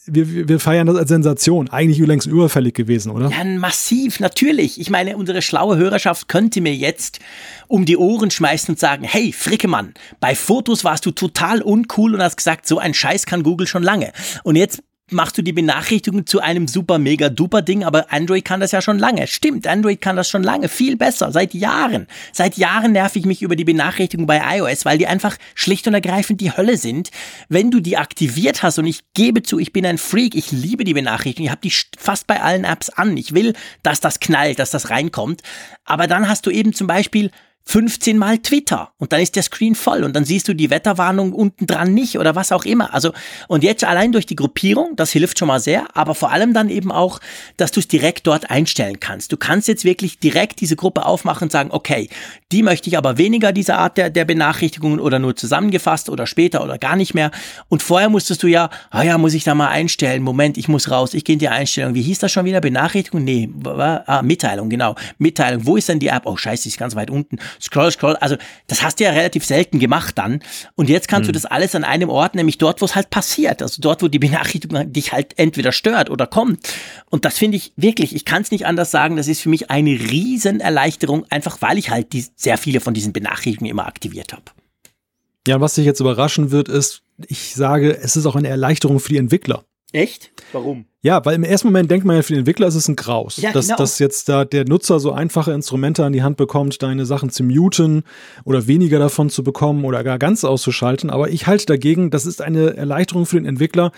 wir, 0.07 0.49
wir 0.49 0.59
feiern 0.59 0.87
das 0.87 0.97
als 0.97 1.09
Sensation. 1.09 1.69
Eigentlich 1.69 1.99
längst 1.99 2.27
überfällig 2.27 2.75
gewesen, 2.75 3.11
oder? 3.13 3.29
Ja, 3.29 3.45
massiv, 3.45 4.19
natürlich. 4.19 4.81
Ich 4.81 4.89
meine, 4.89 5.17
unsere 5.19 5.43
schlaue 5.43 5.77
Hörerschaft 5.77 6.27
könnte 6.27 6.63
mir 6.63 6.75
jetzt 6.75 7.21
um 7.69 7.85
die 7.85 7.99
Ohren 7.99 8.31
schmeißen 8.31 8.73
und 8.73 8.79
sagen, 8.79 9.05
hey, 9.05 9.33
Frickemann, 9.33 9.93
bei 10.21 10.35
Fotos 10.35 10.85
warst 10.85 11.05
du 11.05 11.11
total 11.11 11.61
uncool 11.61 12.15
und 12.15 12.23
hast 12.23 12.37
gesagt, 12.37 12.67
so 12.67 12.79
ein 12.79 12.95
Scheiß 12.95 13.27
kann 13.27 13.43
Google 13.43 13.67
schon 13.67 13.83
lange. 13.83 14.13
Und 14.43 14.57
jetzt 14.57 14.83
machst 15.13 15.39
du 15.39 15.43
die 15.43 15.53
Benachrichtigung 15.53 16.27
zu 16.27 16.41
einem 16.41 16.69
super 16.69 16.99
mega 16.99 17.29
duper 17.29 17.63
Ding, 17.63 17.85
aber 17.85 18.13
Android 18.13 18.45
kann 18.45 18.61
das 18.61 18.73
ja 18.73 18.83
schon 18.83 18.99
lange. 18.99 19.27
Stimmt, 19.27 19.67
Android 19.67 20.01
kann 20.01 20.17
das 20.17 20.29
schon 20.29 20.43
lange, 20.43 20.69
viel 20.69 20.97
besser, 20.97 21.33
seit 21.33 21.55
Jahren. 21.55 22.07
Seit 22.33 22.57
Jahren 22.57 22.93
nerv 22.93 23.17
ich 23.17 23.25
mich 23.25 23.43
über 23.43 23.57
die 23.57 23.65
Benachrichtigung 23.65 24.27
bei 24.27 24.41
iOS, 24.59 24.85
weil 24.85 24.99
die 24.99 25.07
einfach 25.07 25.37
schlicht 25.55 25.87
und 25.87 25.95
ergreifend 25.95 26.41
die 26.41 26.57
Hölle 26.57 26.77
sind. 26.77 27.11
Wenn 27.49 27.71
du 27.71 27.81
die 27.81 27.97
aktiviert 27.97 28.63
hast 28.63 28.79
und 28.79 28.87
ich 28.87 29.01
gebe 29.15 29.43
zu, 29.43 29.59
ich 29.59 29.73
bin 29.73 29.87
ein 29.87 29.99
Freak, 29.99 30.35
ich 30.35 30.53
liebe 30.53 30.85
die 30.85 30.95
Benachrichtigung, 30.95 31.47
ich 31.47 31.51
habe 31.51 31.61
die 31.63 31.73
fast 31.99 32.27
bei 32.27 32.41
allen 32.41 32.65
Apps 32.65 32.91
an. 32.91 33.17
Ich 33.17 33.35
will, 33.35 33.55
dass 33.83 34.01
das 34.01 34.21
knallt, 34.21 34.59
dass 34.59 34.71
das 34.71 34.91
reinkommt. 34.91 35.43
Aber 35.85 36.07
dann 36.07 36.29
hast 36.29 36.47
du 36.47 36.51
eben 36.51 36.73
zum 36.73 36.87
Beispiel 36.87 37.31
15 37.65 38.19
mal 38.19 38.39
Twitter 38.39 38.93
und 38.99 39.13
dann 39.13 39.21
ist 39.21 39.37
der 39.37 39.43
Screen 39.43 39.75
voll 39.75 40.05
und 40.05 40.15
dann 40.15 40.25
siehst 40.25 40.49
du 40.49 40.55
die 40.55 40.71
Wetterwarnung 40.71 41.33
unten 41.33 41.67
dran 41.67 41.95
nicht 41.95 42.19
oder 42.19 42.35
was 42.35 42.53
auch 42.53 42.65
immer. 42.65 42.93
Also 42.93 43.13
und 43.49 43.63
jetzt 43.63 43.85
allein 43.85 44.13
durch 44.13 44.27
die 44.27 44.37
Gruppierung, 44.37 44.97
das 44.97 45.13
hilft 45.13 45.39
schon 45.39 45.49
mal 45.49 45.61
sehr, 45.61 45.87
aber 45.97 46.15
vor 46.15 46.33
allem 46.33 46.55
dann 46.55 46.69
eben 46.69 46.91
auch, 46.91 47.21
dass 47.57 47.71
du 47.71 47.81
es 47.81 47.89
direkt 47.89 48.27
dort 48.27 48.51
einstellen 48.51 49.01
kannst. 49.01 49.33
Du 49.33 49.37
kannst 49.37 49.69
jetzt 49.69 49.85
wirklich 49.85 50.19
direkt 50.19 50.61
diese 50.61 50.77
Gruppe 50.77 51.07
aufmachen 51.07 51.45
und 51.45 51.53
sagen, 51.53 51.71
okay, 51.73 52.09
die 52.51 52.63
möchte 52.63 52.91
ich 52.91 52.99
aber 52.99 53.17
weniger 53.17 53.53
diese 53.53 53.77
Art 53.77 53.97
der, 53.97 54.11
der 54.11 54.25
Benachrichtigungen 54.25 55.01
oder 55.01 55.19
nur 55.19 55.37
zusammengefasst 55.37 56.11
oder 56.11 56.27
später 56.27 56.63
oder 56.63 56.79
gar 56.79 56.97
nicht 56.97 57.15
mehr. 57.15 57.31
Und 57.69 57.83
vorher 57.83 58.09
musstest 58.09 58.43
du 58.43 58.49
ja, 58.49 58.71
ah 58.91 59.03
ja, 59.03 59.19
muss 59.19 59.35
ich 59.35 59.45
da 59.45 59.55
mal 59.55 59.69
einstellen. 59.69 60.23
Moment, 60.23 60.59
ich 60.59 60.69
muss 60.69 60.91
raus. 60.91 61.15
Ich 61.15 61.25
gehe 61.25 61.35
in 61.35 61.39
die 61.39 61.49
Einstellung. 61.49 61.95
Wie 61.95 62.03
hieß 62.03 62.19
das 62.19 62.33
schon 62.33 62.45
wieder? 62.45 62.61
Benachrichtigung? 62.61 63.25
Nee, 63.25 63.49
ah, 63.65 64.23
Mitteilung, 64.23 64.69
genau. 64.69 64.95
Mitteilung. 65.19 65.67
Wo 65.67 65.77
ist 65.77 65.89
denn 65.89 65.99
die 65.99 66.09
App? 66.09 66.27
Oh, 66.27 66.37
scheiße, 66.37 66.65
die 66.65 66.69
ist 66.71 66.79
ganz 66.79 66.95
weit 66.95 67.11
unten 67.11 67.39
scroll, 67.61 67.91
scroll. 67.91 68.17
Also 68.17 68.37
das 68.67 68.83
hast 68.83 69.01
du 69.01 69.05
ja 69.05 69.11
relativ 69.11 69.45
selten 69.45 69.79
gemacht 69.79 70.19
dann. 70.19 70.41
Und 70.75 70.89
jetzt 70.89 71.09
kannst 71.09 71.29
hm. 71.29 71.33
du 71.33 71.33
das 71.33 71.45
alles 71.45 71.75
an 71.75 71.85
einem 71.85 72.09
Ort, 72.09 72.35
nämlich 72.35 72.59
dort, 72.59 72.81
wo 72.81 72.85
es 72.85 72.95
halt 72.95 73.11
passiert. 73.11 73.63
Also 73.63 73.81
dort, 73.81 74.03
wo 74.03 74.09
die 74.09 74.19
Benachrichtigung 74.19 74.93
dich 74.93 75.13
halt 75.13 75.39
entweder 75.39 75.73
stört 75.73 76.11
oder 76.11 76.27
kommt. 76.27 76.69
Und 77.11 77.25
das 77.25 77.39
finde 77.39 77.57
ich 77.57 77.73
wirklich, 77.77 78.15
ich 78.15 78.25
kann 78.25 78.43
es 78.43 78.51
nicht 78.51 78.67
anders 78.67 78.91
sagen, 78.91 79.17
das 79.17 79.29
ist 79.29 79.41
für 79.41 79.49
mich 79.49 79.71
eine 79.71 79.91
Riesenerleichterung, 79.91 81.27
einfach 81.31 81.61
weil 81.61 81.79
ich 81.79 81.91
halt 81.91 82.13
die, 82.13 82.27
sehr 82.37 82.59
viele 82.59 82.81
von 82.81 82.95
diesen 82.95 83.13
Benachrichtigungen 83.13 83.71
immer 83.71 83.87
aktiviert 83.87 84.33
habe. 84.33 84.45
Ja, 85.47 85.61
was 85.61 85.75
dich 85.75 85.85
jetzt 85.85 86.01
überraschen 86.01 86.53
wird, 86.53 86.69
ist, 86.69 87.03
ich 87.27 87.55
sage, 87.55 87.97
es 87.97 88.17
ist 88.17 88.27
auch 88.27 88.37
eine 88.37 88.49
Erleichterung 88.49 89.01
für 89.01 89.09
die 89.09 89.17
Entwickler. 89.17 89.65
Echt? 89.93 90.31
Warum? 90.53 90.87
Ja, 91.05 91.25
weil 91.25 91.35
im 91.35 91.43
ersten 91.43 91.67
Moment 91.67 91.91
denkt 91.91 92.07
man 92.07 92.15
ja, 92.15 92.23
für 92.23 92.33
den 92.33 92.41
Entwickler 92.41 92.69
ist 92.69 92.77
es 92.77 92.87
ein 92.87 92.95
Graus, 92.95 93.37
ja, 93.37 93.51
dass, 93.51 93.67
genau. 93.67 93.77
dass 93.77 93.99
jetzt 93.99 94.29
da 94.29 94.45
der 94.45 94.65
Nutzer 94.65 95.01
so 95.01 95.11
einfache 95.11 95.53
Instrumente 95.53 96.05
an 96.05 96.13
die 96.13 96.23
Hand 96.23 96.37
bekommt, 96.37 96.81
deine 96.81 97.07
Sachen 97.07 97.31
zu 97.31 97.43
muten 97.43 98.05
oder 98.45 98.69
weniger 98.69 99.01
davon 99.01 99.29
zu 99.29 99.43
bekommen 99.43 99.85
oder 99.85 100.05
gar 100.05 100.21
ganz 100.21 100.45
auszuschalten. 100.45 101.11
Aber 101.11 101.31
ich 101.31 101.49
halte 101.49 101.67
dagegen, 101.67 102.11
das 102.11 102.25
ist 102.25 102.41
eine 102.41 102.77
Erleichterung 102.77 103.27
für 103.27 103.37
den 103.37 103.47
Entwickler, 103.47 103.91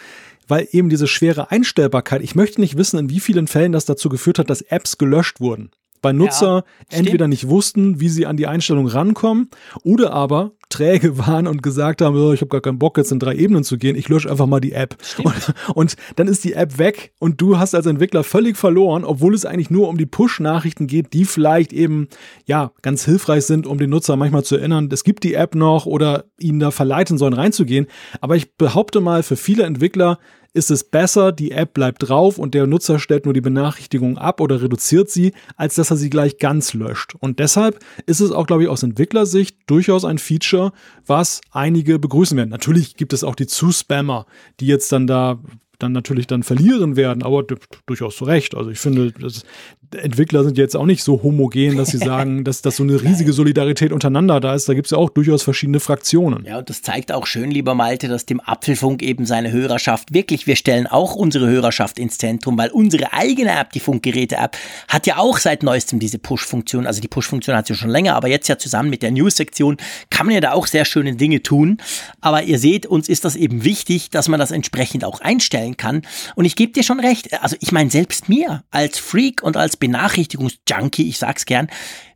weil 0.48 0.66
eben 0.70 0.88
diese 0.88 1.06
schwere 1.06 1.50
Einstellbarkeit, 1.50 2.22
ich 2.22 2.34
möchte 2.34 2.62
nicht 2.62 2.78
wissen, 2.78 2.98
in 2.98 3.10
wie 3.10 3.20
vielen 3.20 3.48
Fällen 3.48 3.72
das 3.72 3.84
dazu 3.84 4.08
geführt 4.08 4.38
hat, 4.38 4.48
dass 4.48 4.62
Apps 4.62 4.96
gelöscht 4.96 5.40
wurden 5.40 5.70
bei 6.04 6.12
Nutzer 6.12 6.64
ja, 6.92 6.98
entweder 6.98 7.28
nicht 7.28 7.48
wussten, 7.48 7.98
wie 7.98 8.10
sie 8.10 8.26
an 8.26 8.36
die 8.36 8.46
Einstellung 8.46 8.86
rankommen 8.86 9.48
oder 9.84 10.12
aber 10.12 10.52
träge 10.68 11.16
waren 11.26 11.46
und 11.46 11.62
gesagt 11.62 12.02
haben, 12.02 12.14
oh, 12.14 12.34
ich 12.34 12.42
habe 12.42 12.50
gar 12.50 12.60
keinen 12.60 12.78
Bock 12.78 12.98
jetzt 12.98 13.10
in 13.10 13.18
drei 13.18 13.34
Ebenen 13.34 13.64
zu 13.64 13.78
gehen, 13.78 13.96
ich 13.96 14.10
lösche 14.10 14.30
einfach 14.30 14.44
mal 14.44 14.60
die 14.60 14.72
App. 14.72 14.98
Und, 15.22 15.54
und, 15.74 15.96
dann 16.16 16.28
ist 16.28 16.44
die 16.44 16.52
App 16.52 16.76
weg 16.76 17.14
und 17.18 17.40
du 17.40 17.58
hast 17.58 17.74
als 17.74 17.86
Entwickler 17.86 18.22
völlig 18.22 18.58
verloren, 18.58 19.02
obwohl 19.04 19.34
es 19.34 19.46
eigentlich 19.46 19.70
nur 19.70 19.88
um 19.88 19.96
die 19.96 20.04
Push-Nachrichten 20.04 20.86
geht, 20.86 21.14
die 21.14 21.24
vielleicht 21.24 21.72
eben 21.72 22.08
ja 22.44 22.72
ganz 22.82 23.06
hilfreich 23.06 23.46
sind, 23.46 23.66
um 23.66 23.78
den 23.78 23.88
Nutzer 23.88 24.16
manchmal 24.16 24.44
zu 24.44 24.56
erinnern, 24.56 24.90
es 24.92 25.04
gibt 25.04 25.24
die 25.24 25.34
App 25.34 25.54
noch 25.54 25.86
oder 25.86 26.24
ihn 26.38 26.60
da 26.60 26.70
verleiten 26.70 27.16
sollen 27.16 27.32
reinzugehen. 27.32 27.86
Aber 28.20 28.36
ich 28.36 28.56
behaupte 28.56 29.00
mal, 29.00 29.22
für 29.22 29.36
viele 29.36 29.64
Entwickler 29.64 30.18
ist 30.54 30.70
es 30.70 30.84
besser, 30.84 31.32
die 31.32 31.50
App 31.50 31.74
bleibt 31.74 32.08
drauf 32.08 32.38
und 32.38 32.54
der 32.54 32.66
Nutzer 32.66 32.98
stellt 32.98 33.24
nur 33.24 33.34
die 33.34 33.40
Benachrichtigung 33.40 34.16
ab 34.16 34.40
oder 34.40 34.62
reduziert 34.62 35.10
sie, 35.10 35.32
als 35.56 35.74
dass 35.74 35.90
er 35.90 35.96
sie 35.96 36.10
gleich 36.10 36.38
ganz 36.38 36.72
löscht. 36.72 37.14
Und 37.18 37.40
deshalb 37.40 37.80
ist 38.06 38.20
es 38.20 38.30
auch, 38.30 38.46
glaube 38.46 38.62
ich, 38.62 38.68
aus 38.68 38.84
Entwicklersicht 38.84 39.58
durchaus 39.66 40.04
ein 40.04 40.18
Feature, 40.18 40.72
was 41.06 41.40
einige 41.50 41.98
begrüßen 41.98 42.36
werden. 42.38 42.50
Natürlich 42.50 42.96
gibt 42.96 43.12
es 43.12 43.24
auch 43.24 43.34
die 43.34 43.48
Zuspammer, 43.48 44.26
die 44.60 44.66
jetzt 44.66 44.90
dann 44.92 45.06
da 45.06 45.38
dann 45.80 45.90
natürlich 45.90 46.28
dann 46.28 46.44
verlieren 46.44 46.94
werden, 46.94 47.24
aber 47.24 47.44
durchaus 47.86 48.16
zu 48.16 48.24
Recht. 48.24 48.54
Also 48.54 48.70
ich 48.70 48.78
finde, 48.78 49.12
das, 49.12 49.44
Entwickler 49.92 50.44
sind 50.44 50.58
jetzt 50.58 50.76
auch 50.76 50.86
nicht 50.86 51.02
so 51.02 51.22
homogen, 51.22 51.76
dass 51.76 51.90
sie 51.90 51.98
sagen, 52.04 52.44
dass, 52.44 52.62
dass 52.62 52.76
so 52.76 52.82
eine 52.82 53.00
riesige 53.02 53.32
Solidarität 53.32 53.92
untereinander 53.92 54.40
da 54.40 54.54
ist. 54.54 54.68
Da 54.68 54.74
gibt 54.74 54.86
es 54.86 54.90
ja 54.92 54.98
auch 54.98 55.10
durchaus 55.10 55.42
verschiedene 55.42 55.80
Fraktionen. 55.80 56.44
Ja, 56.44 56.58
und 56.58 56.70
das 56.70 56.82
zeigt 56.82 57.12
auch 57.12 57.26
schön, 57.26 57.50
lieber 57.50 57.74
Malte, 57.74 58.08
dass 58.08 58.26
dem 58.26 58.40
Apfelfunk 58.40 59.02
eben 59.02 59.26
seine 59.26 59.52
Hörerschaft 59.52 60.12
wirklich, 60.12 60.46
wir 60.46 60.56
stellen 60.56 60.86
auch 60.86 61.14
unsere 61.14 61.46
Hörerschaft 61.46 61.98
ins 61.98 62.18
Zentrum, 62.18 62.58
weil 62.58 62.70
unsere 62.70 63.12
eigene 63.12 63.50
App, 63.50 63.72
die 63.72 63.80
Funkgeräte-App, 63.80 64.56
hat 64.88 65.06
ja 65.06 65.18
auch 65.18 65.38
seit 65.38 65.62
neuestem 65.62 65.98
diese 65.98 66.18
Push-Funktion. 66.18 66.86
Also 66.86 67.00
die 67.00 67.08
Push-Funktion 67.08 67.56
hat 67.56 67.66
sie 67.66 67.74
schon 67.74 67.90
länger, 67.90 68.16
aber 68.16 68.28
jetzt 68.28 68.48
ja 68.48 68.58
zusammen 68.58 68.90
mit 68.90 69.02
der 69.02 69.10
News-Sektion 69.10 69.76
kann 70.10 70.26
man 70.26 70.34
ja 70.34 70.40
da 70.40 70.52
auch 70.52 70.66
sehr 70.66 70.84
schöne 70.84 71.14
Dinge 71.16 71.42
tun. 71.42 71.78
Aber 72.20 72.42
ihr 72.42 72.58
seht, 72.58 72.86
uns 72.86 73.08
ist 73.08 73.24
das 73.24 73.36
eben 73.36 73.64
wichtig, 73.64 74.10
dass 74.10 74.28
man 74.28 74.40
das 74.40 74.50
entsprechend 74.50 75.04
auch 75.04 75.20
einstellen 75.20 75.76
kann. 75.76 76.02
Und 76.34 76.44
ich 76.44 76.56
gebe 76.56 76.72
dir 76.72 76.82
schon 76.82 77.00
recht. 77.00 77.42
Also 77.42 77.56
ich 77.60 77.72
meine, 77.72 77.90
selbst 77.90 78.28
mir 78.28 78.64
als 78.70 78.98
Freak 78.98 79.42
und 79.42 79.56
als 79.56 79.76
Benachrichtigungsjunkie, 79.84 81.08
ich 81.08 81.18
sag's 81.18 81.44
gern, 81.44 81.68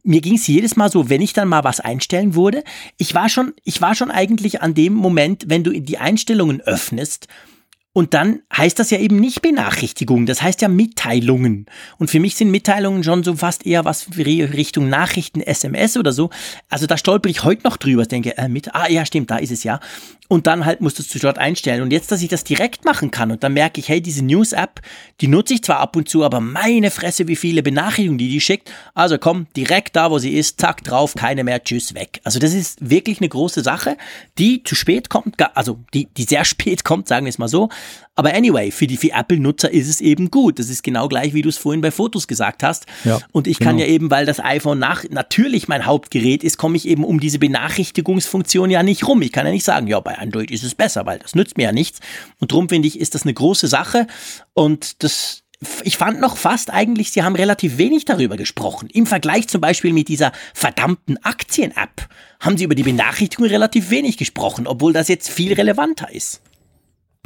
mir 0.02 0.22
ging 0.22 0.36
es 0.36 0.46
jedes 0.46 0.76
Mal 0.76 0.90
so, 0.90 1.10
wenn 1.10 1.20
ich 1.20 1.34
dann 1.34 1.48
mal 1.48 1.64
was 1.64 1.80
einstellen 1.80 2.34
wurde, 2.34 2.64
ich 2.96 3.14
war 3.14 3.28
schon, 3.28 3.52
ich 3.64 3.82
war 3.82 3.94
schon 3.94 4.10
eigentlich 4.10 4.62
an 4.62 4.72
dem 4.72 4.94
Moment, 4.94 5.44
wenn 5.48 5.64
du 5.64 5.78
die 5.78 5.98
Einstellungen 5.98 6.62
öffnest 6.62 7.28
und 7.92 8.14
dann 8.14 8.40
heißt 8.56 8.78
das 8.78 8.90
ja 8.90 8.98
eben 8.98 9.18
nicht 9.18 9.42
Benachrichtigungen, 9.42 10.24
das 10.24 10.40
heißt 10.40 10.62
ja 10.62 10.68
Mitteilungen. 10.68 11.66
Und 11.98 12.10
für 12.10 12.20
mich 12.20 12.36
sind 12.36 12.50
Mitteilungen 12.50 13.02
schon 13.02 13.24
so 13.24 13.34
fast 13.34 13.66
eher 13.66 13.84
was 13.84 14.16
Richtung 14.16 14.88
Nachrichten, 14.88 15.40
SMS 15.40 15.96
oder 15.96 16.12
so. 16.12 16.30
Also 16.68 16.86
da 16.86 16.96
stolper 16.96 17.28
ich 17.28 17.44
heute 17.44 17.64
noch 17.64 17.76
drüber, 17.76 18.06
denke, 18.06 18.38
äh, 18.38 18.48
mit, 18.48 18.74
ah 18.74 18.88
ja, 18.88 19.04
stimmt, 19.04 19.30
da 19.30 19.36
ist 19.38 19.50
es 19.50 19.64
ja. 19.64 19.80
Und 20.28 20.46
dann 20.46 20.66
halt 20.66 20.82
musstest 20.82 21.14
du 21.14 21.18
dort 21.18 21.38
einstellen. 21.38 21.82
Und 21.82 21.90
jetzt, 21.90 22.12
dass 22.12 22.20
ich 22.20 22.28
das 22.28 22.44
direkt 22.44 22.84
machen 22.84 23.10
kann 23.10 23.30
und 23.30 23.42
dann 23.42 23.54
merke 23.54 23.80
ich, 23.80 23.88
hey, 23.88 24.02
diese 24.02 24.22
News-App, 24.24 24.82
die 25.22 25.28
nutze 25.28 25.54
ich 25.54 25.62
zwar 25.62 25.80
ab 25.80 25.96
und 25.96 26.08
zu, 26.08 26.22
aber 26.22 26.40
meine 26.40 26.90
Fresse, 26.90 27.28
wie 27.28 27.36
viele 27.36 27.62
Benachrichtigungen 27.62 28.18
die 28.18 28.28
die 28.28 28.40
schickt. 28.40 28.70
Also 28.94 29.18
komm, 29.18 29.46
direkt 29.56 29.96
da, 29.96 30.10
wo 30.10 30.18
sie 30.18 30.34
ist, 30.34 30.60
zack, 30.60 30.84
drauf, 30.84 31.14
keine 31.14 31.44
mehr, 31.44 31.64
tschüss, 31.64 31.94
weg. 31.94 32.20
Also 32.24 32.38
das 32.38 32.52
ist 32.52 32.90
wirklich 32.90 33.20
eine 33.20 33.28
große 33.30 33.62
Sache, 33.62 33.96
die 34.38 34.62
zu 34.62 34.74
spät 34.74 35.08
kommt, 35.08 35.36
also 35.56 35.80
die, 35.94 36.06
die 36.16 36.24
sehr 36.24 36.44
spät 36.44 36.84
kommt, 36.84 37.08
sagen 37.08 37.24
wir 37.24 37.30
es 37.30 37.38
mal 37.38 37.48
so. 37.48 37.70
Aber 38.18 38.34
anyway, 38.34 38.72
für 38.72 38.88
die 38.88 38.96
für 38.96 39.12
Apple-Nutzer 39.12 39.70
ist 39.70 39.88
es 39.88 40.00
eben 40.00 40.32
gut. 40.32 40.58
Das 40.58 40.68
ist 40.68 40.82
genau 40.82 41.06
gleich, 41.06 41.34
wie 41.34 41.42
du 41.42 41.48
es 41.48 41.56
vorhin 41.56 41.80
bei 41.80 41.92
Fotos 41.92 42.26
gesagt 42.26 42.64
hast. 42.64 42.86
Ja, 43.04 43.20
und 43.30 43.46
ich 43.46 43.60
genau. 43.60 43.70
kann 43.70 43.78
ja 43.78 43.86
eben, 43.86 44.10
weil 44.10 44.26
das 44.26 44.40
iPhone 44.40 44.80
nach, 44.80 45.04
natürlich 45.08 45.68
mein 45.68 45.86
Hauptgerät 45.86 46.42
ist, 46.42 46.56
komme 46.56 46.76
ich 46.76 46.88
eben 46.88 47.04
um 47.04 47.20
diese 47.20 47.38
Benachrichtigungsfunktion 47.38 48.70
ja 48.70 48.82
nicht 48.82 49.06
rum. 49.06 49.22
Ich 49.22 49.30
kann 49.30 49.46
ja 49.46 49.52
nicht 49.52 49.62
sagen, 49.62 49.86
ja, 49.86 50.00
bei 50.00 50.18
Android 50.18 50.50
ist 50.50 50.64
es 50.64 50.74
besser, 50.74 51.06
weil 51.06 51.20
das 51.20 51.36
nützt 51.36 51.56
mir 51.56 51.62
ja 51.62 51.72
nichts. 51.72 52.00
Und 52.40 52.50
darum 52.50 52.68
finde 52.68 52.88
ich, 52.88 52.98
ist 52.98 53.14
das 53.14 53.22
eine 53.22 53.34
große 53.34 53.68
Sache. 53.68 54.08
Und 54.52 55.04
das 55.04 55.44
ich 55.84 55.96
fand 55.96 56.20
noch 56.20 56.36
fast 56.36 56.72
eigentlich, 56.72 57.12
sie 57.12 57.22
haben 57.22 57.36
relativ 57.36 57.78
wenig 57.78 58.04
darüber 58.04 58.36
gesprochen. 58.36 58.88
Im 58.92 59.06
Vergleich 59.06 59.46
zum 59.46 59.60
Beispiel 59.60 59.92
mit 59.92 60.08
dieser 60.08 60.32
verdammten 60.54 61.18
Aktien-App 61.24 62.08
haben 62.40 62.56
sie 62.56 62.64
über 62.64 62.76
die 62.76 62.84
Benachrichtigung 62.84 63.46
relativ 63.46 63.90
wenig 63.90 64.16
gesprochen, 64.16 64.66
obwohl 64.66 64.92
das 64.92 65.08
jetzt 65.08 65.30
viel 65.30 65.52
relevanter 65.52 66.12
ist. 66.12 66.42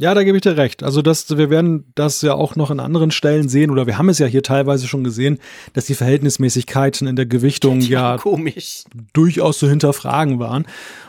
Ja, 0.01 0.13
da 0.15 0.23
gebe 0.23 0.37
ich 0.37 0.41
dir 0.41 0.57
recht. 0.57 0.81
Also 0.81 1.01
das, 1.01 1.37
wir 1.37 1.49
werden 1.49 1.91
das 1.95 2.21
ja 2.23 2.33
auch 2.33 2.55
noch 2.55 2.71
an 2.71 2.79
anderen 2.79 3.11
Stellen 3.11 3.47
sehen 3.47 3.69
oder 3.69 3.85
wir 3.85 3.97
haben 3.97 4.09
es 4.09 4.19
ja 4.19 4.25
hier 4.25 4.41
teilweise 4.41 4.87
schon 4.87 5.03
gesehen, 5.03 5.39
dass 5.73 5.85
die 5.85 5.93
Verhältnismäßigkeiten 5.93 7.07
in 7.07 7.15
der 7.15 7.27
Gewichtung 7.27 7.79
ja, 7.81 8.17
komisch. 8.17 8.85
durchaus 9.13 9.59
zu 9.59 9.69
hinterfragen 9.69 10.39
waren. 10.39 10.65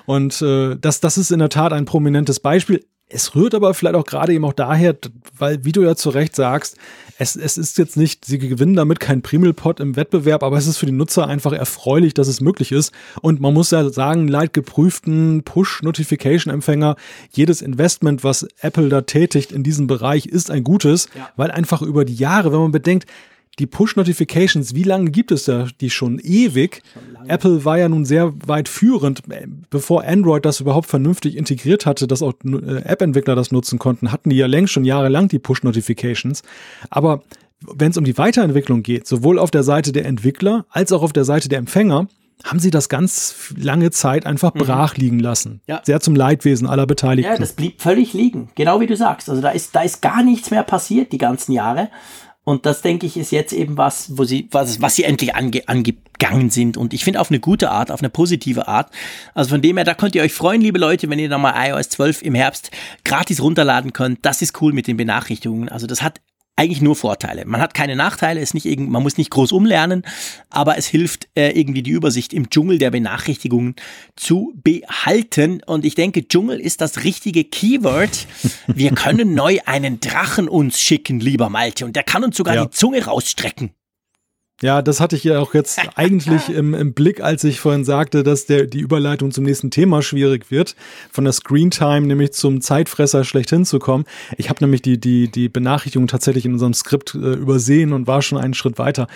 Und 0.07 0.43
äh, 0.43 0.77
das, 0.77 1.01
das 1.01 1.17
ist 1.17 1.31
in 1.31 1.39
der 1.39 1.49
Tat 1.49 1.73
ein 1.73 1.87
prominentes 1.87 2.41
Beispiel. 2.41 2.85
Es 3.09 3.35
rührt 3.35 3.55
aber 3.55 3.75
vielleicht 3.75 3.97
auch 3.97 4.07
gerade 4.07 4.33
eben 4.33 4.45
auch 4.47 4.55
daher, 4.55 4.97
weil, 5.37 5.63
wie 5.65 5.73
du 5.73 5.83
ja 5.83 5.95
zu 5.95 6.09
Recht 6.09 6.35
sagst, 6.35 6.79
es, 7.19 7.37
es 7.37 7.59
ist 7.59 7.77
jetzt 7.77 7.97
nicht, 7.97 8.25
sie 8.25 8.39
gewinnen 8.39 8.75
damit 8.75 8.99
kein 8.99 9.21
Primelpot 9.21 9.79
im 9.79 9.95
Wettbewerb, 9.95 10.43
aber 10.43 10.57
es 10.57 10.67
ist 10.67 10.79
für 10.79 10.87
die 10.87 10.93
Nutzer 10.93 11.29
einfach 11.29 11.53
erfreulich, 11.53 12.15
dass 12.15 12.29
es 12.29 12.41
möglich 12.41 12.73
ist. 12.73 12.93
Und 13.21 13.41
man 13.41 13.53
muss 13.53 13.71
ja 13.71 13.89
sagen, 13.91 14.27
leid 14.27 14.55
geprüften 14.55 15.43
Push-Notification-Empfänger, 15.45 16.97
jedes 17.31 17.61
Investment, 17.61 18.25
was 18.25 18.47
Apple 18.61 18.89
da 18.89 19.03
tätigt 19.03 19.53
in 19.53 19.63
diesem 19.63 19.87
Bereich, 19.87 20.27
ist 20.27 20.51
ein 20.51 20.65
gutes, 20.65 21.09
ja. 21.15 21.29
weil 21.37 21.51
einfach 21.51 21.83
über 21.83 22.05
die 22.07 22.17
Jahre, 22.17 22.53
wenn 22.53 22.61
man 22.61 22.73
bedenkt, 22.73 23.07
die 23.59 23.67
Push-Notifications, 23.67 24.75
wie 24.75 24.83
lange 24.83 25.11
gibt 25.11 25.31
es 25.31 25.45
da 25.45 25.69
die 25.81 25.91
schon? 25.91 26.19
Ewig. 26.19 26.83
Schon 26.93 27.29
Apple 27.29 27.65
war 27.65 27.79
ja 27.79 27.89
nun 27.89 28.05
sehr 28.05 28.33
weit 28.47 28.69
führend, 28.69 29.23
bevor 29.71 30.05
Android 30.05 30.45
das 30.45 30.61
überhaupt 30.61 30.89
vernünftig 30.89 31.37
integriert 31.37 31.87
hatte, 31.87 32.07
dass 32.07 32.23
auch 32.23 32.35
äh, 32.45 32.83
App-Entwickler 32.85 33.35
das 33.35 33.53
nutzen 33.53 33.79
konnten, 33.79 34.13
hatten 34.13 34.31
die 34.31 34.37
ja 34.37 34.47
längst 34.47 34.73
schon 34.73 34.85
jahrelang 34.85 35.29
die 35.29 35.39
Push-Notifications. 35.39 36.43
Aber 36.91 37.23
wenn 37.61 37.91
es 37.91 37.97
um 37.97 38.05
die 38.05 38.19
Weiterentwicklung 38.19 38.83
geht, 38.83 39.07
sowohl 39.07 39.39
auf 39.39 39.51
der 39.51 39.63
Seite 39.63 39.93
der 39.93 40.05
Entwickler 40.05 40.67
als 40.71 40.93
auch 40.93 41.03
auf 41.03 41.13
der 41.13 41.25
Seite 41.25 41.49
der 41.49 41.59
Empfänger, 41.59 42.09
haben 42.43 42.59
sie 42.59 42.71
das 42.71 42.89
ganz 42.89 43.55
lange 43.57 43.91
Zeit 43.91 44.27
einfach 44.27 44.53
mhm. 44.55 44.61
brach 44.61 44.97
liegen 44.97 45.19
lassen. 45.19 45.61
Ja. 45.67 45.81
Sehr 45.85 46.01
zum 46.01 46.15
Leidwesen 46.15 46.67
aller 46.67 46.87
Beteiligten. 46.87 47.33
Ja, 47.33 47.39
das 47.39 47.53
blieb 47.53 47.81
völlig 47.81 48.13
liegen. 48.13 48.51
Genau 48.55 48.81
wie 48.81 48.87
du 48.87 48.97
sagst. 48.97 49.31
Also 49.31 49.41
da 49.41 49.51
ist, 49.51 49.75
da 49.75 49.83
ist 49.83 50.03
gar 50.03 50.23
nichts 50.23 50.51
mehr 50.51 50.63
passiert 50.63 51.13
die 51.13 51.19
ganzen 51.19 51.53
Jahre. 51.53 51.89
Und 52.45 52.67
das, 52.67 52.83
denke 52.83 53.07
ich, 53.07 53.17
ist 53.17 53.33
jetzt 53.33 53.55
eben 53.55 53.79
was, 53.79 54.19
wo 54.19 54.25
sie, 54.25 54.49
was, 54.51 54.83
was 54.83 54.97
sie 54.97 55.05
endlich 55.05 55.35
ange, 55.35 55.63
angegangen 55.67 56.51
sind. 56.51 56.77
Und 56.77 56.93
ich 56.93 57.03
finde 57.03 57.21
auf 57.21 57.31
eine 57.31 57.41
gute 57.41 57.71
Art, 57.71 57.91
auf 57.91 58.01
eine 58.01 58.11
positive 58.11 58.69
Art. 58.69 58.91
Also 59.33 59.51
von 59.51 59.63
dem 59.63 59.79
her, 59.79 59.85
da 59.85 59.95
könnt 59.95 60.15
ihr 60.15 60.23
euch 60.23 60.35
freuen, 60.35 60.61
liebe 60.61 60.79
Leute, 60.79 61.09
wenn 61.09 61.19
ihr 61.19 61.31
nochmal 61.31 61.71
iOS 61.71 61.89
12 61.89 62.23
im 62.23 62.35
Herbst 62.35 62.71
gratis 63.05 63.41
runterladen 63.41 63.95
könnt. 63.95 64.19
Das 64.27 64.43
ist 64.43 64.61
cool 64.61 64.75
mit 64.75 64.87
den 64.87 64.99
Benachrichtigungen. 64.99 65.71
Also 65.71 65.87
das 65.87 66.03
hat 66.03 66.21
eigentlich 66.57 66.81
nur 66.81 66.95
Vorteile. 66.95 67.45
Man 67.47 67.61
hat 67.61 67.75
keine 67.75 67.97
Nachteile, 67.97 68.41
ist 68.41 68.55
nicht 68.55 68.67
irgend, 68.67 68.91
man 68.91 69.03
muss 69.03 69.17
nicht 69.17 69.31
groß 69.31 69.53
umlernen, 69.53 70.05
aber 70.51 70.79
es 70.79 70.87
hilft 70.87 71.29
äh, 71.35 71.51
irgendwie 71.51 71.83
die 71.83 71.91
Übersicht 71.91 72.33
im 72.33 72.49
Dschungel 72.49 72.79
der 72.79 72.91
Benachrichtigungen 72.91 73.75
zu 74.15 74.53
behalten. 74.63 75.63
Und 75.67 75.85
ich 75.85 75.95
denke, 75.95 76.29
Dschungel 76.29 76.61
ist 76.61 76.81
das 76.81 77.03
richtige 77.03 77.45
Keyword. 77.45 78.27
Wir 78.67 78.91
können 78.95 79.35
neu 79.35 79.59
einen 79.67 79.99
Drachen 80.01 80.49
uns 80.49 80.81
schicken, 80.81 81.19
lieber 81.19 81.49
Malte, 81.49 81.85
und 81.85 81.97
der 81.97 82.05
kann 82.05 82.23
uns 82.23 82.37
sogar 82.37 82.55
ja. 82.55 82.65
die 82.65 82.71
Zunge 82.71 83.05
rausstrecken. 83.05 83.71
Ja, 84.65 84.81
das 84.81 84.99
hatte 84.99 85.15
ich 85.15 85.25
ja 85.25 85.41
auch 85.41 85.53
jetzt 85.53 85.79
eigentlich 85.95 86.49
im, 86.49 86.73
im, 86.73 86.95
Blick, 86.95 87.21
als 87.21 87.45
ich 87.45 87.61
vorhin 87.61 87.85
sagte, 87.85 88.23
dass 88.23 88.47
der, 88.47 88.65
die 88.65 88.81
Überleitung 88.81 89.31
zum 89.31 89.45
nächsten 89.45 89.71
Thema 89.71 90.01
schwierig 90.01 90.51
wird, 90.51 90.75
von 91.13 91.25
der 91.25 91.35
Screentime 91.35 92.07
nämlich 92.07 92.33
zum 92.33 92.63
Zeitfresser 92.63 93.25
schlechthin 93.25 93.67
zu 93.67 93.79
kommen. 93.79 94.07
Ich 94.39 94.49
habe 94.49 94.65
nämlich 94.65 94.81
die, 94.81 94.99
die, 94.99 95.29
die 95.29 95.51
Benachrichtigung 95.51 96.07
tatsächlich 96.07 96.47
in 96.47 96.55
unserem 96.55 96.73
Skript 96.73 97.15
äh, 97.15 97.35
übersehen 97.35 97.93
und 97.93 98.07
war 98.07 98.23
schon 98.23 98.39
einen 98.39 98.55
Schritt 98.55 98.79
weiter. 98.79 99.07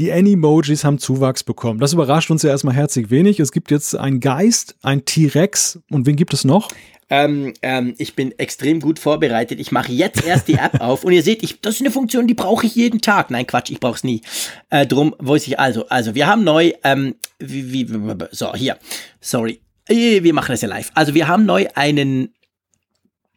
Die 0.00 0.10
Animojis 0.10 0.82
haben 0.82 0.98
Zuwachs 0.98 1.44
bekommen. 1.44 1.78
Das 1.78 1.92
überrascht 1.92 2.32
uns 2.32 2.42
ja 2.42 2.50
erstmal 2.50 2.74
herzlich 2.74 3.10
wenig. 3.10 3.38
Es 3.38 3.52
gibt 3.52 3.70
jetzt 3.70 3.94
einen 3.94 4.18
Geist, 4.18 4.74
ein 4.82 5.04
T-Rex 5.04 5.78
und 5.88 6.06
wen 6.06 6.16
gibt 6.16 6.34
es 6.34 6.44
noch? 6.44 6.68
Ähm, 7.10 7.54
ähm, 7.62 7.94
ich 7.98 8.14
bin 8.14 8.38
extrem 8.38 8.80
gut 8.80 9.00
vorbereitet. 9.00 9.58
Ich 9.58 9.72
mache 9.72 9.92
jetzt 9.92 10.24
erst 10.24 10.46
die 10.46 10.54
App 10.54 10.80
auf 10.80 11.04
und 11.04 11.12
ihr 11.12 11.24
seht, 11.24 11.42
ich, 11.42 11.60
das 11.60 11.74
ist 11.74 11.80
eine 11.80 11.90
Funktion, 11.90 12.28
die 12.28 12.34
brauche 12.34 12.64
ich 12.64 12.76
jeden 12.76 13.00
Tag. 13.00 13.30
Nein, 13.30 13.46
Quatsch, 13.46 13.70
ich 13.70 13.80
brauche 13.80 13.96
es 13.96 14.04
nie. 14.04 14.22
Äh, 14.70 14.86
drum 14.86 15.14
weiß 15.18 15.46
ich 15.48 15.58
also. 15.58 15.88
Also, 15.88 16.14
wir 16.14 16.28
haben 16.28 16.44
neu, 16.44 16.72
ähm, 16.84 17.16
wie, 17.38 17.72
wie, 17.72 18.16
so, 18.30 18.54
hier, 18.54 18.78
sorry. 19.20 19.60
Äh, 19.88 20.22
wir 20.22 20.32
machen 20.32 20.52
das 20.52 20.60
ja 20.60 20.68
live. 20.68 20.92
Also, 20.94 21.14
wir 21.14 21.26
haben 21.26 21.44
neu 21.44 21.66
einen, 21.74 22.32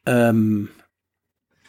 ähm, 0.05 0.69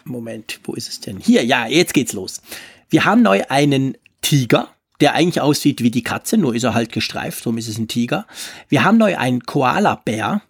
Moment, 0.05 0.61
wo 0.65 0.75
ist 0.75 0.89
es 0.89 1.01
denn? 1.01 1.19
Hier, 1.19 1.45
ja, 1.45 1.67
jetzt 1.67 1.95
geht's 1.95 2.13
los. 2.13 2.43
Wir 2.91 3.07
haben 3.07 3.23
neu 3.23 3.43
einen 3.49 3.97
Tiger, 4.21 4.69
der 5.01 5.15
eigentlich 5.15 5.41
aussieht 5.41 5.83
wie 5.83 5.91
die 5.91 6.03
Katze, 6.03 6.37
nur 6.37 6.55
ist 6.55 6.65
er 6.65 6.75
halt 6.75 6.93
gestreift, 6.93 7.41
darum 7.41 7.59
ist 7.59 7.69
es 7.69 7.79
ein 7.79 7.89
Tiger. 7.89 8.27
Wir 8.69 8.85
haben 8.85 8.99
neu 8.99 9.17
einen 9.17 9.41
Koala-Bär, 9.41 10.43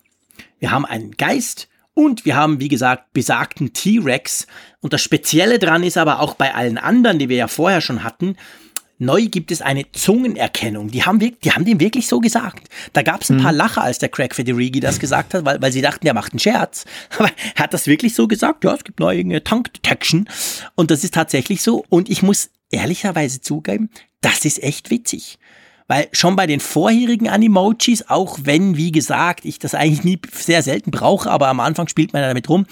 wir 0.59 0.71
haben 0.71 0.85
einen 0.85 1.13
Geist 1.13 1.69
und 1.95 2.25
wir 2.25 2.37
haben, 2.37 2.61
wie 2.61 2.69
gesagt, 2.69 3.13
besagten 3.13 3.73
T-Rex. 3.73 4.47
Und 4.81 4.93
das 4.93 5.03
Spezielle 5.03 5.59
dran 5.59 5.83
ist 5.83 5.97
aber 5.97 6.21
auch 6.21 6.35
bei 6.35 6.55
allen 6.55 6.79
anderen, 6.79 7.19
die 7.19 7.29
wir 7.29 7.37
ja 7.37 7.49
vorher 7.49 7.81
schon 7.81 8.03
hatten, 8.03 8.37
neu 8.99 9.27
gibt 9.27 9.51
es 9.51 9.63
eine 9.63 9.91
Zungenerkennung. 9.93 10.91
Die 10.91 11.05
haben, 11.05 11.21
wir, 11.21 11.33
die 11.33 11.53
haben 11.53 11.65
dem 11.65 11.81
wirklich 11.81 12.09
so 12.09 12.21
gesagt. 12.21 12.69
Da 12.93 13.03
gab 13.03 13.23
es 13.23 13.31
ein 13.31 13.43
paar 13.43 13.53
Lacher, 13.53 13.83
als 13.83 13.99
der 13.99 14.09
Craig 14.09 14.35
Federighi 14.35 14.81
das 14.81 14.99
gesagt 14.99 15.35
hat, 15.35 15.45
weil, 15.45 15.61
weil 15.61 15.73
sie 15.73 15.83
dachten, 15.83 16.05
der 16.05 16.15
macht 16.15 16.33
einen 16.33 16.41
Scherz. 16.41 16.85
Aber 17.19 17.31
er 17.55 17.65
hat 17.65 17.75
das 17.75 17.87
wirklich 17.87 18.15
so 18.15 18.27
gesagt, 18.27 18.65
ja, 18.65 18.75
es 18.75 18.85
gibt 18.85 19.01
neue 19.01 19.43
Tank 19.43 19.73
Detection. 19.73 20.29
Und 20.75 20.91
das 20.91 21.05
ist 21.05 21.15
tatsächlich 21.15 21.63
so. 21.63 21.85
Und 21.89 22.09
ich 22.09 22.23
muss 22.23 22.51
ehrlicherweise 22.71 23.41
zugeben, 23.41 23.91
das 24.21 24.45
ist 24.45 24.63
echt 24.63 24.91
witzig. 24.91 25.39
Weil 25.87 26.09
schon 26.13 26.35
bei 26.35 26.47
den 26.47 26.61
vorherigen 26.61 27.29
Animojis, 27.29 28.09
auch 28.09 28.39
wenn, 28.43 28.77
wie 28.77 28.91
gesagt, 28.91 29.45
ich 29.45 29.59
das 29.59 29.75
eigentlich 29.75 30.03
nie 30.05 30.19
sehr 30.33 30.63
selten 30.63 30.91
brauche, 30.91 31.31
aber 31.31 31.49
am 31.49 31.61
Anfang 31.61 31.89
spielt 31.89 32.13
man 32.13 32.23
ja 32.23 32.29
damit 32.29 32.49
rum, 32.49 32.67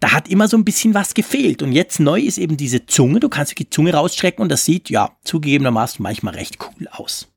da 0.00 0.12
hat 0.12 0.28
immer 0.28 0.48
so 0.48 0.56
ein 0.56 0.64
bisschen 0.64 0.92
was 0.92 1.14
gefehlt. 1.14 1.62
Und 1.62 1.72
jetzt 1.72 2.00
neu 2.00 2.20
ist 2.20 2.38
eben 2.38 2.56
diese 2.56 2.86
Zunge. 2.86 3.20
Du 3.20 3.28
kannst 3.28 3.58
die 3.58 3.70
Zunge 3.70 3.94
rausstrecken 3.94 4.42
und 4.42 4.50
das 4.50 4.64
sieht, 4.64 4.90
ja, 4.90 5.16
zugegebenermaßen 5.24 6.02
manchmal 6.02 6.34
recht 6.34 6.58
cool 6.60 6.88
aus. 6.90 7.28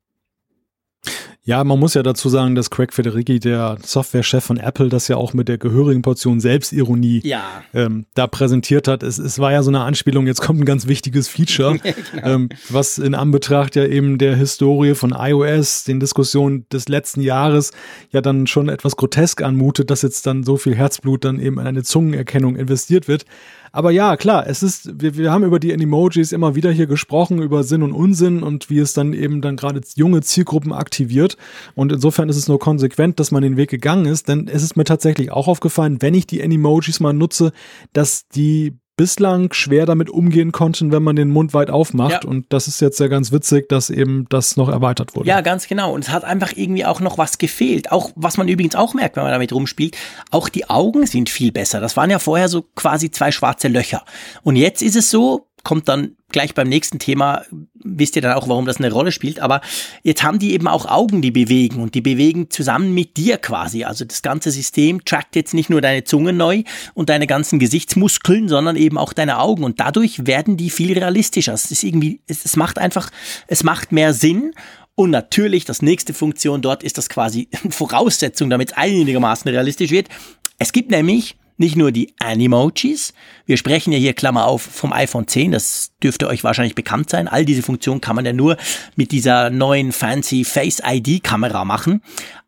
Ja, 1.49 1.63
man 1.63 1.79
muss 1.79 1.95
ja 1.95 2.03
dazu 2.03 2.29
sagen, 2.29 2.53
dass 2.53 2.69
Craig 2.69 2.93
Federighi, 2.93 3.39
der 3.39 3.79
Softwarechef 3.83 4.43
von 4.43 4.57
Apple, 4.57 4.89
das 4.89 5.07
ja 5.07 5.17
auch 5.17 5.33
mit 5.33 5.47
der 5.47 5.57
gehörigen 5.57 6.03
Portion 6.03 6.39
Selbstironie 6.39 7.21
ja. 7.23 7.63
ähm, 7.73 8.05
da 8.13 8.27
präsentiert 8.27 8.87
hat. 8.87 9.01
Es, 9.01 9.17
es 9.17 9.39
war 9.39 9.51
ja 9.51 9.63
so 9.63 9.71
eine 9.71 9.79
Anspielung, 9.79 10.27
jetzt 10.27 10.41
kommt 10.41 10.61
ein 10.61 10.65
ganz 10.65 10.85
wichtiges 10.85 11.27
Feature, 11.27 11.79
genau. 12.11 12.27
ähm, 12.27 12.49
was 12.69 12.99
in 12.99 13.15
Anbetracht 13.15 13.75
ja 13.75 13.83
eben 13.83 14.19
der 14.19 14.35
Historie 14.35 14.93
von 14.93 15.11
iOS, 15.17 15.85
den 15.85 15.99
Diskussionen 15.99 16.67
des 16.71 16.87
letzten 16.87 17.21
Jahres, 17.21 17.71
ja 18.11 18.21
dann 18.21 18.45
schon 18.45 18.69
etwas 18.69 18.95
grotesk 18.95 19.41
anmutet, 19.41 19.89
dass 19.89 20.03
jetzt 20.03 20.27
dann 20.27 20.43
so 20.43 20.55
viel 20.55 20.75
Herzblut 20.75 21.25
dann 21.25 21.39
eben 21.39 21.59
in 21.59 21.65
eine 21.65 21.81
Zungenerkennung 21.81 22.57
investiert 22.57 23.07
wird. 23.07 23.25
Aber 23.71 23.91
ja, 23.91 24.17
klar, 24.17 24.47
es 24.47 24.63
ist, 24.63 25.01
wir, 25.01 25.17
wir 25.17 25.31
haben 25.31 25.43
über 25.43 25.59
die 25.59 25.71
Emojis 25.71 26.31
immer 26.31 26.55
wieder 26.55 26.71
hier 26.71 26.87
gesprochen, 26.87 27.41
über 27.41 27.63
Sinn 27.63 27.83
und 27.83 27.93
Unsinn 27.93 28.43
und 28.43 28.69
wie 28.69 28.79
es 28.79 28.93
dann 28.93 29.13
eben 29.13 29.41
dann 29.41 29.55
gerade 29.55 29.81
junge 29.95 30.21
Zielgruppen 30.21 30.73
aktiviert. 30.73 31.37
Und 31.75 31.91
insofern 31.91 32.29
ist 32.29 32.37
es 32.37 32.47
nur 32.47 32.59
konsequent, 32.59 33.19
dass 33.19 33.31
man 33.31 33.43
den 33.43 33.57
Weg 33.57 33.69
gegangen 33.69 34.05
ist, 34.05 34.27
denn 34.27 34.47
es 34.47 34.63
ist 34.63 34.75
mir 34.75 34.83
tatsächlich 34.83 35.31
auch 35.31 35.47
aufgefallen, 35.47 36.01
wenn 36.01 36.13
ich 36.13 36.27
die 36.27 36.41
Emojis 36.41 36.99
mal 36.99 37.13
nutze, 37.13 37.51
dass 37.93 38.27
die 38.27 38.77
bislang 38.99 39.53
schwer 39.53 39.85
damit 39.85 40.09
umgehen 40.09 40.51
konnten, 40.51 40.91
wenn 40.91 41.03
man 41.03 41.15
den 41.15 41.29
Mund 41.29 41.53
weit 41.53 41.69
aufmacht. 41.69 42.25
Ja. 42.25 42.29
Und 42.29 42.47
das 42.49 42.67
ist 42.67 42.81
jetzt 42.81 42.99
ja 42.99 43.07
ganz 43.07 43.31
witzig, 43.31 43.69
dass 43.69 43.89
eben 43.89 44.25
das 44.27 44.57
noch 44.57 44.67
erweitert 44.67 45.15
wurde. 45.15 45.25
Ja, 45.29 45.39
ganz 45.39 45.69
genau. 45.69 45.93
Und 45.93 46.03
es 46.03 46.09
hat 46.09 46.25
einfach 46.25 46.51
irgendwie 46.53 46.83
auch 46.83 46.99
noch 46.99 47.17
was 47.17 47.37
gefehlt. 47.37 47.93
Auch, 47.93 48.11
was 48.17 48.35
man 48.35 48.49
übrigens 48.49 48.75
auch 48.75 48.93
merkt, 48.93 49.15
wenn 49.15 49.23
man 49.23 49.31
damit 49.31 49.53
rumspielt, 49.53 49.95
auch 50.31 50.49
die 50.49 50.69
Augen 50.69 51.05
sind 51.05 51.29
viel 51.29 51.53
besser. 51.53 51.79
Das 51.79 51.95
waren 51.95 52.09
ja 52.09 52.19
vorher 52.19 52.49
so 52.49 52.65
quasi 52.75 53.09
zwei 53.09 53.31
schwarze 53.31 53.69
Löcher. 53.69 54.03
Und 54.43 54.57
jetzt 54.57 54.81
ist 54.81 54.97
es 54.97 55.09
so, 55.09 55.47
kommt 55.63 55.87
dann 55.87 56.15
gleich 56.31 56.53
beim 56.53 56.67
nächsten 56.67 56.99
Thema, 56.99 57.43
wisst 57.73 58.15
ihr 58.15 58.21
dann 58.21 58.33
auch, 58.33 58.47
warum 58.47 58.65
das 58.65 58.77
eine 58.77 58.91
Rolle 58.91 59.11
spielt, 59.11 59.39
aber 59.39 59.61
jetzt 60.03 60.23
haben 60.23 60.39
die 60.39 60.53
eben 60.53 60.67
auch 60.67 60.85
Augen, 60.85 61.21
die 61.21 61.31
bewegen 61.31 61.81
und 61.81 61.95
die 61.95 62.01
bewegen 62.01 62.49
zusammen 62.49 62.93
mit 62.93 63.17
dir 63.17 63.37
quasi. 63.37 63.83
Also 63.83 64.05
das 64.05 64.21
ganze 64.21 64.51
System 64.51 65.03
trackt 65.05 65.35
jetzt 65.35 65.53
nicht 65.53 65.69
nur 65.69 65.81
deine 65.81 66.03
Zunge 66.03 66.33
neu 66.33 66.63
und 66.93 67.09
deine 67.09 67.27
ganzen 67.27 67.59
Gesichtsmuskeln, 67.59 68.47
sondern 68.47 68.75
eben 68.75 68.97
auch 68.97 69.13
deine 69.13 69.39
Augen 69.39 69.63
und 69.63 69.79
dadurch 69.79 70.27
werden 70.27 70.55
die 70.55 70.69
viel 70.69 70.93
realistischer. 70.93 71.53
Es 71.53 71.71
ist 71.71 71.83
irgendwie, 71.83 72.21
es, 72.27 72.55
macht 72.55 72.77
einfach, 72.77 73.09
es 73.47 73.63
macht 73.63 73.91
mehr 73.91 74.13
Sinn 74.13 74.53
und 74.99 75.11
natürlich, 75.11 75.63
das 75.63 75.81
nächste 75.81 76.13
Funktion 76.13 76.61
dort 76.61 76.83
ist 76.83 76.97
das 76.97 77.07
quasi 77.07 77.47
Voraussetzung, 77.69 78.49
damit 78.49 78.71
es 78.71 78.77
einigermaßen 78.77 79.49
realistisch 79.49 79.91
wird. 79.91 80.09
Es 80.57 80.73
gibt 80.73 80.91
nämlich 80.91 81.37
nicht 81.59 81.75
nur 81.75 81.91
die 81.91 82.13
Animojis. 82.19 83.13
Wir 83.45 83.57
sprechen 83.57 83.91
ja 83.91 83.99
hier, 83.99 84.13
Klammer 84.13 84.45
auf, 84.45 84.61
vom 84.61 84.93
iPhone 84.93 85.27
10. 85.27 85.51
Das 85.51 85.91
dürfte 86.01 86.27
euch 86.27 86.43
wahrscheinlich 86.43 86.75
bekannt 86.75 87.09
sein. 87.09 87.27
All 87.27 87.45
diese 87.45 87.61
Funktionen 87.61 88.01
kann 88.01 88.15
man 88.15 88.25
ja 88.25 88.33
nur 88.33 88.57
mit 88.95 89.11
dieser 89.11 89.49
neuen 89.49 89.91
fancy 89.91 90.43
Face 90.43 90.81
ID 90.85 91.23
Kamera 91.23 91.65
machen. 91.65 92.01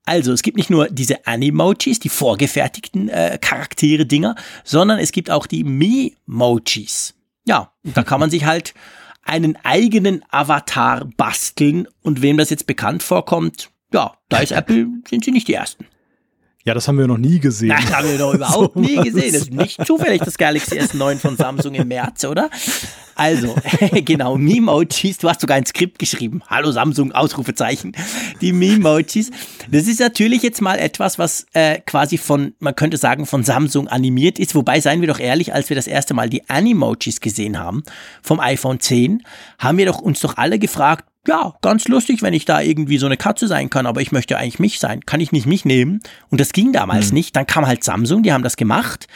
Also, 0.05 0.31
es 0.31 0.41
gibt 0.41 0.57
nicht 0.57 0.69
nur 0.69 0.87
diese 0.89 1.27
Animojis, 1.27 1.99
die 1.99 2.09
vorgefertigten 2.09 3.09
äh, 3.09 3.37
Charaktere-Dinger, 3.39 4.35
sondern 4.63 4.97
es 4.97 5.11
gibt 5.11 5.29
auch 5.29 5.45
die 5.45 5.63
Memojis. 5.63 7.13
Ja, 7.45 7.71
da 7.83 8.03
kann 8.03 8.19
man 8.19 8.29
sich 8.29 8.45
halt 8.45 8.73
einen 9.23 9.57
eigenen 9.63 10.23
Avatar 10.29 11.05
basteln 11.17 11.87
und 12.01 12.21
wem 12.21 12.37
das 12.37 12.49
jetzt 12.49 12.65
bekannt 12.65 13.03
vorkommt, 13.03 13.69
ja, 13.93 14.13
da 14.29 14.39
ist 14.39 14.51
Apple, 14.53 14.87
sind 15.07 15.25
sie 15.25 15.31
nicht 15.31 15.47
die 15.47 15.53
Ersten. 15.53 15.85
Ja, 16.63 16.75
das 16.75 16.87
haben 16.87 16.99
wir 16.99 17.07
noch 17.07 17.17
nie 17.17 17.39
gesehen. 17.39 17.69
Nein, 17.69 17.83
das 17.83 17.95
haben 17.95 18.07
wir 18.07 18.19
noch 18.19 18.33
überhaupt 18.35 18.73
so, 18.75 18.79
nie 18.79 18.95
gesehen. 18.97 19.33
Das 19.33 19.41
ist 19.43 19.51
nicht 19.51 19.85
zufällig 19.85 20.21
das 20.21 20.37
Galaxy 20.37 20.79
S9 20.79 21.17
von 21.17 21.35
Samsung 21.35 21.73
im 21.73 21.87
März, 21.87 22.23
oder? 22.25 22.49
Also, 23.15 23.55
genau, 24.05 24.37
Memojis, 24.37 25.17
du 25.17 25.29
hast 25.29 25.41
sogar 25.41 25.57
ein 25.57 25.65
Skript 25.65 25.97
geschrieben. 25.97 26.41
Hallo 26.47 26.71
Samsung, 26.71 27.11
Ausrufezeichen. 27.11 27.93
Die 28.41 28.53
Memojis. 28.53 29.31
Das 29.71 29.87
ist 29.87 29.99
natürlich 29.99 30.43
jetzt 30.43 30.61
mal 30.61 30.77
etwas, 30.77 31.17
was 31.17 31.47
äh, 31.53 31.79
quasi 31.79 32.17
von, 32.17 32.53
man 32.59 32.75
könnte 32.75 32.97
sagen, 32.97 33.25
von 33.25 33.43
Samsung 33.43 33.87
animiert 33.87 34.37
ist. 34.37 34.53
Wobei, 34.53 34.79
seien 34.81 35.01
wir 35.01 35.07
doch 35.07 35.19
ehrlich, 35.19 35.53
als 35.53 35.69
wir 35.69 35.75
das 35.75 35.87
erste 35.87 36.13
Mal 36.13 36.29
die 36.29 36.47
Animojis 36.47 37.21
gesehen 37.21 37.59
haben 37.59 37.83
vom 38.21 38.39
iPhone 38.39 38.79
10, 38.79 39.23
haben 39.57 39.77
wir 39.77 39.87
doch 39.87 39.99
uns 39.99 40.19
doch 40.19 40.37
alle 40.37 40.59
gefragt, 40.59 41.05
ja, 41.27 41.53
ganz 41.61 41.87
lustig, 41.87 42.21
wenn 42.23 42.33
ich 42.33 42.45
da 42.45 42.61
irgendwie 42.61 42.97
so 42.97 43.05
eine 43.05 43.17
Katze 43.17 43.47
sein 43.47 43.69
kann, 43.69 43.85
aber 43.85 44.01
ich 44.01 44.11
möchte 44.11 44.37
eigentlich 44.37 44.59
mich 44.59 44.79
sein. 44.79 45.01
Kann 45.05 45.19
ich 45.19 45.31
nicht 45.31 45.45
mich 45.45 45.65
nehmen? 45.65 46.01
Und 46.29 46.41
das 46.41 46.51
ging 46.51 46.73
damals 46.73 47.09
hm. 47.09 47.13
nicht. 47.13 47.35
Dann 47.35 47.45
kam 47.45 47.67
halt 47.67 47.83
Samsung, 47.83 48.23
die 48.23 48.33
haben 48.33 48.43
das 48.43 48.57
gemacht. 48.57 49.07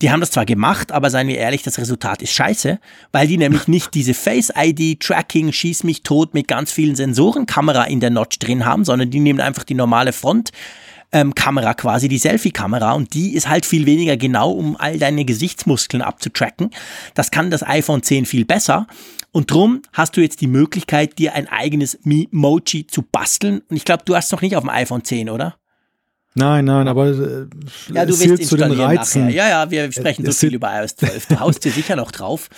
Die 0.00 0.10
haben 0.10 0.20
das 0.20 0.30
zwar 0.30 0.46
gemacht, 0.46 0.92
aber 0.92 1.10
seien 1.10 1.28
wir 1.28 1.36
ehrlich, 1.36 1.62
das 1.62 1.76
Resultat 1.78 2.22
ist 2.22 2.32
scheiße, 2.32 2.78
weil 3.12 3.26
die 3.26 3.36
nämlich 3.36 3.68
nicht 3.68 3.92
diese 3.94 4.14
Face-ID-Tracking, 4.14 5.52
schieß 5.52 5.84
mich 5.84 6.02
tot 6.02 6.32
mit 6.32 6.48
ganz 6.48 6.72
vielen 6.72 6.94
Sensorenkamera 6.94 7.84
in 7.84 8.00
der 8.00 8.10
Notch 8.10 8.38
drin 8.38 8.64
haben, 8.64 8.84
sondern 8.84 9.10
die 9.10 9.20
nehmen 9.20 9.40
einfach 9.40 9.64
die 9.64 9.74
normale 9.74 10.12
Front 10.12 10.52
ähm, 11.12 11.34
Kamera 11.34 11.74
quasi, 11.74 12.08
die 12.08 12.18
Selfie-Kamera 12.18 12.92
und 12.92 13.14
die 13.14 13.34
ist 13.34 13.48
halt 13.48 13.66
viel 13.66 13.86
weniger 13.86 14.16
genau, 14.16 14.50
um 14.50 14.76
all 14.76 14.98
deine 14.98 15.24
Gesichtsmuskeln 15.24 16.02
abzutracken. 16.02 16.70
Das 17.14 17.30
kann 17.30 17.50
das 17.50 17.66
iPhone 17.66 18.02
10 18.02 18.26
viel 18.26 18.44
besser 18.44 18.86
und 19.32 19.50
drum 19.50 19.82
hast 19.92 20.16
du 20.16 20.20
jetzt 20.20 20.40
die 20.40 20.46
Möglichkeit, 20.46 21.18
dir 21.18 21.34
ein 21.34 21.48
eigenes 21.48 21.98
Memoji 22.04 22.86
zu 22.86 23.02
basteln 23.02 23.62
und 23.68 23.76
ich 23.76 23.84
glaube, 23.84 24.04
du 24.04 24.14
hast 24.14 24.32
noch 24.32 24.42
nicht 24.42 24.56
auf 24.56 24.62
dem 24.62 24.70
iPhone 24.70 25.04
10, 25.04 25.30
oder? 25.30 25.56
Nein, 26.34 26.64
nein, 26.64 26.86
aber 26.86 27.08
äh, 27.08 27.46
ja, 27.92 28.06
du 28.06 28.18
wirst 28.20 28.46
zu 28.46 28.56
den 28.56 28.70
Reizen. 28.70 29.24
Nachher. 29.24 29.34
Ja, 29.34 29.48
ja, 29.48 29.70
wir 29.70 29.90
sprechen 29.90 30.24
so 30.24 30.30
viel 30.30 30.54
über 30.54 30.72
iOS 30.80 30.94
12. 30.94 31.26
Du 31.26 31.40
haust 31.40 31.64
dir 31.64 31.72
sicher 31.72 31.96
noch 31.96 32.12
drauf. 32.12 32.48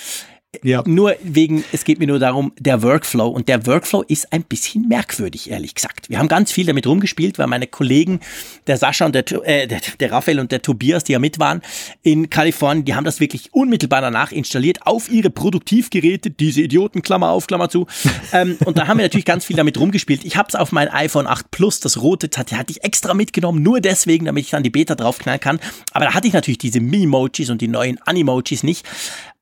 Ja. 0.62 0.82
Nur 0.86 1.16
wegen, 1.22 1.64
es 1.72 1.84
geht 1.84 1.98
mir 1.98 2.06
nur 2.06 2.18
darum, 2.18 2.52
der 2.58 2.82
Workflow. 2.82 3.26
Und 3.26 3.48
der 3.48 3.66
Workflow 3.66 4.02
ist 4.02 4.34
ein 4.34 4.44
bisschen 4.44 4.86
merkwürdig, 4.86 5.50
ehrlich 5.50 5.74
gesagt. 5.74 6.10
Wir 6.10 6.18
haben 6.18 6.28
ganz 6.28 6.52
viel 6.52 6.66
damit 6.66 6.86
rumgespielt, 6.86 7.38
weil 7.38 7.46
meine 7.46 7.66
Kollegen, 7.66 8.20
der 8.66 8.76
Sascha 8.76 9.06
und 9.06 9.14
der, 9.14 9.24
äh, 9.48 9.66
der, 9.66 9.80
der 9.98 10.12
Raphael 10.12 10.40
und 10.40 10.52
der 10.52 10.60
Tobias, 10.60 11.04
die 11.04 11.12
ja 11.12 11.18
mit 11.18 11.38
waren 11.38 11.62
in 12.02 12.28
Kalifornien, 12.28 12.84
die 12.84 12.94
haben 12.94 13.04
das 13.04 13.18
wirklich 13.18 13.54
unmittelbar 13.54 14.02
danach 14.02 14.30
installiert 14.30 14.86
auf 14.86 15.10
ihre 15.10 15.30
Produktivgeräte, 15.30 16.30
diese 16.30 16.60
Idioten, 16.60 17.00
Klammer 17.00 17.30
auf, 17.30 17.46
Klammer 17.46 17.70
zu. 17.70 17.86
ähm, 18.32 18.58
und 18.66 18.76
da 18.76 18.88
haben 18.88 18.98
wir 18.98 19.06
natürlich 19.06 19.24
ganz 19.24 19.46
viel 19.46 19.56
damit 19.56 19.80
rumgespielt. 19.80 20.22
Ich 20.22 20.36
habe 20.36 20.48
es 20.48 20.54
auf 20.54 20.70
mein 20.70 20.88
iPhone 20.88 21.26
8 21.26 21.50
Plus, 21.50 21.80
das 21.80 22.02
rote, 22.02 22.28
hatte, 22.36 22.58
hatte 22.58 22.72
ich 22.72 22.84
extra 22.84 23.14
mitgenommen, 23.14 23.62
nur 23.62 23.80
deswegen, 23.80 24.26
damit 24.26 24.44
ich 24.44 24.50
dann 24.50 24.62
die 24.62 24.70
Beta 24.70 24.96
draufknallen 24.96 25.40
kann. 25.40 25.60
Aber 25.92 26.04
da 26.04 26.14
hatte 26.14 26.28
ich 26.28 26.34
natürlich 26.34 26.58
diese 26.58 26.80
Memojis 26.80 27.48
und 27.48 27.62
die 27.62 27.68
neuen 27.68 27.98
Animojis 28.02 28.62
nicht. 28.62 28.86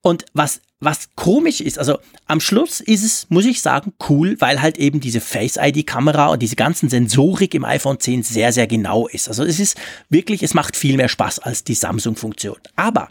Und 0.02 0.24
was, 0.32 0.60
was 0.81 1.11
komisch 1.15 1.61
ist, 1.61 1.78
also 1.78 1.98
am 2.27 2.40
Schluss 2.40 2.81
ist 2.81 3.05
es, 3.05 3.27
muss 3.28 3.44
ich 3.44 3.61
sagen, 3.61 3.93
cool, 4.09 4.36
weil 4.40 4.62
halt 4.62 4.78
eben 4.78 5.01
diese 5.01 5.20
Face-ID-Kamera 5.20 6.28
und 6.28 6.40
diese 6.40 6.57
ganzen 6.57 6.89
Sensorik 6.89 7.55
im 7.55 7.66
iPhone 7.66 8.01
10 8.01 8.23
sehr, 8.23 8.52
sehr 8.52 8.66
genau 8.66 9.07
ist. 9.07 9.28
Also 9.28 9.44
es 9.44 9.61
ist 9.61 9.77
wirklich, 10.09 10.43
es 10.43 10.55
macht 10.55 10.77
viel 10.77 10.97
mehr 10.97 11.09
Spaß 11.09 11.40
als 11.40 11.65
die 11.65 11.74
Samsung-Funktion. 11.74 12.57
Aber 12.77 13.09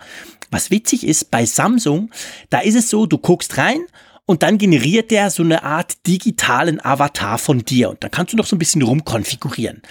was 0.49 0.71
witzig 0.71 1.05
ist, 1.05 1.29
bei 1.29 1.45
Samsung, 1.45 2.09
da 2.49 2.59
ist 2.59 2.75
es 2.75 2.89
so, 2.89 3.05
du 3.05 3.19
guckst 3.19 3.57
rein 3.57 3.81
und 4.25 4.41
dann 4.41 4.57
generiert 4.57 5.11
der 5.11 5.29
so 5.29 5.43
eine 5.43 5.63
Art 5.63 6.07
digitalen 6.07 6.83
Avatar 6.83 7.37
von 7.37 7.59
dir 7.59 7.91
und 7.91 8.03
dann 8.03 8.09
kannst 8.09 8.33
du 8.33 8.37
noch 8.37 8.47
so 8.47 8.55
ein 8.55 8.59
bisschen 8.59 8.81
rumkonfigurieren. 8.81 9.83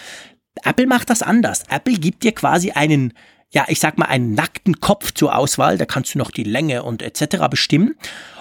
Apple 0.65 0.89
macht 0.89 1.11
das 1.11 1.23
anders. 1.23 1.63
Apple 1.71 1.95
gibt 1.95 2.25
dir 2.25 2.33
quasi 2.33 2.73
einen 2.73 3.13
ja, 3.51 3.65
ich 3.69 3.81
sag 3.81 3.99
mal, 3.99 4.07
einen 4.07 4.35
nackten 4.35 4.81
Kopf 4.81 5.13
zur 5.13 5.37
Auswahl. 5.37 5.79
Da 5.79 5.87
kannst 5.87 6.15
du 6.15 6.19
noch 6.19 6.31
die 6.31 6.45
Länge 6.45 6.83
und 6.83 7.03
etc. 7.03 7.49
bestimmen. 7.51 7.95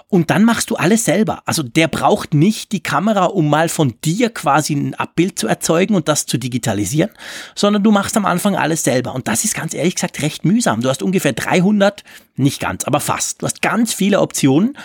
Und 0.10 0.30
dann 0.30 0.46
machst 0.46 0.70
du 0.70 0.76
alles 0.76 1.04
selber. 1.04 1.42
Also 1.46 1.64
der 1.64 1.90
braucht 1.90 2.34
nicht 2.34 2.72
die 2.72 2.82
Kamera, 2.82 3.26
um 3.26 3.50
mal 3.50 3.68
von 3.68 3.96
dir 4.06 4.30
quasi 4.30 4.74
ein 4.74 4.96
Abbild 4.96 5.38
zu 5.38 5.48
erzeugen 5.48 5.96
und 5.96 6.08
das 6.08 6.26
zu 6.26 6.38
digitalisieren, 6.38 7.12
sondern 7.56 7.84
du 7.84 7.92
machst 7.92 8.16
am 8.16 8.26
Anfang 8.26 8.56
alles 8.56 8.86
selber. 8.86 9.14
Und 9.14 9.28
das 9.28 9.44
ist 9.44 9.54
ganz 9.54 9.74
ehrlich 9.74 9.96
gesagt 9.96 10.22
recht 10.22 10.46
mühsam. 10.46 10.80
Du 10.80 10.88
hast 10.88 11.04
ungefähr 11.04 11.34
300, 11.34 12.06
nicht 12.38 12.62
ganz, 12.62 12.86
aber 12.86 13.02
fast. 13.02 13.42
Du 13.42 13.48
hast 13.48 13.62
ganz 13.62 13.94
viele 13.94 14.22
Optionen 14.22 14.78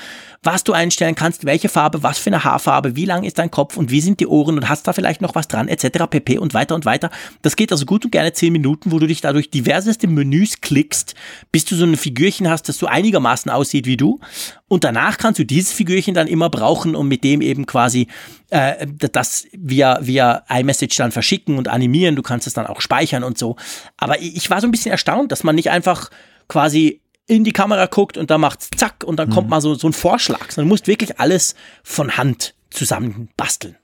was 0.43 0.65
du 0.65 0.73
einstellen 0.73 1.15
kannst, 1.15 1.45
welche 1.45 1.69
Farbe, 1.69 2.03
was 2.03 2.19
für 2.19 2.31
eine 2.31 2.43
Haarfarbe, 2.43 2.97
wie 2.97 3.05
lang 3.05 3.23
ist 3.23 3.39
dein 3.39 3.51
Kopf 3.51 3.77
und 3.77 3.91
wie 3.91 4.01
sind 4.01 4.19
die 4.19 4.27
Ohren 4.27 4.57
und 4.57 4.69
hast 4.69 4.89
da 4.89 4.93
vielleicht 4.93 5.21
noch 5.21 5.37
was 5.37 5.47
dran, 5.47 5.69
etc. 5.69 6.07
pp. 6.11 6.39
und 6.39 6.53
weiter 6.53 6.75
und 6.75 6.85
weiter. 6.85 7.11
Das 7.43 7.55
geht 7.55 7.71
also 7.71 7.87
gut 7.87 8.05
und 8.05 8.11
gerne 8.11 8.33
zehn 8.33 8.53
Minuten, 8.53 8.91
wo 8.91 8.99
du 8.99 9.07
dich 9.07 9.21
dadurch 9.21 9.51
diverseste 9.51 10.09
Menüs 10.09 10.61
klickst, 10.61 11.15
bis 11.53 11.65
du 11.65 11.77
so 11.77 11.85
ein 11.85 11.97
Figürchen 11.97 12.49
hast, 12.49 12.69
das 12.69 12.79
so 12.79 12.87
einigermaßen 12.87 13.53
aussieht 13.53 13.87
wie 13.87 13.97
du. 13.97 14.19
Und 14.67 14.83
danach 14.85 15.19
kannst 15.19 15.39
du 15.39 15.45
dieses 15.45 15.73
Figürchen 15.73 16.15
dann 16.15 16.27
immer 16.27 16.51
brauchen 16.51 16.97
und 16.97 17.07
mit 17.07 17.23
dem 17.23 17.41
eben 17.41 17.67
quasi 17.67 18.09
äh, 18.51 18.87
das 19.13 19.47
via, 19.53 19.99
via 20.03 20.43
iMessage 20.49 20.97
dann 20.97 21.13
verschicken 21.13 21.57
und 21.57 21.69
animieren. 21.69 22.17
Du 22.17 22.23
kannst 22.23 22.49
es 22.49 22.55
dann 22.55 22.67
auch 22.67 22.81
speichern 22.81 23.23
und 23.23 23.39
so. 23.39 23.57
Aber 23.97 24.21
ich 24.21 24.51
war 24.51 24.61
so 24.61 24.67
ein 24.67 24.73
bisschen 24.73 24.91
erstaunt, 24.91 25.31
dass 25.31 25.45
man 25.45 25.55
nicht 25.55 25.71
einfach 25.71 26.11
quasi 26.49 27.02
in 27.27 27.45
die 27.45 27.53
Kamera 27.53 27.87
guckt 27.87 28.17
und 28.17 28.31
da 28.31 28.39
macht's 28.39 28.69
zack 28.77 29.05
und 29.05 29.17
dann 29.17 29.29
mhm. 29.29 29.35
kommt 29.35 29.49
mal 29.49 29.61
so, 29.61 29.75
so 29.75 29.89
ein 29.89 29.93
Vorschlag. 29.93 30.49
Du 30.55 30.65
musst 30.65 30.87
wirklich 30.87 31.19
alles 31.21 31.55
von 31.83 32.17
Hand 32.17 32.55
zusammen 32.71 33.29
basteln. 33.37 33.77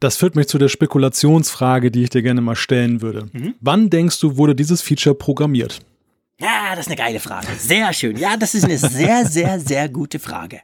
Das 0.00 0.16
führt 0.16 0.34
mich 0.34 0.48
zu 0.48 0.58
der 0.58 0.68
Spekulationsfrage, 0.68 1.90
die 1.90 2.02
ich 2.02 2.10
dir 2.10 2.22
gerne 2.22 2.40
mal 2.40 2.56
stellen 2.56 3.02
würde. 3.02 3.28
Mhm. 3.32 3.54
Wann 3.60 3.88
denkst 3.88 4.18
du, 4.20 4.36
wurde 4.36 4.54
dieses 4.54 4.82
Feature 4.82 5.14
programmiert? 5.14 5.80
Ja, 6.40 6.70
das 6.70 6.80
ist 6.80 6.88
eine 6.88 6.96
geile 6.96 7.20
Frage. 7.20 7.46
Sehr 7.56 7.92
schön. 7.92 8.16
Ja, 8.16 8.36
das 8.36 8.54
ist 8.54 8.64
eine 8.64 8.78
sehr, 8.78 9.26
sehr, 9.30 9.60
sehr 9.60 9.88
gute 9.88 10.18
Frage. 10.18 10.60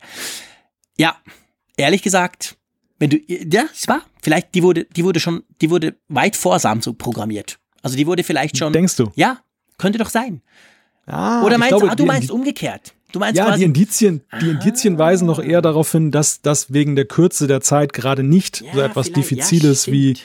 Ja, 0.96 1.16
ehrlich 1.76 2.02
gesagt, 2.02 2.56
wenn 2.98 3.10
du, 3.10 3.18
ja, 3.28 3.66
es 3.72 3.86
war, 3.86 4.02
vielleicht, 4.22 4.54
die 4.56 4.62
wurde, 4.64 4.86
die 4.86 5.04
wurde 5.04 5.20
schon, 5.20 5.44
die 5.60 5.70
wurde 5.70 5.94
weit 6.08 6.34
vor 6.34 6.58
Samsung 6.58 6.98
programmiert. 6.98 7.60
Also 7.82 7.96
die 7.96 8.08
wurde 8.08 8.24
vielleicht 8.24 8.56
schon. 8.56 8.72
Denkst 8.72 8.96
du? 8.96 9.12
Ja, 9.14 9.38
könnte 9.76 9.98
doch 9.98 10.10
sein. 10.10 10.42
Ah, 11.08 11.44
Oder 11.44 11.58
meinst 11.58 11.76
glaube, 11.76 11.90
ah, 11.90 11.94
du 11.94 12.04
meinst 12.04 12.30
umgekehrt? 12.30 12.94
Du 13.12 13.18
meinst 13.18 13.38
ja, 13.38 13.56
die 13.56 13.64
Indizien, 13.64 14.20
die 14.42 14.50
Indizien 14.50 14.98
weisen 14.98 15.26
noch 15.26 15.38
eher 15.38 15.62
darauf 15.62 15.90
hin, 15.90 16.10
dass 16.10 16.42
das 16.42 16.72
wegen 16.72 16.94
der 16.94 17.06
Kürze 17.06 17.46
der 17.46 17.62
Zeit 17.62 17.94
gerade 17.94 18.22
nicht 18.22 18.60
Ja, 18.60 18.74
so 18.74 18.80
etwas 18.80 19.12
Diffiziles 19.12 19.86
ja, 19.86 19.92
wie, 19.94 20.16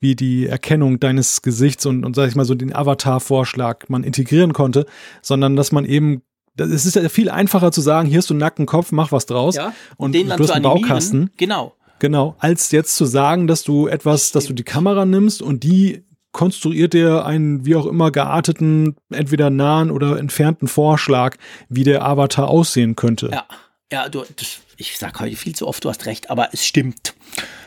wie 0.00 0.14
die 0.14 0.46
Erkennung 0.46 1.00
deines 1.00 1.40
Gesichts 1.40 1.86
und, 1.86 2.04
und 2.04 2.14
sag 2.14 2.28
ich 2.28 2.34
mal 2.34 2.44
so 2.44 2.54
den 2.54 2.76
Avatar-Vorschlag 2.76 3.88
man 3.88 4.04
integrieren 4.04 4.52
konnte, 4.52 4.84
sondern 5.22 5.56
dass 5.56 5.72
man 5.72 5.86
eben 5.86 6.22
es 6.58 6.86
ist 6.86 6.96
ja 6.96 7.08
viel 7.10 7.28
einfacher 7.28 7.70
zu 7.70 7.82
sagen, 7.82 8.08
hier 8.08 8.18
hast 8.18 8.30
du 8.30 8.34
einen 8.34 8.40
nackten 8.40 8.64
Kopf, 8.64 8.90
mach 8.90 9.12
was 9.12 9.26
draus. 9.26 9.56
ja, 9.56 9.74
und 9.98 10.14
den 10.14 10.22
du 10.22 10.28
dann 10.30 10.40
hast 10.40 10.50
einen. 10.52 10.62
Baukasten. 10.62 11.30
Genau. 11.36 11.74
Genau, 11.98 12.34
als 12.38 12.70
jetzt 12.72 12.96
zu 12.96 13.06
sagen, 13.06 13.46
dass 13.46 13.62
du 13.62 13.86
etwas, 13.86 14.30
dass 14.30 14.46
du 14.46 14.52
die 14.52 14.64
Kamera 14.64 15.06
nimmst 15.06 15.40
und 15.40 15.64
die 15.64 16.04
konstruiert 16.36 16.92
dir 16.92 17.24
einen 17.24 17.64
wie 17.64 17.74
auch 17.76 17.86
immer 17.86 18.10
gearteten, 18.10 18.94
entweder 19.10 19.48
nahen 19.48 19.90
oder 19.90 20.18
entfernten 20.18 20.68
Vorschlag, 20.68 21.36
wie 21.70 21.82
der 21.82 22.04
Avatar 22.04 22.48
aussehen 22.48 22.94
könnte. 22.94 23.30
Ja, 23.32 23.46
ja, 23.90 24.08
du, 24.10 24.22
das, 24.36 24.58
ich 24.76 24.98
sag 24.98 25.18
heute 25.18 25.34
viel 25.34 25.54
zu 25.54 25.66
oft, 25.66 25.82
du 25.82 25.88
hast 25.88 26.04
recht, 26.04 26.28
aber 26.28 26.50
es 26.52 26.66
stimmt. 26.66 27.14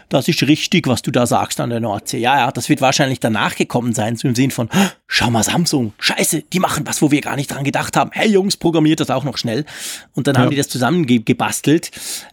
Das 0.09 0.27
ist 0.27 0.43
richtig, 0.43 0.87
was 0.87 1.01
du 1.01 1.09
da 1.09 1.25
sagst 1.25 1.59
an 1.59 1.71
der 1.71 1.79
Nordsee. 1.79 2.19
Ja, 2.19 2.37
ja, 2.37 2.51
das 2.51 2.69
wird 2.69 2.79
wahrscheinlich 2.79 3.19
danach 3.19 3.55
gekommen 3.55 3.93
sein, 3.93 4.15
so 4.15 4.27
im 4.27 4.35
Sinn 4.35 4.51
von, 4.51 4.69
"Hä, 4.71 4.89
schau 5.11 5.31
mal, 5.31 5.43
Samsung, 5.43 5.93
scheiße, 5.99 6.43
die 6.53 6.59
machen 6.59 6.85
was, 6.85 7.01
wo 7.01 7.09
wir 7.09 7.19
gar 7.19 7.35
nicht 7.35 7.49
dran 7.51 7.63
gedacht 7.63 7.97
haben. 7.97 8.11
Hey 8.13 8.29
Jungs, 8.29 8.55
programmiert 8.57 8.99
das 8.99 9.09
auch 9.09 9.23
noch 9.23 9.37
schnell. 9.37 9.65
Und 10.13 10.27
dann 10.27 10.37
haben 10.37 10.43
Ja. 10.45 10.49
die 10.51 10.55
das 10.57 10.69
zusammengebastelt. 10.69 11.89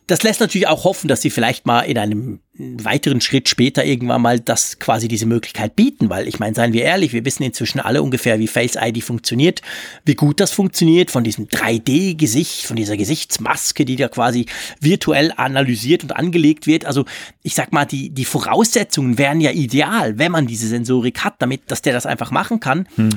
Das 0.07 0.23
lässt 0.23 0.40
natürlich 0.40 0.69
auch 0.69 0.85
hoffen, 0.85 1.09
dass 1.09 1.23
sie 1.23 1.31
vielleicht 1.31 1.66
mal 1.66 1.81
in 1.81 1.98
einem 1.98 2.40
weiteren 2.59 3.20
Schritt 3.20 3.48
später 3.51 3.85
irgendwann 3.85 4.23
mal 4.23 4.40
das 4.40 4.78
quasi 4.78 5.09
diese 5.09 5.27
Möglichkeit 5.27 5.77
bieten, 5.77 6.09
weil 6.09 6.27
ich 6.27 6.39
meine, 6.39 6.55
seien 6.55 6.73
wir 6.73 6.85
ehrlich, 6.85 7.12
wir 7.12 7.24
wissen 7.24 7.43
inzwischen 7.43 7.81
alle 7.81 8.03
ungefähr, 8.03 8.39
wie 8.39 8.47
Face 8.47 8.77
ID 8.81 9.03
funktioniert, 9.03 9.61
wie 10.07 10.15
gut 10.15 10.40
das 10.40 10.53
funktioniert, 10.53 11.11
von 11.11 11.23
diesem 11.24 11.48
3D-Gesicht, 11.48 12.65
von 12.66 12.77
dieser 12.77 12.97
Gesichtsmaske, 12.97 13.85
die 13.85 13.97
da 13.97 14.09
quasi 14.09 14.47
virtuell 14.81 15.32
analysiert 15.36 16.03
und 16.03 16.12
angelegt 16.12 16.66
wird. 16.66 16.86
Also 16.86 17.05
ich 17.43 17.55
sag 17.55 17.73
mal, 17.73 17.85
die, 17.85 18.09
die 18.11 18.24
Voraussetzungen 18.24 19.19
wären 19.19 19.40
ja 19.40 19.51
ideal, 19.51 20.19
wenn 20.19 20.32
man 20.32 20.47
diese 20.47 20.69
Sensorik 20.69 21.24
hat, 21.24 21.35
damit, 21.40 21.70
dass 21.70 21.82
der 21.82 21.93
das 21.93 22.07
einfach 22.07 22.31
machen 22.31 22.61
kann. 22.61 22.66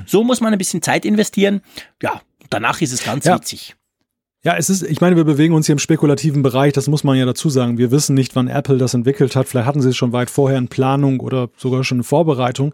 So 0.05 0.23
muss 0.23 0.41
man 0.41 0.53
ein 0.53 0.57
bisschen 0.57 0.81
Zeit 0.81 1.05
investieren. 1.05 1.61
Ja, 2.01 2.21
danach 2.49 2.81
ist 2.81 2.93
es 2.93 3.03
ganz 3.03 3.25
Ja. 3.25 3.35
witzig. 3.35 3.75
Ja, 4.41 4.55
es 4.55 4.69
ist, 4.69 4.83
ich 4.83 5.01
meine, 5.01 5.17
wir 5.17 5.25
bewegen 5.25 5.53
uns 5.53 5.65
hier 5.65 5.73
im 5.73 5.79
spekulativen 5.79 6.43
Bereich, 6.43 6.71
das 6.71 6.87
muss 6.87 7.03
man 7.03 7.17
ja 7.17 7.25
dazu 7.25 7.49
sagen. 7.49 7.77
Wir 7.77 7.91
wissen 7.91 8.13
nicht, 8.15 8.37
wann 8.37 8.47
Apple 8.47 8.77
das 8.77 8.93
entwickelt 8.93 9.35
hat. 9.35 9.49
Vielleicht 9.49 9.67
hatten 9.67 9.81
sie 9.81 9.89
es 9.89 9.97
schon 9.97 10.13
weit 10.13 10.29
vorher 10.29 10.57
in 10.57 10.69
Planung 10.69 11.19
oder 11.19 11.49
sogar 11.57 11.83
schon 11.83 11.97
in 11.97 12.03
Vorbereitung. 12.05 12.73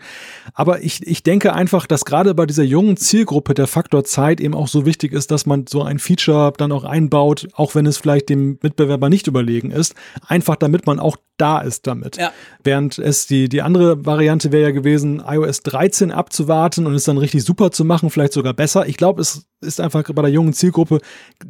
Aber 0.54 0.84
ich, 0.84 1.02
ich 1.08 1.24
denke 1.24 1.54
einfach, 1.54 1.88
dass 1.88 2.06
gerade 2.06 2.36
bei 2.36 2.46
dieser 2.46 2.62
jungen 2.62 2.98
Zielgruppe 2.98 3.56
der 3.56 3.66
Faktor 3.66 4.04
Zeit 4.04 4.42
eben 4.42 4.54
auch 4.54 4.68
so 4.68 4.86
wichtig 4.86 5.12
ist, 5.12 5.32
dass 5.32 5.48
man 5.48 5.66
so 5.68 5.82
ein 5.82 5.98
Feature 5.98 6.54
dann 6.56 6.72
auch 6.72 6.84
einbaut, 6.84 7.48
auch 7.54 7.74
wenn 7.74 7.88
es 7.88 7.98
vielleicht 7.98 8.30
dem 8.30 8.60
Mitbewerber 8.62 9.10
nicht 9.10 9.26
überlegen 9.26 9.72
ist. 9.72 9.96
Einfach 10.28 10.58
damit 10.58 10.86
man 10.86 11.00
auch 11.00 11.18
da 11.38 11.60
ist 11.60 11.88
damit. 11.88 12.18
Ja. 12.18 12.32
Während 12.64 12.98
es 12.98 13.28
die, 13.28 13.50
die 13.50 13.62
andere 13.62 14.06
Variante 14.06 14.52
wäre 14.52 14.64
ja 14.64 14.72
gewesen, 14.72 15.22
iOS 15.26 15.62
13 15.62 16.12
abzuwarten 16.12 16.88
und 16.88 16.94
es 16.94 17.04
dann 17.04 17.18
richtig 17.18 17.44
super 17.44 17.72
zu 17.72 17.86
machen, 17.86 18.10
vielleicht 18.10 18.34
sogar 18.34 18.54
besser. 18.54 18.88
Ich 18.88 18.98
glaube, 18.98 19.22
es 19.22 19.48
ist 19.62 19.82
einfach 19.82 20.04
bei 20.04 20.22
der 20.22 20.32
jungen 20.32 20.54
Zielgruppe, 20.54 21.00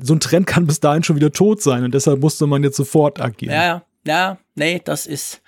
so 0.01 0.13
ein 0.13 0.19
Trend 0.19 0.47
kann 0.47 0.67
bis 0.67 0.79
dahin 0.79 1.03
schon 1.03 1.15
wieder 1.15 1.31
tot 1.31 1.61
sein 1.61 1.83
und 1.83 1.93
deshalb 1.93 2.21
musste 2.21 2.47
man 2.47 2.63
jetzt 2.63 2.77
sofort 2.77 3.21
agieren. 3.21 3.53
Ja, 3.53 3.63
ja, 3.65 3.85
ja, 4.07 4.37
nee, 4.53 4.81
das 4.83 5.07
ist, 5.07 5.41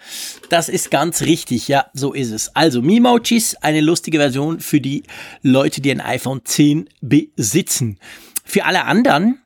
das 0.49 0.67
ist 0.67 0.89
ganz 0.89 1.21
richtig, 1.21 1.67
ja, 1.67 1.85
so 1.93 2.13
ist 2.13 2.31
es. 2.31 2.55
Also, 2.55 2.81
Memojis, 2.81 3.55
eine 3.55 3.81
lustige 3.81 4.17
Version 4.17 4.59
für 4.59 4.81
die 4.81 5.03
Leute, 5.43 5.79
die 5.79 5.91
ein 5.91 6.01
iPhone 6.01 6.41
10 6.43 6.89
besitzen. 7.01 7.99
Für 8.43 8.65
alle 8.65 8.85
anderen, 8.85 9.39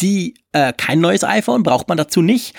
die 0.00 0.34
äh, 0.52 0.72
kein 0.76 1.00
neues 1.00 1.22
iPhone, 1.22 1.62
braucht 1.62 1.88
man 1.88 1.98
dazu 1.98 2.20
nicht, 2.20 2.54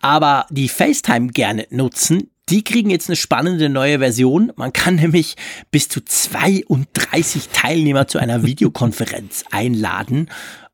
aber 0.00 0.46
die 0.50 0.68
FaceTime 0.68 1.28
gerne 1.28 1.66
nutzen, 1.70 2.30
die 2.48 2.64
kriegen 2.64 2.90
jetzt 2.90 3.08
eine 3.08 3.16
spannende 3.16 3.68
neue 3.68 4.00
Version. 4.00 4.52
Man 4.56 4.72
kann 4.72 4.96
nämlich 4.96 5.36
bis 5.70 5.88
zu 5.88 6.04
32 6.04 7.50
Teilnehmer 7.52 8.08
zu 8.08 8.18
einer 8.18 8.42
Videokonferenz 8.42 9.44
einladen. 9.50 10.28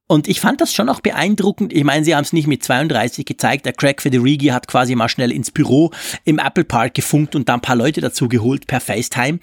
Und 0.08 0.28
ich 0.28 0.40
fand 0.40 0.60
das 0.60 0.72
schon 0.72 0.88
auch 0.88 1.00
beeindruckend. 1.00 1.72
Ich 1.72 1.82
meine, 1.82 2.04
sie 2.04 2.14
haben 2.14 2.22
es 2.22 2.32
nicht 2.32 2.46
mit 2.46 2.62
32 2.62 3.26
gezeigt. 3.26 3.66
Der 3.66 3.72
Craig 3.72 4.00
Federighi 4.00 4.46
hat 4.46 4.68
quasi 4.68 4.94
mal 4.94 5.08
schnell 5.08 5.32
ins 5.32 5.50
Büro 5.50 5.90
im 6.24 6.38
Apple 6.38 6.64
Park 6.64 6.94
gefunkt 6.94 7.34
und 7.34 7.48
da 7.48 7.54
ein 7.54 7.60
paar 7.60 7.76
Leute 7.76 8.00
dazu 8.00 8.28
geholt 8.28 8.68
per 8.68 8.80
FaceTime. 8.80 9.40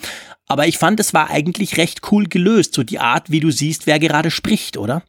Aber 0.47 0.65
ich 0.65 0.77
fand, 0.77 1.01
es 1.01 1.13
war 1.13 1.29
eigentlich 1.29 1.77
recht 1.77 2.01
cool 2.11 2.27
gelöst. 2.27 2.73
So 2.75 2.83
die 2.83 2.99
Art, 2.99 3.29
wie 3.29 3.41
du 3.41 3.51
siehst, 3.51 3.87
wer 3.87 3.99
gerade 3.99 4.31
spricht, 4.31 4.77
oder? 4.77 5.03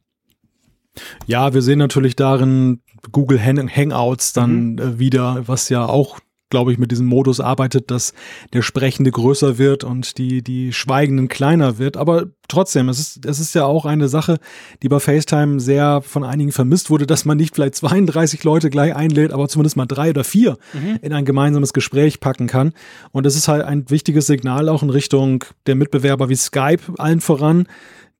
Ja, 1.26 1.54
wir 1.54 1.62
sehen 1.62 1.78
natürlich 1.78 2.16
darin 2.16 2.80
Google 3.12 3.42
Hang 3.42 3.68
Hangouts 3.68 4.32
dann 4.32 4.78
äh, 4.78 4.98
wieder, 4.98 5.46
was 5.46 5.68
ja 5.68 5.86
auch, 5.86 6.18
glaube 6.50 6.72
ich, 6.72 6.78
mit 6.78 6.92
diesem 6.92 7.06
Modus 7.06 7.40
arbeitet, 7.40 7.90
dass 7.90 8.12
der 8.52 8.62
Sprechende 8.62 9.10
größer 9.10 9.58
wird 9.58 9.82
und 9.82 10.18
die, 10.18 10.42
die 10.42 10.72
Schweigenden 10.72 11.26
kleiner 11.28 11.78
wird. 11.78 11.96
Aber 11.96 12.26
trotzdem, 12.46 12.88
es 12.88 13.00
ist, 13.00 13.26
es 13.26 13.40
ist 13.40 13.54
ja 13.54 13.64
auch 13.64 13.86
eine 13.86 14.06
Sache, 14.08 14.38
die 14.82 14.88
bei 14.88 15.00
FaceTime 15.00 15.58
sehr 15.58 16.00
von 16.02 16.22
einigen 16.22 16.52
vermisst 16.52 16.90
wurde, 16.90 17.06
dass 17.06 17.24
man 17.24 17.38
nicht 17.38 17.54
vielleicht 17.56 17.74
32 17.74 18.44
Leute 18.44 18.70
gleich 18.70 18.94
einlädt, 18.94 19.32
aber 19.32 19.48
zumindest 19.48 19.76
mal 19.76 19.86
drei 19.86 20.10
oder 20.10 20.22
vier 20.22 20.56
in 21.02 21.12
ein 21.12 21.24
gemeinsames 21.24 21.72
Gespräch 21.72 22.20
packen 22.20 22.46
kann. 22.46 22.72
Und 23.10 23.26
es 23.26 23.34
ist 23.34 23.48
halt 23.48 23.64
ein 23.64 23.90
wichtiges 23.90 24.26
Signal 24.26 24.68
auch 24.68 24.82
in 24.84 24.90
Richtung 24.90 25.44
der 25.66 25.74
Mitbewerber 25.74 26.28
wie 26.28 26.36
Skype 26.36 26.82
allen 26.98 27.20
voran, 27.20 27.66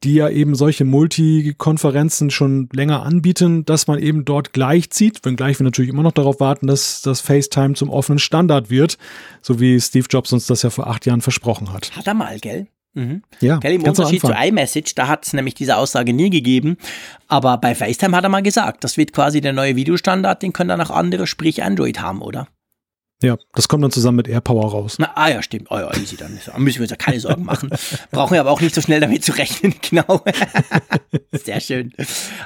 die 0.03 0.15
ja 0.15 0.29
eben 0.29 0.55
solche 0.55 0.85
Multikonferenzen 0.85 2.31
schon 2.31 2.69
länger 2.73 3.05
anbieten, 3.05 3.65
dass 3.65 3.87
man 3.87 3.99
eben 3.99 4.25
dort 4.25 4.53
gleichzieht, 4.53 5.21
wenngleich 5.25 5.59
wir 5.59 5.65
natürlich 5.65 5.91
immer 5.91 6.03
noch 6.03 6.13
darauf 6.13 6.41
warten, 6.41 6.67
dass 6.67 7.01
das 7.01 7.21
FaceTime 7.21 7.75
zum 7.75 7.91
offenen 7.91 8.19
Standard 8.19 8.71
wird, 8.71 8.99
so 9.41 9.61
wie 9.61 9.81
Steve 9.81 10.07
Jobs 10.11 10.33
uns 10.33 10.47
das 10.47 10.63
ja 10.63 10.71
vor 10.71 10.89
acht 10.89 11.07
Jahren 11.07 11.23
versprochen 11.23 11.73
hat. 11.73 11.97
Hat 11.97 12.07
er 12.07 12.15
mal, 12.15 12.39
gell? 12.39 12.67
Mhm. 12.95 13.23
Ja, 13.41 13.59
Gell, 13.59 13.73
Im 13.73 13.83
Unterschied 13.83 14.21
zu 14.21 14.33
iMessage, 14.33 14.95
da 14.95 15.09
hat 15.09 15.27
es 15.27 15.33
nämlich 15.33 15.55
diese 15.55 15.77
Aussage 15.77 16.13
nie 16.13 16.31
gegeben. 16.31 16.77
Aber 17.27 17.59
bei 17.59 17.75
FaceTime 17.75 18.17
hat 18.17 18.25
er 18.25 18.31
mal 18.31 18.43
gesagt, 18.43 18.85
das 18.85 18.97
wird 18.97 19.13
quasi 19.13 19.41
der 19.41 19.53
neue 19.53 19.75
Videostandard, 19.75 20.43
den 20.43 20.53
können 20.53 20.69
dann 20.69 20.81
auch 20.81 20.91
andere, 20.91 21.27
sprich 21.27 21.63
Android 21.63 22.01
haben, 22.01 22.23
oder? 22.23 22.47
Ja, 23.23 23.39
das 23.55 23.69
kommt 23.69 23.83
dann 23.83 23.91
zusammen 23.91 24.17
mit 24.17 24.29
AirPower 24.29 24.71
raus. 24.71 24.97
Na, 24.99 25.13
ah 25.15 25.31
ja, 25.31 25.43
stimmt. 25.43 25.69
Oh 25.71 25.79
ja, 25.79 25.91
easy, 25.95 26.17
dann 26.17 26.39
da 26.45 26.59
müssen 26.59 26.79
wir 26.79 26.83
uns 26.83 26.91
ja 26.91 26.97
keine 26.97 27.21
Sorgen 27.21 27.45
machen. 27.45 27.71
Brauchen 28.11 28.35
wir 28.35 28.41
aber 28.41 28.51
auch 28.51 28.61
nicht 28.61 28.75
so 28.75 28.81
schnell 28.81 29.01
damit 29.01 29.25
zu 29.25 29.33
rechnen, 29.33 29.75
genau. 29.89 30.23
Sehr 31.33 31.61
schön. 31.61 31.93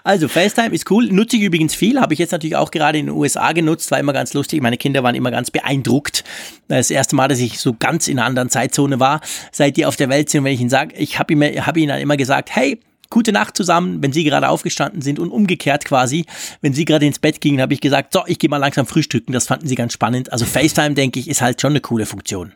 Also, 0.04 0.28
FaceTime 0.28 0.74
ist 0.74 0.88
cool. 0.90 1.08
Nutze 1.10 1.36
ich 1.36 1.42
übrigens 1.42 1.74
viel. 1.74 2.00
Habe 2.00 2.12
ich 2.12 2.20
jetzt 2.20 2.32
natürlich 2.32 2.54
auch 2.54 2.70
gerade 2.70 2.98
in 2.98 3.06
den 3.06 3.14
USA 3.16 3.52
genutzt. 3.52 3.90
War 3.90 3.98
immer 3.98 4.12
ganz 4.12 4.34
lustig. 4.34 4.62
Meine 4.62 4.76
Kinder 4.76 5.02
waren 5.02 5.14
immer 5.14 5.30
ganz 5.30 5.50
beeindruckt. 5.50 6.22
Das 6.68 6.90
erste 6.90 7.16
Mal, 7.16 7.28
dass 7.28 7.40
ich 7.40 7.58
so 7.58 7.74
ganz 7.76 8.06
in 8.06 8.18
einer 8.18 8.26
anderen 8.26 8.50
Zeitzone 8.50 9.00
war, 9.00 9.20
seit 9.50 9.76
die 9.76 9.86
auf 9.86 9.96
der 9.96 10.10
Welt 10.10 10.30
sind. 10.30 10.40
Und 10.40 10.44
wenn 10.44 10.54
ich 10.54 10.60
ihnen 10.60 10.70
sage, 10.70 10.94
ich 10.96 11.18
habe 11.18 11.32
ihnen, 11.32 11.66
hab 11.66 11.76
ihnen 11.76 11.88
dann 11.88 12.00
immer 12.00 12.16
gesagt, 12.16 12.54
hey, 12.54 12.78
Gute 13.10 13.32
Nacht 13.32 13.56
zusammen, 13.56 14.02
wenn 14.02 14.12
Sie 14.12 14.24
gerade 14.24 14.48
aufgestanden 14.48 15.00
sind 15.00 15.18
und 15.18 15.30
umgekehrt 15.30 15.84
quasi, 15.84 16.26
wenn 16.60 16.74
Sie 16.74 16.84
gerade 16.84 17.06
ins 17.06 17.18
Bett 17.18 17.40
gingen, 17.40 17.60
habe 17.60 17.72
ich 17.72 17.80
gesagt, 17.80 18.12
so, 18.12 18.22
ich 18.26 18.38
gehe 18.38 18.50
mal 18.50 18.58
langsam 18.58 18.86
frühstücken. 18.86 19.32
Das 19.32 19.46
fanden 19.46 19.66
Sie 19.66 19.74
ganz 19.74 19.92
spannend. 19.92 20.32
Also 20.32 20.44
FaceTime, 20.46 20.94
denke 20.94 21.18
ich, 21.18 21.28
ist 21.28 21.40
halt 21.40 21.60
schon 21.60 21.72
eine 21.72 21.80
coole 21.80 22.06
Funktion. 22.06 22.52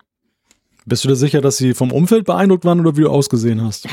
Bist 0.84 1.04
du 1.04 1.08
dir 1.08 1.16
sicher, 1.16 1.40
dass 1.40 1.56
sie 1.58 1.74
vom 1.74 1.92
Umfeld 1.92 2.24
beeindruckt 2.24 2.64
waren 2.64 2.80
oder 2.80 2.96
wie 2.96 3.02
du 3.02 3.08
ausgesehen 3.08 3.62
hast? 3.62 3.86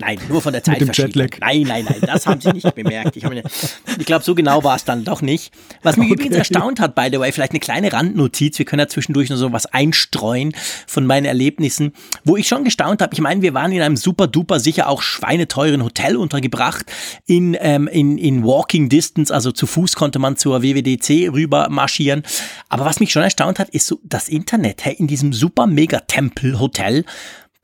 Nein, 0.00 0.18
nur 0.28 0.40
von 0.40 0.52
der 0.52 0.62
Zeitverschiebung. 0.64 1.28
Nein, 1.40 1.62
nein, 1.62 1.84
nein, 1.84 2.00
das 2.02 2.26
haben 2.26 2.40
sie 2.40 2.52
nicht 2.52 2.72
bemerkt. 2.74 3.16
Ich, 3.16 3.24
ich 3.24 4.06
glaube, 4.06 4.24
so 4.24 4.34
genau 4.36 4.62
war 4.62 4.76
es 4.76 4.84
dann 4.84 5.04
doch 5.04 5.22
nicht. 5.22 5.52
Was 5.82 5.96
mich 5.96 6.06
okay. 6.12 6.14
übrigens 6.14 6.36
erstaunt 6.36 6.78
hat, 6.78 6.94
by 6.94 7.08
the 7.10 7.18
way, 7.18 7.32
vielleicht 7.32 7.50
eine 7.50 7.58
kleine 7.58 7.92
Randnotiz, 7.92 8.58
wir 8.58 8.64
können 8.64 8.80
ja 8.80 8.88
zwischendurch 8.88 9.28
noch 9.28 9.36
so 9.36 9.52
was 9.52 9.66
einstreuen 9.66 10.52
von 10.86 11.04
meinen 11.04 11.24
Erlebnissen, 11.24 11.92
wo 12.24 12.36
ich 12.36 12.46
schon 12.46 12.62
gestaunt 12.62 13.02
habe. 13.02 13.12
Ich 13.12 13.20
meine, 13.20 13.42
wir 13.42 13.54
waren 13.54 13.72
in 13.72 13.82
einem 13.82 13.96
super 13.96 14.28
duper, 14.28 14.60
sicher 14.60 14.88
auch 14.88 15.02
schweineteuren 15.02 15.82
Hotel 15.82 16.16
untergebracht, 16.16 16.86
in, 17.26 17.56
ähm, 17.60 17.88
in, 17.88 18.18
in 18.18 18.44
Walking 18.44 18.88
Distance, 18.88 19.34
also 19.34 19.50
zu 19.50 19.66
Fuß 19.66 19.96
konnte 19.96 20.20
man 20.20 20.36
zur 20.36 20.62
WWDC 20.62 21.32
rüber 21.32 21.68
marschieren. 21.70 22.22
Aber 22.68 22.84
was 22.84 23.00
mich 23.00 23.10
schon 23.10 23.22
erstaunt 23.24 23.58
hat, 23.58 23.68
ist 23.70 23.88
so 23.88 23.98
das 24.04 24.28
Internet 24.28 24.84
hey, 24.84 24.94
in 24.94 25.08
diesem 25.08 25.32
super 25.32 25.66
mega 25.66 25.98
Tempel-Hotel. 26.00 27.04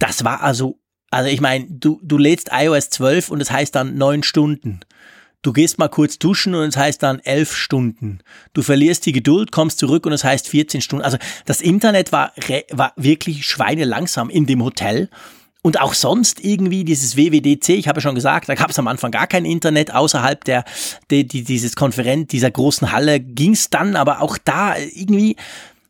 Das 0.00 0.24
war 0.24 0.42
also 0.42 0.80
also 1.14 1.30
ich 1.30 1.40
meine, 1.40 1.66
du, 1.68 2.00
du 2.02 2.18
lädst 2.18 2.50
iOS 2.52 2.90
12 2.90 3.30
und 3.30 3.40
es 3.40 3.48
das 3.48 3.56
heißt 3.56 3.74
dann 3.74 3.96
neun 3.96 4.22
Stunden. 4.22 4.80
Du 5.42 5.52
gehst 5.52 5.78
mal 5.78 5.88
kurz 5.88 6.18
duschen 6.18 6.54
und 6.54 6.62
es 6.62 6.74
das 6.74 6.82
heißt 6.82 7.02
dann 7.02 7.20
elf 7.20 7.54
Stunden. 7.54 8.20
Du 8.54 8.62
verlierst 8.62 9.04
die 9.04 9.12
Geduld, 9.12 9.52
kommst 9.52 9.78
zurück 9.78 10.06
und 10.06 10.12
es 10.12 10.22
das 10.22 10.30
heißt 10.30 10.48
14 10.48 10.80
Stunden. 10.80 11.04
Also 11.04 11.18
das 11.44 11.60
Internet 11.60 12.12
war, 12.12 12.32
war 12.70 12.94
wirklich 12.96 13.46
schweinelangsam 13.46 14.30
in 14.30 14.46
dem 14.46 14.64
Hotel. 14.64 15.10
Und 15.60 15.80
auch 15.80 15.94
sonst 15.94 16.44
irgendwie 16.44 16.84
dieses 16.84 17.16
WWDC, 17.16 17.70
ich 17.70 17.88
habe 17.88 17.98
ja 17.98 18.02
schon 18.02 18.14
gesagt, 18.14 18.48
da 18.48 18.54
gab 18.54 18.70
es 18.70 18.78
am 18.78 18.88
Anfang 18.88 19.10
gar 19.10 19.26
kein 19.26 19.44
Internet 19.44 19.94
außerhalb 19.94 20.44
der, 20.44 20.64
die, 21.10 21.26
die, 21.26 21.42
dieses 21.42 21.76
Konferenz, 21.76 22.28
dieser 22.28 22.50
großen 22.50 22.92
Halle 22.92 23.20
ging 23.20 23.52
es 23.52 23.70
dann, 23.70 23.96
aber 23.96 24.20
auch 24.20 24.36
da 24.36 24.76
irgendwie 24.76 25.36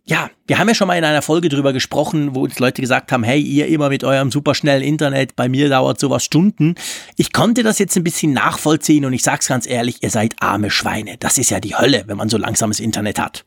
ja, 0.06 0.30
wir 0.46 0.58
haben 0.58 0.68
ja 0.68 0.74
schon 0.74 0.86
mal 0.86 0.98
in 0.98 1.04
einer 1.04 1.22
Folge 1.22 1.48
drüber 1.48 1.72
gesprochen, 1.72 2.34
wo 2.34 2.42
uns 2.42 2.58
Leute 2.58 2.82
gesagt 2.82 3.10
haben, 3.10 3.24
hey, 3.24 3.40
ihr 3.40 3.68
immer 3.68 3.88
mit 3.88 4.04
eurem 4.04 4.30
superschnellen 4.30 4.82
Internet, 4.82 5.34
bei 5.34 5.48
mir 5.48 5.70
dauert 5.70 5.98
sowas 5.98 6.24
Stunden. 6.24 6.74
Ich 7.16 7.32
konnte 7.32 7.62
das 7.62 7.78
jetzt 7.78 7.96
ein 7.96 8.04
bisschen 8.04 8.34
nachvollziehen 8.34 9.06
und 9.06 9.14
ich 9.14 9.22
sag's 9.22 9.48
ganz 9.48 9.66
ehrlich, 9.66 10.02
ihr 10.02 10.10
seid 10.10 10.34
arme 10.40 10.70
Schweine. 10.70 11.16
Das 11.18 11.38
ist 11.38 11.50
ja 11.50 11.58
die 11.58 11.74
Hölle, 11.74 12.04
wenn 12.06 12.18
man 12.18 12.28
so 12.28 12.36
langsames 12.36 12.80
Internet 12.80 13.18
hat. 13.18 13.46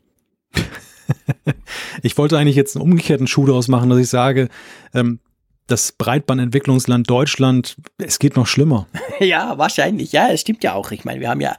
ich 2.02 2.18
wollte 2.18 2.40
eigentlich 2.40 2.56
jetzt 2.56 2.76
einen 2.76 2.84
umgekehrten 2.84 3.28
Schuh 3.28 3.46
daraus 3.46 3.68
machen, 3.68 3.92
dass 3.92 4.00
ich 4.00 4.10
sage, 4.10 4.50
ähm, 4.96 5.20
das 5.68 5.92
Breitbandentwicklungsland 5.92 7.08
Deutschland, 7.10 7.76
es 7.98 8.18
geht 8.20 8.36
noch 8.36 8.48
schlimmer. 8.48 8.88
Ja, 9.20 9.58
wahrscheinlich. 9.58 10.12
Ja, 10.12 10.30
es 10.30 10.42
stimmt 10.42 10.64
ja 10.64 10.76
auch. 10.76 10.92
Ich 10.92 11.04
meine, 11.04 11.20
wir 11.20 11.30
haben 11.30 11.42
ja 11.42 11.58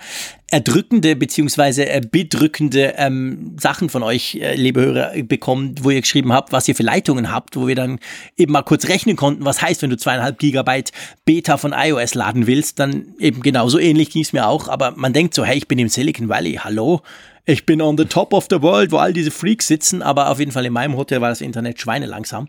erdrückende 0.50 1.14
beziehungsweise 1.14 1.88
äh, 1.88 2.00
bedrückende 2.00 2.94
ähm, 2.96 3.56
Sachen 3.60 3.90
von 3.90 4.02
euch, 4.02 4.36
äh, 4.36 4.54
liebe 4.54 4.80
Hörer, 4.80 5.22
bekommen, 5.22 5.74
wo 5.82 5.90
ihr 5.90 6.00
geschrieben 6.00 6.32
habt, 6.32 6.52
was 6.52 6.66
ihr 6.68 6.74
für 6.74 6.82
Leitungen 6.82 7.30
habt, 7.30 7.56
wo 7.56 7.66
wir 7.66 7.74
dann 7.74 7.98
eben 8.36 8.52
mal 8.52 8.62
kurz 8.62 8.88
rechnen 8.88 9.16
konnten, 9.16 9.44
was 9.44 9.60
heißt, 9.60 9.82
wenn 9.82 9.90
du 9.90 9.98
zweieinhalb 9.98 10.38
Gigabyte 10.38 10.92
Beta 11.26 11.58
von 11.58 11.74
iOS 11.76 12.14
laden 12.14 12.46
willst, 12.46 12.78
dann 12.78 13.14
eben 13.18 13.42
genauso 13.42 13.78
ähnlich 13.78 14.10
ging 14.10 14.22
es 14.22 14.32
mir 14.32 14.46
auch. 14.46 14.68
Aber 14.68 14.92
man 14.96 15.12
denkt 15.12 15.34
so, 15.34 15.44
hey, 15.44 15.58
ich 15.58 15.68
bin 15.68 15.78
im 15.78 15.88
Silicon 15.88 16.30
Valley, 16.30 16.54
hallo? 16.54 17.02
Ich 17.44 17.66
bin 17.66 17.82
on 17.82 17.98
the 17.98 18.04
top 18.06 18.32
of 18.32 18.46
the 18.50 18.62
world, 18.62 18.90
wo 18.90 18.96
all 18.96 19.12
diese 19.12 19.30
Freaks 19.30 19.66
sitzen, 19.66 20.02
aber 20.02 20.30
auf 20.30 20.38
jeden 20.38 20.52
Fall 20.52 20.66
in 20.66 20.72
meinem 20.72 20.96
Hotel 20.96 21.20
war 21.20 21.28
das 21.28 21.40
Internet 21.40 21.80
schweinelangsam. 21.80 22.48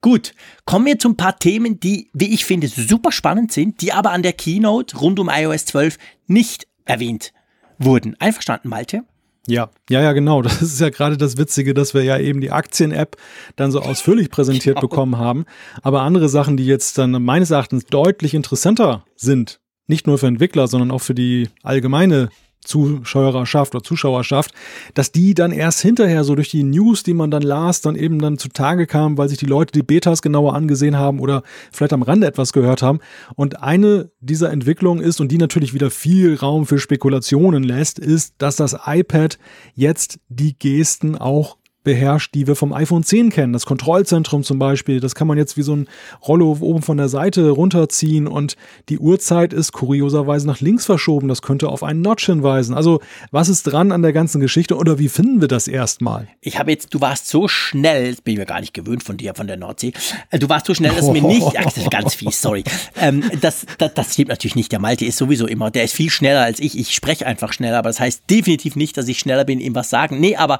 Gut, 0.00 0.34
kommen 0.64 0.86
wir 0.86 0.98
zu 0.98 1.08
ein 1.08 1.16
paar 1.16 1.38
Themen, 1.38 1.80
die, 1.80 2.10
wie 2.12 2.32
ich 2.32 2.44
finde, 2.44 2.68
super 2.68 3.12
spannend 3.12 3.52
sind, 3.52 3.80
die 3.80 3.92
aber 3.92 4.12
an 4.12 4.22
der 4.22 4.32
Keynote 4.32 4.98
rund 4.98 5.18
um 5.18 5.30
iOS 5.30 5.64
12 5.66 5.98
nicht 6.26 6.66
erwähnt 6.86 7.32
wurden. 7.78 8.16
Einverstanden, 8.18 8.68
Malte? 8.68 9.02
Ja, 9.46 9.70
ja, 9.88 10.02
ja, 10.02 10.12
genau. 10.12 10.42
Das 10.42 10.60
ist 10.62 10.80
ja 10.80 10.90
gerade 10.90 11.16
das 11.16 11.36
Witzige, 11.36 11.74
dass 11.74 11.94
wir 11.94 12.02
ja 12.02 12.18
eben 12.18 12.40
die 12.40 12.50
Aktien-App 12.50 13.16
dann 13.54 13.70
so 13.70 13.80
ausführlich 13.80 14.30
präsentiert 14.30 14.76
genau. 14.76 14.88
bekommen 14.88 15.18
haben. 15.18 15.44
Aber 15.82 16.02
andere 16.02 16.28
Sachen, 16.28 16.56
die 16.56 16.66
jetzt 16.66 16.98
dann 16.98 17.22
meines 17.22 17.50
Erachtens 17.50 17.86
deutlich 17.86 18.34
interessanter 18.34 19.04
sind, 19.14 19.60
nicht 19.86 20.06
nur 20.06 20.18
für 20.18 20.26
Entwickler, 20.26 20.66
sondern 20.66 20.90
auch 20.90 21.00
für 21.00 21.14
die 21.14 21.48
allgemeine 21.62 22.28
Zuschauerschaft 22.60 23.74
oder 23.74 23.84
Zuschauerschaft, 23.84 24.52
dass 24.94 25.12
die 25.12 25.34
dann 25.34 25.52
erst 25.52 25.80
hinterher 25.80 26.24
so 26.24 26.34
durch 26.34 26.50
die 26.50 26.64
News, 26.64 27.02
die 27.02 27.14
man 27.14 27.30
dann 27.30 27.42
las, 27.42 27.80
dann 27.80 27.96
eben 27.96 28.18
dann 28.18 28.38
zutage 28.38 28.86
kam, 28.86 29.18
weil 29.18 29.28
sich 29.28 29.38
die 29.38 29.46
Leute 29.46 29.72
die 29.72 29.82
Betas 29.82 30.22
genauer 30.22 30.54
angesehen 30.54 30.96
haben 30.96 31.20
oder 31.20 31.42
vielleicht 31.72 31.92
am 31.92 32.02
Rande 32.02 32.26
etwas 32.26 32.52
gehört 32.52 32.82
haben. 32.82 33.00
Und 33.34 33.62
eine 33.62 34.10
dieser 34.20 34.50
Entwicklungen 34.50 35.02
ist, 35.02 35.20
und 35.20 35.30
die 35.30 35.38
natürlich 35.38 35.74
wieder 35.74 35.90
viel 35.90 36.34
Raum 36.34 36.66
für 36.66 36.78
Spekulationen 36.78 37.62
lässt, 37.62 37.98
ist, 37.98 38.34
dass 38.38 38.56
das 38.56 38.76
iPad 38.84 39.38
jetzt 39.74 40.18
die 40.28 40.58
Gesten 40.58 41.16
auch 41.16 41.56
beherrscht, 41.86 42.34
die 42.34 42.48
wir 42.48 42.56
vom 42.56 42.72
iPhone 42.72 43.04
10 43.04 43.30
kennen. 43.30 43.52
Das 43.52 43.64
Kontrollzentrum 43.64 44.42
zum 44.42 44.58
Beispiel, 44.58 44.98
das 44.98 45.14
kann 45.14 45.28
man 45.28 45.38
jetzt 45.38 45.56
wie 45.56 45.62
so 45.62 45.74
ein 45.74 45.88
Rollo 46.26 46.58
oben 46.60 46.82
von 46.82 46.96
der 46.96 47.08
Seite 47.08 47.48
runterziehen 47.48 48.26
und 48.26 48.56
die 48.88 48.98
Uhrzeit 48.98 49.52
ist 49.52 49.70
kurioserweise 49.70 50.48
nach 50.48 50.60
links 50.60 50.84
verschoben. 50.84 51.28
Das 51.28 51.42
könnte 51.42 51.68
auf 51.68 51.84
einen 51.84 52.00
Notch 52.00 52.26
hinweisen. 52.26 52.74
Also 52.74 53.00
was 53.30 53.48
ist 53.48 53.62
dran 53.62 53.92
an 53.92 54.02
der 54.02 54.12
ganzen 54.12 54.40
Geschichte 54.40 54.76
oder 54.76 54.98
wie 54.98 55.08
finden 55.08 55.40
wir 55.40 55.46
das 55.46 55.68
erstmal? 55.68 56.26
Ich 56.40 56.58
habe 56.58 56.72
jetzt, 56.72 56.92
du 56.92 57.00
warst 57.00 57.28
so 57.28 57.46
schnell, 57.46 58.10
das 58.10 58.20
bin 58.20 58.32
ich 58.32 58.38
mir 58.40 58.46
gar 58.46 58.60
nicht 58.60 58.74
gewöhnt 58.74 59.04
von 59.04 59.16
dir, 59.16 59.36
von 59.36 59.46
der 59.46 59.56
Nordsee. 59.56 59.92
Äh, 60.30 60.40
du 60.40 60.48
warst 60.48 60.66
so 60.66 60.74
schnell, 60.74 60.92
dass 60.92 61.06
mir 61.06 61.22
nicht, 61.26 61.56
ach, 61.56 61.64
das 61.66 61.76
ist 61.76 61.90
ganz 61.92 62.16
fies, 62.16 62.42
sorry. 62.42 62.64
Ähm, 63.00 63.22
das, 63.40 63.64
das, 63.78 63.94
das 63.94 64.12
stimmt 64.12 64.30
natürlich 64.30 64.56
nicht. 64.56 64.72
Der 64.72 64.80
Malte 64.80 65.04
ist 65.04 65.18
sowieso 65.18 65.46
immer, 65.46 65.70
der 65.70 65.84
ist 65.84 65.94
viel 65.94 66.10
schneller 66.10 66.42
als 66.42 66.58
ich. 66.58 66.76
Ich 66.76 66.92
spreche 66.92 67.26
einfach 67.26 67.52
schneller, 67.52 67.78
aber 67.78 67.90
das 67.90 68.00
heißt 68.00 68.24
definitiv 68.28 68.74
nicht, 68.74 68.96
dass 68.96 69.06
ich 69.06 69.20
schneller 69.20 69.44
bin, 69.44 69.60
ihm 69.60 69.76
was 69.76 69.88
sagen. 69.88 70.18
Nee, 70.18 70.34
aber 70.34 70.58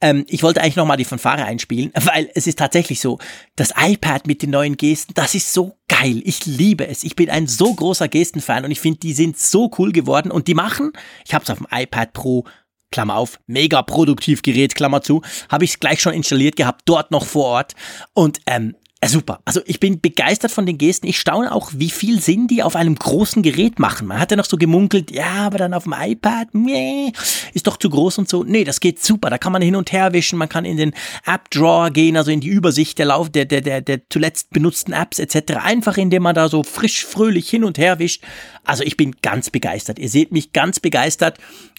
ähm, 0.00 0.24
ich 0.28 0.44
wollte 0.44 0.60
eigentlich 0.60 0.67
nochmal 0.76 0.96
die 0.96 1.04
Fanfare 1.04 1.44
einspielen, 1.44 1.92
weil 1.94 2.30
es 2.34 2.46
ist 2.46 2.58
tatsächlich 2.58 3.00
so, 3.00 3.18
das 3.56 3.72
iPad 3.76 4.26
mit 4.26 4.42
den 4.42 4.50
neuen 4.50 4.76
Gesten, 4.76 5.14
das 5.14 5.34
ist 5.34 5.52
so 5.52 5.76
geil. 5.88 6.22
Ich 6.24 6.46
liebe 6.46 6.86
es. 6.86 7.04
Ich 7.04 7.16
bin 7.16 7.30
ein 7.30 7.46
so 7.46 7.74
großer 7.74 8.08
Gestenfan 8.08 8.64
und 8.64 8.70
ich 8.70 8.80
finde, 8.80 9.00
die 9.00 9.12
sind 9.12 9.38
so 9.38 9.70
cool 9.78 9.92
geworden 9.92 10.30
und 10.30 10.48
die 10.48 10.54
machen, 10.54 10.92
ich 11.24 11.34
habe 11.34 11.44
es 11.44 11.50
auf 11.50 11.58
dem 11.58 11.66
iPad 11.70 12.12
Pro 12.12 12.44
Klammer 12.90 13.16
auf, 13.16 13.38
mega 13.46 13.82
produktiv 13.82 14.42
Gerät, 14.42 14.74
Klammer 14.74 15.02
zu, 15.02 15.22
habe 15.50 15.64
ich 15.64 15.72
es 15.72 15.80
gleich 15.80 16.00
schon 16.00 16.14
installiert 16.14 16.56
gehabt, 16.56 16.82
dort 16.86 17.10
noch 17.10 17.26
vor 17.26 17.44
Ort. 17.44 17.74
Und 18.14 18.40
ähm, 18.46 18.76
äh, 19.00 19.08
super. 19.08 19.40
Also 19.44 19.60
ich 19.64 19.78
bin 19.78 20.00
begeistert 20.00 20.50
von 20.50 20.66
den 20.66 20.76
Gesten. 20.76 21.06
Ich 21.06 21.20
staune 21.20 21.52
auch, 21.52 21.70
wie 21.72 21.90
viel 21.90 22.20
Sinn 22.20 22.48
die 22.48 22.64
auf 22.64 22.74
einem 22.74 22.96
großen 22.96 23.42
Gerät 23.42 23.78
machen. 23.78 24.08
Man 24.08 24.18
hat 24.18 24.32
ja 24.32 24.36
noch 24.36 24.44
so 24.44 24.56
gemunkelt, 24.56 25.12
ja, 25.12 25.46
aber 25.46 25.58
dann 25.58 25.72
auf 25.72 25.84
dem 25.84 25.94
iPad, 25.96 26.48
nee, 26.52 27.12
ist 27.54 27.68
doch 27.68 27.76
zu 27.76 27.90
groß 27.90 28.18
und 28.18 28.28
so. 28.28 28.42
Nee, 28.42 28.64
das 28.64 28.80
geht 28.80 29.02
super. 29.02 29.30
Da 29.30 29.38
kann 29.38 29.52
man 29.52 29.62
hin 29.62 29.76
und 29.76 29.92
her 29.92 30.12
wischen, 30.12 30.38
man 30.38 30.48
kann 30.48 30.64
in 30.64 30.76
den 30.76 30.94
App 31.24 31.48
Drawer 31.50 31.90
gehen, 31.90 32.16
also 32.16 32.32
in 32.32 32.40
die 32.40 32.48
Übersicht 32.48 32.98
der 32.98 33.06
Lauf 33.06 33.30
der 33.30 33.44
der 33.44 33.60
der, 33.60 33.80
der 33.82 34.00
zuletzt 34.08 34.50
benutzten 34.50 34.92
Apps 34.92 35.20
etc. 35.20 35.56
Einfach 35.62 35.96
indem 35.96 36.24
man 36.24 36.34
da 36.34 36.48
so 36.48 36.64
frisch 36.64 37.04
fröhlich 37.04 37.48
hin 37.48 37.62
und 37.62 37.78
her 37.78 38.00
wischt. 38.00 38.24
Also 38.64 38.82
ich 38.82 38.96
bin 38.96 39.14
ganz 39.22 39.50
begeistert. 39.50 39.98
Ihr 40.00 40.08
seht 40.08 40.32
mich 40.32 40.52
ganz 40.52 40.80
begeistert 40.80 41.38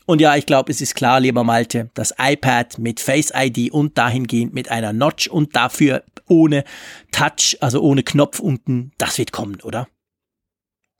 und 0.09 0.21
ja, 0.21 0.35
ich 0.35 0.47
glaube, 0.47 0.71
es 0.71 0.81
ist 0.81 0.95
klar, 0.95 1.19
lieber 1.19 1.43
Malte, 1.43 1.91
das 1.93 2.15
iPad 2.17 2.79
mit 2.79 2.99
Face 2.99 3.31
ID 3.31 3.71
und 3.71 3.95
dahingehend 3.95 4.55
mit 4.55 4.71
einer 4.71 4.91
Notch 4.91 5.27
und 5.27 5.55
dafür 5.55 6.01
ohne 6.29 6.63
Touch, 7.11 7.57
also 7.59 7.81
ohne 7.81 8.03
Knopf 8.03 8.39
unten, 8.39 8.91
das 8.97 9.17
wird 9.17 9.31
kommen, 9.31 9.57
oder? 9.61 9.87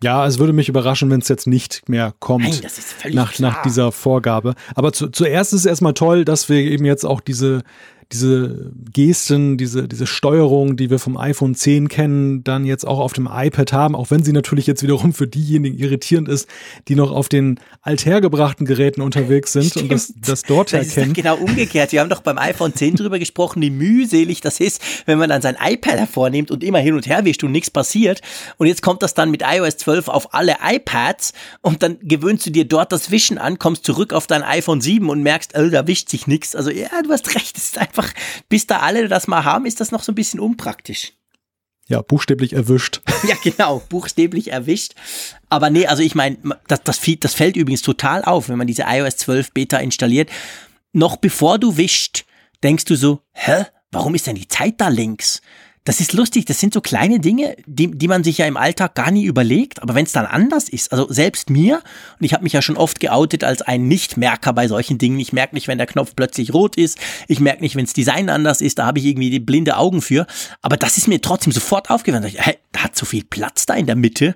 Ja, 0.01 0.26
es 0.26 0.39
würde 0.39 0.53
mich 0.53 0.69
überraschen, 0.69 1.10
wenn 1.10 1.19
es 1.19 1.27
jetzt 1.27 1.45
nicht 1.45 1.89
mehr 1.89 2.14
kommt 2.19 2.45
Nein, 2.45 2.60
das 2.61 2.77
ist 2.77 2.93
völlig 2.93 3.15
nach, 3.15 3.38
nach 3.39 3.61
dieser 3.64 3.91
Vorgabe. 3.91 4.56
Aber 4.73 4.93
zu, 4.93 5.10
zuerst 5.10 5.51
ist 5.51 5.61
es 5.61 5.65
erstmal 5.65 5.93
toll, 5.93 6.23
dass 6.23 6.47
wir 6.47 6.57
eben 6.57 6.85
jetzt 6.85 7.06
auch 7.06 7.19
diese 7.19 7.64
diese 8.11 8.72
Gesten, 8.91 9.57
diese, 9.57 9.88
diese 9.88 10.07
Steuerung, 10.07 10.77
die 10.77 10.90
wir 10.90 10.98
vom 10.98 11.15
iPhone 11.15 11.53
10 11.53 11.90
kennen, 11.90 12.44
dann 12.44 12.65
jetzt 12.65 12.88
auch 12.88 12.99
auf 12.99 13.14
dem 13.14 13.30
iPad 13.31 13.72
haben, 13.72 13.95
auch 13.95 14.10
wenn 14.10 14.23
sie 14.23 14.31
natürlich 14.31 14.65
jetzt 14.65 14.81
wiederum 14.81 15.14
für 15.14 15.27
diejenigen 15.27 15.77
irritierend 15.77 16.27
ist, 16.27 16.48
die 16.88 16.95
noch 16.95 17.11
auf 17.11 17.30
den 17.30 17.60
althergebrachten 17.84 18.65
Geräten 18.65 19.02
unterwegs 19.02 19.53
sind 19.53 19.65
Stimmt. 19.65 19.84
und 19.84 19.91
das, 19.91 20.14
das 20.26 20.41
dort 20.41 20.73
das 20.73 20.88
erkennen. 20.88 21.14
genau 21.14 21.38
umgekehrt. 21.38 21.91
Wir 21.91 22.02
haben 22.02 22.10
doch 22.10 22.22
beim 22.22 22.40
iPhone 22.40 22.73
10 22.73 22.95
drüber 22.95 23.19
gesprochen, 23.19 23.61
wie 23.61 23.69
mühselig 23.69 24.41
das 24.41 24.60
ist, 24.60 24.81
wenn 25.06 25.19
man 25.19 25.30
dann 25.30 25.44
sein 25.44 25.56
iPad 25.64 25.99
hervornimmt 25.99 26.49
und 26.49 26.64
immer 26.64 26.80
hin 26.80 26.95
und 26.95 27.07
her 27.07 27.26
wischt 27.26 27.44
und 27.44 27.52
nichts 27.52 27.69
passiert. 27.69 28.22
Und 28.57 28.65
jetzt 28.65 28.81
kommt 28.81 29.03
das 29.03 29.14
dann 29.14 29.30
mit 29.30 29.44
iOS 29.45 29.77
12 29.77 30.07
auf 30.07 30.34
alle 30.34 30.56
iPads 30.64 31.34
und 31.61 31.84
dann 31.84 31.98
gewöhnst 32.02 32.45
du 32.48 32.49
dir 32.49 32.65
dort 32.65 32.91
das 32.91 33.11
Wischen 33.11 33.38
an, 33.38 33.60
kommst 33.60 33.86
zurück 33.86 34.14
auf 34.14 34.26
dein 34.26 34.41
iPhone 34.41 34.81
7 34.81 35.10
und 35.10 35.22
merkst, 35.22 35.53
oh, 35.56 35.69
da 35.69 35.86
wischt 35.86 36.10
sich 36.10 36.26
nichts. 36.26 36.56
Also 36.56 36.72
ja, 36.72 36.88
du 37.03 37.11
hast 37.11 37.36
recht, 37.36 37.56
es 37.56 37.65
ist 37.65 37.77
einfach 37.77 37.99
einfach, 38.00 38.14
bis 38.48 38.68
da 38.68 38.80
alle 38.80 39.08
das 39.08 39.28
mal 39.28 39.44
haben, 39.44 39.66
ist 39.66 39.80
das 39.80 39.92
noch 39.92 40.04
so 40.04 40.12
ein 40.12 40.16
bisschen 40.16 40.40
unpraktisch. 40.40 41.14
Ja, 41.88 42.02
buchstäblich 42.02 42.54
erwischt. 42.54 43.02
Ja, 43.28 43.36
genau, 43.44 43.82
buchstäblich 43.90 44.52
erwischt. 44.52 44.94
Aber 45.50 45.70
nee, 45.70 45.86
also 45.86 46.02
ich 46.02 46.16
meine, 46.16 46.38
das, 46.68 46.84
das, 46.84 47.02
das 47.20 47.34
fällt 47.34 47.58
übrigens 47.58 47.82
total 47.82 48.24
auf, 48.24 48.48
wenn 48.48 48.58
man 48.58 48.68
diese 48.68 48.86
iOS 48.88 49.18
12 49.18 49.52
Beta 49.52 49.78
installiert. 49.78 50.30
Noch 50.94 51.18
bevor 51.18 51.60
du 51.60 51.76
wischt, 51.76 52.24
denkst 52.64 52.86
du 52.86 52.96
so, 52.96 53.22
hä, 53.34 53.66
warum 53.92 54.16
ist 54.16 54.28
denn 54.28 54.36
die 54.36 54.48
Zeit 54.48 54.76
da 54.78 54.88
links? 54.88 55.42
Das 55.90 55.99
ist 55.99 56.14
lustig, 56.14 56.45
das 56.45 56.60
sind 56.60 56.72
so 56.72 56.82
kleine 56.82 57.20
Dinge, 57.20 57.56
die, 57.66 57.90
die 57.90 58.07
man 58.07 58.24
sich 58.24 58.38
ja 58.38 58.45
im 58.45 58.57
Alltag 58.57 58.94
gar 58.94 59.10
nie 59.10 59.26
überlegt, 59.26 59.82
aber 59.82 59.95
wenn 59.95 60.06
es 60.06 60.11
dann 60.11 60.28
anders 60.28 60.70
ist, 60.70 60.91
also 60.91 61.11
selbst 61.11 61.49
mir, 61.49 61.82
und 62.20 62.26
ich 62.26 62.34
habe 62.34 62.44
mich 62.44 62.53
ja 62.53 62.61
schon 62.61 62.78
oft 62.78 62.99
geoutet 62.99 63.44
als 63.44 63.64
ein 63.64 63.88
Nichtmerker 63.88 64.53
bei 64.53 64.68
solchen 64.68 64.99
Dingen, 64.99 65.20
ich 65.20 65.34
merke 65.34 65.56
nicht, 65.56 65.68
wenn 65.68 65.80
der 65.80 65.88
Knopf 65.88 66.14
plötzlich 66.16 66.53
rot 66.53 66.76
ist, 66.76 66.99
ich 67.28 67.40
merke 67.40 67.64
nicht, 67.64 67.76
wenn 67.76 67.86
das 67.86 67.94
Design 67.94 68.30
anders 68.30 68.61
ist, 68.61 68.78
da 68.78 68.86
habe 68.86 68.99
ich 68.99 69.06
irgendwie 69.06 69.32
die 69.32 69.40
blinde 69.40 69.78
Augen 69.78 70.03
für, 70.03 70.28
aber 70.61 70.78
das 70.78 70.99
ist 70.99 71.07
mir 71.07 71.22
trotzdem 71.22 71.53
sofort 71.53 71.90
aufgefallen, 71.90 72.32
hey, 72.36 72.60
da 72.72 72.84
hat 72.84 72.95
so 72.95 73.07
viel 73.07 73.24
Platz 73.24 73.66
da 73.66 73.74
in 73.74 73.88
der 73.88 73.95
Mitte, 73.95 74.36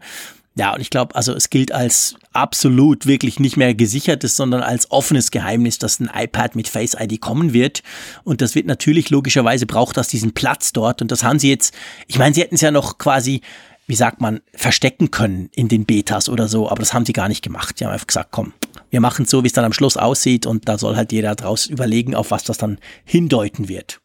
ja, 0.55 0.73
und 0.73 0.81
ich 0.81 0.91
glaube, 0.91 1.15
also 1.15 1.34
es 1.34 1.49
gilt 1.49 1.71
als 1.71 2.15
absolut 2.31 3.07
wirklich 3.07 3.39
nicht 3.39 3.57
mehr 3.57 3.73
gesichertes, 3.73 4.35
sondern 4.35 4.61
als 4.61 4.91
offenes 4.91 5.31
Geheimnis, 5.31 5.80
dass 5.80 5.99
ein 5.99 6.11
iPad 6.13 6.55
mit 6.55 6.67
Face 6.67 6.95
ID 6.99 7.19
kommen 7.19 7.53
wird. 7.53 7.81
Und 8.23 8.41
das 8.41 8.53
wird 8.53 8.67
natürlich 8.67 9.09
logischerweise 9.09 9.65
braucht 9.65 9.97
das 9.97 10.09
diesen 10.09 10.34
Platz 10.34 10.71
dort. 10.71 11.01
Und 11.01 11.11
das 11.11 11.23
haben 11.23 11.39
sie 11.39 11.49
jetzt, 11.49 11.73
ich 12.07 12.19
meine, 12.19 12.35
sie 12.35 12.41
hätten 12.41 12.55
es 12.55 12.61
ja 12.61 12.69
noch 12.69 12.99
quasi, 12.99 13.41
wie 13.88 13.95
sagt 13.95 14.21
man, 14.21 14.41
verstecken 14.53 15.09
können 15.09 15.49
in 15.53 15.69
den 15.69 15.85
Betas 15.85 16.30
oder 16.30 16.47
so, 16.47 16.69
aber 16.69 16.80
das 16.81 16.93
haben 16.93 17.05
sie 17.05 17.13
gar 17.13 17.30
nicht 17.30 17.41
gemacht. 17.41 17.80
Die 17.80 17.85
haben 17.85 17.91
einfach 17.91 18.07
gesagt, 18.07 18.30
komm, 18.31 18.53
wir 18.91 19.01
machen 19.01 19.23
es 19.23 19.31
so, 19.31 19.41
wie 19.41 19.47
es 19.47 19.53
dann 19.53 19.65
am 19.65 19.73
Schluss 19.73 19.97
aussieht 19.97 20.45
und 20.45 20.69
da 20.69 20.77
soll 20.77 20.95
halt 20.95 21.11
jeder 21.11 21.34
draus 21.34 21.65
überlegen, 21.65 22.13
auf 22.13 22.30
was 22.30 22.43
das 22.43 22.59
dann 22.59 22.77
hindeuten 23.05 23.69
wird. 23.69 24.01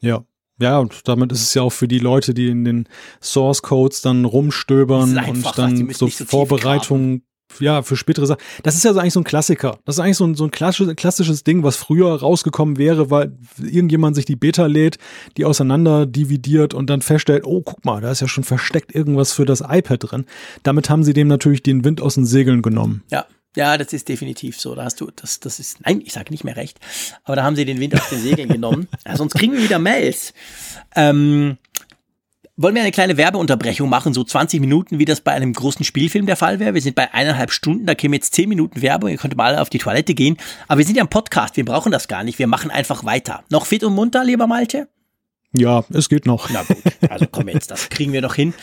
Ja, 0.00 0.24
ja, 0.60 0.78
und 0.78 1.08
damit 1.08 1.32
ist 1.32 1.42
es 1.42 1.54
ja 1.54 1.62
auch 1.62 1.72
für 1.72 1.88
die 1.88 1.98
Leute, 1.98 2.34
die 2.34 2.48
in 2.48 2.64
den 2.64 2.88
Source 3.20 3.62
Codes 3.62 4.00
dann 4.02 4.24
rumstöbern 4.24 5.18
und 5.18 5.58
dann 5.58 5.90
so, 5.90 6.08
so 6.08 6.24
Vorbereitungen 6.24 7.22
ja, 7.60 7.82
für 7.82 7.96
spätere 7.96 8.26
Sachen. 8.26 8.40
Das 8.62 8.74
ist 8.74 8.84
ja 8.84 8.92
so 8.92 9.00
eigentlich 9.00 9.12
so 9.12 9.20
ein 9.20 9.24
Klassiker. 9.24 9.78
Das 9.84 9.96
ist 9.96 10.00
eigentlich 10.00 10.16
so 10.16 10.24
ein, 10.24 10.34
so 10.34 10.44
ein 10.44 10.50
klassisches, 10.50 10.94
klassisches 10.96 11.44
Ding, 11.44 11.62
was 11.62 11.76
früher 11.76 12.14
rausgekommen 12.14 12.78
wäre, 12.78 13.10
weil 13.10 13.36
irgendjemand 13.58 14.16
sich 14.16 14.24
die 14.24 14.36
Beta 14.36 14.66
lädt, 14.66 14.98
die 15.36 15.44
auseinander 15.44 16.06
dividiert 16.06 16.74
und 16.74 16.88
dann 16.88 17.02
feststellt, 17.02 17.44
oh, 17.44 17.62
guck 17.62 17.84
mal, 17.84 18.00
da 18.00 18.10
ist 18.10 18.20
ja 18.20 18.28
schon 18.28 18.44
versteckt 18.44 18.94
irgendwas 18.94 19.32
für 19.32 19.44
das 19.44 19.60
iPad 19.60 20.10
drin. 20.10 20.24
Damit 20.62 20.90
haben 20.90 21.04
sie 21.04 21.12
dem 21.12 21.28
natürlich 21.28 21.62
den 21.62 21.84
Wind 21.84 22.00
aus 22.00 22.14
den 22.14 22.24
Segeln 22.24 22.62
genommen. 22.62 23.02
Ja, 23.10 23.26
ja, 23.56 23.76
das 23.76 23.92
ist 23.92 24.08
definitiv 24.08 24.58
so. 24.58 24.74
Da 24.74 24.84
hast 24.84 25.00
du, 25.00 25.10
das, 25.14 25.40
das 25.40 25.60
ist, 25.60 25.84
nein, 25.84 26.00
ich 26.04 26.12
sage 26.12 26.30
nicht 26.30 26.44
mehr 26.44 26.56
recht. 26.56 26.78
Aber 27.24 27.36
da 27.36 27.42
haben 27.42 27.56
sie 27.56 27.64
den 27.64 27.80
Wind 27.80 27.94
aus 27.94 28.08
den 28.08 28.20
Segeln 28.20 28.48
genommen. 28.48 28.88
Ja, 29.06 29.16
sonst 29.16 29.34
kriegen 29.34 29.52
wir 29.52 29.62
wieder 29.62 29.78
Mails. 29.80 30.32
Ähm, 30.94 31.58
wollen 32.56 32.74
wir 32.74 32.82
eine 32.82 32.92
kleine 32.92 33.16
Werbeunterbrechung 33.16 33.88
machen, 33.88 34.14
so 34.14 34.22
20 34.22 34.60
Minuten, 34.60 34.98
wie 34.98 35.04
das 35.04 35.20
bei 35.20 35.32
einem 35.32 35.52
großen 35.52 35.84
Spielfilm 35.84 36.26
der 36.26 36.36
Fall 36.36 36.60
wäre. 36.60 36.74
Wir 36.74 36.82
sind 36.82 36.94
bei 36.94 37.12
eineinhalb 37.12 37.50
Stunden, 37.50 37.86
da 37.86 37.94
kämen 37.94 38.14
jetzt 38.14 38.34
10 38.34 38.48
Minuten 38.48 38.82
Werbung, 38.82 39.10
ihr 39.10 39.16
könnt 39.16 39.36
mal 39.36 39.56
auf 39.56 39.70
die 39.70 39.78
Toilette 39.78 40.14
gehen. 40.14 40.36
Aber 40.68 40.78
wir 40.78 40.84
sind 40.84 40.96
ja 40.96 41.02
im 41.02 41.08
Podcast, 41.08 41.56
wir 41.56 41.64
brauchen 41.64 41.90
das 41.90 42.08
gar 42.08 42.22
nicht, 42.22 42.38
wir 42.38 42.46
machen 42.46 42.70
einfach 42.70 43.04
weiter. 43.04 43.42
Noch 43.50 43.66
fit 43.66 43.82
und 43.82 43.94
munter, 43.94 44.22
lieber 44.24 44.46
Malte? 44.46 44.88
Ja, 45.52 45.84
es 45.92 46.08
geht 46.08 46.26
noch. 46.26 46.48
Na 46.50 46.62
gut, 46.62 46.78
also 47.10 47.26
komm 47.30 47.48
jetzt, 47.48 47.70
das 47.70 47.88
kriegen 47.88 48.12
wir 48.12 48.22
noch 48.22 48.34
hin. 48.34 48.54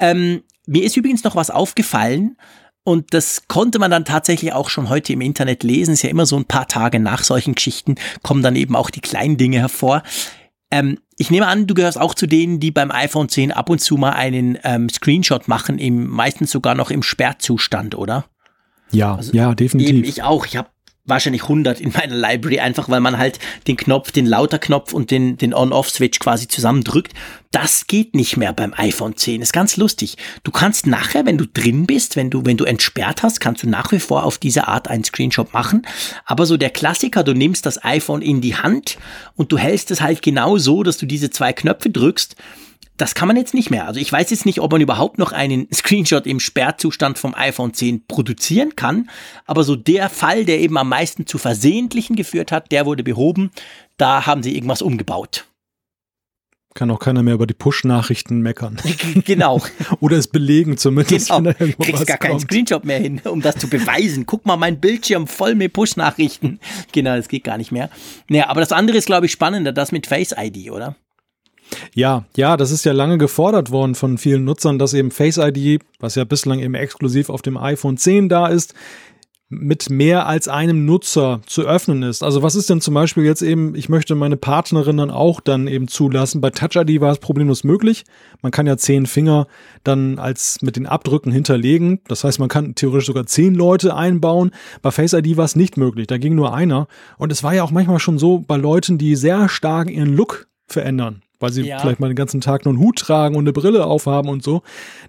Ähm, 0.00 0.42
mir 0.66 0.84
ist 0.84 0.96
übrigens 0.96 1.24
noch 1.24 1.36
was 1.36 1.50
aufgefallen, 1.50 2.36
und 2.84 3.14
das 3.14 3.42
konnte 3.46 3.78
man 3.78 3.90
dann 3.90 4.04
tatsächlich 4.04 4.52
auch 4.52 4.68
schon 4.68 4.88
heute 4.88 5.12
im 5.12 5.20
Internet 5.20 5.62
lesen. 5.62 5.94
Ist 5.94 6.02
ja 6.02 6.10
immer 6.10 6.26
so 6.26 6.36
ein 6.36 6.46
paar 6.46 6.66
Tage 6.66 6.98
nach 6.98 7.22
solchen 7.22 7.54
Geschichten 7.54 7.94
kommen 8.22 8.42
dann 8.42 8.56
eben 8.56 8.74
auch 8.74 8.90
die 8.90 9.00
kleinen 9.00 9.36
Dinge 9.36 9.58
hervor. 9.58 10.02
Ähm, 10.70 10.98
ich 11.16 11.30
nehme 11.30 11.46
an, 11.46 11.66
du 11.66 11.74
gehörst 11.74 12.00
auch 12.00 12.14
zu 12.14 12.26
denen, 12.26 12.58
die 12.58 12.70
beim 12.72 12.90
iPhone 12.90 13.28
10 13.28 13.52
ab 13.52 13.70
und 13.70 13.80
zu 13.80 13.96
mal 13.96 14.10
einen 14.10 14.58
ähm, 14.64 14.88
Screenshot 14.88 15.46
machen, 15.46 15.78
im, 15.78 16.08
meistens 16.08 16.50
sogar 16.50 16.74
noch 16.74 16.90
im 16.90 17.02
Sperrzustand, 17.02 17.94
oder? 17.94 18.24
Ja, 18.90 19.14
also 19.14 19.32
ja, 19.32 19.54
definitiv. 19.54 19.96
Eben 19.96 20.04
ich 20.04 20.22
auch. 20.22 20.46
Ich 20.46 20.56
habe 20.56 20.68
wahrscheinlich 21.04 21.42
100 21.42 21.80
in 21.80 21.92
meiner 21.92 22.14
Library, 22.14 22.60
einfach 22.60 22.88
weil 22.88 23.00
man 23.00 23.18
halt 23.18 23.38
den 23.66 23.76
Knopf, 23.76 24.12
den 24.12 24.26
Lauter-Knopf 24.26 24.92
und 24.92 25.10
den, 25.10 25.36
den 25.36 25.52
On-Off-Switch 25.52 26.20
quasi 26.20 26.46
zusammendrückt. 26.46 27.12
Das 27.50 27.86
geht 27.86 28.14
nicht 28.14 28.36
mehr 28.36 28.52
beim 28.52 28.72
iPhone 28.76 29.16
10. 29.16 29.42
Ist 29.42 29.52
ganz 29.52 29.76
lustig. 29.76 30.16
Du 30.44 30.52
kannst 30.52 30.86
nachher, 30.86 31.26
wenn 31.26 31.38
du 31.38 31.46
drin 31.46 31.86
bist, 31.86 32.16
wenn 32.16 32.30
du, 32.30 32.46
wenn 32.46 32.56
du 32.56 32.64
entsperrt 32.64 33.22
hast, 33.22 33.40
kannst 33.40 33.62
du 33.64 33.68
nach 33.68 33.90
wie 33.92 33.98
vor 33.98 34.24
auf 34.24 34.38
diese 34.38 34.68
Art 34.68 34.88
einen 34.88 35.04
Screenshot 35.04 35.52
machen. 35.52 35.82
Aber 36.24 36.46
so 36.46 36.56
der 36.56 36.70
Klassiker, 36.70 37.24
du 37.24 37.34
nimmst 37.34 37.66
das 37.66 37.84
iPhone 37.84 38.22
in 38.22 38.40
die 38.40 38.56
Hand 38.56 38.96
und 39.34 39.50
du 39.50 39.58
hältst 39.58 39.90
es 39.90 40.00
halt 40.00 40.22
genau 40.22 40.56
so, 40.56 40.82
dass 40.82 40.98
du 40.98 41.06
diese 41.06 41.30
zwei 41.30 41.52
Knöpfe 41.52 41.90
drückst 41.90 42.36
das 42.96 43.14
kann 43.14 43.28
man 43.28 43.36
jetzt 43.36 43.54
nicht 43.54 43.70
mehr. 43.70 43.86
Also 43.86 44.00
ich 44.00 44.12
weiß 44.12 44.30
jetzt 44.30 44.46
nicht, 44.46 44.60
ob 44.60 44.72
man 44.72 44.80
überhaupt 44.80 45.18
noch 45.18 45.32
einen 45.32 45.68
Screenshot 45.74 46.26
im 46.26 46.40
Sperrzustand 46.40 47.18
vom 47.18 47.34
iPhone 47.34 47.74
10 47.74 48.06
produzieren 48.06 48.76
kann, 48.76 49.10
aber 49.46 49.64
so 49.64 49.76
der 49.76 50.08
Fall, 50.08 50.44
der 50.44 50.60
eben 50.60 50.76
am 50.76 50.88
meisten 50.88 51.26
zu 51.26 51.38
Versehentlichen 51.38 52.16
geführt 52.16 52.52
hat, 52.52 52.70
der 52.72 52.86
wurde 52.86 53.02
behoben. 53.02 53.50
Da 53.96 54.26
haben 54.26 54.42
sie 54.42 54.54
irgendwas 54.54 54.82
umgebaut. 54.82 55.46
Kann 56.74 56.90
auch 56.90 57.00
keiner 57.00 57.22
mehr 57.22 57.34
über 57.34 57.46
die 57.46 57.54
Push-Nachrichten 57.54 58.40
meckern. 58.40 58.78
genau. 59.26 59.60
Oder 60.00 60.16
es 60.16 60.26
belegen 60.26 60.78
zumindest. 60.78 61.28
Genau. 61.28 61.44
Wenn 61.58 61.74
da 61.76 61.84
Kriegst 61.84 62.06
gar 62.06 62.16
kommt. 62.16 62.30
keinen 62.30 62.40
Screenshot 62.40 62.84
mehr 62.84 62.98
hin, 62.98 63.20
um 63.24 63.42
das 63.42 63.56
zu 63.56 63.68
beweisen. 63.68 64.24
Guck 64.24 64.46
mal, 64.46 64.56
mein 64.56 64.80
Bildschirm 64.80 65.26
voll 65.26 65.54
mit 65.54 65.74
Push-Nachrichten. 65.74 66.60
Genau, 66.92 67.14
das 67.16 67.28
geht 67.28 67.44
gar 67.44 67.58
nicht 67.58 67.72
mehr. 67.72 67.90
Naja, 68.28 68.48
aber 68.48 68.60
das 68.60 68.72
andere 68.72 68.96
ist, 68.96 69.04
glaube 69.06 69.26
ich, 69.26 69.32
spannender, 69.32 69.72
das 69.72 69.92
mit 69.92 70.06
Face 70.06 70.34
ID, 70.36 70.70
oder? 70.70 70.96
Ja, 71.94 72.24
ja, 72.36 72.56
das 72.56 72.70
ist 72.70 72.84
ja 72.84 72.92
lange 72.92 73.18
gefordert 73.18 73.70
worden 73.70 73.94
von 73.94 74.18
vielen 74.18 74.44
Nutzern, 74.44 74.78
dass 74.78 74.94
eben 74.94 75.10
Face 75.10 75.38
ID, 75.38 75.82
was 76.00 76.14
ja 76.14 76.24
bislang 76.24 76.60
eben 76.60 76.74
exklusiv 76.74 77.28
auf 77.30 77.42
dem 77.42 77.56
iPhone 77.56 77.96
10 77.96 78.28
da 78.28 78.46
ist, 78.46 78.74
mit 79.52 79.90
mehr 79.90 80.26
als 80.26 80.48
einem 80.48 80.86
Nutzer 80.86 81.42
zu 81.46 81.62
öffnen 81.62 82.02
ist. 82.02 82.22
Also 82.22 82.42
was 82.42 82.54
ist 82.54 82.70
denn 82.70 82.80
zum 82.80 82.94
Beispiel 82.94 83.24
jetzt 83.24 83.42
eben, 83.42 83.74
ich 83.74 83.90
möchte 83.90 84.14
meine 84.14 84.38
Partnerin 84.38 84.96
dann 84.96 85.10
auch 85.10 85.40
dann 85.40 85.68
eben 85.68 85.88
zulassen. 85.88 86.40
Bei 86.40 86.48
Touch 86.48 86.76
ID 86.76 87.02
war 87.02 87.12
es 87.12 87.18
problemlos 87.18 87.62
möglich. 87.62 88.04
Man 88.40 88.50
kann 88.50 88.66
ja 88.66 88.78
zehn 88.78 89.04
Finger 89.04 89.46
dann 89.84 90.18
als 90.18 90.62
mit 90.62 90.76
den 90.76 90.86
Abdrücken 90.86 91.30
hinterlegen. 91.30 92.00
Das 92.08 92.24
heißt, 92.24 92.38
man 92.38 92.48
kann 92.48 92.74
theoretisch 92.74 93.06
sogar 93.06 93.26
zehn 93.26 93.54
Leute 93.54 93.94
einbauen. 93.94 94.52
Bei 94.80 94.90
Face 94.90 95.12
ID 95.12 95.36
war 95.36 95.44
es 95.44 95.54
nicht 95.54 95.76
möglich. 95.76 96.06
Da 96.06 96.16
ging 96.16 96.34
nur 96.34 96.54
einer. 96.54 96.88
Und 97.18 97.30
es 97.30 97.42
war 97.42 97.54
ja 97.54 97.62
auch 97.62 97.70
manchmal 97.70 97.98
schon 97.98 98.18
so 98.18 98.38
bei 98.38 98.56
Leuten, 98.56 98.96
die 98.96 99.16
sehr 99.16 99.50
stark 99.50 99.90
ihren 99.90 100.16
Look 100.16 100.48
verändern 100.66 101.22
weil 101.42 101.52
sie 101.52 101.66
ja. 101.66 101.78
vielleicht 101.78 102.00
mal 102.00 102.08
den 102.08 102.16
ganzen 102.16 102.40
Tag 102.40 102.64
nur 102.64 102.72
einen 102.72 102.82
Hut 102.82 102.98
tragen 102.98 103.34
und 103.34 103.44
eine 103.44 103.52
Brille 103.52 103.86
aufhaben 103.86 104.28
und 104.28 104.42
so, 104.42 104.62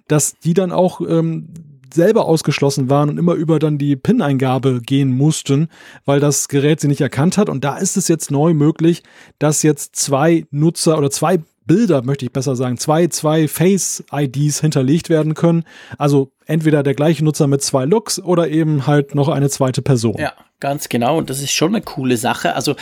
dass 0.08 0.38
die 0.38 0.54
dann 0.54 0.72
auch 0.72 1.00
ähm, 1.00 1.48
selber 1.94 2.26
ausgeschlossen 2.26 2.90
waren 2.90 3.08
und 3.08 3.18
immer 3.18 3.34
über 3.34 3.58
dann 3.58 3.78
die 3.78 3.96
PIN-Eingabe 3.96 4.80
gehen 4.82 5.16
mussten, 5.16 5.68
weil 6.04 6.20
das 6.20 6.48
Gerät 6.48 6.80
sie 6.80 6.88
nicht 6.88 7.00
erkannt 7.00 7.38
hat. 7.38 7.48
Und 7.48 7.64
da 7.64 7.76
ist 7.76 7.96
es 7.96 8.08
jetzt 8.08 8.30
neu 8.30 8.52
möglich, 8.52 9.02
dass 9.38 9.62
jetzt 9.62 9.96
zwei 9.96 10.44
Nutzer 10.50 10.98
oder 10.98 11.10
zwei 11.10 11.38
Bilder, 11.66 12.02
möchte 12.02 12.24
ich 12.24 12.32
besser 12.32 12.56
sagen, 12.56 12.78
zwei, 12.78 13.06
zwei 13.08 13.48
Face-IDs 13.48 14.60
hinterlegt 14.60 15.08
werden 15.08 15.34
können. 15.34 15.64
Also 15.98 16.32
entweder 16.46 16.82
der 16.82 16.94
gleiche 16.94 17.24
Nutzer 17.24 17.46
mit 17.46 17.62
zwei 17.62 17.84
Looks 17.84 18.18
oder 18.18 18.48
eben 18.48 18.86
halt 18.86 19.14
noch 19.14 19.28
eine 19.28 19.48
zweite 19.48 19.82
Person. 19.82 20.16
Ja, 20.18 20.32
ganz 20.60 20.88
genau. 20.88 21.18
Und 21.18 21.30
das 21.30 21.40
ist 21.40 21.52
schon 21.52 21.74
eine 21.74 21.82
coole 21.82 22.16
Sache. 22.16 22.54
Also 22.54 22.76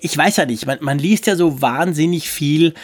ich 0.00 0.16
weiß 0.16 0.36
ja 0.36 0.46
nicht, 0.46 0.66
man, 0.66 0.78
man 0.80 0.98
liest 0.98 1.26
ja 1.26 1.36
so 1.36 1.60
wahnsinnig 1.60 2.30
viel 2.30 2.74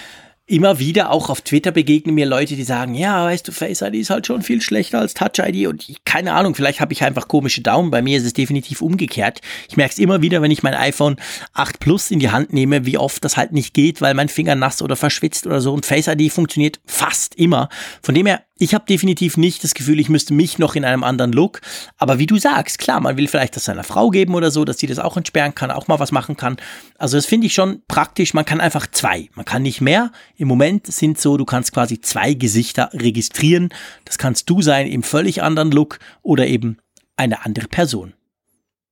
immer 0.52 0.78
wieder 0.78 1.10
auch 1.10 1.30
auf 1.30 1.40
Twitter 1.40 1.72
begegnen 1.72 2.14
mir 2.14 2.26
Leute, 2.26 2.56
die 2.56 2.62
sagen, 2.62 2.94
ja, 2.94 3.24
weißt 3.24 3.48
du, 3.48 3.52
Face 3.52 3.80
ID 3.80 3.94
ist 3.94 4.10
halt 4.10 4.26
schon 4.26 4.42
viel 4.42 4.60
schlechter 4.60 4.98
als 4.98 5.14
Touch 5.14 5.38
ID 5.38 5.66
und 5.66 5.88
ich, 5.88 6.04
keine 6.04 6.34
Ahnung, 6.34 6.54
vielleicht 6.54 6.80
habe 6.80 6.92
ich 6.92 7.02
einfach 7.02 7.26
komische 7.26 7.62
Daumen. 7.62 7.90
Bei 7.90 8.02
mir 8.02 8.18
ist 8.18 8.26
es 8.26 8.34
definitiv 8.34 8.82
umgekehrt. 8.82 9.40
Ich 9.70 9.78
merke 9.78 9.92
es 9.92 9.98
immer 9.98 10.20
wieder, 10.20 10.42
wenn 10.42 10.50
ich 10.50 10.62
mein 10.62 10.74
iPhone 10.74 11.16
8 11.54 11.80
Plus 11.80 12.10
in 12.10 12.18
die 12.18 12.30
Hand 12.30 12.52
nehme, 12.52 12.84
wie 12.84 12.98
oft 12.98 13.24
das 13.24 13.38
halt 13.38 13.52
nicht 13.52 13.72
geht, 13.72 14.02
weil 14.02 14.12
mein 14.12 14.28
Finger 14.28 14.54
nass 14.54 14.82
oder 14.82 14.94
verschwitzt 14.94 15.46
oder 15.46 15.62
so 15.62 15.72
und 15.72 15.86
Face 15.86 16.06
ID 16.06 16.30
funktioniert 16.30 16.80
fast 16.84 17.34
immer. 17.36 17.70
Von 18.02 18.14
dem 18.14 18.26
her 18.26 18.42
ich 18.62 18.74
habe 18.74 18.84
definitiv 18.88 19.36
nicht 19.36 19.64
das 19.64 19.74
Gefühl, 19.74 19.98
ich 19.98 20.08
müsste 20.08 20.32
mich 20.32 20.56
noch 20.56 20.76
in 20.76 20.84
einem 20.84 21.02
anderen 21.02 21.32
Look. 21.32 21.60
Aber 21.98 22.20
wie 22.20 22.26
du 22.26 22.38
sagst, 22.38 22.78
klar, 22.78 23.00
man 23.00 23.16
will 23.16 23.26
vielleicht 23.26 23.56
das 23.56 23.64
seiner 23.64 23.82
Frau 23.82 24.10
geben 24.10 24.36
oder 24.36 24.52
so, 24.52 24.64
dass 24.64 24.78
sie 24.78 24.86
das 24.86 25.00
auch 25.00 25.16
entsperren 25.16 25.56
kann, 25.56 25.72
auch 25.72 25.88
mal 25.88 25.98
was 25.98 26.12
machen 26.12 26.36
kann. 26.36 26.56
Also 26.96 27.16
das 27.16 27.26
finde 27.26 27.48
ich 27.48 27.54
schon 27.54 27.82
praktisch. 27.88 28.34
Man 28.34 28.44
kann 28.44 28.60
einfach 28.60 28.86
zwei. 28.86 29.28
Man 29.34 29.44
kann 29.44 29.62
nicht 29.62 29.80
mehr. 29.80 30.12
Im 30.36 30.46
Moment 30.46 30.86
sind 30.86 31.20
so, 31.20 31.36
du 31.36 31.44
kannst 31.44 31.72
quasi 31.72 32.00
zwei 32.00 32.34
Gesichter 32.34 32.90
registrieren. 32.92 33.70
Das 34.04 34.16
kannst 34.16 34.48
du 34.48 34.62
sein 34.62 34.86
im 34.86 35.02
völlig 35.02 35.42
anderen 35.42 35.72
Look 35.72 35.98
oder 36.22 36.46
eben 36.46 36.76
eine 37.16 37.44
andere 37.44 37.66
Person. 37.66 38.12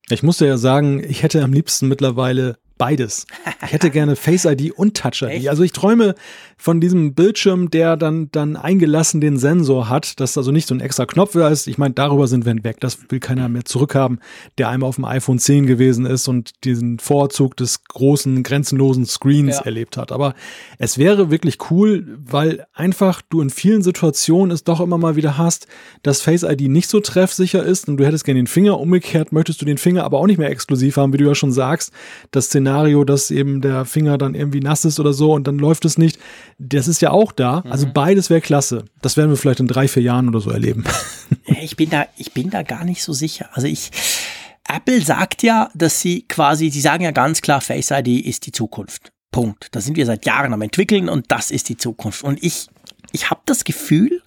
Ich 0.09 0.25
musste 0.25 0.47
ja 0.47 0.59
sagen, 0.59 1.05
ich 1.09 1.23
hätte 1.23 1.45
am 1.45 1.53
liebsten 1.53 1.87
mittlerweile 1.87 2.59
beides. 2.81 3.27
Ich 3.65 3.73
hätte 3.73 3.91
gerne 3.91 4.17
Face 4.17 4.47
ID 4.47 4.73
und 4.73 4.97
Touch 4.97 5.23
ID. 5.23 5.49
Also 5.49 5.63
ich 5.63 5.71
träume 5.71 6.17
von 6.61 6.79
diesem 6.79 7.15
Bildschirm, 7.15 7.71
der 7.71 7.97
dann, 7.97 8.31
dann 8.33 8.55
eingelassen 8.55 9.23
den 9.23 9.39
Sensor 9.39 9.89
hat, 9.89 10.21
dass 10.21 10.37
also 10.37 10.53
nicht 10.53 10.69
so 10.69 10.75
ein 10.75 10.81
extra 10.81 11.07
Knopf 11.07 11.33
da 11.33 11.49
ist. 11.49 11.67
Ich 11.67 11.79
meine, 11.79 11.95
darüber 11.95 12.29
sind 12.29 12.45
wir 12.45 12.51
weg. 12.63 12.81
Das 12.81 12.99
will 13.09 13.19
keiner 13.19 13.49
mehr 13.49 13.65
zurückhaben, 13.65 14.21
der 14.59 14.69
einmal 14.69 14.91
auf 14.91 14.97
dem 14.97 15.07
iPhone 15.07 15.39
10 15.39 15.65
gewesen 15.65 16.05
ist 16.05 16.29
und 16.29 16.63
diesen 16.65 16.99
Vorzug 16.99 17.57
des 17.57 17.85
großen, 17.85 18.43
grenzenlosen 18.43 19.07
Screens 19.07 19.57
ja. 19.57 19.63
erlebt 19.63 19.97
hat. 19.97 20.13
Aber 20.13 20.35
es 20.77 20.99
wäre 20.99 21.31
wirklich 21.31 21.57
cool, 21.71 22.19
weil 22.23 22.67
einfach 22.75 23.23
du 23.23 23.41
in 23.41 23.49
vielen 23.49 23.81
Situationen 23.81 24.51
es 24.51 24.63
doch 24.63 24.81
immer 24.81 24.99
mal 24.99 25.17
wieder 25.17 25.39
hast, 25.39 25.67
dass 26.03 26.21
Face 26.21 26.43
ID 26.43 26.69
nicht 26.69 26.91
so 26.91 27.01
treffsicher 27.01 27.65
ist 27.65 27.89
und 27.89 27.97
du 27.97 28.05
hättest 28.05 28.27
gerne 28.27 28.41
den 28.41 28.47
Finger. 28.47 28.79
Umgekehrt 28.79 29.33
möchtest 29.33 29.63
du 29.63 29.65
den 29.65 29.79
Finger 29.79 30.05
aber 30.05 30.19
auch 30.19 30.27
nicht 30.27 30.39
mehr 30.39 30.51
exklusiv 30.51 30.99
haben, 30.99 31.15
wie 31.15 31.19
du 31.19 31.25
ja 31.25 31.35
schon 31.35 31.53
sagst. 31.53 31.91
Das 32.33 32.47
Szenario, 32.47 33.05
dass 33.05 33.31
eben 33.31 33.63
der 33.63 33.87
Finger 33.87 34.19
dann 34.19 34.35
irgendwie 34.35 34.61
nass 34.61 34.85
ist 34.85 35.01
oder 35.01 35.15
so 35.15 35.33
und 35.33 35.47
dann 35.47 35.59
läuft 35.59 35.87
es 35.87 35.97
nicht. 35.97 36.19
Das 36.63 36.89
ist 36.89 37.01
ja 37.01 37.11
auch 37.11 37.33
da. 37.33 37.65
Also 37.71 37.87
mhm. 37.87 37.95
beides 37.95 38.29
wäre 38.29 38.43
klasse. 38.43 38.85
Das 39.01 39.17
werden 39.17 39.31
wir 39.31 39.39
vielleicht 39.39 39.61
in 39.61 39.67
drei, 39.67 39.89
vier 39.89 40.03
Jahren 40.03 40.29
oder 40.29 40.41
so 40.41 40.51
erleben. 40.51 40.85
Ich 41.63 41.77
bin 41.77 41.91
da, 41.91 42.07
ich 42.17 42.33
bin 42.33 42.51
da 42.51 42.63
gar 42.63 42.85
nicht 42.85 43.05
so 43.05 43.13
sicher. 43.13 43.51
Also 43.53 43.69
ich, 43.69 43.91
Apple 44.69 45.01
sagt 45.01 45.45
ja, 45.45 45.71
dass 45.75 46.01
sie 46.01 46.23
quasi, 46.23 46.71
sie 46.71 46.81
sagen 46.81 47.05
ja 47.05 47.13
ganz 47.13 47.41
klar, 47.41 47.61
Face 47.61 47.91
ID 47.93 48.09
ist 48.27 48.47
die 48.47 48.53
Zukunft. 48.53 49.13
Punkt. 49.31 49.69
Da 49.73 49.81
sind 49.81 49.97
wir 49.97 50.07
seit 50.07 50.27
Jahren 50.27 50.53
am 50.53 50.63
entwickeln 50.63 51.09
und 51.09 51.27
das 51.29 51.53
ist 51.53 51.69
die 51.69 51.77
Zukunft. 51.77 52.25
Und 52.25 52.43
ich, 52.43 52.67
ich 53.13 53.31
habe 53.31 53.41
das 53.47 53.65
Gefühl, 53.65 54.23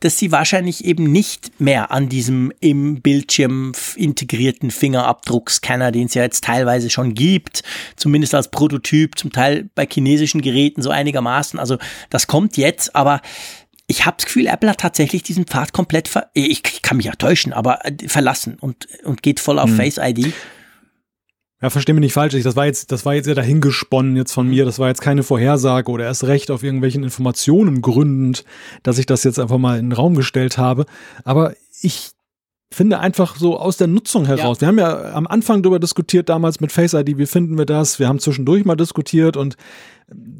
dass 0.00 0.18
sie 0.18 0.30
wahrscheinlich 0.30 0.84
eben 0.84 1.10
nicht 1.10 1.60
mehr 1.60 1.90
an 1.90 2.08
diesem 2.08 2.52
im 2.60 3.00
Bildschirm 3.00 3.72
integrierten 3.96 4.70
Fingerabdruckscanner, 4.70 5.90
den 5.90 6.06
es 6.06 6.14
ja 6.14 6.22
jetzt 6.22 6.44
teilweise 6.44 6.90
schon 6.90 7.14
gibt, 7.14 7.62
zumindest 7.96 8.34
als 8.34 8.50
Prototyp, 8.50 9.18
zum 9.18 9.32
Teil 9.32 9.68
bei 9.74 9.86
chinesischen 9.90 10.42
Geräten 10.42 10.82
so 10.82 10.90
einigermaßen. 10.90 11.58
Also 11.58 11.78
das 12.10 12.26
kommt 12.26 12.56
jetzt, 12.56 12.94
aber 12.94 13.22
ich 13.86 14.04
habe 14.04 14.16
das 14.16 14.26
Gefühl, 14.26 14.48
Apple 14.48 14.70
hat 14.70 14.80
tatsächlich 14.80 15.22
diesen 15.22 15.46
Pfad 15.46 15.72
komplett, 15.72 16.08
ver 16.08 16.30
ich, 16.34 16.62
kann 16.82 16.96
mich 16.96 17.06
ja 17.06 17.12
täuschen, 17.12 17.52
aber 17.52 17.84
äh, 17.84 18.08
verlassen 18.08 18.58
und, 18.60 18.86
und 19.04 19.22
geht 19.22 19.40
voll 19.40 19.58
auf 19.58 19.70
hm. 19.70 19.76
Face 19.76 19.98
ID. 19.98 20.32
Ja, 21.62 21.70
versteh 21.70 21.94
mich 21.94 22.00
nicht 22.02 22.12
falsch. 22.12 22.34
Das 22.42 22.56
war 22.56 22.66
jetzt, 22.66 22.92
das 22.92 23.06
war 23.06 23.14
jetzt 23.14 23.26
ja 23.26 23.34
dahingesponnen 23.34 24.14
jetzt 24.16 24.32
von 24.32 24.46
mir. 24.46 24.66
Das 24.66 24.78
war 24.78 24.88
jetzt 24.88 25.00
keine 25.00 25.22
Vorhersage 25.22 25.90
oder 25.90 26.04
erst 26.04 26.24
recht 26.24 26.50
auf 26.50 26.62
irgendwelchen 26.62 27.02
Informationen 27.02 27.80
gründend, 27.80 28.44
dass 28.82 28.98
ich 28.98 29.06
das 29.06 29.24
jetzt 29.24 29.38
einfach 29.38 29.56
mal 29.56 29.78
in 29.78 29.86
den 29.86 29.92
Raum 29.92 30.16
gestellt 30.16 30.58
habe. 30.58 30.84
Aber 31.24 31.54
ich 31.80 32.10
finde 32.70 32.98
einfach 32.98 33.36
so 33.36 33.58
aus 33.58 33.76
der 33.76 33.86
Nutzung 33.86 34.26
heraus. 34.26 34.58
Ja. 34.58 34.60
Wir 34.62 34.68
haben 34.68 34.78
ja 34.78 35.14
am 35.14 35.26
Anfang 35.26 35.62
darüber 35.62 35.78
diskutiert 35.78 36.28
damals 36.28 36.60
mit 36.60 36.72
Face 36.72 36.94
ID, 36.94 37.18
wie 37.18 37.26
finden 37.26 37.56
wir 37.58 37.66
das? 37.66 37.98
Wir 37.98 38.08
haben 38.08 38.18
zwischendurch 38.18 38.64
mal 38.64 38.76
diskutiert 38.76 39.36
und 39.36 39.56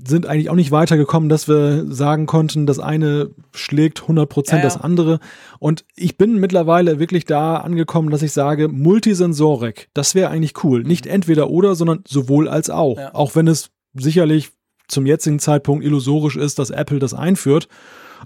sind 0.06 0.26
eigentlich 0.26 0.48
auch 0.48 0.54
nicht 0.54 0.70
weitergekommen, 0.70 1.28
dass 1.28 1.48
wir 1.48 1.92
sagen 1.92 2.26
konnten, 2.26 2.66
das 2.66 2.78
eine 2.78 3.30
schlägt 3.52 4.02
100 4.02 4.28
Prozent 4.28 4.58
ja, 4.58 4.68
ja. 4.68 4.74
das 4.74 4.80
andere. 4.80 5.18
Und 5.58 5.84
ich 5.96 6.16
bin 6.16 6.38
mittlerweile 6.38 7.00
wirklich 7.00 7.24
da 7.24 7.56
angekommen, 7.56 8.10
dass 8.10 8.22
ich 8.22 8.32
sage, 8.32 8.68
Multisensorik, 8.68 9.88
das 9.92 10.14
wäre 10.14 10.30
eigentlich 10.30 10.62
cool. 10.62 10.84
Nicht 10.84 11.06
entweder 11.06 11.50
oder, 11.50 11.74
sondern 11.74 12.04
sowohl 12.06 12.48
als 12.48 12.70
auch. 12.70 12.98
Auch 13.12 13.34
wenn 13.34 13.48
es 13.48 13.70
sicherlich 13.94 14.50
zum 14.88 15.04
jetzigen 15.04 15.40
Zeitpunkt 15.40 15.84
illusorisch 15.84 16.36
ist, 16.36 16.60
dass 16.60 16.70
Apple 16.70 17.00
das 17.00 17.14
einführt. 17.14 17.68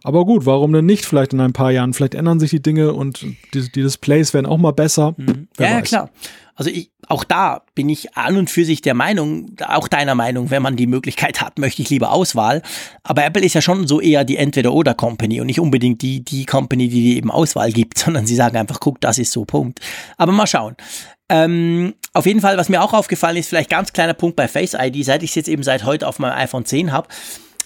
Aber 0.02 0.24
gut, 0.24 0.46
warum 0.46 0.72
denn 0.72 0.86
nicht 0.86 1.04
vielleicht 1.04 1.32
in 1.32 1.40
ein 1.40 1.52
paar 1.52 1.70
Jahren? 1.70 1.92
Vielleicht 1.92 2.14
ändern 2.14 2.40
sich 2.40 2.50
die 2.50 2.62
Dinge 2.62 2.92
und 2.92 3.22
die, 3.22 3.36
die 3.52 3.82
Displays 3.82 4.34
werden 4.34 4.46
auch 4.46 4.58
mal 4.58 4.72
besser. 4.72 5.14
Mhm. 5.16 5.48
Ja, 5.58 5.70
ja, 5.70 5.80
klar. 5.82 6.10
Also 6.54 6.70
ich, 6.70 6.90
auch 7.08 7.24
da 7.24 7.62
bin 7.74 7.88
ich 7.88 8.18
an 8.18 8.36
und 8.36 8.50
für 8.50 8.66
sich 8.66 8.82
der 8.82 8.92
Meinung, 8.92 9.56
auch 9.66 9.88
deiner 9.88 10.14
Meinung, 10.14 10.50
wenn 10.50 10.62
man 10.62 10.76
die 10.76 10.86
Möglichkeit 10.86 11.40
hat, 11.40 11.58
möchte 11.58 11.80
ich 11.80 11.88
lieber 11.88 12.12
Auswahl. 12.12 12.60
Aber 13.02 13.24
Apple 13.24 13.42
ist 13.42 13.54
ja 13.54 13.62
schon 13.62 13.86
so 13.86 13.98
eher 13.98 14.24
die 14.24 14.36
Entweder-Oder-Company 14.36 15.40
und 15.40 15.46
nicht 15.46 15.58
unbedingt 15.58 16.02
die, 16.02 16.22
die 16.22 16.44
Company, 16.44 16.88
die 16.88 17.02
die 17.02 17.16
eben 17.16 17.30
Auswahl 17.30 17.72
gibt, 17.72 17.98
sondern 18.04 18.26
sie 18.26 18.36
sagen 18.36 18.58
einfach, 18.58 18.78
guck, 18.78 19.00
das 19.00 19.16
ist 19.16 19.32
so, 19.32 19.46
Punkt. 19.46 19.80
Aber 20.18 20.32
mal 20.32 20.46
schauen. 20.46 20.76
Ähm, 21.30 21.94
auf 22.12 22.26
jeden 22.26 22.40
Fall, 22.40 22.58
was 22.58 22.68
mir 22.68 22.82
auch 22.82 22.92
aufgefallen 22.92 23.36
ist, 23.36 23.48
vielleicht 23.48 23.70
ganz 23.70 23.92
kleiner 23.92 24.14
Punkt 24.14 24.36
bei 24.36 24.46
Face 24.46 24.74
ID, 24.78 25.04
seit 25.04 25.22
ich 25.22 25.30
es 25.30 25.36
jetzt 25.36 25.48
eben 25.48 25.62
seit 25.62 25.84
heute 25.84 26.08
auf 26.08 26.18
meinem 26.18 26.36
iPhone 26.36 26.64
10 26.66 26.92
habe. 26.92 27.08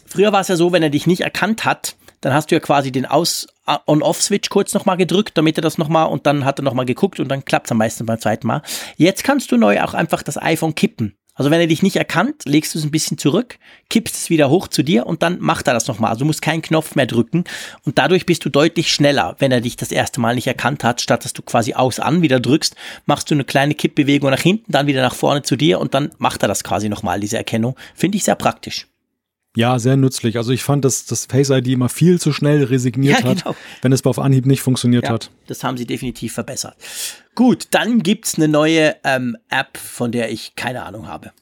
Früher 0.06 0.32
war 0.32 0.42
es 0.42 0.48
ja 0.48 0.54
so, 0.54 0.70
wenn 0.70 0.84
er 0.84 0.90
dich 0.90 1.08
nicht 1.08 1.22
erkannt 1.22 1.64
hat, 1.64 1.96
dann 2.20 2.32
hast 2.32 2.50
du 2.50 2.54
ja 2.54 2.60
quasi 2.60 2.92
den 2.92 3.06
Aus 3.06 3.46
On-Off-Switch 3.86 4.48
kurz 4.50 4.74
nochmal 4.74 4.96
gedrückt, 4.96 5.36
damit 5.38 5.58
er 5.58 5.62
das 5.62 5.78
nochmal 5.78 6.08
und 6.08 6.26
dann 6.26 6.44
hat 6.44 6.60
er 6.60 6.62
nochmal 6.62 6.86
geguckt 6.86 7.20
und 7.20 7.28
dann 7.28 7.44
klappt 7.44 7.66
es 7.66 7.72
am 7.72 7.78
meisten 7.78 8.06
beim 8.06 8.20
zweiten 8.20 8.46
Mal. 8.46 8.62
Jetzt 8.96 9.24
kannst 9.24 9.50
du 9.52 9.56
neu 9.56 9.80
auch 9.82 9.94
einfach 9.94 10.22
das 10.22 10.40
iPhone 10.40 10.74
kippen. 10.74 11.16
Also 11.36 11.50
wenn 11.50 11.60
er 11.60 11.66
dich 11.66 11.82
nicht 11.82 11.96
erkannt, 11.96 12.42
legst 12.44 12.74
du 12.74 12.78
es 12.78 12.84
ein 12.84 12.92
bisschen 12.92 13.18
zurück, 13.18 13.58
kippst 13.90 14.14
es 14.14 14.30
wieder 14.30 14.50
hoch 14.50 14.68
zu 14.68 14.84
dir 14.84 15.04
und 15.06 15.24
dann 15.24 15.40
macht 15.40 15.66
er 15.66 15.74
das 15.74 15.88
nochmal. 15.88 16.10
Also 16.10 16.20
du 16.20 16.26
musst 16.26 16.42
keinen 16.42 16.62
Knopf 16.62 16.94
mehr 16.94 17.06
drücken 17.06 17.42
und 17.84 17.98
dadurch 17.98 18.24
bist 18.24 18.44
du 18.44 18.50
deutlich 18.50 18.92
schneller, 18.92 19.34
wenn 19.40 19.50
er 19.50 19.60
dich 19.60 19.76
das 19.76 19.90
erste 19.90 20.20
Mal 20.20 20.36
nicht 20.36 20.46
erkannt 20.46 20.84
hat, 20.84 21.00
statt 21.00 21.24
dass 21.24 21.32
du 21.32 21.42
quasi 21.42 21.74
aus 21.74 21.98
an 21.98 22.22
wieder 22.22 22.38
drückst, 22.38 22.76
machst 23.06 23.30
du 23.30 23.34
eine 23.34 23.44
kleine 23.44 23.74
Kippbewegung 23.74 24.30
nach 24.30 24.40
hinten, 24.40 24.70
dann 24.70 24.86
wieder 24.86 25.02
nach 25.02 25.14
vorne 25.14 25.42
zu 25.42 25.56
dir 25.56 25.80
und 25.80 25.94
dann 25.94 26.12
macht 26.18 26.42
er 26.42 26.48
das 26.48 26.62
quasi 26.62 26.88
nochmal, 26.88 27.18
diese 27.18 27.36
Erkennung. 27.36 27.74
Finde 27.96 28.16
ich 28.16 28.24
sehr 28.24 28.36
praktisch. 28.36 28.86
Ja, 29.56 29.78
sehr 29.78 29.96
nützlich. 29.96 30.36
Also 30.36 30.50
ich 30.50 30.64
fand, 30.64 30.84
dass 30.84 31.04
das 31.06 31.26
Face 31.26 31.50
ID 31.50 31.68
immer 31.68 31.88
viel 31.88 32.20
zu 32.20 32.32
schnell 32.32 32.64
resigniert 32.64 33.22
ja, 33.22 33.32
genau. 33.32 33.44
hat, 33.44 33.56
wenn 33.82 33.92
es 33.92 34.04
auf 34.04 34.18
Anhieb 34.18 34.46
nicht 34.46 34.62
funktioniert 34.62 35.04
ja, 35.04 35.10
hat. 35.10 35.30
Das 35.46 35.62
haben 35.62 35.76
sie 35.76 35.86
definitiv 35.86 36.34
verbessert. 36.34 36.76
Gut, 37.34 37.68
dann 37.70 38.02
gibt's 38.02 38.34
eine 38.36 38.48
neue 38.48 38.96
ähm, 39.04 39.36
App, 39.50 39.76
von 39.76 40.10
der 40.10 40.32
ich 40.32 40.56
keine 40.56 40.84
Ahnung 40.84 41.06
habe. 41.06 41.32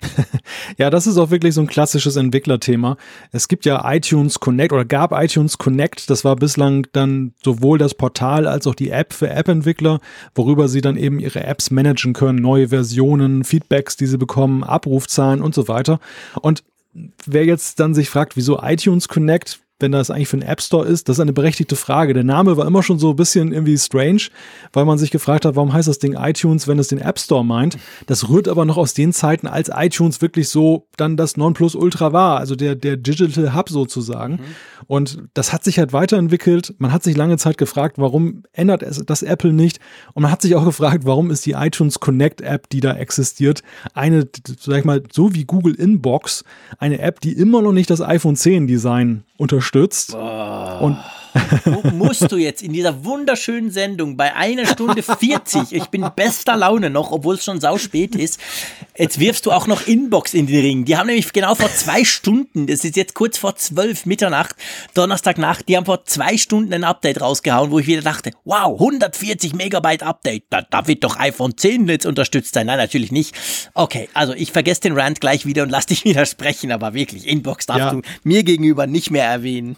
ja, 0.78 0.90
das 0.90 1.06
ist 1.06 1.16
auch 1.16 1.30
wirklich 1.30 1.54
so 1.54 1.60
ein 1.60 1.66
klassisches 1.66 2.16
Entwicklerthema. 2.16 2.96
Es 3.32 3.48
gibt 3.48 3.64
ja 3.64 3.82
iTunes 3.92 4.40
Connect 4.40 4.72
oder 4.72 4.84
gab 4.84 5.12
iTunes 5.12 5.58
Connect. 5.58 6.10
Das 6.10 6.24
war 6.24 6.36
bislang 6.36 6.86
dann 6.92 7.34
sowohl 7.42 7.78
das 7.78 7.94
Portal 7.94 8.46
als 8.46 8.66
auch 8.66 8.74
die 8.74 8.90
App 8.90 9.12
für 9.12 9.28
App-Entwickler, 9.30 10.00
worüber 10.34 10.68
sie 10.68 10.80
dann 10.80 10.96
eben 10.96 11.18
ihre 11.18 11.44
Apps 11.44 11.70
managen 11.70 12.12
können, 12.12 12.40
neue 12.40 12.68
Versionen, 12.68 13.44
Feedbacks, 13.44 13.96
die 13.96 14.06
sie 14.06 14.18
bekommen, 14.18 14.64
Abrufzahlen 14.64 15.42
und 15.42 15.54
so 15.54 15.68
weiter. 15.68 15.98
Und 16.40 16.62
wer 17.24 17.44
jetzt 17.44 17.80
dann 17.80 17.94
sich 17.94 18.10
fragt, 18.10 18.36
wieso 18.36 18.60
iTunes 18.62 19.08
Connect, 19.08 19.60
wenn 19.78 19.92
das 19.92 20.10
eigentlich 20.10 20.28
für 20.28 20.38
einen 20.38 20.48
App 20.48 20.62
Store 20.62 20.86
ist, 20.86 21.08
das 21.08 21.16
ist 21.16 21.20
eine 21.20 21.34
berechtigte 21.34 21.76
Frage. 21.76 22.14
Der 22.14 22.24
Name 22.24 22.56
war 22.56 22.66
immer 22.66 22.82
schon 22.82 22.98
so 22.98 23.10
ein 23.10 23.16
bisschen 23.16 23.52
irgendwie 23.52 23.76
strange, 23.76 24.22
weil 24.72 24.86
man 24.86 24.96
sich 24.96 25.10
gefragt 25.10 25.44
hat, 25.44 25.54
warum 25.54 25.72
heißt 25.72 25.88
das 25.88 25.98
Ding 25.98 26.14
iTunes, 26.14 26.66
wenn 26.66 26.78
es 26.78 26.88
den 26.88 26.98
App 26.98 27.18
Store 27.18 27.44
meint. 27.44 27.76
Das 28.06 28.28
rührt 28.28 28.48
aber 28.48 28.64
noch 28.64 28.78
aus 28.78 28.94
den 28.94 29.12
Zeiten, 29.12 29.46
als 29.46 29.70
iTunes 29.74 30.22
wirklich 30.22 30.48
so 30.48 30.86
dann 30.96 31.16
das 31.18 31.36
Nonplusultra 31.36 32.12
war, 32.12 32.38
also 32.38 32.56
der, 32.56 32.74
der 32.74 32.96
Digital 32.96 33.54
Hub 33.54 33.68
sozusagen. 33.68 34.34
Mhm. 34.34 34.40
Und 34.86 35.22
das 35.34 35.52
hat 35.52 35.64
sich 35.64 35.78
halt 35.78 35.92
weiterentwickelt. 35.92 36.74
Man 36.78 36.92
hat 36.92 37.02
sich 37.02 37.16
lange 37.16 37.36
Zeit 37.36 37.58
gefragt, 37.58 37.98
warum 37.98 38.44
ändert 38.52 38.82
es 38.82 39.02
das 39.04 39.22
Apple 39.22 39.52
nicht? 39.52 39.80
Und 40.14 40.22
man 40.22 40.32
hat 40.32 40.40
sich 40.40 40.54
auch 40.54 40.64
gefragt, 40.64 41.04
warum 41.04 41.30
ist 41.30 41.44
die 41.44 41.52
iTunes 41.52 42.00
Connect 42.00 42.40
App, 42.40 42.70
die 42.70 42.80
da 42.80 42.94
existiert, 42.94 43.62
eine, 43.92 44.26
sag 44.58 44.78
ich 44.78 44.84
mal, 44.84 45.02
so 45.12 45.34
wie 45.34 45.44
Google 45.44 45.74
Inbox, 45.74 46.44
eine 46.78 47.00
App, 47.00 47.20
die 47.20 47.32
immer 47.32 47.60
noch 47.60 47.72
nicht 47.72 47.90
das 47.90 48.00
iPhone 48.00 48.36
10 48.36 48.66
Design 48.66 49.24
unterstützt. 49.36 50.14
Oh. 50.14 50.78
Und 50.80 50.98
wo 51.64 51.88
musst 51.90 52.30
du 52.30 52.36
jetzt 52.36 52.62
in 52.62 52.72
dieser 52.72 53.04
wunderschönen 53.04 53.70
Sendung 53.70 54.16
bei 54.16 54.34
einer 54.34 54.66
Stunde 54.66 55.02
40, 55.02 55.72
ich 55.72 55.86
bin 55.86 56.08
bester 56.14 56.56
Laune 56.56 56.90
noch, 56.90 57.10
obwohl 57.12 57.36
es 57.36 57.44
schon 57.44 57.60
sau 57.60 57.78
spät 57.78 58.14
ist, 58.14 58.40
jetzt 58.96 59.20
wirfst 59.20 59.46
du 59.46 59.52
auch 59.52 59.66
noch 59.66 59.86
Inbox 59.86 60.34
in 60.34 60.46
den 60.46 60.60
Ring. 60.60 60.84
Die 60.84 60.96
haben 60.96 61.06
nämlich 61.06 61.32
genau 61.32 61.54
vor 61.54 61.72
zwei 61.72 62.04
Stunden, 62.04 62.66
das 62.66 62.84
ist 62.84 62.96
jetzt 62.96 63.14
kurz 63.14 63.38
vor 63.38 63.56
zwölf 63.56 64.06
Mitternacht, 64.06 64.56
Donnerstagnacht, 64.94 65.68
die 65.68 65.76
haben 65.76 65.86
vor 65.86 66.04
zwei 66.04 66.36
Stunden 66.36 66.72
ein 66.72 66.84
Update 66.84 67.20
rausgehauen, 67.20 67.70
wo 67.70 67.78
ich 67.78 67.86
wieder 67.86 68.02
dachte, 68.02 68.32
wow, 68.44 68.80
140 68.80 69.54
Megabyte 69.54 70.02
Update, 70.02 70.44
da, 70.50 70.62
da 70.62 70.86
wird 70.86 71.04
doch 71.04 71.18
iPhone 71.18 71.56
10 71.56 71.88
jetzt 71.88 72.06
unterstützt 72.06 72.54
sein. 72.54 72.66
Nein, 72.66 72.78
natürlich 72.78 73.12
nicht. 73.12 73.34
Okay, 73.74 74.08
also 74.14 74.32
ich 74.34 74.52
vergesse 74.52 74.82
den 74.82 74.98
Rant 74.98 75.20
gleich 75.20 75.46
wieder 75.46 75.62
und 75.62 75.70
lass 75.70 75.86
dich 75.86 76.04
widersprechen, 76.04 76.72
aber 76.72 76.94
wirklich, 76.94 77.26
Inbox 77.26 77.66
darfst 77.66 77.80
ja. 77.80 77.90
du 77.92 78.02
mir 78.24 78.42
gegenüber 78.42 78.86
nicht 78.86 79.10
mehr 79.10 79.24
erwähnen. 79.24 79.76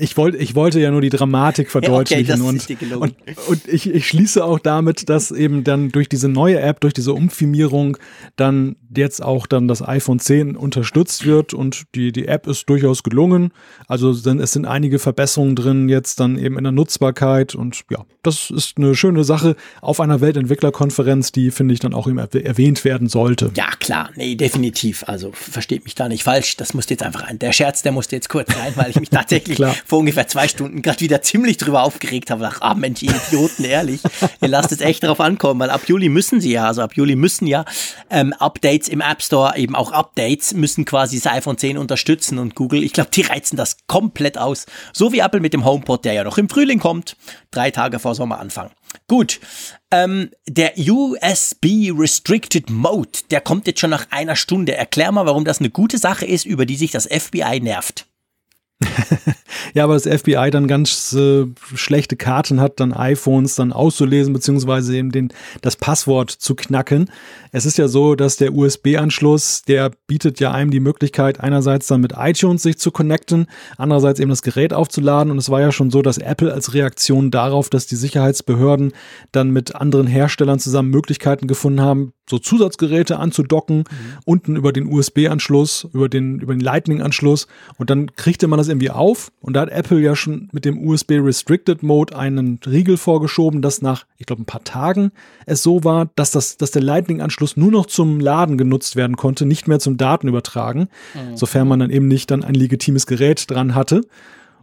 Ich 0.00 0.16
wollte, 0.16 0.38
ich 0.38 0.54
wollte 0.54 0.77
ja 0.78 0.90
nur 0.90 1.00
die 1.00 1.10
Dramatik 1.10 1.70
verdeutlichen 1.70 2.26
ja, 2.26 2.34
okay, 2.34 2.76
und, 2.94 3.02
und, 3.02 3.14
und 3.48 3.68
ich, 3.68 3.88
ich 3.88 4.06
schließe 4.08 4.44
auch 4.44 4.58
damit, 4.58 5.08
dass 5.08 5.30
eben 5.30 5.64
dann 5.64 5.90
durch 5.90 6.08
diese 6.08 6.28
neue 6.28 6.60
App, 6.60 6.80
durch 6.80 6.94
diese 6.94 7.12
Umfirmierung 7.12 7.96
dann 8.36 8.76
jetzt 8.94 9.22
auch 9.22 9.46
dann 9.46 9.68
das 9.68 9.86
iPhone 9.86 10.18
10 10.18 10.56
unterstützt 10.56 11.26
wird 11.26 11.54
und 11.54 11.84
die, 11.94 12.12
die 12.12 12.26
App 12.26 12.46
ist 12.46 12.68
durchaus 12.68 13.02
gelungen. 13.02 13.52
Also 13.86 14.10
es 14.10 14.52
sind 14.52 14.64
einige 14.66 14.98
Verbesserungen 14.98 15.56
drin 15.56 15.88
jetzt 15.88 16.20
dann 16.20 16.38
eben 16.38 16.56
in 16.56 16.64
der 16.64 16.72
Nutzbarkeit 16.72 17.54
und 17.54 17.82
ja, 17.90 18.04
das 18.22 18.50
ist 18.50 18.78
eine 18.78 18.94
schöne 18.94 19.24
Sache 19.24 19.56
auf 19.80 20.00
einer 20.00 20.20
Weltentwicklerkonferenz, 20.20 21.32
die 21.32 21.50
finde 21.50 21.74
ich 21.74 21.80
dann 21.80 21.94
auch 21.94 22.06
immer 22.06 22.28
erwähnt 22.34 22.84
werden 22.84 23.08
sollte. 23.08 23.50
Ja, 23.54 23.70
klar, 23.78 24.10
nee, 24.16 24.34
definitiv. 24.34 25.04
Also 25.06 25.32
versteht 25.32 25.84
mich 25.84 25.94
da 25.94 26.08
nicht 26.08 26.24
falsch. 26.24 26.56
Das 26.56 26.74
musste 26.74 26.94
jetzt 26.94 27.02
einfach 27.02 27.22
ein, 27.22 27.38
der 27.38 27.52
Scherz, 27.52 27.82
der 27.82 27.92
musste 27.92 28.16
jetzt 28.16 28.28
kurz 28.28 28.54
rein, 28.56 28.72
weil 28.76 28.90
ich 28.90 29.00
mich 29.00 29.10
tatsächlich 29.18 29.58
vor 29.86 29.98
ungefähr 29.98 30.28
zwei 30.28 30.48
Stunden 30.48 30.67
gerade 30.76 31.00
wieder 31.00 31.22
ziemlich 31.22 31.56
drüber 31.56 31.82
aufgeregt 31.82 32.30
habe. 32.30 32.48
Ach, 32.48 32.60
ah, 32.60 32.74
Mensch, 32.74 33.02
ihr 33.02 33.14
Idioten, 33.14 33.64
ehrlich. 33.64 34.00
Ihr 34.40 34.48
lasst 34.48 34.72
es 34.72 34.80
echt 34.80 35.02
drauf 35.02 35.20
ankommen, 35.20 35.60
weil 35.60 35.70
ab 35.70 35.82
Juli 35.86 36.08
müssen 36.08 36.40
sie 36.40 36.52
ja, 36.52 36.66
also 36.66 36.82
ab 36.82 36.94
Juli 36.94 37.16
müssen 37.16 37.46
ja 37.46 37.64
ähm, 38.10 38.32
Updates 38.32 38.88
im 38.88 39.00
App 39.00 39.22
Store, 39.22 39.56
eben 39.56 39.74
auch 39.74 39.92
Updates, 39.92 40.54
müssen 40.54 40.84
quasi 40.84 41.20
das 41.20 41.32
iPhone 41.32 41.58
10 41.58 41.78
unterstützen 41.78 42.38
und 42.38 42.54
Google, 42.54 42.82
ich 42.82 42.92
glaube, 42.92 43.10
die 43.12 43.22
reizen 43.22 43.56
das 43.56 43.78
komplett 43.86 44.38
aus. 44.38 44.66
So 44.92 45.12
wie 45.12 45.20
Apple 45.20 45.40
mit 45.40 45.52
dem 45.52 45.64
HomePod, 45.64 46.04
der 46.04 46.12
ja 46.12 46.24
noch 46.24 46.38
im 46.38 46.48
Frühling 46.48 46.78
kommt, 46.78 47.16
drei 47.50 47.70
Tage 47.70 47.98
vor 47.98 48.14
Sommeranfang. 48.14 48.70
Gut, 49.06 49.40
ähm, 49.90 50.30
der 50.46 50.74
USB 50.76 51.92
Restricted 51.96 52.70
Mode, 52.70 53.20
der 53.30 53.40
kommt 53.40 53.66
jetzt 53.66 53.80
schon 53.80 53.90
nach 53.90 54.06
einer 54.10 54.36
Stunde. 54.36 54.74
Erklär 54.74 55.12
mal, 55.12 55.26
warum 55.26 55.44
das 55.44 55.60
eine 55.60 55.70
gute 55.70 55.98
Sache 55.98 56.26
ist, 56.26 56.44
über 56.44 56.66
die 56.66 56.76
sich 56.76 56.90
das 56.90 57.06
FBI 57.06 57.60
nervt. 57.60 58.07
ja, 59.74 59.84
aber 59.84 59.94
das 59.94 60.06
FBI 60.06 60.50
dann 60.50 60.68
ganz 60.68 61.12
äh, 61.12 61.46
schlechte 61.74 62.16
Karten 62.16 62.60
hat, 62.60 62.78
dann 62.78 62.92
iPhones 62.92 63.56
dann 63.56 63.72
auszulesen, 63.72 64.32
beziehungsweise 64.32 64.96
eben 64.96 65.10
den, 65.10 65.32
das 65.62 65.76
Passwort 65.76 66.30
zu 66.30 66.54
knacken. 66.54 67.10
Es 67.50 67.66
ist 67.66 67.76
ja 67.76 67.88
so, 67.88 68.14
dass 68.14 68.36
der 68.36 68.54
USB-Anschluss, 68.54 69.62
der 69.62 69.90
bietet 70.06 70.38
ja 70.38 70.52
einem 70.52 70.70
die 70.70 70.80
Möglichkeit, 70.80 71.40
einerseits 71.40 71.88
dann 71.88 72.00
mit 72.00 72.12
iTunes 72.16 72.62
sich 72.62 72.78
zu 72.78 72.92
connecten, 72.92 73.46
andererseits 73.76 74.20
eben 74.20 74.30
das 74.30 74.42
Gerät 74.42 74.72
aufzuladen. 74.72 75.32
Und 75.32 75.38
es 75.38 75.50
war 75.50 75.60
ja 75.60 75.72
schon 75.72 75.90
so, 75.90 76.00
dass 76.02 76.18
Apple 76.18 76.52
als 76.52 76.74
Reaktion 76.74 77.32
darauf, 77.32 77.70
dass 77.70 77.86
die 77.86 77.96
Sicherheitsbehörden 77.96 78.92
dann 79.32 79.50
mit 79.50 79.74
anderen 79.74 80.06
Herstellern 80.06 80.60
zusammen 80.60 80.90
Möglichkeiten 80.90 81.48
gefunden 81.48 81.80
haben, 81.80 82.12
so 82.28 82.38
Zusatzgeräte 82.38 83.18
anzudocken, 83.18 83.78
mhm. 83.78 83.84
unten 84.24 84.56
über 84.56 84.72
den 84.72 84.86
USB-Anschluss, 84.86 85.88
über 85.92 86.08
den, 86.08 86.40
über 86.40 86.54
den 86.54 86.60
Lightning-Anschluss. 86.60 87.46
Und 87.76 87.90
dann 87.90 88.14
kriegte 88.14 88.46
man 88.46 88.58
das 88.58 88.67
irgendwie 88.68 88.90
auf. 88.90 89.32
Und 89.40 89.54
da 89.54 89.62
hat 89.62 89.70
Apple 89.70 90.00
ja 90.00 90.14
schon 90.14 90.48
mit 90.52 90.64
dem 90.64 90.86
USB 90.86 91.12
Restricted 91.12 91.82
Mode 91.82 92.16
einen 92.16 92.60
Riegel 92.66 92.96
vorgeschoben, 92.96 93.62
dass 93.62 93.82
nach, 93.82 94.04
ich 94.16 94.26
glaube, 94.26 94.42
ein 94.42 94.46
paar 94.46 94.64
Tagen 94.64 95.12
es 95.46 95.62
so 95.62 95.84
war, 95.84 96.10
dass 96.16 96.30
das, 96.30 96.56
dass 96.56 96.70
der 96.70 96.82
Lightning-Anschluss 96.82 97.56
nur 97.56 97.70
noch 97.70 97.86
zum 97.86 98.20
Laden 98.20 98.58
genutzt 98.58 98.96
werden 98.96 99.16
konnte, 99.16 99.46
nicht 99.46 99.68
mehr 99.68 99.78
zum 99.78 99.96
Datenübertragen, 99.96 100.88
mhm. 101.14 101.36
sofern 101.36 101.68
man 101.68 101.80
dann 101.80 101.90
eben 101.90 102.08
nicht 102.08 102.30
dann 102.30 102.44
ein 102.44 102.54
legitimes 102.54 103.06
Gerät 103.06 103.50
dran 103.50 103.74
hatte. 103.74 104.02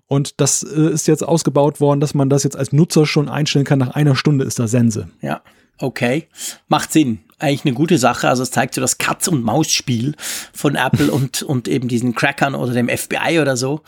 Und 0.07 0.39
das 0.39 0.63
äh, 0.63 0.91
ist 0.91 1.07
jetzt 1.07 1.23
ausgebaut 1.23 1.79
worden, 1.79 1.99
dass 1.99 2.13
man 2.13 2.29
das 2.29 2.43
jetzt 2.43 2.57
als 2.57 2.71
Nutzer 2.71 3.05
schon 3.05 3.27
einstellen 3.27 3.65
kann. 3.65 3.79
Nach 3.79 3.95
einer 3.95 4.15
Stunde 4.15 4.45
ist 4.45 4.59
da 4.59 4.67
Sense. 4.67 5.09
Ja, 5.21 5.41
okay. 5.79 6.27
Macht 6.67 6.91
Sinn 6.91 7.19
eigentlich 7.39 7.65
eine 7.65 7.73
gute 7.73 7.97
Sache. 7.97 8.29
Also 8.29 8.43
es 8.43 8.51
zeigt 8.51 8.75
so 8.75 8.81
das 8.81 8.97
Katz- 8.97 9.27
und 9.27 9.43
Maus-Spiel 9.43 10.15
von 10.53 10.75
Apple 10.75 11.11
und, 11.11 11.43
und 11.43 11.67
eben 11.67 11.87
diesen 11.87 12.15
Crackern 12.15 12.55
oder 12.55 12.73
dem 12.73 12.89
FBI 12.89 13.39
oder 13.39 13.57
so. 13.57 13.81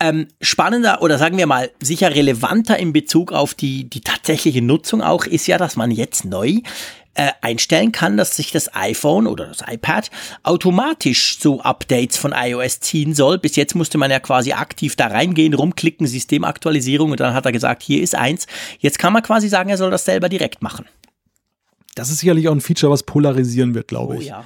Ähm, 0.00 0.26
spannender 0.40 1.00
oder 1.00 1.16
sagen 1.16 1.38
wir 1.38 1.46
mal 1.46 1.70
sicher 1.80 2.12
relevanter 2.12 2.76
in 2.76 2.92
Bezug 2.92 3.30
auf 3.30 3.54
die, 3.54 3.88
die 3.88 4.00
tatsächliche 4.00 4.60
Nutzung 4.60 5.00
auch 5.00 5.26
ist 5.26 5.46
ja, 5.46 5.58
dass 5.58 5.76
man 5.76 5.92
jetzt 5.92 6.24
neu 6.24 6.58
äh, 7.14 7.30
einstellen 7.40 7.92
kann, 7.92 8.16
dass 8.16 8.34
sich 8.34 8.50
das 8.50 8.74
iPhone 8.74 9.28
oder 9.28 9.46
das 9.46 9.62
iPad 9.64 10.10
automatisch 10.42 11.38
so 11.38 11.60
Updates 11.60 12.16
von 12.16 12.34
iOS 12.34 12.80
ziehen 12.80 13.14
soll. 13.14 13.38
Bis 13.38 13.54
jetzt 13.54 13.76
musste 13.76 13.96
man 13.96 14.10
ja 14.10 14.18
quasi 14.18 14.52
aktiv 14.52 14.96
da 14.96 15.06
reingehen, 15.06 15.54
rumklicken, 15.54 16.06
Systemaktualisierung 16.08 17.12
und 17.12 17.20
dann 17.20 17.34
hat 17.34 17.46
er 17.46 17.52
gesagt, 17.52 17.82
hier 17.82 18.02
ist 18.02 18.16
eins. 18.16 18.46
Jetzt 18.80 18.98
kann 18.98 19.12
man 19.12 19.22
quasi 19.22 19.48
sagen, 19.48 19.70
er 19.70 19.76
soll 19.76 19.90
das 19.92 20.04
selber 20.04 20.28
direkt 20.28 20.62
machen 20.62 20.86
das 21.94 22.10
ist 22.10 22.18
sicherlich 22.18 22.48
auch 22.48 22.52
ein 22.52 22.60
Feature, 22.60 22.90
was 22.92 23.02
polarisieren 23.02 23.74
wird, 23.74 23.88
glaube 23.88 24.14
oh, 24.14 24.20
ich. 24.20 24.26
Ja. 24.28 24.44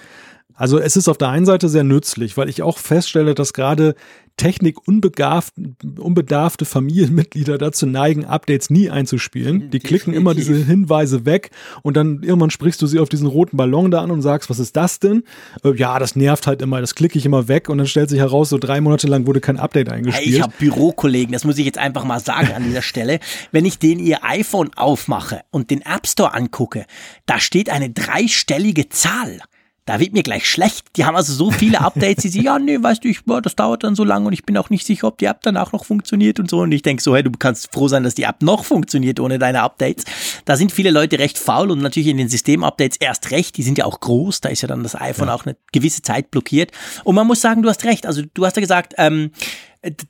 Also 0.56 0.78
es 0.78 0.96
ist 0.96 1.08
auf 1.08 1.18
der 1.18 1.28
einen 1.28 1.46
Seite 1.46 1.68
sehr 1.68 1.84
nützlich, 1.84 2.36
weil 2.36 2.48
ich 2.48 2.62
auch 2.62 2.78
feststelle, 2.78 3.34
dass 3.34 3.52
gerade 3.52 3.94
technikunbedarfte 4.36 6.64
Familienmitglieder 6.64 7.56
dazu 7.56 7.86
neigen, 7.86 8.26
Updates 8.26 8.68
nie 8.68 8.90
einzuspielen. 8.90 9.70
Die 9.70 9.78
klicken 9.78 10.12
immer 10.12 10.34
diese 10.34 10.54
Hinweise 10.54 11.24
weg 11.24 11.50
und 11.82 11.96
dann 11.96 12.22
irgendwann 12.22 12.50
sprichst 12.50 12.82
du 12.82 12.86
sie 12.86 12.98
auf 12.98 13.08
diesen 13.08 13.26
roten 13.26 13.56
Ballon 13.56 13.90
da 13.90 14.02
an 14.02 14.10
und 14.10 14.20
sagst, 14.20 14.50
was 14.50 14.58
ist 14.58 14.76
das 14.76 14.98
denn? 14.98 15.22
Äh, 15.64 15.74
ja, 15.76 15.98
das 15.98 16.16
nervt 16.16 16.46
halt 16.46 16.60
immer, 16.60 16.82
das 16.82 16.94
klicke 16.94 17.18
ich 17.18 17.24
immer 17.24 17.48
weg 17.48 17.70
und 17.70 17.78
dann 17.78 17.86
stellt 17.86 18.10
sich 18.10 18.18
heraus, 18.18 18.50
so 18.50 18.58
drei 18.58 18.82
Monate 18.82 19.06
lang 19.06 19.26
wurde 19.26 19.40
kein 19.40 19.58
Update 19.58 19.88
eingespielt. 19.88 20.34
Ich 20.34 20.42
habe 20.42 20.52
Bürokollegen, 20.58 21.32
das 21.32 21.44
muss 21.44 21.56
ich 21.56 21.64
jetzt 21.64 21.78
einfach 21.78 22.04
mal 22.04 22.20
sagen 22.20 22.52
an 22.52 22.64
dieser 22.64 22.82
Stelle. 22.82 23.20
Wenn 23.52 23.64
ich 23.64 23.78
denen 23.78 24.00
ihr 24.00 24.22
iPhone 24.22 24.70
aufmache 24.76 25.40
und 25.50 25.70
den 25.70 25.80
App 25.80 26.06
Store 26.06 26.34
angucke, 26.34 26.84
da 27.24 27.40
steht 27.40 27.70
eine 27.70 27.88
dreistellige 27.88 28.90
Zahl 28.90 29.40
da 29.86 30.00
wird 30.00 30.12
mir 30.12 30.24
gleich 30.24 30.50
schlecht. 30.50 30.84
Die 30.96 31.04
haben 31.04 31.14
also 31.14 31.32
so 31.32 31.52
viele 31.52 31.80
Updates, 31.80 32.22
die 32.22 32.28
sie, 32.28 32.42
ja, 32.42 32.58
nee, 32.58 32.76
weißt 32.80 33.04
du, 33.04 33.08
ich, 33.08 33.20
das 33.42 33.54
dauert 33.54 33.84
dann 33.84 33.94
so 33.94 34.02
lange 34.02 34.26
und 34.26 34.32
ich 34.32 34.44
bin 34.44 34.58
auch 34.58 34.68
nicht 34.68 34.84
sicher, 34.84 35.06
ob 35.06 35.18
die 35.18 35.26
App 35.26 35.38
danach 35.42 35.72
noch 35.72 35.84
funktioniert 35.84 36.40
und 36.40 36.50
so. 36.50 36.58
Und 36.58 36.72
ich 36.72 36.82
denke 36.82 37.02
so, 37.02 37.14
hey, 37.14 37.22
du 37.22 37.30
kannst 37.30 37.72
froh 37.72 37.86
sein, 37.86 38.02
dass 38.02 38.16
die 38.16 38.24
App 38.24 38.42
noch 38.42 38.64
funktioniert 38.64 39.20
ohne 39.20 39.38
deine 39.38 39.62
Updates. 39.62 40.04
Da 40.44 40.56
sind 40.56 40.72
viele 40.72 40.90
Leute 40.90 41.20
recht 41.20 41.38
faul 41.38 41.70
und 41.70 41.80
natürlich 41.80 42.08
in 42.08 42.16
den 42.16 42.28
System-Updates 42.28 42.96
erst 42.98 43.30
recht. 43.30 43.56
Die 43.56 43.62
sind 43.62 43.78
ja 43.78 43.84
auch 43.84 44.00
groß. 44.00 44.40
Da 44.40 44.48
ist 44.48 44.62
ja 44.62 44.68
dann 44.68 44.82
das 44.82 45.00
iPhone 45.00 45.28
ja. 45.28 45.34
auch 45.34 45.46
eine 45.46 45.56
gewisse 45.72 46.02
Zeit 46.02 46.32
blockiert. 46.32 46.72
Und 47.04 47.14
man 47.14 47.26
muss 47.26 47.40
sagen, 47.40 47.62
du 47.62 47.68
hast 47.68 47.84
recht. 47.84 48.06
Also 48.06 48.22
du 48.34 48.44
hast 48.44 48.56
ja 48.56 48.60
gesagt, 48.60 48.94
ähm, 48.98 49.30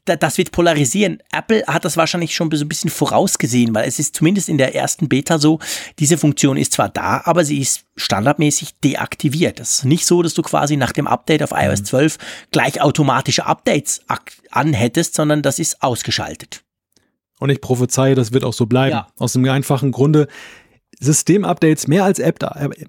das 0.05 0.39
wird 0.39 0.53
polarisieren. 0.53 1.23
Apple 1.33 1.65
hat 1.67 1.85
das 1.85 1.97
wahrscheinlich 1.97 2.35
schon 2.35 2.51
so 2.51 2.65
ein 2.65 2.69
bisschen 2.69 2.91
vorausgesehen, 2.91 3.75
weil 3.75 3.89
es 3.89 3.99
ist 3.99 4.17
zumindest 4.17 4.49
in 4.49 4.59
der 4.59 4.75
ersten 4.75 5.09
Beta 5.09 5.39
so, 5.39 5.59
diese 5.99 6.19
Funktion 6.19 6.57
ist 6.57 6.73
zwar 6.73 6.89
da, 6.89 7.23
aber 7.25 7.45
sie 7.45 7.61
ist 7.61 7.85
standardmäßig 7.97 8.75
deaktiviert. 8.85 9.61
Das 9.61 9.79
ist 9.79 9.85
nicht 9.85 10.07
so, 10.07 10.23
dass 10.23 10.35
du 10.35 10.43
quasi 10.43 10.77
nach 10.77 10.93
dem 10.93 11.07
Update 11.07 11.43
auf 11.43 11.51
iOS 11.53 11.85
12 11.85 12.19
mhm. 12.19 12.23
gleich 12.51 12.81
automatische 12.81 13.47
Updates 13.47 14.03
anhättest, 14.51 15.15
sondern 15.15 15.43
das 15.43 15.59
ist 15.59 15.83
ausgeschaltet. 15.83 16.63
Und 17.39 17.51
ich 17.51 17.61
prophezeie, 17.61 18.15
das 18.15 18.33
wird 18.33 18.45
auch 18.45 18.55
so 18.55 18.67
bleiben. 18.67 18.93
Ja. 18.93 19.09
Aus 19.19 19.35
dem 19.35 19.45
einfachen 19.47 19.93
Grunde, 19.93 20.27
Systemupdates 20.99 21.87
mehr 21.89 22.05
als 22.05 22.19
App, 22.19 22.39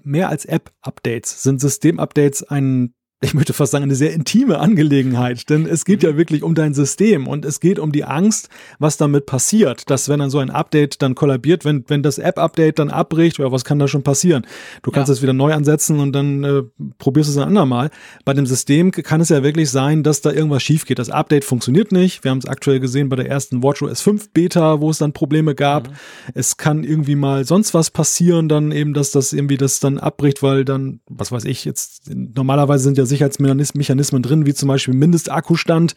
mehr 0.04 0.28
als 0.28 0.44
App-Updates 0.46 1.42
sind 1.42 1.60
Systemupdates 1.60 2.42
ein 2.42 2.94
ich 3.20 3.34
möchte 3.34 3.52
fast 3.52 3.72
sagen, 3.72 3.82
eine 3.82 3.96
sehr 3.96 4.12
intime 4.12 4.60
Angelegenheit, 4.60 5.50
denn 5.50 5.66
es 5.66 5.84
geht 5.84 6.04
ja 6.04 6.12
mhm. 6.12 6.16
wirklich 6.18 6.44
um 6.44 6.54
dein 6.54 6.72
System 6.72 7.26
und 7.26 7.44
es 7.44 7.58
geht 7.58 7.80
um 7.80 7.90
die 7.90 8.04
Angst, 8.04 8.48
was 8.78 8.96
damit 8.96 9.26
passiert, 9.26 9.90
dass 9.90 10.08
wenn 10.08 10.20
dann 10.20 10.30
so 10.30 10.38
ein 10.38 10.50
Update 10.50 11.02
dann 11.02 11.16
kollabiert, 11.16 11.64
wenn, 11.64 11.84
wenn 11.88 12.04
das 12.04 12.18
App-Update 12.18 12.78
dann 12.78 12.90
abbricht, 12.90 13.38
ja, 13.38 13.50
was 13.50 13.64
kann 13.64 13.80
da 13.80 13.88
schon 13.88 14.04
passieren? 14.04 14.46
Du 14.82 14.92
kannst 14.92 15.08
ja. 15.08 15.14
es 15.14 15.22
wieder 15.22 15.32
neu 15.32 15.52
ansetzen 15.52 15.98
und 15.98 16.12
dann 16.12 16.44
äh, 16.44 16.62
probierst 16.98 17.28
du 17.28 17.32
es 17.32 17.38
ein 17.38 17.48
andermal. 17.48 17.90
Bei 18.24 18.34
dem 18.34 18.46
System 18.46 18.92
kann 18.92 19.20
es 19.20 19.30
ja 19.30 19.42
wirklich 19.42 19.68
sein, 19.68 20.04
dass 20.04 20.20
da 20.20 20.30
irgendwas 20.30 20.62
schief 20.62 20.86
geht. 20.86 21.00
Das 21.00 21.10
Update 21.10 21.44
funktioniert 21.44 21.90
nicht. 21.90 22.22
Wir 22.22 22.30
haben 22.30 22.38
es 22.38 22.46
aktuell 22.46 22.78
gesehen 22.78 23.08
bei 23.08 23.16
der 23.16 23.28
ersten 23.28 23.64
WatchOS 23.64 24.00
5 24.00 24.30
Beta, 24.30 24.80
wo 24.80 24.90
es 24.90 24.98
dann 24.98 25.12
Probleme 25.12 25.56
gab. 25.56 25.88
Mhm. 25.88 25.94
Es 26.34 26.56
kann 26.56 26.84
irgendwie 26.84 27.16
mal 27.16 27.44
sonst 27.44 27.74
was 27.74 27.90
passieren, 27.90 28.48
dann 28.48 28.70
eben, 28.70 28.94
dass 28.94 29.10
das 29.10 29.32
irgendwie 29.32 29.56
das 29.56 29.80
dann 29.80 29.98
abbricht, 29.98 30.40
weil 30.44 30.64
dann, 30.64 31.00
was 31.08 31.32
weiß 31.32 31.44
ich, 31.46 31.64
jetzt 31.64 32.08
normalerweise 32.14 32.84
sind 32.84 32.96
ja 32.96 33.07
Sicherheitsmechanismen 33.08 34.22
drin, 34.22 34.46
wie 34.46 34.54
zum 34.54 34.68
Beispiel 34.68 34.94
Mindestakkustand. 34.94 35.94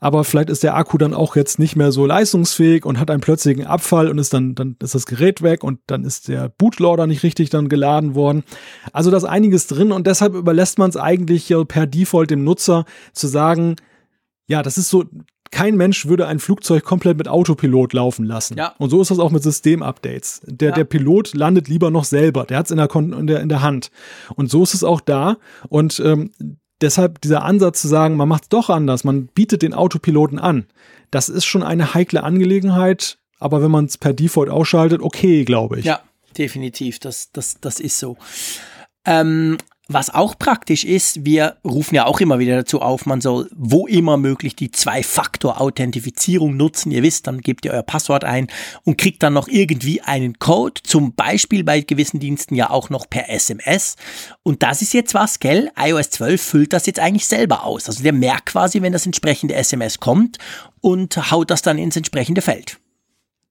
Aber 0.00 0.24
vielleicht 0.24 0.50
ist 0.50 0.62
der 0.62 0.76
Akku 0.76 0.98
dann 0.98 1.14
auch 1.14 1.36
jetzt 1.36 1.58
nicht 1.58 1.76
mehr 1.76 1.92
so 1.92 2.06
leistungsfähig 2.06 2.84
und 2.84 2.98
hat 2.98 3.10
einen 3.10 3.20
plötzlichen 3.20 3.66
Abfall 3.66 4.08
und 4.08 4.18
ist 4.18 4.34
dann, 4.34 4.54
dann 4.54 4.76
ist 4.82 4.94
das 4.94 5.06
Gerät 5.06 5.42
weg 5.42 5.62
und 5.62 5.80
dann 5.86 6.04
ist 6.04 6.28
der 6.28 6.48
Bootloader 6.48 7.06
nicht 7.06 7.22
richtig 7.22 7.50
dann 7.50 7.68
geladen 7.68 8.14
worden. 8.14 8.42
Also 8.92 9.10
da 9.10 9.16
ist 9.16 9.24
einiges 9.24 9.66
drin 9.66 9.92
und 9.92 10.06
deshalb 10.06 10.34
überlässt 10.34 10.78
man 10.78 10.90
es 10.90 10.96
eigentlich 10.96 11.54
per 11.68 11.86
Default 11.86 12.30
dem 12.30 12.44
Nutzer 12.44 12.84
zu 13.12 13.26
sagen, 13.26 13.76
ja, 14.46 14.62
das 14.62 14.76
ist 14.78 14.90
so, 14.90 15.04
kein 15.50 15.76
Mensch 15.76 16.06
würde 16.06 16.26
ein 16.26 16.40
Flugzeug 16.40 16.84
komplett 16.84 17.16
mit 17.18 17.28
Autopilot 17.28 17.92
laufen 17.92 18.24
lassen. 18.24 18.56
Ja. 18.56 18.74
Und 18.78 18.90
so 18.90 19.00
ist 19.00 19.10
das 19.10 19.18
auch 19.18 19.30
mit 19.30 19.42
Systemupdates. 19.42 20.40
Der, 20.44 20.70
ja. 20.70 20.74
der 20.74 20.84
Pilot 20.84 21.34
landet 21.34 21.68
lieber 21.68 21.90
noch 21.90 22.04
selber. 22.04 22.44
Der 22.44 22.58
hat 22.58 22.66
es 22.66 22.70
in 22.70 22.78
der, 22.78 22.94
in, 22.94 23.26
der, 23.26 23.40
in 23.40 23.48
der 23.48 23.62
Hand. 23.62 23.90
Und 24.34 24.50
so 24.50 24.62
ist 24.62 24.74
es 24.74 24.82
auch 24.82 25.00
da. 25.00 25.36
Und 25.68 26.00
ähm, 26.04 26.32
deshalb 26.80 27.20
dieser 27.20 27.44
Ansatz 27.44 27.80
zu 27.80 27.88
sagen, 27.88 28.16
man 28.16 28.28
macht 28.28 28.44
es 28.44 28.48
doch 28.48 28.70
anders, 28.70 29.04
man 29.04 29.26
bietet 29.26 29.62
den 29.62 29.74
Autopiloten 29.74 30.38
an. 30.38 30.66
Das 31.10 31.28
ist 31.28 31.44
schon 31.44 31.62
eine 31.62 31.94
heikle 31.94 32.24
Angelegenheit. 32.24 33.18
Aber 33.38 33.62
wenn 33.62 33.70
man 33.70 33.84
es 33.84 33.98
per 33.98 34.12
Default 34.12 34.48
ausschaltet, 34.48 35.02
okay, 35.02 35.44
glaube 35.44 35.78
ich. 35.78 35.84
Ja, 35.84 36.00
definitiv. 36.38 36.98
Das, 36.98 37.30
das, 37.32 37.60
das 37.60 37.78
ist 37.78 37.98
so. 37.98 38.16
Ähm, 39.04 39.58
was 39.86 40.08
auch 40.08 40.38
praktisch 40.38 40.84
ist, 40.84 41.26
wir 41.26 41.56
rufen 41.62 41.94
ja 41.94 42.06
auch 42.06 42.20
immer 42.20 42.38
wieder 42.38 42.56
dazu 42.56 42.80
auf, 42.80 43.04
man 43.04 43.20
soll 43.20 43.50
wo 43.54 43.86
immer 43.86 44.16
möglich 44.16 44.56
die 44.56 44.70
Zwei-Faktor-Authentifizierung 44.70 46.56
nutzen. 46.56 46.90
Ihr 46.90 47.02
wisst, 47.02 47.26
dann 47.26 47.42
gebt 47.42 47.66
ihr 47.66 47.72
euer 47.72 47.82
Passwort 47.82 48.24
ein 48.24 48.46
und 48.84 48.96
kriegt 48.96 49.22
dann 49.22 49.34
noch 49.34 49.46
irgendwie 49.46 50.00
einen 50.00 50.38
Code, 50.38 50.82
zum 50.82 51.14
Beispiel 51.14 51.64
bei 51.64 51.82
gewissen 51.82 52.18
Diensten 52.18 52.54
ja 52.54 52.70
auch 52.70 52.88
noch 52.88 53.08
per 53.10 53.28
SMS. 53.28 53.96
Und 54.42 54.62
das 54.62 54.80
ist 54.80 54.94
jetzt 54.94 55.12
was, 55.12 55.38
gell? 55.38 55.70
iOS 55.78 56.10
12 56.10 56.42
füllt 56.42 56.72
das 56.72 56.86
jetzt 56.86 57.00
eigentlich 57.00 57.26
selber 57.26 57.64
aus. 57.64 57.86
Also 57.88 58.02
der 58.02 58.14
merkt 58.14 58.46
quasi, 58.46 58.80
wenn 58.80 58.92
das 58.92 59.04
entsprechende 59.04 59.54
SMS 59.54 60.00
kommt 60.00 60.38
und 60.80 61.30
haut 61.30 61.50
das 61.50 61.60
dann 61.60 61.76
ins 61.76 61.96
entsprechende 61.96 62.40
Feld. 62.40 62.78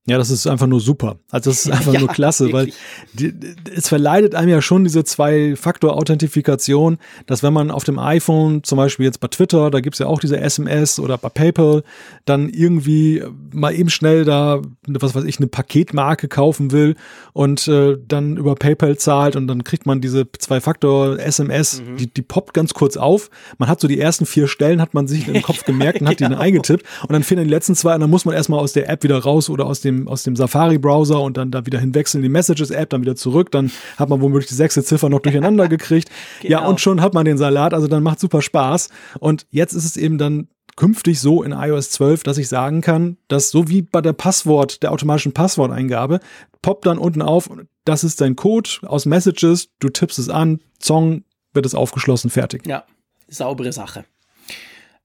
Ja, 0.06 0.18
das 0.18 0.30
ist 0.30 0.48
einfach 0.48 0.68
nur 0.68 0.82
super. 0.82 1.16
Also 1.32 1.50
das 1.50 1.66
ist 1.66 1.72
einfach 1.72 1.94
ja, 1.94 2.00
nur 2.02 2.10
klasse, 2.10 2.52
wirklich. 2.52 2.76
weil 3.14 3.32
die, 3.32 3.34
es 3.74 3.88
verleidet 3.88 4.36
einem 4.36 4.50
ja 4.50 4.62
schon 4.62 4.84
diese 4.84 5.06
Zwei-Faktor-Authentifikation, 5.06 6.98
dass 7.26 7.42
wenn 7.42 7.54
man 7.54 7.72
auf 7.72 7.86
dem 7.86 7.98
iPhone, 8.00 8.66
zum 8.66 8.78
Beispiel 8.78 9.06
jetzt 9.06 9.22
bei 9.22 9.30
Twitter, 9.30 9.72
da 9.72 9.80
gibt's 9.80 10.00
ja 10.00 10.08
auch 10.08 10.20
diese 10.20 10.42
SMS 10.42 11.00
oder 11.00 11.18
bei 11.18 11.30
PayPal, 11.30 11.84
dann 12.26 12.50
irgendwie 12.50 13.24
mal 13.54 13.74
eben 13.74 13.90
schnell 13.90 14.26
da, 14.26 14.62
was 14.88 15.16
weiß 15.16 15.24
ich, 15.24 15.38
eine 15.38 15.48
Paketmarke 15.48 16.28
kaufen 16.28 16.74
will 16.74 16.96
und 17.32 17.66
äh, 17.70 17.98
dann 18.06 18.36
über 18.36 18.56
PayPal 18.56 18.98
zahlt 18.98 19.38
und 19.38 19.48
dann 19.48 19.64
kriegt 19.64 19.86
man 19.86 20.02
diese 20.02 20.30
Zwei-Faktor-SMS, 20.30 21.82
mhm. 21.82 21.96
die, 21.96 22.08
die 22.08 22.22
poppt 22.22 22.54
ganz 22.54 22.74
kurz 22.74 22.98
auf. 22.98 23.30
Man 23.58 23.70
hat 23.70 23.80
so 23.80 23.88
die 23.88 24.02
ersten 24.02 24.26
vier 24.26 24.50
Stellen, 24.50 24.82
hat 24.82 24.94
man 24.94 25.08
sich 25.08 25.30
im 25.30 25.42
Kopf 25.42 25.64
gemerkt 25.66 26.02
und 26.02 26.10
hat 26.10 26.18
genau. 26.18 26.30
die 26.30 26.34
dann 26.36 26.42
eingetippt 26.44 26.86
und 27.04 27.14
dann 27.14 27.24
fehlen 27.24 27.46
die 27.46 27.50
letzten 27.50 27.74
zwei 27.76 27.96
und 27.96 28.02
dann 28.02 28.10
muss 28.10 28.26
man 28.26 28.36
erstmal 28.36 28.60
aus 28.60 28.74
der 28.74 28.90
App 28.90 29.04
wieder 29.04 29.20
raus 29.20 29.50
oder 29.50 29.66
aus 29.66 29.80
dem 29.80 29.93
dem, 29.98 30.08
aus 30.08 30.24
dem 30.24 30.36
Safari-Browser 30.36 31.22
und 31.22 31.38
dann 31.38 31.52
da 31.52 31.66
wieder 31.66 31.80
hinwechseln 31.80 32.22
in 32.22 32.30
die 32.30 32.34
Messages-App, 32.34 32.90
dann 32.90 33.02
wieder 33.02 33.16
zurück, 33.16 33.52
dann 33.52 33.72
hat 33.98 34.10
man 34.10 34.22
womöglich 34.22 34.48
die 34.48 34.56
sechste 34.56 34.84
Ziffer 34.84 35.10
noch 35.10 35.20
durcheinander 35.20 35.68
gekriegt. 35.70 36.10
genau. 36.42 36.52
Ja, 36.52 36.68
und 36.68 36.82
schon 36.82 37.02
hat 37.02 37.14
man 37.14 37.26
den 37.26 37.38
Salat, 37.38 37.74
also 37.74 37.88
dann 37.88 38.04
macht 38.04 38.20
super 38.20 38.42
Spaß. 38.42 38.90
Und 39.20 39.46
jetzt 39.50 39.74
ist 39.74 39.86
es 39.86 39.98
eben 39.98 40.18
dann 40.18 40.48
künftig 40.76 41.20
so 41.20 41.44
in 41.44 41.52
iOS 41.52 41.92
12, 41.92 42.24
dass 42.24 42.38
ich 42.38 42.50
sagen 42.50 42.82
kann, 42.82 43.18
dass 43.28 43.52
so 43.52 43.70
wie 43.70 43.82
bei 43.82 44.02
der 44.02 44.14
Passwort, 44.14 44.84
der 44.84 44.92
automatischen 44.92 45.32
Passworteingabe, 45.32 46.20
poppt 46.62 46.86
dann 46.86 46.98
unten 46.98 47.22
auf, 47.22 47.50
das 47.86 48.04
ist 48.04 48.22
dein 48.22 48.36
Code 48.36 48.70
aus 48.84 49.06
Messages, 49.06 49.70
du 49.80 49.90
tippst 49.90 50.20
es 50.20 50.30
an, 50.30 50.62
Zong, 50.80 51.24
wird 51.54 51.66
es 51.66 51.76
aufgeschlossen, 51.76 52.30
fertig. 52.30 52.66
Ja, 52.66 52.86
saubere 53.28 53.72
Sache. 53.72 54.06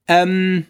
Ähm, 0.07 0.67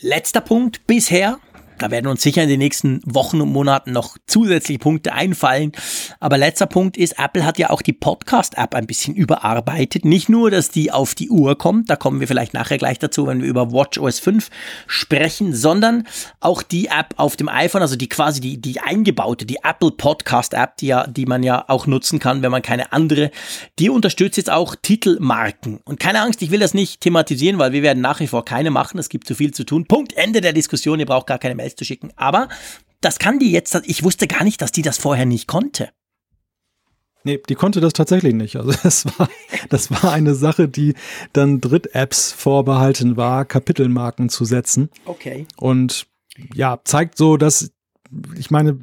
letzter 0.00 0.40
Punkt 0.40 0.86
bisher 0.86 1.38
da 1.78 1.90
werden 1.90 2.06
uns 2.06 2.22
sicher 2.22 2.42
in 2.42 2.48
den 2.48 2.58
nächsten 2.58 3.00
Wochen 3.04 3.40
und 3.40 3.52
Monaten 3.52 3.92
noch 3.92 4.16
zusätzliche 4.26 4.78
Punkte 4.78 5.12
einfallen. 5.12 5.72
Aber 6.20 6.38
letzter 6.38 6.66
Punkt 6.66 6.96
ist, 6.96 7.18
Apple 7.18 7.44
hat 7.44 7.58
ja 7.58 7.70
auch 7.70 7.82
die 7.82 7.92
Podcast-App 7.92 8.74
ein 8.74 8.86
bisschen 8.86 9.14
überarbeitet. 9.14 10.04
Nicht 10.04 10.28
nur, 10.28 10.50
dass 10.50 10.70
die 10.70 10.92
auf 10.92 11.14
die 11.14 11.30
Uhr 11.30 11.58
kommt, 11.58 11.90
da 11.90 11.96
kommen 11.96 12.20
wir 12.20 12.28
vielleicht 12.28 12.54
nachher 12.54 12.78
gleich 12.78 12.98
dazu, 12.98 13.26
wenn 13.26 13.42
wir 13.42 13.48
über 13.48 13.72
WatchOS 13.72 14.18
5 14.20 14.50
sprechen, 14.86 15.54
sondern 15.54 16.06
auch 16.40 16.62
die 16.62 16.86
App 16.86 17.14
auf 17.16 17.36
dem 17.36 17.48
iPhone, 17.48 17.82
also 17.82 17.96
die 17.96 18.08
quasi 18.08 18.40
die, 18.40 18.60
die 18.60 18.80
eingebaute, 18.80 19.46
die 19.46 19.58
Apple 19.62 19.90
Podcast-App, 19.90 20.76
die, 20.78 20.86
ja, 20.86 21.06
die 21.06 21.26
man 21.26 21.42
ja 21.42 21.64
auch 21.68 21.86
nutzen 21.86 22.18
kann, 22.18 22.42
wenn 22.42 22.50
man 22.50 22.62
keine 22.62 22.92
andere, 22.92 23.30
die 23.78 23.90
unterstützt 23.90 24.36
jetzt 24.36 24.50
auch 24.50 24.74
Titelmarken. 24.74 25.80
Und 25.84 26.00
keine 26.00 26.22
Angst, 26.22 26.42
ich 26.42 26.50
will 26.50 26.60
das 26.60 26.74
nicht 26.74 27.00
thematisieren, 27.00 27.58
weil 27.58 27.72
wir 27.72 27.82
werden 27.82 28.00
nach 28.00 28.20
wie 28.20 28.26
vor 28.26 28.44
keine 28.44 28.70
machen. 28.70 28.98
Es 28.98 29.08
gibt 29.08 29.26
zu 29.26 29.34
viel 29.34 29.52
zu 29.52 29.64
tun. 29.64 29.86
Punkt, 29.86 30.14
Ende 30.14 30.40
der 30.40 30.52
Diskussion. 30.52 31.00
Ihr 31.00 31.06
braucht 31.06 31.26
gar 31.26 31.38
keine 31.38 31.54
Mails 31.66 31.76
zu 31.76 31.84
schicken. 31.84 32.12
Aber 32.16 32.48
das 33.00 33.18
kann 33.18 33.38
die 33.38 33.50
jetzt, 33.50 33.78
ich 33.84 34.02
wusste 34.04 34.26
gar 34.26 34.44
nicht, 34.44 34.62
dass 34.62 34.72
die 34.72 34.82
das 34.82 34.98
vorher 34.98 35.26
nicht 35.26 35.46
konnte. 35.46 35.90
Nee, 37.24 37.42
die 37.48 37.56
konnte 37.56 37.80
das 37.80 37.92
tatsächlich 37.92 38.34
nicht. 38.34 38.56
Also 38.56 38.72
das 38.82 39.06
war, 39.18 39.28
das 39.68 39.90
war 39.90 40.12
eine 40.12 40.34
Sache, 40.34 40.68
die 40.68 40.94
dann 41.32 41.60
Dritt-Apps 41.60 42.32
vorbehalten 42.32 43.16
war, 43.16 43.44
Kapitelmarken 43.44 44.28
zu 44.28 44.44
setzen. 44.44 44.90
Okay. 45.04 45.46
Und 45.56 46.06
ja, 46.54 46.78
zeigt 46.84 47.16
so, 47.16 47.36
dass 47.36 47.72
ich 48.38 48.50
meine, 48.50 48.78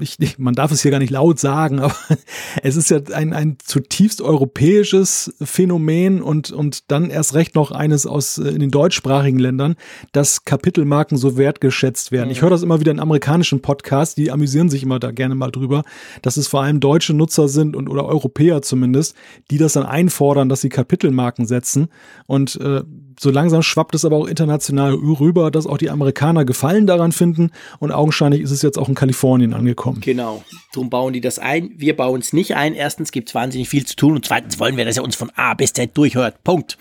ich, 0.00 0.18
man 0.38 0.54
darf 0.54 0.70
es 0.70 0.82
hier 0.82 0.90
gar 0.90 0.98
nicht 0.98 1.10
laut 1.10 1.38
sagen, 1.38 1.80
aber 1.80 1.94
es 2.62 2.76
ist 2.76 2.90
ja 2.90 3.00
ein, 3.12 3.32
ein 3.32 3.56
zutiefst 3.64 4.20
europäisches 4.20 5.34
Phänomen 5.40 6.22
und, 6.22 6.50
und 6.50 6.90
dann 6.90 7.10
erst 7.10 7.34
recht 7.34 7.54
noch 7.54 7.70
eines 7.70 8.06
aus 8.06 8.38
äh, 8.38 8.48
in 8.48 8.60
den 8.60 8.70
deutschsprachigen 8.70 9.38
Ländern, 9.38 9.76
dass 10.12 10.44
Kapitelmarken 10.44 11.18
so 11.18 11.36
wertgeschätzt 11.36 12.12
werden. 12.12 12.30
Ich 12.30 12.42
höre 12.42 12.50
das 12.50 12.62
immer 12.62 12.80
wieder 12.80 12.92
in 12.92 13.00
amerikanischen 13.00 13.62
Podcasts, 13.62 14.14
die 14.14 14.30
amüsieren 14.30 14.68
sich 14.68 14.82
immer 14.82 14.98
da 14.98 15.10
gerne 15.10 15.34
mal 15.34 15.50
drüber, 15.50 15.84
dass 16.22 16.36
es 16.36 16.48
vor 16.48 16.62
allem 16.62 16.80
deutsche 16.80 17.14
Nutzer 17.14 17.48
sind 17.48 17.76
und 17.76 17.88
oder 17.88 18.06
Europäer 18.06 18.62
zumindest, 18.62 19.14
die 19.50 19.58
das 19.58 19.74
dann 19.74 19.84
einfordern, 19.84 20.48
dass 20.48 20.60
sie 20.60 20.68
Kapitelmarken 20.68 21.46
setzen. 21.46 21.88
Und 22.26 22.60
äh, 22.60 22.82
so 23.18 23.30
langsam 23.30 23.62
schwappt 23.62 23.94
es 23.94 24.04
aber 24.04 24.16
auch 24.16 24.26
international 24.26 24.94
rüber, 24.94 25.50
dass 25.50 25.66
auch 25.66 25.78
die 25.78 25.90
Amerikaner 25.90 26.44
Gefallen 26.44 26.86
daran 26.86 27.12
finden 27.12 27.50
und 27.78 27.92
augenscheinlich 27.92 28.42
ist 28.42 28.50
es 28.50 28.62
jetzt 28.62 28.78
auch 28.78 28.88
in 28.88 28.94
Kalifornien 28.94 29.54
angekommen. 29.54 30.00
Genau, 30.00 30.44
darum 30.72 30.90
bauen 30.90 31.12
die 31.12 31.20
das 31.20 31.38
ein. 31.38 31.70
Wir 31.76 31.96
bauen 31.96 32.20
es 32.20 32.32
nicht 32.32 32.56
ein. 32.56 32.74
Erstens 32.74 33.12
gibt 33.12 33.28
es 33.28 33.34
wahnsinnig 33.34 33.68
viel 33.68 33.86
zu 33.86 33.96
tun 33.96 34.14
und 34.14 34.24
zweitens 34.24 34.58
wollen 34.58 34.76
wir, 34.76 34.84
dass 34.84 34.96
er 34.96 35.04
uns 35.04 35.16
von 35.16 35.30
A 35.36 35.54
bis 35.54 35.72
Z 35.72 35.96
durchhört. 35.96 36.42
Punkt. 36.44 36.76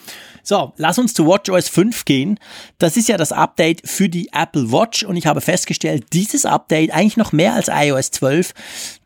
So, 0.48 0.74
lass 0.78 1.00
uns 1.00 1.16
zu 1.16 1.26
WatchOS 1.26 1.70
5 1.70 2.06
gehen. 2.06 2.40
Das 2.78 2.98
ist 2.98 3.10
ja 3.10 3.18
das 3.18 3.32
Update 3.32 3.82
für 3.90 4.10
die 4.10 4.30
Apple 4.32 4.72
Watch 4.72 5.02
und 5.02 5.16
ich 5.16 5.26
habe 5.26 5.42
festgestellt, 5.42 6.06
dieses 6.14 6.46
Update 6.46 6.92
eigentlich 6.92 7.18
noch 7.18 7.32
mehr 7.32 7.56
als 7.56 7.68
iOS 7.68 8.12
12, 8.12 8.54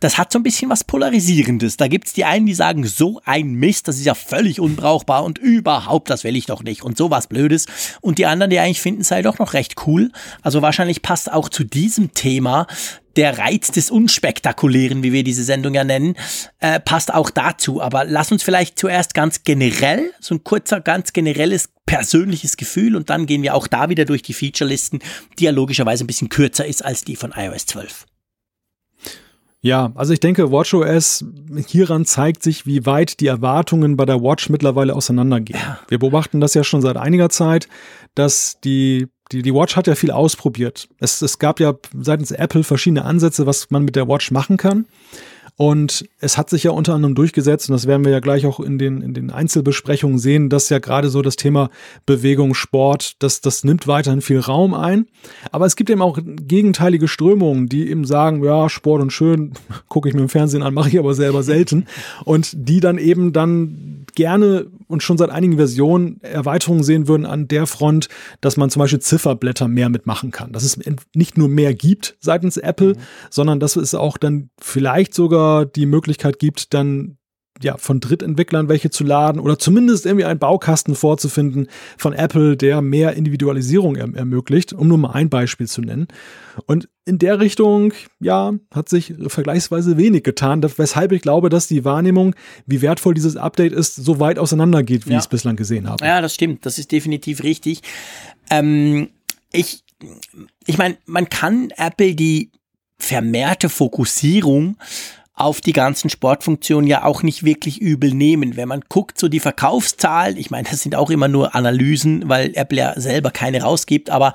das 0.01 0.17
hat 0.17 0.33
so 0.33 0.39
ein 0.39 0.43
bisschen 0.43 0.69
was 0.69 0.83
Polarisierendes. 0.83 1.77
Da 1.77 1.87
gibt's 1.87 2.11
die 2.11 2.25
einen, 2.25 2.45
die 2.45 2.53
sagen, 2.53 2.85
so 2.85 3.21
ein 3.23 3.53
Mist, 3.53 3.87
das 3.87 3.95
ist 3.95 4.05
ja 4.05 4.15
völlig 4.15 4.59
unbrauchbar 4.59 5.23
und 5.23 5.37
überhaupt, 5.37 6.09
das 6.09 6.25
will 6.25 6.35
ich 6.35 6.45
doch 6.45 6.61
nicht 6.61 6.83
und 6.83 6.97
sowas 6.97 7.27
Blödes. 7.27 7.67
Und 8.01 8.17
die 8.17 8.25
anderen, 8.25 8.49
die 8.49 8.59
eigentlich 8.59 8.81
finden, 8.81 9.03
sei 9.03 9.21
doch 9.21 9.39
noch 9.39 9.53
recht 9.53 9.75
cool. 9.87 10.11
Also 10.41 10.61
wahrscheinlich 10.61 11.01
passt 11.01 11.31
auch 11.31 11.47
zu 11.47 11.63
diesem 11.63 12.13
Thema 12.13 12.67
der 13.15 13.37
Reiz 13.37 13.71
des 13.71 13.91
Unspektakulären, 13.91 15.03
wie 15.03 15.13
wir 15.13 15.23
diese 15.23 15.43
Sendung 15.43 15.73
ja 15.73 15.83
nennen, 15.83 16.15
äh, 16.59 16.79
passt 16.79 17.13
auch 17.13 17.29
dazu. 17.29 17.81
Aber 17.81 18.05
lass 18.05 18.31
uns 18.31 18.43
vielleicht 18.43 18.79
zuerst 18.79 19.13
ganz 19.13 19.43
generell, 19.43 20.13
so 20.19 20.35
ein 20.35 20.43
kurzer, 20.43 20.81
ganz 20.81 21.13
generelles 21.13 21.69
persönliches 21.85 22.55
Gefühl 22.55 22.95
und 22.95 23.09
dann 23.09 23.25
gehen 23.25 23.41
wir 23.41 23.55
auch 23.55 23.67
da 23.67 23.89
wieder 23.89 24.05
durch 24.05 24.21
die 24.21 24.33
Featurelisten, 24.33 24.99
die 25.39 25.45
ja 25.45 25.51
logischerweise 25.51 26.03
ein 26.03 26.07
bisschen 26.07 26.29
kürzer 26.29 26.65
ist 26.65 26.85
als 26.85 27.03
die 27.03 27.15
von 27.15 27.33
iOS 27.35 27.65
12. 27.65 28.05
Ja, 29.61 29.91
also 29.95 30.13
ich 30.13 30.21
denke, 30.21 30.51
WatchOS 30.51 31.25
hieran 31.67 32.05
zeigt 32.05 32.43
sich, 32.43 32.65
wie 32.65 32.85
weit 32.85 33.19
die 33.19 33.27
Erwartungen 33.27 33.97
bei 33.97 34.05
der 34.05 34.21
Watch 34.21 34.49
mittlerweile 34.49 34.95
auseinandergehen. 34.95 35.59
Ja. 35.59 35.79
Wir 35.89 35.99
beobachten 35.99 36.39
das 36.39 36.53
ja 36.53 36.63
schon 36.63 36.81
seit 36.81 36.95
einiger 36.95 37.29
Zeit, 37.29 37.67
dass 38.15 38.59
die 38.63 39.07
die, 39.31 39.41
die 39.41 39.53
Watch 39.53 39.75
hat 39.75 39.87
ja 39.87 39.95
viel 39.95 40.11
ausprobiert. 40.11 40.89
Es, 40.99 41.21
es 41.21 41.39
gab 41.39 41.59
ja 41.59 41.75
seitens 41.99 42.31
Apple 42.31 42.63
verschiedene 42.63 43.05
Ansätze, 43.05 43.45
was 43.45 43.69
man 43.69 43.83
mit 43.83 43.95
der 43.95 44.07
Watch 44.07 44.31
machen 44.31 44.57
kann. 44.57 44.85
Und 45.59 46.05
es 46.21 46.37
hat 46.37 46.49
sich 46.49 46.63
ja 46.63 46.71
unter 46.71 46.93
anderem 46.93 47.15
durchgesetzt, 47.15 47.69
und 47.69 47.73
das 47.73 47.85
werden 47.85 48.05
wir 48.05 48.13
ja 48.13 48.21
gleich 48.21 48.45
auch 48.45 48.61
in 48.61 48.77
den, 48.77 49.01
in 49.01 49.13
den 49.13 49.29
Einzelbesprechungen 49.29 50.17
sehen, 50.17 50.47
dass 50.47 50.69
ja 50.69 50.79
gerade 50.79 51.09
so 51.09 51.21
das 51.21 51.35
Thema 51.35 51.69
Bewegung, 52.05 52.53
Sport, 52.53 53.21
das, 53.21 53.41
das 53.41 53.65
nimmt 53.65 53.85
weiterhin 53.85 54.21
viel 54.21 54.39
Raum 54.39 54.73
ein. 54.73 55.07
Aber 55.51 55.65
es 55.65 55.75
gibt 55.75 55.89
eben 55.89 56.01
auch 56.01 56.17
gegenteilige 56.23 57.09
Strömungen, 57.09 57.67
die 57.67 57.89
eben 57.89 58.05
sagen, 58.05 58.41
ja, 58.41 58.69
Sport 58.69 59.01
und 59.01 59.11
schön, 59.11 59.51
gucke 59.89 60.07
ich 60.07 60.15
mir 60.15 60.21
im 60.21 60.29
Fernsehen 60.29 60.63
an, 60.63 60.73
mache 60.73 60.87
ich 60.87 60.97
aber 60.97 61.13
selber 61.13 61.43
selten. 61.43 61.87
Und 62.23 62.51
die 62.55 62.79
dann 62.79 62.97
eben 62.97 63.33
dann 63.33 64.05
gerne 64.15 64.67
und 64.89 65.03
schon 65.03 65.19
seit 65.19 65.29
einigen 65.29 65.57
Versionen 65.57 66.19
Erweiterungen 66.21 66.83
sehen 66.83 67.07
würden 67.07 67.27
an 67.27 67.47
der 67.47 67.67
Front, 67.67 68.09
dass 68.41 68.57
man 68.57 68.71
zum 68.71 68.79
Beispiel 68.79 68.99
Zifferblätter 68.99 69.67
mehr 69.67 69.87
mitmachen 69.87 70.31
kann. 70.31 70.51
Dass 70.51 70.63
es 70.63 70.79
nicht 71.13 71.37
nur 71.37 71.47
mehr 71.47 71.75
gibt 71.75 72.17
seitens 72.19 72.57
Apple, 72.57 72.95
mhm. 72.95 72.99
sondern 73.29 73.59
dass 73.59 73.75
es 73.75 73.93
auch 73.93 74.17
dann 74.17 74.49
vielleicht 74.59 75.13
sogar 75.13 75.67
die 75.67 75.85
Möglichkeit 75.85 76.39
gibt, 76.39 76.73
dann 76.73 77.18
ja, 77.61 77.77
von 77.77 77.99
Drittentwicklern 77.99 78.69
welche 78.69 78.89
zu 78.89 79.03
laden 79.03 79.39
oder 79.39 79.59
zumindest 79.59 80.05
irgendwie 80.05 80.25
einen 80.25 80.39
Baukasten 80.39 80.95
vorzufinden 80.95 81.67
von 81.97 82.13
Apple, 82.13 82.55
der 82.55 82.81
mehr 82.81 83.13
Individualisierung 83.13 83.95
erm 83.95 84.15
ermöglicht, 84.15 84.73
um 84.73 84.87
nur 84.87 84.97
mal 84.97 85.11
ein 85.11 85.29
Beispiel 85.29 85.67
zu 85.67 85.81
nennen. 85.81 86.07
Und 86.65 86.89
in 87.05 87.19
der 87.19 87.39
Richtung, 87.39 87.93
ja, 88.19 88.53
hat 88.71 88.89
sich 88.89 89.13
vergleichsweise 89.27 89.97
wenig 89.97 90.23
getan, 90.23 90.63
weshalb 90.77 91.11
ich 91.11 91.21
glaube, 91.21 91.49
dass 91.49 91.67
die 91.67 91.83
Wahrnehmung, 91.85 92.35
wie 92.65 92.81
wertvoll 92.81 93.13
dieses 93.13 93.35
Update 93.35 93.73
ist, 93.73 93.95
so 93.95 94.19
weit 94.19 94.39
auseinandergeht, 94.39 95.07
wie 95.07 95.11
ja. 95.11 95.17
ich 95.17 95.23
es 95.23 95.27
bislang 95.27 95.55
gesehen 95.55 95.89
habe. 95.89 96.05
Ja, 96.05 96.21
das 96.21 96.35
stimmt. 96.35 96.65
Das 96.65 96.77
ist 96.77 96.91
definitiv 96.91 97.43
richtig. 97.43 97.81
Ähm, 98.49 99.09
ich, 99.51 99.83
ich 100.65 100.77
meine, 100.77 100.97
man 101.05 101.29
kann 101.29 101.71
Apple 101.77 102.15
die 102.15 102.51
vermehrte 102.99 103.69
Fokussierung 103.69 104.77
auf 105.39 105.61
die 105.61 105.73
ganzen 105.73 106.09
Sportfunktionen 106.09 106.87
ja 106.87 107.03
auch 107.05 107.23
nicht 107.23 107.43
wirklich 107.43 107.79
übel 107.79 108.13
nehmen. 108.13 108.57
Wenn 108.57 108.67
man 108.67 108.83
guckt, 108.89 109.17
so 109.17 109.29
die 109.29 109.39
Verkaufszahlen, 109.39 110.37
ich 110.37 110.51
meine, 110.51 110.67
das 110.69 110.81
sind 110.81 110.95
auch 110.95 111.09
immer 111.09 111.27
nur 111.27 111.55
Analysen, 111.55 112.27
weil 112.27 112.51
Apple 112.55 112.77
ja 112.77 112.99
selber 112.99 113.31
keine 113.31 113.61
rausgibt, 113.61 114.09
aber 114.09 114.33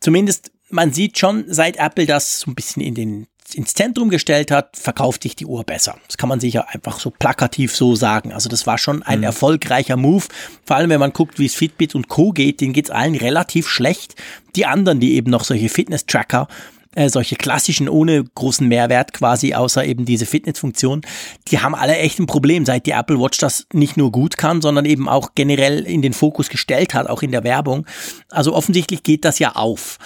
zumindest 0.00 0.52
man 0.68 0.92
sieht 0.92 1.18
schon, 1.18 1.44
seit 1.48 1.76
Apple 1.76 2.06
das 2.06 2.40
so 2.40 2.50
ein 2.50 2.54
bisschen 2.54 2.82
in 2.82 2.94
den 2.94 3.26
ins 3.54 3.74
Zentrum 3.74 4.08
gestellt 4.08 4.50
hat, 4.50 4.76
verkauft 4.76 5.24
sich 5.24 5.36
die 5.36 5.44
Uhr 5.44 5.64
besser. 5.64 5.98
Das 6.06 6.16
kann 6.16 6.28
man 6.28 6.40
sicher 6.40 6.70
einfach 6.70 6.98
so 6.98 7.10
plakativ 7.10 7.74
so 7.74 7.94
sagen. 7.94 8.32
Also 8.32 8.48
das 8.48 8.66
war 8.66 8.78
schon 8.78 9.02
ein 9.02 9.18
mhm. 9.18 9.24
erfolgreicher 9.24 9.96
Move. 9.96 10.24
Vor 10.64 10.76
allem, 10.76 10.88
wenn 10.88 11.00
man 11.00 11.12
guckt, 11.12 11.38
wie 11.38 11.46
es 11.46 11.54
Fitbit 11.54 11.94
und 11.94 12.08
Co. 12.08 12.32
geht, 12.32 12.62
denen 12.62 12.72
geht's 12.72 12.90
allen 12.90 13.14
relativ 13.14 13.68
schlecht. 13.68 14.14
Die 14.56 14.64
anderen, 14.64 15.00
die 15.00 15.14
eben 15.14 15.30
noch 15.30 15.44
solche 15.44 15.68
Fitness-Tracker 15.68 16.48
äh, 16.94 17.08
solche 17.08 17.36
klassischen 17.36 17.88
ohne 17.88 18.24
großen 18.24 18.66
Mehrwert 18.66 19.12
quasi, 19.12 19.54
außer 19.54 19.84
eben 19.84 20.04
diese 20.04 20.26
Fitnessfunktion, 20.26 21.02
die 21.48 21.58
haben 21.58 21.74
alle 21.74 21.96
echt 21.96 22.18
ein 22.18 22.26
Problem, 22.26 22.66
seit 22.66 22.86
die 22.86 22.90
Apple 22.92 23.18
Watch 23.18 23.38
das 23.38 23.66
nicht 23.72 23.96
nur 23.96 24.12
gut 24.12 24.36
kann, 24.36 24.60
sondern 24.60 24.84
eben 24.84 25.08
auch 25.08 25.30
generell 25.34 25.80
in 25.80 26.02
den 26.02 26.12
Fokus 26.12 26.48
gestellt 26.48 26.94
hat, 26.94 27.08
auch 27.08 27.22
in 27.22 27.32
der 27.32 27.44
Werbung. 27.44 27.86
Also 28.30 28.54
offensichtlich 28.54 29.02
geht 29.02 29.24
das 29.24 29.38
ja 29.38 29.52
auf. 29.52 29.98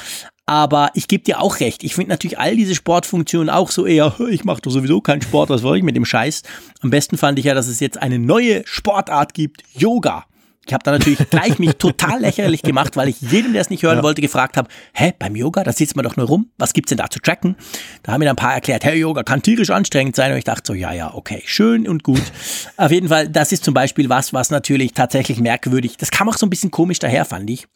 Aber 0.49 0.91
ich 0.95 1.09
gebe 1.09 1.25
dir 1.25 1.41
auch 1.41 1.59
recht. 1.59 1.83
Ich 1.83 1.97
finde 1.97 2.11
natürlich 2.11 2.39
all 2.39 2.55
diese 2.55 2.77
Sportfunktionen 2.77 3.51
auch 3.51 3.73
so 3.73 3.85
eher, 3.85 4.15
ich 4.31 4.45
mache 4.45 4.63
doch 4.63 4.71
sowieso 4.71 5.01
keinen 5.01 5.23
Sport, 5.23 5.51
was 5.51 5.61
soll 5.61 5.79
ich 5.79 5.83
mit 5.83 5.97
dem 5.97 6.05
Scheiß? 6.05 6.43
Am 6.83 6.91
besten 6.91 7.19
fand 7.19 7.39
ich 7.41 7.47
ja, 7.47 7.55
dass 7.55 7.67
es 7.67 7.81
jetzt 7.81 8.01
eine 8.01 8.21
neue 8.21 8.63
Sportart 8.65 9.35
gibt, 9.35 9.65
Yoga. 9.73 10.25
Ich 10.67 10.73
habe 10.73 10.83
da 10.83 10.91
natürlich 10.91 11.19
gleich 11.31 11.59
mich 11.59 11.77
total 11.77 12.21
lächerlich 12.21 12.63
gemacht, 12.63 12.97
weil 12.97 13.09
ich 13.09 13.21
jedem, 13.21 13.53
der 13.53 13.63
es 13.63 13.71
nicht 13.71 13.85
hören 13.85 13.99
ja. 13.99 14.03
wollte, 14.03 14.21
gefragt 14.21 14.57
habe, 14.57 14.69
hä, 14.95 15.13
beim 15.17 15.37
Yoga, 15.37 15.63
da 15.63 15.73
sitzt 15.73 15.95
man 15.95 16.05
doch 16.05 16.17
nur 16.17 16.27
rum, 16.27 16.51
was 16.59 16.73
gibt's 16.73 16.89
denn 16.89 16.99
da 16.99 17.09
zu 17.09 17.21
tracken? 17.21 17.57
Da 18.03 18.13
haben 18.13 18.19
mir 18.19 18.25
dann 18.25 18.35
ein 18.35 18.43
paar 18.43 18.55
erklärt, 18.55 18.85
hey, 18.85 18.99
Yoga 18.99 19.23
kann 19.23 19.43
tierisch 19.43 19.71
anstrengend 19.71 20.17
sein 20.17 20.33
und 20.33 20.39
ich 20.39 20.45
dachte 20.45 20.63
so, 20.67 20.75
ja, 20.75 20.93
ja, 20.93 21.15
okay, 21.15 21.43
schön 21.47 21.87
und 21.87 22.03
gut. 22.03 22.23
Auf 22.77 22.91
jeden 22.91 23.09
Fall, 23.09 23.29
das 23.29 23.53
ist 23.53 23.65
zum 23.65 23.75
Beispiel 23.75 24.09
was, 24.09 24.33
was 24.33 24.51
natürlich 24.51 24.93
tatsächlich 24.93 25.39
merkwürdig, 25.39 25.97
das 25.99 26.11
kam 26.11 26.29
auch 26.29 26.37
so 26.37 26.47
ein 26.47 26.51
bisschen 26.51 26.73
komisch 26.73 26.99
daher, 26.99 27.25
fand 27.25 27.49
ich. 27.49 27.67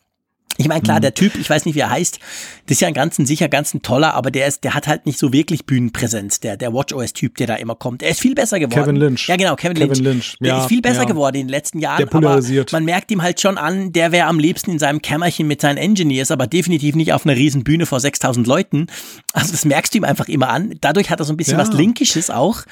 Ich 0.60 0.68
meine, 0.68 0.82
klar, 0.82 0.98
mhm. 0.98 1.02
der 1.02 1.14
Typ, 1.14 1.36
ich 1.36 1.48
weiß 1.48 1.64
nicht, 1.64 1.74
wie 1.74 1.80
er 1.80 1.90
heißt, 1.90 2.18
das 2.66 2.76
ist 2.76 2.80
ja 2.80 2.88
ein 2.88 2.94
ganz 2.94 3.18
ein 3.18 3.24
sicher 3.24 3.48
ganz 3.48 3.72
ein 3.72 3.80
toller, 3.80 4.14
aber 4.14 4.30
der 4.30 4.46
ist, 4.46 4.62
der 4.62 4.74
hat 4.74 4.86
halt 4.86 5.06
nicht 5.06 5.18
so 5.18 5.32
wirklich 5.32 5.64
Bühnenpräsenz, 5.64 6.40
der, 6.40 6.58
der 6.58 6.74
WatchOS-Typ, 6.74 7.36
der 7.36 7.46
da 7.46 7.54
immer 7.56 7.74
kommt. 7.74 8.02
Er 8.02 8.10
ist 8.10 8.20
viel 8.20 8.34
besser 8.34 8.60
geworden. 8.60 8.82
Kevin 8.84 8.96
Lynch. 8.96 9.26
Ja, 9.26 9.36
genau, 9.36 9.56
Kevin, 9.56 9.78
Kevin 9.78 9.88
Lynch. 9.88 10.00
Lynch. 10.00 10.36
Der 10.40 10.48
ja, 10.48 10.60
ist 10.60 10.68
viel 10.68 10.82
besser 10.82 11.00
ja. 11.00 11.04
geworden 11.06 11.36
in 11.36 11.46
den 11.46 11.48
letzten 11.48 11.78
Jahren. 11.78 11.98
Der 11.98 12.06
polarisiert. 12.06 12.72
Man 12.72 12.84
merkt 12.84 13.10
ihm 13.10 13.22
halt 13.22 13.40
schon 13.40 13.56
an, 13.56 13.92
der 13.92 14.12
wäre 14.12 14.26
am 14.26 14.38
liebsten 14.38 14.70
in 14.70 14.78
seinem 14.78 15.00
Kämmerchen 15.00 15.46
mit 15.46 15.62
seinen 15.62 15.78
Engineers, 15.78 16.30
aber 16.30 16.46
definitiv 16.46 16.94
nicht 16.94 17.14
auf 17.14 17.24
einer 17.24 17.36
riesen 17.36 17.64
Bühne 17.64 17.86
vor 17.86 17.98
6000 17.98 18.46
Leuten. 18.46 18.88
Also 19.32 19.52
das 19.52 19.64
merkst 19.64 19.94
du 19.94 19.98
ihm 19.98 20.04
einfach 20.04 20.28
immer 20.28 20.50
an. 20.50 20.74
Dadurch 20.82 21.10
hat 21.10 21.20
er 21.20 21.24
so 21.24 21.32
ein 21.32 21.38
bisschen 21.38 21.58
ja. 21.58 21.66
was 21.66 21.72
Linkisches 21.72 22.28
auch. 22.28 22.64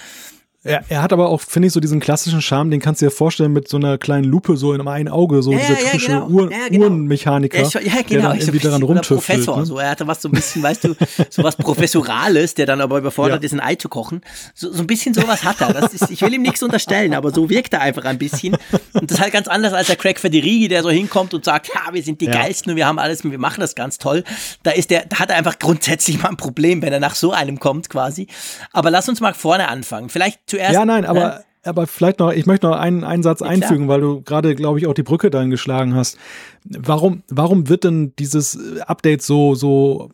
Er, 0.65 0.83
er 0.89 1.03
hat 1.03 1.13
aber 1.13 1.29
auch, 1.29 1.41
finde 1.41 1.69
ich, 1.69 1.73
so 1.73 1.79
diesen 1.79 2.01
klassischen 2.01 2.43
Charme, 2.43 2.73
den 2.73 2.81
kannst 2.81 3.01
du 3.01 3.07
dir 3.07 3.13
vorstellen 3.13 3.53
mit 3.53 3.69
so 3.69 3.77
einer 3.77 3.97
kleinen 3.97 4.25
Lupe 4.25 4.57
so 4.57 4.75
in 4.75 4.87
einem 4.87 5.07
Auge, 5.07 5.41
so 5.41 5.53
ja, 5.53 5.59
dieser 5.59 5.75
ja, 5.75 5.87
typische 5.87 6.07
genau. 6.09 6.27
Uhr, 6.27 6.51
ja, 6.51 6.69
genau. 6.69 6.87
Uhrenmechaniker, 6.87 7.59
ja, 7.59 7.81
ja, 7.81 7.93
genau. 8.03 8.09
der 8.09 8.21
dann 8.23 8.39
irgendwie 8.41 8.59
daran 8.59 8.83
rumtüftelt. 8.83 9.21
Professor, 9.21 9.59
ne? 9.59 9.67
so, 9.67 9.79
er 9.79 9.91
hatte 9.91 10.09
was 10.09 10.21
so 10.21 10.29
ein 10.29 10.33
bisschen, 10.33 10.65
weißt 10.65 10.83
du, 10.83 10.97
so 11.31 11.45
was 11.45 11.55
Professorales, 11.55 12.55
der 12.55 12.67
dann 12.67 12.81
aber 12.81 12.99
überfordert 12.99 13.45
ist, 13.45 13.53
ein 13.53 13.61
Ei 13.61 13.77
zu 13.77 13.89
kochen. 13.89 14.21
So, 14.53 14.73
so 14.73 14.81
ein 14.81 14.89
bisschen 14.89 15.15
sowas 15.15 15.45
hat 15.45 15.61
er. 15.61 15.93
Ist, 15.93 16.11
ich 16.11 16.23
will 16.23 16.35
ihm 16.35 16.43
nichts 16.43 16.61
unterstellen, 16.61 17.15
aber 17.15 17.31
so 17.31 17.49
wirkt 17.49 17.73
er 17.73 17.83
einfach 17.83 18.05
ein 18.05 18.19
bisschen. 18.19 18.57
Und 18.95 19.09
das 19.09 19.19
ist 19.19 19.23
halt 19.23 19.33
ganz 19.33 19.47
anders 19.47 19.73
als 19.73 19.87
der 19.87 19.97
Craig 19.97 20.19
Federighi, 20.19 20.67
der 20.67 20.83
so 20.83 20.91
hinkommt 20.91 21.35
und 21.35 21.45
sagt, 21.45 21.69
ja, 21.69 21.95
wir 21.95 22.03
sind 22.03 22.21
die 22.21 22.27
Geilsten 22.27 22.73
und 22.73 22.77
wir 22.77 22.87
haben 22.87 22.99
alles 22.99 23.25
und 23.25 23.31
wir 23.31 23.39
machen 23.39 23.61
das 23.61 23.77
ganz 23.77 23.99
toll. 23.99 24.25
Da 24.65 24.73
ist 24.73 24.91
der, 24.91 25.05
da 25.07 25.21
hat 25.21 25.31
er 25.31 25.37
einfach 25.37 25.61
grundsätzlich 25.61 26.21
mal 26.21 26.31
ein 26.31 26.37
Problem, 26.37 26.83
wenn 26.83 26.93
er 26.93 26.99
nach 26.99 27.15
so 27.15 27.31
einem 27.31 27.61
kommt 27.61 27.89
quasi. 27.91 28.27
Aber 28.73 28.91
lass 28.91 29.09
uns 29.09 29.21
mal 29.21 29.35
vorne 29.35 29.69
anfangen. 29.69 30.09
Vielleicht 30.09 30.41
zuerst. 30.59 30.75
Ja, 30.75 30.85
nein, 30.85 31.05
aber, 31.05 31.41
äh, 31.41 31.41
aber 31.65 31.87
vielleicht 31.87 32.19
noch, 32.19 32.33
ich 32.33 32.47
möchte 32.47 32.67
noch 32.67 32.77
einen, 32.77 33.05
einen 33.05 33.23
Satz 33.23 33.41
ja, 33.41 33.47
einfügen, 33.47 33.89
weil 33.89 34.01
du 34.01 34.23
gerade, 34.23 34.55
glaube 34.55 34.79
ich, 34.79 34.87
auch 34.87 34.95
die 34.95 35.03
Brücke 35.03 35.31
dann 35.31 35.51
geschlagen 35.51 35.95
hast. 35.95 36.19
Warum, 36.65 37.23
warum 37.29 37.69
wird 37.69 37.85
denn 37.85 38.13
dieses 38.19 38.59
Update 38.81 39.23
so, 39.23 39.55
so 39.55 40.11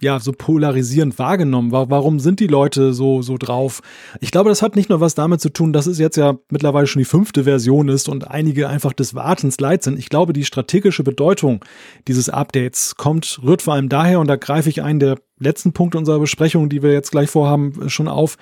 ja, 0.00 0.20
so 0.20 0.32
polarisierend 0.32 1.18
wahrgenommen? 1.18 1.72
Warum 1.72 2.20
sind 2.20 2.38
die 2.40 2.46
Leute 2.46 2.92
so, 2.92 3.22
so 3.22 3.38
drauf? 3.38 3.80
Ich 4.20 4.30
glaube, 4.30 4.50
das 4.50 4.60
hat 4.60 4.76
nicht 4.76 4.90
nur 4.90 5.00
was 5.00 5.14
damit 5.14 5.40
zu 5.40 5.48
tun, 5.48 5.72
dass 5.72 5.86
es 5.86 5.98
jetzt 5.98 6.16
ja 6.16 6.36
mittlerweile 6.50 6.86
schon 6.86 7.00
die 7.00 7.06
fünfte 7.06 7.44
Version 7.44 7.88
ist 7.88 8.08
und 8.08 8.28
einige 8.28 8.68
einfach 8.68 8.92
des 8.92 9.14
Wartens 9.14 9.58
leid 9.60 9.82
sind. 9.82 9.98
Ich 9.98 10.10
glaube, 10.10 10.32
die 10.32 10.44
strategische 10.44 11.04
Bedeutung 11.04 11.64
dieses 12.06 12.28
Updates 12.28 12.96
kommt, 12.96 13.40
rührt 13.42 13.62
vor 13.62 13.74
allem 13.74 13.88
daher, 13.88 14.20
und 14.20 14.26
da 14.26 14.36
greife 14.36 14.68
ich 14.68 14.82
einen 14.82 15.00
der 15.00 15.16
letzten 15.38 15.72
Punkte 15.72 15.98
unserer 15.98 16.18
Besprechung, 16.18 16.68
die 16.68 16.82
wir 16.82 16.92
jetzt 16.92 17.10
gleich 17.10 17.30
vorhaben, 17.30 17.88
schon 17.88 18.08
auf, 18.08 18.36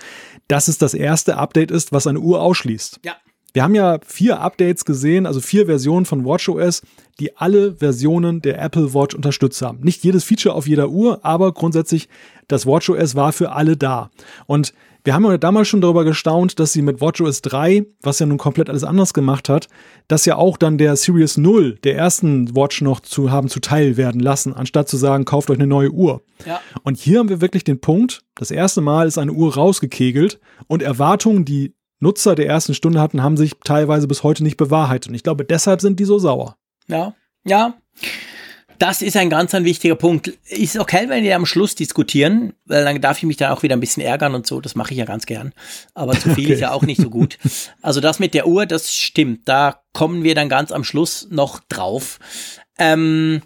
dass 0.52 0.68
es 0.68 0.76
das 0.76 0.92
erste 0.92 1.38
Update 1.38 1.70
ist, 1.70 1.92
was 1.92 2.06
eine 2.06 2.20
Uhr 2.20 2.42
ausschließt. 2.42 3.00
Ja. 3.06 3.16
Wir 3.54 3.62
haben 3.62 3.74
ja 3.74 3.98
vier 4.06 4.40
Updates 4.40 4.84
gesehen, 4.84 5.24
also 5.24 5.40
vier 5.40 5.64
Versionen 5.64 6.04
von 6.04 6.26
WatchOS, 6.26 6.82
die 7.18 7.38
alle 7.38 7.76
Versionen 7.76 8.42
der 8.42 8.60
Apple 8.60 8.92
Watch 8.92 9.14
unterstützt 9.14 9.62
haben. 9.62 9.80
Nicht 9.80 10.04
jedes 10.04 10.24
Feature 10.24 10.54
auf 10.54 10.66
jeder 10.66 10.90
Uhr, 10.90 11.24
aber 11.24 11.52
grundsätzlich 11.52 12.10
das 12.48 12.66
WatchOS 12.66 13.14
war 13.14 13.32
für 13.32 13.52
alle 13.52 13.78
da. 13.78 14.10
Und 14.44 14.74
wir 15.04 15.14
haben 15.14 15.24
ja 15.24 15.36
damals 15.38 15.68
schon 15.68 15.80
darüber 15.80 16.04
gestaunt, 16.04 16.60
dass 16.60 16.72
sie 16.72 16.82
mit 16.82 17.00
WatchOS 17.00 17.42
3, 17.42 17.86
was 18.02 18.18
ja 18.18 18.26
nun 18.26 18.38
komplett 18.38 18.68
alles 18.68 18.84
anders 18.84 19.14
gemacht 19.14 19.48
hat, 19.48 19.68
das 20.08 20.24
ja 20.26 20.36
auch 20.36 20.56
dann 20.56 20.78
der 20.78 20.96
Series 20.96 21.36
0, 21.36 21.78
der 21.82 21.96
ersten 21.96 22.54
Watch 22.54 22.82
noch 22.82 23.00
zu 23.00 23.30
haben 23.30 23.48
zuteil 23.48 23.96
werden 23.96 24.20
lassen, 24.20 24.54
anstatt 24.54 24.88
zu 24.88 24.96
sagen, 24.96 25.24
kauft 25.24 25.50
euch 25.50 25.58
eine 25.58 25.66
neue 25.66 25.90
Uhr. 25.90 26.22
Ja. 26.46 26.60
Und 26.84 26.98
hier 26.98 27.18
haben 27.18 27.28
wir 27.28 27.40
wirklich 27.40 27.64
den 27.64 27.80
Punkt, 27.80 28.22
das 28.36 28.50
erste 28.50 28.80
Mal 28.80 29.08
ist 29.08 29.18
eine 29.18 29.32
Uhr 29.32 29.54
rausgekegelt 29.54 30.38
und 30.68 30.82
Erwartungen, 30.82 31.44
die 31.44 31.74
Nutzer 31.98 32.34
der 32.34 32.48
ersten 32.48 32.74
Stunde 32.74 33.00
hatten, 33.00 33.22
haben 33.22 33.36
sich 33.36 33.54
teilweise 33.64 34.08
bis 34.08 34.24
heute 34.24 34.42
nicht 34.42 34.56
bewahrheitet. 34.56 35.08
Und 35.08 35.14
ich 35.14 35.22
glaube, 35.22 35.44
deshalb 35.44 35.80
sind 35.80 36.00
die 36.00 36.04
so 36.04 36.18
sauer. 36.18 36.56
Ja, 36.88 37.14
ja. 37.44 37.74
Das 38.82 39.00
ist 39.00 39.16
ein 39.16 39.30
ganz 39.30 39.54
ein 39.54 39.64
wichtiger 39.64 39.94
Punkt. 39.94 40.26
Ist 40.48 40.76
okay, 40.76 41.04
wenn 41.06 41.22
wir 41.22 41.36
am 41.36 41.46
Schluss 41.46 41.76
diskutieren, 41.76 42.52
weil 42.64 42.84
dann 42.84 43.00
darf 43.00 43.18
ich 43.18 43.22
mich 43.22 43.36
dann 43.36 43.52
auch 43.52 43.62
wieder 43.62 43.76
ein 43.76 43.80
bisschen 43.80 44.02
ärgern 44.02 44.34
und 44.34 44.44
so. 44.44 44.60
Das 44.60 44.74
mache 44.74 44.90
ich 44.90 44.98
ja 44.98 45.04
ganz 45.04 45.24
gern. 45.24 45.52
Aber 45.94 46.18
zu 46.18 46.34
viel 46.34 46.46
okay. 46.46 46.54
ist 46.54 46.60
ja 46.62 46.72
auch 46.72 46.82
nicht 46.82 47.00
so 47.00 47.08
gut. 47.08 47.38
Also 47.80 48.00
das 48.00 48.18
mit 48.18 48.34
der 48.34 48.48
Uhr, 48.48 48.66
das 48.66 48.92
stimmt. 48.92 49.48
Da 49.48 49.82
kommen 49.92 50.24
wir 50.24 50.34
dann 50.34 50.48
ganz 50.48 50.72
am 50.72 50.82
Schluss 50.82 51.28
noch 51.30 51.60
drauf. 51.68 52.18
Ähm, 52.76 53.42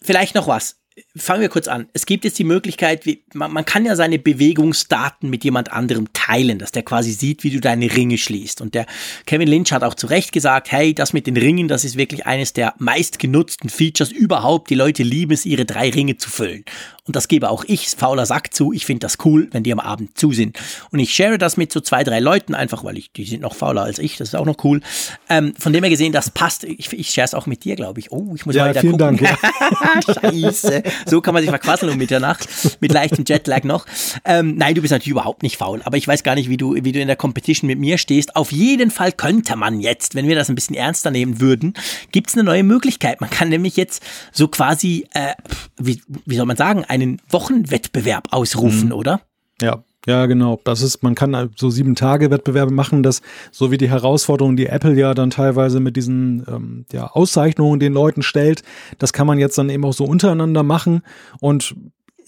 vielleicht 0.00 0.36
noch 0.36 0.46
was 0.46 0.76
fangen 1.16 1.40
wir 1.40 1.48
kurz 1.48 1.68
an. 1.68 1.88
Es 1.92 2.06
gibt 2.06 2.24
jetzt 2.24 2.38
die 2.38 2.44
Möglichkeit, 2.44 3.06
wie, 3.06 3.22
man, 3.32 3.52
man, 3.52 3.64
kann 3.64 3.84
ja 3.84 3.96
seine 3.96 4.18
Bewegungsdaten 4.18 5.30
mit 5.30 5.44
jemand 5.44 5.72
anderem 5.72 6.08
teilen, 6.12 6.58
dass 6.58 6.72
der 6.72 6.82
quasi 6.82 7.12
sieht, 7.12 7.44
wie 7.44 7.50
du 7.50 7.60
deine 7.60 7.94
Ringe 7.94 8.18
schließt. 8.18 8.60
Und 8.60 8.74
der 8.74 8.86
Kevin 9.26 9.48
Lynch 9.48 9.72
hat 9.72 9.82
auch 9.82 9.94
zu 9.94 10.06
Recht 10.06 10.32
gesagt, 10.32 10.72
hey, 10.72 10.94
das 10.94 11.12
mit 11.12 11.26
den 11.26 11.36
Ringen, 11.36 11.68
das 11.68 11.84
ist 11.84 11.96
wirklich 11.96 12.26
eines 12.26 12.52
der 12.52 12.74
meistgenutzten 12.78 13.70
Features 13.70 14.10
überhaupt. 14.10 14.70
Die 14.70 14.74
Leute 14.74 15.02
lieben 15.02 15.32
es, 15.32 15.46
ihre 15.46 15.64
drei 15.64 15.90
Ringe 15.90 16.16
zu 16.16 16.30
füllen. 16.30 16.64
Und 17.10 17.16
das 17.16 17.26
gebe 17.26 17.50
auch 17.50 17.64
ich, 17.66 17.88
fauler 17.88 18.24
Sack 18.24 18.54
zu. 18.54 18.72
Ich 18.72 18.86
finde 18.86 19.00
das 19.00 19.18
cool, 19.24 19.48
wenn 19.50 19.64
die 19.64 19.72
am 19.72 19.80
Abend 19.80 20.16
zu 20.16 20.32
sind. 20.32 20.60
Und 20.92 21.00
ich 21.00 21.12
share 21.12 21.38
das 21.38 21.56
mit 21.56 21.72
so 21.72 21.80
zwei, 21.80 22.04
drei 22.04 22.20
Leuten, 22.20 22.54
einfach 22.54 22.84
weil 22.84 22.96
ich, 22.96 23.10
die 23.10 23.24
sind 23.24 23.40
noch 23.42 23.54
fauler 23.54 23.82
als 23.82 23.98
ich. 23.98 24.16
Das 24.16 24.28
ist 24.28 24.34
auch 24.36 24.44
noch 24.44 24.62
cool. 24.62 24.80
Ähm, 25.28 25.54
von 25.58 25.72
dem 25.72 25.82
her 25.82 25.90
gesehen, 25.90 26.12
das 26.12 26.30
passt. 26.30 26.62
Ich, 26.62 26.92
ich 26.92 27.10
share 27.10 27.24
es 27.24 27.34
auch 27.34 27.46
mit 27.46 27.64
dir, 27.64 27.74
glaube 27.74 27.98
ich. 27.98 28.12
Oh, 28.12 28.34
ich 28.36 28.46
muss 28.46 28.54
ja, 28.54 28.64
mal 28.64 28.70
wieder 28.70 28.80
vielen 28.82 28.96
gucken. 28.96 29.16
Dank. 29.16 29.40
Ja. 29.42 30.14
Scheiße. 30.14 30.79
So 31.06 31.20
kann 31.20 31.34
man 31.34 31.42
sich 31.42 31.50
verquasseln 31.50 31.90
um 31.90 31.98
Mitternacht. 31.98 32.48
Mit 32.80 32.92
leichtem 32.92 33.24
Jetlag 33.26 33.64
noch. 33.64 33.86
Ähm, 34.24 34.54
nein, 34.56 34.74
du 34.74 34.80
bist 34.80 34.92
natürlich 34.92 35.10
überhaupt 35.10 35.42
nicht 35.42 35.56
faul. 35.56 35.80
Aber 35.84 35.96
ich 35.96 36.06
weiß 36.06 36.22
gar 36.22 36.34
nicht, 36.36 36.48
wie 36.48 36.56
du, 36.56 36.76
wie 36.76 36.92
du 36.92 37.00
in 37.00 37.08
der 37.08 37.16
Competition 37.16 37.66
mit 37.66 37.78
mir 37.78 37.98
stehst. 37.98 38.36
Auf 38.36 38.52
jeden 38.52 38.90
Fall 38.90 39.12
könnte 39.12 39.56
man 39.56 39.80
jetzt, 39.80 40.14
wenn 40.14 40.28
wir 40.28 40.36
das 40.36 40.48
ein 40.48 40.54
bisschen 40.54 40.76
ernster 40.76 41.10
nehmen 41.10 41.40
würden, 41.40 41.74
gibt 42.12 42.30
es 42.30 42.34
eine 42.34 42.44
neue 42.44 42.62
Möglichkeit. 42.62 43.20
Man 43.20 43.30
kann 43.30 43.48
nämlich 43.48 43.76
jetzt 43.76 44.02
so 44.30 44.46
quasi, 44.48 45.06
äh, 45.12 45.34
wie, 45.78 46.00
wie 46.26 46.36
soll 46.36 46.46
man 46.46 46.56
sagen, 46.56 46.84
ein 46.86 47.00
einen 47.02 47.20
Wochenwettbewerb 47.28 48.28
ausrufen, 48.32 48.86
mhm. 48.86 48.94
oder? 48.94 49.20
Ja, 49.60 49.82
ja, 50.06 50.26
genau. 50.26 50.60
Das 50.64 50.80
ist, 50.80 51.02
man 51.02 51.14
kann 51.14 51.50
so 51.56 51.68
sieben 51.68 51.94
Tage 51.94 52.30
Wettbewerbe 52.30 52.72
machen, 52.72 53.02
das 53.02 53.20
so 53.50 53.70
wie 53.70 53.76
die 53.76 53.90
Herausforderungen, 53.90 54.56
die 54.56 54.66
Apple 54.66 54.94
ja 54.94 55.12
dann 55.12 55.30
teilweise 55.30 55.78
mit 55.80 55.96
diesen 55.96 56.44
ähm, 56.48 56.86
ja, 56.90 57.06
Auszeichnungen 57.08 57.80
den 57.80 57.92
Leuten 57.92 58.22
stellt, 58.22 58.62
das 58.98 59.12
kann 59.12 59.26
man 59.26 59.38
jetzt 59.38 59.58
dann 59.58 59.68
eben 59.68 59.84
auch 59.84 59.92
so 59.92 60.04
untereinander 60.04 60.62
machen 60.62 61.02
und 61.40 61.74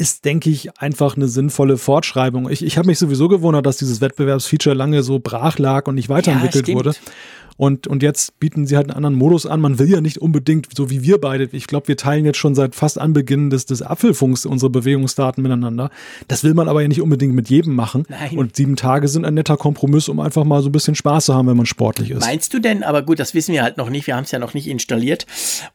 ist, 0.02 0.24
denke 0.24 0.50
ich, 0.50 0.80
einfach 0.80 1.16
eine 1.16 1.28
sinnvolle 1.28 1.78
Fortschreibung. 1.78 2.50
Ich, 2.50 2.64
ich 2.64 2.76
habe 2.76 2.88
mich 2.88 2.98
sowieso 2.98 3.28
gewundert, 3.28 3.64
dass 3.64 3.76
dieses 3.76 4.00
Wettbewerbsfeature 4.00 4.74
lange 4.74 5.04
so 5.04 5.20
brach 5.20 5.58
lag 5.58 5.86
und 5.86 5.94
nicht 5.94 6.08
weiterentwickelt 6.08 6.66
ja, 6.66 6.74
wurde. 6.74 6.92
Und, 7.56 7.86
und 7.86 8.02
jetzt 8.02 8.40
bieten 8.40 8.66
sie 8.66 8.76
halt 8.76 8.88
einen 8.88 8.96
anderen 8.96 9.14
Modus 9.14 9.46
an. 9.46 9.60
Man 9.60 9.78
will 9.78 9.88
ja 9.88 10.00
nicht 10.00 10.18
unbedingt, 10.18 10.68
so 10.76 10.90
wie 10.90 11.02
wir 11.02 11.20
beide, 11.20 11.48
ich 11.52 11.66
glaube, 11.66 11.88
wir 11.88 11.96
teilen 11.96 12.24
jetzt 12.24 12.38
schon 12.38 12.54
seit 12.54 12.74
fast 12.74 12.98
Anbeginn 13.00 13.50
des, 13.50 13.66
des 13.66 13.82
Apfelfunks 13.82 14.46
unsere 14.46 14.70
Bewegungsdaten 14.70 15.42
miteinander. 15.42 15.90
Das 16.28 16.44
will 16.44 16.54
man 16.54 16.68
aber 16.68 16.82
ja 16.82 16.88
nicht 16.88 17.02
unbedingt 17.02 17.34
mit 17.34 17.50
jedem 17.50 17.74
machen. 17.74 18.04
Nein. 18.08 18.38
Und 18.38 18.56
sieben 18.56 18.76
Tage 18.76 19.08
sind 19.08 19.24
ein 19.24 19.34
netter 19.34 19.56
Kompromiss, 19.56 20.08
um 20.08 20.20
einfach 20.20 20.44
mal 20.44 20.62
so 20.62 20.68
ein 20.68 20.72
bisschen 20.72 20.94
Spaß 20.94 21.26
zu 21.26 21.34
haben, 21.34 21.48
wenn 21.48 21.56
man 21.56 21.66
sportlich 21.66 22.10
ist. 22.10 22.20
Meinst 22.20 22.52
du 22.54 22.58
denn, 22.58 22.82
aber 22.82 23.02
gut, 23.02 23.18
das 23.18 23.34
wissen 23.34 23.52
wir 23.52 23.62
halt 23.62 23.76
noch 23.76 23.90
nicht, 23.90 24.06
wir 24.06 24.16
haben 24.16 24.24
es 24.24 24.30
ja 24.30 24.38
noch 24.38 24.54
nicht 24.54 24.66
installiert 24.66 25.26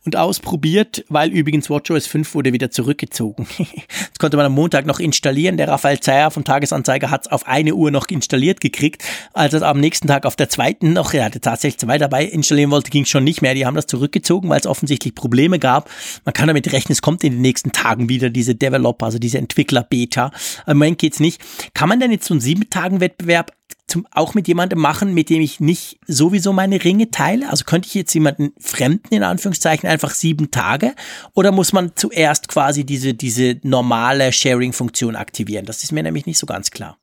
und 0.06 0.16
ausprobiert, 0.16 1.06
weil 1.10 1.32
übrigens 1.32 1.70
WatchOS 1.70 2.08
5 2.08 2.34
wurde 2.36 2.54
wieder 2.54 2.72
zurückgezogen. 2.72 3.48
das 4.18 4.20
konnte 4.20 4.38
man 4.38 4.48
am 4.48 4.54
Montag 4.54 4.88
noch 4.88 5.00
installieren. 5.00 5.58
Der 5.58 5.68
Raphael 5.68 6.00
Zeyer 6.00 6.32
vom 6.32 6.44
Tagesanzeiger 6.44 7.12
hat 7.12 7.28
es 7.28 7.32
auf 7.32 7.46
eine 7.46 7.76
Uhr 7.76 7.92
noch 7.92 8.08
installiert 8.08 8.62
gekriegt, 8.62 9.04
als 9.32 9.54
es 9.54 9.62
am 9.62 9.80
nächsten 9.80 10.08
Tag 10.08 10.26
auf 10.26 10.36
der 10.36 10.50
zweiten 10.50 10.94
noch, 10.94 11.14
er 11.14 11.26
hatte 11.26 11.40
tatsächlich 11.40 11.78
2 11.82 12.00
dabei 12.00 12.26
installieren 12.26 12.72
wollte, 12.72 12.90
ging 12.90 13.04
es 13.04 13.10
schon 13.10 13.24
nicht 13.24 13.44
mehr. 13.44 13.54
Die 13.54 13.68
haben 13.68 13.76
das 13.76 13.86
zurückgezogen, 13.86 14.50
weil 14.50 14.60
es 14.60 14.66
offensichtlich 14.66 15.14
Probleme 15.14 15.60
gab. 15.60 15.92
Man 16.26 16.34
kann 16.34 16.48
damit 16.48 16.74
rechnen, 16.74 16.94
es 16.94 17.04
kommt 17.04 17.24
in 17.24 17.34
den 17.34 17.42
nächsten 17.44 17.72
Tagen 17.72 18.10
wieder 18.10 18.32
diese 18.32 18.56
Developer, 18.56 19.06
also 19.06 19.20
diese 19.20 19.38
Entwickler-Beta. 19.38 20.32
Im 20.66 20.78
Moment 20.80 20.98
geht's 20.98 21.20
nicht. 21.20 21.40
Kann 21.76 21.88
man 21.88 22.00
denn 22.00 22.12
jetzt 22.12 22.26
so 22.26 22.34
einen 22.34 22.42
sieben 22.42 22.72
Tagen 22.72 23.00
Wettbewerb 23.00 23.52
zum, 23.88 24.06
auch 24.12 24.34
mit 24.34 24.48
jemandem 24.48 24.80
machen, 24.80 25.14
mit 25.14 25.30
dem 25.30 25.42
ich 25.42 25.60
nicht 25.60 26.00
sowieso 26.08 26.54
meine 26.54 26.84
Ringe 26.84 27.10
teile? 27.10 27.50
Also 27.50 27.64
könnte 27.66 27.88
ich 27.88 27.94
jetzt 27.94 28.14
jemanden 28.14 28.52
Fremden 28.60 29.14
in 29.14 29.24
Anführungszeichen 29.24 29.90
einfach 29.90 30.12
sieben 30.14 30.52
Tage? 30.52 30.94
Oder 31.34 31.52
muss 31.52 31.74
man 31.74 31.94
zuerst 31.96 32.48
quasi 32.50 32.84
diese, 32.84 33.14
diese 33.14 33.58
normale 33.64 34.32
Sharing-Funktion 34.32 35.16
aktivieren? 35.16 35.66
Das 35.66 35.84
ist 35.84 35.92
mir 35.92 36.04
nämlich 36.04 36.26
nicht 36.26 36.38
so 36.38 36.46
ganz 36.46 36.72
klar. 36.72 36.98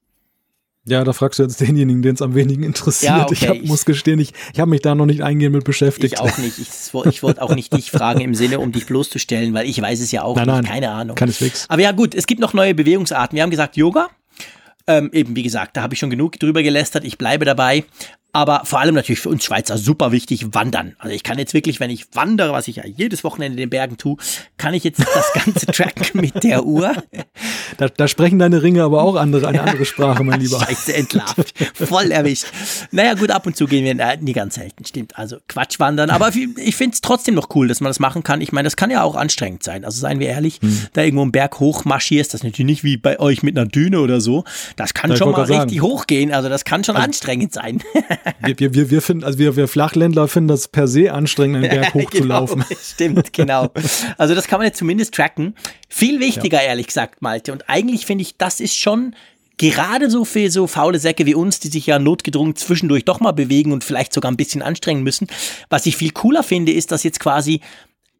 Ja, 0.86 1.02
da 1.02 1.15
fragst 1.15 1.39
du 1.39 1.44
jetzt 1.44 1.59
denjenigen, 1.61 2.02
den 2.02 2.15
es 2.15 2.20
am 2.20 2.35
wenigen 2.35 2.62
interessiert. 2.62 3.16
Ja, 3.16 3.24
okay. 3.24 3.35
Ich 3.35 3.48
hab, 3.48 3.62
muss 3.65 3.86
gestehen, 3.86 4.19
ich, 4.19 4.35
ich 4.52 4.61
habe 4.61 4.70
mich 4.70 4.82
da 4.82 4.94
noch 4.94 5.06
nicht 5.06 5.23
eingehend 5.23 5.55
mit 5.55 5.65
beschäftigt. 5.65 6.15
Ich 6.15 6.20
auch 6.20 6.36
nicht. 6.36 6.59
Ich, 6.59 6.69
ich 7.06 7.23
wollte 7.23 7.40
auch 7.40 7.55
nicht 7.55 7.73
dich 7.73 7.90
fragen 7.90 8.20
im 8.20 8.35
Sinne, 8.35 8.61
um 8.61 8.70
dich 8.70 8.85
bloßzustellen, 8.85 9.55
weil 9.55 9.66
ich 9.66 9.81
weiß 9.81 10.01
es 10.01 10.12
ja 10.12 10.23
auch 10.23 10.36
nein, 10.36 10.47
nicht. 10.47 10.56
Nein, 10.56 10.65
keine 10.66 10.90
Ahnung. 10.90 11.16
Keineswegs. 11.16 11.65
Aber 11.70 11.81
ja 11.81 11.93
gut, 11.93 12.15
es 12.15 12.27
gibt 12.27 12.43
noch 12.43 12.52
neue 12.52 12.74
Bewegungsarten. 12.74 13.35
Wir 13.35 13.43
haben 13.43 13.51
gesagt 13.51 13.78
Yoga. 13.78 14.11
Ähm, 14.86 15.11
eben, 15.12 15.35
wie 15.35 15.43
gesagt, 15.43 15.77
da 15.77 15.82
habe 15.82 15.94
ich 15.94 16.01
schon 16.01 16.11
genug 16.11 16.39
drüber 16.39 16.62
gelästert. 16.62 17.05
Ich 17.05 17.19
bleibe 17.19 17.44
dabei. 17.44 17.85
Aber 18.35 18.62
vor 18.65 18.81
allem 18.81 18.97
natürlich 18.97 19.20
für 19.20 19.28
uns 19.28 19.44
Schweizer 19.44 19.78
super 19.78 20.11
wichtig, 20.11 20.52
wandern. 20.55 20.97
Also 20.98 21.15
ich 21.15 21.23
kann 21.23 21.39
jetzt 21.39 21.55
wirklich, 21.55 21.78
wenn 21.78 21.89
ich 21.89 22.06
wandere, 22.15 22.52
was 22.52 22.66
ich 22.66 22.77
ja 22.77 22.82
jedes 22.85 23.23
Wochenende 23.23 23.55
in 23.55 23.69
den 23.69 23.70
Bergen 23.70 23.97
tue, 23.97 24.16
kann 24.56 24.74
ich 24.74 24.82
jetzt 24.82 25.01
das 25.01 25.32
ganze 25.32 25.66
tracken 25.73 26.20
mit 26.20 26.43
der 26.43 26.66
Uhr. 26.66 26.93
Da, 27.77 27.89
da, 27.89 28.09
sprechen 28.09 28.40
deine 28.40 28.61
Ringe 28.61 28.82
aber 28.82 29.02
auch 29.02 29.15
andere, 29.15 29.47
eine 29.47 29.62
andere 29.62 29.85
Sprache, 29.85 30.24
mein 30.24 30.40
Lieber. 30.40 30.59
Scheiße, 30.66 30.94
entlarvt. 30.94 31.55
Voll 31.74 32.11
erwischt. 32.11 32.47
Naja, 32.90 33.15
gut, 33.15 33.31
ab 33.31 33.47
und 33.47 33.56
zu 33.56 33.66
gehen 33.66 33.85
wir, 33.85 34.05
äh, 34.05 34.16
nie 34.16 34.32
ganz 34.32 34.56
selten, 34.56 34.85
stimmt. 34.85 35.16
Also 35.16 35.36
Quatsch 35.47 35.78
wandern. 35.78 36.11
Aber 36.11 36.31
ich 36.35 36.74
finde 36.74 36.94
es 36.94 37.01
trotzdem 37.01 37.36
noch 37.36 37.55
cool, 37.55 37.69
dass 37.69 37.81
man 37.81 37.90
das 37.90 38.01
machen 38.01 38.24
kann. 38.24 38.40
Ich 38.40 38.51
meine, 38.51 38.66
das 38.66 38.74
kann 38.74 38.90
ja 38.90 39.05
auch 39.05 39.15
anstrengend 39.15 39.62
sein. 39.62 39.85
Also 39.85 40.01
seien 40.01 40.19
wir 40.19 40.27
ehrlich, 40.27 40.59
hm. 40.61 40.89
da 40.93 41.02
irgendwo 41.02 41.23
einen 41.23 41.31
Berg 41.31 41.61
hoch 41.61 41.85
marschierst, 41.85 42.35
das 42.35 42.40
ist 42.40 42.44
natürlich 42.44 42.66
nicht 42.66 42.82
wie 42.85 42.97
bei 42.97 43.20
euch 43.20 43.44
mit 43.44 43.56
einer 43.56 43.66
Düne 43.66 44.01
oder 44.01 44.20
so. 44.20 44.43
Das 44.74 44.93
kann 44.93 45.11
ja, 45.11 45.16
schon 45.16 45.31
mal 45.31 45.43
richtig 45.43 45.78
sagen. 45.78 45.82
hoch 45.82 46.09
gehen. 46.09 46.32
Also 46.32 46.48
das 46.48 46.65
kann 46.65 46.82
schon 46.82 46.97
also, 46.97 47.05
anstrengend 47.05 47.52
sein. 47.52 47.81
Wir, 48.40 48.74
wir, 48.74 48.90
wir 48.90 49.02
finden, 49.02 49.24
also 49.24 49.38
wir, 49.38 49.56
wir 49.56 49.68
Flachländler 49.68 50.28
finden 50.28 50.48
das 50.48 50.68
per 50.68 50.88
se 50.88 51.12
anstrengend, 51.12 51.64
einen 51.64 51.68
Berg 51.68 51.94
hochzulaufen. 51.94 52.64
genau, 52.68 52.80
stimmt, 52.82 53.32
genau. 53.32 53.70
Also 54.18 54.34
das 54.34 54.46
kann 54.46 54.59
man 54.59 54.66
jetzt 54.66 54.78
zumindest 54.78 55.14
tracken. 55.14 55.55
Viel 55.88 56.20
wichtiger, 56.20 56.62
ja. 56.62 56.68
ehrlich 56.68 56.88
gesagt, 56.88 57.22
Malte. 57.22 57.52
Und 57.52 57.68
eigentlich 57.68 58.06
finde 58.06 58.22
ich, 58.22 58.36
das 58.36 58.60
ist 58.60 58.76
schon 58.76 59.14
gerade 59.59 60.10
so 60.10 60.24
für 60.24 60.51
so 60.51 60.66
faule 60.66 60.98
Säcke 60.98 61.26
wie 61.26 61.34
uns, 61.34 61.60
die 61.60 61.68
sich 61.68 61.86
ja 61.86 61.98
notgedrungen 61.98 62.56
zwischendurch 62.56 63.05
doch 63.05 63.20
mal 63.20 63.32
bewegen 63.32 63.72
und 63.72 63.84
vielleicht 63.84 64.12
sogar 64.12 64.30
ein 64.30 64.36
bisschen 64.36 64.62
anstrengen 64.62 65.02
müssen. 65.02 65.28
Was 65.68 65.86
ich 65.86 65.96
viel 65.96 66.10
cooler 66.10 66.42
finde, 66.42 66.72
ist, 66.72 66.90
dass 66.90 67.05
jetzt 67.05 67.20
quasi 67.20 67.60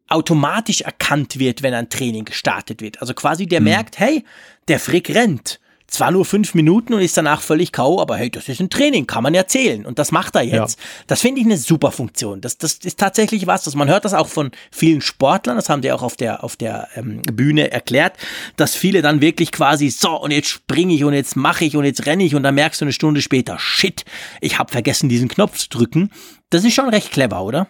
automatisch 0.09 0.83
erkannt 0.83 1.39
wird, 1.39 1.63
wenn 1.63 1.75
ein 1.75 1.89
Training 1.89 2.25
gestartet 2.25 2.81
wird. 2.83 3.01
Also 3.01 3.15
quasi 3.15 3.47
der 3.47 3.61
mhm. 3.61 3.65
merkt, 3.65 3.99
hey, 3.99 4.25
der 4.69 4.79
Frick 4.79 5.11
rennt 5.11 5.61
zwar 5.95 6.11
nur 6.11 6.25
fünf 6.25 6.55
Minuten 6.55 6.95
und 6.95 7.01
ist 7.01 7.17
danach 7.17 7.41
völlig 7.41 7.73
K.O., 7.73 8.01
aber 8.01 8.17
hey, 8.17 8.31
das 8.31 8.49
ist 8.49 8.61
ein 8.61 8.71
Training, 8.71 9.07
kann 9.07 9.23
man 9.23 9.35
erzählen. 9.35 9.87
Und 9.87 9.99
das 9.99 10.13
macht 10.13 10.35
er 10.35 10.43
jetzt. 10.43 10.79
Ja. 10.79 10.85
Das 11.07 11.21
finde 11.21 11.41
ich 11.41 11.47
eine 11.47 11.57
super 11.57 11.91
Funktion. 11.91 12.41
Das, 12.41 12.59
das 12.59 12.75
ist 12.75 12.99
tatsächlich 12.99 13.47
was, 13.47 13.65
dass 13.65 13.75
man 13.75 13.89
hört 13.89 14.05
das 14.05 14.15
auch 14.15 14.29
von 14.29 14.51
vielen 14.71 15.01
Sportlern, 15.01 15.57
das 15.57 15.69
haben 15.69 15.83
die 15.83 15.93
auch 15.93 16.03
auf 16.03 16.17
der, 16.17 16.45
auf 16.45 16.57
der 16.57 16.89
ähm, 16.97 17.23
Bühne 17.23 17.71
erklärt, 17.71 18.17
dass 18.57 18.75
viele 18.75 19.03
dann 19.03 19.21
wirklich 19.21 19.53
quasi, 19.53 19.91
so, 19.91 20.21
und 20.21 20.31
jetzt 20.31 20.49
springe 20.49 20.95
ich 20.95 21.05
und 21.05 21.15
jetzt 21.15 21.37
mache 21.37 21.65
ich 21.65 21.77
und 21.77 21.85
jetzt 21.85 22.07
renne 22.07 22.25
ich 22.25 22.35
und 22.35 22.43
dann 22.43 22.55
merkst 22.55 22.81
du 22.81 22.85
eine 22.85 22.93
Stunde 22.93 23.23
später, 23.23 23.59
shit, 23.59 24.05
ich 24.41 24.59
habe 24.59 24.71
vergessen, 24.71 25.09
diesen 25.09 25.29
Knopf 25.29 25.59
zu 25.59 25.69
drücken. 25.69 26.11
Das 26.51 26.65
ist 26.65 26.75
schon 26.75 26.89
recht 26.89 27.11
clever, 27.11 27.43
oder? 27.43 27.69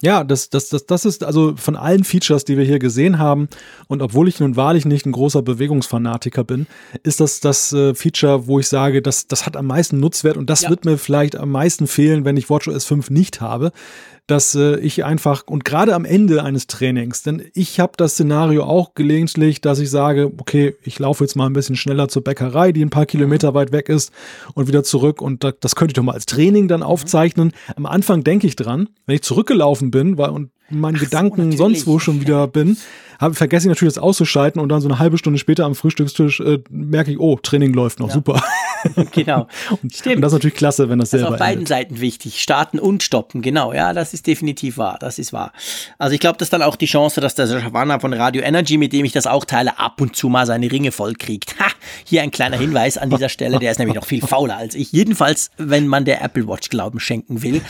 Ja, 0.00 0.22
das, 0.22 0.48
das, 0.48 0.68
das, 0.68 0.86
das 0.86 1.04
ist 1.04 1.24
also 1.24 1.56
von 1.56 1.74
allen 1.74 2.04
Features, 2.04 2.44
die 2.44 2.56
wir 2.56 2.64
hier 2.64 2.78
gesehen 2.78 3.18
haben, 3.18 3.48
und 3.88 4.00
obwohl 4.00 4.28
ich 4.28 4.38
nun 4.38 4.54
wahrlich 4.54 4.84
nicht 4.84 5.06
ein 5.06 5.12
großer 5.12 5.42
Bewegungsfanatiker 5.42 6.44
bin, 6.44 6.68
ist 7.02 7.18
das 7.18 7.40
das 7.40 7.72
äh, 7.72 7.94
Feature, 7.94 8.46
wo 8.46 8.60
ich 8.60 8.68
sage, 8.68 9.02
das, 9.02 9.26
das 9.26 9.44
hat 9.44 9.56
am 9.56 9.66
meisten 9.66 9.98
Nutzwert 9.98 10.36
und 10.36 10.48
das 10.48 10.62
ja. 10.62 10.70
wird 10.70 10.84
mir 10.84 10.98
vielleicht 10.98 11.34
am 11.34 11.50
meisten 11.50 11.88
fehlen, 11.88 12.24
wenn 12.24 12.36
ich 12.36 12.48
WatchOS 12.48 12.84
5 12.84 13.10
nicht 13.10 13.40
habe 13.40 13.72
dass 14.28 14.54
äh, 14.54 14.78
ich 14.78 15.04
einfach 15.04 15.42
und 15.46 15.64
gerade 15.64 15.94
am 15.94 16.04
Ende 16.04 16.44
eines 16.44 16.66
Trainings, 16.66 17.22
denn 17.22 17.42
ich 17.54 17.80
habe 17.80 17.94
das 17.96 18.12
Szenario 18.12 18.62
auch 18.62 18.94
gelegentlich, 18.94 19.62
dass 19.62 19.78
ich 19.78 19.90
sage, 19.90 20.30
okay, 20.38 20.76
ich 20.84 20.98
laufe 20.98 21.24
jetzt 21.24 21.34
mal 21.34 21.46
ein 21.46 21.54
bisschen 21.54 21.76
schneller 21.76 22.08
zur 22.08 22.22
Bäckerei, 22.22 22.72
die 22.72 22.84
ein 22.84 22.90
paar 22.90 23.06
Kilometer 23.06 23.54
weit 23.54 23.72
weg 23.72 23.88
ist 23.88 24.12
und 24.52 24.68
wieder 24.68 24.84
zurück 24.84 25.22
und 25.22 25.42
da, 25.42 25.52
das 25.52 25.74
könnte 25.74 25.92
ich 25.92 25.94
doch 25.94 26.02
mal 26.02 26.12
als 26.12 26.26
Training 26.26 26.68
dann 26.68 26.82
aufzeichnen. 26.82 27.52
Am 27.74 27.86
Anfang 27.86 28.22
denke 28.22 28.46
ich 28.46 28.54
dran, 28.54 28.90
wenn 29.06 29.16
ich 29.16 29.22
zurückgelaufen 29.22 29.90
bin, 29.90 30.18
weil 30.18 30.28
und 30.28 30.50
meinen 30.68 30.98
Gedanken 30.98 31.52
so, 31.52 31.58
sonst 31.58 31.86
wo 31.86 31.98
schon 31.98 32.20
wieder 32.20 32.46
bin, 32.48 32.76
habe 33.18 33.34
vergesse 33.34 33.66
ich 33.66 33.68
natürlich 33.70 33.94
das 33.94 34.02
auszuschalten 34.02 34.60
und 34.60 34.68
dann 34.68 34.82
so 34.82 34.88
eine 34.88 34.98
halbe 34.98 35.16
Stunde 35.16 35.38
später 35.38 35.64
am 35.64 35.74
Frühstückstisch 35.74 36.40
äh, 36.40 36.58
merke 36.68 37.10
ich, 37.10 37.18
oh, 37.18 37.36
Training 37.42 37.72
läuft 37.72 37.98
noch, 37.98 38.08
ja. 38.08 38.14
super. 38.14 38.42
genau. 39.12 39.46
und, 39.82 39.94
Stimmt. 39.94 40.16
Und 40.16 40.22
das 40.22 40.32
ist 40.32 40.38
natürlich 40.38 40.56
klasse, 40.56 40.88
wenn 40.88 40.98
das, 40.98 41.10
das 41.10 41.20
selber 41.20 41.28
ist. 41.28 41.32
auf 41.34 41.38
beiden 41.38 41.58
endet. 41.58 41.68
Seiten 41.68 42.00
wichtig. 42.00 42.42
Starten 42.42 42.78
und 42.78 43.02
stoppen, 43.02 43.42
genau. 43.42 43.72
Ja, 43.72 43.92
das 43.92 44.14
ist 44.14 44.26
definitiv 44.26 44.78
wahr. 44.78 44.96
Das 45.00 45.18
ist 45.18 45.32
wahr. 45.32 45.52
Also 45.98 46.14
ich 46.14 46.20
glaube, 46.20 46.38
das 46.38 46.46
ist 46.46 46.52
dann 46.52 46.62
auch 46.62 46.76
die 46.76 46.86
Chance, 46.86 47.20
dass 47.20 47.34
der 47.34 47.46
Savannah 47.46 48.00
von 48.00 48.12
Radio 48.12 48.42
Energy, 48.42 48.76
mit 48.78 48.92
dem 48.92 49.04
ich 49.04 49.12
das 49.12 49.26
auch 49.26 49.44
teile, 49.44 49.78
ab 49.78 50.00
und 50.00 50.16
zu 50.16 50.28
mal 50.28 50.46
seine 50.46 50.70
Ringe 50.70 50.92
voll 50.92 51.14
kriegt. 51.14 51.58
Ha! 51.58 51.66
Hier 52.04 52.22
ein 52.22 52.30
kleiner 52.30 52.56
Hinweis 52.56 52.98
an 52.98 53.10
dieser 53.10 53.28
Stelle. 53.28 53.58
Der 53.58 53.70
ist 53.70 53.78
nämlich 53.78 53.96
noch 53.96 54.06
viel 54.06 54.22
fauler 54.22 54.56
als 54.56 54.74
ich. 54.74 54.92
Jedenfalls, 54.92 55.50
wenn 55.56 55.86
man 55.86 56.04
der 56.04 56.22
Apple 56.22 56.46
Watch 56.48 56.68
Glauben 56.68 57.00
schenken 57.00 57.42
will. 57.42 57.62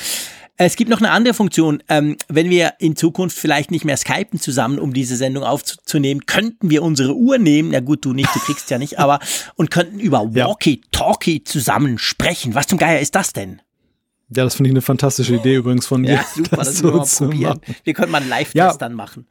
Es 0.61 0.75
gibt 0.75 0.91
noch 0.91 0.99
eine 0.99 1.13
andere 1.13 1.35
Funktion. 1.35 1.83
Ähm, 1.89 2.17
wenn 2.27 2.51
wir 2.51 2.75
in 2.81 2.97
Zukunft 2.97 3.39
vielleicht 3.39 3.71
nicht 3.71 3.85
mehr 3.85 3.97
skypen 3.97 4.41
zusammen, 4.41 4.81
um 4.81 4.93
diese 4.93 5.15
Sendung 5.15 5.45
aufzunehmen, 5.45 6.27
könnten 6.27 6.69
wir 6.69 6.83
unsere 6.83 7.15
Uhr 7.15 7.39
nehmen. 7.39 7.71
Na 7.71 7.79
gut, 7.79 8.05
du 8.05 8.13
nicht, 8.13 8.35
du 8.35 8.41
kriegst 8.41 8.69
ja 8.69 8.79
nicht, 8.79 8.99
aber 8.99 9.21
und 9.55 9.71
könnten 9.71 10.01
über 10.01 10.35
Walkie-Talkie 10.35 11.45
zusammen 11.45 11.99
sprechen. 11.99 12.57
Was 12.57 12.67
zum 12.67 12.77
Geier 12.77 12.99
ist 12.99 13.15
das 13.15 13.33
denn? 13.33 13.63
Ja, 14.31 14.43
das 14.43 14.57
finde 14.57 14.71
ich 14.71 14.73
eine 14.73 14.83
fantastische 14.83 15.37
Idee 15.37 15.55
übrigens 15.55 15.87
von 15.87 16.03
dir. 16.03 16.15
Ja, 16.15 16.25
super, 16.35 16.57
das, 16.57 16.83
das 16.83 16.83
wir 16.83 16.91
mal 16.91 17.07
probieren. 17.07 17.61
Wir 17.85 17.95
können 17.95 18.11
mal 18.11 18.21
einen 18.21 18.31
Live-Test 18.31 18.57
ja. 18.57 18.77
dann 18.77 18.95
machen. 18.95 19.29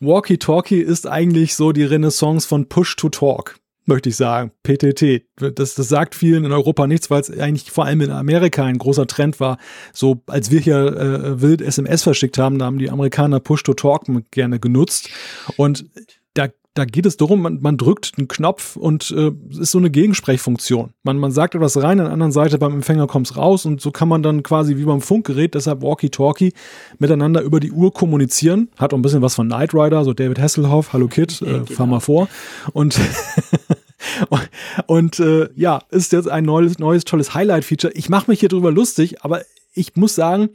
Walkie-Talkie 0.00 0.80
ist 0.80 1.06
eigentlich 1.06 1.54
so 1.54 1.70
die 1.70 1.84
Renaissance 1.84 2.46
von 2.48 2.68
Push-to-Talk 2.68 3.60
möchte 3.88 4.08
ich 4.10 4.16
sagen. 4.16 4.52
PTT. 4.62 5.24
Das, 5.36 5.74
das 5.74 5.88
sagt 5.88 6.14
vielen 6.14 6.44
in 6.44 6.52
Europa 6.52 6.86
nichts, 6.86 7.10
weil 7.10 7.20
es 7.20 7.30
eigentlich 7.30 7.70
vor 7.70 7.86
allem 7.86 8.00
in 8.02 8.10
Amerika 8.10 8.64
ein 8.64 8.78
großer 8.78 9.06
Trend 9.06 9.40
war. 9.40 9.58
So, 9.92 10.22
als 10.26 10.50
wir 10.50 10.60
hier 10.60 10.78
äh, 10.78 11.40
wild 11.40 11.60
SMS 11.60 12.02
verschickt 12.02 12.38
haben, 12.38 12.58
da 12.58 12.66
haben 12.66 12.78
die 12.78 12.90
Amerikaner 12.90 13.40
Push-to-Talk 13.40 14.06
gerne 14.30 14.60
genutzt. 14.60 15.08
Und 15.56 15.86
da 16.78 16.84
geht 16.84 17.06
es 17.06 17.16
darum, 17.16 17.42
man, 17.42 17.58
man 17.60 17.76
drückt 17.76 18.12
einen 18.16 18.28
Knopf 18.28 18.76
und 18.76 19.10
äh, 19.10 19.32
ist 19.50 19.72
so 19.72 19.78
eine 19.78 19.90
Gegensprechfunktion. 19.90 20.90
Man, 21.02 21.18
man 21.18 21.32
sagt 21.32 21.56
etwas 21.56 21.76
rein, 21.76 21.98
an 21.98 22.04
der 22.06 22.12
anderen 22.12 22.30
Seite 22.30 22.56
beim 22.56 22.72
Empfänger 22.72 23.08
kommt 23.08 23.28
es 23.28 23.36
raus 23.36 23.66
und 23.66 23.80
so 23.80 23.90
kann 23.90 24.06
man 24.06 24.22
dann 24.22 24.44
quasi 24.44 24.76
wie 24.76 24.84
beim 24.84 25.00
Funkgerät, 25.00 25.54
deshalb 25.54 25.82
Walkie-Talkie, 25.82 26.52
miteinander 26.98 27.42
über 27.42 27.58
die 27.58 27.72
Uhr 27.72 27.92
kommunizieren. 27.92 28.68
Hat 28.78 28.94
auch 28.94 28.98
ein 28.98 29.02
bisschen 29.02 29.22
was 29.22 29.34
von 29.34 29.48
Knight 29.48 29.74
Rider, 29.74 30.04
so 30.04 30.14
David 30.14 30.38
Hasselhoff, 30.38 30.92
Hallo 30.92 31.08
Kid, 31.08 31.42
äh, 31.42 31.46
genau. 31.46 31.64
fahr 31.64 31.86
mal 31.86 32.00
vor. 32.00 32.28
Und 32.72 33.00
und 34.86 35.18
äh, 35.18 35.48
ja, 35.56 35.80
ist 35.90 36.12
jetzt 36.12 36.28
ein 36.28 36.44
neues, 36.44 36.78
neues 36.78 37.04
tolles 37.04 37.34
Highlight-Feature. 37.34 37.92
Ich 37.94 38.08
mache 38.08 38.30
mich 38.30 38.38
hier 38.38 38.48
drüber 38.48 38.70
lustig, 38.70 39.24
aber 39.24 39.42
ich 39.74 39.96
muss 39.96 40.14
sagen, 40.14 40.50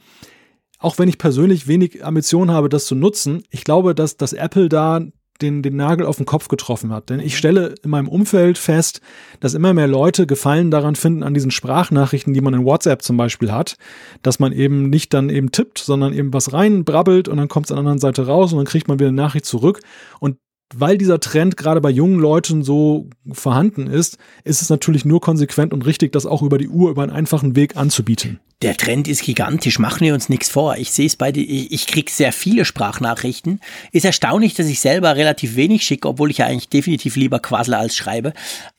auch 0.79 0.97
wenn 0.99 1.09
ich 1.09 1.17
persönlich 1.17 1.67
wenig 1.67 2.05
Ambition 2.05 2.49
habe, 2.49 2.69
das 2.69 2.85
zu 2.85 2.95
nutzen, 2.95 3.43
ich 3.49 3.65
glaube, 3.65 3.93
dass, 3.93 4.15
dass 4.15 4.31
Apple 4.31 4.69
da 4.69 5.01
den, 5.41 5.61
den 5.61 5.75
Nagel 5.75 6.05
auf 6.05 6.17
den 6.17 6.25
Kopf 6.25 6.47
getroffen 6.47 6.91
hat. 6.91 7.09
Denn 7.09 7.19
ich 7.19 7.37
stelle 7.37 7.75
in 7.83 7.89
meinem 7.89 8.07
Umfeld 8.07 8.57
fest, 8.57 9.01
dass 9.39 9.53
immer 9.53 9.73
mehr 9.73 9.87
Leute 9.87 10.27
Gefallen 10.27 10.71
daran 10.71 10.95
finden, 10.95 11.23
an 11.23 11.33
diesen 11.33 11.51
Sprachnachrichten, 11.51 12.33
die 12.33 12.41
man 12.41 12.53
in 12.53 12.65
WhatsApp 12.65 13.01
zum 13.01 13.17
Beispiel 13.17 13.51
hat, 13.51 13.75
dass 14.21 14.39
man 14.39 14.51
eben 14.51 14.89
nicht 14.89 15.13
dann 15.13 15.29
eben 15.29 15.51
tippt, 15.51 15.79
sondern 15.79 16.13
eben 16.13 16.33
was 16.33 16.53
reinbrabbelt 16.53 17.27
und 17.27 17.37
dann 17.37 17.47
kommt 17.47 17.65
es 17.65 17.71
an 17.71 17.77
der 17.77 17.81
anderen 17.81 17.99
Seite 17.99 18.27
raus 18.27 18.53
und 18.53 18.57
dann 18.57 18.67
kriegt 18.67 18.87
man 18.87 18.99
wieder 18.99 19.09
eine 19.09 19.17
Nachricht 19.17 19.45
zurück. 19.45 19.81
Und 20.19 20.37
weil 20.75 20.97
dieser 20.97 21.19
Trend 21.19 21.57
gerade 21.57 21.81
bei 21.81 21.89
jungen 21.89 22.19
Leuten 22.19 22.63
so 22.63 23.09
vorhanden 23.31 23.87
ist, 23.87 24.17
ist 24.43 24.61
es 24.61 24.69
natürlich 24.69 25.05
nur 25.05 25.21
konsequent 25.21 25.73
und 25.73 25.85
richtig, 25.85 26.11
das 26.11 26.25
auch 26.25 26.41
über 26.41 26.57
die 26.57 26.69
Uhr, 26.69 26.91
über 26.91 27.03
einen 27.03 27.11
einfachen 27.11 27.55
Weg 27.55 27.77
anzubieten. 27.77 28.39
Der 28.63 28.77
Trend 28.77 29.09
ist 29.09 29.23
gigantisch, 29.23 29.77
machen 29.77 30.05
wir 30.05 30.13
uns 30.13 30.29
nichts 30.29 30.47
vor. 30.47 30.77
Ich 30.77 30.93
sehe 30.93 31.05
es 31.05 31.17
bei 31.17 31.33
dir, 31.33 31.43
ich 31.43 31.85
kriege 31.85 32.09
sehr 32.09 32.31
viele 32.31 32.63
Sprachnachrichten. 32.63 33.59
Ist 33.91 34.05
erstaunlich, 34.05 34.53
dass 34.53 34.67
ich 34.67 34.79
selber 34.79 35.17
relativ 35.17 35.57
wenig 35.57 35.83
schicke, 35.83 36.07
obwohl 36.07 36.31
ich 36.31 36.37
ja 36.37 36.45
eigentlich 36.45 36.69
definitiv 36.69 37.17
lieber 37.17 37.39
quassle 37.39 37.77
als 37.77 37.93
schreibe. 37.97 38.31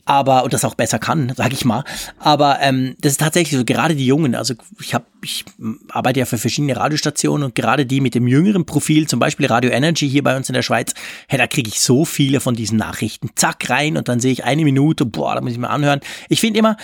Aber, 0.06 0.44
und 0.44 0.55
das 0.55 0.65
auch 0.65 0.74
besser 0.74 0.98
kann, 0.98 1.35
sag 1.36 1.52
ich 1.52 1.66
mal. 1.66 1.85
Aber 2.19 2.61
ähm, 2.62 2.97
das 2.98 3.12
ist 3.12 3.20
tatsächlich 3.20 3.59
so, 3.59 3.65
gerade 3.66 3.94
die 3.94 4.06
Jungen, 4.06 4.35
also 4.35 4.55
ich 4.81 4.94
habe, 4.94 5.05
ich 5.23 5.44
arbeite 5.90 6.20
ja 6.20 6.27
für 6.27 6.39
verschiedene 6.39 6.77
Radiostationen 6.78 7.44
und 7.44 7.55
gerade 7.55 7.85
die 7.85 8.01
mit 8.01 8.15
dem 8.15 8.27
jüngeren 8.27 8.65
Profil, 8.65 9.06
zum 9.06 9.20
Beispiel 9.20 9.47
Radio 9.47 9.70
Energy 9.70 10.09
hier 10.09 10.23
bei 10.23 10.35
uns 10.35 10.48
in 10.48 10.55
der 10.55 10.62
Schweiz, 10.62 10.94
hey, 11.28 11.39
da 11.39 11.47
kriege 11.47 11.69
ich 11.69 11.81
so 11.81 12.06
viele 12.06 12.40
von 12.40 12.55
diesen 12.55 12.78
Nachrichten. 12.78 13.28
Zack 13.35 13.69
rein 13.69 13.98
und 13.98 14.09
dann 14.09 14.19
sehe 14.19 14.32
ich 14.32 14.44
eine 14.44 14.65
Minute, 14.65 15.05
boah, 15.05 15.35
da 15.35 15.43
muss 15.43 15.52
ich 15.52 15.59
mal 15.59 15.69
anhören. 15.69 16.01
Ich 16.31 16.40
finde 16.40 16.59
immer, 16.59 16.78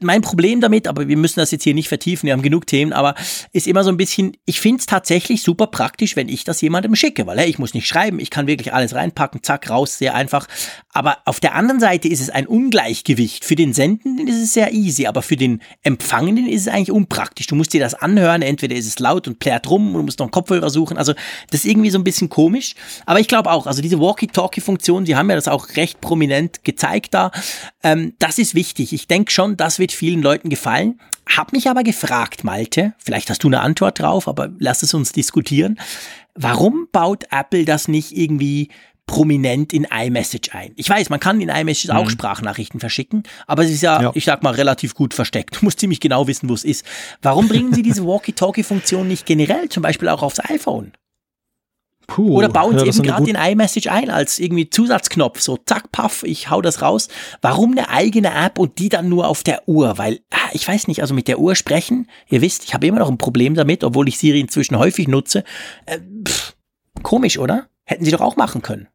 mein 0.00 0.22
Problem 0.22 0.60
damit, 0.60 0.86
aber 0.88 1.08
wir 1.08 1.16
müssen 1.16 1.40
das 1.40 1.50
jetzt 1.50 1.64
hier 1.64 1.74
nicht 1.74 1.88
vertiefen, 1.88 2.26
wir 2.26 2.32
haben 2.32 2.42
genug 2.42 2.66
Themen, 2.66 2.92
aber 2.92 3.14
ist 3.52 3.66
immer 3.66 3.84
so 3.84 3.90
ein 3.90 3.96
bisschen, 3.96 4.36
ich 4.44 4.60
finde 4.60 4.80
es 4.80 4.86
tatsächlich 4.86 5.42
super 5.42 5.66
praktisch, 5.68 6.16
wenn 6.16 6.28
ich 6.28 6.44
das 6.44 6.60
jemandem 6.60 6.94
schicke, 6.94 7.26
weil 7.26 7.38
hey, 7.38 7.48
ich 7.48 7.58
muss 7.58 7.74
nicht 7.74 7.86
schreiben, 7.86 8.18
ich 8.20 8.30
kann 8.30 8.46
wirklich 8.46 8.72
alles 8.72 8.94
reinpacken, 8.94 9.42
zack, 9.42 9.70
raus, 9.70 9.98
sehr 9.98 10.14
einfach. 10.14 10.46
Aber 10.92 11.18
auf 11.26 11.40
der 11.40 11.54
anderen 11.54 11.80
Seite 11.80 12.08
ist 12.08 12.20
es 12.20 12.30
ein 12.30 12.46
Ungleichgewicht. 12.46 13.44
Für 13.44 13.54
den 13.54 13.72
Sendenden 13.72 14.26
ist 14.26 14.42
es 14.42 14.52
sehr 14.52 14.72
easy, 14.72 15.06
aber 15.06 15.22
für 15.22 15.36
den 15.36 15.62
Empfangenden 15.82 16.48
ist 16.48 16.62
es 16.62 16.68
eigentlich 16.68 16.90
unpraktisch. 16.90 17.46
Du 17.46 17.54
musst 17.54 17.72
dir 17.72 17.80
das 17.80 17.94
anhören, 17.94 18.42
entweder 18.42 18.74
ist 18.74 18.86
es 18.86 18.98
laut 18.98 19.28
und 19.28 19.38
plärt 19.38 19.70
rum, 19.70 19.88
und 19.88 19.94
du 19.94 20.02
musst 20.02 20.18
noch 20.18 20.26
einen 20.26 20.32
Kopfhörer 20.32 20.70
suchen. 20.70 20.98
Also 20.98 21.14
das 21.50 21.60
ist 21.60 21.66
irgendwie 21.66 21.90
so 21.90 21.98
ein 21.98 22.04
bisschen 22.04 22.28
komisch. 22.28 22.74
Aber 23.06 23.20
ich 23.20 23.28
glaube 23.28 23.50
auch, 23.50 23.66
also 23.66 23.80
diese 23.80 24.00
Walkie-Talkie-Funktion, 24.00 25.04
die 25.04 25.14
haben 25.14 25.30
ja 25.30 25.36
das 25.36 25.48
auch 25.48 25.76
recht 25.76 26.00
prominent 26.00 26.64
gezeigt 26.64 27.14
da. 27.14 27.30
Ähm, 27.82 28.14
das 28.18 28.38
ist 28.38 28.54
wichtig. 28.54 28.92
Ich 28.92 29.06
denke 29.06 29.30
schon, 29.30 29.56
das 29.78 29.80
wird 29.80 29.92
vielen 29.92 30.22
Leuten 30.22 30.48
gefallen. 30.48 30.98
Hab 31.24 31.52
mich 31.52 31.68
aber 31.70 31.84
gefragt, 31.84 32.42
Malte, 32.42 32.94
vielleicht 32.98 33.30
hast 33.30 33.44
du 33.44 33.46
eine 33.46 33.60
Antwort 33.60 34.00
drauf, 34.00 34.26
aber 34.26 34.48
lass 34.58 34.82
es 34.82 34.92
uns 34.92 35.12
diskutieren. 35.12 35.78
Warum 36.34 36.88
baut 36.90 37.26
Apple 37.30 37.64
das 37.64 37.86
nicht 37.86 38.16
irgendwie 38.16 38.70
prominent 39.06 39.72
in 39.72 39.84
iMessage 39.84 40.52
ein. 40.52 40.72
Ich 40.76 40.90
weiß, 40.90 41.08
man 41.08 41.18
kann 41.18 41.40
in 41.40 41.48
iMessage 41.48 41.92
mhm. 41.92 41.96
auch 41.96 42.10
Sprachnachrichten 42.10 42.78
verschicken, 42.78 43.22
aber 43.46 43.62
es 43.64 43.70
ist 43.70 43.80
ja, 43.80 44.02
ja, 44.02 44.10
ich 44.14 44.26
sag 44.26 44.42
mal, 44.42 44.52
relativ 44.52 44.94
gut 44.94 45.14
versteckt. 45.14 45.56
Du 45.56 45.64
musst 45.64 45.80
ziemlich 45.80 46.00
genau 46.00 46.26
wissen, 46.26 46.48
wo 46.48 46.54
es 46.54 46.62
ist. 46.62 46.84
Warum 47.22 47.48
bringen 47.48 47.72
sie 47.72 47.82
diese 47.82 48.04
Walkie-Talkie-Funktion 48.06 49.08
nicht 49.08 49.24
generell, 49.24 49.70
zum 49.70 49.82
Beispiel 49.82 50.08
auch 50.10 50.22
aufs 50.22 50.40
iPhone? 50.40 50.92
Puh, 52.08 52.38
Oder 52.38 52.48
bauen 52.48 52.72
ja, 52.72 52.80
sie 52.80 52.86
eben 52.88 53.02
gerade 53.02 53.24
den 53.24 53.36
iMessage 53.36 53.88
ein 53.88 54.08
als 54.08 54.38
irgendwie 54.38 54.70
Zusatzknopf, 54.70 55.40
so 55.40 55.58
zack, 55.58 55.92
paff, 55.92 56.22
ich 56.24 56.48
hau 56.48 56.62
das 56.62 56.80
raus. 56.80 57.08
Warum 57.42 57.72
eine 57.72 57.90
eigene 57.90 58.34
App 58.34 58.58
und 58.58 58.78
die 58.78 58.88
dann 58.88 59.10
nur 59.10 59.28
auf 59.28 59.42
der 59.42 59.68
Uhr? 59.68 59.98
Weil, 59.98 60.20
ah, 60.30 60.48
ich 60.52 60.66
weiß 60.66 60.88
nicht, 60.88 61.02
also 61.02 61.12
mit 61.12 61.28
der 61.28 61.38
Uhr 61.38 61.54
sprechen, 61.54 62.08
ihr 62.28 62.40
wisst, 62.40 62.64
ich 62.64 62.72
habe 62.72 62.86
immer 62.86 62.98
noch 62.98 63.10
ein 63.10 63.18
Problem 63.18 63.54
damit, 63.54 63.84
obwohl 63.84 64.08
ich 64.08 64.18
Siri 64.18 64.40
inzwischen 64.40 64.78
häufig 64.78 65.06
nutze. 65.06 65.44
Äh, 65.84 65.98
pff, 66.26 66.56
komisch, 67.02 67.38
oder? 67.38 67.68
Hätten 67.84 68.06
sie 68.06 68.10
doch 68.10 68.22
auch 68.22 68.36
machen 68.36 68.62
können. 68.62 68.88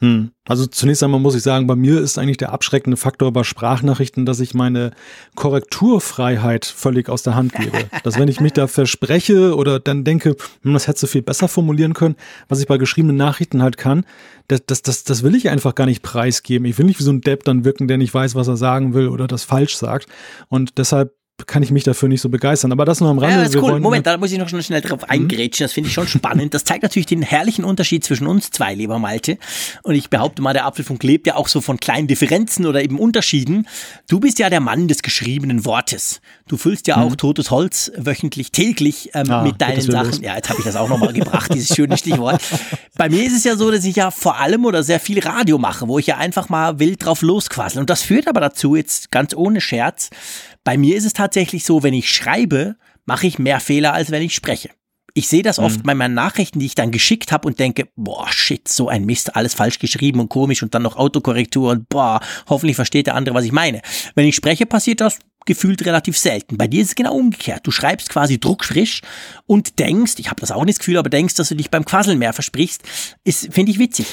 Hm. 0.00 0.30
Also 0.46 0.66
zunächst 0.66 1.02
einmal 1.02 1.20
muss 1.20 1.34
ich 1.34 1.42
sagen, 1.42 1.66
bei 1.66 1.74
mir 1.74 2.00
ist 2.00 2.18
eigentlich 2.18 2.36
der 2.36 2.52
abschreckende 2.52 2.96
Faktor 2.96 3.32
bei 3.32 3.42
Sprachnachrichten, 3.42 4.26
dass 4.26 4.38
ich 4.38 4.54
meine 4.54 4.92
Korrekturfreiheit 5.34 6.66
völlig 6.66 7.08
aus 7.08 7.24
der 7.24 7.34
Hand 7.34 7.52
gebe. 7.54 7.78
dass 8.04 8.18
wenn 8.18 8.28
ich 8.28 8.40
mich 8.40 8.52
da 8.52 8.68
verspreche 8.68 9.56
oder 9.56 9.80
dann 9.80 10.04
denke, 10.04 10.36
hm, 10.62 10.72
das 10.72 10.86
hättest 10.86 11.02
du 11.02 11.06
viel 11.08 11.22
besser 11.22 11.48
formulieren 11.48 11.94
können, 11.94 12.14
was 12.48 12.60
ich 12.60 12.68
bei 12.68 12.78
geschriebenen 12.78 13.16
Nachrichten 13.16 13.60
halt 13.60 13.76
kann, 13.76 14.04
das, 14.46 14.64
das, 14.64 14.82
das, 14.82 15.04
das 15.04 15.22
will 15.22 15.34
ich 15.34 15.50
einfach 15.50 15.74
gar 15.74 15.86
nicht 15.86 16.02
preisgeben. 16.02 16.66
Ich 16.66 16.78
will 16.78 16.86
nicht 16.86 16.98
wie 16.98 17.04
so 17.04 17.12
ein 17.12 17.20
Depp 17.20 17.44
dann 17.44 17.64
wirken, 17.64 17.88
der 17.88 17.98
nicht 17.98 18.14
weiß, 18.14 18.34
was 18.34 18.48
er 18.48 18.56
sagen 18.56 18.94
will 18.94 19.08
oder 19.08 19.26
das 19.26 19.44
falsch 19.44 19.76
sagt. 19.76 20.06
Und 20.48 20.78
deshalb 20.78 21.17
kann 21.46 21.62
ich 21.62 21.70
mich 21.70 21.84
dafür 21.84 22.08
nicht 22.08 22.20
so 22.20 22.28
begeistern. 22.28 22.72
Aber 22.72 22.84
das 22.84 23.00
nur 23.00 23.10
am 23.10 23.18
Rande. 23.18 23.36
Ja, 23.36 23.42
das 23.44 23.54
ist 23.54 23.62
cool. 23.62 23.78
Moment, 23.80 24.06
da 24.06 24.16
muss 24.16 24.32
ich 24.32 24.38
noch 24.38 24.48
schnell 24.48 24.80
drauf 24.80 25.02
mhm. 25.02 25.10
eingrätschen. 25.10 25.64
Das 25.64 25.72
finde 25.72 25.88
ich 25.88 25.94
schon 25.94 26.08
spannend. 26.08 26.54
Das 26.54 26.64
zeigt 26.64 26.82
natürlich 26.82 27.06
den 27.06 27.22
herrlichen 27.22 27.64
Unterschied 27.64 28.04
zwischen 28.04 28.26
uns 28.26 28.50
zwei, 28.50 28.74
lieber 28.74 28.98
Malte. 28.98 29.38
Und 29.82 29.94
ich 29.94 30.10
behaupte 30.10 30.42
mal, 30.42 30.52
der 30.52 30.66
Apfelfunk 30.66 31.02
lebt 31.02 31.26
ja 31.26 31.36
auch 31.36 31.48
so 31.48 31.60
von 31.60 31.78
kleinen 31.78 32.08
Differenzen 32.08 32.66
oder 32.66 32.82
eben 32.82 32.98
Unterschieden. 32.98 33.66
Du 34.08 34.20
bist 34.20 34.38
ja 34.38 34.50
der 34.50 34.60
Mann 34.60 34.88
des 34.88 35.02
geschriebenen 35.02 35.64
Wortes. 35.64 36.20
Du 36.48 36.56
füllst 36.56 36.86
ja 36.86 36.96
auch 36.96 37.10
mhm. 37.10 37.16
totes 37.16 37.50
Holz 37.50 37.92
wöchentlich, 37.96 38.50
täglich 38.50 39.10
ähm, 39.14 39.30
ah, 39.30 39.42
mit 39.42 39.60
deinen 39.60 39.80
Sachen. 39.80 40.10
Los. 40.10 40.20
Ja, 40.22 40.34
jetzt 40.34 40.48
habe 40.48 40.58
ich 40.58 40.64
das 40.64 40.76
auch 40.76 40.88
nochmal 40.88 41.12
gebracht, 41.12 41.52
dieses 41.54 41.74
schöne 41.74 41.96
Stichwort. 41.96 42.42
Bei 42.96 43.08
mir 43.08 43.24
ist 43.24 43.36
es 43.36 43.44
ja 43.44 43.56
so, 43.56 43.70
dass 43.70 43.84
ich 43.84 43.96
ja 43.96 44.10
vor 44.10 44.40
allem 44.40 44.64
oder 44.64 44.82
sehr 44.82 44.98
viel 44.98 45.20
Radio 45.20 45.58
mache, 45.58 45.86
wo 45.86 45.98
ich 45.98 46.06
ja 46.06 46.16
einfach 46.16 46.48
mal 46.48 46.78
wild 46.78 47.04
drauf 47.04 47.22
losquassel. 47.22 47.80
Und 47.80 47.90
das 47.90 48.02
führt 48.02 48.26
aber 48.26 48.40
dazu, 48.40 48.74
jetzt 48.74 49.10
ganz 49.10 49.34
ohne 49.34 49.60
Scherz, 49.60 50.10
bei 50.68 50.76
mir 50.76 50.98
ist 50.98 51.06
es 51.06 51.14
tatsächlich 51.14 51.64
so, 51.64 51.82
wenn 51.82 51.94
ich 51.94 52.12
schreibe, 52.12 52.76
mache 53.06 53.26
ich 53.26 53.38
mehr 53.38 53.58
Fehler, 53.58 53.94
als 53.94 54.10
wenn 54.10 54.20
ich 54.20 54.34
spreche. 54.34 54.68
Ich 55.14 55.26
sehe 55.26 55.42
das 55.42 55.58
oft 55.58 55.78
mhm. 55.78 55.82
bei 55.84 55.94
meinen 55.94 56.12
Nachrichten, 56.12 56.58
die 56.58 56.66
ich 56.66 56.74
dann 56.74 56.90
geschickt 56.90 57.32
habe 57.32 57.48
und 57.48 57.58
denke, 57.58 57.88
boah, 57.96 58.30
shit, 58.30 58.68
so 58.68 58.86
ein 58.86 59.06
Mist, 59.06 59.34
alles 59.34 59.54
falsch 59.54 59.78
geschrieben 59.78 60.20
und 60.20 60.28
komisch 60.28 60.62
und 60.62 60.74
dann 60.74 60.82
noch 60.82 60.96
Autokorrektur 60.96 61.70
und 61.70 61.88
boah, 61.88 62.20
hoffentlich 62.50 62.76
versteht 62.76 63.06
der 63.06 63.14
andere, 63.14 63.34
was 63.34 63.46
ich 63.46 63.52
meine. 63.52 63.80
Wenn 64.14 64.26
ich 64.26 64.34
spreche, 64.34 64.66
passiert 64.66 65.00
das 65.00 65.20
gefühlt 65.46 65.86
relativ 65.86 66.18
selten. 66.18 66.58
Bei 66.58 66.66
dir 66.66 66.82
ist 66.82 66.88
es 66.88 66.94
genau 66.94 67.14
umgekehrt. 67.14 67.66
Du 67.66 67.70
schreibst 67.70 68.10
quasi 68.10 68.38
druckfrisch 68.38 69.00
und 69.46 69.78
denkst, 69.78 70.16
ich 70.18 70.28
habe 70.28 70.42
das 70.42 70.50
auch 70.50 70.66
nicht 70.66 70.76
das 70.76 70.80
Gefühl, 70.80 70.98
aber 70.98 71.08
denkst, 71.08 71.36
dass 71.36 71.48
du 71.48 71.54
dich 71.54 71.70
beim 71.70 71.86
Quasseln 71.86 72.18
mehr 72.18 72.34
versprichst, 72.34 72.82
ist 73.24 73.54
finde 73.54 73.72
ich 73.72 73.78
witzig. 73.78 74.06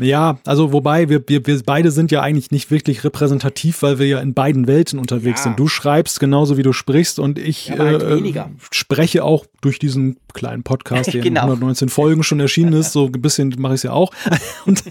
Ja, 0.00 0.38
also 0.44 0.72
wobei 0.72 1.08
wir, 1.08 1.22
wir, 1.26 1.46
wir 1.46 1.62
beide 1.64 1.90
sind 1.90 2.10
ja 2.10 2.22
eigentlich 2.22 2.50
nicht 2.50 2.70
wirklich 2.70 3.04
repräsentativ, 3.04 3.82
weil 3.82 3.98
wir 3.98 4.06
ja 4.06 4.20
in 4.20 4.34
beiden 4.34 4.66
Welten 4.66 4.98
unterwegs 4.98 5.40
ja. 5.40 5.44
sind. 5.44 5.58
Du 5.58 5.68
schreibst 5.68 6.20
genauso 6.20 6.56
wie 6.56 6.62
du 6.62 6.72
sprichst 6.72 7.18
und 7.18 7.38
ich 7.38 7.68
ja, 7.68 7.78
halt 7.78 8.02
äh, 8.02 8.44
spreche 8.70 9.24
auch 9.24 9.46
durch 9.60 9.78
diesen 9.78 10.18
kleinen 10.32 10.62
Podcast, 10.62 11.12
der 11.12 11.20
genau. 11.20 11.42
in 11.42 11.50
119 11.50 11.88
Folgen 11.88 12.22
schon 12.22 12.40
erschienen 12.40 12.72
ist. 12.72 12.92
So 12.92 13.06
ein 13.06 13.22
bisschen 13.22 13.54
mache 13.58 13.74
ich 13.74 13.78
es 13.78 13.82
ja 13.84 13.92
auch. 13.92 14.12
und 14.66 14.82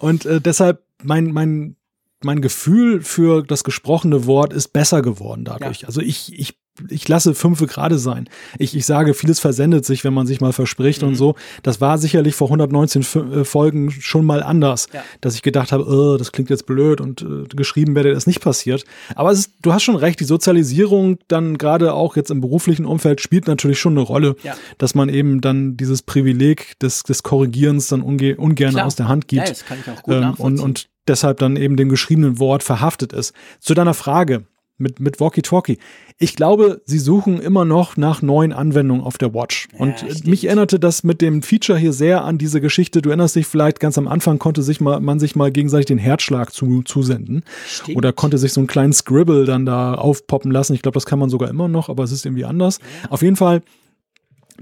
und 0.00 0.26
äh, 0.26 0.40
deshalb 0.40 0.82
mein, 1.02 1.32
mein 1.32 1.76
mein 2.22 2.40
Gefühl 2.40 3.02
für 3.02 3.42
das 3.42 3.64
gesprochene 3.64 4.26
Wort 4.26 4.52
ist 4.54 4.68
besser 4.68 5.02
geworden 5.02 5.44
dadurch. 5.44 5.82
Ja. 5.82 5.88
Also 5.88 6.00
ich, 6.00 6.32
ich 6.38 6.56
ich 6.88 7.06
lasse 7.08 7.34
fünfe 7.34 7.66
gerade 7.66 7.98
sein. 7.98 8.28
Ich, 8.58 8.76
ich 8.76 8.84
sage, 8.84 9.14
vieles 9.14 9.38
versendet 9.38 9.84
sich, 9.84 10.04
wenn 10.04 10.14
man 10.14 10.26
sich 10.26 10.40
mal 10.40 10.52
verspricht 10.52 11.02
mhm. 11.02 11.08
und 11.08 11.14
so. 11.14 11.36
Das 11.62 11.80
war 11.80 11.98
sicherlich 11.98 12.34
vor 12.34 12.48
119 12.48 13.02
äh, 13.02 13.44
Folgen 13.44 13.90
schon 13.90 14.24
mal 14.24 14.42
anders, 14.42 14.88
ja. 14.92 15.02
dass 15.20 15.34
ich 15.34 15.42
gedacht 15.42 15.72
habe, 15.72 15.86
oh, 15.86 16.16
das 16.16 16.32
klingt 16.32 16.50
jetzt 16.50 16.66
blöd 16.66 17.00
und 17.00 17.22
äh, 17.22 17.44
geschrieben 17.54 17.94
werde 17.94 18.12
das 18.12 18.26
nicht 18.26 18.40
passiert. 18.40 18.84
Aber 19.14 19.30
ist, 19.30 19.52
du 19.62 19.72
hast 19.72 19.84
schon 19.84 19.96
recht, 19.96 20.18
die 20.20 20.24
Sozialisierung 20.24 21.18
dann 21.28 21.58
gerade 21.58 21.94
auch 21.94 22.16
jetzt 22.16 22.30
im 22.30 22.40
beruflichen 22.40 22.86
Umfeld 22.86 23.20
spielt 23.20 23.46
natürlich 23.46 23.78
schon 23.78 23.92
eine 23.92 24.02
Rolle, 24.02 24.34
ja. 24.42 24.54
dass 24.78 24.94
man 24.94 25.08
eben 25.08 25.40
dann 25.40 25.76
dieses 25.76 26.02
Privileg 26.02 26.78
des, 26.80 27.04
des 27.04 27.22
Korrigierens 27.22 27.88
dann 27.88 28.02
unge 28.02 28.36
ungern 28.36 28.72
Klar. 28.72 28.86
aus 28.86 28.96
der 28.96 29.08
Hand 29.08 29.28
gibt. 29.28 29.42
Ja, 29.42 29.48
das 29.48 29.64
kann 29.64 29.78
ich 29.80 29.90
auch 29.90 30.02
gut 30.02 30.14
ähm, 30.14 30.34
und, 30.38 30.60
und 30.60 30.88
deshalb 31.06 31.38
dann 31.38 31.56
eben 31.56 31.76
dem 31.76 31.88
geschriebenen 31.88 32.38
Wort 32.38 32.62
verhaftet 32.62 33.12
ist. 33.12 33.34
Zu 33.60 33.74
deiner 33.74 33.94
Frage, 33.94 34.44
mit, 34.76 35.00
mit 35.00 35.20
Walkie-Talkie. 35.20 35.78
Ich 36.18 36.36
glaube, 36.36 36.82
sie 36.84 36.98
suchen 36.98 37.40
immer 37.40 37.64
noch 37.64 37.96
nach 37.96 38.22
neuen 38.22 38.52
Anwendungen 38.52 39.04
auf 39.04 39.18
der 39.18 39.34
Watch. 39.34 39.68
Und 39.78 40.02
ja, 40.02 40.08
mich 40.24 40.44
erinnerte 40.44 40.80
das 40.80 41.04
mit 41.04 41.20
dem 41.20 41.42
Feature 41.42 41.78
hier 41.78 41.92
sehr 41.92 42.24
an 42.24 42.38
diese 42.38 42.60
Geschichte. 42.60 43.02
Du 43.02 43.10
erinnerst 43.10 43.36
dich 43.36 43.46
vielleicht, 43.46 43.80
ganz 43.80 43.98
am 43.98 44.08
Anfang 44.08 44.38
konnte 44.38 44.62
sich 44.62 44.80
mal, 44.80 45.00
man 45.00 45.20
sich 45.20 45.36
mal 45.36 45.52
gegenseitig 45.52 45.86
den 45.86 45.98
Herzschlag 45.98 46.52
zu, 46.52 46.82
zusenden. 46.82 47.44
Stimmt. 47.66 47.98
Oder 47.98 48.12
konnte 48.12 48.38
sich 48.38 48.52
so 48.52 48.60
einen 48.60 48.66
kleinen 48.66 48.92
Scribble 48.92 49.44
dann 49.44 49.66
da 49.66 49.94
aufpoppen 49.94 50.50
lassen. 50.50 50.74
Ich 50.74 50.82
glaube, 50.82 50.94
das 50.94 51.06
kann 51.06 51.18
man 51.18 51.30
sogar 51.30 51.48
immer 51.48 51.68
noch, 51.68 51.88
aber 51.88 52.04
es 52.04 52.12
ist 52.12 52.26
irgendwie 52.26 52.44
anders. 52.44 52.80
Ja. 53.02 53.10
Auf 53.10 53.22
jeden 53.22 53.36
Fall, 53.36 53.62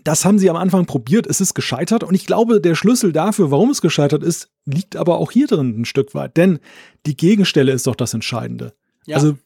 das 0.04 0.24
haben 0.24 0.38
sie 0.38 0.50
am 0.50 0.56
Anfang 0.56 0.86
probiert, 0.86 1.26
es 1.26 1.40
ist 1.40 1.54
gescheitert 1.54 2.04
und 2.04 2.14
ich 2.14 2.26
glaube, 2.26 2.60
der 2.60 2.74
Schlüssel 2.74 3.12
dafür, 3.12 3.50
warum 3.50 3.70
es 3.70 3.80
gescheitert 3.82 4.22
ist, 4.22 4.48
liegt 4.64 4.96
aber 4.96 5.18
auch 5.18 5.30
hier 5.30 5.46
drin 5.46 5.80
ein 5.80 5.84
Stück 5.84 6.14
weit, 6.14 6.36
denn 6.36 6.60
die 7.06 7.16
Gegenstelle 7.16 7.72
ist 7.72 7.86
doch 7.86 7.94
das 7.94 8.14
Entscheidende. 8.14 8.72
Ja. 9.06 9.16
Also 9.16 9.36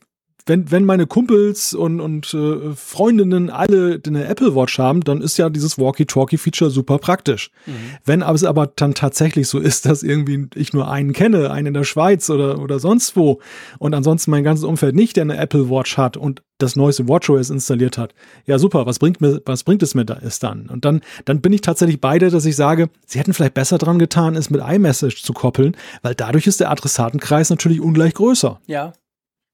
wenn, 0.47 0.71
wenn 0.71 0.85
meine 0.85 1.07
Kumpels 1.07 1.75
und, 1.75 2.01
und 2.01 2.33
äh, 2.33 2.73
Freundinnen 2.75 3.51
alle 3.51 4.01
eine 4.07 4.27
Apple 4.27 4.55
Watch 4.55 4.79
haben, 4.79 5.01
dann 5.03 5.21
ist 5.21 5.37
ja 5.37 5.51
dieses 5.51 5.77
Walkie-Talkie-Feature 5.77 6.71
super 6.71 6.99
praktisch. 6.99 7.51
Mhm. 7.67 7.73
Wenn 8.05 8.23
aber 8.23 8.37
es 8.37 8.45
aber 8.45 8.69
dann 8.69 8.95
tatsächlich 8.95 9.49
so 9.49 9.59
ist, 9.59 9.87
dass 9.87 10.05
irgendwie 10.05 10.49
ich 10.55 10.73
nur 10.73 10.89
einen 10.89 11.13
kenne, 11.13 11.51
einen 11.51 11.69
in 11.69 11.75
der 11.75 11.85
Schweiz 11.85 12.31
oder, 12.31 12.61
oder 12.61 12.79
sonst 12.79 13.17
wo 13.17 13.41
und 13.79 13.95
ansonsten 13.95 14.31
mein 14.31 14.45
ganzes 14.45 14.65
Umfeld 14.65 14.95
nicht, 14.95 15.17
der 15.17 15.23
eine 15.23 15.37
Apple 15.37 15.69
Watch 15.69 15.97
hat 15.97 16.17
und 16.17 16.43
das 16.59 16.77
neueste 16.77 17.09
WatchOS 17.09 17.51
installiert 17.51 17.99
hat. 17.99 18.15
Ja, 18.47 18.59
super, 18.59 18.87
was 18.87 18.99
bringt 18.99 19.21
mir, 19.21 19.43
was 19.45 19.65
bringt 19.65 19.83
es 19.83 19.95
mir 19.95 20.05
da 20.05 20.15
ist 20.15 20.43
dann? 20.43 20.69
Und 20.69 20.85
dann, 20.85 21.01
dann 21.25 21.41
bin 21.41 21.53
ich 21.53 21.61
tatsächlich 21.61 22.01
beide, 22.01 22.31
dass 22.31 22.47
ich 22.47 22.57
sage, 22.57 22.89
sie 23.05 23.19
hätten 23.19 23.35
vielleicht 23.35 23.55
besser 23.55 23.79
dran 23.79 23.99
getan, 23.99 24.37
es 24.37 24.49
mit 24.49 24.63
iMessage 24.63 25.23
zu 25.23 25.33
koppeln, 25.33 25.77
weil 26.03 26.15
dadurch 26.15 26.47
ist 26.47 26.61
der 26.61 26.71
Adressatenkreis 26.71 27.51
natürlich 27.51 27.81
ungleich 27.81 28.15
größer. 28.15 28.61
Ja. 28.67 28.93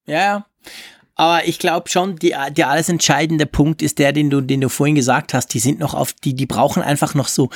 Ja, 0.07 0.19
ja. 0.19 0.47
Aber 1.15 1.47
ich 1.47 1.59
glaube 1.59 1.89
schon, 1.89 2.17
die, 2.17 2.35
der 2.53 2.71
alles 2.71 2.89
entscheidende 2.89 3.47
Punkt 3.47 3.83
ist 3.83 3.99
der, 3.99 4.13
den 4.13 4.31
du, 4.31 4.41
den 4.41 4.61
du 4.61 4.69
vorhin 4.69 4.95
gesagt 4.95 5.35
hast. 5.35 5.49
Die 5.49 5.59
sind 5.59 5.79
noch 5.79 5.95
auf, 5.95 6.13
die, 6.13 6.35
die 6.35 6.47
brauchen 6.47 6.83
einfach 6.83 7.15
noch 7.15 7.29
so, 7.29 7.51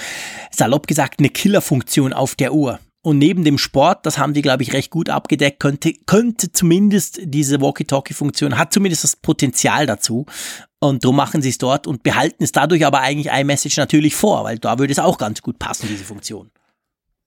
salopp 0.51 0.87
gesagt, 0.87 1.21
eine 1.21 1.31
Killerfunktion 1.31 2.13
auf 2.13 2.35
der 2.35 2.53
Uhr. 2.53 2.79
Und 3.03 3.19
neben 3.19 3.45
dem 3.45 3.57
Sport, 3.57 4.05
das 4.05 4.19
haben 4.19 4.35
die, 4.35 4.43
glaube 4.43 4.65
ich, 4.65 4.73
recht 4.73 4.91
gut 4.91 5.11
abgedeckt, 5.11 5.61
könnte, 5.61 5.93
könnte 6.07 6.51
zumindest 6.51 7.21
diese 7.23 7.61
Walkie-Talkie-Funktion, 7.61 8.59
hat 8.59 8.73
zumindest 8.73 9.05
das 9.05 9.15
Potenzial 9.15 9.87
dazu. 9.87 10.27
Und 10.81 11.05
darum 11.05 11.17
machen 11.17 11.41
sie 11.41 11.51
es 11.51 11.59
dort 11.59 11.87
und 11.87 12.03
behalten 12.03 12.43
es 12.43 12.53
dadurch 12.53 12.85
aber 12.85 13.01
eigentlich 13.01 13.33
iMessage 13.33 13.77
natürlich 13.77 14.17
vor, 14.17 14.43
weil 14.45 14.59
da 14.59 14.79
würde 14.79 14.93
es 14.93 14.99
auch 14.99 15.19
ganz 15.19 15.41
gut 15.41 15.59
passen, 15.59 15.87
diese 15.89 16.05
Funktion. 16.05 16.51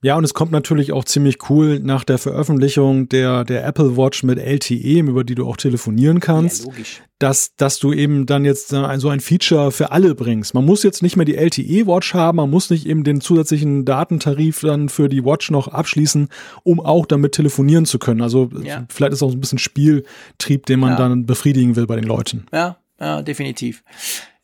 Ja, 0.02 0.16
und 0.16 0.24
es 0.24 0.34
kommt 0.34 0.52
natürlich 0.54 0.94
auch 0.94 1.04
ziemlich 1.04 1.50
cool 1.50 1.80
nach 1.80 2.06
der 2.06 2.18
Veröffentlichung 2.18 3.10
der, 3.10 3.44
der 3.44 3.66
Apple 3.66 3.98
Watch 3.98 4.24
mit 4.24 4.40
LTE, 4.40 5.00
über 5.00 5.26
die 5.26 5.36
du 5.36 5.46
auch 5.46 5.58
telefonieren 5.58 6.22
kannst, 6.22 6.68
ja, 6.68 6.72
dass, 7.20 7.54
dass 7.58 7.80
du 7.80 7.92
eben 7.92 8.26
dann 8.26 8.46
jetzt 8.46 8.70
so 8.70 9.10
ein 9.10 9.20
Feature 9.20 9.74
für 9.74 9.92
alle 9.92 10.16
bringst. 10.16 10.54
Man 10.54 10.64
muss 10.64 10.84
jetzt 10.84 11.04
nicht 11.04 11.18
mehr 11.18 11.26
die 11.26 11.36
LTE 11.36 11.86
Watch 11.86 12.14
haben, 12.14 12.38
man 12.38 12.50
muss 12.50 12.70
nicht 12.70 12.86
eben 12.86 13.04
den 13.04 13.20
zusätzlichen 13.20 13.84
Datentarif 13.84 14.62
dann 14.62 14.88
für 14.88 15.10
die 15.10 15.26
Watch 15.26 15.52
noch 15.52 15.68
abschließen, 15.68 16.30
um 16.64 16.80
auch 16.80 17.06
damit 17.06 17.34
telefonieren 17.34 17.86
zu 17.86 18.00
können. 18.00 18.22
Also 18.22 18.50
ja. 18.64 18.86
vielleicht 18.88 19.12
ist 19.12 19.22
auch 19.22 19.34
ein 19.34 19.42
bisschen 19.42 19.60
Spieltrieb, 19.60 20.66
den 20.66 20.80
man 20.80 20.92
ja. 20.92 20.96
dann 20.96 21.26
befriedigen 21.26 21.76
will 21.76 21.88
bei 21.88 21.98
den 21.98 22.06
Leuten. 22.06 22.46
Ja, 22.54 22.78
ja, 23.02 23.22
definitiv. 23.22 23.84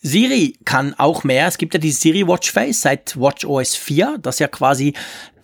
Siri 0.05 0.55
kann 0.65 0.93
auch 0.99 1.23
mehr. 1.23 1.47
Es 1.47 1.57
gibt 1.57 1.73
ja 1.73 1.79
die 1.79 1.91
Siri 1.91 2.27
Watch 2.27 2.51
Face 2.51 2.81
seit 2.81 3.19
Watch 3.19 3.43
OS 3.43 3.73
4, 3.73 4.19
das 4.21 4.37
ja 4.37 4.47
quasi 4.47 4.93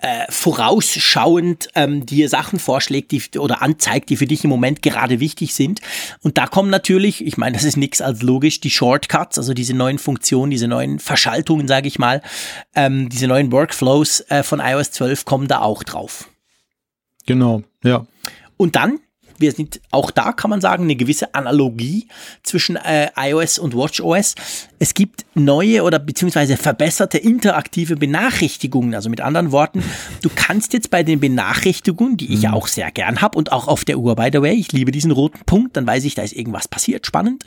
äh, 0.02 0.26
vorausschauend 0.30 1.70
ähm, 1.76 2.06
dir 2.06 2.28
Sachen 2.28 2.60
vorschlägt 2.60 3.12
die, 3.12 3.40
oder 3.40 3.62
anzeigt, 3.62 4.10
die 4.10 4.18
für 4.18 4.26
dich 4.26 4.44
im 4.44 4.50
Moment 4.50 4.82
gerade 4.82 5.20
wichtig 5.20 5.54
sind. 5.54 5.80
Und 6.22 6.38
da 6.38 6.48
kommen 6.48 6.70
natürlich, 6.70 7.26
ich 7.26 7.38
meine, 7.38 7.56
das 7.56 7.64
ist 7.64 7.78
nichts 7.78 8.02
als 8.02 8.22
logisch, 8.22 8.60
die 8.60 8.72
Shortcuts, 8.72 9.38
also 9.38 9.54
diese 9.54 9.74
neuen 9.74 10.00
Funktionen, 10.00 10.52
diese 10.52 10.68
neuen 10.68 11.00
Verschaltungen, 11.00 11.68
sage 11.68 11.88
ich 11.88 12.00
mal, 12.00 12.22
ähm, 12.76 13.10
diese 13.10 13.28
neuen 13.28 13.52
Workflows 13.52 14.22
äh, 14.30 14.44
von 14.44 14.60
iOS 14.60 14.92
12 14.92 15.26
kommen 15.26 15.48
da 15.48 15.60
auch 15.60 15.84
drauf. 15.84 16.30
Genau, 17.26 17.64
ja. 17.84 18.06
Und 18.58 18.76
dann 18.76 19.00
wir 19.42 19.52
sind 19.52 19.82
auch 19.90 20.12
da 20.12 20.32
kann 20.32 20.52
man 20.52 20.62
sagen 20.62 20.84
eine 20.84 20.96
gewisse 20.96 21.34
Analogie 21.34 22.08
zwischen 22.44 22.76
äh, 22.76 23.10
iOS 23.18 23.58
und 23.58 23.76
WatchOS. 23.76 24.36
Es 24.82 24.96
gibt 24.96 25.28
neue 25.36 25.84
oder 25.84 26.00
beziehungsweise 26.00 26.58
verbesserte 26.58 27.20
interaktive 27.20 27.98
Benachrichtigungen. 27.98 28.96
Also 28.96 29.12
mit 29.12 29.22
anderen 29.22 29.52
Worten, 29.52 29.84
du 30.24 30.30
kannst 30.34 30.74
jetzt 30.74 30.90
bei 30.90 31.04
den 31.04 31.20
Benachrichtigungen, 31.20 32.18
die 32.18 32.34
ich 32.34 32.42
ja 32.42 32.50
mhm. 32.50 32.56
auch 32.56 32.66
sehr 32.66 32.90
gern 32.90 33.22
habe 33.22 33.38
und 33.38 33.52
auch 33.52 33.68
auf 33.68 33.86
der 33.86 34.00
Uhr, 34.00 34.16
by 34.16 34.32
the 34.34 34.42
way, 34.42 34.56
ich 34.56 34.72
liebe 34.72 34.92
diesen 34.92 35.12
roten 35.12 35.42
Punkt, 35.46 35.78
dann 35.78 35.86
weiß 35.86 36.04
ich, 36.06 36.16
da 36.16 36.24
ist 36.24 36.34
irgendwas 36.34 36.68
passiert, 36.68 37.06
spannend. 37.06 37.44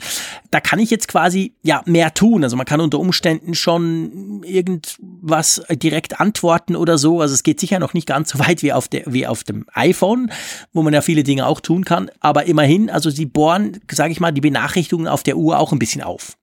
Da 0.49 0.61
kann 0.61 0.79
ich 0.79 0.89
jetzt 0.89 1.09
quasi 1.09 1.53
ja 1.61 1.81
mehr 1.85 2.13
tun. 2.13 2.41
Also 2.41 2.55
man 2.55 2.65
kann 2.65 2.79
unter 2.79 2.99
Umständen 2.99 3.53
schon 3.53 4.41
irgendwas 4.45 5.61
direkt 5.69 6.21
antworten 6.21 6.77
oder 6.77 6.97
so. 6.97 7.19
Also 7.19 7.33
es 7.33 7.43
geht 7.43 7.59
sicher 7.59 7.79
noch 7.79 7.93
nicht 7.93 8.07
ganz 8.07 8.29
so 8.29 8.39
weit 8.39 8.63
wie 8.63 8.71
auf, 8.71 8.87
der, 8.87 9.03
wie 9.07 9.27
auf 9.27 9.43
dem 9.43 9.65
iPhone, 9.73 10.31
wo 10.71 10.83
man 10.83 10.93
ja 10.93 11.01
viele 11.01 11.23
Dinge 11.23 11.47
auch 11.47 11.59
tun 11.59 11.83
kann. 11.83 12.09
Aber 12.21 12.45
immerhin, 12.45 12.89
also 12.89 13.09
sie 13.09 13.25
bohren, 13.25 13.81
sage 13.91 14.13
ich 14.13 14.21
mal, 14.21 14.31
die 14.31 14.39
Benachrichtigungen 14.39 15.09
auf 15.09 15.23
der 15.23 15.35
Uhr 15.35 15.59
auch 15.59 15.73
ein 15.73 15.79
bisschen 15.79 16.01
auf. 16.01 16.37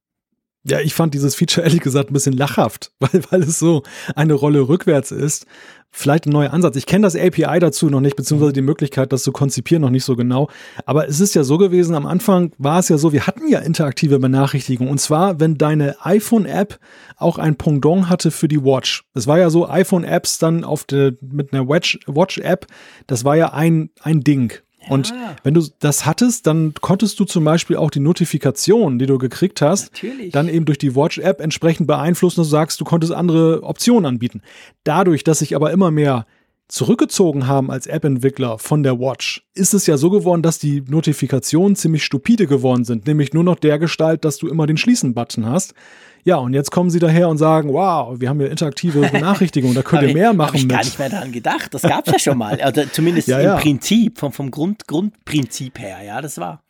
Ja, 0.64 0.78
ich 0.78 0.94
fand 0.94 1.12
dieses 1.12 1.34
Feature 1.34 1.64
ehrlich 1.66 1.80
gesagt 1.80 2.10
ein 2.10 2.14
bisschen 2.14 2.36
lachhaft, 2.36 2.92
weil, 3.00 3.22
weil 3.30 3.42
es 3.42 3.58
so 3.58 3.82
eine 4.14 4.34
Rolle 4.34 4.68
rückwärts 4.68 5.10
ist. 5.10 5.46
Vielleicht 5.94 6.24
ein 6.24 6.30
neuer 6.30 6.54
Ansatz. 6.54 6.76
Ich 6.76 6.86
kenne 6.86 7.02
das 7.02 7.14
API 7.14 7.58
dazu 7.58 7.90
noch 7.90 8.00
nicht, 8.00 8.16
beziehungsweise 8.16 8.54
die 8.54 8.62
Möglichkeit, 8.62 9.12
das 9.12 9.24
zu 9.24 9.30
konzipieren, 9.30 9.82
noch 9.82 9.90
nicht 9.90 10.06
so 10.06 10.16
genau. 10.16 10.48
Aber 10.86 11.06
es 11.06 11.20
ist 11.20 11.34
ja 11.34 11.44
so 11.44 11.58
gewesen, 11.58 11.94
am 11.94 12.06
Anfang 12.06 12.52
war 12.56 12.78
es 12.78 12.88
ja 12.88 12.96
so, 12.96 13.12
wir 13.12 13.26
hatten 13.26 13.46
ja 13.46 13.58
interaktive 13.58 14.18
Benachrichtigungen. 14.18 14.90
Und 14.90 15.00
zwar, 15.00 15.38
wenn 15.38 15.58
deine 15.58 15.96
iPhone-App 16.00 16.78
auch 17.18 17.36
ein 17.36 17.56
Pendant 17.56 18.08
hatte 18.08 18.30
für 18.30 18.48
die 18.48 18.64
Watch. 18.64 19.04
Es 19.12 19.26
war 19.26 19.38
ja 19.38 19.50
so, 19.50 19.68
iPhone-Apps 19.68 20.38
dann 20.38 20.64
auf 20.64 20.84
der, 20.84 21.12
mit 21.20 21.52
einer 21.52 21.68
Watch-App, 21.68 22.66
das 23.06 23.26
war 23.26 23.36
ja 23.36 23.52
ein, 23.52 23.90
ein 24.00 24.22
Ding. 24.22 24.54
Und 24.88 25.12
wenn 25.42 25.54
du 25.54 25.66
das 25.80 26.06
hattest, 26.06 26.46
dann 26.46 26.74
konntest 26.80 27.18
du 27.20 27.24
zum 27.24 27.44
Beispiel 27.44 27.76
auch 27.76 27.90
die 27.90 28.00
Notifikation, 28.00 28.98
die 28.98 29.06
du 29.06 29.18
gekriegt 29.18 29.62
hast, 29.62 29.92
Natürlich. 29.92 30.32
dann 30.32 30.48
eben 30.48 30.64
durch 30.64 30.78
die 30.78 30.94
Watch-App 30.94 31.40
entsprechend 31.40 31.86
beeinflussen, 31.86 32.40
dass 32.40 32.48
du 32.48 32.50
sagst, 32.50 32.80
du 32.80 32.84
konntest 32.84 33.12
andere 33.12 33.62
Optionen 33.62 34.06
anbieten. 34.06 34.42
Dadurch, 34.84 35.24
dass 35.24 35.40
sich 35.40 35.54
aber 35.54 35.70
immer 35.70 35.90
mehr 35.90 36.26
zurückgezogen 36.68 37.46
haben 37.46 37.70
als 37.70 37.86
App-Entwickler 37.86 38.58
von 38.58 38.82
der 38.82 38.98
Watch, 38.98 39.46
ist 39.54 39.74
es 39.74 39.86
ja 39.86 39.98
so 39.98 40.08
geworden, 40.08 40.42
dass 40.42 40.58
die 40.58 40.82
Notifikationen 40.88 41.76
ziemlich 41.76 42.02
stupide 42.02 42.46
geworden 42.46 42.84
sind, 42.84 43.06
nämlich 43.06 43.34
nur 43.34 43.44
noch 43.44 43.56
der 43.56 43.78
Gestalt, 43.78 44.24
dass 44.24 44.38
du 44.38 44.48
immer 44.48 44.66
den 44.66 44.78
Schließen-Button 44.78 45.44
hast. 45.46 45.74
Ja, 46.24 46.36
und 46.36 46.54
jetzt 46.54 46.70
kommen 46.70 46.90
sie 46.90 47.00
daher 47.00 47.28
und 47.28 47.38
sagen, 47.38 47.72
wow, 47.72 48.20
wir 48.20 48.28
haben 48.28 48.38
hier 48.38 48.50
interaktive 48.50 49.00
Benachrichtigungen, 49.12 49.74
da 49.74 49.82
könnt 49.82 50.02
ihr 50.02 50.14
mehr 50.14 50.32
machen. 50.32 50.56
Ich 50.56 50.68
gar 50.68 50.84
nicht 50.84 50.98
mehr 50.98 51.08
daran 51.08 51.32
gedacht. 51.32 51.74
Das 51.74 51.82
gab 51.82 52.06
es 52.06 52.12
ja 52.12 52.18
schon 52.18 52.38
mal. 52.38 52.60
Also 52.60 52.82
zumindest 52.92 53.28
ja, 53.28 53.40
ja. 53.40 53.54
im 53.54 53.60
Prinzip, 53.60 54.18
vom, 54.18 54.32
vom 54.32 54.50
Grund, 54.50 54.86
Grundprinzip 54.86 55.78
her, 55.78 55.98
ja, 56.04 56.20
das 56.20 56.38
war. 56.38 56.62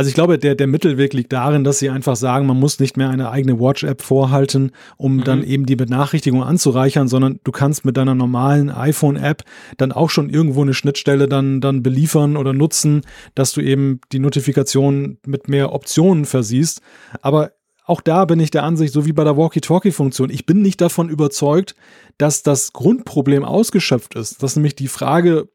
Also 0.00 0.08
ich 0.08 0.14
glaube, 0.14 0.38
der, 0.38 0.54
der 0.54 0.68
Mittelweg 0.68 1.12
liegt 1.12 1.32
darin, 1.32 1.64
dass 1.64 1.80
sie 1.80 1.90
einfach 1.90 2.14
sagen, 2.16 2.46
man 2.46 2.58
muss 2.58 2.78
nicht 2.78 2.96
mehr 2.96 3.10
eine 3.10 3.30
eigene 3.30 3.58
Watch-App 3.60 4.00
vorhalten, 4.02 4.70
um 4.96 5.16
mhm. 5.16 5.24
dann 5.24 5.42
eben 5.44 5.66
die 5.66 5.76
Benachrichtigung 5.76 6.42
anzureichern, 6.42 7.08
sondern 7.08 7.40
du 7.42 7.52
kannst 7.52 7.84
mit 7.84 7.96
deiner 7.96 8.14
normalen 8.14 8.70
iPhone-App 8.70 9.42
dann 9.76 9.90
auch 9.90 10.08
schon 10.08 10.30
irgendwo 10.30 10.62
eine 10.62 10.74
Schnittstelle 10.74 11.28
dann, 11.28 11.60
dann 11.60 11.82
beliefern 11.82 12.36
oder 12.36 12.52
nutzen, 12.52 13.02
dass 13.34 13.52
du 13.52 13.60
eben 13.60 14.00
die 14.12 14.20
Notifikation 14.20 15.18
mit 15.26 15.48
mehr 15.48 15.72
Optionen 15.72 16.24
versiehst. 16.24 16.80
Aber 17.20 17.50
auch 17.84 18.00
da 18.00 18.24
bin 18.24 18.40
ich 18.40 18.50
der 18.50 18.62
Ansicht, 18.62 18.92
so 18.92 19.06
wie 19.06 19.12
bei 19.12 19.24
der 19.24 19.36
Walkie-Talkie-Funktion, 19.36 20.30
ich 20.30 20.46
bin 20.46 20.62
nicht 20.62 20.80
davon 20.80 21.08
überzeugt, 21.08 21.74
dass 22.18 22.42
das 22.42 22.72
Grundproblem 22.72 23.44
ausgeschöpft 23.44 24.14
ist. 24.14 24.42
Dass 24.42 24.56
nämlich 24.56 24.74
die 24.76 24.88
Frage, 24.88 25.48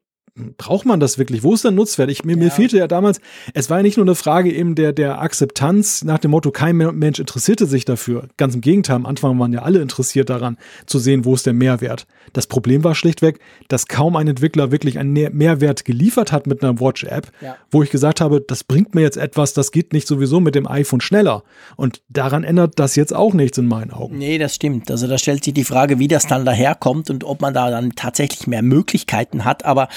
braucht 0.58 0.86
man 0.86 1.00
das 1.00 1.18
wirklich? 1.18 1.44
Wo 1.44 1.54
ist 1.54 1.64
der 1.64 1.72
Nutzwert? 1.72 2.12
Ich, 2.12 2.26
mir, 2.26 2.34
ja. 2.34 2.44
mir 2.44 2.52
fehlte 2.52 2.78
ja 2.78 2.88
damals, 2.88 3.22
es 3.54 3.70
war 3.70 3.78
ja 3.78 3.84
nicht 3.84 3.96
nur 3.96 4.06
eine 4.06 4.16
Frage 4.16 4.54
eben 4.54 4.76
der, 4.76 4.92
der 4.92 5.22
Akzeptanz 5.22 6.04
nach 6.04 6.20
dem 6.20 6.32
Motto, 6.32 6.52
kein 6.52 6.76
Mensch 6.76 7.20
interessierte 7.20 7.66
sich 7.66 7.86
dafür. 7.86 8.28
Ganz 8.36 8.56
im 8.56 8.62
Gegenteil, 8.62 8.98
am 8.98 9.06
Anfang 9.06 9.40
waren 9.40 9.54
ja 9.54 9.62
alle 9.62 9.80
interessiert 9.80 10.30
daran, 10.30 10.58
zu 10.88 11.00
sehen, 11.00 11.24
wo 11.24 11.34
ist 11.34 11.46
der 11.46 11.54
Mehrwert. 11.54 12.06
Das 12.34 12.48
Problem 12.48 12.84
war 12.84 12.96
schlichtweg, 12.96 13.40
dass 13.70 13.88
kaum 13.88 14.18
ein 14.18 14.28
Entwickler 14.28 14.72
wirklich 14.72 15.00
einen 15.00 15.14
Mehrwert 15.14 15.86
geliefert 15.86 16.34
hat 16.34 16.48
mit 16.48 16.64
einer 16.64 16.80
Watch-App, 16.82 17.32
ja. 17.40 17.56
wo 17.72 17.82
ich 17.82 17.90
gesagt 17.90 18.20
habe, 18.20 18.42
das 18.42 18.66
bringt 18.66 18.94
mir 18.94 19.02
jetzt 19.02 19.18
etwas, 19.18 19.54
das 19.54 19.72
geht 19.72 19.94
nicht 19.94 20.08
sowieso 20.08 20.42
mit 20.42 20.56
dem 20.56 20.68
iPhone 20.68 21.00
schneller. 21.00 21.44
Und 21.78 22.02
daran 22.10 22.44
ändert 22.44 22.74
das 22.78 22.98
jetzt 22.98 23.16
auch 23.16 23.34
nichts 23.34 23.58
in 23.58 23.68
meinen 23.68 23.92
Augen. 23.92 24.18
Nee, 24.18 24.38
das 24.38 24.56
stimmt. 24.56 24.92
Also 24.92 25.08
da 25.08 25.18
stellt 25.18 25.46
sich 25.46 25.54
die 25.54 25.64
Frage, 25.64 25.98
wie 26.00 26.10
das 26.10 26.28
dann 26.28 26.44
daherkommt 26.44 27.10
und 27.10 27.24
ob 27.24 27.42
man 27.42 27.54
da 27.54 27.70
dann 27.70 27.92
tatsächlich 27.92 28.48
mehr 28.48 28.62
Möglichkeiten 28.62 29.46
hat. 29.46 29.64
Aber 29.64 29.88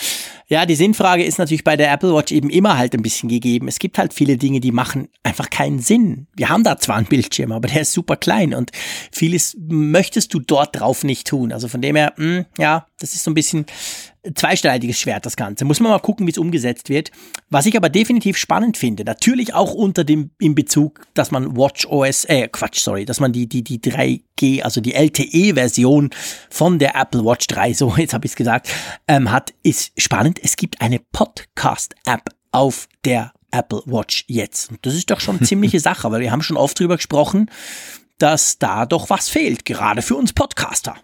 ja, 0.47 0.67
die 0.67 0.75
Sinnfrage 0.75 1.25
ist 1.25 1.39
natürlich 1.39 1.65
bei 1.65 1.77
der 1.77 1.93
Apple 1.93 2.15
Watch 2.15 2.33
eben 2.33 2.51
immer 2.51 2.79
halt 2.79 2.95
ein 2.95 3.03
bisschen 3.03 3.29
gegeben. 3.29 3.69
Es 3.69 3.79
gibt 3.79 3.99
halt 3.99 4.15
viele 4.15 4.37
Dinge, 4.37 4.61
die 4.61 4.73
machen 4.73 5.09
einfach 5.23 5.51
keinen 5.51 5.81
Sinn. 5.81 6.27
Wir 6.35 6.49
haben 6.49 6.65
da 6.65 6.79
zwar 6.79 6.97
einen 6.97 7.07
Bildschirm, 7.07 7.53
aber 7.53 7.69
der 7.69 7.83
ist 7.83 7.93
super 7.93 8.17
klein 8.17 8.55
und 8.55 8.71
vieles 9.13 9.57
möchtest 9.59 10.33
du 10.35 10.41
dort 10.41 10.79
drauf 10.79 11.05
nicht 11.05 11.27
tun. 11.27 11.53
Also 11.53 11.69
von 11.69 11.83
dem 11.83 11.97
her, 11.97 12.15
mh, 12.17 12.25
hm, 12.25 12.47
ja, 12.59 12.87
das 12.99 13.15
ist 13.15 13.25
so 13.25 13.31
ein 13.31 13.35
bisschen 13.35 13.67
zweischneidiges 14.35 15.01
Schwert, 15.01 15.27
das 15.27 15.37
Ganze. 15.37 15.65
Muss 15.65 15.81
man 15.81 15.91
mal 15.91 15.99
gucken, 15.99 16.27
wie 16.27 16.31
es 16.31 16.39
umgesetzt 16.39 16.89
wird. 16.89 17.11
Was 17.51 17.67
ich 17.67 17.77
aber 17.77 17.89
definitiv 17.89 18.37
spannend 18.37 18.77
finde, 18.77 19.05
natürlich 19.05 19.55
auch 19.55 19.75
unter 19.75 20.05
dem, 20.05 20.31
im 20.39 20.55
Bezug, 20.55 21.01
dass 21.15 21.31
man 21.31 21.57
Watch 21.57 21.87
OS, 21.87 22.25
äh, 22.25 22.49
Quatsch, 22.49 22.81
sorry, 22.81 23.05
dass 23.05 23.21
man 23.21 23.33
die, 23.33 23.49
die, 23.49 23.63
die 23.63 23.81
3G, 23.81 24.63
also 24.63 24.81
die 24.81 24.95
LTE-Version 24.95 26.11
von 26.51 26.79
der 26.79 26.95
Apple 26.95 27.25
Watch 27.25 27.47
3, 27.47 27.75
so, 27.75 27.95
jetzt 27.97 28.15
habe 28.15 28.27
ich 28.27 28.33
es 28.33 28.37
gesagt, 28.37 28.69
ähm, 29.07 29.31
hat, 29.31 29.55
ist 29.63 29.93
spannend. 30.01 30.41
Es 30.43 30.57
gibt 30.57 30.81
eine 30.81 31.01
Podcast-App 31.13 32.31
auf 32.53 32.89
der 33.05 33.33
Apple 33.51 33.83
Watch 33.87 34.25
jetzt. 34.29 34.71
Und 34.71 34.85
das 34.85 34.95
ist 34.95 35.11
doch 35.11 35.21
schon 35.21 35.39
eine 35.39 35.47
ziemliche 35.47 35.81
Sache, 35.81 36.11
weil 36.11 36.21
wir 36.21 36.33
haben 36.33 36.43
schon 36.43 36.57
oft 36.57 36.79
drüber 36.79 36.97
gesprochen, 36.97 37.51
dass 38.19 38.59
da 38.59 38.85
doch 38.85 39.11
was 39.11 39.29
fehlt, 39.29 39.65
gerade 39.65 40.03
für 40.03 40.17
uns 40.17 40.33
Podcaster. 40.33 40.97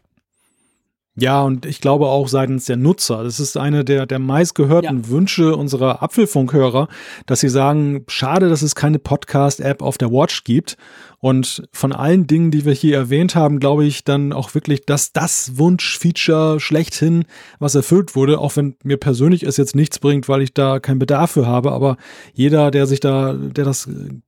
Ja, 1.16 1.43
und 1.43 1.65
ich 1.65 1.81
glaube 1.81 2.07
auch 2.07 2.27
seitens 2.27 2.65
der 2.65 2.77
Nutzer. 2.77 3.23
Das 3.23 3.39
ist 3.39 3.57
eine 3.57 3.85
der, 3.85 4.05
der 4.05 4.19
meistgehörten 4.19 5.03
ja. 5.05 5.09
Wünsche 5.09 5.55
unserer 5.55 6.03
Apfelfunkhörer, 6.03 6.89
dass 7.27 7.39
sie 7.39 7.49
sagen, 7.49 8.05
schade, 8.09 8.49
dass 8.49 8.62
es 8.62 8.74
keine 8.74 8.99
Podcast-App 8.99 9.81
auf 9.81 9.97
der 9.97 10.11
Watch 10.11 10.43
gibt. 10.43 10.77
Und 11.20 11.62
von 11.73 11.93
allen 11.93 12.27
Dingen, 12.27 12.51
die 12.51 12.65
wir 12.65 12.73
hier 12.73 12.97
erwähnt 12.97 13.36
haben, 13.36 13.61
glaube 13.61 13.85
ich 13.85 14.03
dann 14.03 14.32
auch 14.32 14.55
wirklich, 14.55 14.86
dass 14.86 15.12
das 15.12 15.57
Wunschfeature 15.57 16.59
schlechthin, 16.59 17.27
was 17.61 17.77
erfüllt 17.77 18.16
wurde, 18.16 18.41
auch 18.41 18.57
wenn 18.57 18.74
mir 18.82 18.97
persönlich 18.97 19.45
es 19.45 19.57
jetzt 19.57 19.77
nichts 19.77 20.01
bringt, 20.01 20.28
weil 20.28 20.43
ich 20.43 20.53
da 20.53 20.81
keinen 20.81 20.99
Bedarf 20.99 21.31
für 21.31 21.47
habe. 21.47 21.70
Aber 21.70 21.97
jeder, 22.32 22.73
der 22.73 22.86
sich 22.86 22.99
da, 22.99 23.35
der 23.35 23.65
das 23.65 23.86
äh, 23.86 24.20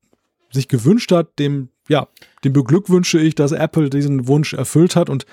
sich 0.52 0.68
gewünscht 0.68 1.10
hat, 1.10 1.36
dem, 1.40 1.68
ja, 1.88 2.06
dem 2.44 2.52
beglückwünsche 2.52 3.18
ich, 3.18 3.34
dass 3.34 3.50
Apple 3.50 3.90
diesen 3.90 4.28
Wunsch 4.28 4.54
erfüllt 4.54 4.94
hat 4.94 5.10
und 5.10 5.26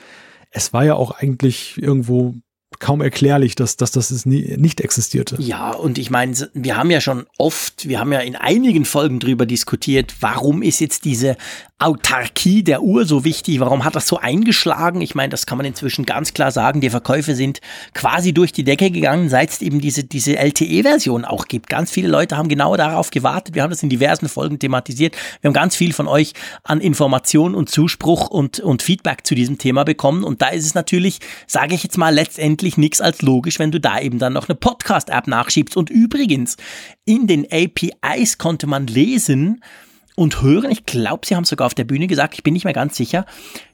es 0.53 0.71
war 0.71 0.85
ja 0.85 0.95
auch 0.95 1.11
eigentlich 1.11 1.81
irgendwo 1.81 2.35
kaum 2.83 2.99
erklärlich, 2.99 3.55
dass, 3.55 3.77
dass 3.77 3.91
das 3.91 4.25
nie, 4.25 4.57
nicht 4.57 4.81
existierte. 4.81 5.37
Ja, 5.39 5.71
und 5.71 5.97
ich 5.97 6.09
meine, 6.09 6.35
wir 6.53 6.75
haben 6.75 6.91
ja 6.91 6.99
schon 6.99 7.25
oft, 7.37 7.87
wir 7.87 7.97
haben 7.97 8.11
ja 8.11 8.19
in 8.19 8.35
einigen 8.35 8.83
Folgen 8.83 9.21
drüber 9.21 9.45
diskutiert, 9.45 10.15
warum 10.19 10.61
ist 10.61 10.81
jetzt 10.81 11.05
diese 11.05 11.37
Autarkie 11.83 12.63
der 12.63 12.81
Uhr 12.81 13.05
so 13.05 13.25
wichtig? 13.25 13.59
Warum 13.59 13.83
hat 13.83 13.93
das 13.95 14.07
so 14.07 14.17
eingeschlagen? 14.17 15.01
Ich 15.01 15.15
meine, 15.15 15.29
das 15.29 15.45
kann 15.45 15.57
man 15.57 15.65
inzwischen 15.65 16.05
ganz 16.05 16.33
klar 16.33 16.49
sagen. 16.49 16.79
Die 16.79 16.89
Verkäufe 16.89 17.35
sind 17.35 17.59
quasi 17.93 18.33
durch 18.33 18.53
die 18.53 18.63
Decke 18.63 18.89
gegangen, 18.89 19.27
seit 19.27 19.49
es 19.49 19.61
eben 19.61 19.81
diese, 19.81 20.05
diese 20.05 20.37
LTE-Version 20.37 21.25
auch 21.25 21.47
gibt. 21.47 21.69
Ganz 21.69 21.91
viele 21.91 22.07
Leute 22.07 22.37
haben 22.37 22.47
genau 22.47 22.77
darauf 22.77 23.11
gewartet. 23.11 23.55
Wir 23.55 23.63
haben 23.63 23.69
das 23.69 23.83
in 23.83 23.89
diversen 23.89 24.29
Folgen 24.29 24.59
thematisiert. 24.59 25.15
Wir 25.41 25.49
haben 25.49 25.53
ganz 25.53 25.75
viel 25.75 25.91
von 25.91 26.07
euch 26.07 26.33
an 26.63 26.79
Informationen 26.79 27.53
und 27.53 27.69
Zuspruch 27.69 28.29
und, 28.29 28.61
und 28.61 28.81
Feedback 28.81 29.27
zu 29.27 29.35
diesem 29.35 29.57
Thema 29.57 29.83
bekommen. 29.83 30.23
Und 30.23 30.41
da 30.41 30.49
ist 30.49 30.65
es 30.65 30.75
natürlich, 30.75 31.19
sage 31.47 31.75
ich 31.75 31.83
jetzt 31.83 31.97
mal, 31.97 32.13
letztendlich 32.13 32.72
nichts 32.77 33.01
als 33.01 33.21
logisch, 33.21 33.59
wenn 33.59 33.71
du 33.71 33.79
da 33.79 33.99
eben 33.99 34.19
dann 34.19 34.33
noch 34.33 34.49
eine 34.49 34.55
Podcast-App 34.55 35.27
nachschiebst. 35.27 35.77
Und 35.77 35.89
übrigens, 35.89 36.57
in 37.05 37.27
den 37.27 37.47
APIs 37.51 38.37
konnte 38.37 38.67
man 38.67 38.87
lesen, 38.87 39.61
und 40.15 40.41
hören, 40.41 40.71
ich 40.71 40.85
glaube, 40.85 41.25
sie 41.25 41.35
haben 41.35 41.45
sogar 41.45 41.67
auf 41.67 41.73
der 41.73 41.85
Bühne 41.85 42.07
gesagt, 42.07 42.35
ich 42.35 42.43
bin 42.43 42.53
nicht 42.53 42.65
mehr 42.65 42.73
ganz 42.73 42.95
sicher, 42.95 43.25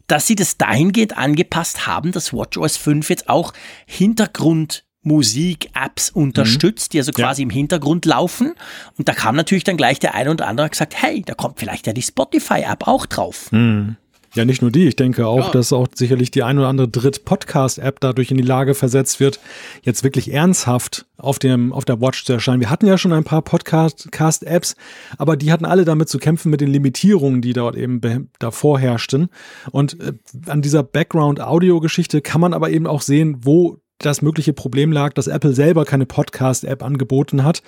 dass 0.08 0.26
sie 0.26 0.36
das 0.36 0.58
dahingehend 0.58 1.18
angepasst 1.18 1.86
haben, 1.86 2.12
dass 2.12 2.34
WatchOS 2.34 2.78
5 2.78 3.10
jetzt 3.10 3.30
auch 3.30 3.54
Hintergrund 3.86 4.86
Musik-Apps 5.02 6.10
unterstützt, 6.10 6.90
mhm. 6.90 6.92
die 6.92 6.98
also 7.00 7.12
quasi 7.12 7.42
ja. 7.42 7.44
im 7.44 7.50
Hintergrund 7.50 8.06
laufen. 8.06 8.54
Und 8.98 9.08
da 9.08 9.14
kam 9.14 9.36
natürlich 9.36 9.64
dann 9.64 9.78
gleich 9.78 10.00
der 10.00 10.14
eine 10.14 10.32
oder 10.32 10.48
andere 10.48 10.70
gesagt, 10.70 11.02
hey, 11.02 11.22
da 11.26 11.34
kommt 11.34 11.60
vielleicht 11.60 11.88
ja 11.88 11.94
die 11.94 12.02
Spotify-App 12.02 12.88
auch 12.88 13.06
drauf. 13.06 13.52
Mhm. 13.52 13.96
Ja, 14.36 14.46
nicht 14.46 14.62
nur 14.62 14.72
die. 14.72 14.88
Ich 14.88 14.96
denke 14.96 15.26
auch, 15.26 15.48
ja. 15.48 15.52
dass 15.52 15.74
auch 15.74 15.88
sicherlich 15.94 16.30
die 16.30 16.44
ein 16.44 16.60
oder 16.60 16.68
andere 16.68 16.88
Dritt-Podcast-App 16.88 18.00
dadurch 18.00 18.30
in 18.30 18.38
die 18.38 18.44
Lage 18.44 18.76
versetzt 18.76 19.20
wird, 19.20 19.40
jetzt 19.82 20.04
wirklich 20.04 20.32
ernsthaft 20.32 21.06
auf 21.18 21.40
dem, 21.40 21.74
auf 21.74 21.84
der 21.84 22.00
Watch 22.00 22.26
zu 22.26 22.34
erscheinen. 22.34 22.60
Wir 22.60 22.70
hatten 22.70 22.86
ja 22.86 22.98
schon 22.98 23.12
ein 23.12 23.24
paar 23.24 23.42
Podcast-Apps, 23.42 24.76
aber 25.18 25.36
die 25.36 25.52
hatten 25.52 25.66
alle 25.66 25.84
damit 25.84 26.10
zu 26.10 26.20
kämpfen 26.20 26.52
mit 26.52 26.62
den 26.62 26.70
Limitierungen, 26.70 27.42
die 27.42 27.54
dort 27.54 27.76
eben 27.76 28.30
davor 28.38 28.80
herrschten. 28.80 29.30
Und 29.72 30.00
äh, 30.00 30.14
an 30.46 30.62
dieser 30.62 30.84
Background-Audio-Geschichte 30.84 32.22
kann 32.22 32.42
man 32.42 32.54
aber 32.54 32.70
eben 32.70 32.86
auch 32.86 33.02
sehen, 33.02 33.38
wo 33.42 33.78
das 33.98 34.22
mögliche 34.22 34.54
Problem 34.54 34.92
lag, 34.92 35.14
dass 35.14 35.28
Apple 35.28 35.54
selber 35.54 35.86
keine 35.86 36.06
Podcast-App 36.06 36.84
angeboten 36.84 37.44
hat 37.44 37.62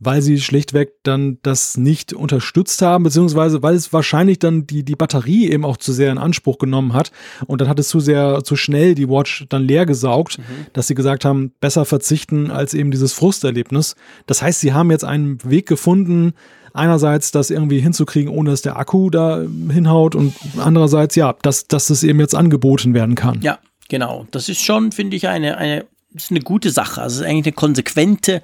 weil 0.00 0.22
sie 0.22 0.40
schlichtweg 0.40 0.94
dann 1.02 1.38
das 1.42 1.76
nicht 1.76 2.14
unterstützt 2.14 2.80
haben, 2.80 3.04
beziehungsweise 3.04 3.62
weil 3.62 3.74
es 3.74 3.92
wahrscheinlich 3.92 4.38
dann 4.38 4.66
die, 4.66 4.82
die 4.82 4.96
Batterie 4.96 5.50
eben 5.50 5.64
auch 5.64 5.76
zu 5.76 5.92
sehr 5.92 6.10
in 6.10 6.18
Anspruch 6.18 6.58
genommen 6.58 6.94
hat 6.94 7.12
und 7.46 7.60
dann 7.60 7.68
hat 7.68 7.78
es 7.78 7.88
zu 7.88 8.00
sehr, 8.00 8.42
zu 8.42 8.56
schnell 8.56 8.94
die 8.94 9.08
Watch 9.08 9.44
dann 9.50 9.62
leer 9.62 9.84
gesaugt, 9.84 10.38
mhm. 10.38 10.66
dass 10.72 10.86
sie 10.86 10.94
gesagt 10.94 11.26
haben, 11.26 11.52
besser 11.60 11.84
verzichten 11.84 12.50
als 12.50 12.72
eben 12.72 12.90
dieses 12.90 13.12
Frusterlebnis. 13.12 13.94
Das 14.26 14.40
heißt, 14.40 14.60
sie 14.60 14.72
haben 14.72 14.90
jetzt 14.90 15.04
einen 15.04 15.38
Weg 15.44 15.68
gefunden, 15.68 16.32
einerseits 16.72 17.30
das 17.30 17.50
irgendwie 17.50 17.80
hinzukriegen, 17.80 18.32
ohne 18.32 18.50
dass 18.50 18.62
der 18.62 18.78
Akku 18.78 19.10
da 19.10 19.44
hinhaut 19.70 20.14
und 20.14 20.34
andererseits 20.58 21.14
ja, 21.14 21.34
dass, 21.42 21.66
dass 21.66 21.90
es 21.90 22.02
eben 22.02 22.20
jetzt 22.20 22.34
angeboten 22.34 22.94
werden 22.94 23.16
kann. 23.16 23.40
Ja, 23.42 23.58
genau. 23.90 24.26
Das 24.30 24.48
ist 24.48 24.62
schon, 24.62 24.92
finde 24.92 25.16
ich, 25.16 25.28
eine, 25.28 25.58
eine, 25.58 25.84
ist 26.14 26.30
eine 26.30 26.40
gute 26.40 26.70
Sache. 26.70 27.02
Also 27.02 27.16
es 27.16 27.20
ist 27.20 27.26
eigentlich 27.26 27.46
eine 27.46 27.54
konsequente 27.54 28.40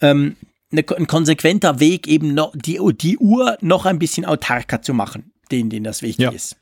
ähm, 0.00 0.36
ein 0.78 1.06
konsequenter 1.06 1.80
Weg, 1.80 2.06
eben 2.06 2.34
noch 2.34 2.52
die, 2.54 2.80
die 3.00 3.18
Uhr 3.18 3.56
noch 3.60 3.86
ein 3.86 3.98
bisschen 3.98 4.24
autarker 4.24 4.82
zu 4.82 4.94
machen, 4.94 5.32
denen, 5.50 5.70
denen 5.70 5.84
das 5.84 6.02
wichtig 6.02 6.24
ja. 6.24 6.30
ist. 6.30 6.56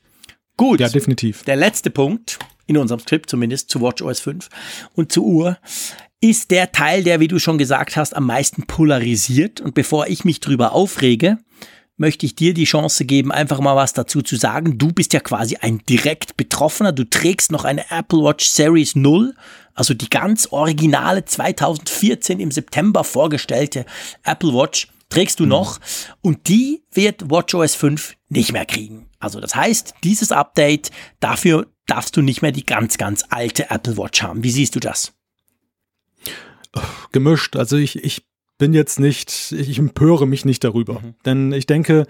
Gut. 0.57 0.79
Ja, 0.79 0.89
definitiv. 0.89 1.43
Der 1.43 1.55
letzte 1.55 1.89
Punkt, 1.89 2.39
in 2.67 2.77
unserem 2.77 2.99
Skript 2.99 3.29
zumindest, 3.29 3.69
zu 3.69 3.81
WatchOS 3.81 4.19
5 4.19 4.49
und 4.95 5.11
zur 5.11 5.23
Uhr, 5.23 5.57
ist 6.21 6.51
der 6.51 6.71
Teil, 6.71 7.03
der, 7.03 7.19
wie 7.19 7.27
du 7.27 7.37
schon 7.37 7.57
gesagt 7.57 7.97
hast, 7.97 8.15
am 8.15 8.25
meisten 8.25 8.63
polarisiert. 8.65 9.59
Und 9.59 9.75
bevor 9.75 10.07
ich 10.07 10.23
mich 10.23 10.39
drüber 10.39 10.71
aufrege, 10.71 11.37
möchte 11.97 12.25
ich 12.25 12.35
dir 12.35 12.53
die 12.53 12.63
Chance 12.63 13.05
geben, 13.05 13.31
einfach 13.31 13.59
mal 13.59 13.75
was 13.75 13.93
dazu 13.93 14.21
zu 14.21 14.37
sagen. 14.37 14.77
Du 14.77 14.91
bist 14.93 15.13
ja 15.13 15.19
quasi 15.19 15.57
ein 15.57 15.79
direkt 15.89 16.37
Betroffener. 16.37 16.91
Du 16.91 17.03
trägst 17.03 17.51
noch 17.51 17.65
eine 17.65 17.91
Apple 17.91 18.19
Watch 18.19 18.45
Series 18.45 18.95
0, 18.95 19.35
also 19.73 19.93
die 19.93 20.09
ganz 20.09 20.47
originale 20.51 21.25
2014 21.25 22.39
im 22.39 22.51
September 22.51 23.03
vorgestellte 23.03 23.85
Apple 24.23 24.53
Watch 24.53 24.87
trägst 25.09 25.39
du 25.39 25.45
noch 25.45 25.79
und 26.21 26.47
die 26.47 26.83
wird 26.91 27.29
WatchOS 27.29 27.75
5 27.75 28.15
nicht 28.29 28.51
mehr 28.51 28.65
kriegen. 28.65 29.09
Also 29.19 29.39
das 29.39 29.55
heißt, 29.55 29.93
dieses 30.03 30.31
Update, 30.31 30.91
dafür 31.19 31.67
darfst 31.85 32.17
du 32.17 32.21
nicht 32.21 32.41
mehr 32.41 32.51
die 32.51 32.65
ganz, 32.65 32.97
ganz 32.97 33.23
alte 33.29 33.69
Apple 33.69 33.97
Watch 33.97 34.23
haben. 34.23 34.43
Wie 34.43 34.51
siehst 34.51 34.75
du 34.75 34.79
das? 34.79 35.13
Gemischt. 37.11 37.55
Also 37.55 37.77
ich, 37.77 38.03
ich 38.03 38.25
bin 38.57 38.73
jetzt 38.73 38.99
nicht, 38.99 39.51
ich 39.51 39.77
empöre 39.77 40.25
mich 40.25 40.45
nicht 40.45 40.63
darüber. 40.63 41.01
Mhm. 41.01 41.15
Denn 41.25 41.51
ich 41.51 41.67
denke, 41.67 42.07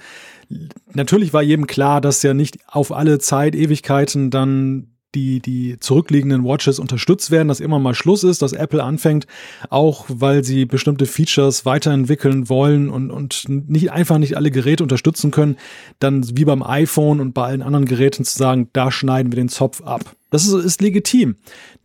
natürlich 0.94 1.34
war 1.34 1.42
jedem 1.42 1.68
klar, 1.68 2.00
dass 2.00 2.24
ja 2.24 2.34
nicht 2.34 2.60
auf 2.68 2.92
alle 2.92 3.20
Zeit, 3.20 3.56
Ewigkeiten 3.56 4.30
dann 4.30 4.93
die, 5.16 5.40
die 5.40 5.78
zurückliegenden 5.80 6.44
Watches 6.44 6.80
unterstützt 6.80 7.32
werden, 7.32 7.48
dass 7.48 7.60
immer 7.60 7.80
mal 7.80 7.94
Schluss 7.94 8.24
ist, 8.24 8.42
dass 8.42 8.54
Apple 8.54 8.84
anfängt, 8.84 9.28
auch 9.70 10.06
weil 10.10 10.44
sie 10.44 10.66
bestimmte 10.66 11.06
Features 11.06 11.66
weiterentwickeln 11.66 12.50
wollen 12.50 12.90
und, 12.90 13.12
und 13.12 13.46
nicht 13.48 13.92
einfach 13.92 14.18
nicht 14.18 14.38
alle 14.38 14.52
Geräte 14.52 14.84
unterstützen 14.84 15.32
können, 15.32 15.58
dann 16.00 16.26
wie 16.38 16.46
beim 16.46 16.64
iPhone 16.64 17.20
und 17.20 17.34
bei 17.34 17.44
allen 17.44 17.62
anderen 17.62 17.86
Geräten 17.86 18.26
zu 18.26 18.38
sagen, 18.38 18.70
da 18.74 18.92
schneiden 18.92 19.32
wir 19.32 19.38
den 19.38 19.50
Zopf 19.50 19.82
ab. 19.82 20.16
Das 20.30 20.46
ist, 20.46 20.54
ist 20.54 20.82
legitim. 20.82 21.36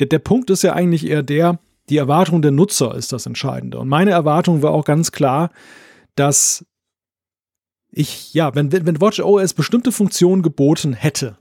Der, 0.01 0.07
der 0.07 0.21
Punkt 0.21 0.51
ist 0.51 0.63
ja 0.63 0.73
eigentlich 0.73 1.07
eher 1.07 1.23
der, 1.23 1.59
die 1.89 1.97
Erwartung 1.97 2.43
der 2.43 2.51
Nutzer 2.51 2.95
ist 2.95 3.13
das 3.13 3.27
Entscheidende. 3.27 3.79
Und 3.79 3.89
meine 3.89 4.11
Erwartung 4.11 4.63
war 4.63 4.73
auch 4.73 4.85
ganz 4.85 5.13
klar, 5.13 5.51
dass 6.17 6.65
ich, 7.91 8.35
ja, 8.35 8.55
wenn, 8.55 8.73
wenn 8.73 9.01
Watch 9.01 9.21
OS 9.21 9.55
bestimmte 9.55 9.93
Funktionen 9.93 10.43
geboten 10.43 10.93
hätte, 10.93 11.39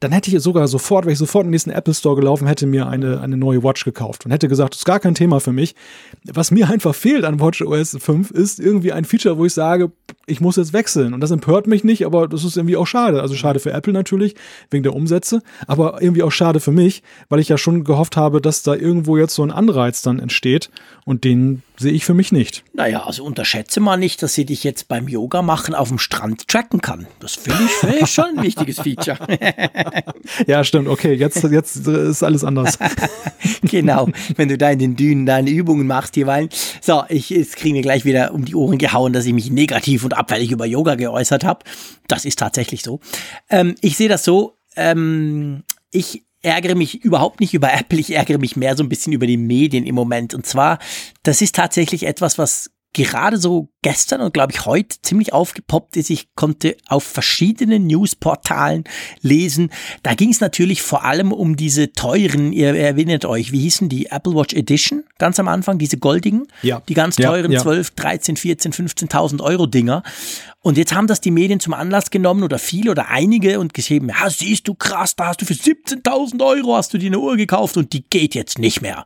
dann 0.00 0.12
hätte 0.12 0.30
ich 0.30 0.40
sogar 0.42 0.68
sofort, 0.68 1.04
wäre 1.04 1.12
ich 1.12 1.18
sofort 1.18 1.44
in 1.44 1.48
den 1.48 1.52
nächsten 1.52 1.70
Apple 1.70 1.94
Store 1.94 2.14
gelaufen, 2.14 2.46
hätte 2.46 2.66
mir 2.66 2.86
eine, 2.86 3.20
eine 3.20 3.36
neue 3.36 3.62
Watch 3.64 3.84
gekauft 3.84 4.24
und 4.24 4.30
hätte 4.30 4.48
gesagt, 4.48 4.74
das 4.74 4.80
ist 4.80 4.84
gar 4.84 5.00
kein 5.00 5.14
Thema 5.14 5.40
für 5.40 5.52
mich. 5.52 5.74
Was 6.24 6.50
mir 6.50 6.68
einfach 6.68 6.94
fehlt 6.94 7.24
an 7.24 7.40
Watch 7.40 7.62
OS 7.62 7.96
5 7.98 8.30
ist 8.30 8.60
irgendwie 8.60 8.92
ein 8.92 9.04
Feature, 9.04 9.38
wo 9.38 9.44
ich 9.44 9.54
sage, 9.54 9.90
ich 10.26 10.40
muss 10.40 10.56
jetzt 10.56 10.72
wechseln. 10.72 11.14
Und 11.14 11.20
das 11.20 11.32
empört 11.32 11.66
mich 11.66 11.82
nicht, 11.82 12.06
aber 12.06 12.28
das 12.28 12.44
ist 12.44 12.56
irgendwie 12.56 12.76
auch 12.76 12.86
schade. 12.86 13.22
Also 13.22 13.34
schade 13.34 13.58
für 13.58 13.72
Apple 13.72 13.92
natürlich, 13.92 14.36
wegen 14.70 14.84
der 14.84 14.94
Umsätze, 14.94 15.42
aber 15.66 16.00
irgendwie 16.00 16.22
auch 16.22 16.32
schade 16.32 16.60
für 16.60 16.72
mich, 16.72 17.02
weil 17.28 17.40
ich 17.40 17.48
ja 17.48 17.58
schon 17.58 17.82
gehofft 17.82 18.16
habe, 18.16 18.40
dass 18.40 18.62
da 18.62 18.74
irgendwo 18.74 19.16
jetzt 19.16 19.34
so 19.34 19.42
ein 19.42 19.50
Anreiz 19.50 20.02
dann 20.02 20.20
entsteht 20.20 20.70
und 21.04 21.24
den 21.24 21.62
sehe 21.78 21.92
ich 21.92 22.04
für 22.04 22.14
mich 22.14 22.32
nicht. 22.32 22.64
Naja, 22.72 23.04
also 23.04 23.24
unterschätze 23.24 23.80
mal 23.80 23.96
nicht, 23.96 24.22
dass 24.22 24.34
sie 24.34 24.44
dich 24.44 24.64
jetzt 24.64 24.88
beim 24.88 25.08
Yoga 25.08 25.42
machen 25.42 25.74
auf 25.74 25.88
dem 25.88 25.98
Strand 25.98 26.48
tracken 26.48 26.80
kann. 26.80 27.06
Das 27.20 27.34
finde 27.34 27.58
ich, 27.64 27.70
find 27.70 28.02
ich 28.02 28.10
schon 28.10 28.38
ein 28.38 28.42
wichtiges 28.42 28.80
Feature. 28.80 29.18
ja, 30.46 30.64
stimmt. 30.64 30.88
Okay, 30.88 31.14
jetzt, 31.14 31.42
jetzt 31.44 31.86
ist 31.86 32.22
alles 32.22 32.44
anders. 32.44 32.78
genau, 33.62 34.08
wenn 34.36 34.48
du 34.48 34.58
da 34.58 34.70
in 34.70 34.78
den 34.78 34.96
Dünen 34.96 35.26
deine 35.26 35.50
Übungen 35.50 35.86
machst 35.86 36.16
jeweils. 36.16 36.74
So, 36.80 37.04
ich, 37.08 37.30
jetzt 37.30 37.56
kriegen 37.56 37.74
wir 37.74 37.82
gleich 37.82 38.04
wieder 38.04 38.34
um 38.34 38.44
die 38.44 38.54
Ohren 38.54 38.78
gehauen, 38.78 39.12
dass 39.12 39.26
ich 39.26 39.32
mich 39.32 39.50
negativ 39.50 40.04
und 40.04 40.16
abfällig 40.16 40.50
über 40.50 40.66
Yoga 40.66 40.96
geäußert 40.96 41.44
habe. 41.44 41.64
Das 42.08 42.24
ist 42.24 42.38
tatsächlich 42.38 42.82
so. 42.82 43.00
Ähm, 43.48 43.74
ich 43.80 43.96
sehe 43.96 44.08
das 44.08 44.24
so, 44.24 44.58
ähm, 44.76 45.62
ich 45.90 46.24
ärgere 46.42 46.74
mich 46.74 47.04
überhaupt 47.04 47.40
nicht 47.40 47.54
über 47.54 47.72
Apple, 47.72 47.98
ich 47.98 48.14
ärgere 48.14 48.38
mich 48.38 48.56
mehr 48.56 48.76
so 48.76 48.82
ein 48.82 48.88
bisschen 48.88 49.12
über 49.12 49.26
die 49.26 49.36
Medien 49.36 49.86
im 49.86 49.94
Moment. 49.94 50.34
Und 50.34 50.46
zwar, 50.46 50.78
das 51.22 51.42
ist 51.42 51.54
tatsächlich 51.54 52.04
etwas, 52.06 52.38
was 52.38 52.70
gerade 52.92 53.38
so 53.38 53.68
gestern 53.82 54.20
und 54.20 54.34
glaube 54.34 54.52
ich 54.52 54.66
heute 54.66 55.00
ziemlich 55.02 55.32
aufgepoppt 55.32 55.96
ist. 55.96 56.10
Ich 56.10 56.34
konnte 56.34 56.76
auf 56.88 57.04
verschiedenen 57.04 57.86
Newsportalen 57.86 58.84
lesen. 59.20 59.70
Da 60.02 60.14
ging 60.14 60.30
es 60.30 60.40
natürlich 60.40 60.82
vor 60.82 61.04
allem 61.04 61.32
um 61.32 61.56
diese 61.56 61.92
teuren, 61.92 62.52
ihr 62.52 62.74
erinnert 62.74 63.24
euch, 63.24 63.52
wie 63.52 63.60
hießen 63.60 63.88
die 63.88 64.06
Apple 64.06 64.34
Watch 64.34 64.54
Edition 64.54 65.04
ganz 65.18 65.38
am 65.38 65.48
Anfang, 65.48 65.78
diese 65.78 65.98
goldigen, 65.98 66.46
ja. 66.62 66.82
die 66.88 66.94
ganz 66.94 67.16
teuren 67.16 67.52
ja, 67.52 67.58
ja. 67.58 67.62
12, 67.62 67.90
13, 67.90 68.36
14, 68.36 68.72
15.000 68.72 69.42
Euro 69.42 69.66
Dinger. 69.66 70.02
Und 70.60 70.76
jetzt 70.76 70.94
haben 70.94 71.06
das 71.06 71.20
die 71.20 71.30
Medien 71.30 71.60
zum 71.60 71.72
Anlass 71.72 72.10
genommen 72.10 72.42
oder 72.42 72.58
viele 72.58 72.90
oder 72.90 73.08
einige 73.08 73.60
und 73.60 73.74
geschrieben, 73.74 74.08
ja, 74.08 74.28
siehst 74.28 74.66
du 74.66 74.74
krass, 74.74 75.14
da 75.14 75.26
hast 75.26 75.40
du 75.40 75.44
für 75.44 75.54
17.000 75.54 76.44
Euro 76.44 76.76
hast 76.76 76.92
du 76.94 76.98
dir 76.98 77.06
eine 77.06 77.20
Uhr 77.20 77.36
gekauft 77.36 77.76
und 77.76 77.92
die 77.92 78.02
geht 78.02 78.34
jetzt 78.34 78.58
nicht 78.58 78.80
mehr. 78.80 79.04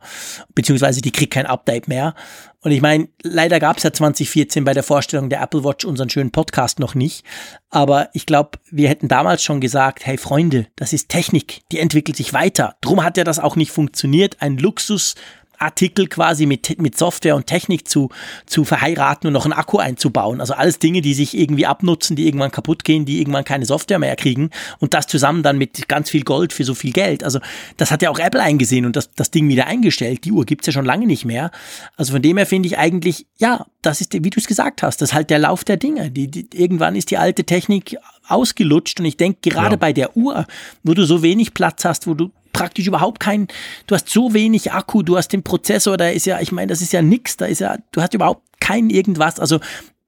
Beziehungsweise 0.55 1.01
die 1.01 1.11
kriegt 1.11 1.33
kein 1.33 1.45
Update 1.45 1.87
mehr. 1.87 2.15
Und 2.63 2.71
ich 2.71 2.81
meine, 2.81 3.09
leider 3.21 3.59
gab 3.59 3.77
es 3.77 3.83
ja 3.83 3.91
2014 3.91 4.63
bei 4.63 4.73
der 4.73 4.83
Vorstellung 4.83 5.29
der 5.29 5.41
Apple 5.41 5.65
Watch 5.65 5.83
unseren 5.83 6.09
schönen 6.09 6.31
Podcast 6.31 6.79
noch 6.79 6.95
nicht. 6.95 7.25
Aber 7.69 8.09
ich 8.13 8.25
glaube, 8.25 8.57
wir 8.71 8.87
hätten 8.87 9.09
damals 9.09 9.43
schon 9.43 9.59
gesagt, 9.59 10.05
hey 10.05 10.17
Freunde, 10.17 10.67
das 10.77 10.93
ist 10.93 11.09
Technik, 11.09 11.61
die 11.71 11.79
entwickelt 11.79 12.15
sich 12.15 12.33
weiter. 12.33 12.77
Drum 12.79 13.03
hat 13.03 13.17
ja 13.17 13.25
das 13.25 13.39
auch 13.39 13.57
nicht 13.57 13.71
funktioniert. 13.71 14.37
Ein 14.39 14.57
Luxus 14.57 15.15
Artikel 15.63 16.07
quasi 16.07 16.45
mit, 16.45 16.79
mit 16.79 16.97
Software 16.97 17.35
und 17.35 17.47
Technik 17.47 17.87
zu, 17.87 18.09
zu 18.45 18.63
verheiraten 18.63 19.27
und 19.27 19.33
noch 19.33 19.45
einen 19.45 19.53
Akku 19.53 19.77
einzubauen. 19.77 20.39
Also 20.41 20.53
alles 20.53 20.79
Dinge, 20.79 21.01
die 21.01 21.13
sich 21.13 21.37
irgendwie 21.37 21.65
abnutzen, 21.65 22.15
die 22.15 22.27
irgendwann 22.27 22.51
kaputt 22.51 22.83
gehen, 22.83 23.05
die 23.05 23.19
irgendwann 23.19 23.43
keine 23.43 23.65
Software 23.65 23.99
mehr 23.99 24.15
kriegen 24.15 24.49
und 24.79 24.93
das 24.93 25.07
zusammen 25.07 25.43
dann 25.43 25.57
mit 25.57 25.87
ganz 25.87 26.09
viel 26.09 26.23
Gold 26.23 26.53
für 26.53 26.63
so 26.63 26.73
viel 26.73 26.91
Geld. 26.91 27.23
Also 27.23 27.39
das 27.77 27.91
hat 27.91 28.01
ja 28.01 28.09
auch 28.09 28.19
Apple 28.19 28.41
eingesehen 28.41 28.85
und 28.85 28.95
das, 28.95 29.11
das 29.11 29.31
Ding 29.31 29.47
wieder 29.47 29.67
eingestellt. 29.67 30.25
Die 30.25 30.31
Uhr 30.31 30.45
gibt's 30.45 30.67
ja 30.67 30.73
schon 30.73 30.85
lange 30.85 31.07
nicht 31.07 31.25
mehr. 31.25 31.51
Also 31.97 32.13
von 32.13 32.21
dem 32.21 32.37
her 32.37 32.45
finde 32.45 32.67
ich 32.67 32.77
eigentlich, 32.77 33.25
ja, 33.37 33.65
das 33.81 34.01
ist, 34.01 34.13
wie 34.13 34.29
du 34.29 34.39
es 34.39 34.47
gesagt 34.47 34.83
hast, 34.83 35.01
das 35.01 35.09
ist 35.09 35.13
halt 35.13 35.29
der 35.29 35.39
Lauf 35.39 35.63
der 35.63 35.77
Dinge. 35.77 36.11
Die, 36.11 36.27
die, 36.27 36.47
irgendwann 36.53 36.95
ist 36.95 37.11
die 37.11 37.17
alte 37.17 37.43
Technik 37.43 37.97
ausgelutscht 38.27 38.99
und 38.99 39.05
ich 39.05 39.17
denke 39.17 39.49
gerade 39.49 39.71
ja. 39.71 39.77
bei 39.77 39.93
der 39.93 40.15
Uhr, 40.15 40.45
wo 40.83 40.93
du 40.93 41.05
so 41.05 41.21
wenig 41.21 41.53
Platz 41.53 41.85
hast, 41.85 42.07
wo 42.07 42.13
du 42.13 42.31
praktisch 42.53 42.87
überhaupt 42.87 43.19
kein, 43.19 43.47
du 43.87 43.95
hast 43.95 44.09
so 44.09 44.33
wenig 44.33 44.71
Akku, 44.71 45.03
du 45.03 45.17
hast 45.17 45.29
den 45.29 45.43
Prozessor, 45.43 45.97
da 45.97 46.07
ist 46.09 46.25
ja, 46.25 46.39
ich 46.39 46.51
meine, 46.51 46.67
das 46.67 46.81
ist 46.81 46.93
ja 46.93 47.01
nix, 47.01 47.35
da 47.35 47.45
ist 47.45 47.59
ja, 47.59 47.77
du 47.91 48.01
hast 48.01 48.13
überhaupt 48.13 48.43
kein 48.61 48.89
irgendwas, 48.89 49.39
also 49.39 49.59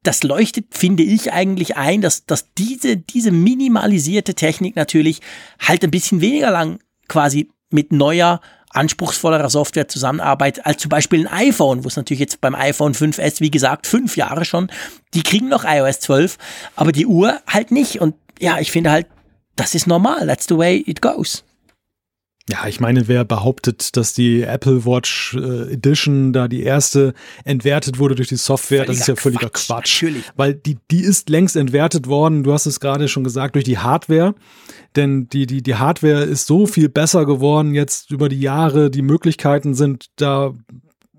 das 0.04 0.24
leuchtet, 0.24 0.68
finde 0.70 1.04
ich, 1.04 1.34
eigentlich 1.34 1.76
ein, 1.78 2.02
dass, 2.02 2.26
dass 2.26 2.54
diese, 2.54 2.96
diese 2.96 3.32
minimalisierte 3.32 4.36
Technik 4.36 4.76
natürlich 4.76 5.20
halt 5.60 5.84
ein 5.84 5.92
bisschen 5.92 6.22
weniger 6.22 6.52
lang 6.52 6.80
quasi 7.08 7.50
mit 7.72 7.92
neuer, 7.92 8.40
anspruchsvollerer 8.70 9.50
Software 9.50 9.88
zusammenarbeitet, 9.88 10.66
als 10.66 10.82
zum 10.82 10.90
Beispiel 10.90 11.26
ein 11.26 11.50
iPhone, 11.50 11.84
wo 11.84 11.88
es 11.88 11.96
natürlich 11.96 12.20
jetzt 12.20 12.42
beim 12.42 12.56
iPhone 12.56 12.94
5S, 12.94 13.40
wie 13.40 13.50
gesagt, 13.50 13.88
fünf 13.88 14.18
Jahre 14.18 14.46
schon, 14.46 14.70
die 15.14 15.24
kriegen 15.24 15.50
noch 15.50 15.64
iOS 15.66 16.02
12, 16.02 16.38
aber 16.76 16.92
die 16.92 17.06
Uhr 17.06 17.40
halt 17.48 17.72
nicht. 17.72 18.02
Und 18.02 18.16
ja, 18.40 18.60
ich 18.60 18.72
finde 18.72 18.92
halt, 18.92 19.08
das 19.56 19.76
ist 19.76 19.88
normal. 19.88 20.28
That's 20.28 20.48
the 20.48 20.58
way 20.58 20.84
it 20.86 21.02
goes. 21.02 21.44
Ja, 22.48 22.68
ich 22.68 22.80
meine, 22.80 23.08
wer 23.08 23.26
behauptet, 23.26 23.98
dass 23.98 24.14
die 24.14 24.44
Apple 24.44 24.86
Watch 24.86 25.34
äh, 25.34 25.74
Edition 25.74 26.32
da 26.32 26.48
die 26.48 26.62
erste 26.62 27.16
entwertet 27.44 27.98
wurde 27.98 28.14
durch 28.14 28.28
die 28.28 28.36
Software, 28.36 28.86
völliger 28.86 28.92
das 28.94 29.02
ist 29.02 29.08
ja 29.08 29.16
völliger 29.16 29.50
Quatsch. 29.50 29.66
Quatsch. 29.66 30.04
Natürlich. 30.04 30.24
Weil 30.36 30.54
die, 30.54 30.78
die 30.92 31.02
ist 31.02 31.30
längst 31.30 31.56
entwertet 31.56 32.06
worden, 32.06 32.44
du 32.44 32.54
hast 32.54 32.68
es 32.68 32.80
gerade 32.80 33.08
schon 33.08 33.24
gesagt, 33.24 33.56
durch 33.56 33.66
die 33.66 33.80
Hardware. 33.80 34.36
Denn 34.96 35.28
die, 35.28 35.48
die, 35.48 35.64
die 35.64 35.76
Hardware 35.76 36.24
ist 36.24 36.46
so 36.46 36.68
viel 36.68 36.88
besser 36.88 37.26
geworden 37.26 37.74
jetzt 37.74 38.12
über 38.12 38.30
die 38.30 38.40
Jahre. 38.40 38.92
Die 38.92 39.02
Möglichkeiten 39.02 39.74
sind 39.74 40.06
da 40.16 40.54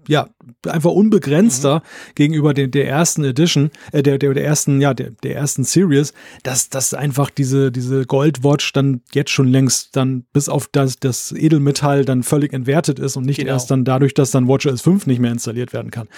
ja, 0.08 0.28
einfach 0.66 0.90
unbegrenzter 0.90 1.76
mhm. 1.76 2.14
gegenüber 2.14 2.54
den, 2.54 2.70
der 2.70 2.88
ersten 2.88 3.24
Edition, 3.24 3.70
äh, 3.92 4.02
der, 4.02 4.18
der, 4.18 4.34
der 4.34 4.44
ersten, 4.44 4.80
ja, 4.80 4.94
der, 4.94 5.10
der 5.22 5.36
ersten 5.36 5.64
Series, 5.64 6.12
dass, 6.42 6.68
dass 6.68 6.94
einfach 6.94 7.30
diese, 7.30 7.72
diese 7.72 8.06
Goldwatch 8.06 8.72
dann 8.72 9.02
jetzt 9.12 9.30
schon 9.30 9.48
längst 9.48 9.96
dann 9.96 10.24
bis 10.32 10.48
auf 10.48 10.68
das, 10.70 10.98
das 10.98 11.32
Edelmetall 11.32 12.04
dann 12.04 12.22
völlig 12.22 12.52
entwertet 12.52 12.98
ist 12.98 13.16
und 13.16 13.26
nicht 13.26 13.38
genau. 13.38 13.52
erst 13.52 13.70
dann 13.70 13.84
dadurch, 13.84 14.14
dass 14.14 14.30
dann 14.30 14.48
WatchOS 14.48 14.80
5 14.82 15.06
nicht 15.06 15.18
mehr 15.18 15.32
installiert 15.32 15.72
werden 15.72 15.90
kann. 15.90 16.08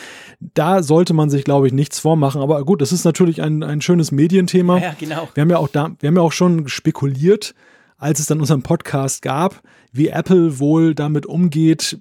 Da 0.40 0.82
sollte 0.82 1.14
man 1.14 1.30
sich, 1.30 1.44
glaube 1.44 1.66
ich, 1.66 1.72
nichts 1.72 1.98
vormachen. 1.98 2.42
Aber 2.42 2.64
gut, 2.64 2.82
das 2.82 2.92
ist 2.92 3.04
natürlich 3.04 3.42
ein, 3.42 3.62
ein 3.62 3.80
schönes 3.80 4.12
Medienthema. 4.12 4.78
Ja, 4.78 4.94
genau. 4.98 5.28
Wir 5.34 5.42
haben 5.42 5.50
ja 5.50 5.58
auch 5.58 5.68
da, 5.68 5.90
wir 6.00 6.08
haben 6.08 6.16
ja 6.16 6.22
auch 6.22 6.32
schon 6.32 6.68
spekuliert, 6.68 7.54
als 7.96 8.20
es 8.20 8.26
dann 8.26 8.40
unseren 8.40 8.62
Podcast 8.62 9.22
gab, 9.22 9.60
wie 9.92 10.08
Apple 10.08 10.58
wohl 10.58 10.94
damit 10.94 11.26
umgeht, 11.26 12.00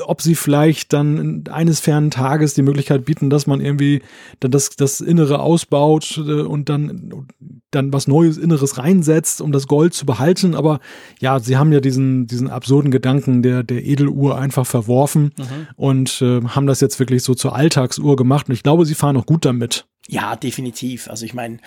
ob 0.00 0.22
sie 0.22 0.34
vielleicht 0.34 0.92
dann 0.92 1.44
eines 1.50 1.80
fernen 1.80 2.10
Tages 2.10 2.54
die 2.54 2.62
Möglichkeit 2.62 3.04
bieten, 3.04 3.28
dass 3.28 3.46
man 3.46 3.60
irgendwie 3.60 4.02
dann 4.40 4.50
das, 4.50 4.70
das 4.70 5.00
Innere 5.00 5.40
ausbaut 5.40 6.16
äh, 6.16 6.42
und 6.42 6.68
dann, 6.68 7.26
dann 7.70 7.92
was 7.92 8.08
Neues 8.08 8.38
Inneres 8.38 8.78
reinsetzt, 8.78 9.40
um 9.40 9.52
das 9.52 9.66
Gold 9.66 9.92
zu 9.92 10.06
behalten. 10.06 10.54
Aber 10.54 10.80
ja, 11.20 11.38
sie 11.40 11.56
haben 11.56 11.72
ja 11.72 11.80
diesen, 11.80 12.26
diesen 12.26 12.48
absurden 12.48 12.90
Gedanken 12.90 13.42
der, 13.42 13.62
der 13.62 13.84
Edeluhr 13.84 14.38
einfach 14.38 14.66
verworfen 14.66 15.32
mhm. 15.36 15.66
und 15.76 16.22
äh, 16.22 16.40
haben 16.42 16.66
das 16.66 16.80
jetzt 16.80 16.98
wirklich 16.98 17.22
so 17.22 17.34
zur 17.34 17.54
Alltagsuhr 17.54 18.16
gemacht. 18.16 18.48
Und 18.48 18.54
ich 18.54 18.62
glaube, 18.62 18.86
sie 18.86 18.94
fahren 18.94 19.16
auch 19.16 19.26
gut 19.26 19.44
damit. 19.44 19.86
Ja, 20.08 20.36
definitiv. 20.36 21.08
Also 21.08 21.24
ich 21.24 21.34
meine, 21.34 21.58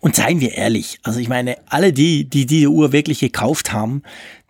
und 0.00 0.16
seien 0.16 0.40
wir 0.40 0.52
ehrlich, 0.52 0.98
also 1.04 1.20
ich 1.20 1.28
meine, 1.28 1.56
alle 1.66 1.92
die, 1.92 2.28
die 2.28 2.46
diese 2.46 2.68
Uhr 2.68 2.92
wirklich 2.92 3.20
gekauft 3.20 3.72
haben, 3.72 4.02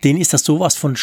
denen 0.02 0.20
ist 0.20 0.32
das 0.32 0.44
sowas 0.44 0.77
von 0.77 0.97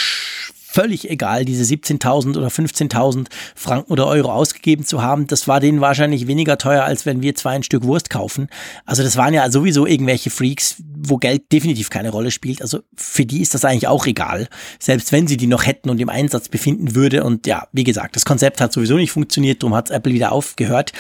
völlig 0.72 1.10
egal, 1.10 1.44
diese 1.44 1.64
17.000 1.64 2.38
oder 2.38 2.48
15.000 2.48 3.28
Franken 3.56 3.92
oder 3.92 4.08
Euro 4.08 4.32
ausgegeben 4.32 4.86
zu 4.86 5.02
haben. 5.02 5.28
Das 5.28 5.48
war 5.48 5.60
denen 5.60 5.82
wahrscheinlich 5.82 6.28
weniger 6.28 6.58
teuer, 6.58 6.84
als 6.84 7.06
wenn 7.06 7.22
wir 7.22 7.36
zwei 7.36 7.52
ein 7.52 7.64
Stück 7.64 7.84
Wurst 7.84 8.10
kaufen. 8.10 8.48
Also 8.86 9.04
das 9.04 9.18
waren 9.18 9.34
ja 9.34 9.50
sowieso 9.52 9.86
irgendwelche 9.86 10.30
Freaks, 10.30 10.82
wo 10.98 11.18
Geld 11.18 11.52
definitiv 11.52 11.90
keine 11.90 12.10
Rolle 12.10 12.32
spielt. 12.32 12.62
Also 12.62 12.80
für 12.96 13.26
die 13.26 13.42
ist 13.42 13.54
das 13.54 13.66
eigentlich 13.66 13.88
auch 13.88 14.06
egal, 14.06 14.48
selbst 14.80 15.12
wenn 15.12 15.28
sie 15.28 15.38
die 15.38 15.48
noch 15.48 15.66
hätten 15.66 15.90
und 15.90 16.00
im 16.00 16.10
Einsatz 16.10 16.48
befinden 16.48 16.96
würde. 16.96 17.24
Und 17.24 17.48
ja, 17.48 17.68
wie 17.74 17.84
gesagt, 17.84 18.16
das 18.16 18.24
Konzept 18.24 18.62
hat 18.62 18.72
sowieso 18.72 18.96
nicht 18.96 19.12
funktioniert, 19.12 19.62
darum 19.62 19.76
hat 19.76 19.92
Apple 19.92 20.14
wieder 20.14 20.32
aufgehört. 20.32 20.94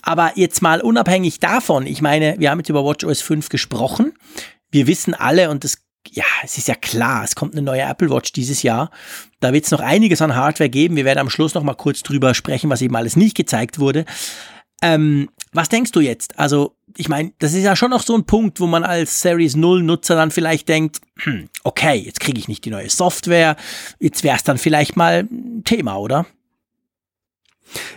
Aber 0.00 0.32
jetzt 0.36 0.62
mal 0.62 0.80
unabhängig 0.80 1.38
davon, 1.38 1.86
ich 1.86 2.00
meine, 2.00 2.36
wir 2.38 2.50
haben 2.50 2.60
jetzt 2.60 2.70
über 2.70 2.84
WatchOS 2.84 3.20
5 3.20 3.50
gesprochen. 3.50 4.12
Wir 4.70 4.86
wissen 4.86 5.14
alle, 5.14 5.50
und 5.50 5.64
das 5.64 5.78
ja, 6.10 6.24
es 6.42 6.58
ist 6.58 6.68
ja 6.68 6.74
klar, 6.74 7.24
es 7.24 7.34
kommt 7.34 7.54
eine 7.54 7.62
neue 7.62 7.82
Apple 7.82 8.10
Watch 8.10 8.32
dieses 8.32 8.62
Jahr. 8.62 8.90
Da 9.40 9.52
wird 9.52 9.64
es 9.64 9.70
noch 9.70 9.80
einiges 9.80 10.22
an 10.22 10.34
Hardware 10.34 10.70
geben. 10.70 10.96
Wir 10.96 11.04
werden 11.04 11.18
am 11.18 11.30
Schluss 11.30 11.54
noch 11.54 11.62
mal 11.62 11.74
kurz 11.74 12.02
drüber 12.02 12.34
sprechen, 12.34 12.70
was 12.70 12.82
eben 12.82 12.96
alles 12.96 13.16
nicht 13.16 13.36
gezeigt 13.36 13.78
wurde. 13.78 14.04
Ähm, 14.80 15.28
was 15.52 15.68
denkst 15.68 15.92
du 15.92 16.00
jetzt? 16.00 16.38
Also, 16.38 16.76
ich 16.96 17.08
meine, 17.08 17.32
das 17.38 17.52
ist 17.52 17.64
ja 17.64 17.74
schon 17.74 17.90
noch 17.90 18.02
so 18.02 18.14
ein 18.14 18.24
Punkt, 18.24 18.60
wo 18.60 18.66
man 18.66 18.84
als 18.84 19.20
Series 19.20 19.56
0 19.56 19.82
Nutzer 19.82 20.14
dann 20.14 20.30
vielleicht 20.30 20.68
denkt, 20.68 21.00
hm, 21.18 21.48
okay, 21.64 21.96
jetzt 21.96 22.20
kriege 22.20 22.38
ich 22.38 22.48
nicht 22.48 22.64
die 22.64 22.70
neue 22.70 22.90
Software, 22.90 23.56
jetzt 23.98 24.22
wäre 24.22 24.36
es 24.36 24.44
dann 24.44 24.58
vielleicht 24.58 24.96
mal 24.96 25.26
ein 25.30 25.64
Thema, 25.64 25.96
oder? 25.96 26.26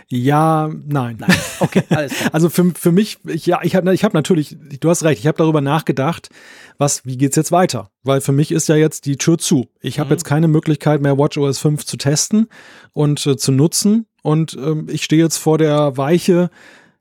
Ja, 0.08 0.70
nein. 0.86 1.16
Nein. 1.18 1.34
Okay, 1.60 1.82
alles 1.90 2.12
klar. 2.14 2.30
also 2.34 2.50
für, 2.50 2.72
für 2.74 2.92
mich, 2.92 3.18
ich, 3.26 3.46
ja, 3.46 3.60
ich 3.62 3.74
habe 3.74 3.92
ich 3.94 4.04
hab 4.04 4.14
natürlich, 4.14 4.56
du 4.80 4.90
hast 4.90 5.04
recht, 5.04 5.20
ich 5.20 5.26
habe 5.26 5.38
darüber 5.38 5.60
nachgedacht, 5.60 6.28
was, 6.78 7.04
wie 7.06 7.16
geht's 7.16 7.36
jetzt 7.36 7.52
weiter? 7.52 7.90
Weil 8.02 8.20
für 8.20 8.32
mich 8.32 8.52
ist 8.52 8.68
ja 8.68 8.76
jetzt 8.76 9.06
die 9.06 9.16
Tür 9.16 9.38
zu. 9.38 9.68
Ich 9.80 9.98
habe 9.98 10.08
mhm. 10.08 10.12
jetzt 10.12 10.24
keine 10.24 10.48
Möglichkeit 10.48 11.00
mehr, 11.00 11.18
WatchOS 11.18 11.58
5 11.58 11.84
zu 11.84 11.96
testen 11.96 12.48
und 12.92 13.26
äh, 13.26 13.36
zu 13.36 13.52
nutzen. 13.52 14.06
Und 14.22 14.54
ähm, 14.54 14.88
ich 14.90 15.04
stehe 15.04 15.22
jetzt 15.22 15.38
vor 15.38 15.58
der 15.58 15.96
Weiche, 15.96 16.50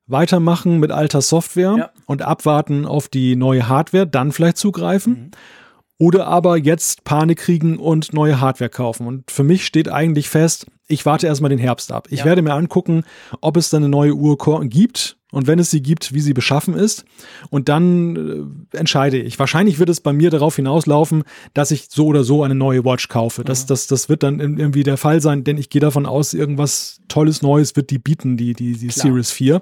weitermachen 0.07 0.79
mit 0.79 0.91
alter 0.91 1.21
Software 1.21 1.75
ja. 1.77 1.91
und 2.05 2.21
abwarten 2.21 2.85
auf 2.85 3.07
die 3.07 3.35
neue 3.35 3.67
Hardware, 3.67 4.05
dann 4.05 4.31
vielleicht 4.31 4.57
zugreifen. 4.57 5.13
Mhm. 5.13 5.31
Oder 5.97 6.27
aber 6.27 6.57
jetzt 6.57 7.03
Panik 7.03 7.39
kriegen 7.39 7.77
und 7.77 8.11
neue 8.11 8.41
Hardware 8.41 8.71
kaufen. 8.71 9.05
Und 9.05 9.29
für 9.29 9.43
mich 9.43 9.65
steht 9.65 9.87
eigentlich 9.87 10.29
fest, 10.29 10.65
ich 10.91 11.05
warte 11.05 11.27
erstmal 11.27 11.49
den 11.49 11.59
Herbst 11.59 11.91
ab. 11.91 12.07
Ich 12.09 12.19
ja. 12.19 12.25
werde 12.25 12.41
mir 12.41 12.53
angucken, 12.53 13.03
ob 13.39 13.57
es 13.57 13.69
dann 13.69 13.83
eine 13.83 13.89
neue 13.89 14.13
Uhr 14.13 14.37
gibt 14.65 15.17
und 15.31 15.47
wenn 15.47 15.59
es 15.59 15.71
sie 15.71 15.81
gibt, 15.81 16.13
wie 16.13 16.19
sie 16.19 16.33
beschaffen 16.33 16.73
ist. 16.73 17.05
Und 17.49 17.69
dann 17.69 18.59
äh, 18.73 18.77
entscheide 18.77 19.17
ich. 19.17 19.39
Wahrscheinlich 19.39 19.79
wird 19.79 19.89
es 19.89 20.01
bei 20.01 20.11
mir 20.11 20.29
darauf 20.29 20.57
hinauslaufen, 20.57 21.23
dass 21.53 21.71
ich 21.71 21.87
so 21.89 22.07
oder 22.07 22.23
so 22.23 22.43
eine 22.43 22.55
neue 22.55 22.83
Watch 22.83 23.07
kaufe. 23.07 23.43
Das, 23.43 23.63
mhm. 23.63 23.67
das, 23.67 23.87
das 23.87 24.09
wird 24.09 24.23
dann 24.23 24.39
irgendwie 24.39 24.83
der 24.83 24.97
Fall 24.97 25.21
sein, 25.21 25.43
denn 25.43 25.57
ich 25.57 25.69
gehe 25.69 25.81
davon 25.81 26.05
aus, 26.05 26.33
irgendwas 26.33 26.99
Tolles 27.07 27.41
Neues 27.41 27.75
wird 27.75 27.89
die 27.89 27.99
bieten, 27.99 28.35
die, 28.37 28.53
die, 28.53 28.73
die 28.77 28.89
Series 28.89 29.31
4. 29.31 29.61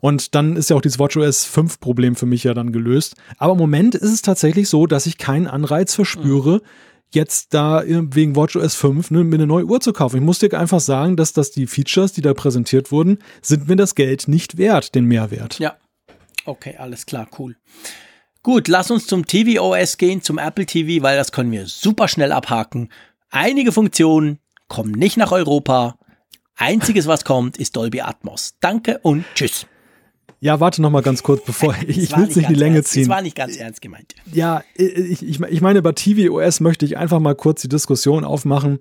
Und 0.00 0.34
dann 0.34 0.56
ist 0.56 0.70
ja 0.70 0.76
auch 0.76 0.82
dieses 0.82 0.98
WatchOS 0.98 1.44
5 1.44 1.80
Problem 1.80 2.16
für 2.16 2.26
mich 2.26 2.44
ja 2.44 2.52
dann 2.52 2.72
gelöst. 2.72 3.14
Aber 3.38 3.52
im 3.52 3.58
Moment 3.58 3.94
ist 3.94 4.12
es 4.12 4.22
tatsächlich 4.22 4.68
so, 4.68 4.86
dass 4.86 5.06
ich 5.06 5.18
keinen 5.18 5.46
Anreiz 5.46 5.94
verspüre, 5.94 6.56
mhm 6.56 6.85
jetzt 7.10 7.54
da 7.54 7.82
wegen 7.86 8.36
WatchOS 8.36 8.74
5 8.74 9.10
ne, 9.10 9.24
mir 9.24 9.36
eine 9.36 9.46
neue 9.46 9.64
Uhr 9.64 9.80
zu 9.80 9.92
kaufen. 9.92 10.16
Ich 10.16 10.22
muss 10.22 10.38
dir 10.38 10.52
einfach 10.58 10.80
sagen, 10.80 11.16
dass 11.16 11.32
das 11.32 11.50
die 11.50 11.66
Features, 11.66 12.12
die 12.12 12.20
da 12.20 12.34
präsentiert 12.34 12.92
wurden, 12.92 13.18
sind 13.42 13.68
mir 13.68 13.76
das 13.76 13.94
Geld 13.94 14.28
nicht 14.28 14.58
wert, 14.58 14.94
den 14.94 15.04
Mehrwert. 15.06 15.58
Ja. 15.58 15.76
Okay, 16.44 16.76
alles 16.76 17.06
klar, 17.06 17.28
cool. 17.38 17.56
Gut, 18.42 18.68
lass 18.68 18.90
uns 18.90 19.06
zum 19.06 19.26
tvOS 19.26 19.96
gehen, 19.96 20.22
zum 20.22 20.38
Apple 20.38 20.66
TV, 20.66 21.02
weil 21.02 21.16
das 21.16 21.32
können 21.32 21.50
wir 21.50 21.66
super 21.66 22.06
schnell 22.06 22.30
abhaken. 22.30 22.90
Einige 23.30 23.72
Funktionen 23.72 24.38
kommen 24.68 24.92
nicht 24.92 25.16
nach 25.16 25.32
Europa. 25.32 25.98
Einziges, 26.54 27.06
was 27.06 27.24
kommt, 27.24 27.56
ist 27.56 27.74
Dolby 27.76 28.02
Atmos. 28.02 28.54
Danke 28.60 28.98
und 29.02 29.24
tschüss. 29.34 29.66
Ja, 30.40 30.60
warte 30.60 30.82
noch 30.82 30.90
mal 30.90 31.02
ganz 31.02 31.22
kurz, 31.22 31.44
bevor 31.44 31.74
ich, 31.86 31.98
ich 31.98 32.16
will 32.16 32.28
es 32.28 32.36
nicht 32.36 32.48
in 32.48 32.54
die 32.54 32.58
Länge 32.58 32.76
ernst, 32.76 32.92
ziehen. 32.92 33.08
Das 33.08 33.16
war 33.16 33.22
nicht 33.22 33.36
ganz 33.36 33.56
ernst 33.56 33.80
gemeint. 33.80 34.14
Ja, 34.32 34.62
ich, 34.74 35.22
ich, 35.22 35.40
ich 35.40 35.60
meine, 35.60 35.82
bei 35.82 35.92
tvOS 35.92 36.60
möchte 36.60 36.84
ich 36.84 36.96
einfach 36.96 37.20
mal 37.20 37.34
kurz 37.34 37.62
die 37.62 37.68
Diskussion 37.68 38.24
aufmachen. 38.24 38.78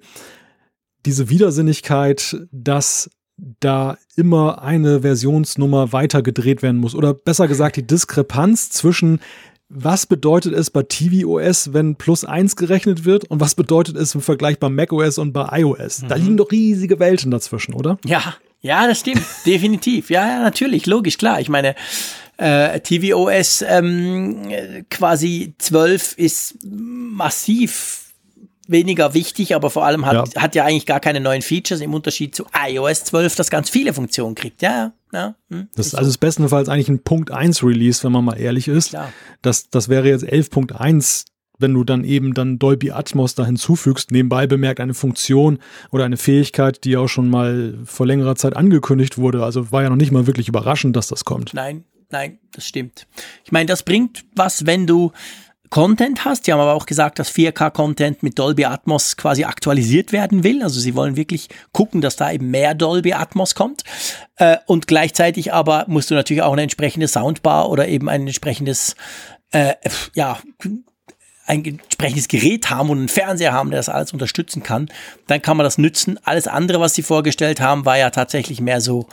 Diese 1.05 1.29
Widersinnigkeit, 1.29 2.37
dass 2.51 3.09
da 3.37 3.97
immer 4.15 4.61
eine 4.61 5.01
Versionsnummer 5.01 5.91
weiter 5.91 6.21
gedreht 6.21 6.61
werden 6.61 6.77
muss. 6.77 6.95
Oder 6.95 7.13
besser 7.13 7.47
gesagt, 7.47 7.75
die 7.75 7.85
Diskrepanz 7.85 8.69
zwischen 8.69 9.19
was 9.67 10.05
bedeutet 10.05 10.53
es 10.53 10.69
bei 10.69 10.83
tvOS, 10.83 11.73
wenn 11.73 11.95
plus 11.95 12.23
eins 12.23 12.55
gerechnet 12.55 13.03
wird 13.03 13.25
und 13.25 13.41
was 13.41 13.55
bedeutet 13.55 13.97
es 13.97 14.13
im 14.13 14.21
Vergleich 14.21 14.59
bei 14.59 14.69
macOS 14.69 15.17
und 15.17 15.33
bei 15.33 15.59
iOS? 15.59 16.03
Mhm. 16.03 16.07
Da 16.07 16.15
liegen 16.15 16.37
doch 16.37 16.51
riesige 16.51 16.99
Welten 16.99 17.31
dazwischen, 17.31 17.73
oder? 17.73 17.97
Ja, 18.05 18.35
ja, 18.65 18.87
das 18.87 18.99
stimmt, 18.99 19.23
definitiv. 19.45 20.09
Ja, 20.09 20.27
ja, 20.27 20.39
natürlich, 20.41 20.87
logisch, 20.87 21.19
klar. 21.19 21.39
Ich 21.39 21.49
meine, 21.49 21.75
äh, 22.37 22.79
tvOS 22.79 23.63
ähm, 23.67 24.85
quasi 24.89 25.53
12 25.59 26.17
ist 26.17 26.57
massiv 26.65 28.05
weniger 28.67 29.13
wichtig, 29.13 29.53
aber 29.53 29.69
vor 29.69 29.85
allem 29.85 30.07
hat 30.07 30.33
ja. 30.33 30.41
hat 30.41 30.55
ja 30.55 30.65
eigentlich 30.65 30.87
gar 30.87 30.99
keine 30.99 31.19
neuen 31.19 31.43
Features 31.43 31.79
im 31.79 31.93
Unterschied 31.93 32.33
zu 32.33 32.47
iOS 32.67 33.03
12, 33.03 33.35
das 33.35 33.51
ganz 33.51 33.69
viele 33.69 33.93
Funktionen 33.93 34.33
kriegt. 34.33 34.63
Ja, 34.63 34.93
ja. 35.13 35.35
Hm, 35.51 35.69
das 35.75 35.87
ist 35.87 35.95
also 35.95 36.09
so. 36.09 36.17
bestenfalls 36.19 36.67
eigentlich 36.67 36.89
ein 36.89 37.03
Punkt 37.03 37.29
1 37.29 37.61
Release, 37.61 38.03
wenn 38.03 38.13
man 38.13 38.25
mal 38.25 38.39
ehrlich 38.39 38.67
ist. 38.67 38.89
Klar. 38.89 39.13
Das, 39.43 39.69
das 39.69 39.89
wäre 39.89 40.09
jetzt 40.09 40.25
11.1 40.25 41.25
wenn 41.59 41.73
du 41.73 41.83
dann 41.83 42.03
eben 42.03 42.33
dann 42.33 42.59
Dolby 42.59 42.91
Atmos 42.91 43.35
da 43.35 43.45
hinzufügst, 43.45 44.11
nebenbei 44.11 44.47
bemerkt 44.47 44.79
eine 44.79 44.93
Funktion 44.93 45.59
oder 45.91 46.05
eine 46.05 46.17
Fähigkeit, 46.17 46.83
die 46.83 46.97
auch 46.97 47.07
schon 47.07 47.29
mal 47.29 47.77
vor 47.85 48.05
längerer 48.05 48.35
Zeit 48.35 48.55
angekündigt 48.55 49.17
wurde. 49.17 49.43
Also 49.43 49.71
war 49.71 49.83
ja 49.83 49.89
noch 49.89 49.95
nicht 49.95 50.11
mal 50.11 50.27
wirklich 50.27 50.47
überraschend, 50.47 50.95
dass 50.95 51.07
das 51.07 51.25
kommt. 51.25 51.53
Nein, 51.53 51.83
nein, 52.09 52.39
das 52.53 52.65
stimmt. 52.65 53.07
Ich 53.43 53.51
meine, 53.51 53.67
das 53.67 53.83
bringt 53.83 54.25
was, 54.35 54.65
wenn 54.65 54.87
du 54.87 55.11
Content 55.69 56.25
hast. 56.25 56.45
Sie 56.45 56.53
haben 56.53 56.59
aber 56.59 56.73
auch 56.73 56.85
gesagt, 56.85 57.19
dass 57.19 57.33
4K-Content 57.33 58.23
mit 58.23 58.37
Dolby 58.37 58.65
Atmos 58.65 59.17
quasi 59.17 59.43
aktualisiert 59.43 60.11
werden 60.11 60.43
will. 60.43 60.63
Also 60.63 60.79
sie 60.79 60.95
wollen 60.95 61.17
wirklich 61.17 61.49
gucken, 61.71 62.01
dass 62.01 62.15
da 62.15 62.31
eben 62.31 62.51
mehr 62.51 62.75
Dolby 62.75 63.13
Atmos 63.13 63.55
kommt. 63.55 63.83
Äh, 64.37 64.57
und 64.67 64.87
gleichzeitig 64.87 65.53
aber 65.53 65.85
musst 65.87 66.11
du 66.11 66.15
natürlich 66.15 66.43
auch 66.43 66.53
eine 66.53 66.61
entsprechende 66.61 67.07
Soundbar 67.07 67.69
oder 67.69 67.87
eben 67.87 68.09
ein 68.09 68.21
entsprechendes 68.21 68.95
äh, 69.51 69.73
ja, 70.13 70.39
ein 71.45 71.63
entsprechendes 71.63 72.27
Gerät 72.27 72.69
haben 72.69 72.89
und 72.89 72.97
einen 72.97 73.07
Fernseher 73.07 73.53
haben, 73.53 73.69
der 73.69 73.79
das 73.79 73.89
alles 73.89 74.13
unterstützen 74.13 74.63
kann, 74.63 74.89
dann 75.27 75.41
kann 75.41 75.57
man 75.57 75.63
das 75.63 75.77
nützen. 75.77 76.19
Alles 76.23 76.47
andere, 76.47 76.79
was 76.79 76.95
sie 76.95 77.03
vorgestellt 77.03 77.61
haben, 77.61 77.85
war 77.85 77.97
ja 77.97 78.09
tatsächlich 78.09 78.61
mehr 78.61 78.81
so, 78.81 79.07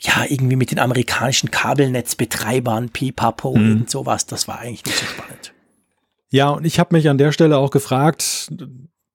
ja, 0.00 0.24
irgendwie 0.28 0.56
mit 0.56 0.70
den 0.70 0.78
amerikanischen 0.78 1.50
Kabelnetzbetreibern, 1.50 2.90
Pipapo 2.90 3.56
mhm. 3.56 3.72
und 3.72 3.90
sowas. 3.90 4.26
Das 4.26 4.48
war 4.48 4.58
eigentlich 4.60 4.84
nicht 4.84 4.98
so 4.98 5.06
spannend. 5.06 5.54
Ja, 6.30 6.50
und 6.50 6.66
ich 6.66 6.78
habe 6.78 6.94
mich 6.94 7.08
an 7.08 7.18
der 7.18 7.32
Stelle 7.32 7.56
auch 7.56 7.70
gefragt, 7.70 8.52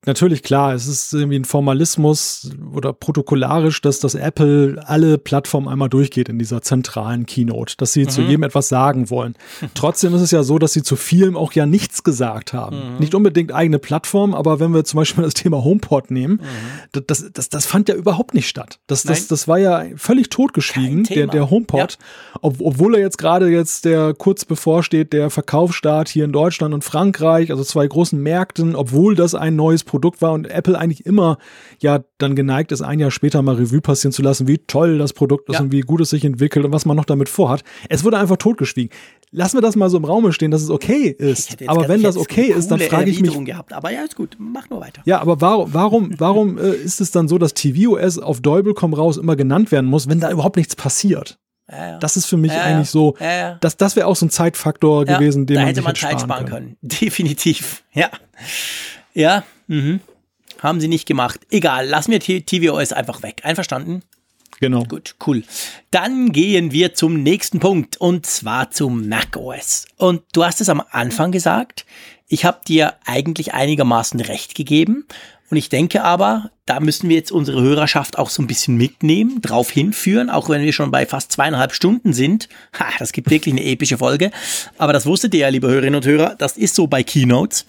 natürlich 0.06 0.44
klar, 0.44 0.74
es 0.74 0.88
ist 0.88 1.14
irgendwie 1.14 1.38
ein 1.38 1.46
Formalismus 1.46 2.52
oder 2.74 2.94
protokollarisch, 2.94 3.82
dass 3.82 4.00
das 4.00 4.16
Apple 4.16 4.82
alle 4.86 5.18
Plattformen 5.18 5.68
einmal 5.68 5.90
durchgeht 5.90 6.30
in 6.30 6.40
dieser 6.40 6.62
zentralen 6.62 7.26
Keynote, 7.26 7.76
dass 7.78 7.94
sie 7.94 8.04
mhm. 8.04 8.10
zu 8.10 8.22
jedem 8.22 8.44
etwas 8.44 8.68
sagen 8.68 9.10
wollen. 9.10 9.36
Trotzdem 9.74 10.14
ist 10.14 10.22
es 10.22 10.32
ja 10.32 10.44
so, 10.44 10.60
dass 10.60 10.74
sie 10.74 10.84
zu 10.84 10.96
vielem 10.96 11.38
auch 11.38 11.54
ja 11.54 11.66
nichts 11.66 12.04
gesagt 12.04 12.54
haben. 12.54 12.94
Mhm. 12.94 13.00
Nicht 13.00 13.16
unbedingt 13.16 13.54
eigene 13.54 13.80
Plattform, 13.80 14.34
aber 14.34 14.60
wenn 14.60 14.74
wir 14.74 14.84
zum 14.84 14.98
Beispiel 14.98 15.24
das 15.24 15.34
Thema 15.34 15.64
HomePod 15.64 16.12
nehmen, 16.12 16.42
mhm. 16.42 17.04
das, 17.08 17.26
das, 17.34 17.50
das 17.50 17.66
fand 17.66 17.90
ja 17.90 17.96
überhaupt 17.96 18.34
nicht 18.34 18.48
statt. 18.48 18.80
Das, 18.88 19.04
das, 19.04 19.28
das 19.28 19.48
war 19.48 19.58
ja 19.58 19.86
völlig 19.96 20.30
totgeschwiegen, 20.30 21.04
der, 21.06 21.28
der 21.28 21.50
HomePod, 21.50 21.80
ja. 21.80 22.40
ob, 22.42 22.58
obwohl 22.60 22.96
er 22.96 23.02
jetzt 23.02 23.18
gerade 23.18 23.48
jetzt 23.48 23.86
der 23.86 24.14
kurz 24.14 24.46
bevorsteht, 24.46 25.14
der 25.14 25.30
Verkaufsstart 25.30 26.10
hier 26.10 26.26
in 26.26 26.32
Deutschland 26.32 26.74
und 26.74 26.84
Frankreich, 26.84 27.52
also 27.52 27.64
zwei 27.64 27.88
großen 27.88 28.22
Märkten, 28.22 28.76
obwohl 28.76 29.16
das 29.16 29.36
ein 29.36 29.56
neues 29.56 29.84
Produkt 29.84 29.93
war 30.22 30.34
und 30.34 30.46
Apple 30.50 30.78
eigentlich 30.78 31.06
immer 31.06 31.38
ja 31.80 32.04
dann 32.18 32.36
geneigt 32.36 32.72
ist, 32.72 32.82
ein 32.82 33.00
Jahr 33.00 33.12
später 33.12 33.42
mal 33.42 33.56
Revue 33.56 33.82
passieren 33.82 34.12
zu 34.12 34.22
lassen, 34.22 34.48
wie 34.48 34.58
toll 34.60 34.98
das 34.98 35.14
Produkt 35.14 35.50
ist 35.50 35.56
ja. 35.56 35.62
und 35.62 35.72
wie 35.72 35.82
gut 35.82 36.02
es 36.02 36.10
sich 36.10 36.26
entwickelt 36.26 36.66
und 36.66 36.72
was 36.72 36.86
man 36.86 36.98
noch 36.98 37.06
damit 37.06 37.30
vorhat. 37.30 37.64
Es 37.90 38.04
wurde 38.04 38.18
einfach 38.18 38.38
totgeschwiegen. 38.38 38.96
Lassen 39.32 39.58
wir 39.58 39.62
das 39.62 39.76
mal 39.76 39.90
so 39.90 39.98
im 39.98 40.06
Raum 40.06 40.32
stehen, 40.32 40.52
dass 40.52 40.62
es 40.62 40.70
okay 40.70 41.08
ist. 41.10 41.58
Aber 41.68 41.88
wenn 41.88 42.04
das 42.04 42.18
okay 42.18 42.46
ist, 42.46 42.70
dann 42.70 42.80
frage 42.80 43.10
ich 43.10 43.20
mich. 43.20 43.34
Gehabt. 43.44 43.74
Aber 43.74 43.92
ja, 43.92 44.04
ist 44.04 44.16
gut, 44.16 44.38
mach 44.40 44.70
nur 44.70 44.80
weiter. 44.80 45.02
Ja, 45.06 45.20
aber 45.20 45.42
warum, 45.42 45.74
warum, 45.74 46.20
warum 46.20 46.58
äh, 46.60 46.70
ist 46.72 47.02
es 47.02 47.12
dann 47.12 47.28
so, 47.28 47.40
dass 47.40 47.54
tvOS 47.56 48.20
auf 48.20 48.42
Dolby.com 48.42 48.94
raus 48.94 49.18
immer 49.18 49.36
genannt 49.36 49.72
werden 49.72 49.90
muss, 49.90 50.08
wenn 50.08 50.20
da 50.20 50.32
überhaupt 50.32 50.56
nichts 50.56 50.76
passiert? 50.76 51.40
Ja, 51.70 51.92
ja. 51.92 52.00
Das 52.00 52.18
ist 52.18 52.26
für 52.26 52.38
mich 52.38 52.52
ja, 52.52 52.62
eigentlich 52.62 52.90
so, 52.90 53.16
das, 53.62 53.78
das 53.78 53.96
wäre 53.96 54.08
auch 54.08 54.16
so 54.16 54.26
ein 54.26 54.30
Zeitfaktor 54.30 55.06
gewesen, 55.06 55.46
den 55.46 55.56
da 55.56 55.62
man 55.62 55.68
hätte 55.68 55.82
man 55.82 55.96
Zeit 55.96 56.22
sparen 56.22 56.46
können. 56.46 56.66
können. 56.66 56.78
Definitiv, 56.82 57.84
ja. 57.94 58.10
Ja, 59.14 59.43
mhm. 59.67 60.00
haben 60.59 60.80
sie 60.80 60.88
nicht 60.88 61.08
gemacht. 61.08 61.42
Egal, 61.51 61.88
lassen 61.88 62.11
wir 62.11 62.19
tvOS 62.19 62.92
einfach 62.92 63.24
weg. 63.24 63.42
Einverstanden? 63.43 64.03
Genau. 64.59 64.83
Gut, 64.83 65.16
cool. 65.27 65.43
Dann 65.92 66.32
gehen 66.32 66.72
wir 66.72 66.93
zum 66.93 67.22
nächsten 67.22 67.59
Punkt 67.59 67.98
und 67.98 68.25
zwar 68.25 68.72
zum 68.72 69.09
macOS. 69.09 69.88
Und 69.98 70.24
du 70.32 70.45
hast 70.45 70.61
es 70.61 70.69
am 70.69 70.82
Anfang 70.92 71.32
gesagt, 71.32 71.85
ich 72.27 72.45
habe 72.45 72.61
dir 72.67 72.95
eigentlich 73.06 73.53
einigermaßen 73.53 74.19
recht 74.22 74.56
gegeben. 74.56 75.06
Und 75.54 75.58
ich 75.58 75.70
denke 75.70 76.04
aber, 76.04 76.50
da 76.66 76.80
müssen 76.80 77.10
wir 77.10 77.16
jetzt 77.16 77.32
unsere 77.32 77.62
Hörerschaft 77.62 78.18
auch 78.18 78.32
so 78.32 78.42
ein 78.42 78.48
bisschen 78.48 78.76
mitnehmen, 78.76 79.40
drauf 79.40 79.70
hinführen, 79.70 80.32
auch 80.32 80.50
wenn 80.50 80.64
wir 80.64 80.74
schon 80.74 80.90
bei 80.90 81.06
fast 81.06 81.32
zweieinhalb 81.32 81.74
Stunden 81.74 82.12
sind. 82.12 82.50
Ha, 82.80 82.86
das 82.98 83.12
gibt 83.12 83.30
wirklich 83.30 83.54
eine 83.54 83.64
epische 83.64 84.00
Folge. 84.00 84.32
Aber 84.80 84.94
das 84.94 85.06
wusstet 85.06 85.36
ihr 85.36 85.42
ja, 85.42 85.50
liebe 85.50 85.68
Hörerinnen 85.68 85.98
und 85.98 86.08
Hörer, 86.08 86.34
das 86.40 86.58
ist 86.58 86.74
so 86.74 86.88
bei 86.88 87.04
Keynotes. 87.04 87.68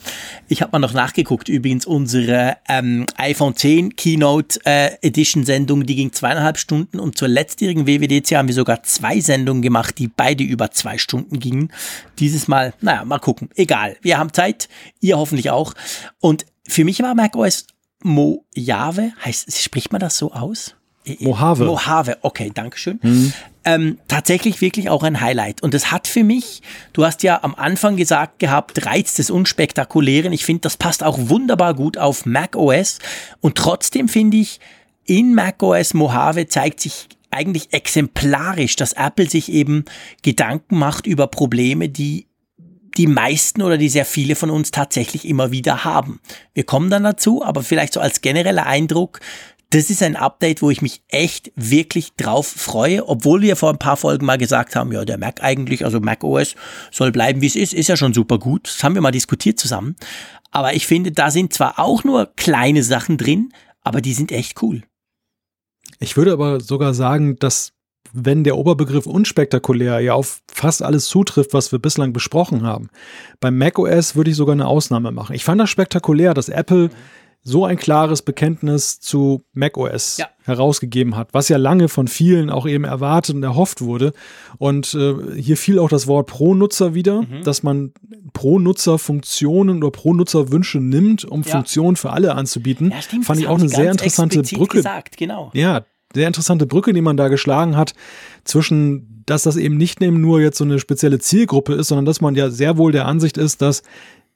Ich 0.48 0.62
habe 0.62 0.72
mal 0.72 0.78
noch 0.78 0.94
nachgeguckt, 0.94 1.50
übrigens 1.50 1.84
unsere 1.84 2.56
ähm, 2.70 3.04
iPhone 3.18 3.54
10 3.54 3.96
Keynote 3.96 4.60
äh, 4.64 4.92
Edition 5.02 5.44
Sendung, 5.44 5.84
die 5.84 5.96
ging 5.96 6.14
zweieinhalb 6.14 6.56
Stunden 6.56 6.98
und 6.98 7.18
zur 7.18 7.28
letztjährigen 7.28 7.86
WWDC 7.86 8.34
haben 8.36 8.48
wir 8.48 8.54
sogar 8.54 8.82
zwei 8.82 9.20
Sendungen 9.20 9.60
gemacht, 9.60 9.98
die 9.98 10.08
beide 10.08 10.42
über 10.42 10.70
zwei 10.70 10.96
Stunden 10.96 11.38
gingen. 11.38 11.70
Dieses 12.18 12.48
Mal, 12.48 12.72
naja, 12.80 13.04
mal 13.04 13.18
gucken. 13.18 13.50
Egal, 13.56 13.98
wir 14.00 14.16
haben 14.16 14.32
Zeit, 14.32 14.70
ihr 15.02 15.18
hoffentlich 15.18 15.50
auch. 15.50 15.74
Und 16.20 16.46
für 16.66 16.84
mich 16.84 17.02
war 17.02 17.14
macOS 17.14 17.66
Mojave, 18.04 19.12
heißt, 19.24 19.60
spricht 19.60 19.90
man 19.92 20.00
das 20.00 20.18
so 20.18 20.32
aus? 20.32 20.76
Mojave. 21.20 21.64
Mojave, 21.64 22.18
okay, 22.22 22.50
Dankeschön. 22.52 22.98
Mhm. 23.02 23.32
Ähm, 23.64 23.98
tatsächlich 24.08 24.60
wirklich 24.60 24.90
auch 24.90 25.02
ein 25.02 25.20
Highlight. 25.20 25.62
Und 25.62 25.74
das 25.74 25.90
hat 25.90 26.06
für 26.06 26.22
mich, 26.22 26.62
du 26.92 27.04
hast 27.04 27.22
ja 27.22 27.42
am 27.42 27.54
Anfang 27.54 27.96
gesagt 27.96 28.38
gehabt, 28.38 28.86
Reiz 28.86 29.14
des 29.14 29.30
Unspektakulären. 29.30 30.32
Ich 30.32 30.44
finde, 30.44 30.60
das 30.60 30.76
passt 30.76 31.02
auch 31.02 31.18
wunderbar 31.18 31.74
gut 31.74 31.98
auf 31.98 32.26
macOS. 32.26 32.98
Und 33.40 33.56
trotzdem 33.56 34.08
finde 34.08 34.36
ich, 34.36 34.60
in 35.06 35.34
macOS 35.34 35.94
Mojave 35.94 36.46
zeigt 36.46 36.80
sich 36.80 37.08
eigentlich 37.30 37.72
exemplarisch, 37.72 38.76
dass 38.76 38.92
Apple 38.92 39.28
sich 39.28 39.50
eben 39.50 39.84
Gedanken 40.22 40.78
macht 40.78 41.06
über 41.06 41.26
Probleme, 41.26 41.88
die 41.88 42.26
die 42.96 43.06
meisten 43.06 43.62
oder 43.62 43.76
die 43.76 43.88
sehr 43.88 44.04
viele 44.04 44.36
von 44.36 44.50
uns 44.50 44.70
tatsächlich 44.70 45.26
immer 45.26 45.50
wieder 45.50 45.84
haben. 45.84 46.20
Wir 46.52 46.64
kommen 46.64 46.90
dann 46.90 47.04
dazu, 47.04 47.44
aber 47.44 47.62
vielleicht 47.62 47.92
so 47.92 48.00
als 48.00 48.20
genereller 48.20 48.66
Eindruck, 48.66 49.20
das 49.70 49.90
ist 49.90 50.02
ein 50.02 50.14
Update, 50.14 50.62
wo 50.62 50.70
ich 50.70 50.82
mich 50.82 51.02
echt 51.08 51.50
wirklich 51.56 52.14
drauf 52.14 52.46
freue, 52.46 53.08
obwohl 53.08 53.42
wir 53.42 53.56
vor 53.56 53.70
ein 53.70 53.78
paar 53.78 53.96
Folgen 53.96 54.24
mal 54.24 54.38
gesagt 54.38 54.76
haben, 54.76 54.92
ja, 54.92 55.04
der 55.04 55.18
Mac 55.18 55.42
eigentlich, 55.42 55.84
also 55.84 55.98
Mac 55.98 56.22
OS 56.22 56.54
soll 56.92 57.10
bleiben, 57.10 57.40
wie 57.40 57.48
es 57.48 57.56
ist, 57.56 57.74
ist 57.74 57.88
ja 57.88 57.96
schon 57.96 58.14
super 58.14 58.38
gut. 58.38 58.68
Das 58.68 58.84
haben 58.84 58.94
wir 58.94 59.02
mal 59.02 59.10
diskutiert 59.10 59.58
zusammen. 59.58 59.96
Aber 60.52 60.74
ich 60.74 60.86
finde, 60.86 61.10
da 61.10 61.32
sind 61.32 61.52
zwar 61.52 61.80
auch 61.80 62.04
nur 62.04 62.32
kleine 62.36 62.84
Sachen 62.84 63.18
drin, 63.18 63.52
aber 63.82 64.00
die 64.00 64.14
sind 64.14 64.30
echt 64.30 64.62
cool. 64.62 64.84
Ich 65.98 66.16
würde 66.16 66.32
aber 66.32 66.60
sogar 66.60 66.94
sagen, 66.94 67.36
dass 67.36 67.73
wenn 68.12 68.44
der 68.44 68.56
Oberbegriff 68.56 69.06
unspektakulär 69.06 70.00
ja 70.00 70.14
auf 70.14 70.40
fast 70.52 70.82
alles 70.82 71.06
zutrifft, 71.06 71.52
was 71.52 71.72
wir 71.72 71.78
bislang 71.78 72.12
besprochen 72.12 72.62
haben. 72.62 72.88
Beim 73.40 73.58
macOS 73.58 74.14
würde 74.14 74.30
ich 74.30 74.36
sogar 74.36 74.52
eine 74.52 74.66
Ausnahme 74.66 75.10
machen. 75.10 75.34
Ich 75.34 75.44
fand 75.44 75.60
das 75.60 75.70
spektakulär, 75.70 76.34
dass 76.34 76.48
Apple 76.48 76.90
so 77.46 77.66
ein 77.66 77.76
klares 77.76 78.22
Bekenntnis 78.22 79.00
zu 79.00 79.44
macOS 79.52 80.16
ja. 80.16 80.28
herausgegeben 80.44 81.14
hat, 81.14 81.28
was 81.32 81.50
ja 81.50 81.58
lange 81.58 81.88
von 81.88 82.08
vielen 82.08 82.48
auch 82.48 82.66
eben 82.66 82.84
erwartet 82.84 83.36
und 83.36 83.42
erhofft 83.42 83.82
wurde. 83.82 84.14
Und 84.56 84.94
äh, 84.94 85.38
hier 85.38 85.58
fiel 85.58 85.78
auch 85.78 85.90
das 85.90 86.06
Wort 86.06 86.26
Pro-Nutzer 86.28 86.94
wieder, 86.94 87.22
mhm. 87.22 87.42
dass 87.44 87.62
man 87.62 87.92
Pro-Nutzer-Funktionen 88.32 89.82
oder 89.82 89.90
Pro-Nutzer-Wünsche 89.90 90.78
nimmt, 90.78 91.26
um 91.26 91.42
ja. 91.42 91.52
Funktionen 91.52 91.96
für 91.96 92.12
alle 92.12 92.34
anzubieten. 92.34 92.90
Ja, 92.90 93.02
stimmt, 93.02 93.26
Fand 93.26 93.40
ich 93.40 93.46
auch 93.46 93.58
eine 93.58 93.68
sehr 93.68 93.90
interessante 93.90 94.42
Brücke. 94.42 94.78
Gesagt, 94.78 95.18
genau. 95.18 95.50
Ja, 95.52 95.84
sehr 96.14 96.26
interessante 96.26 96.66
Brücke, 96.66 96.92
die 96.92 97.00
man 97.00 97.16
da 97.16 97.28
geschlagen 97.28 97.76
hat, 97.76 97.94
zwischen, 98.44 99.22
dass 99.26 99.42
das 99.42 99.56
eben 99.56 99.76
nicht 99.76 100.00
nur 100.00 100.40
jetzt 100.40 100.58
so 100.58 100.64
eine 100.64 100.78
spezielle 100.78 101.18
Zielgruppe 101.18 101.74
ist, 101.74 101.88
sondern 101.88 102.04
dass 102.04 102.20
man 102.20 102.34
ja 102.34 102.50
sehr 102.50 102.76
wohl 102.78 102.92
der 102.92 103.06
Ansicht 103.06 103.36
ist, 103.36 103.62
dass, 103.62 103.82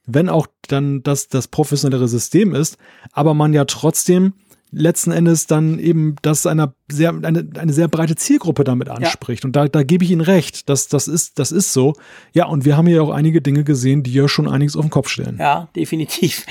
wenn 0.06 0.28
auch 0.28 0.46
dann 0.66 1.02
das 1.02 1.28
das 1.28 1.48
professionellere 1.48 2.08
System 2.08 2.54
ist, 2.54 2.78
aber 3.12 3.34
man 3.34 3.52
ja 3.52 3.64
trotzdem 3.64 4.32
letzten 4.70 5.12
Endes 5.12 5.46
dann 5.46 5.78
eben 5.78 6.16
das 6.22 6.46
einer 6.46 6.74
sehr, 6.90 7.10
eine, 7.10 7.48
eine 7.58 7.72
sehr 7.72 7.88
breite 7.88 8.16
Zielgruppe 8.16 8.64
damit 8.64 8.88
anspricht. 8.88 9.44
Ja. 9.44 9.48
Und 9.48 9.56
da, 9.56 9.68
da 9.68 9.82
gebe 9.82 10.04
ich 10.04 10.10
Ihnen 10.10 10.20
recht. 10.20 10.68
Das, 10.68 10.88
das, 10.88 11.06
ist, 11.06 11.38
das 11.38 11.52
ist 11.52 11.72
so. 11.72 11.94
Ja, 12.32 12.46
und 12.46 12.64
wir 12.64 12.76
haben 12.76 12.86
hier 12.86 13.02
auch 13.02 13.10
einige 13.10 13.42
Dinge 13.42 13.64
gesehen, 13.64 14.02
die 14.02 14.12
ja 14.12 14.28
schon 14.28 14.48
einiges 14.48 14.76
auf 14.76 14.84
den 14.84 14.90
Kopf 14.90 15.08
stellen. 15.08 15.36
Ja, 15.38 15.68
definitiv. 15.76 16.46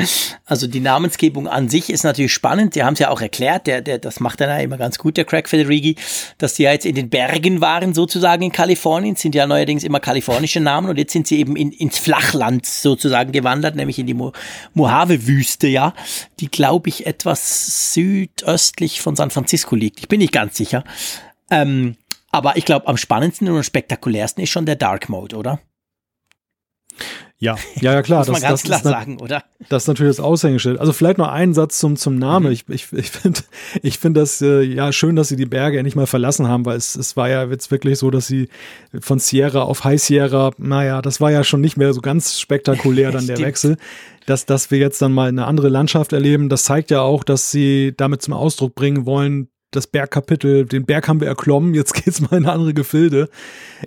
Also 0.45 0.67
die 0.67 0.79
Namensgebung 0.79 1.47
an 1.47 1.69
sich 1.69 1.89
ist 1.89 2.03
natürlich 2.03 2.33
spannend. 2.33 2.73
Sie 2.73 2.83
haben 2.83 2.93
es 2.93 2.99
ja 2.99 3.09
auch 3.09 3.21
erklärt, 3.21 3.67
der, 3.67 3.81
der, 3.81 3.97
das 3.97 4.19
macht 4.19 4.39
dann 4.39 4.49
ja 4.49 4.57
immer 4.59 4.77
ganz 4.77 4.97
gut, 4.97 5.17
der 5.17 5.25
Craig 5.25 5.49
Federighi, 5.49 5.95
dass 6.37 6.53
die 6.53 6.63
ja 6.63 6.71
jetzt 6.71 6.85
in 6.85 6.95
den 6.95 7.09
Bergen 7.09 7.61
waren, 7.61 7.93
sozusagen 7.93 8.43
in 8.43 8.51
Kalifornien, 8.51 9.15
sind 9.15 9.35
ja 9.35 9.45
neuerdings 9.47 9.83
immer 9.83 9.99
kalifornische 9.99 10.59
Namen 10.59 10.89
und 10.89 10.97
jetzt 10.97 11.13
sind 11.13 11.27
sie 11.27 11.39
eben 11.39 11.55
in, 11.55 11.71
ins 11.71 11.97
Flachland 11.97 12.65
sozusagen 12.65 13.31
gewandert, 13.31 13.75
nämlich 13.75 13.99
in 13.99 14.07
die 14.07 14.13
Mo 14.13 14.31
Mojave-Wüste, 14.73 15.67
ja, 15.67 15.93
die, 16.39 16.49
glaube 16.49 16.89
ich, 16.89 17.05
etwas 17.05 17.93
südöstlich 18.07 19.01
von 19.01 19.15
San 19.15 19.31
Francisco 19.31 19.75
liegt. 19.75 19.99
Ich 19.99 20.07
bin 20.07 20.19
nicht 20.19 20.33
ganz 20.33 20.55
sicher. 20.57 20.83
Ähm, 21.49 21.95
aber 22.31 22.57
ich 22.57 22.65
glaube, 22.65 22.87
am 22.87 22.97
spannendsten 22.97 23.49
und 23.49 23.63
spektakulärsten 23.63 24.43
ist 24.43 24.49
schon 24.49 24.65
der 24.65 24.75
Dark 24.75 25.09
Mode, 25.09 25.35
oder? 25.37 25.59
Ja, 27.39 27.55
ja, 27.81 27.93
ja, 27.93 28.01
klar. 28.01 28.19
Muss 28.19 28.27
man 28.27 28.41
das, 28.41 28.49
ganz 28.49 28.63
das 28.63 28.81
klar 28.81 28.93
sagen, 28.93 29.19
oder? 29.19 29.43
Das 29.69 29.83
ist 29.83 29.87
natürlich 29.87 30.15
das 30.15 30.23
Aushängeschild. 30.23 30.79
Also 30.79 30.91
vielleicht 30.91 31.19
noch 31.19 31.27
einen 31.27 31.53
Satz 31.53 31.77
zum, 31.77 31.95
zum 31.95 32.17
Namen. 32.17 32.47
Mhm. 32.47 32.51
Ich, 32.51 32.65
ich, 32.69 32.91
ich 32.93 33.11
finde 33.11 33.41
ich 33.83 33.99
finde 33.99 34.21
das 34.21 34.41
äh, 34.41 34.61
ja 34.61 34.91
schön, 34.91 35.15
dass 35.15 35.27
sie 35.27 35.35
die 35.35 35.45
Berge 35.45 35.77
endlich 35.77 35.95
mal 35.95 36.07
verlassen 36.07 36.47
haben, 36.47 36.65
weil 36.65 36.77
es, 36.77 36.95
es 36.95 37.15
war 37.15 37.29
ja 37.29 37.45
jetzt 37.45 37.69
wirklich 37.69 37.99
so, 37.99 38.09
dass 38.09 38.27
sie 38.27 38.49
von 38.99 39.19
Sierra 39.19 39.61
auf 39.61 39.83
High 39.83 40.01
Sierra, 40.01 40.51
naja, 40.57 41.01
das 41.01 41.21
war 41.21 41.31
ja 41.31 41.43
schon 41.43 41.61
nicht 41.61 41.77
mehr 41.77 41.93
so 41.93 42.01
ganz 42.01 42.39
spektakulär 42.39 43.11
dann 43.11 43.27
der 43.27 43.39
Wechsel. 43.39 43.77
Dass, 44.25 44.45
dass 44.45 44.71
wir 44.71 44.77
jetzt 44.77 45.01
dann 45.01 45.13
mal 45.13 45.29
eine 45.29 45.45
andere 45.45 45.69
Landschaft 45.69 46.11
erleben, 46.11 46.49
das 46.49 46.65
zeigt 46.65 46.91
ja 46.91 46.99
auch, 46.99 47.23
dass 47.23 47.49
sie 47.49 47.93
damit 47.95 48.21
zum 48.21 48.33
Ausdruck 48.33 48.75
bringen 48.75 49.05
wollen, 49.05 49.47
das 49.77 49.87
Bergkapitel, 49.87 50.65
den 50.65 50.85
Berg 50.85 51.07
haben 51.07 51.21
wir 51.21 51.27
erklommen, 51.27 51.73
jetzt 51.73 51.93
geht's 52.03 52.19
mal 52.19 52.35
in 52.37 52.45
andere 52.45 52.73
Gefilde. 52.73 53.29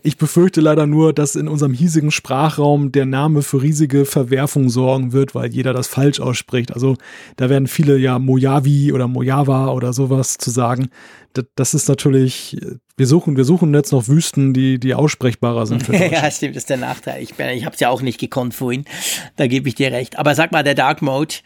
Ich 0.03 0.17
befürchte 0.17 0.61
leider 0.61 0.87
nur, 0.87 1.13
dass 1.13 1.37
in 1.37 1.49
unserem 1.49 1.75
hiesigen 1.75 2.11
Sprachraum 2.11 2.93
der 2.93 3.07
Name 3.07 3.43
für 3.43 3.61
riesige 3.61 4.05
Verwerfung 4.05 4.71
sorgen 4.71 5.13
wird, 5.13 5.35
weil 5.35 5.53
jeder 5.53 5.73
das 5.73 5.89
falsch 5.89 6.21
ausspricht. 6.21 6.73
Also 6.73 6.97
da 7.37 7.51
werden 7.51 7.67
viele 7.67 7.99
ja 7.99 8.19
Mojave 8.19 8.93
oder 8.95 9.09
Mojava 9.09 9.73
oder 9.73 9.93
sowas 9.93 10.39
zu 10.39 10.51
sagen. 10.51 10.89
Das 11.55 11.75
ist 11.75 11.89
natürlich, 11.89 12.57
wir 12.97 13.07
suchen, 13.07 13.37
wir 13.37 13.45
suchen 13.45 13.73
jetzt 13.75 13.93
noch 13.93 14.09
Wüsten, 14.09 14.53
die, 14.53 14.81
die 14.81 14.95
aussprechbarer 14.95 15.67
sind. 15.67 15.85
Für 15.85 15.95
ja, 16.13 16.29
stimmt, 16.31 16.57
das 16.57 16.63
ist 16.63 16.71
der 16.71 16.77
Nachteil. 16.77 17.23
Ich, 17.23 17.35
bin, 17.35 17.49
ich 17.51 17.65
habe 17.65 17.75
es 17.75 17.81
ja 17.81 17.89
auch 17.89 18.03
nicht 18.03 18.19
gekonnt 18.19 18.55
vorhin, 18.55 18.85
da 19.37 19.47
gebe 19.47 19.69
ich 19.69 19.75
dir 19.75 19.93
recht. 19.93 20.19
Aber 20.19 20.35
sag 20.35 20.51
mal, 20.51 20.65
der 20.65 20.75
Dark 20.75 21.03
Mode, 21.03 21.37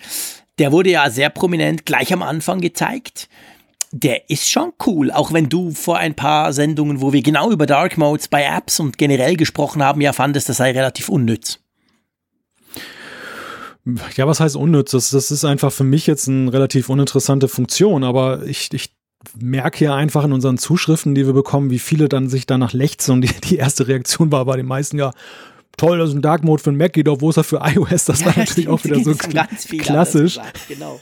der 0.59 0.73
wurde 0.73 0.91
ja 0.91 1.11
sehr 1.11 1.31
prominent 1.31 1.85
gleich 1.85 2.13
am 2.13 2.23
Anfang 2.23 2.61
gezeigt 2.61 3.29
der 3.97 4.29
ist 4.29 4.51
schon 4.51 4.73
cool, 4.87 5.13
auch 5.13 5.33
wenn 5.33 5.49
du 5.49 5.71
vor 5.71 5.99
ein 5.99 6.15
paar 6.15 6.53
Sendungen, 6.53 7.01
wo 7.01 7.13
wir 7.13 7.23
genau 7.23 7.53
über 7.53 7.65
Dark 7.65 7.97
Modes 7.97 8.27
bei 8.27 8.43
Apps 8.43 8.81
und 8.81 8.99
generell 8.99 9.37
gesprochen 9.37 9.85
haben, 9.85 10.01
ja 10.01 10.13
fandest, 10.13 10.49
das 10.49 10.57
sei 10.57 10.73
relativ 10.73 11.09
unnütz. 11.09 11.61
Ja, 14.17 14.27
was 14.27 14.41
heißt 14.41 14.57
unnütz? 14.57 14.91
Das, 14.91 15.11
das 15.11 15.31
ist 15.31 15.45
einfach 15.45 15.71
für 15.71 15.85
mich 15.85 16.09
jetzt 16.09 16.29
eine 16.29 16.53
relativ 16.53 16.89
uninteressante 16.89 17.47
Funktion, 17.47 18.03
aber 18.03 18.45
ich, 18.47 18.73
ich 18.73 18.97
merke 19.39 19.85
ja 19.85 19.95
einfach 19.95 20.25
in 20.25 20.33
unseren 20.33 20.59
Zuschriften, 20.59 21.15
die 21.15 21.27
wir 21.27 21.33
bekommen, 21.33 21.71
wie 21.71 21.79
viele 21.79 22.09
dann 22.09 22.29
sich 22.29 22.47
danach 22.47 22.73
lechzen 22.73 23.13
und 23.13 23.21
die, 23.21 23.41
die 23.45 23.57
erste 23.57 23.87
Reaktion 23.87 24.33
war 24.33 24.45
bei 24.45 24.57
den 24.57 24.67
meisten 24.67 24.99
ja, 24.99 25.13
toll, 25.77 25.99
das 25.99 26.11
ist 26.11 26.17
ein 26.17 26.23
Dark 26.23 26.45
Mode 26.45 26.63
für 26.63 26.71
ein 26.71 26.77
Mac, 26.77 26.93
geht 26.93 27.07
wo 27.07 27.31
ist 27.31 27.37
er 27.37 27.45
für 27.45 27.61
iOS? 27.65 28.05
Das 28.07 28.21
ja, 28.21 28.27
war 28.27 28.39
natürlich 28.39 28.69
auch 28.69 28.83
wieder 28.85 29.01
so 29.01 29.15
klassisch. 29.15 30.37
Das, 30.37 30.69
genau. 30.69 30.99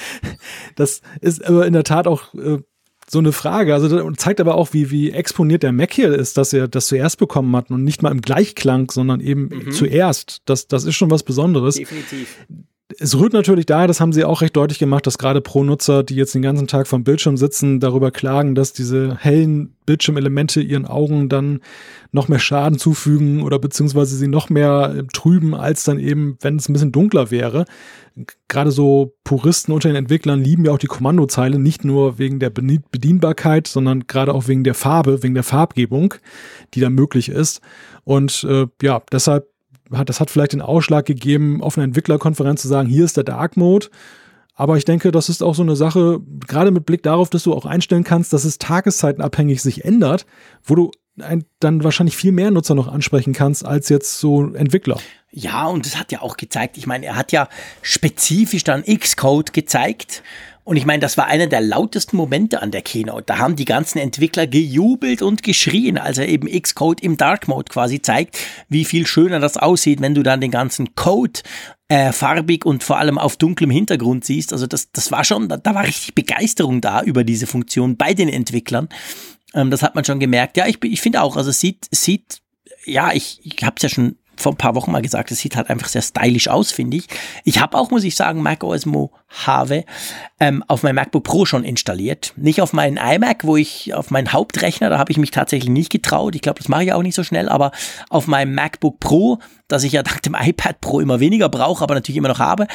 das 0.76 1.02
ist 1.20 1.44
aber 1.44 1.66
in 1.66 1.72
der 1.72 1.84
Tat 1.84 2.06
auch 2.06 2.34
äh, 2.34 2.58
so 3.08 3.18
eine 3.18 3.32
Frage. 3.32 3.74
Also 3.74 4.10
zeigt 4.12 4.40
aber 4.40 4.54
auch, 4.54 4.72
wie, 4.72 4.90
wie 4.90 5.10
exponiert 5.10 5.62
der 5.62 5.72
Mac 5.72 5.92
hier 5.92 6.12
ist, 6.12 6.36
dass 6.38 6.52
er 6.52 6.68
das 6.68 6.86
zuerst 6.86 7.18
bekommen 7.18 7.54
hat 7.56 7.70
und 7.70 7.84
nicht 7.84 8.02
mal 8.02 8.10
im 8.10 8.22
Gleichklang, 8.22 8.90
sondern 8.90 9.20
eben 9.20 9.48
mhm. 9.48 9.72
zuerst. 9.72 10.42
Das, 10.46 10.66
das 10.68 10.84
ist 10.84 10.94
schon 10.94 11.10
was 11.10 11.22
Besonderes. 11.22 11.74
Definitiv 11.74 12.36
es 12.98 13.18
rührt 13.18 13.32
natürlich 13.32 13.66
daher, 13.66 13.86
das 13.86 14.00
haben 14.00 14.12
sie 14.12 14.24
auch 14.24 14.40
recht 14.40 14.56
deutlich 14.56 14.78
gemacht, 14.78 15.06
dass 15.06 15.18
gerade 15.18 15.40
Pro-Nutzer, 15.40 16.02
die 16.02 16.14
jetzt 16.14 16.34
den 16.34 16.42
ganzen 16.42 16.66
Tag 16.66 16.86
vom 16.86 17.04
Bildschirm 17.04 17.36
sitzen, 17.36 17.80
darüber 17.80 18.10
klagen, 18.10 18.54
dass 18.54 18.72
diese 18.72 19.16
hellen 19.18 19.74
Bildschirmelemente 19.86 20.60
ihren 20.60 20.86
Augen 20.86 21.28
dann 21.28 21.60
noch 22.12 22.28
mehr 22.28 22.38
Schaden 22.38 22.78
zufügen 22.78 23.42
oder 23.42 23.58
beziehungsweise 23.58 24.16
sie 24.16 24.28
noch 24.28 24.48
mehr 24.48 24.94
äh, 24.96 25.04
trüben, 25.12 25.54
als 25.54 25.84
dann 25.84 25.98
eben, 25.98 26.36
wenn 26.40 26.56
es 26.56 26.68
ein 26.68 26.72
bisschen 26.72 26.92
dunkler 26.92 27.30
wäre. 27.30 27.64
Gerade 28.48 28.70
so 28.70 29.14
Puristen 29.24 29.72
unter 29.72 29.88
den 29.88 29.96
Entwicklern 29.96 30.40
lieben 30.40 30.64
ja 30.64 30.72
auch 30.72 30.78
die 30.78 30.86
Kommandozeile, 30.86 31.58
nicht 31.58 31.84
nur 31.84 32.18
wegen 32.18 32.38
der 32.38 32.50
Bedienbarkeit, 32.50 33.66
sondern 33.66 34.06
gerade 34.06 34.34
auch 34.34 34.48
wegen 34.48 34.64
der 34.64 34.74
Farbe, 34.74 35.22
wegen 35.22 35.34
der 35.34 35.42
Farbgebung, 35.42 36.14
die 36.74 36.80
da 36.80 36.90
möglich 36.90 37.28
ist. 37.28 37.60
Und 38.04 38.44
äh, 38.44 38.66
ja, 38.82 39.02
deshalb 39.10 39.46
hat, 39.98 40.08
das 40.08 40.20
hat 40.20 40.30
vielleicht 40.30 40.52
den 40.52 40.62
Ausschlag 40.62 41.06
gegeben, 41.06 41.62
auf 41.62 41.76
einer 41.76 41.84
Entwicklerkonferenz 41.84 42.62
zu 42.62 42.68
sagen, 42.68 42.88
hier 42.88 43.04
ist 43.04 43.16
der 43.16 43.24
Dark 43.24 43.56
Mode. 43.56 43.88
Aber 44.54 44.76
ich 44.76 44.84
denke, 44.84 45.10
das 45.12 45.28
ist 45.28 45.42
auch 45.42 45.54
so 45.54 45.62
eine 45.62 45.76
Sache, 45.76 46.20
gerade 46.46 46.70
mit 46.70 46.84
Blick 46.84 47.02
darauf, 47.02 47.30
dass 47.30 47.44
du 47.44 47.54
auch 47.54 47.64
einstellen 47.64 48.04
kannst, 48.04 48.32
dass 48.32 48.44
es 48.44 48.58
tageszeitenabhängig 48.58 49.62
sich 49.62 49.84
ändert, 49.84 50.26
wo 50.62 50.74
du 50.74 50.90
ein, 51.20 51.44
dann 51.60 51.84
wahrscheinlich 51.84 52.16
viel 52.16 52.32
mehr 52.32 52.50
Nutzer 52.50 52.74
noch 52.74 52.88
ansprechen 52.88 53.32
kannst 53.32 53.64
als 53.64 53.88
jetzt 53.88 54.18
so 54.18 54.52
Entwickler. 54.54 54.98
Ja, 55.30 55.66
und 55.66 55.86
das 55.86 55.98
hat 55.98 56.12
ja 56.12 56.20
auch 56.20 56.36
gezeigt, 56.36 56.76
ich 56.76 56.86
meine, 56.86 57.06
er 57.06 57.16
hat 57.16 57.32
ja 57.32 57.48
spezifisch 57.80 58.64
dann 58.64 58.84
Xcode 58.84 59.52
gezeigt 59.52 60.22
und 60.64 60.76
ich 60.76 60.86
meine, 60.86 61.00
das 61.00 61.18
war 61.18 61.26
einer 61.26 61.48
der 61.48 61.60
lautesten 61.60 62.16
Momente 62.16 62.62
an 62.62 62.70
der 62.70 62.82
Keynote. 62.82 63.24
Da 63.26 63.38
haben 63.38 63.56
die 63.56 63.64
ganzen 63.64 63.98
Entwickler 63.98 64.46
gejubelt 64.46 65.20
und 65.20 65.42
geschrien, 65.42 65.98
als 65.98 66.18
er 66.18 66.28
eben 66.28 66.48
Xcode 66.48 67.00
im 67.00 67.16
Dark 67.16 67.48
Mode 67.48 67.70
quasi 67.70 68.00
zeigt, 68.00 68.38
wie 68.68 68.84
viel 68.84 69.06
schöner 69.06 69.40
das 69.40 69.56
aussieht, 69.56 70.00
wenn 70.00 70.14
du 70.14 70.22
dann 70.22 70.40
den 70.40 70.52
ganzen 70.52 70.94
Code 70.94 71.40
äh, 71.88 72.12
farbig 72.12 72.64
und 72.64 72.84
vor 72.84 72.98
allem 72.98 73.18
auf 73.18 73.36
dunklem 73.36 73.70
Hintergrund 73.70 74.24
siehst. 74.24 74.52
Also 74.52 74.68
das, 74.68 74.92
das 74.92 75.10
war 75.10 75.24
schon, 75.24 75.48
da, 75.48 75.56
da 75.56 75.74
war 75.74 75.84
richtig 75.84 76.14
Begeisterung 76.14 76.80
da 76.80 77.02
über 77.02 77.24
diese 77.24 77.48
Funktion 77.48 77.96
bei 77.96 78.14
den 78.14 78.28
Entwicklern. 78.28 78.88
Ähm, 79.54 79.70
das 79.70 79.82
hat 79.82 79.96
man 79.96 80.04
schon 80.04 80.20
gemerkt. 80.20 80.56
Ja, 80.56 80.66
ich, 80.68 80.82
ich 80.84 81.00
finde 81.00 81.22
auch, 81.22 81.36
also 81.36 81.50
es 81.50 81.58
sieht, 81.58 81.88
sieht, 81.90 82.40
ja, 82.84 83.12
ich, 83.12 83.40
ich 83.42 83.64
habe 83.64 83.74
es 83.76 83.82
ja 83.82 83.88
schon 83.88 84.16
vor 84.36 84.52
ein 84.52 84.58
paar 84.58 84.74
Wochen 84.74 84.92
mal 84.92 85.02
gesagt, 85.02 85.30
es 85.30 85.38
sieht 85.38 85.56
halt 85.56 85.70
einfach 85.70 85.88
sehr 85.88 86.02
stylisch 86.02 86.48
aus, 86.48 86.72
finde 86.72 86.96
ich. 86.96 87.06
Ich 87.44 87.60
habe 87.60 87.76
auch, 87.76 87.90
muss 87.90 88.04
ich 88.04 88.16
sagen, 88.16 88.42
Mac 88.42 88.64
OS 88.64 88.86
Mojave 89.32 89.84
ähm, 90.40 90.64
auf 90.66 90.82
mein 90.82 90.94
MacBook 90.94 91.24
Pro 91.24 91.44
schon 91.46 91.64
installiert. 91.64 92.32
Nicht 92.36 92.60
auf 92.60 92.72
meinen 92.72 92.96
iMac, 92.96 93.44
wo 93.44 93.56
ich 93.56 93.94
auf 93.94 94.10
meinen 94.10 94.32
Hauptrechner, 94.32 94.90
da 94.90 94.98
habe 94.98 95.12
ich 95.12 95.18
mich 95.18 95.30
tatsächlich 95.30 95.70
nicht 95.70 95.92
getraut. 95.92 96.34
Ich 96.34 96.42
glaube, 96.42 96.58
das 96.58 96.68
mache 96.68 96.84
ich 96.84 96.92
auch 96.92 97.02
nicht 97.02 97.14
so 97.14 97.22
schnell, 97.22 97.48
aber 97.48 97.70
auf 98.08 98.26
meinem 98.26 98.54
MacBook 98.54 98.98
Pro, 99.00 99.38
das 99.68 99.84
ich 99.84 99.92
ja 99.92 100.02
dank 100.02 100.22
dem 100.22 100.36
iPad 100.38 100.80
Pro 100.80 101.00
immer 101.00 101.20
weniger 101.20 101.48
brauche, 101.48 101.82
aber 101.82 101.94
natürlich 101.94 102.16
immer 102.16 102.28
noch 102.28 102.40
habe. 102.40 102.66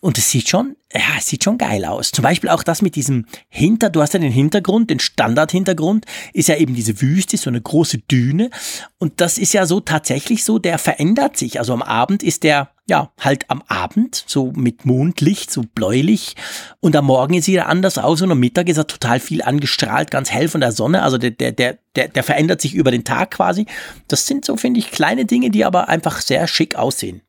Und 0.00 0.18
es 0.18 0.30
sieht 0.30 0.48
schon, 0.48 0.76
ja, 0.92 1.00
es 1.16 1.26
sieht 1.26 1.44
schon 1.44 1.58
geil 1.58 1.84
aus. 1.84 2.10
Zum 2.10 2.22
Beispiel 2.22 2.50
auch 2.50 2.62
das 2.62 2.82
mit 2.82 2.96
diesem 2.96 3.26
Hinter, 3.48 3.88
du 3.88 4.02
hast 4.02 4.14
ja 4.14 4.20
den 4.20 4.32
Hintergrund, 4.32 4.90
den 4.90 5.00
Standardhintergrund, 5.00 6.06
ist 6.32 6.48
ja 6.48 6.56
eben 6.56 6.74
diese 6.74 7.00
Wüste, 7.00 7.36
so 7.36 7.50
eine 7.50 7.60
große 7.60 7.98
Düne. 7.98 8.50
Und 8.98 9.20
das 9.20 9.38
ist 9.38 9.54
ja 9.54 9.64
so 9.64 9.80
tatsächlich 9.80 10.44
so, 10.44 10.58
der 10.58 10.78
verändert 10.78 11.36
sich. 11.36 11.58
Also 11.60 11.72
am 11.72 11.82
Abend 11.82 12.22
ist 12.22 12.42
der 12.42 12.70
ja, 12.88 13.12
halt 13.20 13.48
am 13.48 13.62
Abend, 13.68 14.24
so 14.26 14.52
mit 14.52 14.84
Mondlicht, 14.84 15.50
so 15.50 15.62
bläulich. 15.62 16.34
Und 16.80 16.96
am 16.96 17.06
Morgen 17.06 17.40
sieht 17.40 17.56
er 17.56 17.68
anders 17.68 17.96
aus 17.96 18.22
und 18.22 18.32
am 18.32 18.40
Mittag 18.40 18.68
ist 18.68 18.76
er 18.76 18.86
total 18.86 19.20
viel 19.20 19.42
angestrahlt, 19.42 20.10
ganz 20.10 20.30
hell 20.30 20.48
von 20.48 20.60
der 20.60 20.72
Sonne. 20.72 21.02
Also 21.02 21.16
der, 21.16 21.30
der, 21.30 21.52
der, 21.52 21.78
der, 21.94 22.08
der 22.08 22.22
verändert 22.22 22.60
sich 22.60 22.74
über 22.74 22.90
den 22.90 23.04
Tag 23.04 23.32
quasi. 23.32 23.66
Das 24.08 24.26
sind 24.26 24.44
so, 24.44 24.56
finde 24.56 24.80
ich, 24.80 24.90
kleine 24.90 25.26
Dinge, 25.26 25.50
die 25.50 25.64
aber 25.64 25.88
einfach 25.88 26.20
sehr 26.20 26.46
schick 26.48 26.74
aussehen. 26.74 27.22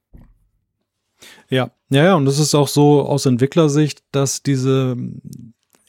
Ja, 1.50 1.72
ja, 1.90 2.04
ja, 2.04 2.16
und 2.16 2.26
das 2.26 2.40
ist 2.40 2.56
auch 2.56 2.68
so 2.68 3.04
aus 3.04 3.28
Entwicklersicht, 3.28 4.04
dass 4.12 4.42
diese 4.42 4.98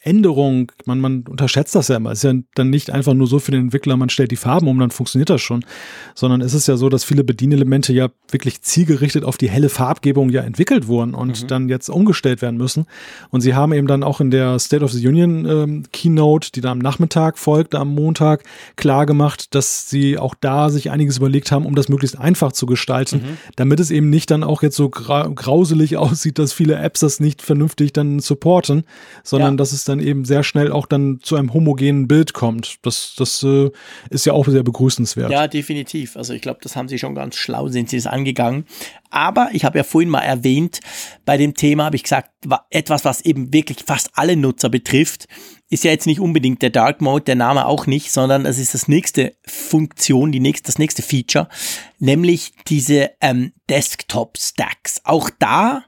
Änderung, 0.05 0.71
man, 0.85 0.99
man 0.99 1.23
unterschätzt 1.27 1.73
das 1.73 1.87
ja 1.87 1.97
immer. 1.97 2.11
Es 2.11 2.19
ist 2.19 2.31
ja 2.31 2.39
dann 2.53 2.69
nicht 2.69 2.91
einfach 2.91 3.15
nur 3.15 3.25
so 3.25 3.39
für 3.39 3.51
den 3.51 3.61
Entwickler, 3.61 3.97
man 3.97 4.09
stellt 4.09 4.29
die 4.29 4.35
Farben 4.35 4.67
um, 4.67 4.79
dann 4.79 4.91
funktioniert 4.91 5.31
das 5.31 5.41
schon, 5.41 5.65
sondern 6.13 6.41
es 6.41 6.53
ist 6.53 6.67
ja 6.67 6.77
so, 6.77 6.89
dass 6.89 7.03
viele 7.03 7.23
Bedienelemente 7.23 7.91
ja 7.91 8.09
wirklich 8.29 8.61
zielgerichtet 8.61 9.23
auf 9.23 9.37
die 9.37 9.49
helle 9.49 9.69
Farbgebung 9.69 10.29
ja 10.29 10.41
entwickelt 10.41 10.87
wurden 10.87 11.15
und 11.15 11.43
mhm. 11.43 11.47
dann 11.47 11.69
jetzt 11.69 11.89
umgestellt 11.89 12.41
werden 12.43 12.57
müssen. 12.57 12.85
Und 13.31 13.41
sie 13.41 13.55
haben 13.55 13.73
eben 13.73 13.87
dann 13.87 14.03
auch 14.03 14.21
in 14.21 14.29
der 14.29 14.59
State 14.59 14.83
of 14.83 14.91
the 14.91 15.07
Union 15.07 15.45
ähm, 15.45 15.83
Keynote, 15.91 16.51
die 16.51 16.61
da 16.61 16.71
am 16.71 16.79
Nachmittag 16.79 17.39
folgte, 17.39 17.79
am 17.79 17.93
Montag, 17.93 18.43
klar 18.75 19.07
gemacht, 19.07 19.55
dass 19.55 19.89
sie 19.89 20.19
auch 20.19 20.35
da 20.39 20.69
sich 20.69 20.91
einiges 20.91 21.17
überlegt 21.17 21.51
haben, 21.51 21.65
um 21.65 21.73
das 21.75 21.89
möglichst 21.89 22.17
einfach 22.17 22.51
zu 22.51 22.67
gestalten, 22.67 23.17
mhm. 23.17 23.37
damit 23.55 23.79
es 23.79 23.89
eben 23.89 24.09
nicht 24.09 24.29
dann 24.29 24.43
auch 24.43 24.61
jetzt 24.61 24.75
so 24.75 24.89
gra 24.89 25.27
grauselig 25.27 25.97
aussieht, 25.97 26.39
dass 26.39 26.53
viele 26.53 26.75
Apps 26.75 26.99
das 26.99 27.19
nicht 27.19 27.41
vernünftig 27.41 27.91
dann 27.93 28.19
supporten, 28.19 28.83
sondern 29.23 29.53
ja. 29.53 29.57
dass 29.57 29.71
es 29.71 29.83
dann 29.83 29.94
dann 29.95 30.05
eben 30.05 30.25
sehr 30.25 30.43
schnell 30.43 30.71
auch 30.71 30.85
dann 30.85 31.19
zu 31.21 31.35
einem 31.35 31.53
homogenen 31.53 32.07
Bild 32.07 32.33
kommt. 32.33 32.77
Das, 32.83 33.13
das 33.17 33.43
äh, 33.43 33.69
ist 34.09 34.25
ja 34.25 34.33
auch 34.33 34.47
sehr 34.47 34.63
begrüßenswert. 34.63 35.31
Ja, 35.31 35.47
definitiv. 35.47 36.17
Also 36.17 36.33
ich 36.33 36.41
glaube, 36.41 36.59
das 36.61 36.75
haben 36.75 36.87
sie 36.87 36.99
schon 36.99 37.15
ganz 37.15 37.35
schlau, 37.35 37.67
sind 37.67 37.89
sie 37.89 37.97
es 37.97 38.07
angegangen. 38.07 38.65
Aber 39.09 39.49
ich 39.53 39.65
habe 39.65 39.77
ja 39.77 39.83
vorhin 39.83 40.09
mal 40.09 40.21
erwähnt, 40.21 40.79
bei 41.25 41.37
dem 41.37 41.53
Thema 41.53 41.85
habe 41.85 41.95
ich 41.95 42.03
gesagt, 42.03 42.31
etwas, 42.69 43.05
was 43.05 43.21
eben 43.21 43.53
wirklich 43.53 43.79
fast 43.85 44.11
alle 44.15 44.35
Nutzer 44.35 44.69
betrifft, 44.69 45.27
ist 45.69 45.83
ja 45.83 45.91
jetzt 45.91 46.05
nicht 46.05 46.19
unbedingt 46.19 46.61
der 46.61 46.69
Dark 46.69 47.01
Mode, 47.01 47.25
der 47.25 47.35
Name 47.35 47.65
auch 47.65 47.87
nicht, 47.87 48.11
sondern 48.11 48.45
es 48.45 48.59
ist 48.59 48.73
das 48.73 48.87
nächste 48.87 49.35
Funktion, 49.47 50.31
die 50.31 50.39
nächste, 50.39 50.67
das 50.67 50.77
nächste 50.77 51.01
Feature, 51.01 51.49
nämlich 51.97 52.53
diese 52.67 53.11
ähm, 53.21 53.53
Desktop 53.69 54.37
Stacks. 54.37 55.01
Auch 55.03 55.29
da, 55.39 55.83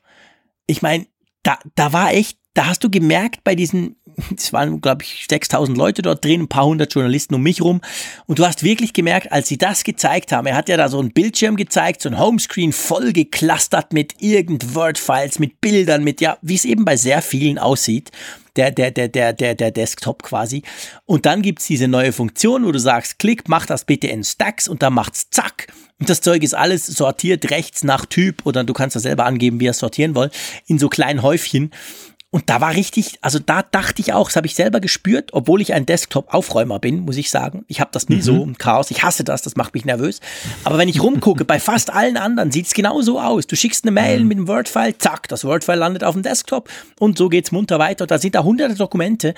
ich 0.66 0.82
meine, 0.82 1.06
da, 1.44 1.60
da 1.76 1.94
war 1.94 2.14
echt 2.14 2.40
da 2.58 2.66
hast 2.66 2.84
du 2.84 2.90
gemerkt 2.90 3.44
bei 3.44 3.54
diesen, 3.54 3.98
es 4.36 4.52
waren, 4.52 4.82
glaube 4.82 5.04
ich, 5.04 5.28
6000 5.30 5.78
Leute 5.78 6.02
dort 6.02 6.26
drin, 6.26 6.42
ein 6.42 6.48
paar 6.48 6.66
hundert 6.66 6.92
Journalisten 6.92 7.36
um 7.36 7.44
mich 7.44 7.62
rum. 7.62 7.82
Und 8.26 8.40
du 8.40 8.48
hast 8.48 8.64
wirklich 8.64 8.94
gemerkt, 8.94 9.32
als 9.32 9.48
sie 9.48 9.60
das 9.60 9.84
gezeigt 9.84 10.32
haben, 10.32 10.48
er 10.48 10.56
hat 10.56 10.68
ja 10.68 10.76
da 10.76 10.90
so 10.90 11.00
einen 11.00 11.12
Bildschirm 11.12 11.56
gezeigt, 11.56 12.02
so 12.02 12.10
ein 12.10 12.18
Homescreen 12.18 12.74
voll 12.74 13.14
geklustert 13.14 13.94
mit 13.94 14.16
irgend 14.24 14.74
Word-Files, 14.74 15.38
mit 15.38 15.62
Bildern, 15.62 16.04
mit, 16.04 16.20
ja, 16.20 16.40
wie 16.42 16.56
es 16.56 16.66
eben 16.66 16.84
bei 16.84 16.98
sehr 16.98 17.22
vielen 17.22 17.60
aussieht. 17.60 18.10
Der, 18.56 18.72
der, 18.72 18.90
der, 18.90 19.08
der, 19.08 19.34
der, 19.34 19.54
der 19.54 19.70
Desktop 19.70 20.24
quasi. 20.24 20.64
Und 21.06 21.28
dann 21.28 21.44
gibt's 21.44 21.68
diese 21.68 21.88
neue 21.88 22.12
Funktion, 22.12 22.66
wo 22.66 22.72
du 22.72 22.80
sagst, 22.80 23.20
klick, 23.20 23.48
mach 23.48 23.68
das 23.68 23.86
bitte 23.86 24.08
in 24.08 24.24
Stacks 24.24 24.68
und 24.68 24.82
dann 24.82 24.96
macht's 24.96 25.30
zack. 25.30 25.68
Und 26.00 26.10
das 26.10 26.22
Zeug 26.22 26.42
ist 26.42 26.56
alles 26.56 26.88
sortiert 26.88 27.52
rechts 27.52 27.84
nach 27.84 28.08
Typ 28.08 28.48
oder 28.48 28.64
du 28.64 28.74
kannst 28.74 28.96
das 28.96 29.04
selber 29.04 29.26
angeben, 29.26 29.60
wie 29.60 29.66
ihr 29.66 29.72
es 29.72 29.78
sortieren 29.78 30.16
wollt, 30.16 30.34
in 30.66 30.80
so 30.80 30.90
kleinen 30.90 31.22
Häufchen. 31.22 31.70
Und 32.30 32.50
da 32.50 32.60
war 32.60 32.76
richtig, 32.76 33.20
also 33.22 33.40
da 33.40 33.64
dachte 33.64 34.02
ich 34.02 34.12
auch, 34.12 34.28
das 34.28 34.36
habe 34.36 34.48
ich 34.48 34.56
selber 34.56 34.82
gespürt, 34.82 35.30
obwohl 35.32 35.62
ich 35.62 35.74
ein 35.74 35.86
Desktop-Aufräumer 35.86 36.78
bin, 36.78 37.00
muss 37.00 37.16
ich 37.16 37.30
sagen. 37.30 37.64
Ich 37.70 37.80
habe 37.80 37.92
das 37.94 38.10
nie 38.10 38.18
mhm. 38.18 38.22
so 38.22 38.44
im 38.44 38.58
Chaos. 38.58 38.92
Ich 38.92 39.02
hasse 39.02 39.24
das, 39.24 39.44
das 39.44 39.56
macht 39.56 39.74
mich 39.74 39.86
nervös. 39.86 40.20
Aber 40.66 40.78
wenn 40.78 40.90
ich 40.90 41.02
rumgucke, 41.02 41.46
bei 41.46 41.58
fast 41.58 41.94
allen 41.94 42.18
anderen 42.18 42.52
sieht 42.52 42.68
es 42.68 42.74
genau 42.74 43.02
so 43.02 43.22
aus. 43.22 43.48
Du 43.48 43.56
schickst 43.56 43.86
eine 43.86 43.92
Mail 43.92 44.20
mhm. 44.20 44.28
mit 44.28 44.38
einem 44.40 44.48
Word-File, 44.50 44.98
zack, 44.98 45.30
das 45.30 45.46
Word-File 45.46 45.80
landet 45.80 46.04
auf 46.04 46.16
dem 46.16 46.22
Desktop 46.22 46.70
und 47.00 47.18
so 47.18 47.30
geht's 47.30 47.54
munter 47.54 47.80
weiter. 47.80 48.06
Da 48.06 48.18
sind 48.18 48.36
da 48.36 48.44
hunderte 48.44 48.76
Dokumente. 48.76 49.34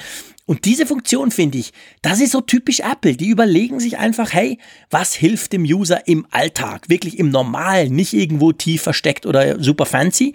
Und 0.47 0.65
diese 0.65 0.87
Funktion 0.87 1.29
finde 1.29 1.59
ich, 1.59 1.73
das 2.01 2.19
ist 2.19 2.31
so 2.31 2.41
typisch 2.41 2.79
Apple. 2.79 3.15
Die 3.15 3.29
überlegen 3.29 3.79
sich 3.79 3.99
einfach, 3.99 4.33
hey, 4.33 4.57
was 4.89 5.13
hilft 5.13 5.53
dem 5.53 5.61
User 5.61 6.07
im 6.07 6.25
Alltag? 6.31 6.89
Wirklich 6.89 7.19
im 7.19 7.29
Normalen, 7.29 7.93
nicht 7.93 8.13
irgendwo 8.13 8.51
tief 8.51 8.81
versteckt 8.81 9.27
oder 9.27 9.61
super 9.61 9.85
fancy. 9.85 10.33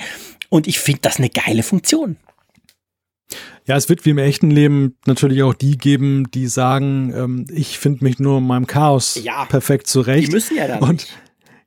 Und 0.51 0.69
ich 0.69 0.79
finde 0.79 1.01
das 1.03 1.19
eine 1.19 1.31
geile 1.31 1.65
Funktion. 1.65 2.17
Ja, 3.67 3.77
es 3.77 3.89
wird 3.89 4.05
wie 4.05 4.11
im 4.11 4.19
echten 4.19 4.51
Leben 4.51 4.97
natürlich 5.07 5.43
auch 5.43 5.55
die 5.55 5.79
geben, 5.79 6.31
die 6.31 6.49
sagen, 6.49 7.13
ähm, 7.17 7.47
ich 7.51 7.79
finde 7.79 8.05
mich 8.05 8.19
nur 8.19 8.39
in 8.39 8.47
meinem 8.47 8.67
Chaos 8.67 9.19
ja, 9.23 9.47
perfekt 9.47 9.87
zurecht. 9.87 10.29
Die 10.29 10.33
müssen 10.33 10.57
ja 10.57 10.69
dann. 10.69 10.81
Und 10.81 10.93
nicht. 10.93 11.19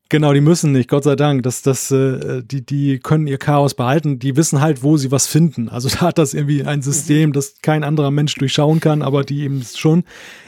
Genau, 0.10 0.32
die 0.32 0.42
müssen 0.42 0.72
nicht, 0.72 0.90
Gott 0.90 1.04
sei 1.04 1.16
Dank. 1.16 1.44
Das, 1.44 1.62
das, 1.64 1.92
äh, 1.92 2.42
die, 2.44 2.66
die 2.66 3.00
können 3.00 3.28
ihr 3.28 3.38
Chaos 3.38 3.74
behalten. 3.74 4.20
Die 4.20 4.38
wissen 4.38 4.62
halt, 4.62 4.82
wo 4.82 4.96
sie 4.96 5.12
was 5.12 5.28
finden. 5.28 5.68
Also 5.70 5.90
da 5.94 6.02
hat 6.02 6.18
das 6.18 6.34
irgendwie 6.34 6.64
ein 6.64 6.82
System, 6.82 7.34
das 7.34 7.56
kein 7.62 7.84
anderer 7.84 8.12
Mensch 8.12 8.36
durchschauen 8.36 8.80
kann, 8.80 9.02
aber 9.02 9.24
die 9.24 9.42
eben 9.42 9.64
schon. 9.64 10.04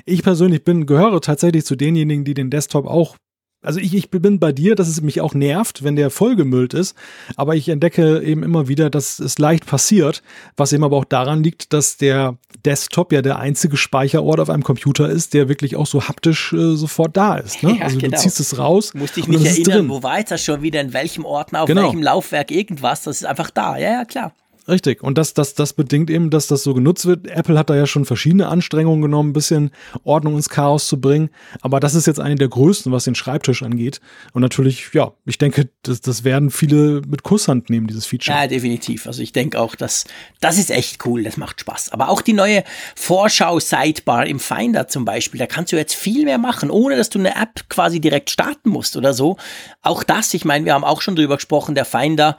Ich 0.06 0.24
persönlich 0.24 0.64
bin, 0.64 0.86
gehöre 0.86 1.20
tatsächlich 1.20 1.66
zu 1.66 1.76
denjenigen, 1.76 2.24
die 2.24 2.34
den 2.34 2.50
Desktop 2.50 2.86
auch 2.86 3.18
also 3.62 3.80
ich, 3.80 3.94
ich 3.94 4.10
bin 4.10 4.40
bei 4.40 4.52
dir, 4.52 4.76
dass 4.76 4.88
es 4.88 5.02
mich 5.02 5.20
auch 5.22 5.34
nervt, 5.34 5.84
wenn 5.84 5.96
der 5.96 6.10
vollgemüllt 6.10 6.74
ist, 6.74 6.96
aber 7.36 7.56
ich 7.56 7.68
entdecke 7.68 8.22
eben 8.22 8.44
immer 8.44 8.68
wieder, 8.68 8.90
dass 8.90 9.20
es 9.20 9.38
leicht 9.38 9.66
passiert, 9.66 10.24
was 10.56 10.72
eben 10.72 10.84
aber 10.84 10.96
auch 10.98 11.06
daran 11.06 11.44
liegt, 11.44 11.74
dass 11.74 11.98
der 11.98 12.38
Desktop 12.66 13.12
ja 13.12 13.22
der 13.22 13.40
einzige 13.40 13.76
Speicherort 13.76 14.40
auf 14.40 14.50
einem 14.50 14.64
Computer 14.64 15.10
ist, 15.10 15.34
der 15.34 15.50
wirklich 15.50 15.76
auch 15.76 15.88
so 15.88 16.08
haptisch 16.08 16.54
äh, 16.54 16.76
sofort 16.76 17.18
da 17.18 17.36
ist. 17.36 17.64
Ne? 17.64 17.70
Ja, 17.80 17.86
also 17.86 17.98
genau. 18.00 18.16
du 18.16 18.22
ziehst 18.24 18.40
es 18.40 18.58
raus. 18.58 18.94
Musste 18.94 19.20
ich 19.20 19.28
mich 19.28 19.46
erinnern, 19.46 19.90
wo 19.90 20.02
war 20.02 20.20
jetzt 20.20 20.32
das 20.32 20.44
schon 20.44 20.62
wieder, 20.62 20.82
in 20.82 20.94
welchem 20.94 21.24
Ordner, 21.24 21.62
auf 21.62 21.68
Genau. 21.68 21.84
welchem 21.84 22.02
Laufwerk, 22.02 22.52
irgendwas, 22.52 23.04
das 23.04 23.18
ist 23.18 23.26
einfach 23.26 23.52
da. 23.52 23.78
Ja, 23.78 23.92
ja, 23.92 24.06
klar. 24.06 24.34
Richtig. 24.70 25.04
Und 25.04 25.18
das, 25.18 25.34
das, 25.34 25.56
das 25.56 25.74
bedingt 25.74 26.10
eben, 26.10 26.30
dass 26.30 26.48
das 26.48 26.62
so 26.62 26.74
genutzt 26.74 27.06
wird. 27.08 27.28
Apple 27.28 27.58
hat 27.58 27.70
da 27.70 27.76
ja 27.76 27.88
schon 27.88 28.06
verschiedene 28.06 28.48
Anstrengungen 28.48 29.02
genommen, 29.02 29.32
ein 29.32 29.34
bisschen 29.34 29.72
Ordnung 30.04 30.36
ins 30.36 30.50
Chaos 30.50 30.88
zu 30.88 31.02
bringen. 31.02 31.30
Aber 31.62 31.80
das 31.80 31.96
ist 31.96 32.06
jetzt 32.06 32.20
eine 32.20 32.36
der 32.36 32.50
größten, 32.50 32.92
was 32.92 33.06
den 33.06 33.16
Schreibtisch 33.16 33.64
angeht. 33.64 34.00
Und 34.34 34.44
natürlich, 34.44 34.90
ja, 34.94 35.12
ich 35.26 35.40
denke, 35.40 35.70
das, 35.82 36.02
das 36.02 36.24
werden 36.24 36.52
viele 36.52 37.02
mit 37.08 37.24
Kusshand 37.24 37.70
nehmen, 37.70 37.88
dieses 37.88 38.06
Feature. 38.06 38.38
Ja, 38.38 38.48
definitiv. 38.48 39.08
Also 39.08 39.24
ich 39.24 39.32
denke 39.32 39.60
auch, 39.60 39.76
dass 39.76 40.06
das 40.40 40.60
ist 40.60 40.70
echt 40.70 41.04
cool, 41.06 41.24
das 41.24 41.38
macht 41.38 41.62
Spaß. 41.62 41.92
Aber 41.92 42.10
auch 42.10 42.22
die 42.22 42.34
neue 42.34 42.64
Vorschau-Sidebar 42.96 44.28
im 44.28 44.40
Finder 44.40 44.88
zum 44.88 45.04
Beispiel, 45.04 45.40
da 45.40 45.48
kannst 45.48 45.72
du 45.72 45.78
jetzt 45.78 45.96
viel 45.96 46.26
mehr 46.26 46.38
machen, 46.38 46.70
ohne 46.70 46.96
dass 46.96 47.10
du 47.10 47.18
eine 47.18 47.36
App 47.36 47.68
quasi 47.70 48.00
direkt 48.00 48.30
starten 48.30 48.70
musst 48.70 48.96
oder 48.96 49.14
so. 49.14 49.38
Auch 49.82 50.04
das, 50.04 50.34
ich 50.36 50.46
meine, 50.46 50.66
wir 50.66 50.76
haben 50.76 50.84
auch 50.84 51.02
schon 51.02 51.16
drüber 51.16 51.38
gesprochen, 51.38 51.74
der 51.74 51.86
Finder 51.86 52.38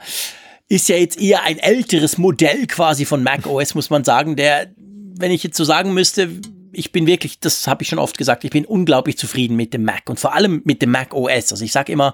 ist 0.71 0.87
ja 0.87 0.95
jetzt 0.95 1.19
eher 1.19 1.43
ein 1.43 1.59
älteres 1.59 2.17
Modell 2.17 2.65
quasi 2.65 3.03
von 3.03 3.23
Mac 3.23 3.45
OS, 3.45 3.75
muss 3.75 3.89
man 3.89 4.05
sagen, 4.05 4.37
der, 4.37 4.71
wenn 4.77 5.29
ich 5.29 5.43
jetzt 5.43 5.57
so 5.57 5.65
sagen 5.65 5.93
müsste, 5.93 6.29
ich 6.71 6.93
bin 6.93 7.07
wirklich, 7.07 7.41
das 7.41 7.67
habe 7.67 7.83
ich 7.83 7.89
schon 7.89 7.99
oft 7.99 8.17
gesagt, 8.17 8.45
ich 8.45 8.51
bin 8.51 8.63
unglaublich 8.63 9.17
zufrieden 9.17 9.57
mit 9.57 9.73
dem 9.73 9.83
Mac 9.83 10.09
und 10.09 10.17
vor 10.17 10.33
allem 10.33 10.61
mit 10.63 10.81
dem 10.81 10.91
Mac 10.91 11.13
OS. 11.13 11.51
Also 11.51 11.65
ich 11.65 11.73
sage 11.73 11.91
immer, 11.91 12.13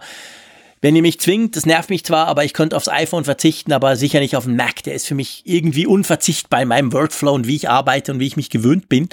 wenn 0.82 0.95
ihr 0.95 1.03
mich 1.03 1.19
zwingt, 1.19 1.56
das 1.56 1.68
nervt 1.68 1.92
mich 1.92 2.03
zwar, 2.03 2.26
aber 2.26 2.45
ich 2.45 2.53
könnte 2.53 2.76
aufs 2.76 2.90
iPhone 2.90 3.26
verzichten, 3.26 3.74
aber 3.74 3.95
sicher 3.95 4.19
nicht 4.22 4.36
auf 4.36 4.45
den 4.45 4.56
Mac. 4.56 4.82
Der 4.82 4.95
ist 4.95 5.06
für 5.06 5.14
mich 5.14 5.44
irgendwie 5.45 5.86
unverzichtbar 5.86 6.64
in 6.64 6.69
meinem 6.69 6.94
Workflow 6.94 7.34
und 7.34 7.45
wie 7.45 7.58
ich 7.58 7.69
arbeite 7.69 8.11
und 8.11 8.19
wie 8.19 8.27
ich 8.27 8.38
mich 8.38 8.50
gewöhnt 8.50 8.90
bin. 8.90 9.08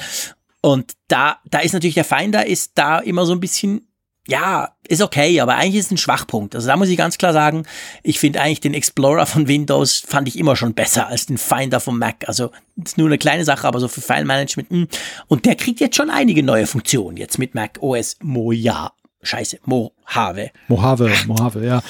Und 0.62 0.92
da, 1.08 1.36
da 1.50 1.58
ist 1.58 1.74
natürlich 1.74 1.96
der 1.96 2.04
Finder 2.04 2.46
ist 2.46 2.72
da 2.76 2.98
immer 2.98 3.26
so 3.26 3.32
ein 3.32 3.40
bisschen, 3.40 3.86
ja, 4.26 4.70
ist 4.88 5.02
okay, 5.02 5.40
aber 5.40 5.56
eigentlich 5.56 5.80
ist 5.80 5.86
es 5.86 5.92
ein 5.92 5.96
Schwachpunkt. 5.98 6.54
Also 6.54 6.66
da 6.66 6.76
muss 6.76 6.88
ich 6.88 6.96
ganz 6.96 7.18
klar 7.18 7.32
sagen, 7.32 7.64
ich 8.02 8.18
finde 8.18 8.40
eigentlich 8.40 8.60
den 8.60 8.74
Explorer 8.74 9.26
von 9.26 9.48
Windows 9.48 10.02
fand 10.06 10.28
ich 10.28 10.38
immer 10.38 10.56
schon 10.56 10.74
besser 10.74 11.08
als 11.08 11.26
den 11.26 11.38
Finder 11.38 11.80
vom 11.80 11.98
Mac. 11.98 12.26
Also 12.26 12.50
ist 12.82 12.96
nur 12.96 13.06
eine 13.06 13.18
kleine 13.18 13.44
Sache, 13.44 13.66
aber 13.66 13.80
so 13.80 13.88
für 13.88 14.00
File-Management. 14.00 14.70
mh. 14.70 14.86
Und 15.28 15.44
der 15.44 15.56
kriegt 15.56 15.80
jetzt 15.80 15.96
schon 15.96 16.10
einige 16.10 16.42
neue 16.42 16.66
Funktionen 16.66 17.16
jetzt 17.16 17.38
mit 17.38 17.54
Mac 17.54 17.78
OS 17.80 18.16
Moja. 18.22 18.92
Scheiße, 19.22 19.58
Mojave. 19.64 20.50
Mojave, 20.68 21.10
Mojave, 21.26 21.64
ja. 21.64 21.82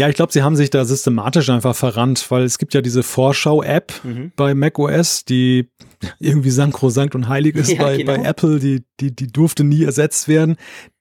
Ja, 0.00 0.08
ich 0.08 0.14
glaube, 0.14 0.32
sie 0.32 0.42
haben 0.42 0.56
sich 0.56 0.70
da 0.70 0.86
systematisch 0.86 1.50
einfach 1.50 1.76
verrannt, 1.76 2.30
weil 2.30 2.44
es 2.44 2.56
gibt 2.56 2.72
ja 2.72 2.80
diese 2.80 3.02
Vorschau-App 3.02 3.92
Mhm. 4.02 4.32
bei 4.34 4.54
macOS, 4.54 5.26
die 5.26 5.68
irgendwie 6.18 6.48
sankrosankt 6.48 7.14
und 7.14 7.28
heilig 7.28 7.54
ist 7.54 7.68
Ja, 7.72 7.82
bei, 7.82 7.98
genau. 7.98 8.14
bei 8.14 8.22
Apple, 8.22 8.58
die, 8.60 8.82
die, 8.98 9.14
die 9.14 9.26
durfte 9.26 9.62
nie 9.62 9.84
ersetzt 9.84 10.26
werden. 10.26 10.56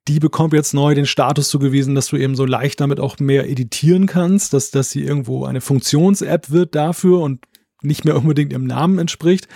Die 0.10 0.20
bekommt 0.20 0.52
jetzt 0.52 0.74
neu 0.74 0.96
den 0.96 1.06
Status 1.06 1.48
zugewiesen, 1.48 1.96
dass 1.96 2.08
du 2.08 2.18
eben 2.18 2.36
so 2.36 2.44
leicht 2.44 2.82
damit 2.82 3.00
auch 3.00 3.20
mehr 3.20 3.50
editieren 3.50 4.06
kannst, 4.06 4.52
dass, 4.54 4.70
dass 4.70 4.90
sie 4.92 5.02
irgendwo 5.02 5.46
eine 5.46 5.62
Funktions-App 5.62 6.50
wird 6.50 6.76
dafür 6.76 7.22
und 7.22 7.46
nicht 7.82 8.04
mehr 8.04 8.18
unbedingt 8.18 8.52
ihrem 8.52 8.66
Namen 8.66 9.00
entspricht. 9.00 9.48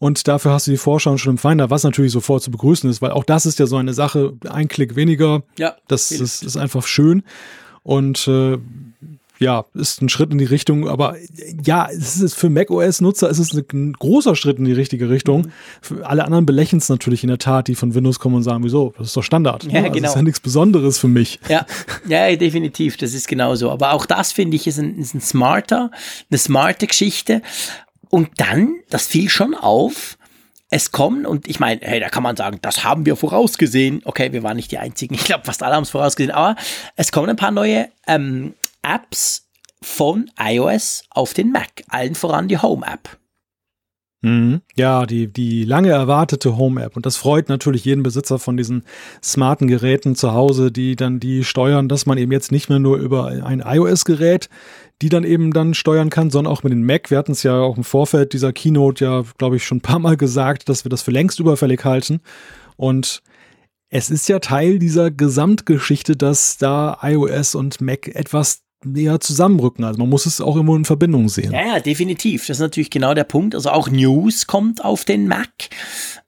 Und 0.00 0.26
dafür 0.26 0.50
hast 0.52 0.66
du 0.66 0.72
die 0.72 0.78
Vorschau 0.78 1.16
schon 1.16 1.34
im 1.34 1.38
Finder, 1.38 1.70
was 1.70 1.84
natürlich 1.84 2.10
sofort 2.10 2.42
zu 2.42 2.50
begrüßen 2.50 2.90
ist, 2.90 3.00
weil 3.02 3.12
auch 3.12 3.22
das 3.22 3.46
ist 3.46 3.60
ja 3.60 3.66
so 3.66 3.76
eine 3.76 3.94
Sache, 3.94 4.32
ein 4.48 4.66
Klick 4.66 4.96
weniger, 4.96 5.44
Ja, 5.58 5.76
das 5.86 6.10
ist, 6.10 6.42
ist 6.42 6.56
einfach 6.56 6.86
schön. 6.88 7.22
Und 7.82 8.28
äh, 8.28 8.58
ja, 9.40 9.64
ist 9.72 10.02
ein 10.02 10.10
Schritt 10.10 10.30
in 10.32 10.38
die 10.38 10.44
Richtung, 10.44 10.86
aber 10.86 11.16
ja, 11.64 11.88
es 11.90 12.20
ist 12.20 12.34
für 12.34 12.50
macOS-Nutzer 12.50 13.30
ist 13.30 13.38
es 13.38 13.54
ein 13.54 13.94
großer 13.94 14.36
Schritt 14.36 14.58
in 14.58 14.66
die 14.66 14.72
richtige 14.72 15.08
Richtung. 15.08 15.48
Für 15.80 16.06
alle 16.06 16.26
anderen 16.26 16.44
belächeln 16.44 16.78
es 16.78 16.90
natürlich 16.90 17.24
in 17.24 17.28
der 17.28 17.38
Tat, 17.38 17.66
die 17.66 17.74
von 17.74 17.94
Windows 17.94 18.18
kommen 18.18 18.36
und 18.36 18.42
sagen, 18.42 18.62
wieso, 18.64 18.92
das 18.98 19.08
ist 19.08 19.16
doch 19.16 19.22
Standard. 19.22 19.64
Ja, 19.64 19.72
ne? 19.72 19.78
also 19.78 19.92
genau. 19.92 20.02
Das 20.02 20.10
ist 20.10 20.16
ja 20.16 20.22
nichts 20.22 20.40
Besonderes 20.40 20.98
für 20.98 21.08
mich. 21.08 21.40
Ja, 21.48 21.64
ja, 22.06 22.36
definitiv, 22.36 22.98
das 22.98 23.14
ist 23.14 23.28
genauso. 23.28 23.70
Aber 23.70 23.92
auch 23.92 24.04
das 24.04 24.30
finde 24.30 24.56
ich 24.56 24.66
ist 24.66 24.78
ein, 24.78 24.98
ist 24.98 25.14
ein 25.14 25.22
smarter, 25.22 25.90
eine 26.30 26.38
smarte 26.38 26.86
Geschichte. 26.86 27.40
Und 28.10 28.28
dann, 28.36 28.74
das 28.90 29.06
fiel 29.06 29.30
schon 29.30 29.54
auf, 29.54 30.18
es 30.70 30.92
kommen, 30.92 31.26
und 31.26 31.48
ich 31.48 31.58
meine, 31.58 31.80
hey, 31.82 31.98
da 31.98 32.08
kann 32.08 32.22
man 32.22 32.36
sagen, 32.36 32.58
das 32.62 32.84
haben 32.84 33.04
wir 33.04 33.16
vorausgesehen. 33.16 34.02
Okay, 34.04 34.32
wir 34.32 34.44
waren 34.44 34.56
nicht 34.56 34.70
die 34.70 34.78
Einzigen. 34.78 35.14
Ich 35.20 35.24
glaube, 35.24 35.44
fast 35.44 35.62
alle 35.62 35.74
haben 35.74 35.82
es 35.82 35.90
vorausgesehen. 35.90 36.34
Aber 36.34 36.56
es 36.96 37.12
kommen 37.12 37.28
ein 37.28 37.36
paar 37.36 37.50
neue 37.50 37.88
ähm, 38.06 38.54
Apps 38.82 39.48
von 39.82 40.30
iOS 40.38 41.04
auf 41.10 41.34
den 41.34 41.52
Mac. 41.52 41.68
Allen 41.88 42.14
voran 42.14 42.48
die 42.48 42.58
Home-App. 42.58 43.18
Mhm. 44.22 44.60
Ja, 44.76 45.06
die, 45.06 45.32
die 45.32 45.64
lange 45.64 45.90
erwartete 45.90 46.56
Home-App. 46.56 46.96
Und 46.96 47.06
das 47.06 47.16
freut 47.16 47.48
natürlich 47.48 47.84
jeden 47.84 48.02
Besitzer 48.02 48.38
von 48.38 48.56
diesen 48.56 48.84
smarten 49.22 49.66
Geräten 49.66 50.14
zu 50.14 50.32
Hause, 50.32 50.70
die 50.70 50.96
dann 50.96 51.20
die 51.20 51.44
steuern, 51.44 51.88
dass 51.88 52.06
man 52.06 52.18
eben 52.18 52.32
jetzt 52.32 52.52
nicht 52.52 52.68
mehr 52.68 52.78
nur 52.78 52.98
über 52.98 53.26
ein 53.26 53.62
iOS-Gerät 53.64 54.48
die 55.02 55.08
dann 55.08 55.24
eben 55.24 55.52
dann 55.52 55.74
steuern 55.74 56.10
kann, 56.10 56.30
sondern 56.30 56.52
auch 56.52 56.62
mit 56.62 56.72
den 56.72 56.84
Mac. 56.84 57.10
Wir 57.10 57.18
hatten 57.18 57.32
es 57.32 57.42
ja 57.42 57.58
auch 57.60 57.76
im 57.76 57.84
Vorfeld 57.84 58.32
dieser 58.32 58.52
Keynote 58.52 59.04
ja, 59.04 59.24
glaube 59.38 59.56
ich, 59.56 59.64
schon 59.64 59.78
ein 59.78 59.82
paar 59.82 59.98
Mal 59.98 60.16
gesagt, 60.16 60.68
dass 60.68 60.84
wir 60.84 60.90
das 60.90 61.02
für 61.02 61.10
längst 61.10 61.40
überfällig 61.40 61.84
halten. 61.84 62.20
Und 62.76 63.22
es 63.88 64.10
ist 64.10 64.28
ja 64.28 64.38
Teil 64.38 64.78
dieser 64.78 65.10
Gesamtgeschichte, 65.10 66.16
dass 66.16 66.58
da 66.58 66.98
iOS 67.02 67.54
und 67.54 67.80
Mac 67.80 68.08
etwas 68.08 68.62
näher 68.84 69.20
zusammenrücken. 69.20 69.84
Also 69.84 69.98
man 69.98 70.08
muss 70.08 70.26
es 70.26 70.40
auch 70.40 70.56
immer 70.56 70.74
in 70.76 70.84
Verbindung 70.84 71.28
sehen. 71.28 71.52
Ja, 71.52 71.66
ja, 71.66 71.80
definitiv. 71.80 72.46
Das 72.46 72.58
ist 72.58 72.62
natürlich 72.62 72.90
genau 72.90 73.14
der 73.14 73.24
Punkt. 73.24 73.54
Also 73.54 73.70
auch 73.70 73.88
News 73.90 74.46
kommt 74.46 74.84
auf 74.84 75.04
den 75.04 75.28
Mac. 75.28 75.50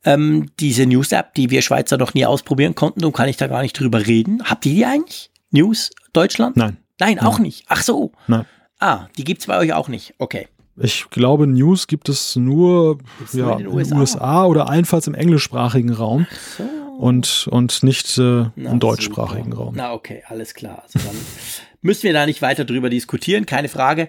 Ähm, 0.05 0.51
diese 0.61 0.87
News-App, 0.87 1.35
die 1.35 1.51
wir 1.51 1.63
Schweizer 1.63 1.97
noch 1.97 2.15
nie 2.15 2.27
ausprobieren 2.27 2.75
konnten, 2.75 3.01
darum 3.01 3.15
kann 3.15 3.29
ich 3.29 3.37
da 3.37 3.47
gar 3.47 3.63
nicht 3.63 3.79
drüber 3.79 4.07
reden. 4.07 4.43
Habt 4.45 4.67
ihr 4.67 4.75
die 4.75 4.85
eigentlich? 4.85 5.31
News 5.51 5.91
Deutschland? 6.13 6.57
Nein. 6.57 6.79
Nein, 6.99 7.19
auch 7.21 7.39
nicht. 7.39 7.65
Ach 7.69 7.83
so. 7.83 8.13
Nein. 8.27 8.45
Ah, 8.83 9.09
die 9.17 9.25
gibt's 9.25 9.47
bei 9.47 9.59
euch 9.59 9.73
auch 9.73 9.89
nicht. 9.89 10.15
Okay. 10.19 10.49
Ich 10.77 11.09
glaube, 11.11 11.47
News 11.47 11.87
gibt 11.87 12.09
es 12.09 12.35
nur, 12.35 12.99
Gibt's 13.19 13.35
ja, 13.35 13.53
in 13.53 13.59
den 13.59 13.67
den 13.69 13.75
USA? 13.77 13.97
USA. 13.99 14.45
oder 14.47 14.69
allenfalls 14.69 15.07
im 15.07 15.15
englischsprachigen 15.15 15.93
Raum 15.93 16.27
So. 16.57 16.65
und, 16.99 17.47
und 17.51 17.83
nicht 17.83 18.17
äh, 18.19 18.47
Na, 18.57 18.71
im 18.73 18.81
deutschsprachigen 18.81 19.51
super. 19.53 19.65
Raum. 19.65 19.75
Na, 19.77 19.93
okay, 19.93 20.23
alles 20.29 20.55
klar. 20.55 20.83
Also 20.85 20.99
dann 21.07 21.17
müssen 21.83 22.05
wir 22.05 22.13
da 22.15 22.25
nicht 22.27 22.41
weiter 22.43 22.65
drüber 22.65 22.89
diskutieren, 22.91 23.45
keine 23.47 23.69
Frage. 23.69 24.09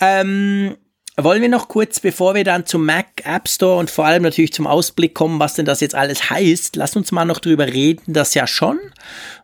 Ähm, 0.00 0.76
wollen 1.16 1.40
wir 1.42 1.48
noch 1.48 1.68
kurz, 1.68 2.00
bevor 2.00 2.34
wir 2.34 2.42
dann 2.42 2.66
zum 2.66 2.84
Mac 2.84 3.06
App 3.24 3.48
Store 3.48 3.78
und 3.78 3.90
vor 3.90 4.06
allem 4.06 4.22
natürlich 4.22 4.52
zum 4.52 4.66
Ausblick 4.66 5.14
kommen, 5.14 5.38
was 5.38 5.54
denn 5.54 5.66
das 5.66 5.80
jetzt 5.80 5.94
alles 5.94 6.30
heißt, 6.30 6.74
lass 6.76 6.96
uns 6.96 7.12
mal 7.12 7.24
noch 7.26 7.38
drüber 7.38 7.66
reden, 7.66 8.12
das 8.12 8.34
ja 8.34 8.46
schon. 8.46 8.78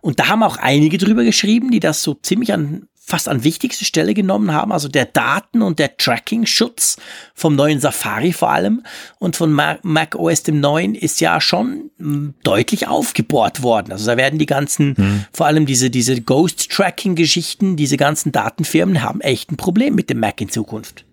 Und 0.01 0.19
da 0.19 0.29
haben 0.29 0.43
auch 0.43 0.57
einige 0.57 0.99
drüber 0.99 1.25
geschrieben, 1.25 1.71
die 1.71 1.81
das 1.81 2.03
so 2.03 2.15
ziemlich 2.15 2.53
an 2.53 2.89
fast 3.09 3.27
an 3.27 3.43
wichtigste 3.43 3.87
Stelle 3.87 4.13
genommen 4.13 4.53
haben, 4.53 4.71
also 4.71 4.87
der 4.87 5.07
Daten- 5.07 5.63
und 5.63 5.79
der 5.79 5.97
Tracking-Schutz 5.97 6.99
vom 7.35 7.57
neuen 7.57 7.81
Safari 7.81 8.35
vor 8.35 8.51
allem 8.51 8.83
und 9.19 9.35
von 9.35 9.51
Ma- 9.51 9.79
Mac 9.83 10.15
OS 10.15 10.43
dem 10.43 10.61
neuen 10.61 10.95
ist 10.95 11.21
ja 11.23 11.41
schon 11.41 11.91
mh, 11.97 12.35
deutlich 12.45 12.87
aufgebohrt 12.87 13.63
worden. 13.63 13.93
Also 13.93 14.05
da 14.05 14.19
werden 14.19 14.39
die 14.39 14.45
ganzen, 14.47 15.25
vor 15.33 15.47
allem 15.47 15.65
diese, 15.65 15.89
diese 15.89 16.21
Ghost-Tracking-Geschichten, 16.21 17.77
diese 17.77 17.97
ganzen 17.97 18.31
Datenfirmen 18.31 19.03
haben 19.03 19.23
echt 19.23 19.51
ein 19.51 19.57
Problem 19.57 19.95
mit 19.95 20.11
dem 20.11 20.21
Mac 20.21 20.41
in 20.43 20.51
Zukunft. 20.51 21.07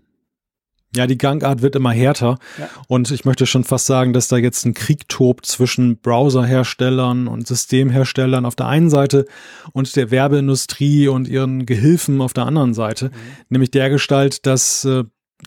Ja, 0.95 1.07
die 1.07 1.17
Gangart 1.17 1.61
wird 1.61 1.75
immer 1.75 1.91
härter. 1.91 2.37
Ja. 2.57 2.69
Und 2.87 3.11
ich 3.11 3.25
möchte 3.25 3.45
schon 3.45 3.63
fast 3.63 3.85
sagen, 3.85 4.13
dass 4.13 4.27
da 4.27 4.37
jetzt 4.37 4.65
ein 4.65 4.73
Krieg 4.73 5.07
tobt 5.09 5.45
zwischen 5.45 5.97
Browserherstellern 5.97 7.27
und 7.27 7.47
Systemherstellern 7.47 8.45
auf 8.45 8.55
der 8.55 8.67
einen 8.67 8.89
Seite 8.89 9.25
und 9.73 9.95
der 9.95 10.11
Werbeindustrie 10.11 11.07
und 11.07 11.27
ihren 11.27 11.65
Gehilfen 11.65 12.21
auf 12.21 12.33
der 12.33 12.45
anderen 12.45 12.73
Seite. 12.73 13.11
Nämlich 13.49 13.71
der 13.71 13.89
Gestalt, 13.89 14.45
dass 14.45 14.85
äh, 14.85 15.03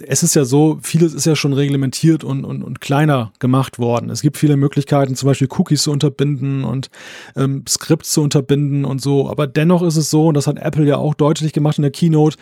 es 0.06 0.22
ist 0.22 0.34
ja 0.34 0.44
so, 0.44 0.78
vieles 0.82 1.14
ist 1.14 1.24
ja 1.24 1.34
schon 1.34 1.52
reglementiert 1.52 2.22
und, 2.22 2.44
und, 2.44 2.62
und 2.62 2.80
kleiner 2.80 3.32
gemacht 3.38 3.78
worden. 3.78 4.10
Es 4.10 4.22
gibt 4.22 4.36
viele 4.36 4.56
Möglichkeiten, 4.56 5.16
zum 5.16 5.28
Beispiel 5.28 5.48
Cookies 5.50 5.82
zu 5.82 5.90
unterbinden 5.90 6.64
und 6.64 6.90
ähm, 7.36 7.64
Skripts 7.66 8.12
zu 8.12 8.22
unterbinden 8.22 8.84
und 8.84 9.00
so. 9.00 9.28
Aber 9.28 9.46
dennoch 9.46 9.82
ist 9.82 9.96
es 9.96 10.10
so, 10.10 10.28
und 10.28 10.34
das 10.34 10.46
hat 10.46 10.58
Apple 10.58 10.84
ja 10.84 10.96
auch 10.96 11.14
deutlich 11.14 11.52
gemacht 11.52 11.78
in 11.78 11.82
der 11.82 11.90
Keynote, 11.90 12.36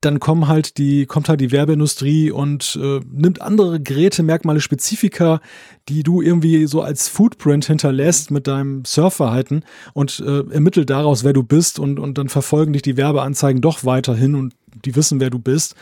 dann 0.00 0.18
kommen 0.18 0.48
halt 0.48 0.78
die, 0.78 1.04
kommt 1.06 1.28
halt 1.28 1.40
die 1.40 1.52
Werbeindustrie 1.52 2.30
und 2.30 2.78
äh, 2.82 3.00
nimmt 3.10 3.42
andere 3.42 3.80
Geräte, 3.80 4.22
Merkmale, 4.22 4.60
Spezifika, 4.60 5.40
die 5.88 6.02
du 6.02 6.22
irgendwie 6.22 6.66
so 6.66 6.80
als 6.80 7.08
Footprint 7.08 7.66
hinterlässt 7.66 8.30
mit 8.30 8.46
deinem 8.46 8.84
Surfverhalten 8.84 9.64
und 9.92 10.20
äh, 10.20 10.50
ermittelt 10.50 10.88
daraus, 10.88 11.22
wer 11.22 11.34
du 11.34 11.42
bist 11.42 11.78
und, 11.78 11.98
und 11.98 12.16
dann 12.16 12.28
verfolgen 12.28 12.72
dich 12.72 12.82
die 12.82 12.96
Werbeanzeigen 12.96 13.60
doch 13.60 13.84
weiterhin 13.84 14.34
und 14.34 14.54
die 14.84 14.96
wissen, 14.96 15.20
wer 15.20 15.30
du 15.30 15.38
bist. 15.38 15.74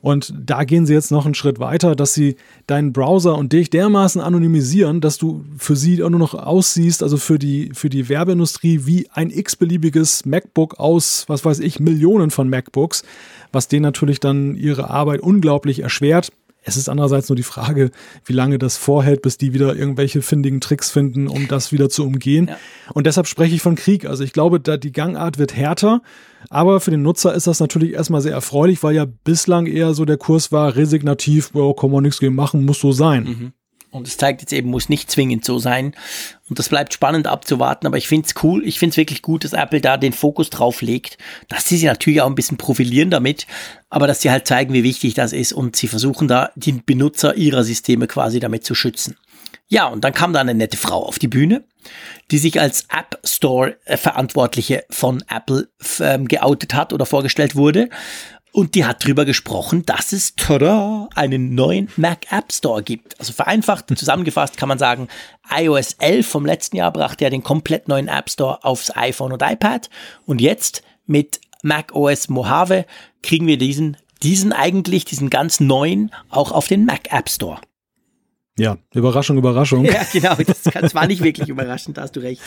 Und 0.00 0.32
da 0.38 0.64
gehen 0.64 0.86
sie 0.86 0.94
jetzt 0.94 1.10
noch 1.10 1.24
einen 1.24 1.34
Schritt 1.34 1.58
weiter, 1.58 1.94
dass 1.94 2.14
sie 2.14 2.36
deinen 2.66 2.92
Browser 2.92 3.36
und 3.36 3.52
dich 3.52 3.70
dermaßen 3.70 4.20
anonymisieren, 4.20 5.00
dass 5.00 5.18
du 5.18 5.44
für 5.58 5.76
sie 5.76 6.02
auch 6.02 6.10
nur 6.10 6.18
noch 6.18 6.34
aussiehst, 6.34 7.02
also 7.02 7.16
für 7.16 7.38
die, 7.38 7.70
für 7.74 7.90
die 7.90 8.08
Werbeindustrie 8.08 8.86
wie 8.86 9.08
ein 9.12 9.30
x-beliebiges 9.30 10.24
MacBook 10.24 10.78
aus, 10.78 11.24
was 11.28 11.44
weiß 11.44 11.60
ich, 11.60 11.80
Millionen 11.80 12.30
von 12.30 12.48
MacBooks, 12.48 13.02
was 13.52 13.68
denen 13.68 13.82
natürlich 13.82 14.20
dann 14.20 14.54
ihre 14.54 14.90
Arbeit 14.90 15.20
unglaublich 15.20 15.80
erschwert. 15.80 16.32
Es 16.62 16.76
ist 16.76 16.88
andererseits 16.88 17.28
nur 17.28 17.36
die 17.36 17.42
Frage, 17.42 17.90
wie 18.24 18.32
lange 18.32 18.58
das 18.58 18.76
vorhält, 18.76 19.22
bis 19.22 19.36
die 19.36 19.52
wieder 19.52 19.74
irgendwelche 19.74 20.22
findigen 20.22 20.60
Tricks 20.60 20.90
finden, 20.90 21.28
um 21.28 21.48
das 21.48 21.72
wieder 21.72 21.88
zu 21.88 22.06
umgehen. 22.06 22.48
Ja. 22.48 22.56
Und 22.94 23.06
deshalb 23.06 23.26
spreche 23.26 23.54
ich 23.54 23.62
von 23.62 23.74
Krieg. 23.74 24.06
Also 24.06 24.22
ich 24.22 24.32
glaube, 24.32 24.60
da 24.60 24.76
die 24.76 24.92
Gangart 24.92 25.38
wird 25.38 25.56
härter, 25.56 26.02
aber 26.50 26.80
für 26.80 26.90
den 26.90 27.02
Nutzer 27.02 27.34
ist 27.34 27.46
das 27.46 27.60
natürlich 27.60 27.92
erstmal 27.92 28.20
sehr 28.20 28.32
erfreulich, 28.32 28.82
weil 28.82 28.94
ja 28.94 29.06
bislang 29.06 29.66
eher 29.66 29.94
so 29.94 30.04
der 30.04 30.16
Kurs 30.18 30.52
war, 30.52 30.76
resignativ, 30.76 31.50
oh, 31.54 31.74
kann 31.74 31.90
man 31.90 32.02
nichts 32.02 32.20
gegen 32.20 32.34
machen, 32.34 32.64
muss 32.64 32.80
so 32.80 32.92
sein. 32.92 33.24
Mhm. 33.24 33.52
Und 33.92 34.08
es 34.08 34.16
zeigt 34.16 34.40
jetzt 34.40 34.52
eben, 34.52 34.70
muss 34.70 34.88
nicht 34.88 35.10
zwingend 35.10 35.44
so 35.44 35.58
sein. 35.58 35.94
Und 36.48 36.58
das 36.58 36.70
bleibt 36.70 36.94
spannend 36.94 37.26
abzuwarten. 37.26 37.86
Aber 37.86 37.98
ich 37.98 38.08
finde 38.08 38.26
es 38.26 38.42
cool. 38.42 38.66
Ich 38.66 38.78
finde 38.78 38.92
es 38.94 38.96
wirklich 38.96 39.20
gut, 39.20 39.44
dass 39.44 39.52
Apple 39.52 39.82
da 39.82 39.98
den 39.98 40.14
Fokus 40.14 40.48
drauf 40.48 40.80
legt. 40.80 41.18
Dass 41.48 41.68
sie 41.68 41.76
sich 41.76 41.84
natürlich 41.84 42.22
auch 42.22 42.26
ein 42.26 42.34
bisschen 42.34 42.56
profilieren 42.56 43.10
damit. 43.10 43.46
Aber 43.90 44.06
dass 44.06 44.22
sie 44.22 44.30
halt 44.30 44.46
zeigen, 44.46 44.72
wie 44.72 44.82
wichtig 44.82 45.12
das 45.12 45.34
ist. 45.34 45.52
Und 45.52 45.76
sie 45.76 45.88
versuchen 45.88 46.26
da 46.26 46.50
die 46.56 46.72
Benutzer 46.72 47.36
ihrer 47.36 47.64
Systeme 47.64 48.06
quasi 48.06 48.40
damit 48.40 48.64
zu 48.64 48.74
schützen. 48.74 49.16
Ja, 49.68 49.86
und 49.86 50.04
dann 50.04 50.12
kam 50.12 50.32
da 50.32 50.40
eine 50.40 50.54
nette 50.54 50.76
Frau 50.76 51.06
auf 51.06 51.18
die 51.18 51.28
Bühne, 51.28 51.64
die 52.30 52.38
sich 52.38 52.60
als 52.60 52.86
App 52.90 53.18
Store 53.24 53.76
Verantwortliche 53.86 54.84
von 54.90 55.24
Apple 55.28 55.68
ähm, 56.00 56.28
geoutet 56.28 56.74
hat 56.74 56.92
oder 56.92 57.06
vorgestellt 57.06 57.56
wurde. 57.56 57.88
Und 58.52 58.74
die 58.74 58.84
hat 58.84 59.04
drüber 59.04 59.24
gesprochen, 59.24 59.84
dass 59.86 60.12
es 60.12 60.36
tada, 60.36 61.08
einen 61.14 61.54
neuen 61.54 61.88
Mac 61.96 62.30
App 62.30 62.52
Store 62.52 62.82
gibt. 62.82 63.18
Also 63.18 63.32
vereinfacht 63.32 63.86
zusammengefasst 63.98 64.58
kann 64.58 64.68
man 64.68 64.78
sagen, 64.78 65.08
iOS 65.50 65.94
11 65.94 66.26
vom 66.26 66.44
letzten 66.44 66.76
Jahr 66.76 66.92
brachte 66.92 67.24
ja 67.24 67.30
den 67.30 67.42
komplett 67.42 67.88
neuen 67.88 68.08
App 68.08 68.28
Store 68.28 68.62
aufs 68.62 68.94
iPhone 68.94 69.32
und 69.32 69.42
iPad. 69.42 69.88
Und 70.26 70.42
jetzt 70.42 70.82
mit 71.06 71.40
Mac 71.62 71.94
OS 71.94 72.28
Mojave 72.28 72.84
kriegen 73.22 73.46
wir 73.46 73.56
diesen, 73.56 73.96
diesen 74.22 74.52
eigentlich, 74.52 75.06
diesen 75.06 75.30
ganz 75.30 75.58
neuen 75.58 76.12
auch 76.28 76.52
auf 76.52 76.68
den 76.68 76.84
Mac 76.84 77.10
App 77.10 77.30
Store. 77.30 77.58
Ja, 78.58 78.76
Überraschung, 78.92 79.38
Überraschung. 79.38 79.86
Ja, 79.86 80.02
genau, 80.12 80.34
das, 80.34 80.62
das 80.62 80.94
war 80.94 81.06
nicht 81.06 81.22
wirklich 81.22 81.48
überraschend, 81.48 81.96
da 81.96 82.02
hast 82.02 82.16
du 82.16 82.20
recht. 82.20 82.42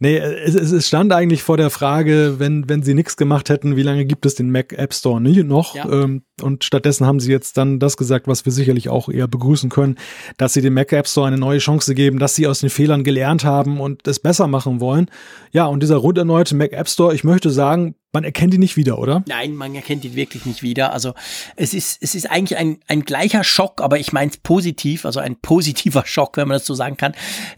Nee, 0.00 0.16
es, 0.18 0.54
es 0.54 0.86
stand 0.86 1.12
eigentlich 1.12 1.42
vor 1.42 1.56
der 1.56 1.70
Frage, 1.70 2.36
wenn, 2.38 2.68
wenn 2.68 2.84
sie 2.84 2.94
nichts 2.94 3.16
gemacht 3.16 3.50
hätten, 3.50 3.74
wie 3.74 3.82
lange 3.82 4.04
gibt 4.04 4.26
es 4.26 4.36
den 4.36 4.52
Mac 4.52 4.72
App 4.72 4.94
Store 4.94 5.20
nie 5.20 5.42
noch? 5.42 5.74
Ja. 5.74 5.90
Ähm, 5.90 6.22
und 6.40 6.62
stattdessen 6.62 7.04
haben 7.04 7.18
sie 7.18 7.32
jetzt 7.32 7.56
dann 7.56 7.80
das 7.80 7.96
gesagt, 7.96 8.28
was 8.28 8.44
wir 8.44 8.52
sicherlich 8.52 8.88
auch 8.88 9.08
eher 9.08 9.26
begrüßen 9.26 9.70
können, 9.70 9.98
dass 10.36 10.52
sie 10.52 10.60
dem 10.60 10.74
Mac 10.74 10.92
App 10.92 11.08
Store 11.08 11.26
eine 11.26 11.36
neue 11.36 11.58
Chance 11.58 11.96
geben, 11.96 12.20
dass 12.20 12.36
sie 12.36 12.46
aus 12.46 12.60
den 12.60 12.70
Fehlern 12.70 13.02
gelernt 13.02 13.44
haben 13.44 13.80
und 13.80 14.06
es 14.06 14.20
besser 14.20 14.46
machen 14.46 14.80
wollen. 14.80 15.10
Ja, 15.50 15.66
und 15.66 15.82
dieser 15.82 15.96
rund 15.96 16.16
erneute 16.16 16.54
Mac 16.54 16.72
App 16.72 16.88
Store, 16.88 17.12
ich 17.12 17.24
möchte 17.24 17.50
sagen, 17.50 17.96
man 18.12 18.24
erkennt 18.24 18.54
ihn 18.54 18.60
nicht 18.60 18.78
wieder, 18.78 18.98
oder? 18.98 19.22
Nein, 19.26 19.54
man 19.54 19.74
erkennt 19.74 20.02
ihn 20.02 20.14
wirklich 20.14 20.46
nicht 20.46 20.62
wieder. 20.62 20.94
Also 20.94 21.12
es 21.56 21.74
ist, 21.74 22.02
es 22.02 22.14
ist 22.14 22.30
eigentlich 22.30 22.58
ein, 22.58 22.78
ein 22.86 23.02
gleicher 23.02 23.44
Schock, 23.44 23.82
aber 23.82 23.98
ich 23.98 24.12
meine 24.12 24.30
es 24.30 24.38
positiv, 24.38 25.04
also 25.04 25.20
ein 25.20 25.36
positiver 25.36 26.06
Schock, 26.06 26.38
wenn 26.38 26.48
man 26.48 26.56
das 26.56 26.64
so 26.64 26.74
sagen 26.74 26.96
kann, 26.96 27.12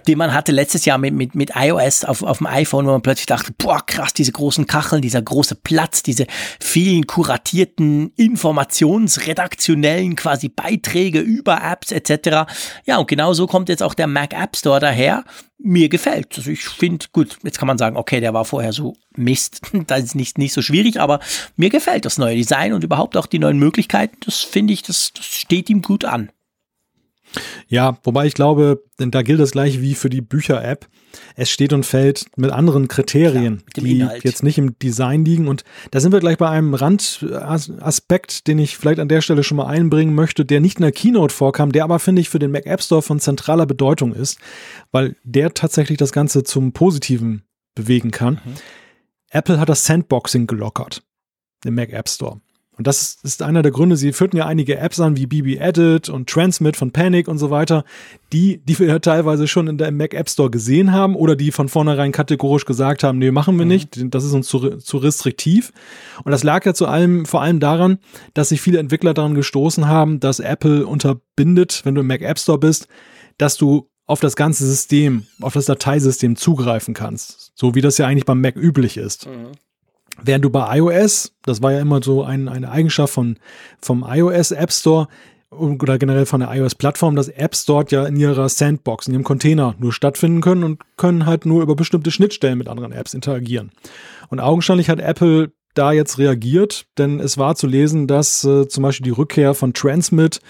den 0.09 0.19
man 0.19 0.35
hatte 0.35 0.51
letztes 0.51 0.87
Jahr 0.87 0.99
mit, 0.99 1.15
mit, 1.15 1.37
mit 1.37 1.53
iOS 1.55 2.05
auf, 2.05 2.25
auf 2.25 2.39
dem 2.39 2.49
iPhone, 2.49 2.85
wo 2.87 2.91
man 2.91 3.03
plötzlich 3.03 3.27
dachte, 3.27 3.53
boah, 3.59 3.81
krass, 3.87 4.13
diese 4.13 4.33
großen 4.33 4.67
Kacheln, 4.67 5.03
dieser 5.03 5.23
große 5.23 5.55
Platz, 5.55 6.03
diese 6.03 6.27
vielen 6.61 7.07
kuratierten, 7.07 8.13
informationsredaktionellen 8.17 10.17
quasi 10.17 10.49
Beiträge 10.49 11.21
über 11.21 11.63
Apps 11.63 11.93
etc. 11.93 12.51
Ja, 12.87 12.99
und 12.99 13.07
genau 13.07 13.35
so 13.35 13.47
kommt 13.47 13.69
jetzt 13.69 13.85
auch 13.85 13.95
der 13.95 14.09
Mac 14.09 14.35
App 14.35 14.57
Store 14.57 14.81
daher 14.81 15.23
mir 15.63 15.89
gefällt. 15.89 16.37
Also 16.37 16.51
ich 16.51 16.65
finde, 16.65 17.07
gut, 17.13 17.39
jetzt 17.43 17.59
kann 17.59 17.67
man 17.67 17.79
sagen, 17.79 17.97
okay, 17.97 18.21
der 18.21 18.35
war 18.35 18.45
vorher 18.45 18.73
so 18.73 18.97
Mist, 19.17 19.63
das 19.87 20.01
ist 20.01 20.15
nicht, 20.15 20.39
nicht 20.39 20.53
so 20.53 20.63
schwierig, 20.63 21.01
aber 21.01 21.21
mir 21.57 21.71
gefällt 21.71 22.05
das 22.05 22.19
neue 22.19 22.37
Design 22.37 22.73
und 22.73 22.85
überhaupt 22.85 23.17
auch 23.17 23.27
die 23.27 23.39
neuen 23.39 23.59
Möglichkeiten. 23.59 24.17
Das 24.25 24.41
finde 24.41 24.73
ich, 24.73 24.83
das, 24.83 25.13
das 25.13 25.27
steht 25.27 25.71
ihm 25.71 25.83
gut 25.83 26.05
an. 26.05 26.31
Ja, 27.69 27.99
wobei 28.03 28.27
ich 28.27 28.35
glaube, 28.35 28.83
da 28.99 29.23
gilt 29.23 29.41
das 29.41 29.53
gleiche 29.53 29.81
wie 29.81 29.95
für 29.95 30.11
die 30.11 30.21
Bücher-App. 30.21 30.89
Es 31.37 31.51
steht 31.51 31.73
und 31.73 31.87
fällt 31.87 32.27
mit 32.37 32.51
anderen 32.51 32.89
Kriterien, 32.89 33.63
Klar, 33.73 33.85
die 33.85 34.01
Inhalt. 34.01 34.25
jetzt 34.25 34.43
nicht 34.43 34.59
im 34.59 34.79
Design 34.79 35.25
liegen. 35.25 35.49
Und 35.49 35.65
da 35.91 36.01
sind 36.01 36.13
wir 36.13 36.21
gleich 36.21 36.39
bei 36.39 36.49
einem 36.49 36.75
Randaspekt, 36.75 38.47
den 38.47 38.59
ich 38.59 38.77
vielleicht 38.77 39.01
an 39.01 39.09
der 39.09 39.21
Stelle 39.21 39.43
schon 39.45 39.57
mal 39.57 39.67
einbringen 39.67 40.15
möchte, 40.15 40.45
der 40.45 40.61
nicht 40.61 40.79
in 40.79 40.83
der 40.83 40.93
Keynote 40.93 41.35
vorkam, 41.35 41.73
der 41.73 41.85
aber, 41.85 41.99
finde 41.99 42.21
ich, 42.23 42.29
für 42.29 42.39
den 42.39 42.51
Mac 42.51 42.67
App 42.67 42.83
Store 42.83 43.03
von 43.03 43.21
zentraler 43.21 43.67
Bedeutung 43.67 44.13
ist, 44.13 44.39
weil 44.91 45.17
der 45.25 45.55
tatsächlich 45.55 45.99
das 45.99 46.13
Ganze 46.13 46.45
zum 46.45 46.73
Positiven 46.73 47.45
bewegen 47.75 48.11
kann. 48.11 48.35
Mhm. 48.35 48.55
Apple 49.31 49.61
hat 49.61 49.69
das 49.69 49.85
Sandboxing 49.85 50.47
gelockert 50.47 51.03
im 51.65 51.75
Mac 51.75 51.93
App 51.93 52.09
Store. 52.09 52.41
Und 52.81 52.87
das 52.87 53.19
ist 53.23 53.43
einer 53.43 53.61
der 53.61 53.73
Gründe, 53.73 53.95
sie 53.99 54.15
führten 54.15 54.39
ja 54.39 54.47
einige 54.47 54.79
Apps 54.79 55.01
an, 55.01 55.15
wie 55.19 55.27
BB 55.27 55.61
Edit 55.61 56.09
und 56.09 56.31
Transmit 56.31 56.79
von 56.79 56.93
Panic 56.93 57.29
und 57.29 57.37
so 57.37 57.51
weiter, 57.51 57.85
die, 58.33 58.63
die 58.65 58.79
wir 58.79 58.87
ja 58.87 58.99
teilweise 59.01 59.47
schon 59.49 59.69
in 59.69 59.77
der 59.77 59.93
Mac 59.93 60.15
App 60.15 60.31
Store 60.31 60.49
gesehen 60.49 60.91
haben 60.91 61.15
oder 61.15 61.37
die 61.37 61.53
von 61.53 61.69
vornherein 61.69 62.11
kategorisch 62.11 62.65
gesagt 62.65 63.05
haben, 63.05 63.19
nee, 63.19 63.33
machen 63.33 63.59
wir 63.59 63.67
mhm. 63.67 63.69
nicht, 63.69 64.15
das 64.15 64.25
ist 64.25 64.33
uns 64.33 64.49
zu, 64.49 64.79
zu 64.79 64.97
restriktiv. 64.97 65.75
Und 66.25 66.33
das 66.33 66.43
lag 66.43 66.65
ja 66.65 66.73
zu 66.73 66.87
allem, 66.87 67.27
vor 67.27 67.43
allem 67.43 67.61
daran, 67.61 67.99
dass 68.33 68.49
sich 68.49 68.63
viele 68.63 68.79
Entwickler 68.79 69.13
daran 69.13 69.35
gestoßen 69.35 69.87
haben, 69.87 70.19
dass 70.19 70.41
Apple 70.41 70.87
unterbindet, 70.87 71.83
wenn 71.85 71.95
du 71.95 72.01
im 72.01 72.07
Mac 72.07 72.23
App 72.23 72.39
Store 72.39 72.57
bist, 72.57 72.89
dass 73.37 73.59
du 73.59 73.91
auf 74.07 74.21
das 74.21 74.37
ganze 74.37 74.67
System, 74.67 75.27
auf 75.43 75.53
das 75.53 75.67
Dateisystem 75.67 76.35
zugreifen 76.35 76.95
kannst. 76.95 77.53
So 77.57 77.75
wie 77.75 77.83
das 77.83 77.99
ja 77.99 78.07
eigentlich 78.07 78.25
beim 78.25 78.41
Mac 78.41 78.57
üblich 78.57 78.97
ist. 78.97 79.27
Mhm. 79.27 79.53
Während 80.25 80.45
du 80.45 80.51
bei 80.51 80.79
iOS, 80.79 81.33
das 81.43 81.63
war 81.63 81.73
ja 81.73 81.81
immer 81.81 82.03
so 82.03 82.23
ein, 82.23 82.49
eine 82.49 82.71
Eigenschaft 82.71 83.13
von, 83.13 83.39
vom 83.81 84.05
iOS 84.09 84.51
App 84.51 84.73
Store 84.73 85.09
oder 85.51 85.99
generell 85.99 86.27
von 86.27 86.41
der 86.41 86.55
iOS-Plattform, 86.55 87.17
dass 87.17 87.29
Apps 87.29 87.65
dort 87.65 87.91
ja 87.91 88.07
in 88.07 88.17
ihrer 88.17 88.49
Sandbox, 88.49 89.09
in 89.09 89.15
ihrem 89.15 89.25
Container 89.25 89.75
nur 89.79 89.93
stattfinden 89.93 90.41
können 90.41 90.63
und 90.63 90.81
können 90.97 91.27
halt 91.27 91.45
nur 91.45 91.63
über 91.63 91.75
bestimmte 91.75 92.11
Schnittstellen 92.11 92.59
mit 92.59 92.69
anderen 92.69 92.93
Apps 92.93 93.15
interagieren. 93.15 93.73
Und 94.29 94.39
augenscheinlich 94.39 94.89
hat 94.89 95.01
Apple 95.01 95.53
da 95.75 95.93
jetzt 95.93 96.19
reagiert, 96.19 96.87
denn 96.99 97.21
es 97.21 97.39
war 97.39 97.57
zu 97.57 97.67
lesen, 97.67 98.07
dass 98.07 98.45
äh, 98.45 98.69
zum 98.69 98.83
Beispiel 98.83 99.05
die 99.05 99.11
Rückkehr 99.11 99.55
von 99.55 99.73
Transmit 99.73 100.41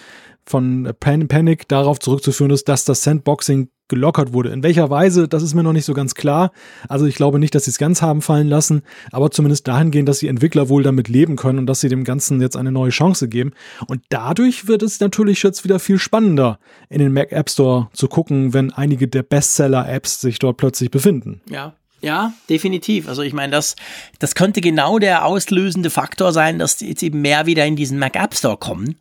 von 0.51 0.93
Pan 0.99 1.29
Panic 1.29 1.69
darauf 1.69 1.99
zurückzuführen 2.01 2.51
ist, 2.51 2.69
dass 2.69 2.85
das 2.85 3.03
Sandboxing 3.03 3.69
gelockert 3.91 4.33
wurde. 4.33 4.51
In 4.51 4.63
welcher 4.63 4.89
Weise, 4.89 5.29
das 5.29 5.43
ist 5.43 5.55
mir 5.55 5.63
noch 5.63 5.73
nicht 5.73 5.85
so 5.85 5.95
ganz 5.95 6.15
klar. 6.15 6.53
Also 6.89 7.07
ich 7.07 7.17
glaube 7.17 7.39
nicht, 7.39 7.55
dass 7.55 7.65
sie 7.65 7.71
es 7.71 7.79
ganz 7.79 8.01
haben 8.01 8.23
fallen 8.23 8.49
lassen, 8.49 8.83
aber 9.13 9.31
zumindest 9.31 9.69
dahingehend, 9.69 10.09
dass 10.09 10.21
die 10.21 10.29
Entwickler 10.29 10.69
wohl 10.69 10.83
damit 10.83 11.09
leben 11.09 11.37
können 11.37 11.59
und 11.59 11.67
dass 11.67 11.81
sie 11.81 11.89
dem 11.89 12.05
Ganzen 12.05 12.41
jetzt 12.41 12.57
eine 12.57 12.73
neue 12.73 12.91
Chance 12.91 13.29
geben. 13.29 13.53
Und 13.87 14.03
dadurch 14.09 14.69
wird 14.69 14.83
es 14.83 15.01
natürlich 15.01 15.43
jetzt 15.43 15.65
wieder 15.65 15.79
viel 15.79 15.99
spannender, 15.99 16.59
in 16.89 17.01
den 17.01 17.13
Mac 17.13 17.33
App 17.33 17.51
Store 17.51 17.89
zu 17.93 18.09
gucken, 18.09 18.55
wenn 18.55 18.73
einige 18.73 19.09
der 19.09 19.23
Bestseller-Apps 19.23 20.21
sich 20.21 20.39
dort 20.39 20.57
plötzlich 20.57 20.91
befinden. 20.91 21.41
Ja, 21.51 21.75
ja, 22.01 22.33
definitiv. 22.49 23.09
Also 23.09 23.23
ich 23.23 23.35
meine, 23.35 23.53
das, 23.53 23.77
das 24.19 24.35
könnte 24.35 24.61
genau 24.61 24.99
der 24.99 25.27
auslösende 25.27 25.91
Faktor 25.91 26.33
sein, 26.33 26.59
dass 26.59 26.81
jetzt 26.81 27.03
eben 27.03 27.21
mehr 27.21 27.47
wieder 27.47 27.67
in 27.67 27.77
diesen 27.77 27.99
Mac 27.99 28.17
App 28.17 28.35
Store 28.35 28.57
kommen. 28.57 28.97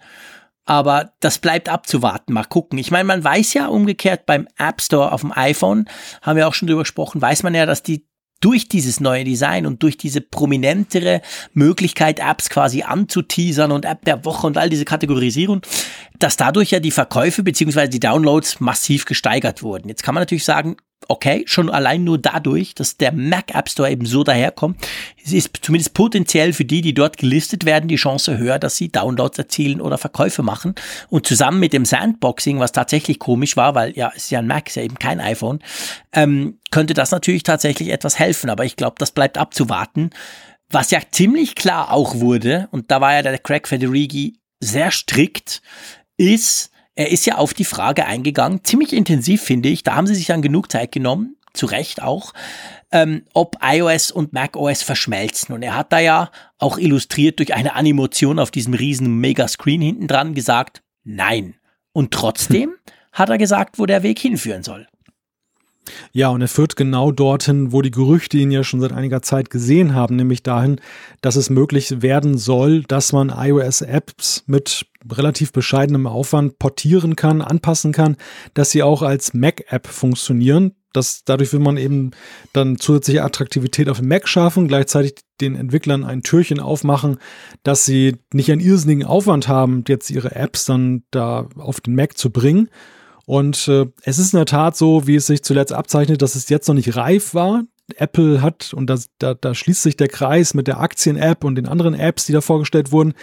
Aber 0.70 1.14
das 1.20 1.40
bleibt 1.40 1.68
abzuwarten. 1.68 2.32
Mal 2.32 2.44
gucken. 2.44 2.78
Ich 2.78 2.92
meine, 2.92 3.06
man 3.06 3.24
weiß 3.24 3.56
ja 3.56 3.66
umgekehrt 3.66 4.28
beim 4.28 4.48
App 4.56 4.82
Store 4.82 5.12
auf 5.12 5.22
dem 5.22 5.32
iPhone, 5.36 5.90
haben 6.22 6.38
wir 6.38 6.48
auch 6.48 6.54
schon 6.54 6.68
drüber 6.68 6.84
gesprochen, 6.84 7.20
weiß 7.20 7.42
man 7.42 7.56
ja, 7.56 7.66
dass 7.66 7.82
die 7.82 8.06
durch 8.40 8.68
dieses 8.68 9.00
neue 9.00 9.24
Design 9.24 9.66
und 9.66 9.82
durch 9.82 9.98
diese 9.98 10.22
prominentere 10.22 11.24
Möglichkeit, 11.54 12.20
Apps 12.20 12.52
quasi 12.52 12.84
anzuteasern 12.84 13.72
und 13.72 13.84
App 13.84 14.06
der 14.06 14.24
Woche 14.26 14.46
und 14.46 14.60
all 14.60 14.70
diese 14.70 14.86
Kategorisierung, 14.86 15.62
dass 16.20 16.38
dadurch 16.38 16.70
ja 16.70 16.80
die 16.80 16.92
Verkäufe 16.92 17.42
beziehungsweise 17.42 17.90
die 17.90 18.00
Downloads 18.00 18.60
massiv 18.60 19.06
gesteigert 19.06 19.64
wurden. 19.64 19.90
Jetzt 19.90 20.04
kann 20.04 20.14
man 20.14 20.22
natürlich 20.22 20.46
sagen, 20.46 20.78
okay, 21.08 21.44
schon 21.46 21.70
allein 21.70 22.04
nur 22.04 22.18
dadurch, 22.18 22.76
dass 22.76 22.98
der 22.98 23.12
Mac 23.12 23.56
App 23.56 23.70
Store 23.70 23.90
eben 23.90 24.06
so 24.06 24.24
daherkommt, 24.24 24.78
ist 25.24 25.50
zumindest 25.62 25.94
potenziell 25.94 26.54
für 26.54 26.66
die, 26.66 26.82
die 26.82 26.94
dort 26.94 27.18
gelistet 27.18 27.66
werden, 27.66 27.88
die 27.88 27.96
Chance 27.96 28.38
höher, 28.38 28.60
dass 28.60 28.78
sie 28.78 28.92
Downloads 28.92 29.38
erzielen 29.38 29.82
oder 29.82 29.98
Verkäufe 29.98 30.44
machen. 30.44 30.76
Und 31.10 31.26
zusammen 31.26 31.60
mit 31.60 31.74
dem 31.74 31.86
Sandboxing, 31.86 32.60
was 32.60 32.72
tatsächlich 32.72 33.20
komisch 33.20 33.58
war, 33.58 33.76
weil 33.76 33.98
ja, 33.98 34.12
es 34.16 34.26
ist 34.26 34.32
ja 34.32 34.40
ein 34.40 34.48
Mac, 34.48 34.68
ist 34.68 34.76
ja 34.76 34.84
eben 34.84 35.00
kein 35.00 35.20
iPhone, 35.20 35.60
ähm, 36.14 36.60
könnte 36.72 36.94
das 36.94 37.12
natürlich 37.12 37.44
tatsächlich 37.44 37.90
etwas 37.90 38.20
helfen. 38.20 38.50
Aber 38.50 38.66
ich 38.66 38.76
glaube, 38.76 38.96
das 39.00 39.12
bleibt 39.12 39.38
abzuwarten. 39.38 40.12
Was 40.70 40.92
ja 40.92 41.00
ziemlich 41.12 41.56
klar 41.56 41.92
auch 41.92 42.16
wurde, 42.16 42.68
und 42.72 42.92
da 42.92 43.02
war 43.02 43.14
ja 43.14 43.22
der 43.24 43.40
Craig 43.40 43.68
Federighi 43.68 44.40
sehr 44.60 44.92
strikt, 44.92 45.62
ist, 46.18 46.70
er 47.00 47.10
ist 47.12 47.26
ja 47.26 47.38
auf 47.38 47.54
die 47.54 47.64
Frage 47.64 48.06
eingegangen, 48.06 48.66
ziemlich 48.66 48.92
intensiv 48.92 49.42
finde 49.42 49.70
ich, 49.70 49.84
da 49.84 49.96
haben 49.96 50.06
sie 50.06 50.16
sich 50.16 50.26
dann 50.26 50.42
genug 50.42 50.70
Zeit 50.70 50.92
genommen, 50.92 51.38
zu 51.54 51.66
Recht 51.66 52.02
auch, 52.02 52.34
ähm, 52.92 53.24
ob 53.34 53.56
iOS 53.64 54.12
und 54.12 54.34
macOS 54.34 54.84
verschmelzen. 54.84 55.56
Und 55.56 55.64
er 55.64 55.78
hat 55.78 55.94
da 55.94 56.00
ja 56.00 56.30
auch 56.58 56.78
illustriert 56.78 57.40
durch 57.40 57.54
eine 57.54 57.76
Animation 57.76 58.38
auf 58.38 58.52
diesem 58.52 58.74
riesen 58.74 59.18
Megascreen 59.22 59.80
hinten 59.80 60.08
dran 60.08 60.34
gesagt, 60.34 60.82
nein. 61.06 61.56
Und 61.94 62.12
trotzdem 62.12 62.74
hat 63.14 63.30
er 63.30 63.38
gesagt, 63.38 63.80
wo 63.80 63.86
der 63.86 64.04
Weg 64.04 64.20
hinführen 64.20 64.64
soll. 64.64 64.86
Ja, 66.12 66.30
und 66.30 66.42
er 66.42 66.48
führt 66.48 66.76
genau 66.76 67.12
dorthin, 67.12 67.72
wo 67.72 67.82
die 67.82 67.92
Gerüchte 67.92 68.38
ihn 68.38 68.52
ja 68.52 68.64
schon 68.64 68.82
seit 68.82 68.94
einiger 68.94 69.22
Zeit 69.22 69.50
gesehen 69.50 69.94
haben, 69.94 70.16
nämlich 70.16 70.44
dahin, 70.44 70.80
dass 71.22 71.36
es 71.36 71.50
möglich 71.50 72.02
werden 72.02 72.38
soll, 72.38 72.84
dass 72.84 73.14
man 73.14 73.30
iOS-Apps 73.30 74.44
mit 74.48 74.86
relativ 75.10 75.52
bescheidenem 75.52 76.08
Aufwand 76.08 76.60
portieren 76.60 77.16
kann, 77.16 77.42
anpassen 77.42 77.92
kann, 77.92 78.18
dass 78.54 78.72
sie 78.72 78.84
auch 78.84 79.02
als 79.02 79.34
Mac-App 79.34 79.88
funktionieren. 79.88 80.74
Das, 80.92 81.24
dadurch 81.24 81.54
will 81.54 81.60
man 81.60 81.78
eben 81.78 82.12
dann 82.52 82.78
zusätzliche 82.78 83.24
Attraktivität 83.24 83.90
auf 83.90 84.00
dem 84.00 84.08
Mac 84.08 84.28
schaffen, 84.28 84.68
gleichzeitig 84.68 85.16
den 85.40 85.56
Entwicklern 85.56 86.04
ein 86.04 86.24
Türchen 86.24 86.60
aufmachen, 86.60 87.20
dass 87.64 87.86
sie 87.86 88.16
nicht 88.34 88.52
einen 88.52 88.62
irrsinnigen 88.62 89.06
Aufwand 89.06 89.48
haben, 89.48 89.84
jetzt 89.88 90.10
ihre 90.10 90.36
Apps 90.36 90.66
dann 90.66 91.04
da 91.12 91.48
auf 91.56 91.80
den 91.80 91.94
Mac 91.96 92.18
zu 92.18 92.32
bringen. 92.32 92.70
Und 93.30 93.68
äh, 93.68 93.86
es 94.02 94.18
ist 94.18 94.34
in 94.34 94.38
der 94.38 94.48
Tat 94.48 94.76
so, 94.76 95.06
wie 95.06 95.14
es 95.14 95.28
sich 95.28 95.44
zuletzt 95.44 95.72
abzeichnet, 95.72 96.24
dass 96.24 96.34
es 96.34 96.50
jetzt 96.50 96.68
noch 96.68 96.74
nicht 96.74 96.96
reif 96.96 97.36
war. 97.36 97.62
Apple 97.96 98.42
hat, 98.42 98.74
und 98.74 98.90
das, 98.90 99.12
da, 99.20 99.36
da 99.36 99.54
schließt 99.54 99.84
sich 99.84 99.96
der 99.96 100.08
Kreis 100.08 100.56
mit 100.56 100.66
der 100.66 100.80
Aktien-App 100.80 101.44
und 101.44 101.54
den 101.54 101.68
anderen 101.68 101.94
Apps, 101.94 102.26
die 102.26 102.34
da 102.34 102.42
vorgestellt 102.42 102.92
wurden, 102.92 103.14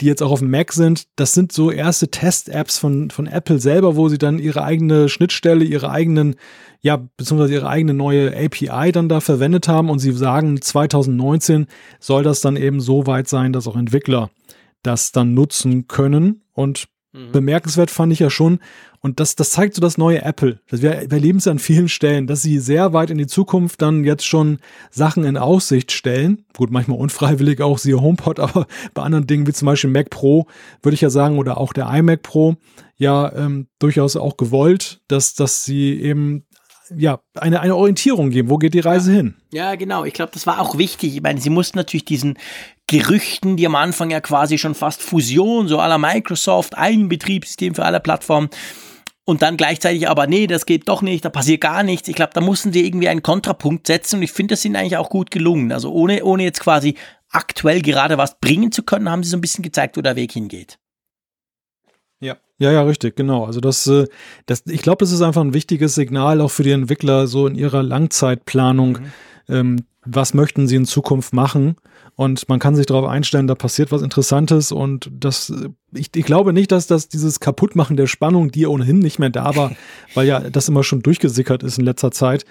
die 0.00 0.06
jetzt 0.06 0.22
auch 0.22 0.30
auf 0.30 0.38
dem 0.38 0.50
Mac 0.52 0.72
sind. 0.72 1.08
Das 1.16 1.34
sind 1.34 1.50
so 1.50 1.72
erste 1.72 2.08
Test-Apps 2.08 2.78
von, 2.78 3.10
von 3.10 3.26
Apple 3.26 3.58
selber, 3.58 3.96
wo 3.96 4.08
sie 4.08 4.18
dann 4.18 4.38
ihre 4.38 4.62
eigene 4.62 5.08
Schnittstelle, 5.08 5.64
ihre 5.64 5.90
eigenen, 5.90 6.36
ja, 6.80 7.08
beziehungsweise 7.16 7.54
ihre 7.54 7.68
eigene 7.68 7.94
neue 7.94 8.28
API 8.36 8.92
dann 8.92 9.08
da 9.08 9.18
verwendet 9.18 9.66
haben. 9.66 9.90
Und 9.90 9.98
sie 9.98 10.12
sagen, 10.12 10.62
2019 10.62 11.66
soll 11.98 12.22
das 12.22 12.40
dann 12.40 12.54
eben 12.54 12.78
so 12.78 13.08
weit 13.08 13.26
sein, 13.26 13.52
dass 13.52 13.66
auch 13.66 13.74
Entwickler 13.74 14.30
das 14.84 15.10
dann 15.10 15.34
nutzen 15.34 15.88
können. 15.88 16.42
Und 16.52 16.86
mhm. 17.12 17.32
bemerkenswert 17.32 17.90
fand 17.90 18.12
ich 18.12 18.18
ja 18.18 18.30
schon, 18.30 18.60
und 19.00 19.20
das, 19.20 19.36
das 19.36 19.50
zeigt 19.50 19.74
so 19.74 19.80
das 19.80 19.96
neue 19.96 20.22
Apple. 20.22 20.60
Wir, 20.66 20.82
wir 20.82 21.12
erleben 21.12 21.38
es 21.38 21.46
an 21.46 21.58
vielen 21.58 21.88
Stellen, 21.88 22.26
dass 22.26 22.42
sie 22.42 22.58
sehr 22.58 22.92
weit 22.92 23.10
in 23.10 23.18
die 23.18 23.28
Zukunft 23.28 23.80
dann 23.80 24.04
jetzt 24.04 24.26
schon 24.26 24.58
Sachen 24.90 25.24
in 25.24 25.36
Aussicht 25.36 25.92
stellen. 25.92 26.44
Gut, 26.56 26.70
manchmal 26.70 26.98
unfreiwillig 26.98 27.60
auch, 27.60 27.78
siehe 27.78 28.00
HomePod, 28.00 28.40
aber 28.40 28.66
bei 28.94 29.02
anderen 29.02 29.26
Dingen 29.26 29.46
wie 29.46 29.52
zum 29.52 29.66
Beispiel 29.66 29.90
Mac 29.90 30.10
Pro, 30.10 30.46
würde 30.82 30.94
ich 30.94 31.00
ja 31.00 31.10
sagen, 31.10 31.38
oder 31.38 31.58
auch 31.58 31.72
der 31.72 31.88
iMac 31.88 32.22
Pro, 32.22 32.56
ja 32.96 33.32
ähm, 33.34 33.68
durchaus 33.78 34.16
auch 34.16 34.36
gewollt, 34.36 35.00
dass, 35.06 35.34
dass 35.34 35.64
sie 35.64 36.00
eben 36.00 36.44
ja, 36.96 37.20
eine, 37.34 37.60
eine 37.60 37.76
Orientierung 37.76 38.30
geben. 38.30 38.50
Wo 38.50 38.58
geht 38.58 38.74
die 38.74 38.80
Reise 38.80 39.10
ja. 39.10 39.16
hin? 39.16 39.34
Ja, 39.52 39.74
genau. 39.74 40.04
Ich 40.04 40.14
glaube, 40.14 40.32
das 40.32 40.46
war 40.46 40.60
auch 40.60 40.78
wichtig. 40.78 41.16
Ich 41.16 41.22
meine, 41.22 41.40
sie 41.40 41.50
mussten 41.50 41.78
natürlich 41.78 42.04
diesen 42.04 42.38
Gerüchten, 42.86 43.56
die 43.56 43.66
am 43.66 43.74
Anfang 43.74 44.10
ja 44.10 44.20
quasi 44.20 44.58
schon 44.58 44.74
fast 44.74 45.02
Fusion, 45.02 45.68
so 45.68 45.78
aller 45.78 45.98
Microsoft, 45.98 46.76
ein 46.76 47.08
Betriebssystem 47.08 47.74
für 47.74 47.84
alle 47.84 48.00
Plattformen, 48.00 48.48
und 49.28 49.42
dann 49.42 49.58
gleichzeitig 49.58 50.08
aber, 50.08 50.26
nee, 50.26 50.46
das 50.46 50.64
geht 50.64 50.88
doch 50.88 51.02
nicht, 51.02 51.22
da 51.22 51.28
passiert 51.28 51.60
gar 51.60 51.82
nichts. 51.82 52.08
Ich 52.08 52.14
glaube, 52.16 52.32
da 52.32 52.40
mussten 52.40 52.72
sie 52.72 52.86
irgendwie 52.86 53.10
einen 53.10 53.22
Kontrapunkt 53.22 53.86
setzen 53.86 54.16
und 54.16 54.22
ich 54.22 54.32
finde, 54.32 54.54
das 54.54 54.62
sind 54.62 54.74
eigentlich 54.74 54.96
auch 54.96 55.10
gut 55.10 55.30
gelungen. 55.30 55.70
Also 55.70 55.92
ohne, 55.92 56.24
ohne 56.24 56.44
jetzt 56.44 56.60
quasi 56.60 56.94
aktuell 57.28 57.82
gerade 57.82 58.16
was 58.16 58.40
bringen 58.40 58.72
zu 58.72 58.82
können, 58.82 59.10
haben 59.10 59.22
sie 59.22 59.28
so 59.28 59.36
ein 59.36 59.42
bisschen 59.42 59.62
gezeigt, 59.62 59.98
wo 59.98 60.00
der 60.00 60.16
Weg 60.16 60.32
hingeht. 60.32 60.78
Ja. 62.20 62.36
Ja, 62.60 62.72
ja, 62.72 62.82
richtig, 62.82 63.14
genau. 63.14 63.44
Also 63.44 63.60
das, 63.60 63.86
äh, 63.86 64.06
das 64.46 64.64
ich 64.66 64.82
glaube, 64.82 64.98
das 64.98 65.12
ist 65.12 65.22
einfach 65.22 65.42
ein 65.42 65.54
wichtiges 65.54 65.94
Signal 65.94 66.40
auch 66.40 66.50
für 66.50 66.64
die 66.64 66.72
Entwickler 66.72 67.28
so 67.28 67.46
in 67.46 67.54
ihrer 67.54 67.82
Langzeitplanung. 67.82 68.98
Mhm. 68.98 69.12
Ähm, 69.48 69.76
was 70.04 70.34
möchten 70.34 70.66
sie 70.66 70.76
in 70.76 70.84
Zukunft 70.84 71.32
machen? 71.32 71.76
Und 72.18 72.48
man 72.48 72.58
kann 72.58 72.74
sich 72.74 72.86
darauf 72.86 73.06
einstellen, 73.06 73.46
da 73.46 73.54
passiert 73.54 73.92
was 73.92 74.02
Interessantes 74.02 74.72
und 74.72 75.08
das, 75.12 75.52
ich, 75.94 76.10
ich 76.16 76.24
glaube 76.24 76.52
nicht, 76.52 76.72
dass 76.72 76.88
das 76.88 77.08
dieses 77.08 77.38
Kaputtmachen 77.38 77.96
der 77.96 78.08
Spannung, 78.08 78.50
die 78.50 78.66
ohnehin 78.66 78.98
nicht 78.98 79.20
mehr 79.20 79.30
da 79.30 79.54
war, 79.54 79.70
weil 80.14 80.26
ja 80.26 80.40
das 80.40 80.68
immer 80.68 80.82
schon 80.82 81.00
durchgesickert 81.00 81.62
ist 81.62 81.78
in 81.78 81.84
letzter 81.84 82.10
Zeit, 82.10 82.44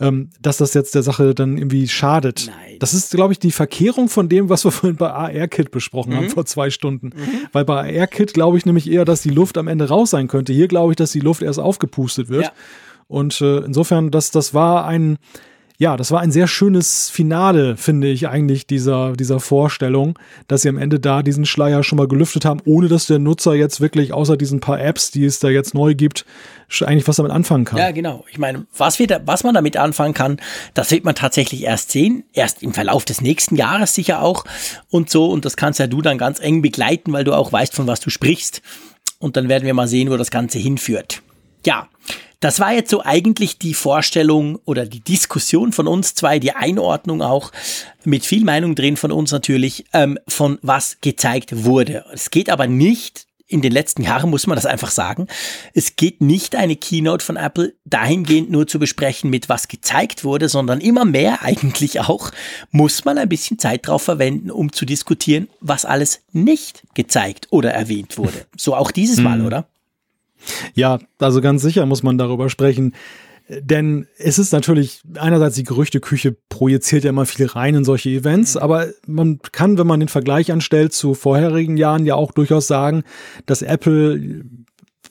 ähm, 0.00 0.30
dass 0.40 0.56
das 0.56 0.74
jetzt 0.74 0.96
der 0.96 1.04
Sache 1.04 1.36
dann 1.36 1.56
irgendwie 1.56 1.86
schadet. 1.86 2.48
Nein. 2.48 2.78
Das 2.80 2.94
ist, 2.94 3.12
glaube 3.12 3.32
ich, 3.32 3.38
die 3.38 3.52
Verkehrung 3.52 4.08
von 4.08 4.28
dem, 4.28 4.48
was 4.48 4.64
wir 4.64 4.72
vorhin 4.72 4.96
bei 4.96 5.12
AR-Kit 5.12 5.70
besprochen 5.70 6.14
mhm. 6.14 6.16
haben 6.16 6.30
vor 6.30 6.44
zwei 6.44 6.70
Stunden. 6.70 7.10
Mhm. 7.14 7.46
Weil 7.52 7.64
bei 7.64 8.00
AR-Kit 8.00 8.34
glaube 8.34 8.58
ich 8.58 8.66
nämlich 8.66 8.90
eher, 8.90 9.04
dass 9.04 9.22
die 9.22 9.30
Luft 9.30 9.56
am 9.56 9.68
Ende 9.68 9.86
raus 9.86 10.10
sein 10.10 10.26
könnte. 10.26 10.52
Hier 10.52 10.66
glaube 10.66 10.94
ich, 10.94 10.96
dass 10.96 11.12
die 11.12 11.20
Luft 11.20 11.42
erst 11.42 11.60
aufgepustet 11.60 12.28
wird. 12.28 12.46
Ja. 12.46 12.52
Und 13.06 13.40
äh, 13.40 13.58
insofern, 13.58 14.10
das, 14.10 14.32
das 14.32 14.52
war 14.52 14.84
ein, 14.84 15.18
ja, 15.78 15.96
das 15.96 16.10
war 16.10 16.20
ein 16.20 16.30
sehr 16.30 16.46
schönes 16.46 17.10
Finale, 17.10 17.76
finde 17.76 18.08
ich 18.08 18.28
eigentlich, 18.28 18.66
dieser, 18.66 19.14
dieser 19.14 19.40
Vorstellung, 19.40 20.18
dass 20.46 20.62
sie 20.62 20.68
am 20.68 20.78
Ende 20.78 21.00
da 21.00 21.22
diesen 21.22 21.46
Schleier 21.46 21.82
schon 21.82 21.98
mal 21.98 22.08
gelüftet 22.08 22.44
haben, 22.44 22.60
ohne 22.64 22.88
dass 22.88 23.06
der 23.06 23.18
Nutzer 23.18 23.54
jetzt 23.54 23.80
wirklich, 23.80 24.12
außer 24.12 24.36
diesen 24.36 24.60
paar 24.60 24.80
Apps, 24.80 25.10
die 25.10 25.24
es 25.24 25.40
da 25.40 25.48
jetzt 25.48 25.74
neu 25.74 25.94
gibt, 25.94 26.24
eigentlich 26.80 27.06
was 27.08 27.16
damit 27.16 27.32
anfangen 27.32 27.64
kann. 27.64 27.78
Ja, 27.78 27.90
genau. 27.90 28.24
Ich 28.30 28.38
meine, 28.38 28.66
was, 28.76 28.98
wir 28.98 29.08
was 29.26 29.44
man 29.44 29.54
damit 29.54 29.76
anfangen 29.76 30.14
kann, 30.14 30.38
das 30.74 30.90
wird 30.90 31.04
man 31.04 31.14
tatsächlich 31.14 31.64
erst 31.64 31.90
sehen, 31.90 32.24
erst 32.32 32.62
im 32.62 32.72
Verlauf 32.72 33.04
des 33.04 33.20
nächsten 33.20 33.56
Jahres 33.56 33.94
sicher 33.94 34.22
auch 34.22 34.44
und 34.88 35.10
so. 35.10 35.30
Und 35.30 35.44
das 35.44 35.56
kannst 35.56 35.78
ja 35.80 35.86
du 35.86 36.00
dann 36.00 36.16
ganz 36.16 36.40
eng 36.40 36.62
begleiten, 36.62 37.12
weil 37.12 37.24
du 37.24 37.34
auch 37.34 37.52
weißt, 37.52 37.74
von 37.74 37.86
was 37.86 38.00
du 38.00 38.10
sprichst. 38.10 38.62
Und 39.18 39.36
dann 39.36 39.48
werden 39.48 39.64
wir 39.64 39.74
mal 39.74 39.88
sehen, 39.88 40.10
wo 40.10 40.16
das 40.16 40.30
Ganze 40.30 40.58
hinführt. 40.58 41.22
Ja, 41.64 41.88
das 42.42 42.58
war 42.58 42.72
jetzt 42.72 42.90
so 42.90 43.02
eigentlich 43.04 43.58
die 43.58 43.72
Vorstellung 43.72 44.58
oder 44.64 44.84
die 44.84 45.00
Diskussion 45.00 45.72
von 45.72 45.86
uns 45.86 46.14
zwei, 46.14 46.40
die 46.40 46.52
Einordnung 46.52 47.22
auch 47.22 47.52
mit 48.04 48.26
viel 48.26 48.44
Meinung 48.44 48.74
drin 48.74 48.96
von 48.96 49.12
uns 49.12 49.30
natürlich, 49.30 49.84
ähm, 49.92 50.18
von 50.26 50.58
was 50.60 50.98
gezeigt 51.00 51.64
wurde. 51.64 52.04
Es 52.12 52.30
geht 52.30 52.50
aber 52.50 52.66
nicht 52.66 53.26
in 53.46 53.60
den 53.60 53.70
letzten 53.70 54.02
Jahren 54.02 54.30
muss 54.30 54.46
man 54.46 54.56
das 54.56 54.66
einfach 54.66 54.90
sagen. 54.90 55.28
Es 55.74 55.94
geht 55.96 56.20
nicht 56.20 56.56
eine 56.56 56.74
Keynote 56.74 57.24
von 57.24 57.36
Apple 57.36 57.74
dahingehend 57.84 58.50
nur 58.50 58.66
zu 58.66 58.78
besprechen 58.78 59.30
mit 59.30 59.48
was 59.48 59.68
gezeigt 59.68 60.24
wurde, 60.24 60.48
sondern 60.48 60.80
immer 60.80 61.04
mehr 61.04 61.42
eigentlich 61.42 62.00
auch 62.00 62.32
muss 62.70 63.04
man 63.04 63.18
ein 63.18 63.28
bisschen 63.28 63.58
Zeit 63.58 63.86
drauf 63.86 64.02
verwenden, 64.02 64.50
um 64.50 64.72
zu 64.72 64.84
diskutieren, 64.84 65.48
was 65.60 65.84
alles 65.84 66.22
nicht 66.32 66.82
gezeigt 66.94 67.48
oder 67.50 67.72
erwähnt 67.72 68.18
wurde. 68.18 68.46
So 68.56 68.74
auch 68.74 68.90
dieses 68.90 69.20
Mal, 69.20 69.38
hm. 69.38 69.46
oder? 69.46 69.68
Ja, 70.74 70.98
also 71.18 71.40
ganz 71.40 71.62
sicher 71.62 71.86
muss 71.86 72.02
man 72.02 72.18
darüber 72.18 72.48
sprechen. 72.48 72.94
Denn 73.48 74.06
es 74.18 74.38
ist 74.38 74.52
natürlich, 74.52 75.02
einerseits 75.16 75.56
die 75.56 75.64
Gerüchteküche 75.64 76.36
projiziert 76.48 77.04
ja 77.04 77.10
immer 77.10 77.26
viel 77.26 77.46
rein 77.46 77.74
in 77.74 77.84
solche 77.84 78.10
Events, 78.10 78.54
mhm. 78.54 78.62
aber 78.62 78.86
man 79.06 79.40
kann, 79.50 79.78
wenn 79.78 79.86
man 79.86 80.00
den 80.00 80.08
Vergleich 80.08 80.52
anstellt 80.52 80.92
zu 80.92 81.14
vorherigen 81.14 81.76
Jahren, 81.76 82.06
ja 82.06 82.14
auch 82.14 82.32
durchaus 82.32 82.66
sagen, 82.66 83.02
dass 83.46 83.62
Apple 83.62 84.44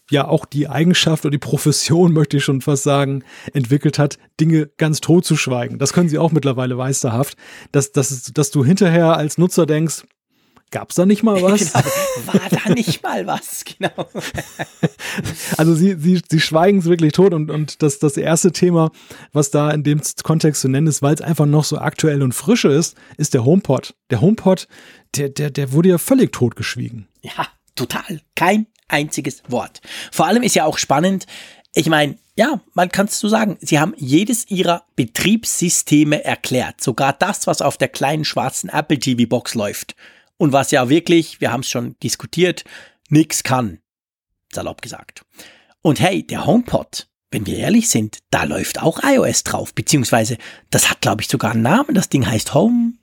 ja 0.09 0.27
auch 0.27 0.45
die 0.45 0.67
Eigenschaft 0.67 1.25
oder 1.25 1.31
die 1.31 1.37
Profession, 1.37 2.13
möchte 2.13 2.37
ich 2.37 2.43
schon 2.43 2.61
fast 2.61 2.83
sagen, 2.83 3.23
entwickelt 3.53 3.99
hat, 3.99 4.17
Dinge 4.39 4.69
ganz 4.77 5.01
tot 5.01 5.25
zu 5.25 5.35
schweigen. 5.35 5.77
Das 5.77 5.93
können 5.93 6.09
sie 6.09 6.17
auch 6.17 6.31
mittlerweile 6.31 6.75
meisterhaft, 6.75 7.37
dass, 7.71 7.91
dass, 7.91 8.31
dass 8.33 8.51
du 8.51 8.63
hinterher 8.63 9.17
als 9.17 9.37
Nutzer 9.37 9.65
denkst, 9.65 10.03
Gab's 10.71 10.95
da 10.95 11.05
nicht 11.05 11.21
mal 11.21 11.41
was? 11.41 11.73
Genau, 11.73 12.33
war 12.33 12.49
da 12.49 12.73
nicht 12.73 13.03
mal 13.03 13.27
was, 13.27 13.63
genau. 13.77 13.91
Also 15.57 15.75
sie, 15.75 15.95
sie, 15.99 16.21
sie 16.29 16.39
schweigen 16.39 16.79
es 16.79 16.85
wirklich 16.85 17.11
tot 17.11 17.33
und, 17.33 17.51
und 17.51 17.81
das, 17.83 17.99
das 17.99 18.15
erste 18.15 18.51
Thema, 18.53 18.91
was 19.33 19.51
da 19.51 19.69
in 19.71 19.83
dem 19.83 20.01
Kontext 20.23 20.61
zu 20.61 20.69
nennen 20.69 20.87
ist, 20.87 21.01
weil 21.01 21.13
es 21.13 21.21
einfach 21.21 21.45
noch 21.45 21.65
so 21.65 21.77
aktuell 21.77 22.23
und 22.23 22.33
frische 22.33 22.69
ist, 22.69 22.95
ist 23.17 23.33
der 23.33 23.43
HomePod. 23.43 23.93
Der 24.09 24.21
HomePod, 24.21 24.67
der, 25.15 25.29
der, 25.29 25.49
der 25.49 25.73
wurde 25.73 25.89
ja 25.89 25.97
völlig 25.97 26.31
totgeschwiegen. 26.31 27.07
Ja, 27.21 27.47
total. 27.75 28.21
Kein 28.35 28.67
einziges 28.87 29.43
Wort. 29.49 29.81
Vor 30.11 30.27
allem 30.27 30.43
ist 30.43 30.55
ja 30.55 30.65
auch 30.65 30.77
spannend, 30.77 31.27
ich 31.73 31.87
meine, 31.87 32.17
ja, 32.35 32.61
man 32.73 32.89
kann 32.89 33.07
es 33.07 33.19
so 33.19 33.27
sagen, 33.27 33.57
sie 33.59 33.79
haben 33.79 33.93
jedes 33.97 34.49
ihrer 34.49 34.83
Betriebssysteme 34.95 36.23
erklärt. 36.23 36.81
Sogar 36.81 37.13
das, 37.13 37.47
was 37.47 37.61
auf 37.61 37.77
der 37.77 37.89
kleinen 37.89 38.23
schwarzen 38.25 38.69
Apple 38.69 38.99
TV 38.99 39.27
Box 39.27 39.55
läuft 39.55 39.95
und 40.41 40.53
was 40.53 40.71
ja 40.71 40.89
wirklich, 40.89 41.39
wir 41.39 41.51
haben 41.51 41.59
es 41.59 41.69
schon 41.69 41.95
diskutiert, 42.01 42.63
nix 43.09 43.43
kann. 43.43 43.77
Salopp 44.51 44.81
gesagt. 44.81 45.23
Und 45.83 45.99
hey, 45.99 46.25
der 46.25 46.47
HomePod, 46.47 47.07
wenn 47.29 47.45
wir 47.45 47.59
ehrlich 47.59 47.89
sind, 47.89 48.17
da 48.31 48.45
läuft 48.45 48.81
auch 48.81 49.03
iOS 49.03 49.43
drauf, 49.43 49.75
beziehungsweise 49.75 50.39
das 50.71 50.89
hat, 50.89 50.99
glaube 50.99 51.21
ich, 51.21 51.27
sogar 51.27 51.51
einen 51.51 51.61
Namen. 51.61 51.93
Das 51.93 52.09
Ding 52.09 52.25
heißt 52.25 52.55
Home, 52.55 52.93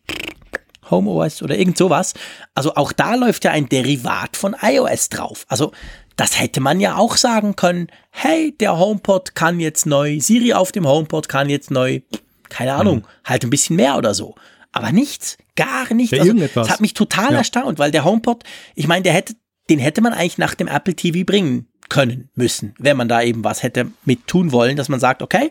Home 0.90 1.08
OS 1.08 1.40
oder 1.40 1.56
irgend 1.56 1.78
sowas. 1.78 2.14
Also 2.56 2.74
auch 2.74 2.90
da 2.90 3.14
läuft 3.14 3.44
ja 3.44 3.52
ein 3.52 3.68
Derivat 3.68 4.36
von 4.36 4.56
iOS 4.60 5.08
drauf. 5.08 5.46
Also 5.46 5.70
das 6.16 6.40
hätte 6.40 6.58
man 6.58 6.80
ja 6.80 6.96
auch 6.96 7.16
sagen 7.16 7.54
können. 7.54 7.86
Hey, 8.10 8.52
der 8.58 8.76
HomePod 8.76 9.36
kann 9.36 9.60
jetzt 9.60 9.86
neu, 9.86 10.18
Siri 10.18 10.54
auf 10.54 10.72
dem 10.72 10.88
HomePod 10.88 11.28
kann 11.28 11.48
jetzt 11.48 11.70
neu, 11.70 12.00
keine 12.48 12.74
Ahnung, 12.74 12.96
mhm. 12.96 13.04
halt 13.24 13.44
ein 13.44 13.50
bisschen 13.50 13.76
mehr 13.76 13.96
oder 13.96 14.12
so 14.12 14.34
aber 14.72 14.92
nichts, 14.92 15.38
gar 15.56 15.92
nichts. 15.94 16.16
Ja, 16.16 16.22
also, 16.22 16.34
das 16.54 16.70
hat 16.70 16.80
mich 16.80 16.94
total 16.94 17.32
ja. 17.32 17.38
erstaunt, 17.38 17.78
weil 17.78 17.90
der 17.90 18.04
HomePod, 18.04 18.44
ich 18.74 18.86
meine, 18.86 19.02
der 19.02 19.12
hätte, 19.12 19.34
den 19.70 19.78
hätte 19.78 20.00
man 20.00 20.12
eigentlich 20.12 20.38
nach 20.38 20.54
dem 20.54 20.68
Apple 20.68 20.94
TV 20.94 21.24
bringen 21.24 21.68
können 21.88 22.28
müssen, 22.34 22.74
wenn 22.78 22.96
man 22.96 23.08
da 23.08 23.22
eben 23.22 23.44
was 23.44 23.62
hätte 23.62 23.90
mit 24.04 24.26
tun 24.26 24.52
wollen, 24.52 24.76
dass 24.76 24.88
man 24.88 25.00
sagt, 25.00 25.22
okay, 25.22 25.50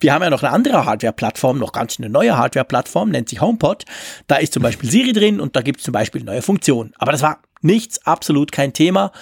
Wir 0.00 0.12
haben 0.12 0.22
ja 0.22 0.30
noch 0.30 0.42
eine 0.42 0.52
andere 0.52 0.84
Hardware-Plattform, 0.84 1.58
noch 1.58 1.72
ganz 1.72 1.98
eine 1.98 2.08
neue 2.08 2.36
Hardware-Plattform, 2.36 3.10
nennt 3.10 3.28
sich 3.28 3.40
HomePod. 3.40 3.84
Da 4.26 4.36
ist 4.36 4.52
zum 4.52 4.62
Beispiel 4.62 4.90
Siri 4.90 5.12
drin 5.12 5.40
und 5.40 5.54
da 5.56 5.62
gibt 5.62 5.78
es 5.78 5.84
zum 5.84 5.92
Beispiel 5.92 6.24
neue 6.24 6.42
Funktionen. 6.42 6.92
Aber 6.98 7.12
das 7.12 7.22
war 7.22 7.40
nichts, 7.60 8.04
absolut 8.06 8.52
kein 8.52 8.72
Thema. 8.72 9.12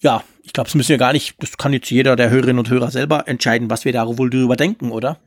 Ja, 0.00 0.22
ich 0.42 0.52
glaube, 0.52 0.68
das 0.68 0.74
müssen 0.74 0.90
wir 0.90 0.98
gar 0.98 1.12
nicht, 1.12 1.34
das 1.42 1.56
kann 1.56 1.72
jetzt 1.72 1.90
jeder 1.90 2.16
der 2.16 2.30
Hörerinnen 2.30 2.58
und 2.58 2.70
Hörer 2.70 2.90
selber 2.90 3.28
entscheiden, 3.28 3.70
was 3.70 3.84
wir 3.84 3.92
da 3.92 4.06
wohl 4.18 4.30
drüber 4.30 4.56
denken, 4.56 4.90
oder? 4.90 5.18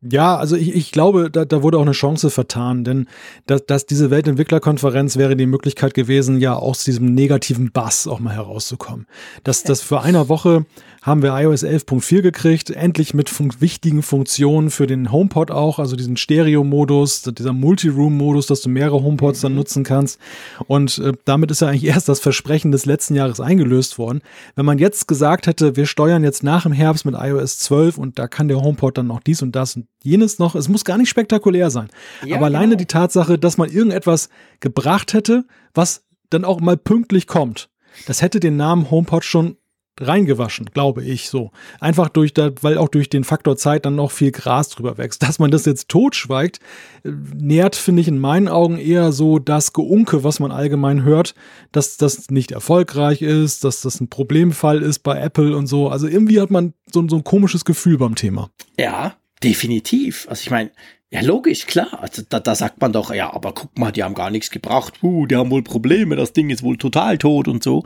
Ja, 0.00 0.36
also 0.36 0.54
ich, 0.54 0.76
ich 0.76 0.92
glaube, 0.92 1.28
da, 1.28 1.44
da 1.44 1.64
wurde 1.64 1.76
auch 1.76 1.82
eine 1.82 1.90
Chance 1.90 2.30
vertan, 2.30 2.84
denn 2.84 3.08
dass, 3.46 3.66
dass 3.66 3.84
diese 3.84 4.12
Weltentwicklerkonferenz 4.12 5.16
wäre 5.16 5.34
die 5.34 5.46
Möglichkeit 5.46 5.92
gewesen, 5.92 6.38
ja 6.38 6.54
aus 6.54 6.84
diesem 6.84 7.14
negativen 7.14 7.72
Bass 7.72 8.06
auch 8.06 8.20
mal 8.20 8.34
herauszukommen. 8.34 9.06
Dass 9.42 9.64
das 9.64 9.82
für 9.82 10.00
einer 10.00 10.28
Woche 10.28 10.66
haben 11.02 11.22
wir 11.22 11.36
iOS 11.36 11.64
11.4 11.64 12.22
gekriegt, 12.22 12.70
endlich 12.70 13.12
mit 13.12 13.28
fun 13.28 13.52
wichtigen 13.58 14.02
Funktionen 14.02 14.70
für 14.70 14.86
den 14.86 15.10
HomePod 15.10 15.50
auch, 15.50 15.80
also 15.80 15.96
diesen 15.96 16.16
Stereo-Modus, 16.16 17.22
dieser 17.22 17.52
Multi-Room-Modus, 17.52 18.46
dass 18.46 18.60
du 18.60 18.68
mehrere 18.68 19.02
HomePods 19.02 19.40
dann 19.40 19.52
mhm. 19.52 19.58
nutzen 19.58 19.82
kannst. 19.82 20.20
Und 20.68 20.98
äh, 20.98 21.12
damit 21.24 21.50
ist 21.50 21.60
ja 21.60 21.68
eigentlich 21.68 21.86
erst 21.86 22.08
das 22.08 22.20
Versprechen 22.20 22.70
des 22.70 22.86
letzten 22.86 23.16
Jahres 23.16 23.40
eingelöst 23.40 23.98
worden. 23.98 24.20
Wenn 24.54 24.66
man 24.66 24.78
jetzt 24.78 25.08
gesagt 25.08 25.48
hätte, 25.48 25.74
wir 25.74 25.86
steuern 25.86 26.22
jetzt 26.22 26.44
nach 26.44 26.62
dem 26.62 26.72
Herbst 26.72 27.04
mit 27.04 27.16
iOS 27.18 27.58
12 27.58 27.98
und 27.98 28.18
da 28.20 28.28
kann 28.28 28.46
der 28.46 28.60
HomePod 28.60 28.96
dann 28.96 29.08
noch 29.08 29.20
dies 29.20 29.42
und 29.42 29.56
das 29.56 29.74
und 29.74 29.87
jenes 30.02 30.38
noch, 30.38 30.54
es 30.54 30.68
muss 30.68 30.84
gar 30.84 30.98
nicht 30.98 31.08
spektakulär 31.08 31.70
sein. 31.70 31.88
Ja, 32.24 32.36
aber 32.36 32.46
alleine 32.46 32.70
genau. 32.70 32.78
die 32.78 32.86
Tatsache, 32.86 33.38
dass 33.38 33.58
man 33.58 33.70
irgendetwas 33.70 34.28
gebracht 34.60 35.12
hätte, 35.12 35.44
was 35.74 36.04
dann 36.30 36.44
auch 36.44 36.60
mal 36.60 36.76
pünktlich 36.76 37.26
kommt, 37.26 37.70
das 38.06 38.22
hätte 38.22 38.40
den 38.40 38.56
Namen 38.56 38.90
HomePod 38.90 39.24
schon 39.24 39.56
reingewaschen, 40.00 40.66
glaube 40.66 41.04
ich 41.04 41.28
so. 41.28 41.50
Einfach 41.80 42.08
durch, 42.08 42.32
da, 42.32 42.50
weil 42.60 42.78
auch 42.78 42.88
durch 42.88 43.08
den 43.08 43.24
Faktor 43.24 43.56
Zeit 43.56 43.84
dann 43.84 43.96
noch 43.96 44.10
viel 44.10 44.30
Gras 44.30 44.68
drüber 44.68 44.98
wächst. 44.98 45.22
Dass 45.22 45.38
man 45.38 45.50
das 45.50 45.64
jetzt 45.64 45.88
totschweigt, 45.88 46.60
äh, 47.04 47.10
nährt, 47.34 47.76
finde 47.76 48.02
ich 48.02 48.08
in 48.08 48.18
meinen 48.18 48.48
Augen 48.48 48.78
eher 48.78 49.12
so 49.12 49.38
das 49.38 49.72
Geunke, 49.72 50.24
was 50.24 50.40
man 50.40 50.52
allgemein 50.52 51.02
hört, 51.02 51.34
dass 51.72 51.96
das 51.96 52.30
nicht 52.30 52.52
erfolgreich 52.52 53.22
ist, 53.22 53.64
dass 53.64 53.80
das 53.80 54.00
ein 54.00 54.08
Problemfall 54.08 54.82
ist 54.82 55.00
bei 55.00 55.18
Apple 55.18 55.56
und 55.56 55.66
so. 55.66 55.88
Also 55.88 56.06
irgendwie 56.06 56.40
hat 56.40 56.50
man 56.50 56.74
so, 56.92 57.06
so 57.08 57.16
ein 57.16 57.24
komisches 57.24 57.64
Gefühl 57.64 57.98
beim 57.98 58.14
Thema. 58.14 58.50
Ja, 58.78 59.16
definitiv. 59.42 60.26
Also 60.28 60.42
ich 60.42 60.50
meine, 60.50 60.70
ja, 61.10 61.22
logisch, 61.22 61.66
klar. 61.66 61.98
Also 62.00 62.22
da, 62.28 62.38
da 62.38 62.54
sagt 62.54 62.80
man 62.80 62.92
doch, 62.92 63.12
ja, 63.12 63.32
aber 63.32 63.52
guck 63.52 63.78
mal, 63.78 63.92
die 63.92 64.04
haben 64.04 64.14
gar 64.14 64.30
nichts 64.30 64.50
gebracht. 64.50 64.94
Uh, 65.02 65.26
die 65.26 65.36
haben 65.36 65.50
wohl 65.50 65.62
Probleme, 65.62 66.16
das 66.16 66.32
Ding 66.32 66.50
ist 66.50 66.62
wohl 66.62 66.76
total 66.76 67.16
tot 67.16 67.48
und 67.48 67.62
so. 67.62 67.84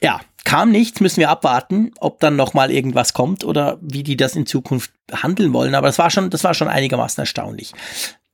Ja, 0.00 0.20
kam 0.44 0.70
nichts, 0.70 1.00
müssen 1.00 1.20
wir 1.20 1.30
abwarten, 1.30 1.92
ob 1.98 2.20
dann 2.20 2.36
nochmal 2.36 2.70
irgendwas 2.70 3.14
kommt 3.14 3.42
oder 3.42 3.78
wie 3.80 4.04
die 4.04 4.16
das 4.16 4.36
in 4.36 4.46
Zukunft 4.46 4.92
handeln 5.12 5.52
wollen. 5.52 5.74
Aber 5.74 5.88
das 5.88 5.98
war 5.98 6.10
schon, 6.10 6.30
das 6.30 6.44
war 6.44 6.54
schon 6.54 6.68
einigermaßen 6.68 7.20
erstaunlich. 7.20 7.72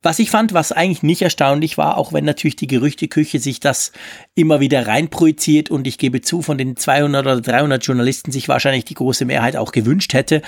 Was 0.03 0.19
ich 0.19 0.31
fand, 0.31 0.53
was 0.53 0.73
eigentlich 0.73 1.05
nicht 1.05 1.23
erstaunlich 1.23 1.79
war, 1.79 1.97
auch 1.97 2.13
wenn 2.13 2.25
natürlich 2.25 2.57
die 2.57 2.67
Gerüchteküche 2.67 3.39
sich 3.39 3.61
das 3.61 3.93
immer 4.35 4.59
wieder 4.59 4.89
reinprojiziert 4.89 5.71
und 5.71 5.87
ich 5.87 5.97
gebe 5.97 6.21
zu, 6.21 6.43
von 6.43 6.59
den 6.59 6.77
200 6.77 7.25
oder 7.25 7.41
300 7.41 7.87
Journalisten 7.87 8.33
sich 8.33 8.49
wahrscheinlich 8.49 8.85
die 8.85 8.95
große 8.95 9.25
Mehrheit 9.25 9.57
auch 9.57 9.71
gewünscht 9.71 10.13
hätte, 10.13 10.43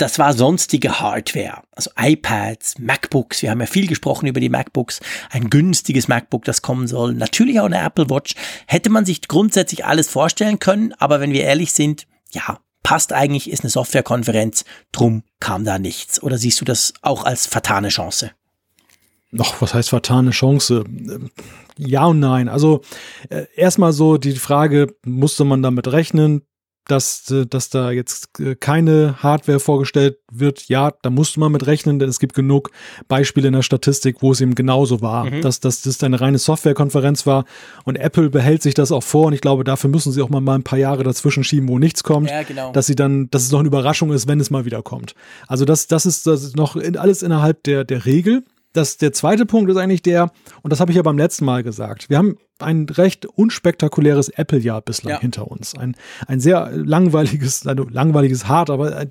das 0.00 0.18
war 0.18 0.32
sonstige 0.32 1.00
Hardware, 1.00 1.62
also 1.72 1.90
iPads, 1.96 2.78
MacBooks. 2.78 3.42
Wir 3.42 3.50
haben 3.50 3.60
ja 3.60 3.66
viel 3.66 3.86
gesprochen 3.86 4.26
über 4.26 4.40
die 4.40 4.48
MacBooks. 4.48 5.00
Ein 5.30 5.50
günstiges 5.50 6.08
MacBook, 6.08 6.44
das 6.44 6.62
kommen 6.62 6.86
soll. 6.86 7.14
Natürlich 7.14 7.60
auch 7.60 7.66
eine 7.66 7.82
Apple 7.82 8.08
Watch. 8.08 8.34
Hätte 8.66 8.90
man 8.90 9.04
sich 9.04 9.28
grundsätzlich 9.28 9.84
alles 9.84 10.08
vorstellen 10.08 10.58
können, 10.58 10.94
aber 10.98 11.20
wenn 11.20 11.32
wir 11.32 11.42
ehrlich 11.42 11.72
sind, 11.72 12.06
ja, 12.32 12.58
passt 12.82 13.12
eigentlich, 13.12 13.50
ist 13.50 13.62
eine 13.62 13.70
Softwarekonferenz, 13.70 14.64
drum 14.92 15.22
kam 15.38 15.64
da 15.64 15.78
nichts. 15.78 16.22
Oder 16.22 16.38
siehst 16.38 16.60
du 16.60 16.64
das 16.64 16.94
auch 17.02 17.24
als 17.24 17.46
vertane 17.46 17.88
Chance? 17.88 18.30
Noch, 19.30 19.60
was 19.60 19.74
heißt 19.74 19.90
vertane 19.90 20.30
Chance? 20.30 20.84
Ja 21.76 22.06
und 22.06 22.20
nein. 22.20 22.48
Also 22.48 22.80
äh, 23.28 23.44
erstmal 23.54 23.92
so 23.92 24.16
die 24.16 24.34
Frage, 24.34 24.94
musste 25.04 25.44
man 25.44 25.62
damit 25.62 25.92
rechnen? 25.92 26.42
Dass, 26.86 27.30
äh, 27.30 27.46
dass 27.46 27.70
da 27.70 27.90
jetzt 27.90 28.40
äh, 28.40 28.54
keine 28.54 29.22
Hardware 29.22 29.60
vorgestellt 29.60 30.18
wird, 30.30 30.68
ja, 30.68 30.92
da 31.02 31.10
musste 31.10 31.40
man 31.40 31.52
mit 31.52 31.66
rechnen, 31.66 31.98
denn 31.98 32.08
es 32.08 32.18
gibt 32.18 32.34
genug 32.34 32.70
Beispiele 33.08 33.48
in 33.48 33.54
der 33.54 33.62
Statistik, 33.62 34.16
wo 34.20 34.32
es 34.32 34.40
eben 34.40 34.54
genauso 34.54 35.00
war, 35.00 35.26
mhm. 35.26 35.42
dass, 35.42 35.60
dass 35.60 35.82
das 35.82 36.02
eine 36.02 36.20
reine 36.20 36.38
Softwarekonferenz 36.38 37.26
war 37.26 37.44
und 37.84 37.96
Apple 37.96 38.30
behält 38.30 38.62
sich 38.62 38.74
das 38.74 38.92
auch 38.92 39.02
vor 39.02 39.26
und 39.26 39.32
ich 39.32 39.40
glaube, 39.40 39.64
dafür 39.64 39.90
müssen 39.90 40.12
sie 40.12 40.22
auch 40.22 40.28
mal, 40.30 40.40
mal 40.40 40.54
ein 40.54 40.62
paar 40.64 40.78
Jahre 40.78 41.04
dazwischen 41.04 41.44
schieben, 41.44 41.68
wo 41.68 41.78
nichts 41.78 42.02
kommt, 42.02 42.30
ja, 42.30 42.42
genau. 42.42 42.72
dass 42.72 42.86
sie 42.86 42.96
dann, 42.96 43.30
dass 43.30 43.42
es 43.42 43.52
noch 43.52 43.60
eine 43.60 43.68
Überraschung 43.68 44.12
ist, 44.12 44.26
wenn 44.26 44.40
es 44.40 44.50
mal 44.50 44.64
wieder 44.64 44.82
kommt. 44.82 45.14
Also 45.46 45.64
das, 45.64 45.86
das 45.86 46.06
ist, 46.06 46.26
das 46.26 46.42
ist 46.42 46.56
noch 46.56 46.76
alles 46.76 47.22
innerhalb 47.22 47.62
der, 47.64 47.84
der 47.84 48.04
Regel 48.06 48.44
das, 48.72 48.96
der 48.96 49.12
zweite 49.12 49.46
Punkt 49.46 49.70
ist 49.70 49.76
eigentlich 49.76 50.02
der, 50.02 50.30
und 50.62 50.72
das 50.72 50.80
habe 50.80 50.92
ich 50.92 50.96
ja 50.96 51.02
beim 51.02 51.18
letzten 51.18 51.44
Mal 51.44 51.62
gesagt, 51.62 52.08
wir 52.08 52.18
haben 52.18 52.36
ein 52.58 52.86
recht 52.88 53.26
unspektakuläres 53.26 54.28
Apple-Jahr 54.28 54.82
bislang 54.82 55.14
ja. 55.14 55.20
hinter 55.20 55.50
uns. 55.50 55.74
Ein, 55.74 55.96
ein 56.26 56.40
sehr 56.40 56.70
langweiliges, 56.72 57.66
also 57.66 57.86
langweiliges 57.88 58.46
hart, 58.46 58.70
aber 58.70 59.06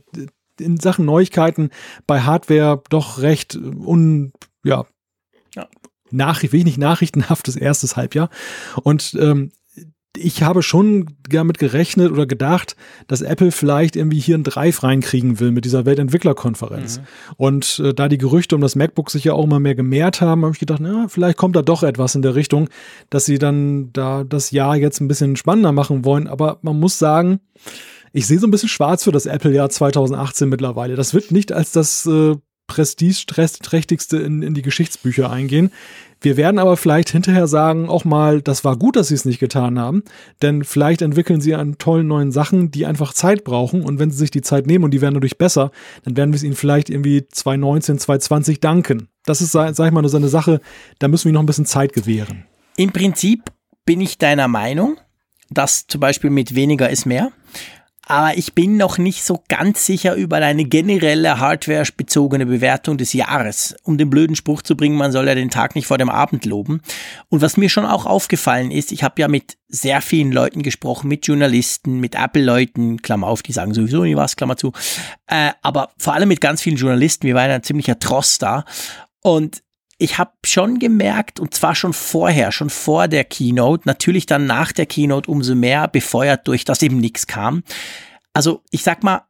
in 0.59 0.79
Sachen 0.79 1.05
Neuigkeiten 1.05 1.69
bei 2.05 2.21
Hardware 2.21 2.81
doch 2.89 3.21
recht 3.21 3.55
un, 3.55 4.33
ja, 4.63 4.85
ja. 5.55 5.67
Nach, 6.11 6.41
wenig 6.43 6.77
nachrichtenhaftes 6.77 7.55
erstes 7.55 7.95
Halbjahr. 7.95 8.29
Und 8.83 9.15
ähm, 9.19 9.51
ich 10.19 10.43
habe 10.43 10.61
schon 10.63 11.07
damit 11.29 11.59
gerechnet 11.59 12.11
oder 12.11 12.25
gedacht, 12.25 12.75
dass 13.07 13.21
Apple 13.21 13.51
vielleicht 13.51 13.95
irgendwie 13.95 14.19
hier 14.19 14.37
ein 14.37 14.43
Drive 14.43 14.83
reinkriegen 14.83 15.39
will 15.39 15.51
mit 15.51 15.65
dieser 15.65 15.85
Weltentwicklerkonferenz. 15.85 16.99
Mhm. 16.99 17.03
Und 17.37 17.81
äh, 17.83 17.93
da 17.93 18.07
die 18.07 18.17
Gerüchte 18.17 18.55
um 18.55 18.61
das 18.61 18.75
MacBook 18.75 19.09
sich 19.11 19.23
ja 19.23 19.33
auch 19.33 19.43
immer 19.43 19.59
mehr 19.59 19.75
gemehrt 19.75 20.21
haben, 20.21 20.43
habe 20.43 20.53
ich 20.53 20.59
gedacht, 20.59 20.79
na, 20.81 21.07
vielleicht 21.07 21.37
kommt 21.37 21.55
da 21.55 21.61
doch 21.61 21.83
etwas 21.83 22.15
in 22.15 22.21
der 22.21 22.35
Richtung, 22.35 22.69
dass 23.09 23.25
sie 23.25 23.39
dann 23.39 23.91
da 23.93 24.23
das 24.23 24.51
Jahr 24.51 24.75
jetzt 24.75 24.99
ein 25.01 25.07
bisschen 25.07 25.35
spannender 25.35 25.71
machen 25.71 26.05
wollen. 26.05 26.27
Aber 26.27 26.59
man 26.61 26.79
muss 26.79 26.99
sagen, 26.99 27.39
ich 28.11 28.27
sehe 28.27 28.39
so 28.39 28.47
ein 28.47 28.51
bisschen 28.51 28.69
schwarz 28.69 29.03
für 29.03 29.11
das 29.11 29.25
Apple-Jahr 29.25 29.69
2018 29.69 30.49
mittlerweile. 30.49 30.95
Das 30.95 31.13
wird 31.13 31.31
nicht 31.31 31.51
als 31.51 31.71
das 31.71 32.05
äh, 32.05 32.35
prestigeträchtigste 32.67 34.17
in, 34.17 34.41
in 34.41 34.53
die 34.53 34.61
Geschichtsbücher 34.61 35.29
eingehen. 35.29 35.71
Wir 36.21 36.35
werden 36.35 36.59
aber 36.59 36.75
vielleicht 36.75 37.09
hinterher 37.09 37.47
sagen, 37.47 37.87
auch 37.87 38.03
mal, 38.03 38.41
das 38.41 38.65
war 38.65 38.77
gut, 38.77 38.95
dass 38.95 39.07
sie 39.07 39.15
es 39.15 39.25
nicht 39.25 39.39
getan 39.39 39.79
haben, 39.79 40.03
denn 40.41 40.63
vielleicht 40.63 41.01
entwickeln 41.01 41.39
sie 41.39 41.55
an 41.55 41.77
tollen 41.77 42.07
neuen 42.07 42.31
Sachen, 42.31 42.71
die 42.71 42.85
einfach 42.85 43.13
Zeit 43.13 43.43
brauchen 43.43 43.83
und 43.83 43.99
wenn 43.99 44.11
sie 44.11 44.17
sich 44.17 44.31
die 44.31 44.41
Zeit 44.41 44.67
nehmen 44.67 44.83
und 44.83 44.91
die 44.91 45.01
werden 45.01 45.13
dadurch 45.13 45.37
besser, 45.37 45.71
dann 46.03 46.17
werden 46.17 46.31
wir 46.31 46.35
es 46.35 46.43
ihnen 46.43 46.55
vielleicht 46.55 46.89
irgendwie 46.89 47.25
2019, 47.27 47.99
2020 47.99 48.59
danken. 48.59 49.07
Das 49.25 49.41
ist, 49.41 49.53
sag 49.53 49.79
ich 49.79 49.91
mal, 49.91 50.01
nur 50.01 50.09
so 50.09 50.17
eine 50.17 50.29
Sache, 50.29 50.59
da 50.99 51.07
müssen 51.07 51.25
wir 51.25 51.33
noch 51.33 51.43
ein 51.43 51.45
bisschen 51.45 51.65
Zeit 51.65 51.93
gewähren. 51.93 52.45
Im 52.75 52.91
Prinzip 52.91 53.43
bin 53.85 54.01
ich 54.01 54.17
deiner 54.17 54.47
Meinung, 54.47 54.97
dass 55.49 55.87
zum 55.87 56.01
Beispiel 56.01 56.29
mit 56.29 56.53
weniger 56.55 56.89
ist 56.89 57.05
mehr 57.05 57.31
aber 58.09 58.35
ich 58.39 58.55
bin 58.55 58.75
noch 58.75 58.97
nicht 58.97 59.23
so 59.23 59.43
ganz 59.49 59.85
sicher 59.85 60.15
über 60.15 60.37
eine 60.37 60.65
generelle 60.65 61.39
hardwarebezogene 61.39 62.47
Bewertung 62.47 62.97
des 62.97 63.13
Jahres. 63.13 63.75
Um 63.83 63.99
den 63.99 64.09
blöden 64.09 64.35
Spruch 64.35 64.63
zu 64.63 64.75
bringen, 64.75 64.97
man 64.97 65.11
soll 65.11 65.27
ja 65.27 65.35
den 65.35 65.51
Tag 65.51 65.75
nicht 65.75 65.85
vor 65.85 65.99
dem 65.99 66.09
Abend 66.09 66.43
loben. 66.45 66.81
Und 67.29 67.43
was 67.43 67.55
mir 67.55 67.69
schon 67.69 67.85
auch 67.85 68.07
aufgefallen 68.07 68.71
ist, 68.71 68.91
ich 68.91 69.03
habe 69.03 69.21
ja 69.21 69.27
mit 69.27 69.59
sehr 69.67 70.01
vielen 70.01 70.31
Leuten 70.31 70.63
gesprochen, 70.63 71.07
mit 71.07 71.27
Journalisten, 71.27 71.99
mit 71.99 72.15
Apple-Leuten, 72.15 73.03
Klammer 73.03 73.27
auf, 73.27 73.43
die 73.43 73.51
sagen 73.53 73.75
sowieso 73.75 74.03
nie 74.03 74.15
was, 74.15 74.35
Klammer 74.35 74.57
zu, 74.57 74.73
äh, 75.27 75.51
aber 75.61 75.91
vor 75.99 76.13
allem 76.13 76.29
mit 76.29 76.41
ganz 76.41 76.63
vielen 76.63 76.77
Journalisten, 76.77 77.27
wir 77.27 77.35
waren 77.35 77.51
ein 77.51 77.61
ziemlicher 77.61 77.99
Trost 77.99 78.41
da. 78.41 78.65
Und 79.21 79.61
ich 79.99 80.17
habe 80.17 80.31
schon 80.45 80.79
gemerkt, 80.79 81.39
und 81.39 81.53
zwar 81.53 81.75
schon 81.75 81.93
vorher, 81.93 82.51
schon 82.51 82.69
vor 82.69 83.07
der 83.07 83.25
Keynote, 83.25 83.83
natürlich 83.85 84.25
dann 84.25 84.47
nach 84.47 84.71
der 84.71 84.85
Keynote 84.85 85.29
umso 85.29 85.53
mehr 85.53 85.87
befeuert 85.87 86.47
durch, 86.47 86.65
dass 86.65 86.81
eben 86.81 86.97
nichts 86.97 87.27
kam. 87.27 87.63
Also 88.33 88.63
ich 88.71 88.81
sag 88.83 89.03
mal, 89.03 89.23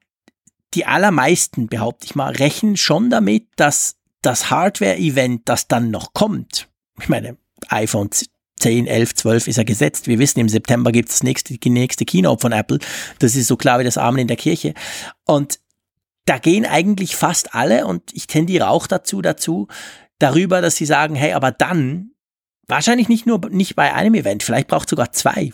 die 0.76 0.86
allermeisten, 0.86 1.68
behaupte 1.68 2.06
ich 2.06 2.16
mal, 2.16 2.32
rechnen 2.32 2.78
schon 2.78 3.10
damit, 3.10 3.48
dass 3.56 3.96
das 4.22 4.52
Hardware-Event, 4.52 5.42
das 5.46 5.68
dann 5.68 5.90
noch 5.90 6.14
kommt, 6.14 6.70
ich 7.02 7.10
meine, 7.10 7.38
iPhone 7.70 8.10
10, 8.60 8.88
11, 8.88 9.16
12 9.16 9.48
ist 9.48 9.56
ja 9.56 9.64
gesetzt. 9.64 10.08
Wir 10.08 10.20
wissen, 10.20 10.40
im 10.40 10.50
September 10.50 10.92
gibt 10.92 11.10
es 11.10 11.20
die 11.20 11.70
nächste 11.70 12.06
Keynote 12.06 12.42
von 12.42 12.52
Apple. 12.52 12.80
Das 13.18 13.36
ist 13.36 13.48
so 13.48 13.56
klar 13.56 13.80
wie 13.80 13.86
das 13.86 13.98
Amen 13.98 14.20
in 14.20 14.28
der 14.28 14.38
Kirche. 14.38 14.74
Und 15.26 15.60
da 16.26 16.38
gehen 16.38 16.66
eigentlich 16.66 17.16
fast 17.16 17.56
alle, 17.56 17.88
und 17.88 18.14
ich 18.14 18.28
tendiere 18.28 18.70
auch 18.70 18.86
dazu, 18.86 19.22
dazu, 19.22 19.68
darüber, 20.20 20.62
dass 20.62 20.76
sie 20.76 20.86
sagen, 20.86 21.16
hey, 21.16 21.34
aber 21.34 21.52
dann, 21.52 22.12
wahrscheinlich 22.68 23.10
nicht 23.10 23.26
nur, 23.26 23.42
nicht 23.50 23.76
bei 23.76 23.94
einem 23.94 24.14
Event, 24.14 24.44
vielleicht 24.44 24.68
braucht 24.68 24.90
sogar 24.90 25.12
zwei, 25.12 25.52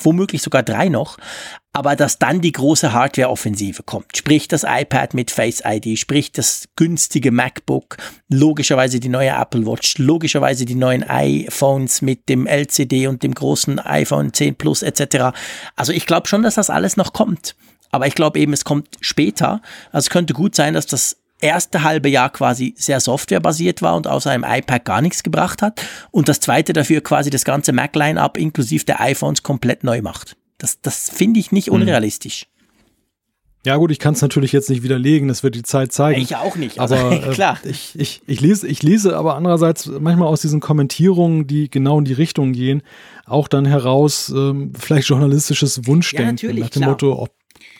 womöglich 0.00 0.42
sogar 0.42 0.62
drei 0.62 0.88
noch, 0.88 1.18
aber 1.72 1.96
dass 1.96 2.18
dann 2.18 2.40
die 2.40 2.52
große 2.52 2.92
Hardware-Offensive 2.92 3.82
kommt. 3.82 4.16
Sprich 4.16 4.48
das 4.48 4.64
iPad 4.64 5.14
mit 5.14 5.30
Face 5.30 5.62
ID, 5.64 5.98
sprich 5.98 6.32
das 6.32 6.68
günstige 6.76 7.32
MacBook, 7.32 7.96
logischerweise 8.28 9.00
die 9.00 9.08
neue 9.08 9.30
Apple 9.30 9.66
Watch, 9.66 9.98
logischerweise 9.98 10.64
die 10.64 10.76
neuen 10.76 11.02
iPhones 11.02 12.00
mit 12.00 12.28
dem 12.28 12.46
LCD 12.46 13.08
und 13.08 13.22
dem 13.22 13.34
großen 13.34 13.78
iPhone 13.78 14.32
10 14.32 14.54
Plus 14.56 14.82
etc. 14.82 15.36
Also 15.76 15.92
ich 15.92 16.06
glaube 16.06 16.28
schon, 16.28 16.42
dass 16.42 16.54
das 16.54 16.70
alles 16.70 16.96
noch 16.96 17.12
kommt. 17.12 17.56
aber 17.90 18.06
ich 18.08 18.14
glaube 18.14 18.40
eben, 18.40 18.52
es 18.52 18.64
kommt 18.64 18.96
später. 19.00 19.62
Also 19.92 20.06
es 20.06 20.10
könnte 20.10 20.34
gut 20.34 20.56
sein, 20.56 20.74
dass 20.74 20.86
das 20.86 21.16
erste 21.44 21.82
halbe 21.82 22.08
Jahr 22.08 22.30
quasi 22.30 22.74
sehr 22.76 23.00
softwarebasiert 23.00 23.82
war 23.82 23.94
und 23.96 24.06
außer 24.06 24.30
einem 24.30 24.44
iPad 24.44 24.84
gar 24.84 25.02
nichts 25.02 25.22
gebracht 25.22 25.62
hat 25.62 25.80
und 26.10 26.28
das 26.28 26.40
zweite 26.40 26.72
dafür 26.72 27.02
quasi 27.02 27.30
das 27.30 27.44
ganze 27.44 27.72
Mac-Line-Up 27.72 28.36
inklusive 28.38 28.84
der 28.84 29.00
iPhones 29.00 29.42
komplett 29.42 29.84
neu 29.84 30.02
macht. 30.02 30.36
Das, 30.58 30.80
das 30.80 31.10
finde 31.10 31.40
ich 31.40 31.52
nicht 31.52 31.66
hm. 31.66 31.74
unrealistisch. 31.74 32.46
Ja 33.66 33.76
gut, 33.76 33.90
ich 33.90 33.98
kann 33.98 34.12
es 34.12 34.20
natürlich 34.20 34.52
jetzt 34.52 34.68
nicht 34.68 34.82
widerlegen, 34.82 35.26
das 35.26 35.42
wird 35.42 35.54
die 35.54 35.62
Zeit 35.62 35.90
zeigen. 35.90 36.20
Ich 36.20 36.36
auch 36.36 36.56
nicht, 36.56 36.78
also, 36.78 36.96
aber 36.96 37.12
äh, 37.28 37.32
klar. 37.32 37.58
Ich, 37.64 37.98
ich, 37.98 38.20
ich, 38.26 38.40
lese, 38.42 38.68
ich 38.68 38.82
lese 38.82 39.16
aber 39.16 39.36
andererseits 39.36 39.86
manchmal 39.86 40.28
aus 40.28 40.42
diesen 40.42 40.60
Kommentierungen, 40.60 41.46
die 41.46 41.70
genau 41.70 41.98
in 41.98 42.04
die 42.04 42.12
Richtung 42.12 42.52
gehen, 42.52 42.82
auch 43.24 43.48
dann 43.48 43.64
heraus 43.64 44.30
ähm, 44.36 44.72
vielleicht 44.78 45.08
journalistisches 45.08 45.86
Wunschdenken 45.86 46.56
ja, 46.56 46.60
nach 46.62 46.68
dem 46.68 46.80
klar. 46.82 46.90
Motto, 46.90 47.18
ob, 47.18 47.30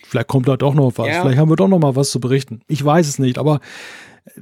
vielleicht 0.07 0.27
kommt 0.27 0.47
da 0.47 0.57
doch 0.57 0.73
noch 0.73 0.93
was, 0.95 1.07
ja. 1.07 1.21
vielleicht 1.21 1.37
haben 1.37 1.49
wir 1.49 1.55
doch 1.55 1.67
noch 1.67 1.79
mal 1.79 1.95
was 1.95 2.11
zu 2.11 2.19
berichten. 2.19 2.61
Ich 2.67 2.83
weiß 2.83 3.07
es 3.07 3.19
nicht, 3.19 3.37
aber 3.37 3.59
äh, 4.25 4.41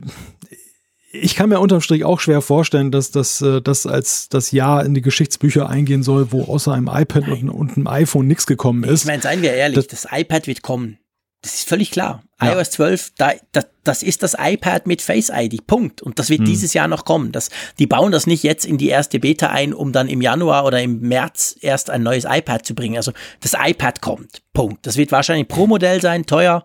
ich 1.15 1.35
kann 1.35 1.49
mir 1.49 1.59
unterm 1.59 1.81
Strich 1.81 2.03
auch 2.05 2.19
schwer 2.19 2.41
vorstellen, 2.41 2.91
dass 2.91 3.11
das, 3.11 3.39
äh, 3.41 3.61
das 3.61 3.85
als 3.85 4.29
das 4.29 4.51
Jahr 4.51 4.83
in 4.83 4.95
die 4.95 5.01
Geschichtsbücher 5.01 5.69
eingehen 5.69 6.01
soll, 6.01 6.31
wo 6.31 6.43
außer 6.43 6.73
einem 6.73 6.89
iPad 6.91 7.27
und, 7.27 7.49
und, 7.49 7.77
einem 7.77 7.87
iPhone 7.87 8.27
nichts 8.27 8.47
gekommen 8.47 8.83
ist. 8.83 9.01
Ich 9.01 9.07
meine, 9.07 9.21
seien 9.21 9.43
wir 9.43 9.53
ehrlich, 9.53 9.75
das, 9.75 9.87
das 9.87 10.07
iPad 10.11 10.47
wird 10.47 10.63
kommen. 10.63 10.97
Das 11.43 11.55
ist 11.55 11.67
völlig 11.67 11.91
klar. 11.91 12.23
Ja. 12.41 12.53
iOS 12.53 12.71
12, 12.71 13.11
da, 13.17 13.33
da, 13.51 13.63
das 13.83 14.01
ist 14.01 14.23
das 14.23 14.33
iPad 14.39 14.87
mit 14.87 15.01
Face 15.01 15.29
ID. 15.29 15.67
Punkt. 15.67 16.01
Und 16.01 16.17
das 16.17 16.29
wird 16.29 16.39
hm. 16.39 16.45
dieses 16.45 16.73
Jahr 16.73 16.87
noch 16.87 17.03
kommen. 17.03 17.33
Das, 17.33 17.49
die 17.79 17.85
bauen 17.85 18.13
das 18.13 18.27
nicht 18.27 18.43
jetzt 18.43 18.65
in 18.65 18.77
die 18.77 18.87
erste 18.87 19.19
Beta 19.19 19.47
ein, 19.47 19.73
um 19.73 19.91
dann 19.91 20.07
im 20.07 20.21
Januar 20.21 20.63
oder 20.65 20.81
im 20.81 21.01
März 21.01 21.57
erst 21.59 21.89
ein 21.89 22.01
neues 22.01 22.23
iPad 22.23 22.65
zu 22.65 22.75
bringen. 22.75 22.95
Also 22.95 23.11
das 23.41 23.55
iPad 23.61 23.99
kommt. 23.99 24.41
Punkt. 24.53 24.87
Das 24.87 24.95
wird 24.95 25.11
wahrscheinlich 25.11 25.49
pro 25.49 25.67
Modell 25.67 26.01
sein, 26.01 26.25
teuer, 26.25 26.63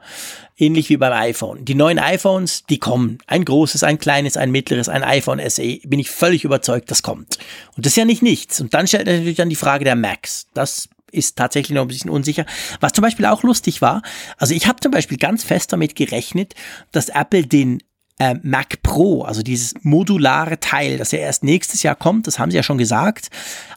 ähnlich 0.57 0.89
wie 0.91 0.97
beim 0.97 1.13
iPhone. 1.13 1.65
Die 1.65 1.75
neuen 1.75 1.99
iPhones, 1.99 2.65
die 2.67 2.79
kommen. 2.79 3.19
Ein 3.27 3.45
großes, 3.45 3.83
ein 3.83 3.99
kleines, 3.99 4.37
ein 4.37 4.53
mittleres, 4.53 4.89
ein 4.89 5.03
iPhone 5.03 5.41
SE. 5.51 5.81
Bin 5.89 5.99
ich 5.99 6.09
völlig 6.09 6.45
überzeugt, 6.45 6.89
das 6.93 7.03
kommt. 7.03 7.39
Und 7.77 7.85
das 7.85 7.95
ist 7.95 7.97
ja 7.97 8.05
nicht 8.05 8.23
nichts. 8.23 8.61
Und 8.61 8.75
dann 8.75 8.87
stellt 8.87 9.07
natürlich 9.07 9.37
dann 9.37 9.51
die 9.51 9.57
Frage 9.57 9.85
der 9.85 9.97
Macs. 9.97 10.47
Das 10.55 10.89
ist 11.13 11.37
tatsächlich 11.37 11.75
noch 11.75 11.83
ein 11.83 11.89
bisschen 11.89 12.11
unsicher. 12.11 12.47
Was 12.81 12.93
zum 12.93 13.03
Beispiel 13.03 13.27
auch 13.27 13.43
lustig 13.43 13.83
war, 13.83 14.03
also 14.37 14.55
ich 14.55 14.67
habe 14.67 14.81
zum 14.81 14.93
Beispiel 14.93 15.19
ganz 15.19 15.45
fest 15.45 15.73
damit 15.73 15.95
gerechnet, 15.95 16.55
dass 16.93 17.09
Apple 17.09 17.47
den 17.47 17.83
äh, 18.19 18.35
Mac 18.43 18.83
Pro, 18.83 19.23
also 19.23 19.43
dieses 19.43 19.75
modulare 19.83 20.59
Teil, 20.61 20.99
das 20.99 21.13
ja 21.13 21.19
erst 21.21 21.45
nächstes 21.45 21.83
Jahr 21.83 21.95
kommt, 21.95 22.27
das 22.27 22.39
haben 22.39 22.51
sie 22.51 22.57
ja 22.57 22.63
schon 22.63 22.79
gesagt, 22.79 23.29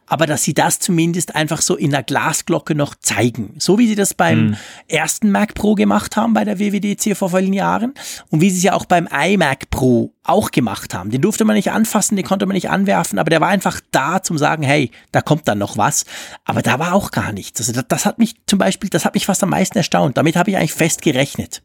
aber 0.08 0.26
dass 0.26 0.44
sie 0.44 0.53
das 0.53 0.80
zumindest 0.80 1.36
einfach 1.36 1.61
so 1.61 1.76
in 1.76 1.92
der 1.92 2.03
Glasglocke 2.03 2.76
noch 2.76 2.95
zeigen. 2.95 3.56
So 3.60 3.78
wie 3.78 3.88
sie 3.88 3.95
das 3.95 4.14
beim 4.14 4.48
mhm. 4.48 4.58
ersten 4.88 5.32
Mac 5.32 5.53
Pro 5.53 5.76
gemacht 5.76 6.18
haben 6.18 6.34
bei 6.34 6.44
der 6.44 6.60
WWDC 6.60 7.16
vor 7.16 7.30
vielen 7.30 7.53
Jahren 7.53 7.94
und 8.30 8.42
wie 8.42 8.50
sie 8.50 8.58
es 8.58 8.64
ja 8.64 8.74
auch 8.74 8.86
beim 8.86 9.08
iMac 9.08 9.70
Pro 9.70 10.14
auch 10.24 10.52
gemacht 10.52 10.94
haben. 10.94 11.11
Den 11.11 11.22
durfte 11.22 11.45
man 11.45 11.56
nicht 11.56 11.72
anfassen, 11.72 12.16
den 12.16 12.26
konnte 12.26 12.45
man 12.45 12.56
nicht 12.56 12.70
anwerfen, 12.70 13.20
aber 13.20 13.30
der 13.30 13.42
war 13.42 13.48
einfach 13.48 13.80
da 13.92 14.22
zum 14.22 14.38
sagen, 14.38 14.64
hey, 14.64 14.92
da 15.11 15.22
kommt 15.22 15.48
dann 15.48 15.60
noch 15.60 15.78
was. 15.78 16.06
Aber 16.45 16.61
da 16.61 16.80
war 16.80 16.94
auch 16.94 17.11
gar 17.11 17.32
nichts. 17.32 17.60
Also 17.60 17.72
das, 17.72 17.86
das 17.88 18.06
hat 18.06 18.20
mich 18.20 18.36
zum 18.48 18.60
Beispiel, 18.60 18.90
das 18.90 19.06
hat 19.06 19.14
mich 19.14 19.26
fast 19.26 19.44
am 19.44 19.50
meisten 19.50 19.78
erstaunt. 19.78 20.18
Damit 20.18 20.36
habe 20.36 20.50
ich 20.50 20.58
eigentlich 20.58 20.74
fest 20.74 21.02
gerechnet. 21.02 21.61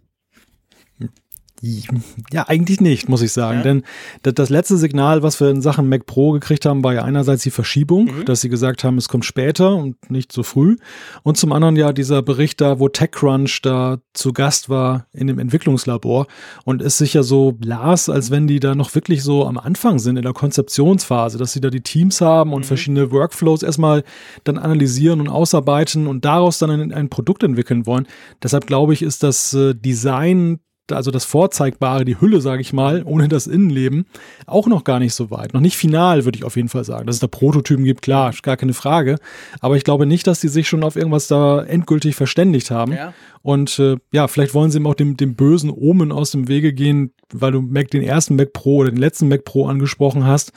Ja, 2.32 2.48
eigentlich 2.48 2.80
nicht, 2.80 3.08
muss 3.08 3.22
ich 3.22 3.32
sagen. 3.32 3.58
Ja. 3.58 3.62
Denn 3.62 3.82
das 4.22 4.50
letzte 4.50 4.76
Signal, 4.76 5.22
was 5.22 5.40
wir 5.40 5.48
in 5.50 5.62
Sachen 5.62 5.88
Mac 5.88 6.06
Pro 6.06 6.32
gekriegt 6.32 6.66
haben, 6.66 6.82
war 6.82 6.94
ja 6.94 7.04
einerseits 7.04 7.42
die 7.42 7.50
Verschiebung, 7.50 8.06
mhm. 8.06 8.24
dass 8.24 8.40
sie 8.40 8.48
gesagt 8.48 8.84
haben, 8.84 8.98
es 8.98 9.08
kommt 9.08 9.24
später 9.24 9.74
und 9.74 10.10
nicht 10.10 10.32
so 10.32 10.42
früh. 10.42 10.76
Und 11.22 11.36
zum 11.36 11.52
anderen 11.52 11.76
ja 11.76 11.92
dieser 11.92 12.22
Bericht 12.22 12.60
da, 12.60 12.78
wo 12.78 12.88
TechCrunch 12.88 13.62
da 13.62 13.98
zu 14.12 14.32
Gast 14.32 14.68
war 14.68 15.06
in 15.12 15.26
dem 15.26 15.38
Entwicklungslabor 15.38 16.26
und 16.64 16.82
es 16.82 16.98
sich 16.98 17.14
ja 17.14 17.22
so 17.22 17.56
las, 17.62 18.08
als 18.08 18.30
wenn 18.30 18.46
die 18.46 18.60
da 18.60 18.74
noch 18.74 18.94
wirklich 18.94 19.22
so 19.22 19.46
am 19.46 19.58
Anfang 19.58 19.98
sind 19.98 20.16
in 20.16 20.22
der 20.22 20.32
Konzeptionsphase, 20.32 21.38
dass 21.38 21.52
sie 21.52 21.60
da 21.60 21.70
die 21.70 21.82
Teams 21.82 22.20
haben 22.20 22.52
und 22.52 22.62
mhm. 22.62 22.66
verschiedene 22.66 23.10
Workflows 23.12 23.62
erstmal 23.62 24.04
dann 24.44 24.58
analysieren 24.58 25.20
und 25.20 25.28
ausarbeiten 25.28 26.06
und 26.06 26.24
daraus 26.24 26.58
dann 26.58 26.70
ein, 26.70 26.92
ein 26.92 27.08
Produkt 27.08 27.42
entwickeln 27.42 27.86
wollen. 27.86 28.06
Deshalb 28.42 28.66
glaube 28.66 28.92
ich, 28.92 29.02
ist 29.02 29.22
das 29.22 29.54
äh, 29.54 29.74
Design 29.74 30.60
also 30.92 31.10
das 31.10 31.24
Vorzeigbare, 31.24 32.04
die 32.04 32.20
Hülle, 32.20 32.40
sage 32.40 32.60
ich 32.60 32.72
mal, 32.72 33.02
ohne 33.04 33.28
das 33.28 33.46
Innenleben, 33.46 34.06
auch 34.46 34.66
noch 34.66 34.84
gar 34.84 34.98
nicht 34.98 35.14
so 35.14 35.30
weit. 35.30 35.54
Noch 35.54 35.60
nicht 35.60 35.76
final, 35.76 36.24
würde 36.24 36.38
ich 36.38 36.44
auf 36.44 36.56
jeden 36.56 36.68
Fall 36.68 36.84
sagen. 36.84 37.06
Dass 37.06 37.16
es 37.16 37.20
da 37.20 37.26
Prototypen 37.26 37.84
gibt, 37.84 38.02
klar, 38.02 38.32
gar 38.42 38.56
keine 38.56 38.74
Frage. 38.74 39.16
Aber 39.60 39.76
ich 39.76 39.84
glaube 39.84 40.06
nicht, 40.06 40.26
dass 40.26 40.40
die 40.40 40.48
sich 40.48 40.68
schon 40.68 40.84
auf 40.84 40.96
irgendwas 40.96 41.28
da 41.28 41.62
endgültig 41.62 42.16
verständigt 42.16 42.70
haben. 42.70 42.92
Ja. 42.92 43.14
Und 43.42 43.78
äh, 43.78 43.96
ja, 44.12 44.28
vielleicht 44.28 44.54
wollen 44.54 44.70
sie 44.70 44.78
ihm 44.78 44.86
auch 44.86 44.94
dem, 44.94 45.16
dem 45.16 45.34
bösen 45.34 45.70
Omen 45.70 46.12
aus 46.12 46.32
dem 46.32 46.48
Wege 46.48 46.72
gehen, 46.72 47.12
weil 47.32 47.52
du 47.52 47.62
Mac 47.62 47.90
den 47.90 48.02
ersten 48.02 48.36
Mac 48.36 48.52
Pro 48.52 48.78
oder 48.78 48.90
den 48.90 48.98
letzten 48.98 49.28
Mac 49.28 49.44
Pro 49.44 49.66
angesprochen 49.66 50.26
hast. 50.26 50.52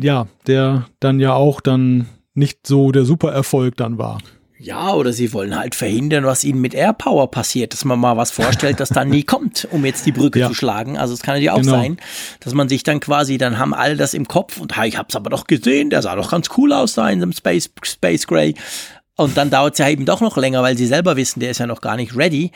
Ja, 0.00 0.28
der 0.46 0.86
dann 1.00 1.20
ja 1.20 1.34
auch 1.34 1.60
dann 1.60 2.06
nicht 2.34 2.66
so 2.66 2.92
der 2.92 3.04
Supererfolg 3.04 3.76
dann 3.76 3.98
war. 3.98 4.18
Ja, 4.62 4.92
oder 4.92 5.14
sie 5.14 5.32
wollen 5.32 5.58
halt 5.58 5.74
verhindern, 5.74 6.24
was 6.24 6.44
ihnen 6.44 6.60
mit 6.60 6.74
AirPower 6.74 7.30
passiert, 7.30 7.72
dass 7.72 7.86
man 7.86 7.98
mal 7.98 8.18
was 8.18 8.30
vorstellt, 8.30 8.78
das 8.78 8.90
dann 8.90 9.08
nie 9.08 9.22
kommt, 9.22 9.66
um 9.70 9.86
jetzt 9.86 10.04
die 10.04 10.12
Brücke 10.12 10.40
ja. 10.40 10.48
zu 10.48 10.54
schlagen. 10.54 10.98
Also 10.98 11.14
es 11.14 11.22
kann 11.22 11.36
natürlich 11.36 11.50
auch 11.50 11.62
genau. 11.62 11.72
sein, 11.72 11.96
dass 12.40 12.52
man 12.52 12.68
sich 12.68 12.82
dann 12.82 13.00
quasi, 13.00 13.38
dann 13.38 13.58
haben 13.58 13.72
alle 13.72 13.96
das 13.96 14.12
im 14.12 14.28
Kopf 14.28 14.60
und 14.60 14.76
ha, 14.76 14.84
ich 14.84 14.98
hab's 14.98 15.16
aber 15.16 15.30
doch 15.30 15.46
gesehen, 15.46 15.88
der 15.88 16.02
sah 16.02 16.14
doch 16.14 16.30
ganz 16.30 16.50
cool 16.58 16.74
aus 16.74 16.92
da 16.92 17.08
in 17.08 17.20
dem 17.20 17.32
Space, 17.32 17.70
Space 17.82 18.26
Gray. 18.26 18.54
Und 19.16 19.38
dann 19.38 19.48
dauert 19.48 19.74
es 19.74 19.78
ja 19.78 19.88
eben 19.88 20.04
doch 20.04 20.20
noch 20.20 20.36
länger, 20.36 20.62
weil 20.62 20.76
sie 20.76 20.86
selber 20.86 21.16
wissen, 21.16 21.40
der 21.40 21.52
ist 21.52 21.58
ja 21.58 21.66
noch 21.66 21.80
gar 21.80 21.96
nicht 21.96 22.14
ready. 22.14 22.52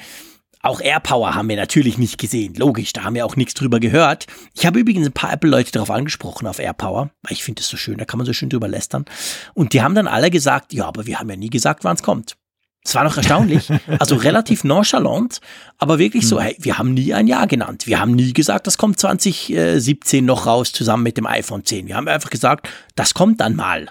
Auch 0.65 0.81
AirPower 0.81 1.35
haben 1.35 1.51
wir 1.51 1.57
natürlich 1.57 1.99
nicht 1.99 2.17
gesehen. 2.17 2.55
Logisch, 2.55 2.95
da 2.95 3.05
haben 3.05 3.15
wir 3.15 3.27
auch 3.27 3.37
nichts 3.37 3.53
drüber 3.53 3.81
gehört. 3.81 4.27
Ich 4.55 4.65
habe 4.65 4.81
übrigens 4.81 5.07
ein 5.07 5.13
paar 5.13 5.31
Apple-Leute 5.31 5.73
darauf 5.73 5.91
angesprochen, 5.91 6.47
auf 6.47 6.59
AirPower, 6.59 7.11
weil 7.23 7.33
ich 7.33 7.45
finde 7.45 7.61
es 7.61 7.69
so 7.69 7.77
schön, 7.77 7.99
da 7.99 8.07
kann 8.07 8.17
man 8.17 8.25
so 8.25 8.33
schön 8.33 8.49
drüber 8.49 8.67
lästern. 8.67 9.05
Und 9.53 9.75
die 9.75 9.83
haben 9.83 9.95
dann 9.95 10.07
alle 10.07 10.31
gesagt, 10.31 10.73
ja, 10.73 10.87
aber 10.87 11.05
wir 11.05 11.21
haben 11.21 11.29
ja 11.29 11.37
nie 11.37 11.51
gesagt, 11.51 11.85
wann 11.85 11.97
es 11.97 12.03
kommt. 12.03 12.37
Es 12.83 12.95
war 12.95 13.05
noch 13.05 13.15
erstaunlich, 13.19 13.69
also 13.99 14.17
relativ 14.17 14.65
nonchalant, 14.65 15.43
aber 15.77 15.99
wirklich 15.99 16.27
so, 16.27 16.39
hm. 16.39 16.45
hey, 16.45 16.57
wir 16.59 16.79
haben 16.79 16.95
nie 16.95 17.13
ein 17.13 17.27
Jahr 17.27 17.47
genannt. 17.47 17.87
Wir 17.87 18.01
haben 18.01 18.15
nie 18.15 18.33
gesagt, 18.33 18.67
das 18.67 18.79
kommt 18.79 18.99
2017 18.99 20.25
noch 20.25 20.47
raus 20.47 20.73
zusammen 20.73 21.03
mit 21.03 21.19
dem 21.19 21.27
iPhone 21.27 21.67
10. 21.67 21.89
Wir 21.89 21.97
haben 21.97 22.09
einfach 22.09 22.31
gesagt, 22.31 22.71
das 22.95 23.13
kommt 23.13 23.43
dann 23.43 23.55
mal 23.55 23.91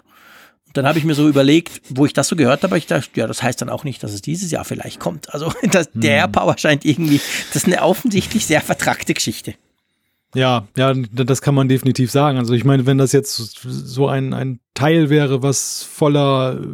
dann 0.73 0.87
habe 0.87 0.97
ich 0.97 1.05
mir 1.05 1.13
so 1.15 1.27
überlegt, 1.27 1.81
wo 1.89 2.05
ich 2.05 2.13
das 2.13 2.27
so 2.27 2.35
gehört 2.35 2.63
habe, 2.63 2.77
ich 2.77 2.87
dachte, 2.87 3.09
ja, 3.15 3.27
das 3.27 3.41
heißt 3.41 3.61
dann 3.61 3.69
auch 3.69 3.83
nicht, 3.83 4.03
dass 4.03 4.11
es 4.11 4.21
dieses 4.21 4.51
Jahr 4.51 4.65
vielleicht 4.65 4.99
kommt. 4.99 5.33
Also 5.33 5.51
das, 5.71 5.89
der 5.93 6.13
hm. 6.13 6.19
AirPower 6.19 6.57
scheint 6.57 6.83
irgendwie, 6.85 7.21
das 7.47 7.57
ist 7.57 7.65
eine 7.67 7.81
offensichtlich 7.81 8.45
sehr 8.45 8.61
vertragte 8.61 9.13
Geschichte. 9.13 9.55
Ja, 10.35 10.67
ja, 10.75 10.93
das 10.93 11.43
kann 11.43 11.53
man 11.53 11.69
definitiv 11.69 12.09
sagen. 12.09 12.39
Also 12.39 12.53
ich 12.53 12.65
meine, 12.65 12.87
wenn 12.87 12.97
das 12.97 13.11
jetzt 13.11 13.35
so 13.35 14.07
ein, 14.07 14.33
ein 14.33 14.59
Teil 14.73 15.11
wäre, 15.11 15.43
was 15.43 15.83
voller 15.83 16.59
äh, 16.59 16.67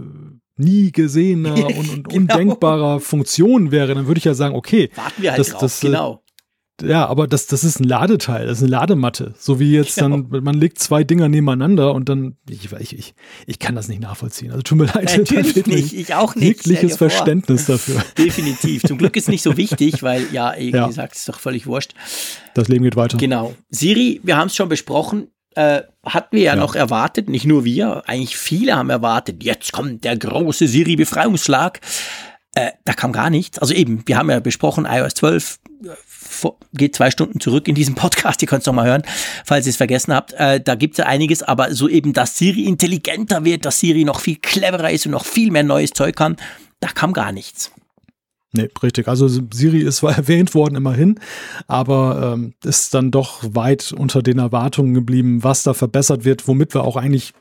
nie 0.56 0.94
gesehener 0.94 1.56
und, 1.68 1.90
und 1.90 2.10
genau. 2.10 2.16
undenkbarer 2.16 3.00
Funktionen 3.02 3.72
wäre, 3.72 3.94
dann 3.96 4.08
würde 4.08 4.20
ich 4.20 4.26
ja 4.26 4.34
sagen, 4.34 4.56
okay. 4.56 4.90
Warten 4.96 5.22
wir 5.22 5.32
halt 5.32 5.40
das, 5.40 5.50
drauf, 5.50 5.62
das, 5.62 5.84
äh, 5.84 5.88
genau 5.88 6.22
ja, 6.82 7.06
aber 7.06 7.28
das, 7.28 7.48
das 7.48 7.64
ist 7.64 7.80
ein 7.80 7.84
Ladeteil, 7.84 8.48
das 8.48 8.60
ist 8.60 8.64
eine 8.64 8.72
Ladematte. 8.72 9.34
So 9.38 9.60
wie 9.60 9.72
jetzt 9.72 9.96
genau. 9.98 10.22
dann, 10.22 10.44
man 10.44 10.56
legt 10.56 10.80
zwei 10.80 11.04
Dinger 11.04 11.30
nebeneinander 11.30 11.94
und 11.94 12.10
dann, 12.10 12.38
ich, 12.50 12.72
ich, 12.72 12.98
ich, 12.98 13.14
ich 13.46 13.60
kann 13.60 13.76
das 13.76 13.88
nicht 13.88 14.02
nachvollziehen. 14.02 14.52
Also 14.52 14.62
tut 14.62 14.78
mir 14.78 14.86
leid. 14.86 15.18
Natürlich 15.18 15.66
nicht, 15.66 15.94
ich 15.94 16.14
auch 16.16 16.36
nicht. 16.36 16.66
Jegliches 16.66 16.98
Verständnis 16.98 17.66
dafür. 17.66 18.04
Definitiv. 18.18 18.84
Zum 18.84 18.98
Glück 18.98 19.16
ist 19.16 19.24
es 19.24 19.30
nicht 19.30 19.44
so 19.44 19.58
wichtig, 19.58 20.04
weil 20.04 20.26
ja, 20.32 20.54
wie 20.58 20.72
ja. 20.72 20.88
gesagt, 20.88 21.16
ist 21.16 21.28
doch 21.28 21.40
völlig 21.40 21.68
wurscht. 21.68 21.94
Das 22.54 22.68
Leben 22.68 22.84
geht 22.84 22.96
weiter. 22.96 23.18
Genau. 23.18 23.54
Siri, 23.70 24.20
wir 24.24 24.38
haben 24.38 24.48
es 24.48 24.56
schon 24.56 24.70
besprochen, 24.70 25.28
äh, 25.56 25.82
hatten 26.06 26.36
wir 26.36 26.44
ja, 26.44 26.56
ja, 26.56 26.60
noch 26.60 26.76
erwartet, 26.76 27.30
nicht 27.30 27.46
nur 27.46 27.66
wir, 27.66 28.04
eigentlich 28.08 28.38
viele 28.38 28.76
haben 28.76 28.90
erwartet, 28.90 29.44
jetzt 29.44 29.72
kommt 29.72 30.04
der 30.04 30.18
große 30.18 30.68
Siri-Befreiungsschlag. 30.68 31.82
Äh, 32.56 32.72
da 32.86 32.94
kam 32.94 33.12
gar 33.12 33.30
nichts. 33.30 33.60
Also 33.60 33.74
eben, 33.74 34.04
wir 34.06 34.18
haben 34.18 34.30
ja 34.30 34.40
besprochen, 34.40 34.88
iOS 34.90 35.16
12 35.16 35.60
geht 36.74 36.96
zwei 36.96 37.12
Stunden 37.12 37.40
zurück 37.40 37.68
in 37.68 37.76
diesem 37.76 37.96
Podcast, 38.00 38.42
ihr 38.42 38.48
könnt 38.48 38.62
es 38.62 38.68
nochmal 38.68 38.88
hören, 38.88 39.04
falls 39.46 39.66
ihr 39.66 39.72
es 39.72 39.78
vergessen 39.78 40.14
habt. 40.14 40.34
Äh, 40.34 40.62
da 40.62 40.76
gibt 40.76 40.94
es 40.94 40.98
ja 41.00 41.06
einiges, 41.06 41.44
aber 41.44 41.74
so 41.74 41.88
eben, 41.88 42.14
dass 42.14 42.38
Siri 42.38 42.66
intelligenter 42.66 43.46
wird, 43.46 43.66
dass 43.66 43.80
Siri 43.80 44.04
noch 44.04 44.20
viel 44.20 44.38
cleverer 44.38 44.92
ist 44.92 45.06
und 45.06 45.12
noch 45.12 45.26
viel 45.26 45.52
mehr 45.52 45.64
neues 45.64 45.92
Zeug 45.92 46.16
kann, 46.16 46.38
da 46.80 46.90
kam 46.90 47.14
gar 47.14 47.32
nichts. 47.32 47.72
Nee, 48.52 48.70
richtig. 48.82 49.08
Also 49.08 49.28
Siri 49.28 49.82
ist 49.82 49.98
zwar 49.98 50.16
erwähnt 50.18 50.56
worden 50.56 50.76
immerhin, 50.76 51.20
aber 51.68 52.34
ähm, 52.34 52.54
ist 52.64 52.94
dann 52.94 53.12
doch 53.12 53.44
weit 53.44 53.92
unter 53.92 54.24
den 54.24 54.40
Erwartungen 54.40 54.94
geblieben, 54.94 55.44
was 55.44 55.64
da 55.64 55.74
verbessert 55.74 56.26
wird, 56.26 56.48
womit 56.48 56.74
wir 56.74 56.84
auch 56.84 56.96
eigentlich 56.96 57.34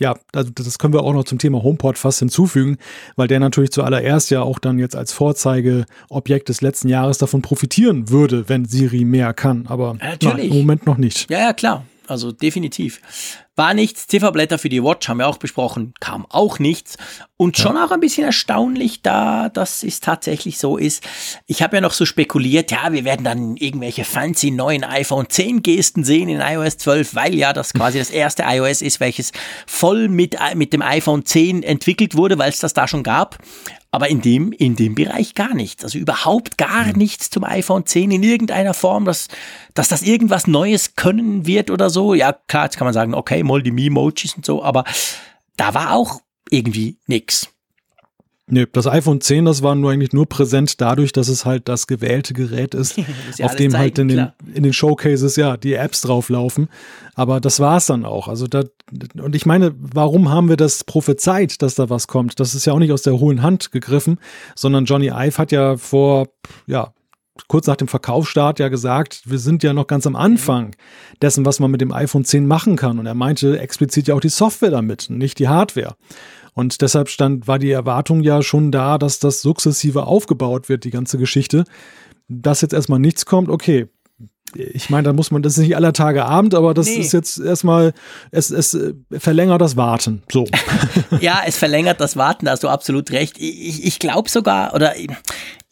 ja, 0.00 0.14
also 0.32 0.50
das 0.54 0.78
können 0.78 0.94
wir 0.94 1.02
auch 1.02 1.12
noch 1.12 1.24
zum 1.24 1.38
Thema 1.38 1.62
HomePod 1.62 1.98
fast 1.98 2.18
hinzufügen, 2.20 2.78
weil 3.16 3.28
der 3.28 3.40
natürlich 3.40 3.72
zuallererst 3.72 4.30
ja 4.30 4.42
auch 4.42 4.58
dann 4.58 4.78
jetzt 4.78 4.96
als 4.96 5.12
Vorzeigeobjekt 5.12 6.48
des 6.48 6.60
letzten 6.60 6.88
Jahres 6.88 7.18
davon 7.18 7.42
profitieren 7.42 8.08
würde, 8.08 8.48
wenn 8.48 8.64
Siri 8.64 9.04
mehr 9.04 9.34
kann. 9.34 9.66
Aber 9.66 9.96
ja, 10.00 10.16
na, 10.22 10.38
im 10.38 10.54
Moment 10.54 10.86
noch 10.86 10.96
nicht. 10.96 11.30
Ja, 11.30 11.38
ja, 11.38 11.52
klar. 11.52 11.84
Also 12.06 12.32
definitiv. 12.32 13.00
War 13.54 13.74
nichts. 13.74 14.06
Zifferblätter 14.06 14.58
für 14.58 14.70
die 14.70 14.82
Watch 14.82 15.08
haben 15.08 15.18
wir 15.18 15.28
auch 15.28 15.36
besprochen, 15.36 15.92
kam 16.00 16.24
auch 16.30 16.58
nichts. 16.58 16.96
Und 17.36 17.58
schon 17.58 17.76
ja. 17.76 17.84
auch 17.84 17.90
ein 17.90 18.00
bisschen 18.00 18.24
erstaunlich, 18.24 19.02
da 19.02 19.50
dass 19.50 19.82
es 19.82 20.00
tatsächlich 20.00 20.58
so 20.58 20.78
ist. 20.78 21.04
Ich 21.46 21.62
habe 21.62 21.76
ja 21.76 21.80
noch 21.82 21.92
so 21.92 22.06
spekuliert, 22.06 22.70
ja, 22.70 22.92
wir 22.92 23.04
werden 23.04 23.24
dann 23.24 23.56
irgendwelche 23.56 24.04
fancy 24.04 24.50
neuen 24.50 24.84
iPhone 24.84 25.28
10 25.28 25.62
Gesten 25.62 26.02
sehen 26.02 26.28
in 26.30 26.40
iOS 26.40 26.78
12, 26.78 27.14
weil 27.14 27.34
ja 27.34 27.52
das 27.52 27.74
quasi 27.74 27.98
das 27.98 28.10
erste 28.10 28.44
iOS 28.46 28.80
ist, 28.80 29.00
welches 29.00 29.32
voll 29.66 30.08
mit, 30.08 30.36
mit 30.54 30.72
dem 30.72 30.80
iPhone 30.80 31.24
10 31.24 31.62
entwickelt 31.62 32.16
wurde, 32.16 32.38
weil 32.38 32.50
es 32.50 32.58
das 32.58 32.72
da 32.72 32.88
schon 32.88 33.02
gab. 33.02 33.38
Aber 33.94 34.08
in 34.08 34.22
dem, 34.22 34.52
in 34.52 34.74
dem 34.74 34.94
Bereich 34.94 35.34
gar 35.34 35.54
nichts. 35.54 35.84
Also 35.84 35.98
überhaupt 35.98 36.56
gar 36.56 36.86
mhm. 36.86 36.92
nichts 36.96 37.28
zum 37.28 37.44
iPhone 37.44 37.84
10 37.84 38.10
in 38.10 38.22
irgendeiner 38.22 38.72
Form, 38.72 39.04
dass, 39.04 39.28
dass 39.74 39.88
das 39.88 40.02
irgendwas 40.02 40.46
Neues 40.46 40.96
können 40.96 41.46
wird 41.46 41.70
oder 41.70 41.90
so. 41.90 42.14
Ja, 42.14 42.32
klar, 42.32 42.64
jetzt 42.64 42.78
kann 42.78 42.86
man 42.86 42.94
sagen, 42.94 43.14
okay, 43.14 43.42
mal 43.42 43.62
die 43.62 43.70
Memojis 43.70 44.34
und 44.34 44.46
so, 44.46 44.64
aber 44.64 44.84
da 45.56 45.74
war 45.74 45.92
auch 45.92 46.22
irgendwie 46.48 46.96
nix. 47.06 47.48
Nee, 48.54 48.66
das 48.70 48.86
iPhone 48.86 49.22
10, 49.22 49.46
das 49.46 49.62
war 49.62 49.74
nur 49.74 49.92
eigentlich 49.92 50.12
nur 50.12 50.28
präsent 50.28 50.78
dadurch, 50.82 51.12
dass 51.12 51.28
es 51.28 51.46
halt 51.46 51.68
das 51.68 51.86
gewählte 51.86 52.34
Gerät 52.34 52.74
ist, 52.74 52.98
ja 53.38 53.46
auf 53.46 53.56
dem 53.56 53.78
halt 53.78 53.98
in 53.98 54.08
den, 54.08 54.30
in 54.52 54.62
den 54.62 54.74
Showcases 54.74 55.36
ja 55.36 55.56
die 55.56 55.72
Apps 55.72 56.02
drauflaufen. 56.02 56.68
Aber 57.14 57.40
das 57.40 57.60
war 57.60 57.78
es 57.78 57.86
dann 57.86 58.04
auch. 58.04 58.28
Also 58.28 58.46
da, 58.46 58.64
und 59.18 59.34
ich 59.34 59.46
meine, 59.46 59.74
warum 59.78 60.28
haben 60.28 60.50
wir 60.50 60.58
das 60.58 60.84
prophezeit, 60.84 61.62
dass 61.62 61.76
da 61.76 61.88
was 61.88 62.08
kommt? 62.08 62.40
Das 62.40 62.54
ist 62.54 62.66
ja 62.66 62.74
auch 62.74 62.78
nicht 62.78 62.92
aus 62.92 63.00
der 63.00 63.18
hohen 63.18 63.40
Hand 63.40 63.72
gegriffen, 63.72 64.18
sondern 64.54 64.84
Johnny 64.84 65.06
Ive 65.06 65.38
hat 65.38 65.50
ja 65.50 65.78
vor, 65.78 66.28
ja, 66.66 66.92
kurz 67.48 67.66
nach 67.66 67.76
dem 67.76 67.88
Verkaufsstart 67.88 68.58
ja 68.58 68.68
gesagt, 68.68 69.22
wir 69.24 69.38
sind 69.38 69.62
ja 69.62 69.72
noch 69.72 69.86
ganz 69.86 70.06
am 70.06 70.14
Anfang 70.14 70.76
dessen, 71.22 71.46
was 71.46 71.58
man 71.58 71.70
mit 71.70 71.80
dem 71.80 71.90
iPhone 71.92 72.26
10 72.26 72.46
machen 72.46 72.76
kann. 72.76 72.98
Und 72.98 73.06
er 73.06 73.14
meinte 73.14 73.58
explizit 73.58 74.08
ja 74.08 74.14
auch 74.14 74.20
die 74.20 74.28
Software 74.28 74.70
damit, 74.70 75.08
nicht 75.08 75.38
die 75.38 75.48
Hardware. 75.48 75.96
Und 76.54 76.82
deshalb 76.82 77.08
stand, 77.08 77.48
war 77.48 77.58
die 77.58 77.70
Erwartung 77.70 78.22
ja 78.22 78.42
schon 78.42 78.70
da, 78.70 78.98
dass 78.98 79.18
das 79.18 79.40
sukzessive 79.40 80.06
aufgebaut 80.06 80.68
wird, 80.68 80.84
die 80.84 80.90
ganze 80.90 81.18
Geschichte. 81.18 81.64
Dass 82.28 82.60
jetzt 82.60 82.74
erstmal 82.74 82.98
nichts 82.98 83.26
kommt, 83.26 83.48
okay. 83.48 83.88
Ich 84.54 84.90
meine, 84.90 85.04
da 85.04 85.12
muss 85.14 85.30
man, 85.30 85.42
das 85.42 85.54
ist 85.54 85.60
nicht 85.60 85.76
aller 85.76 85.94
Tage 85.94 86.26
Abend, 86.26 86.54
aber 86.54 86.74
das 86.74 86.86
nee. 86.86 86.96
ist 86.96 87.12
jetzt 87.12 87.40
erstmal, 87.40 87.94
es, 88.30 88.50
es 88.50 88.78
verlängert 89.10 89.62
das 89.62 89.78
Warten. 89.78 90.22
So. 90.30 90.46
ja, 91.20 91.40
es 91.46 91.56
verlängert 91.56 92.02
das 92.02 92.18
Warten, 92.18 92.44
da 92.44 92.52
hast 92.52 92.62
du 92.62 92.68
absolut 92.68 93.12
recht. 93.12 93.38
Ich, 93.38 93.82
ich 93.86 93.98
glaube 93.98 94.28
sogar, 94.28 94.74
oder 94.74 94.92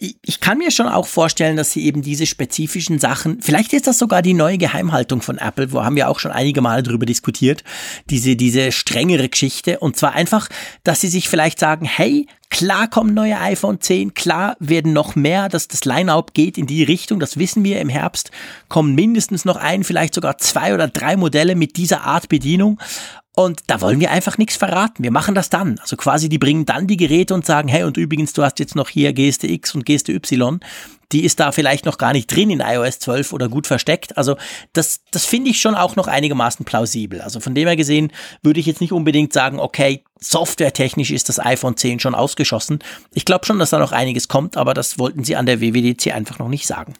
ich 0.01 0.41
kann 0.41 0.57
mir 0.57 0.71
schon 0.71 0.89
auch 0.89 1.07
vorstellen, 1.07 1.59
dass 1.59 1.73
sie 1.73 1.85
eben 1.85 2.01
diese 2.01 2.25
spezifischen 2.25 2.99
Sachen, 2.99 3.43
vielleicht 3.43 3.75
ist 3.75 3.87
das 3.87 3.99
sogar 3.99 4.23
die 4.23 4.33
neue 4.33 4.57
Geheimhaltung 4.57 5.21
von 5.21 5.37
Apple, 5.37 5.73
wo 5.73 5.85
haben 5.85 5.95
wir 5.95 6.09
auch 6.09 6.19
schon 6.19 6.33
einige 6.33 6.63
Male 6.63 6.83
drüber 6.83 7.05
diskutiert, 7.05 7.65
diese, 8.09 8.35
diese 8.35 8.73
strengere 8.73 9.29
Geschichte. 9.29 9.79
Und 9.79 9.99
zwar 9.99 10.13
einfach, 10.13 10.49
dass 10.85 11.03
sie 11.03 11.09
sich 11.09 11.29
vielleicht 11.29 11.59
sagen, 11.59 11.85
hey, 11.85 12.27
klar 12.49 12.89
kommen 12.89 13.13
neue 13.13 13.39
iPhone 13.39 13.79
10, 13.79 14.15
klar 14.15 14.57
werden 14.59 14.95
noch 14.95 15.17
mehr, 15.17 15.51
dass 15.51 15.69
das 15.69 15.85
Line-Up 15.85 16.33
geht 16.33 16.57
in 16.57 16.67
die 16.67 16.83
Richtung, 16.83 17.21
das 17.21 17.37
wissen 17.37 17.63
wir 17.63 17.79
im 17.79 17.91
Herbst, 17.91 18.31
kommen 18.69 18.95
mindestens 18.95 19.45
noch 19.45 19.57
ein, 19.57 19.85
vielleicht 19.85 20.15
sogar 20.15 20.39
zwei 20.39 20.73
oder 20.73 20.89
drei 20.89 21.17
Modelle 21.17 21.55
mit 21.55 21.77
dieser 21.77 22.05
Art 22.05 22.31
Bedienung. 22.31 22.81
Und 23.37 23.63
da 23.69 23.81
wollen 23.81 24.01
wir 24.01 24.11
einfach 24.11 24.39
nichts 24.39 24.57
verraten. 24.57 25.05
Wir 25.05 25.13
machen 25.13 25.35
das 25.35 25.51
dann. 25.51 25.79
Also 25.79 25.97
quasi, 25.97 26.29
die 26.29 26.39
bringen 26.39 26.67
dann 26.67 26.87
die 26.87 26.97
Geräte 26.97 27.33
und 27.33 27.47
sagen, 27.47 27.69
hey, 27.69 27.85
und 27.85 27.97
übrigens, 27.97 28.33
du 28.33 28.43
hast 28.43 28.59
jetzt 28.59 28.75
noch 28.75 28.89
hier 28.89 29.13
Geste 29.13 29.47
X 29.47 29.75
und 29.75 29.87
Geste 29.87 30.13
Y. 30.13 30.61
Die 31.13 31.25
ist 31.25 31.41
da 31.41 31.53
vielleicht 31.53 31.87
noch 31.87 31.97
gar 31.97 32.13
nicht 32.13 32.27
drin 32.27 32.51
in 32.51 32.61
iOS 32.61 32.99
12 32.99 33.33
oder 33.33 33.49
gut 33.49 33.67
versteckt. 33.67 34.17
Also 34.17 34.37
das, 34.73 35.01
das 35.11 35.27
finde 35.27 35.51
ich 35.51 35.61
schon 35.61 35.75
auch 35.75 35.97
noch 35.97 36.09
einigermaßen 36.09 36.65
plausibel. 36.65 37.21
Also 37.21 37.41
von 37.41 37.55
dem 37.55 37.67
her 37.67 37.77
gesehen 37.77 38.13
würde 38.43 38.61
ich 38.61 38.67
jetzt 38.67 38.81
nicht 38.81 38.93
unbedingt 38.93 39.33
sagen, 39.33 39.59
okay, 39.59 40.05
softwaretechnisch 40.19 41.11
ist 41.11 41.29
das 41.29 41.39
iPhone 41.39 41.77
10 41.77 42.01
schon 42.01 42.15
ausgeschossen. 42.15 42.81
Ich 43.13 43.25
glaube 43.25 43.47
schon, 43.47 43.59
dass 43.59 43.71
da 43.71 43.79
noch 43.79 43.93
einiges 43.93 44.29
kommt, 44.29 44.57
aber 44.57 44.75
das 44.75 44.99
wollten 44.99 45.25
sie 45.25 45.37
an 45.37 45.47
der 45.47 45.61
WWDC 45.61 46.13
einfach 46.15 46.39
noch 46.39 46.49
nicht 46.49 46.67
sagen. 46.67 46.95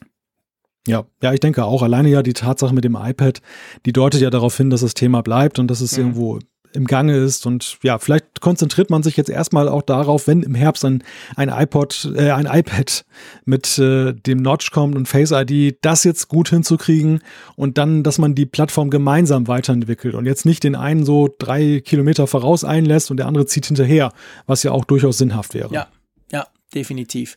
Ja, 0.87 1.05
ja, 1.23 1.33
ich 1.33 1.41
denke 1.41 1.65
auch. 1.65 1.83
Alleine 1.83 2.09
ja 2.09 2.23
die 2.23 2.33
Tatsache 2.33 2.75
mit 2.75 2.85
dem 2.85 2.97
iPad, 2.97 3.41
die 3.85 3.93
deutet 3.93 4.21
ja 4.21 4.31
darauf 4.31 4.57
hin, 4.57 4.71
dass 4.71 4.81
das 4.81 4.95
Thema 4.95 5.23
bleibt 5.23 5.59
und 5.59 5.69
dass 5.69 5.81
es 5.81 5.93
mhm. 5.93 6.05
irgendwo 6.05 6.39
im 6.73 6.87
Gange 6.87 7.17
ist. 7.17 7.47
Und 7.47 7.79
ja, 7.83 7.99
vielleicht 7.99 8.41
konzentriert 8.41 8.91
man 8.91 9.03
sich 9.03 9.17
jetzt 9.17 9.31
erstmal 9.31 9.69
auch 9.69 9.83
darauf, 9.83 10.27
wenn 10.27 10.43
im 10.43 10.55
Herbst 10.55 10.85
ein, 10.85 11.03
ein 11.37 11.49
iPod, 11.49 12.13
äh, 12.17 12.31
ein 12.31 12.47
iPad 12.47 13.05
mit 13.45 13.79
äh, 13.79 14.13
dem 14.13 14.39
Notch 14.39 14.71
kommt 14.71 14.97
und 14.97 15.07
Face 15.07 15.33
ID, 15.33 15.79
das 15.83 16.05
jetzt 16.05 16.29
gut 16.29 16.49
hinzukriegen 16.49 17.21
und 17.57 17.79
dann, 17.79 18.03
dass 18.03 18.19
man 18.19 18.35
die 18.35 18.47
Plattform 18.47 18.91
gemeinsam 18.91 19.49
weiterentwickelt 19.49 20.15
und 20.15 20.27
jetzt 20.27 20.47
nicht 20.47 20.65
den 20.65 20.77
einen 20.77 21.05
so 21.05 21.29
drei 21.39 21.81
Kilometer 21.85 22.27
voraus 22.27 22.65
einlässt 22.65 23.11
und 23.11 23.17
der 23.17 23.27
andere 23.27 23.47
zieht 23.47 23.67
hinterher, 23.67 24.13
was 24.47 24.63
ja 24.63 24.73
auch 24.73 24.85
durchaus 24.85 25.19
sinnhaft 25.19 25.55
wäre. 25.55 25.73
Ja, 25.75 25.89
ja, 26.33 26.47
definitiv. 26.75 27.37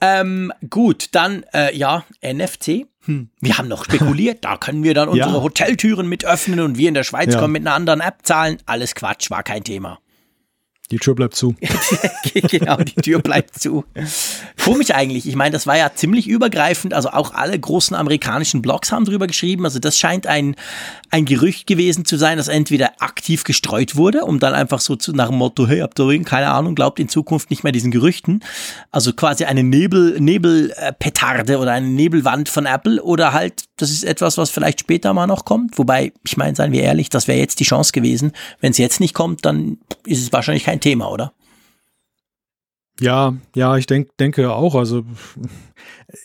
Ähm, 0.00 0.52
gut, 0.70 1.08
dann, 1.12 1.44
äh, 1.52 1.76
ja, 1.76 2.04
NFC. 2.22 2.86
Hm. 3.04 3.30
Wir 3.40 3.58
haben 3.58 3.68
noch 3.68 3.84
spekuliert, 3.84 4.44
da 4.44 4.56
können 4.56 4.82
wir 4.82 4.94
dann 4.94 5.08
unsere 5.08 5.36
ja. 5.36 5.42
Hoteltüren 5.42 6.08
mit 6.08 6.24
öffnen 6.24 6.60
und 6.60 6.78
wir 6.78 6.88
in 6.88 6.94
der 6.94 7.04
Schweiz 7.04 7.34
ja. 7.34 7.40
können 7.40 7.52
mit 7.52 7.66
einer 7.66 7.74
anderen 7.74 8.00
App 8.00 8.18
zahlen. 8.22 8.58
Alles 8.66 8.94
Quatsch, 8.94 9.30
war 9.30 9.42
kein 9.42 9.64
Thema. 9.64 9.98
Die 10.90 10.98
Tür 10.98 11.14
bleibt 11.14 11.34
zu. 11.34 11.54
genau, 12.32 12.76
die 12.76 12.94
Tür 12.94 13.20
bleibt 13.20 13.60
zu. 13.60 13.84
Komisch 14.62 14.90
eigentlich. 14.90 15.28
Ich 15.28 15.36
meine, 15.36 15.52
das 15.52 15.66
war 15.66 15.76
ja 15.76 15.92
ziemlich 15.94 16.26
übergreifend. 16.26 16.94
Also 16.94 17.10
auch 17.10 17.34
alle 17.34 17.58
großen 17.58 17.94
amerikanischen 17.94 18.62
Blogs 18.62 18.90
haben 18.90 19.04
drüber 19.04 19.26
geschrieben. 19.26 19.66
Also 19.66 19.80
das 19.80 19.98
scheint 19.98 20.26
ein, 20.26 20.56
ein 21.10 21.26
Gerücht 21.26 21.66
gewesen 21.66 22.06
zu 22.06 22.16
sein, 22.16 22.38
das 22.38 22.48
entweder 22.48 22.92
aktiv 23.00 23.44
gestreut 23.44 23.96
wurde, 23.96 24.24
um 24.24 24.38
dann 24.38 24.54
einfach 24.54 24.80
so 24.80 24.96
zu, 24.96 25.12
nach 25.12 25.28
dem 25.28 25.36
Motto, 25.36 25.66
hey, 25.66 25.80
habt 25.80 26.00
ihr 26.00 26.22
keine 26.24 26.50
Ahnung, 26.50 26.74
glaubt 26.74 26.98
in 26.98 27.08
Zukunft 27.10 27.50
nicht 27.50 27.64
mehr 27.64 27.72
diesen 27.72 27.90
Gerüchten. 27.90 28.42
Also 28.90 29.12
quasi 29.12 29.44
eine 29.44 29.62
Nebel, 29.62 30.18
Nebelpetarde 30.18 31.58
oder 31.58 31.72
eine 31.72 31.88
Nebelwand 31.88 32.48
von 32.48 32.64
Apple 32.64 33.02
oder 33.02 33.34
halt, 33.34 33.64
das 33.76 33.90
ist 33.90 34.04
etwas, 34.04 34.38
was 34.38 34.50
vielleicht 34.50 34.80
später 34.80 35.12
mal 35.12 35.26
noch 35.26 35.44
kommt. 35.44 35.78
Wobei, 35.78 36.12
ich 36.24 36.36
meine, 36.36 36.56
seien 36.56 36.72
wir 36.72 36.82
ehrlich, 36.82 37.10
das 37.10 37.28
wäre 37.28 37.38
jetzt 37.38 37.60
die 37.60 37.64
Chance 37.64 37.92
gewesen. 37.92 38.32
Wenn 38.60 38.70
es 38.70 38.78
jetzt 38.78 39.00
nicht 39.00 39.14
kommt, 39.14 39.44
dann 39.44 39.78
ist 40.06 40.22
es 40.22 40.32
wahrscheinlich 40.32 40.64
kein 40.64 40.78
kein 40.78 40.80
Thema, 40.80 41.10
oder? 41.10 41.32
Ja, 43.00 43.34
ja, 43.54 43.76
ich 43.76 43.86
denk, 43.86 44.16
denke 44.18 44.52
auch. 44.52 44.74
Also 44.74 45.04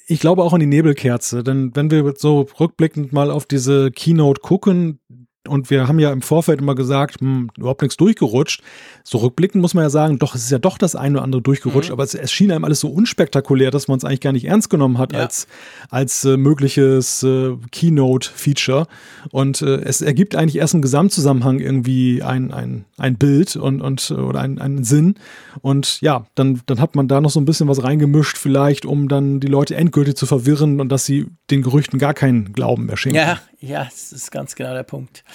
ich 0.07 0.19
glaube 0.19 0.43
auch 0.43 0.53
an 0.53 0.59
die 0.59 0.65
Nebelkerze, 0.65 1.43
denn 1.43 1.75
wenn 1.75 1.91
wir 1.91 2.13
so 2.17 2.47
rückblickend 2.59 3.13
mal 3.13 3.29
auf 3.29 3.45
diese 3.45 3.91
Keynote 3.91 4.41
gucken, 4.41 4.99
und 5.47 5.69
wir 5.69 5.87
haben 5.87 5.99
ja 5.99 6.11
im 6.11 6.21
Vorfeld 6.21 6.61
immer 6.61 6.75
gesagt, 6.75 7.19
hm, 7.19 7.49
überhaupt 7.57 7.81
nichts 7.81 7.97
durchgerutscht. 7.97 8.63
So 9.05 9.17
rückblickend 9.17 9.61
muss 9.61 9.73
man 9.73 9.83
ja 9.83 9.89
sagen, 9.89 10.17
doch, 10.17 10.33
es 10.33 10.45
ist 10.45 10.51
ja 10.51 10.59
doch 10.59 10.77
das 10.77 10.95
eine 10.95 11.17
oder 11.17 11.23
andere 11.23 11.41
durchgerutscht, 11.41 11.89
mhm. 11.89 11.93
aber 11.93 12.03
es, 12.03 12.15
es, 12.15 12.31
schien 12.31 12.51
einem 12.51 12.63
alles 12.63 12.79
so 12.79 12.87
unspektakulär, 12.87 13.69
dass 13.69 13.89
man 13.89 13.97
es 13.97 14.05
eigentlich 14.05 14.21
gar 14.21 14.31
nicht 14.31 14.45
ernst 14.45 14.69
genommen 14.69 14.97
hat 14.97 15.11
ja. 15.11 15.19
als, 15.19 15.47
als 15.89 16.23
äh, 16.23 16.37
mögliches 16.37 17.21
äh, 17.21 17.57
Keynote-Feature. 17.71 18.87
Und 19.29 19.61
äh, 19.61 19.81
es 19.81 20.01
ergibt 20.01 20.37
eigentlich 20.37 20.55
erst 20.55 20.73
im 20.73 20.81
Gesamtzusammenhang 20.81 21.59
irgendwie 21.59 22.23
ein, 22.23 22.53
ein, 22.53 22.85
ein 22.97 23.17
Bild 23.17 23.57
und, 23.57 23.81
und 23.81 24.09
oder 24.11 24.39
einen, 24.39 24.59
einen 24.59 24.85
Sinn. 24.85 25.15
Und 25.61 25.99
ja, 25.99 26.25
dann, 26.35 26.61
dann 26.65 26.79
hat 26.79 26.95
man 26.95 27.09
da 27.09 27.19
noch 27.19 27.31
so 27.31 27.41
ein 27.41 27.45
bisschen 27.45 27.67
was 27.67 27.83
reingemischt, 27.83 28.37
vielleicht, 28.37 28.85
um 28.85 29.09
dann 29.09 29.41
die 29.41 29.47
Leute 29.47 29.75
endgültig 29.75 30.15
zu 30.15 30.25
verwirren 30.25 30.79
und 30.79 30.87
dass 30.89 31.05
sie 31.05 31.27
den 31.51 31.61
Gerüchten 31.61 31.99
gar 31.99 32.13
keinen 32.13 32.53
Glauben 32.53 32.85
mehr 32.85 32.95
schenken. 32.95 33.17
Ja, 33.17 33.39
ja, 33.59 33.83
das 33.83 34.13
ist 34.13 34.31
ganz 34.31 34.55
genau 34.55 34.73
der 34.73 34.83
Punkt. 34.83 35.25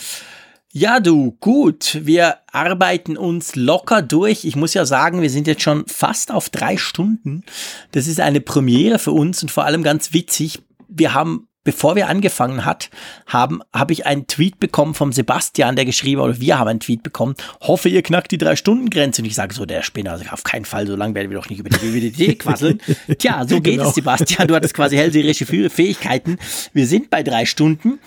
Ja, 0.78 1.00
du, 1.00 1.32
gut. 1.40 1.98
Wir 2.02 2.36
arbeiten 2.52 3.16
uns 3.16 3.57
locker 3.57 4.00
durch. 4.00 4.44
Ich 4.44 4.55
muss 4.55 4.74
ja 4.74 4.86
sagen, 4.86 5.23
wir 5.23 5.28
sind 5.28 5.48
jetzt 5.48 5.62
schon 5.62 5.84
fast 5.89 6.31
auf 6.31 6.50
drei 6.50 6.76
Stunden. 6.76 7.42
Das 7.90 8.07
ist 8.07 8.20
eine 8.20 8.40
Premiere 8.40 9.00
für 9.00 9.10
uns 9.10 9.42
und 9.42 9.50
vor 9.50 9.65
allem 9.65 9.82
ganz 9.82 10.12
witzig. 10.12 10.62
Wir 10.89 11.15
haben 11.15 11.48
bevor 11.65 11.97
wir 11.97 12.08
angefangen 12.08 12.65
hat, 12.65 12.90
haben, 13.26 13.60
habe 13.74 13.92
ich 13.92 14.07
einen 14.07 14.26
Tweet 14.26 14.58
bekommen 14.58 14.94
vom 14.94 15.12
Sebastian, 15.12 15.76
der 15.76 15.84
geschrieben, 15.84 16.23
oder 16.23 16.40
wir 16.40 16.58
haben 16.58 16.68
einen 16.68 16.81
Tweet 16.81 17.02
bekommen, 17.02 17.34
hoffe, 17.60 17.90
ihr 17.90 18.00
knackt 18.02 18.31
die 18.31 18.39
Drei-Stunden-Grenze. 18.39 19.20
Und 19.20 19.26
ich 19.26 19.34
sage 19.34 19.52
so, 19.52 19.66
der 19.66 19.82
Spinner, 19.82 20.12
also 20.12 20.24
auf 20.31 20.44
keinen 20.44 20.65
Fall, 20.65 20.86
so 20.86 20.97
lange 20.97 21.15
werden 21.15 21.28
wir 21.28 21.39
doch 21.39 21.50
nicht 21.50 21.58
über 21.58 21.68
die 21.68 21.82
WWDD 21.82 22.34
quasseln. 22.39 22.81
Tja, 23.18 23.44
so 23.47 23.60
geht 23.60 23.78
genau. 23.78 23.89
es, 23.89 23.97
Sebastian. 23.97 24.47
Du 24.47 24.55
hattest 24.55 24.74
quasi 24.74 24.97
hellseherische 24.97 25.44
Fähigkeiten. 25.44 26.39
Wir 26.73 26.86
sind 26.86 27.10
bei 27.10 27.24
drei 27.24 27.47
Stunden. 27.47 27.98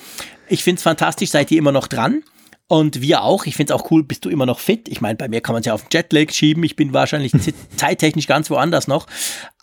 Ich 0.47 0.63
finde 0.63 0.77
es 0.77 0.83
fantastisch, 0.83 1.29
seid 1.29 1.51
ihr 1.51 1.59
immer 1.59 1.73
noch 1.73 1.87
dran. 1.87 2.23
Und 2.71 3.01
wir 3.01 3.23
auch. 3.23 3.45
Ich 3.47 3.57
finde 3.57 3.73
es 3.73 3.77
auch 3.77 3.91
cool, 3.91 4.01
bist 4.01 4.23
du 4.23 4.29
immer 4.29 4.45
noch 4.45 4.59
fit. 4.59 4.87
Ich 4.87 5.01
meine, 5.01 5.17
bei 5.17 5.27
mir 5.27 5.41
kann 5.41 5.51
man 5.51 5.59
es 5.59 5.65
ja 5.65 5.73
auf 5.73 5.83
den 5.83 5.89
Jetlag 5.91 6.31
schieben. 6.31 6.63
Ich 6.63 6.77
bin 6.77 6.93
wahrscheinlich 6.93 7.33
zeittechnisch 7.75 8.27
ganz 8.27 8.49
woanders 8.49 8.87
noch. 8.87 9.07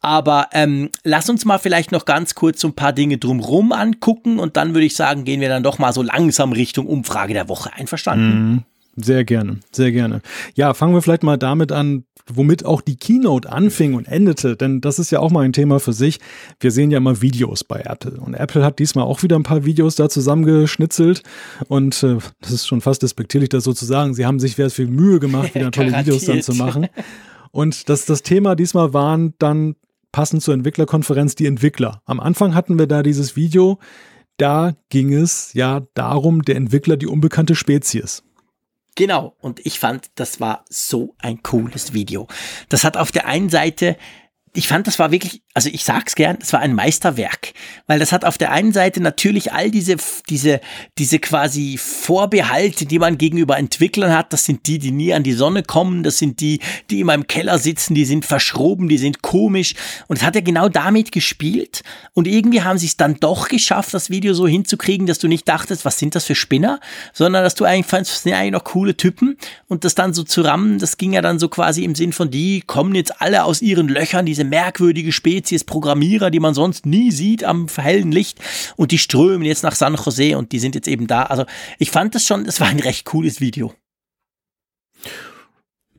Aber 0.02 0.48
ähm, 0.52 0.90
lass 1.04 1.30
uns 1.30 1.46
mal 1.46 1.56
vielleicht 1.56 1.90
noch 1.90 2.04
ganz 2.04 2.34
kurz 2.34 2.60
so 2.60 2.68
ein 2.68 2.74
paar 2.74 2.92
Dinge 2.92 3.16
drumrum 3.16 3.72
angucken 3.72 4.38
und 4.38 4.58
dann 4.58 4.74
würde 4.74 4.84
ich 4.84 4.94
sagen, 4.94 5.24
gehen 5.24 5.40
wir 5.40 5.48
dann 5.48 5.62
doch 5.62 5.78
mal 5.78 5.94
so 5.94 6.02
langsam 6.02 6.52
Richtung 6.52 6.86
Umfrage 6.86 7.32
der 7.32 7.48
Woche. 7.48 7.72
Einverstanden? 7.72 8.66
Sehr 9.00 9.24
gerne, 9.24 9.60
sehr 9.72 9.92
gerne. 9.92 10.22
Ja, 10.54 10.74
fangen 10.74 10.94
wir 10.94 11.02
vielleicht 11.02 11.22
mal 11.22 11.36
damit 11.36 11.72
an, 11.72 12.04
womit 12.26 12.64
auch 12.64 12.80
die 12.80 12.96
Keynote 12.96 13.50
anfing 13.50 13.94
und 13.94 14.06
endete, 14.06 14.56
denn 14.56 14.80
das 14.80 14.98
ist 14.98 15.10
ja 15.10 15.20
auch 15.20 15.30
mal 15.30 15.44
ein 15.44 15.52
Thema 15.52 15.80
für 15.80 15.92
sich. 15.92 16.18
Wir 16.60 16.70
sehen 16.70 16.90
ja 16.90 17.00
mal 17.00 17.22
Videos 17.22 17.64
bei 17.64 17.80
Apple 17.80 18.20
und 18.20 18.34
Apple 18.34 18.64
hat 18.64 18.78
diesmal 18.78 19.04
auch 19.04 19.22
wieder 19.22 19.36
ein 19.36 19.44
paar 19.44 19.64
Videos 19.64 19.94
da 19.94 20.08
zusammengeschnitzelt 20.08 21.22
und 21.68 22.02
äh, 22.02 22.18
das 22.40 22.50
ist 22.50 22.66
schon 22.66 22.80
fast 22.80 23.02
despektierlich, 23.02 23.48
das 23.48 23.64
so 23.64 23.72
zu 23.72 23.84
sagen. 23.84 24.14
Sie 24.14 24.26
haben 24.26 24.40
sich 24.40 24.56
sehr 24.56 24.70
viel 24.70 24.88
Mühe 24.88 25.20
gemacht, 25.20 25.54
wieder 25.54 25.70
tolle 25.72 25.96
Videos 25.96 26.24
dann 26.24 26.42
zu 26.42 26.54
machen. 26.54 26.88
Und 27.50 27.88
das, 27.88 28.04
das 28.04 28.22
Thema 28.22 28.54
diesmal 28.54 28.92
waren 28.92 29.34
dann 29.38 29.76
passend 30.12 30.42
zur 30.42 30.54
Entwicklerkonferenz 30.54 31.34
die 31.34 31.46
Entwickler. 31.46 32.02
Am 32.04 32.20
Anfang 32.20 32.54
hatten 32.54 32.78
wir 32.78 32.86
da 32.86 33.02
dieses 33.02 33.36
Video, 33.36 33.78
da 34.36 34.74
ging 34.90 35.12
es 35.12 35.52
ja 35.54 35.82
darum, 35.94 36.42
der 36.42 36.56
Entwickler 36.56 36.96
die 36.96 37.06
unbekannte 37.06 37.54
Spezies. 37.54 38.22
Genau, 38.98 39.36
und 39.40 39.64
ich 39.64 39.78
fand, 39.78 40.10
das 40.16 40.40
war 40.40 40.64
so 40.68 41.14
ein 41.18 41.40
cooles 41.44 41.92
Video. 41.92 42.26
Das 42.68 42.82
hat 42.82 42.96
auf 42.96 43.12
der 43.12 43.26
einen 43.26 43.48
Seite 43.48 43.96
ich 44.58 44.66
fand, 44.66 44.86
das 44.86 44.98
war 44.98 45.12
wirklich, 45.12 45.42
also 45.58 45.70
ich 45.72 45.82
sag's 45.82 46.14
gern, 46.14 46.36
das 46.38 46.52
war 46.52 46.60
ein 46.60 46.72
Meisterwerk, 46.72 47.52
weil 47.88 47.98
das 47.98 48.12
hat 48.12 48.24
auf 48.24 48.38
der 48.38 48.52
einen 48.52 48.72
Seite 48.72 49.00
natürlich 49.00 49.52
all 49.52 49.72
diese, 49.72 49.96
diese, 50.28 50.60
diese 50.98 51.18
quasi 51.18 51.76
Vorbehalte, 51.76 52.86
die 52.86 53.00
man 53.00 53.18
gegenüber 53.18 53.58
Entwicklern 53.58 54.16
hat. 54.16 54.32
Das 54.32 54.44
sind 54.44 54.68
die, 54.68 54.78
die 54.78 54.92
nie 54.92 55.12
an 55.12 55.24
die 55.24 55.32
Sonne 55.32 55.64
kommen. 55.64 56.04
Das 56.04 56.18
sind 56.18 56.38
die, 56.38 56.60
die 56.90 57.00
immer 57.00 57.12
im 57.14 57.26
Keller 57.26 57.58
sitzen. 57.58 57.96
Die 57.96 58.04
sind 58.04 58.24
verschroben, 58.24 58.88
die 58.88 58.98
sind 58.98 59.22
komisch. 59.22 59.74
Und 60.06 60.18
es 60.18 60.22
hat 60.22 60.36
er 60.36 60.42
genau 60.42 60.68
damit 60.68 61.10
gespielt. 61.10 61.82
Und 62.14 62.28
irgendwie 62.28 62.62
haben 62.62 62.78
sie 62.78 62.86
es 62.86 62.96
dann 62.96 63.16
doch 63.18 63.48
geschafft, 63.48 63.94
das 63.94 64.10
Video 64.10 64.34
so 64.34 64.46
hinzukriegen, 64.46 65.08
dass 65.08 65.18
du 65.18 65.26
nicht 65.26 65.48
dachtest, 65.48 65.84
was 65.84 65.98
sind 65.98 66.14
das 66.14 66.24
für 66.24 66.36
Spinner, 66.36 66.78
sondern 67.12 67.42
dass 67.42 67.56
du 67.56 67.64
eigentlich 67.64 67.86
fandst, 67.86 68.12
das 68.12 68.22
sind 68.22 68.34
eigentlich 68.34 68.52
noch 68.52 68.62
coole 68.62 68.96
Typen. 68.96 69.36
Und 69.66 69.82
das 69.82 69.96
dann 69.96 70.14
so 70.14 70.22
zu 70.22 70.42
rammen, 70.42 70.78
das 70.78 70.98
ging 70.98 71.14
ja 71.14 71.20
dann 71.20 71.40
so 71.40 71.48
quasi 71.48 71.82
im 71.82 71.96
Sinn 71.96 72.12
von, 72.12 72.30
die 72.30 72.60
kommen 72.60 72.94
jetzt 72.94 73.20
alle 73.20 73.42
aus 73.42 73.60
ihren 73.60 73.88
Löchern, 73.88 74.24
diese 74.24 74.44
merkwürdige 74.44 75.10
Spezies 75.10 75.47
Programmierer, 75.64 76.30
die 76.30 76.40
man 76.40 76.54
sonst 76.54 76.86
nie 76.86 77.10
sieht 77.10 77.44
am 77.44 77.66
hellen 77.76 78.12
Licht 78.12 78.38
und 78.76 78.92
die 78.92 78.98
strömen 78.98 79.46
jetzt 79.46 79.62
nach 79.62 79.74
San 79.74 79.94
Jose 79.94 80.36
und 80.36 80.52
die 80.52 80.58
sind 80.58 80.74
jetzt 80.74 80.88
eben 80.88 81.06
da. 81.06 81.24
Also 81.24 81.44
ich 81.78 81.90
fand 81.90 82.14
das 82.14 82.24
schon, 82.24 82.46
es 82.46 82.60
war 82.60 82.68
ein 82.68 82.80
recht 82.80 83.04
cooles 83.04 83.40
Video 83.40 83.72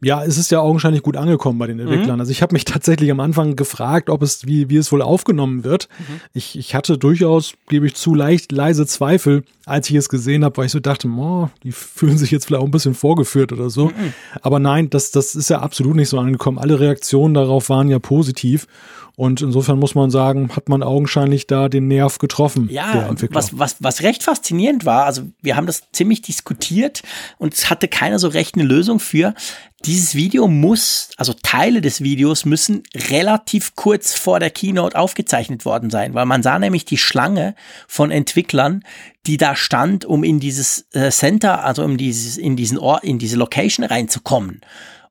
ja, 0.02 0.24
es 0.24 0.38
ist 0.38 0.50
ja 0.50 0.60
augenscheinlich 0.60 1.02
gut 1.02 1.18
angekommen 1.18 1.60
bei 1.60 1.68
den 1.68 1.78
mhm. 1.78 1.84
Entwicklern. 1.84 2.16
Mhm. 2.16 2.22
Also 2.22 2.32
ich 2.32 2.42
habe 2.42 2.54
mich 2.54 2.66
tatsächlich 2.66 3.12
am 3.12 3.20
Anfang 3.20 3.56
gefragt, 3.56 4.10
ob 4.10 4.22
es, 4.22 4.46
wie, 4.46 4.70
wie 4.70 4.78
es 4.78 4.92
wohl 4.92 5.02
aufgenommen 5.02 5.64
wird. 5.64 5.90
Mhm. 6.00 6.22
Ich, 6.34 6.58
ich 6.58 6.76
hatte 6.76 6.98
durchaus, 6.98 7.54
gebe 7.68 7.86
ich 7.86 7.96
zu, 7.96 8.16
leicht 8.16 8.52
leise 8.52 8.86
Zweifel, 8.86 9.44
als 9.66 9.90
ich 9.90 9.96
es 9.96 10.10
gesehen 10.10 10.44
habe, 10.44 10.58
weil 10.58 10.66
ich 10.68 10.72
so 10.72 10.80
dachte, 10.80 11.08
oh, 11.08 11.50
die 11.64 11.72
fühlen 11.72 12.18
sich 12.18 12.32
jetzt 12.32 12.46
vielleicht 12.46 12.62
auch 12.62 12.68
ein 12.68 12.72
bisschen 12.72 12.94
vorgeführt 12.94 13.52
oder 13.52 13.70
so. 13.70 13.88
Mhm. 13.88 14.14
Aber 14.42 14.60
nein, 14.60 14.90
das, 14.90 15.12
das 15.12 15.36
ist 15.36 15.50
ja 15.50 15.60
absolut 15.60 15.96
nicht 15.96 16.10
so 16.10 16.18
angekommen. 16.18 16.60
Alle 16.60 16.80
Reaktionen 16.80 17.34
darauf 17.34 17.70
waren 17.70 17.90
ja 17.90 18.00
positiv. 18.00 18.68
Und 19.20 19.42
insofern 19.42 19.80
muss 19.80 19.96
man 19.96 20.10
sagen, 20.12 20.56
hat 20.56 20.70
man 20.70 20.82
augenscheinlich 20.82 21.46
da 21.46 21.68
den 21.68 21.90
Nerv 21.90 22.20
getroffen. 22.20 22.70
Ja, 22.72 23.14
was, 23.32 23.60
was, 23.60 23.76
was 23.80 24.02
recht 24.02 24.24
faszinierend 24.24 24.86
war, 24.86 25.04
also 25.04 25.24
wir 25.42 25.58
haben 25.58 25.68
das 25.68 25.92
ziemlich 25.92 26.22
diskutiert 26.22 27.02
und 27.38 27.54
es 27.54 27.70
hatte 27.70 27.90
keiner 27.90 28.18
so 28.18 28.30
recht 28.30 28.56
eine 28.56 28.64
Lösung 28.64 29.02
für. 29.02 29.34
Dieses 29.84 30.16
Video 30.16 30.48
muss, 30.48 31.10
also 31.18 31.34
Teile 31.34 31.82
des 31.82 32.00
Videos 32.02 32.46
müssen 32.46 32.84
relativ 33.10 33.76
kurz 33.76 34.14
vor 34.14 34.40
der 34.40 34.52
Keynote 34.52 34.98
aufgezeichnet 34.98 35.66
worden 35.66 35.90
sein, 35.90 36.14
weil 36.14 36.26
man 36.26 36.42
sah 36.42 36.58
nämlich 36.58 36.86
die 36.86 36.98
Schlange 36.98 37.56
von 37.90 38.12
Entwicklern, 38.12 38.86
die 39.28 39.36
da 39.36 39.58
stand, 39.58 40.06
um 40.06 40.24
in 40.24 40.40
dieses 40.40 40.86
äh, 40.94 41.12
Center, 41.12 41.66
also 41.66 41.84
um 41.84 41.98
dieses, 41.98 42.38
in 42.38 42.56
diesen 42.56 42.78
Ort, 42.78 43.04
in 43.04 43.20
diese 43.20 43.36
Location 43.36 43.86
reinzukommen. 43.86 44.62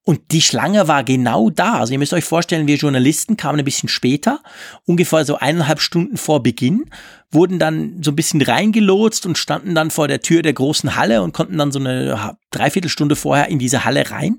Und 0.09 0.33
die 0.33 0.41
Schlange 0.41 0.89
war 0.89 1.05
genau 1.05 1.51
da. 1.51 1.75
Also 1.75 1.93
ihr 1.93 1.99
müsst 1.99 2.15
euch 2.15 2.25
vorstellen, 2.25 2.67
wir 2.67 2.77
Journalisten 2.77 3.37
kamen 3.37 3.59
ein 3.59 3.65
bisschen 3.67 3.91
später, 3.91 4.41
ungefähr 4.87 5.27
so 5.27 5.37
eineinhalb 5.37 5.83
Stunden 5.83 6.17
vor 6.17 6.43
Beginn, 6.43 6.87
wurden 7.31 7.59
dann 7.59 8.03
so 8.03 8.13
ein 8.13 8.17
bisschen 8.17 8.41
reingelotst 8.41 9.27
und 9.27 9.37
standen 9.37 9.75
dann 9.75 9.91
vor 9.91 10.09
der 10.09 10.23
Tür 10.23 10.41
der 10.41 10.55
großen 10.55 10.97
Halle 10.97 11.21
und 11.21 11.35
konnten 11.35 11.59
dann 11.59 11.73
so 11.73 11.79
eine 11.79 12.39
Dreiviertelstunde 12.51 13.17
vorher 13.17 13.49
in 13.49 13.59
diese 13.59 13.85
Halle 13.85 14.11
rein. 14.11 14.39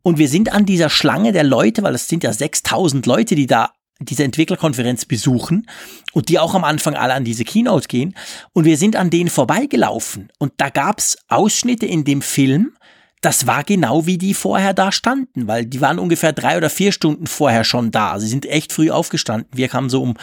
Und 0.00 0.16
wir 0.16 0.28
sind 0.28 0.50
an 0.50 0.64
dieser 0.64 0.88
Schlange 0.88 1.32
der 1.32 1.44
Leute, 1.44 1.82
weil 1.82 1.94
es 1.94 2.08
sind 2.08 2.24
ja 2.24 2.32
6000 2.32 3.04
Leute, 3.04 3.34
die 3.34 3.46
da 3.46 3.72
diese 4.00 4.24
Entwicklerkonferenz 4.24 5.04
besuchen 5.04 5.68
und 6.14 6.30
die 6.30 6.38
auch 6.38 6.54
am 6.54 6.64
Anfang 6.64 6.94
alle 6.94 7.12
an 7.12 7.24
diese 7.24 7.44
Keynote 7.44 7.86
gehen. 7.86 8.14
Und 8.54 8.64
wir 8.64 8.78
sind 8.78 8.96
an 8.96 9.10
denen 9.10 9.28
vorbeigelaufen. 9.28 10.30
Und 10.38 10.54
da 10.56 10.70
gab's 10.70 11.18
Ausschnitte 11.28 11.84
in 11.84 12.04
dem 12.04 12.22
Film, 12.22 12.72
das 13.22 13.46
war 13.46 13.62
genau 13.62 14.04
wie 14.04 14.18
die 14.18 14.34
vorher 14.34 14.74
da 14.74 14.90
standen, 14.90 15.46
weil 15.46 15.64
die 15.64 15.80
waren 15.80 16.00
ungefähr 16.00 16.32
drei 16.32 16.56
oder 16.56 16.68
vier 16.68 16.90
Stunden 16.90 17.28
vorher 17.28 17.62
schon 17.62 17.92
da. 17.92 18.18
Sie 18.18 18.26
sind 18.26 18.46
echt 18.46 18.72
früh 18.72 18.90
aufgestanden. 18.90 19.48
Wir 19.54 19.68
kamen 19.68 19.88
so 19.88 20.02
um 20.02 20.14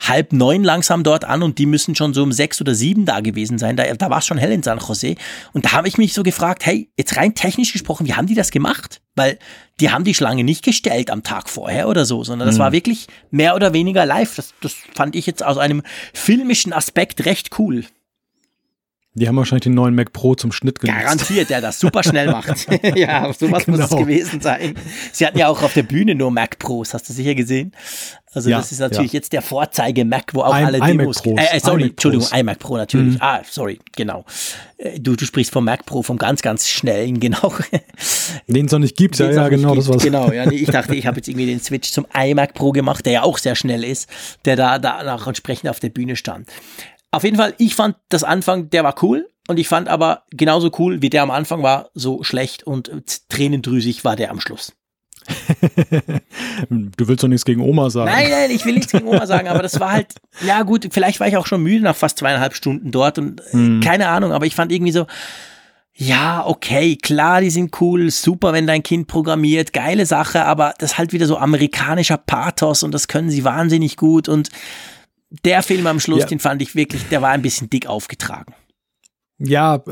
halb 0.00 0.32
neun 0.32 0.64
langsam 0.64 1.04
dort 1.04 1.24
an 1.24 1.44
und 1.44 1.58
die 1.58 1.66
müssen 1.66 1.94
schon 1.94 2.14
so 2.14 2.24
um 2.24 2.32
sechs 2.32 2.60
oder 2.60 2.74
sieben 2.74 3.04
da 3.04 3.20
gewesen 3.20 3.58
sein. 3.58 3.76
Da, 3.76 3.84
da 3.84 4.10
war 4.10 4.18
es 4.18 4.26
schon 4.26 4.38
hell 4.38 4.50
in 4.50 4.64
San 4.64 4.80
Jose. 4.80 5.14
Und 5.52 5.66
da 5.66 5.72
habe 5.72 5.86
ich 5.86 5.98
mich 5.98 6.12
so 6.12 6.24
gefragt, 6.24 6.66
hey, 6.66 6.90
jetzt 6.98 7.16
rein 7.16 7.36
technisch 7.36 7.72
gesprochen, 7.72 8.08
wie 8.08 8.14
haben 8.14 8.26
die 8.26 8.34
das 8.34 8.50
gemacht? 8.50 9.00
Weil 9.14 9.38
die 9.78 9.90
haben 9.90 10.02
die 10.02 10.14
Schlange 10.14 10.42
nicht 10.42 10.64
gestellt 10.64 11.10
am 11.10 11.22
Tag 11.22 11.48
vorher 11.48 11.88
oder 11.88 12.04
so, 12.04 12.24
sondern 12.24 12.48
das 12.48 12.56
mhm. 12.56 12.62
war 12.62 12.72
wirklich 12.72 13.06
mehr 13.30 13.54
oder 13.54 13.72
weniger 13.72 14.04
live. 14.04 14.34
Das, 14.34 14.52
das 14.60 14.74
fand 14.96 15.14
ich 15.14 15.26
jetzt 15.26 15.44
aus 15.44 15.58
einem 15.58 15.82
filmischen 16.12 16.72
Aspekt 16.72 17.24
recht 17.24 17.56
cool. 17.60 17.84
Die 19.18 19.28
haben 19.28 19.36
wahrscheinlich 19.36 19.64
den 19.64 19.74
neuen 19.74 19.94
Mac 19.94 20.12
Pro 20.12 20.34
zum 20.34 20.52
Schnitt 20.52 20.80
genutzt. 20.80 21.00
Garantiert, 21.00 21.50
der 21.50 21.60
das 21.60 21.78
super 21.78 22.02
schnell 22.02 22.26
macht. 22.30 22.66
ja, 22.96 23.32
sowas 23.32 23.64
genau. 23.64 23.78
muss 23.78 23.90
es 23.90 23.96
gewesen 23.96 24.40
sein. 24.40 24.74
Sie 25.12 25.26
hatten 25.26 25.38
ja 25.38 25.48
auch 25.48 25.62
auf 25.62 25.74
der 25.74 25.82
Bühne 25.82 26.14
nur 26.14 26.30
Mac 26.30 26.58
Pros, 26.58 26.94
hast 26.94 27.08
du 27.08 27.12
sicher 27.12 27.34
gesehen? 27.34 27.72
Also 28.34 28.50
ja, 28.50 28.58
das 28.58 28.72
ist 28.72 28.80
natürlich 28.80 29.12
ja. 29.12 29.18
jetzt 29.18 29.32
der 29.32 29.40
Vorzeige 29.40 30.04
Mac, 30.04 30.34
wo 30.34 30.42
auch 30.42 30.56
I, 30.56 30.64
alle 30.64 30.80
Demos. 30.80 31.24
Äh, 31.24 31.56
äh, 31.56 31.60
sorry, 31.60 31.84
Entschuldigung, 31.84 32.26
iMac 32.30 32.58
Pro 32.58 32.76
natürlich. 32.76 33.14
Mhm. 33.14 33.20
Ah, 33.20 33.40
sorry, 33.48 33.78
genau. 33.96 34.24
Äh, 34.76 35.00
du, 35.00 35.16
du 35.16 35.24
sprichst 35.24 35.52
vom 35.52 35.64
Mac 35.64 35.86
Pro, 35.86 36.02
vom 36.02 36.18
ganz, 36.18 36.42
ganz 36.42 36.68
schnellen, 36.68 37.20
genau. 37.20 37.54
Den 38.46 38.66
es 38.66 38.72
noch 38.72 38.78
nicht 38.80 38.96
gibt, 38.96 39.18
ja, 39.18 39.30
ja, 39.30 39.48
genau, 39.48 39.74
das 39.74 39.88
war's. 39.88 40.02
Genau, 40.02 40.30
ja, 40.30 40.44
nee, 40.44 40.56
ich 40.56 40.68
dachte, 40.68 40.94
ich 40.94 41.06
habe 41.06 41.16
jetzt 41.16 41.28
irgendwie 41.28 41.46
den 41.46 41.60
Switch 41.60 41.90
zum 41.90 42.06
iMac 42.14 42.52
Pro 42.52 42.72
gemacht, 42.72 43.06
der 43.06 43.12
ja 43.14 43.22
auch 43.22 43.38
sehr 43.38 43.54
schnell 43.54 43.82
ist, 43.82 44.10
der 44.44 44.56
da, 44.56 44.78
da 44.78 45.14
auch 45.14 45.26
entsprechend 45.26 45.70
auf 45.70 45.80
der 45.80 45.88
Bühne 45.88 46.14
stand. 46.14 46.48
Auf 47.10 47.24
jeden 47.24 47.36
Fall, 47.36 47.54
ich 47.58 47.74
fand 47.74 47.96
das 48.08 48.24
Anfang, 48.24 48.70
der 48.70 48.84
war 48.84 48.94
cool. 49.02 49.28
Und 49.48 49.58
ich 49.58 49.66
fand 49.66 49.88
aber 49.88 50.24
genauso 50.30 50.70
cool, 50.78 51.00
wie 51.00 51.08
der 51.08 51.22
am 51.22 51.30
Anfang 51.30 51.62
war, 51.62 51.88
so 51.94 52.22
schlecht 52.22 52.64
und 52.64 52.90
tränendrüsig 53.30 54.04
war 54.04 54.14
der 54.14 54.30
am 54.30 54.40
Schluss. 54.40 54.74
du 56.68 57.08
willst 57.08 57.22
doch 57.22 57.28
nichts 57.28 57.46
gegen 57.46 57.62
Oma 57.62 57.88
sagen. 57.88 58.10
Nein, 58.10 58.30
nein, 58.30 58.50
ich 58.50 58.64
will 58.66 58.74
nichts 58.74 58.92
gegen 58.92 59.08
Oma 59.08 59.26
sagen, 59.26 59.48
aber 59.48 59.62
das 59.62 59.80
war 59.80 59.92
halt, 59.92 60.14
ja 60.46 60.62
gut, 60.62 60.88
vielleicht 60.90 61.18
war 61.20 61.28
ich 61.28 61.36
auch 61.38 61.46
schon 61.46 61.62
müde 61.62 61.82
nach 61.82 61.96
fast 61.96 62.18
zweieinhalb 62.18 62.54
Stunden 62.54 62.90
dort 62.90 63.18
und 63.18 63.42
hm. 63.50 63.80
keine 63.80 64.08
Ahnung, 64.08 64.32
aber 64.32 64.46
ich 64.46 64.54
fand 64.54 64.70
irgendwie 64.70 64.92
so, 64.92 65.06
ja, 65.94 66.46
okay, 66.46 66.96
klar, 66.96 67.40
die 67.40 67.50
sind 67.50 67.78
cool, 67.80 68.10
super, 68.10 68.52
wenn 68.52 68.66
dein 68.66 68.82
Kind 68.82 69.08
programmiert, 69.08 69.72
geile 69.72 70.06
Sache, 70.06 70.44
aber 70.44 70.74
das 70.78 70.96
halt 70.96 71.12
wieder 71.12 71.26
so 71.26 71.38
amerikanischer 71.38 72.18
Pathos 72.18 72.82
und 72.82 72.92
das 72.92 73.08
können 73.08 73.30
sie 73.30 73.44
wahnsinnig 73.44 73.96
gut 73.96 74.28
und 74.28 74.50
der 75.30 75.62
Film 75.62 75.86
am 75.86 76.00
Schluss, 76.00 76.20
ja. 76.20 76.26
den 76.26 76.38
fand 76.38 76.62
ich 76.62 76.74
wirklich, 76.74 77.08
der 77.08 77.22
war 77.22 77.30
ein 77.30 77.42
bisschen 77.42 77.70
dick 77.70 77.86
aufgetragen. 77.86 78.54
Ja, 79.38 79.82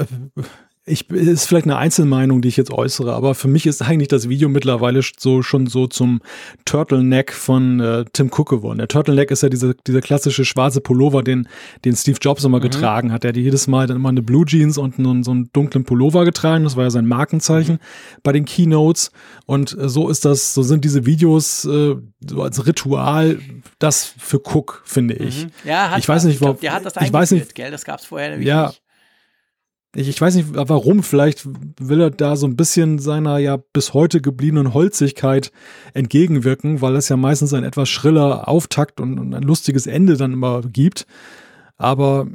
ich 0.88 1.10
ist 1.10 1.46
vielleicht 1.46 1.66
eine 1.66 1.76
Einzelmeinung, 1.76 2.40
die 2.40 2.48
ich 2.48 2.56
jetzt 2.56 2.70
äußere, 2.70 3.12
aber 3.12 3.34
für 3.34 3.48
mich 3.48 3.66
ist 3.66 3.82
eigentlich 3.82 4.06
das 4.06 4.28
Video 4.28 4.48
mittlerweile 4.48 5.00
so 5.18 5.42
schon 5.42 5.66
so 5.66 5.88
zum 5.88 6.20
Turtleneck 6.64 7.32
von 7.32 7.80
äh, 7.80 8.04
Tim 8.12 8.28
Cook 8.28 8.48
geworden. 8.48 8.78
Der 8.78 8.86
Turtleneck 8.86 9.32
ist 9.32 9.42
ja 9.42 9.48
diese, 9.48 9.74
dieser 9.74 10.00
klassische 10.00 10.44
schwarze 10.44 10.80
Pullover, 10.80 11.24
den, 11.24 11.48
den 11.84 11.96
Steve 11.96 12.18
Jobs 12.20 12.44
immer 12.44 12.58
mhm. 12.58 12.62
getragen 12.62 13.12
hat. 13.12 13.24
Er 13.24 13.30
hat 13.30 13.36
jedes 13.36 13.66
Mal 13.66 13.88
dann 13.88 13.96
immer 13.96 14.10
eine 14.10 14.22
Blue 14.22 14.46
Jeans 14.46 14.78
und 14.78 15.00
nun 15.00 15.24
so 15.24 15.32
einen 15.32 15.50
dunklen 15.52 15.82
Pullover 15.82 16.24
getragen. 16.24 16.62
Das 16.62 16.76
war 16.76 16.84
ja 16.84 16.90
sein 16.90 17.06
Markenzeichen 17.06 17.74
mhm. 17.74 18.20
bei 18.22 18.30
den 18.30 18.44
Keynotes. 18.44 19.10
Und 19.44 19.76
äh, 19.76 19.88
so 19.88 20.08
ist 20.08 20.24
das, 20.24 20.54
so 20.54 20.62
sind 20.62 20.84
diese 20.84 21.04
Videos 21.04 21.64
äh, 21.64 21.96
so 22.20 22.42
als 22.42 22.64
Ritual 22.64 23.40
das 23.80 24.04
für 24.18 24.38
Cook, 24.38 24.82
finde 24.84 25.14
ich. 25.14 25.46
Mhm. 25.46 25.50
Ja, 25.64 25.90
hat 25.90 25.98
ich 25.98 26.08
weiß 26.08 26.24
nicht, 26.24 26.34
ich 26.34 26.40
glaub, 26.40 26.60
der 26.60 26.74
hat 26.74 26.84
das 26.84 26.94
ich 27.00 27.12
weiß 27.12 27.32
nicht, 27.32 27.56
gell? 27.56 27.72
Das 27.72 27.84
gab 27.84 27.98
es 27.98 28.06
vorher 28.06 28.30
nämlich 28.30 28.46
ja, 28.46 28.68
nicht. 28.68 28.82
Ich, 29.96 30.08
ich 30.08 30.20
weiß 30.20 30.34
nicht 30.34 30.48
warum, 30.52 31.02
vielleicht 31.02 31.48
will 31.80 32.00
er 32.00 32.10
da 32.10 32.36
so 32.36 32.46
ein 32.46 32.56
bisschen 32.56 32.98
seiner 32.98 33.38
ja 33.38 33.56
bis 33.56 33.94
heute 33.94 34.20
gebliebenen 34.20 34.74
Holzigkeit 34.74 35.52
entgegenwirken, 35.94 36.82
weil 36.82 36.96
es 36.96 37.08
ja 37.08 37.16
meistens 37.16 37.54
ein 37.54 37.64
etwas 37.64 37.88
schriller 37.88 38.46
Auftakt 38.46 39.00
und, 39.00 39.18
und 39.18 39.34
ein 39.34 39.42
lustiges 39.42 39.86
Ende 39.86 40.16
dann 40.16 40.34
immer 40.34 40.60
gibt. 40.60 41.06
Aber 41.78 42.26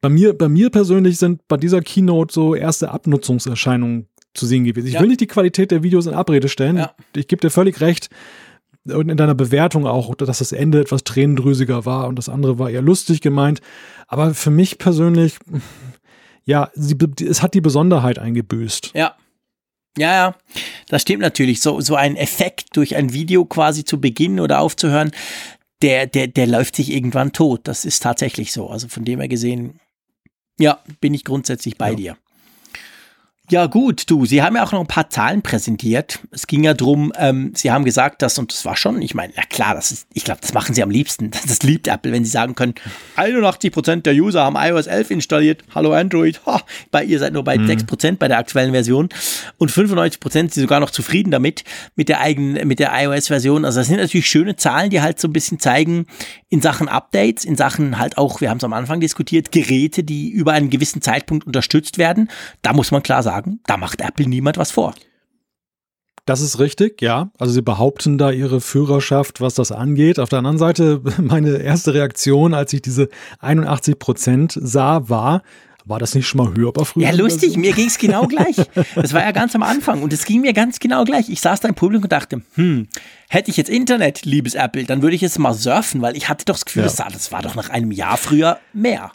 bei 0.00 0.10
mir, 0.10 0.34
bei 0.34 0.48
mir 0.48 0.70
persönlich 0.70 1.18
sind 1.18 1.46
bei 1.48 1.56
dieser 1.56 1.80
Keynote 1.80 2.32
so 2.32 2.54
erste 2.54 2.90
Abnutzungserscheinungen 2.90 4.08
zu 4.34 4.46
sehen 4.46 4.64
gewesen. 4.64 4.86
Ich 4.86 4.94
ja. 4.94 5.00
will 5.00 5.08
nicht 5.08 5.20
die 5.20 5.26
Qualität 5.26 5.70
der 5.70 5.82
Videos 5.82 6.06
in 6.06 6.14
Abrede 6.14 6.48
stellen. 6.48 6.76
Ja. 6.76 6.92
Ich, 7.14 7.20
ich 7.22 7.28
gebe 7.28 7.40
dir 7.40 7.50
völlig 7.50 7.80
recht. 7.80 8.10
Und 8.84 9.08
in 9.08 9.16
deiner 9.16 9.34
Bewertung 9.34 9.84
auch, 9.86 10.14
dass 10.14 10.38
das 10.38 10.52
Ende 10.52 10.80
etwas 10.80 11.02
tränendrüsiger 11.02 11.84
war 11.86 12.06
und 12.06 12.16
das 12.16 12.28
andere 12.28 12.58
war 12.60 12.70
eher 12.70 12.82
lustig 12.82 13.20
gemeint. 13.20 13.60
Aber 14.06 14.32
für 14.32 14.50
mich 14.50 14.78
persönlich, 14.78 15.38
ja, 16.46 16.70
sie, 16.74 16.96
es 17.28 17.42
hat 17.42 17.54
die 17.54 17.60
Besonderheit 17.60 18.18
eingebüßt. 18.18 18.92
Ja. 18.94 19.16
Ja, 19.98 20.14
ja, 20.14 20.36
das 20.88 21.02
stimmt 21.02 21.22
natürlich. 21.22 21.62
So, 21.62 21.80
so 21.80 21.94
ein 21.94 22.16
Effekt 22.16 22.76
durch 22.76 22.96
ein 22.96 23.14
Video 23.14 23.46
quasi 23.46 23.82
zu 23.82 23.98
beginnen 23.98 24.40
oder 24.40 24.60
aufzuhören, 24.60 25.10
der, 25.80 26.06
der, 26.06 26.26
der 26.26 26.46
läuft 26.46 26.76
sich 26.76 26.92
irgendwann 26.92 27.32
tot. 27.32 27.62
Das 27.64 27.86
ist 27.86 28.02
tatsächlich 28.02 28.52
so. 28.52 28.68
Also 28.68 28.88
von 28.88 29.06
dem 29.06 29.20
her 29.20 29.28
gesehen, 29.28 29.80
ja, 30.58 30.80
bin 31.00 31.14
ich 31.14 31.24
grundsätzlich 31.24 31.78
bei 31.78 31.90
ja. 31.90 31.96
dir. 31.96 32.16
Ja 33.48 33.66
gut, 33.66 34.10
du, 34.10 34.26
Sie 34.26 34.42
haben 34.42 34.56
ja 34.56 34.64
auch 34.64 34.72
noch 34.72 34.80
ein 34.80 34.88
paar 34.88 35.08
Zahlen 35.08 35.40
präsentiert. 35.40 36.18
Es 36.32 36.48
ging 36.48 36.64
ja 36.64 36.74
drum, 36.74 37.12
ähm, 37.16 37.52
Sie 37.54 37.70
haben 37.70 37.84
gesagt, 37.84 38.20
dass, 38.22 38.40
und 38.40 38.52
das 38.52 38.64
war 38.64 38.74
schon, 38.74 39.00
ich 39.00 39.14
meine, 39.14 39.32
na 39.36 39.44
klar, 39.44 39.76
das 39.76 39.92
ist, 39.92 40.08
ich 40.14 40.24
glaube, 40.24 40.40
das 40.40 40.52
machen 40.52 40.74
Sie 40.74 40.82
am 40.82 40.90
liebsten. 40.90 41.30
Das 41.46 41.62
liebt 41.62 41.86
Apple, 41.86 42.10
wenn 42.10 42.24
Sie 42.24 42.30
sagen 42.30 42.56
können, 42.56 42.74
81% 43.16 44.02
der 44.02 44.14
User 44.14 44.42
haben 44.42 44.56
iOS 44.58 44.88
11 44.88 45.10
installiert. 45.12 45.64
Hallo 45.74 45.92
Android. 45.92 46.40
Ha, 46.44 46.60
bei 46.90 47.04
ihr 47.04 47.20
seid 47.20 47.34
nur 47.34 47.44
bei 47.44 47.56
mhm. 47.56 47.66
6% 47.70 48.16
bei 48.16 48.26
der 48.26 48.38
aktuellen 48.38 48.72
Version. 48.72 49.10
Und 49.58 49.70
95% 49.70 50.18
sind 50.30 50.54
sogar 50.54 50.80
noch 50.80 50.90
zufrieden 50.90 51.30
damit, 51.30 51.62
mit 51.94 52.08
der 52.08 52.20
eigenen, 52.20 52.66
mit 52.66 52.80
der 52.80 52.90
iOS-Version. 52.92 53.64
Also 53.64 53.78
das 53.78 53.86
sind 53.86 53.98
natürlich 53.98 54.26
schöne 54.26 54.56
Zahlen, 54.56 54.90
die 54.90 55.00
halt 55.00 55.20
so 55.20 55.28
ein 55.28 55.32
bisschen 55.32 55.60
zeigen, 55.60 56.06
in 56.48 56.60
Sachen 56.60 56.88
Updates, 56.88 57.44
in 57.44 57.54
Sachen 57.54 57.98
halt 57.98 58.18
auch, 58.18 58.40
wir 58.40 58.50
haben 58.50 58.58
es 58.58 58.64
am 58.64 58.72
Anfang 58.72 58.98
diskutiert, 58.98 59.52
Geräte, 59.52 60.02
die 60.02 60.30
über 60.30 60.52
einen 60.52 60.68
gewissen 60.70 61.00
Zeitpunkt 61.00 61.46
unterstützt 61.46 61.96
werden. 61.96 62.28
Da 62.62 62.72
muss 62.72 62.90
man 62.90 63.04
klar 63.04 63.22
sagen, 63.22 63.35
sagen, 63.36 63.60
da 63.66 63.76
macht 63.76 64.00
Apple 64.00 64.28
niemand 64.28 64.56
was 64.58 64.70
vor. 64.70 64.94
Das 66.24 66.40
ist 66.40 66.58
richtig, 66.58 67.02
ja. 67.02 67.30
Also 67.38 67.52
sie 67.52 67.62
behaupten 67.62 68.18
da 68.18 68.32
ihre 68.32 68.60
Führerschaft, 68.60 69.40
was 69.40 69.54
das 69.54 69.70
angeht. 69.70 70.18
Auf 70.18 70.28
der 70.28 70.40
anderen 70.40 70.58
Seite, 70.58 71.00
meine 71.22 71.58
erste 71.58 71.94
Reaktion, 71.94 72.52
als 72.52 72.72
ich 72.72 72.82
diese 72.82 73.08
81 73.38 73.98
Prozent 73.98 74.58
sah, 74.60 75.08
war, 75.08 75.42
war 75.84 76.00
das 76.00 76.16
nicht 76.16 76.26
schon 76.26 76.38
mal 76.38 76.52
hörbar 76.56 76.84
früher? 76.84 77.04
Ja, 77.04 77.12
lustig, 77.12 77.56
mir 77.56 77.72
ging 77.72 77.86
es 77.86 77.98
genau 77.98 78.26
gleich. 78.26 78.56
Das 78.96 79.12
war 79.12 79.22
ja 79.22 79.30
ganz 79.30 79.54
am 79.54 79.62
Anfang 79.62 80.02
und 80.02 80.12
es 80.12 80.24
ging 80.24 80.40
mir 80.40 80.52
ganz 80.52 80.80
genau 80.80 81.04
gleich. 81.04 81.28
Ich 81.28 81.40
saß 81.40 81.60
da 81.60 81.68
im 81.68 81.76
Publikum 81.76 82.04
und 82.04 82.12
dachte, 82.12 82.42
hm, 82.54 82.88
hätte 83.28 83.52
ich 83.52 83.56
jetzt 83.56 83.70
Internet, 83.70 84.24
liebes 84.24 84.56
Apple, 84.56 84.82
dann 84.82 85.02
würde 85.02 85.14
ich 85.14 85.22
jetzt 85.22 85.38
mal 85.38 85.54
surfen, 85.54 86.02
weil 86.02 86.16
ich 86.16 86.28
hatte 86.28 86.44
doch 86.44 86.54
das 86.54 86.64
Gefühl, 86.64 86.82
ja. 86.82 86.88
das, 86.88 86.96
das 86.96 87.30
war 87.30 87.42
doch 87.42 87.54
nach 87.54 87.70
einem 87.70 87.92
Jahr 87.92 88.16
früher 88.16 88.58
mehr. 88.72 89.12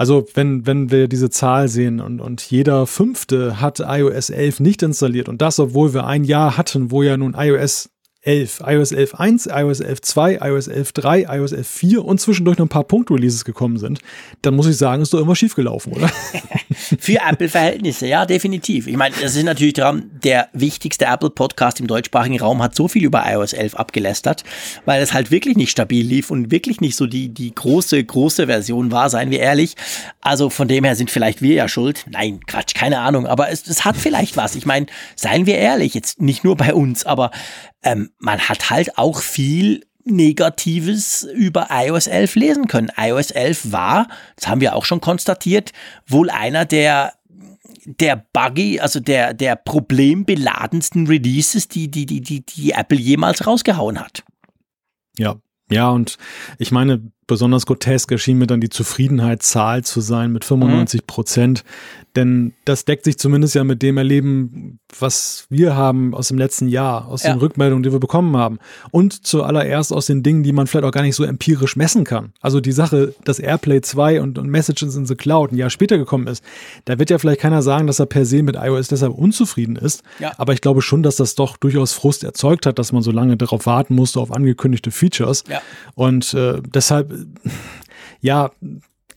Also 0.00 0.24
wenn, 0.32 0.66
wenn 0.66 0.90
wir 0.90 1.08
diese 1.08 1.28
Zahl 1.28 1.68
sehen 1.68 2.00
und, 2.00 2.20
und 2.20 2.40
jeder 2.40 2.86
Fünfte 2.86 3.60
hat 3.60 3.80
iOS 3.80 4.30
11 4.30 4.60
nicht 4.60 4.82
installiert 4.82 5.28
und 5.28 5.42
das, 5.42 5.60
obwohl 5.60 5.92
wir 5.92 6.06
ein 6.06 6.24
Jahr 6.24 6.56
hatten, 6.56 6.90
wo 6.90 7.02
ja 7.02 7.18
nun 7.18 7.34
iOS 7.36 7.90
11, 8.22 8.60
iOS 8.66 8.92
11.1, 8.92 9.48
iOS 9.48 9.80
11.2, 9.80 10.46
iOS 10.46 10.68
11.3, 10.68 11.36
iOS 11.36 11.54
11.4 11.54 11.96
und 11.96 12.20
zwischendurch 12.20 12.58
noch 12.58 12.66
ein 12.66 12.68
paar 12.68 12.84
Punkt-Releases 12.84 13.46
gekommen 13.46 13.78
sind, 13.78 14.00
dann 14.42 14.54
muss 14.54 14.66
ich 14.66 14.76
sagen, 14.76 15.00
ist 15.00 15.14
doch 15.14 15.20
immer 15.20 15.34
schiefgelaufen, 15.34 15.94
oder? 15.94 16.10
Für 16.98 17.18
Apple-Verhältnisse, 17.26 18.06
ja, 18.06 18.26
definitiv. 18.26 18.86
Ich 18.88 18.96
meine, 18.98 19.14
das 19.22 19.36
ist 19.36 19.44
natürlich 19.44 19.72
dran, 19.72 20.10
der 20.22 20.48
wichtigste 20.52 21.06
Apple-Podcast 21.06 21.80
im 21.80 21.86
deutschsprachigen 21.86 22.38
Raum 22.38 22.62
hat 22.62 22.74
so 22.74 22.88
viel 22.88 23.04
über 23.04 23.24
iOS 23.26 23.54
11 23.54 23.74
abgelästert, 23.76 24.44
weil 24.84 25.00
es 25.00 25.14
halt 25.14 25.30
wirklich 25.30 25.56
nicht 25.56 25.70
stabil 25.70 26.06
lief 26.06 26.30
und 26.30 26.50
wirklich 26.50 26.82
nicht 26.82 26.96
so 26.96 27.06
die, 27.06 27.30
die 27.30 27.54
große, 27.54 28.04
große 28.04 28.46
Version 28.46 28.92
war, 28.92 29.08
seien 29.08 29.30
wir 29.30 29.40
ehrlich. 29.40 29.76
Also 30.20 30.50
von 30.50 30.68
dem 30.68 30.84
her 30.84 30.94
sind 30.94 31.10
vielleicht 31.10 31.40
wir 31.40 31.54
ja 31.54 31.68
schuld. 31.68 32.04
Nein, 32.10 32.40
Quatsch, 32.46 32.74
keine 32.74 32.98
Ahnung, 33.00 33.26
aber 33.26 33.48
es, 33.48 33.66
es 33.66 33.86
hat 33.86 33.96
vielleicht 33.96 34.36
was. 34.36 34.56
Ich 34.56 34.66
meine, 34.66 34.86
seien 35.16 35.46
wir 35.46 35.56
ehrlich, 35.56 35.94
jetzt 35.94 36.20
nicht 36.20 36.44
nur 36.44 36.58
bei 36.58 36.74
uns, 36.74 37.06
aber 37.06 37.30
ähm, 37.82 38.10
man 38.18 38.40
hat 38.40 38.70
halt 38.70 38.98
auch 38.98 39.20
viel 39.20 39.84
Negatives 40.04 41.22
über 41.22 41.68
iOS 41.70 42.06
11 42.06 42.34
lesen 42.34 42.66
können. 42.66 42.90
iOS 42.96 43.30
11 43.30 43.72
war, 43.72 44.08
das 44.36 44.48
haben 44.48 44.60
wir 44.60 44.74
auch 44.74 44.84
schon 44.84 45.00
konstatiert, 45.00 45.72
wohl 46.06 46.30
einer 46.30 46.64
der 46.64 47.14
der 47.86 48.26
buggy, 48.32 48.78
also 48.78 49.00
der, 49.00 49.32
der 49.32 49.56
problembeladensten 49.56 51.06
Releases, 51.06 51.66
die, 51.66 51.90
die, 51.90 52.04
die, 52.04 52.20
die, 52.20 52.44
die 52.44 52.72
Apple 52.72 52.98
jemals 52.98 53.46
rausgehauen 53.46 53.98
hat. 53.98 54.22
Ja, 55.16 55.36
ja, 55.70 55.88
und 55.90 56.18
ich 56.58 56.72
meine, 56.72 57.10
besonders 57.30 57.64
grotesk 57.64 58.10
erschien 58.10 58.38
mir 58.38 58.48
dann 58.48 58.60
die 58.60 58.70
Zufriedenheitszahl 58.70 59.84
zu 59.84 60.00
sein 60.00 60.32
mit 60.32 60.44
95 60.44 61.06
Prozent. 61.06 61.64
Mhm. 61.64 62.00
Denn 62.16 62.54
das 62.64 62.84
deckt 62.84 63.04
sich 63.04 63.18
zumindest 63.18 63.54
ja 63.54 63.62
mit 63.62 63.82
dem 63.82 63.96
Erleben, 63.96 64.80
was 64.98 65.46
wir 65.48 65.76
haben 65.76 66.12
aus 66.12 66.28
dem 66.28 66.38
letzten 66.38 66.66
Jahr, 66.66 67.06
aus 67.06 67.22
ja. 67.22 67.32
den 67.32 67.38
Rückmeldungen, 67.38 67.84
die 67.84 67.92
wir 67.92 68.00
bekommen 68.00 68.36
haben. 68.36 68.58
Und 68.90 69.24
zuallererst 69.24 69.92
aus 69.92 70.06
den 70.06 70.24
Dingen, 70.24 70.42
die 70.42 70.52
man 70.52 70.66
vielleicht 70.66 70.84
auch 70.84 70.90
gar 70.90 71.02
nicht 71.02 71.14
so 71.14 71.22
empirisch 71.22 71.76
messen 71.76 72.02
kann. 72.02 72.32
Also 72.40 72.60
die 72.60 72.72
Sache, 72.72 73.14
dass 73.24 73.38
Airplay 73.38 73.80
2 73.80 74.20
und, 74.22 74.38
und 74.38 74.48
Messages 74.48 74.96
in 74.96 75.06
the 75.06 75.14
Cloud 75.14 75.52
ein 75.52 75.56
Jahr 75.56 75.70
später 75.70 75.98
gekommen 75.98 76.26
ist, 76.26 76.42
da 76.86 76.98
wird 76.98 77.10
ja 77.10 77.18
vielleicht 77.18 77.40
keiner 77.40 77.62
sagen, 77.62 77.86
dass 77.86 78.00
er 78.00 78.06
per 78.06 78.26
se 78.26 78.42
mit 78.42 78.56
iOS 78.56 78.88
deshalb 78.88 79.14
unzufrieden 79.14 79.76
ist. 79.76 80.02
Ja. 80.18 80.32
Aber 80.36 80.52
ich 80.52 80.60
glaube 80.60 80.82
schon, 80.82 81.04
dass 81.04 81.14
das 81.14 81.36
doch 81.36 81.56
durchaus 81.58 81.92
Frust 81.92 82.24
erzeugt 82.24 82.66
hat, 82.66 82.80
dass 82.80 82.90
man 82.90 83.02
so 83.02 83.12
lange 83.12 83.36
darauf 83.36 83.66
warten 83.66 83.94
musste, 83.94 84.18
auf 84.18 84.32
angekündigte 84.32 84.90
Features. 84.90 85.44
Ja. 85.48 85.62
Und 85.94 86.34
äh, 86.34 86.60
deshalb 86.74 87.14
ja, 88.20 88.50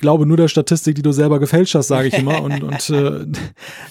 glaube 0.04 0.26
nur 0.26 0.38
der 0.38 0.50
Statistik, 0.50 0.96
die 0.96 1.02
du 1.02 1.14
selber 1.14 1.40
gefälscht 1.40 1.76
hast, 1.76 1.88
sage 1.88 2.10
ich 2.10 2.14
immer. 2.16 2.42
Und, 2.44 2.62
und 2.62 2.90
äh, 2.90 3.26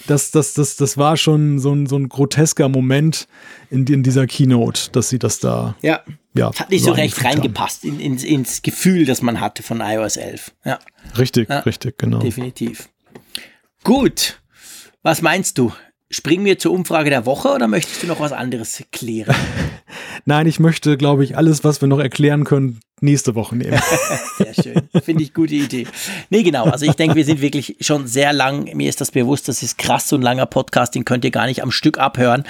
das, 0.07 0.31
das, 0.31 0.53
das, 0.53 0.75
das 0.75 0.97
war 0.97 1.17
schon 1.17 1.59
so 1.59 1.73
ein, 1.73 1.87
so 1.87 1.97
ein 1.97 2.07
grotesker 2.07 2.69
Moment 2.69 3.27
in, 3.69 3.85
in 3.87 4.03
dieser 4.03 4.27
Keynote, 4.27 4.91
dass 4.91 5.09
sie 5.09 5.19
das 5.19 5.39
da. 5.39 5.75
Ja. 5.81 6.01
Ja, 6.35 6.51
hat 6.55 6.71
nicht 6.71 6.83
so 6.83 6.91
recht 6.91 7.23
reingepasst 7.23 7.85
in, 7.85 7.99
in, 7.99 8.17
ins 8.17 8.63
Gefühl, 8.63 9.05
das 9.05 9.21
man 9.21 9.39
hatte 9.39 9.61
von 9.61 9.81
iOS 9.81 10.17
11. 10.17 10.51
Ja. 10.65 10.79
Richtig, 11.17 11.47
ja, 11.47 11.59
richtig, 11.59 11.99
genau. 11.99 12.19
Definitiv. 12.19 12.89
Gut. 13.83 14.39
Was 15.03 15.21
meinst 15.21 15.59
du? 15.59 15.73
Springen 16.09 16.45
wir 16.45 16.57
zur 16.57 16.71
Umfrage 16.71 17.11
der 17.11 17.27
Woche 17.27 17.49
oder 17.49 17.67
möchtest 17.67 18.01
du 18.01 18.07
noch 18.07 18.19
was 18.19 18.31
anderes 18.31 18.83
klären? 18.91 19.35
Nein, 20.25 20.47
ich 20.47 20.59
möchte, 20.59 20.97
glaube 20.97 21.23
ich, 21.23 21.37
alles, 21.37 21.63
was 21.63 21.81
wir 21.81 21.87
noch 21.87 21.99
erklären 21.99 22.45
können, 22.45 22.79
nächste 23.03 23.35
Woche 23.35 23.55
nehmen. 23.55 23.79
sehr 24.37 24.53
schön. 24.53 24.89
Finde 25.03 25.23
ich 25.23 25.33
gute 25.33 25.53
Idee. 25.53 25.85
Nee, 26.29 26.43
genau. 26.43 26.65
Also 26.65 26.85
ich 26.85 26.93
denke, 26.93 27.15
wir 27.15 27.25
sind 27.25 27.41
wirklich 27.41 27.75
schon 27.81 28.07
sehr 28.07 28.33
lang. 28.33 28.75
Mir 28.75 28.89
ist 28.89 29.01
das 29.01 29.11
bewusst, 29.11 29.47
das 29.47 29.61
ist 29.61 29.77
krass, 29.77 30.07
so 30.07 30.15
ein 30.15 30.21
langer 30.21 30.45
Podcast, 30.45 30.95
den 30.95 31.05
könnt 31.05 31.25
ihr 31.25 31.31
gar 31.31 31.45
nicht 31.45 31.61
am 31.61 31.71
Stück 31.71 31.97
abhören. 31.99 32.43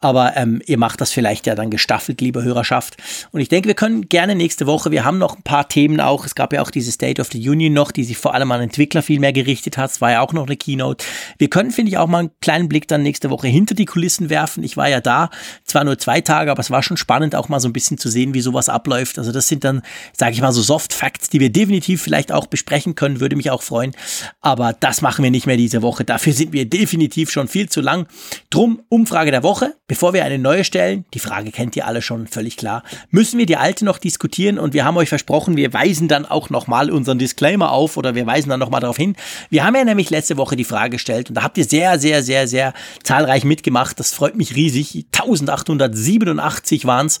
Aber 0.00 0.36
ähm, 0.36 0.60
ihr 0.66 0.78
macht 0.78 1.00
das 1.00 1.10
vielleicht 1.10 1.46
ja 1.46 1.54
dann 1.54 1.70
gestaffelt, 1.70 2.20
liebe 2.20 2.42
Hörerschaft. 2.42 2.96
Und 3.32 3.40
ich 3.40 3.48
denke, 3.48 3.68
wir 3.68 3.74
können 3.74 4.08
gerne 4.08 4.34
nächste 4.34 4.66
Woche, 4.66 4.90
wir 4.90 5.04
haben 5.04 5.18
noch 5.18 5.36
ein 5.36 5.42
paar 5.42 5.68
Themen 5.68 6.00
auch. 6.00 6.26
Es 6.26 6.34
gab 6.34 6.52
ja 6.52 6.60
auch 6.60 6.70
diese 6.70 6.92
State 6.92 7.20
of 7.20 7.28
the 7.32 7.48
Union 7.48 7.72
noch, 7.72 7.90
die 7.90 8.04
sich 8.04 8.18
vor 8.18 8.34
allem 8.34 8.52
an 8.52 8.60
Entwickler 8.60 9.02
viel 9.02 9.18
mehr 9.18 9.32
gerichtet 9.32 9.78
hat. 9.78 9.90
Es 9.90 10.00
war 10.00 10.12
ja 10.12 10.20
auch 10.20 10.34
noch 10.34 10.46
eine 10.46 10.56
Keynote. 10.56 11.04
Wir 11.38 11.48
können, 11.48 11.70
finde 11.70 11.90
ich, 11.90 11.98
auch 11.98 12.06
mal 12.06 12.18
einen 12.18 12.30
kleinen 12.42 12.68
Blick 12.68 12.86
dann 12.86 13.02
nächste 13.02 13.30
Woche 13.30 13.48
hinter 13.48 13.74
die 13.74 13.86
Kulissen 13.86 14.28
werfen. 14.28 14.62
Ich 14.62 14.76
war 14.76 14.88
ja 14.88 15.00
da, 15.00 15.30
zwar 15.64 15.84
nur 15.84 15.98
zwei 15.98 16.20
Tage, 16.20 16.50
aber 16.50 16.60
es 16.60 16.70
war 16.70 16.82
schon 16.82 16.98
spannend, 16.98 17.34
auch 17.34 17.48
mal 17.48 17.60
so 17.60 17.68
ein 17.68 17.72
bisschen 17.72 17.96
zu 17.96 18.10
sehen, 18.10 18.34
wie 18.34 18.40
sowas 18.42 18.68
abläuft. 18.68 19.18
Also 19.18 19.32
das 19.32 19.48
sind 19.48 19.64
dann 19.64 19.82
sage 20.12 20.32
ich 20.32 20.40
mal 20.40 20.52
so 20.52 20.62
Soft 20.62 20.92
Facts, 20.92 21.28
die 21.28 21.40
wir 21.40 21.50
definitiv 21.50 22.02
vielleicht 22.02 22.32
auch 22.32 22.46
besprechen 22.46 22.94
können, 22.94 23.20
würde 23.20 23.36
mich 23.36 23.50
auch 23.50 23.62
freuen. 23.62 23.92
Aber 24.40 24.72
das 24.72 25.02
machen 25.02 25.22
wir 25.22 25.30
nicht 25.30 25.46
mehr 25.46 25.56
diese 25.56 25.82
Woche. 25.82 26.04
Dafür 26.04 26.32
sind 26.32 26.52
wir 26.52 26.68
definitiv 26.68 27.30
schon 27.30 27.48
viel 27.48 27.68
zu 27.68 27.80
lang. 27.80 28.06
Drum 28.50 28.82
Umfrage 28.88 29.30
der 29.30 29.42
Woche. 29.42 29.74
Bevor 29.86 30.14
wir 30.14 30.24
eine 30.24 30.38
neue 30.38 30.64
stellen, 30.64 31.04
die 31.12 31.18
Frage 31.18 31.50
kennt 31.50 31.76
ihr 31.76 31.86
alle 31.86 32.02
schon 32.02 32.26
völlig 32.26 32.56
klar, 32.56 32.82
müssen 33.10 33.38
wir 33.38 33.46
die 33.46 33.56
alte 33.56 33.84
noch 33.84 33.98
diskutieren 33.98 34.58
und 34.58 34.72
wir 34.72 34.84
haben 34.84 34.96
euch 34.96 35.08
versprochen, 35.08 35.56
wir 35.56 35.72
weisen 35.72 36.08
dann 36.08 36.24
auch 36.24 36.50
nochmal 36.50 36.90
unseren 36.90 37.18
Disclaimer 37.18 37.70
auf 37.70 37.96
oder 37.96 38.14
wir 38.14 38.26
weisen 38.26 38.48
dann 38.48 38.60
nochmal 38.60 38.80
darauf 38.80 38.96
hin. 38.96 39.14
Wir 39.50 39.64
haben 39.64 39.74
ja 39.74 39.84
nämlich 39.84 40.10
letzte 40.10 40.36
Woche 40.36 40.56
die 40.56 40.64
Frage 40.64 40.90
gestellt 40.90 41.28
und 41.28 41.34
da 41.34 41.42
habt 41.42 41.58
ihr 41.58 41.64
sehr, 41.64 41.98
sehr, 41.98 42.22
sehr, 42.22 42.48
sehr 42.48 42.72
zahlreich 43.02 43.44
mitgemacht. 43.44 44.00
Das 44.00 44.14
freut 44.14 44.36
mich 44.36 44.56
riesig. 44.56 45.06
1887 45.12 46.86
waren 46.86 47.06
es, 47.06 47.20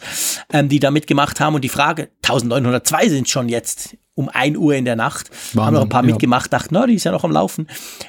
ähm, 0.52 0.68
die 0.68 0.80
da 0.80 0.90
mitgemacht 0.90 1.40
haben 1.40 1.54
und 1.54 1.62
die 1.62 1.68
Frage 1.68 2.08
1900 2.22 2.63
oder 2.66 2.84
zwei 2.84 3.08
sind 3.08 3.28
schon 3.28 3.48
jetzt 3.48 3.96
um 4.14 4.28
1 4.28 4.56
Uhr 4.56 4.74
in 4.74 4.84
der 4.84 4.96
Nacht. 4.96 5.30
Wahnsinn, 5.30 5.64
haben 5.64 5.74
noch 5.74 5.82
ein 5.82 5.88
paar 5.88 6.04
ja. 6.04 6.10
mitgemacht, 6.10 6.52
dachten, 6.52 6.74
na, 6.74 6.86
die 6.86 6.94
ist 6.94 7.04
ja 7.04 7.12
noch 7.12 7.24
am 7.24 7.32
Laufen. 7.32 7.66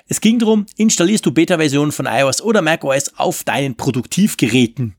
Es 0.07 0.21
ging 0.21 0.39
darum, 0.39 0.65
installierst 0.77 1.25
du 1.25 1.31
Beta-Versionen 1.31 1.91
von 1.91 2.05
iOS 2.05 2.41
oder 2.41 2.61
macOS 2.61 3.13
auf 3.17 3.43
deinen 3.43 3.75
Produktivgeräten? 3.75 4.95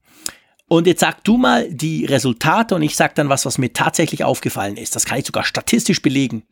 Und 0.68 0.89
jetzt 0.89 1.01
sag 1.01 1.23
du 1.23 1.36
mal 1.36 1.73
die 1.73 2.07
Resultate 2.07 2.75
und 2.75 2.83
ich 2.83 2.97
sag 2.97 3.15
dann 3.15 3.28
was, 3.28 3.47
was 3.47 3.59
mir 3.59 3.73
tatsächlich 3.73 4.25
aufgefallen 4.25 4.76
ist. 4.76 4.97
Das 4.97 5.05
kann 5.05 5.18
ich 5.18 5.26
sogar 5.26 5.44
statistisch 5.44 6.02
belegen. 6.02 6.43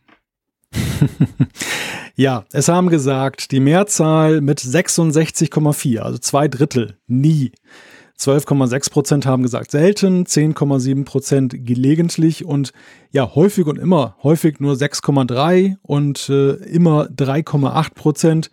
ja, 2.16 2.44
es 2.52 2.68
haben 2.68 2.90
gesagt, 2.90 3.50
die 3.50 3.60
Mehrzahl 3.60 4.40
mit 4.40 4.60
66,4, 4.60 5.98
also 5.98 6.18
zwei 6.18 6.46
Drittel, 6.48 6.98
nie. 7.06 7.52
12,6 8.18 8.90
Prozent 8.90 9.26
haben 9.26 9.42
gesagt 9.42 9.70
selten, 9.70 10.24
10,7 10.24 11.04
Prozent 11.04 11.54
gelegentlich 11.66 12.44
und 12.44 12.72
ja, 13.10 13.34
häufig 13.34 13.66
und 13.66 13.78
immer, 13.78 14.16
häufig 14.22 14.60
nur 14.60 14.74
6,3 14.74 15.76
und 15.82 16.28
äh, 16.28 16.52
immer 16.64 17.06
3,8 17.06 17.94
Prozent 17.94 18.50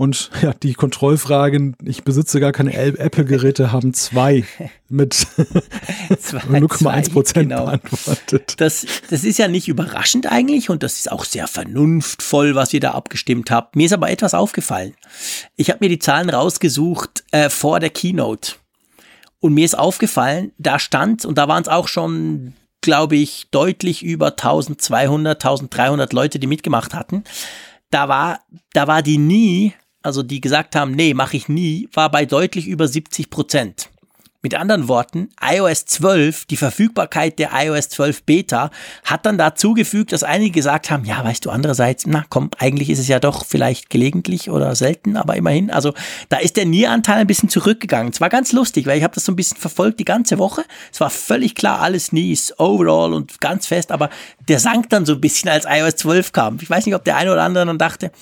Und 0.00 0.30
ja, 0.42 0.54
die 0.54 0.74
Kontrollfragen, 0.74 1.74
ich 1.82 2.04
besitze 2.04 2.38
gar 2.38 2.52
keine 2.52 2.72
Apple-Geräte, 2.72 3.72
haben 3.72 3.92
zwei 3.92 4.44
mit 4.88 5.14
0,1 6.08 7.10
Prozent 7.12 7.48
genau. 7.48 7.64
beantwortet. 7.64 8.54
Das, 8.58 8.86
das 9.10 9.24
ist 9.24 9.38
ja 9.38 9.48
nicht 9.48 9.66
überraschend 9.66 10.30
eigentlich 10.30 10.70
und 10.70 10.84
das 10.84 10.98
ist 10.98 11.10
auch 11.10 11.24
sehr 11.24 11.48
vernunftvoll, 11.48 12.54
was 12.54 12.72
ihr 12.72 12.80
da 12.80 12.92
abgestimmt 12.92 13.50
habt. 13.50 13.74
Mir 13.74 13.86
ist 13.86 13.92
aber 13.92 14.10
etwas 14.10 14.34
aufgefallen. 14.34 14.94
Ich 15.56 15.70
habe 15.70 15.80
mir 15.80 15.88
die 15.88 15.98
Zahlen 15.98 16.30
rausgesucht 16.30 17.24
äh, 17.32 17.50
vor 17.50 17.80
der 17.80 17.90
Keynote. 17.90 18.52
Und 19.40 19.54
mir 19.54 19.64
ist 19.64 19.78
aufgefallen, 19.78 20.52
da 20.58 20.78
stand, 20.78 21.24
und 21.24 21.38
da 21.38 21.48
waren 21.48 21.62
es 21.62 21.68
auch 21.68 21.88
schon, 21.88 22.54
glaube 22.80 23.16
ich, 23.16 23.48
deutlich 23.50 24.02
über 24.02 24.28
1200, 24.28 25.42
1300 25.42 26.12
Leute, 26.12 26.38
die 26.38 26.46
mitgemacht 26.46 26.94
hatten. 26.94 27.24
Da 27.90 28.08
war, 28.08 28.40
da 28.72 28.86
war 28.86 29.02
die 29.02 29.18
nie 29.18 29.74
also 30.02 30.22
die 30.22 30.40
gesagt 30.40 30.74
haben, 30.76 30.92
nee, 30.92 31.14
mache 31.14 31.36
ich 31.36 31.48
nie, 31.48 31.88
war 31.92 32.10
bei 32.10 32.24
deutlich 32.24 32.66
über 32.66 32.88
70 32.88 33.30
Prozent. 33.30 33.90
Mit 34.40 34.54
anderen 34.54 34.86
Worten, 34.86 35.30
iOS 35.42 35.84
12, 35.86 36.44
die 36.44 36.56
Verfügbarkeit 36.56 37.40
der 37.40 37.50
iOS 37.52 37.88
12 37.88 38.22
Beta, 38.22 38.70
hat 39.02 39.26
dann 39.26 39.36
dazu 39.36 39.74
gefügt, 39.74 40.12
dass 40.12 40.22
einige 40.22 40.52
gesagt 40.52 40.92
haben, 40.92 41.04
ja, 41.04 41.24
weißt 41.24 41.44
du, 41.44 41.50
andererseits, 41.50 42.06
na 42.06 42.24
komm, 42.28 42.50
eigentlich 42.56 42.88
ist 42.88 43.00
es 43.00 43.08
ja 43.08 43.18
doch 43.18 43.44
vielleicht 43.44 43.90
gelegentlich 43.90 44.48
oder 44.48 44.76
selten, 44.76 45.16
aber 45.16 45.34
immerhin. 45.34 45.72
Also 45.72 45.92
da 46.28 46.36
ist 46.36 46.56
der 46.56 46.66
Nier-Anteil 46.66 47.18
ein 47.18 47.26
bisschen 47.26 47.48
zurückgegangen. 47.48 48.12
Es 48.12 48.20
war 48.20 48.28
ganz 48.28 48.52
lustig, 48.52 48.86
weil 48.86 48.98
ich 48.98 49.02
habe 49.02 49.14
das 49.14 49.24
so 49.24 49.32
ein 49.32 49.36
bisschen 49.36 49.56
verfolgt 49.56 49.98
die 49.98 50.04
ganze 50.04 50.38
Woche. 50.38 50.62
Es 50.92 51.00
war 51.00 51.10
völlig 51.10 51.56
klar, 51.56 51.80
alles 51.80 52.12
Nies, 52.12 52.54
overall 52.60 53.14
und 53.14 53.40
ganz 53.40 53.66
fest, 53.66 53.90
aber 53.90 54.08
der 54.46 54.60
sank 54.60 54.88
dann 54.90 55.04
so 55.04 55.14
ein 55.14 55.20
bisschen, 55.20 55.50
als 55.50 55.66
iOS 55.68 55.96
12 55.96 56.30
kam. 56.30 56.58
Ich 56.62 56.70
weiß 56.70 56.86
nicht, 56.86 56.94
ob 56.94 57.04
der 57.04 57.16
eine 57.16 57.32
oder 57.32 57.42
andere 57.42 57.66
dann 57.66 57.78
dachte, 57.78 58.12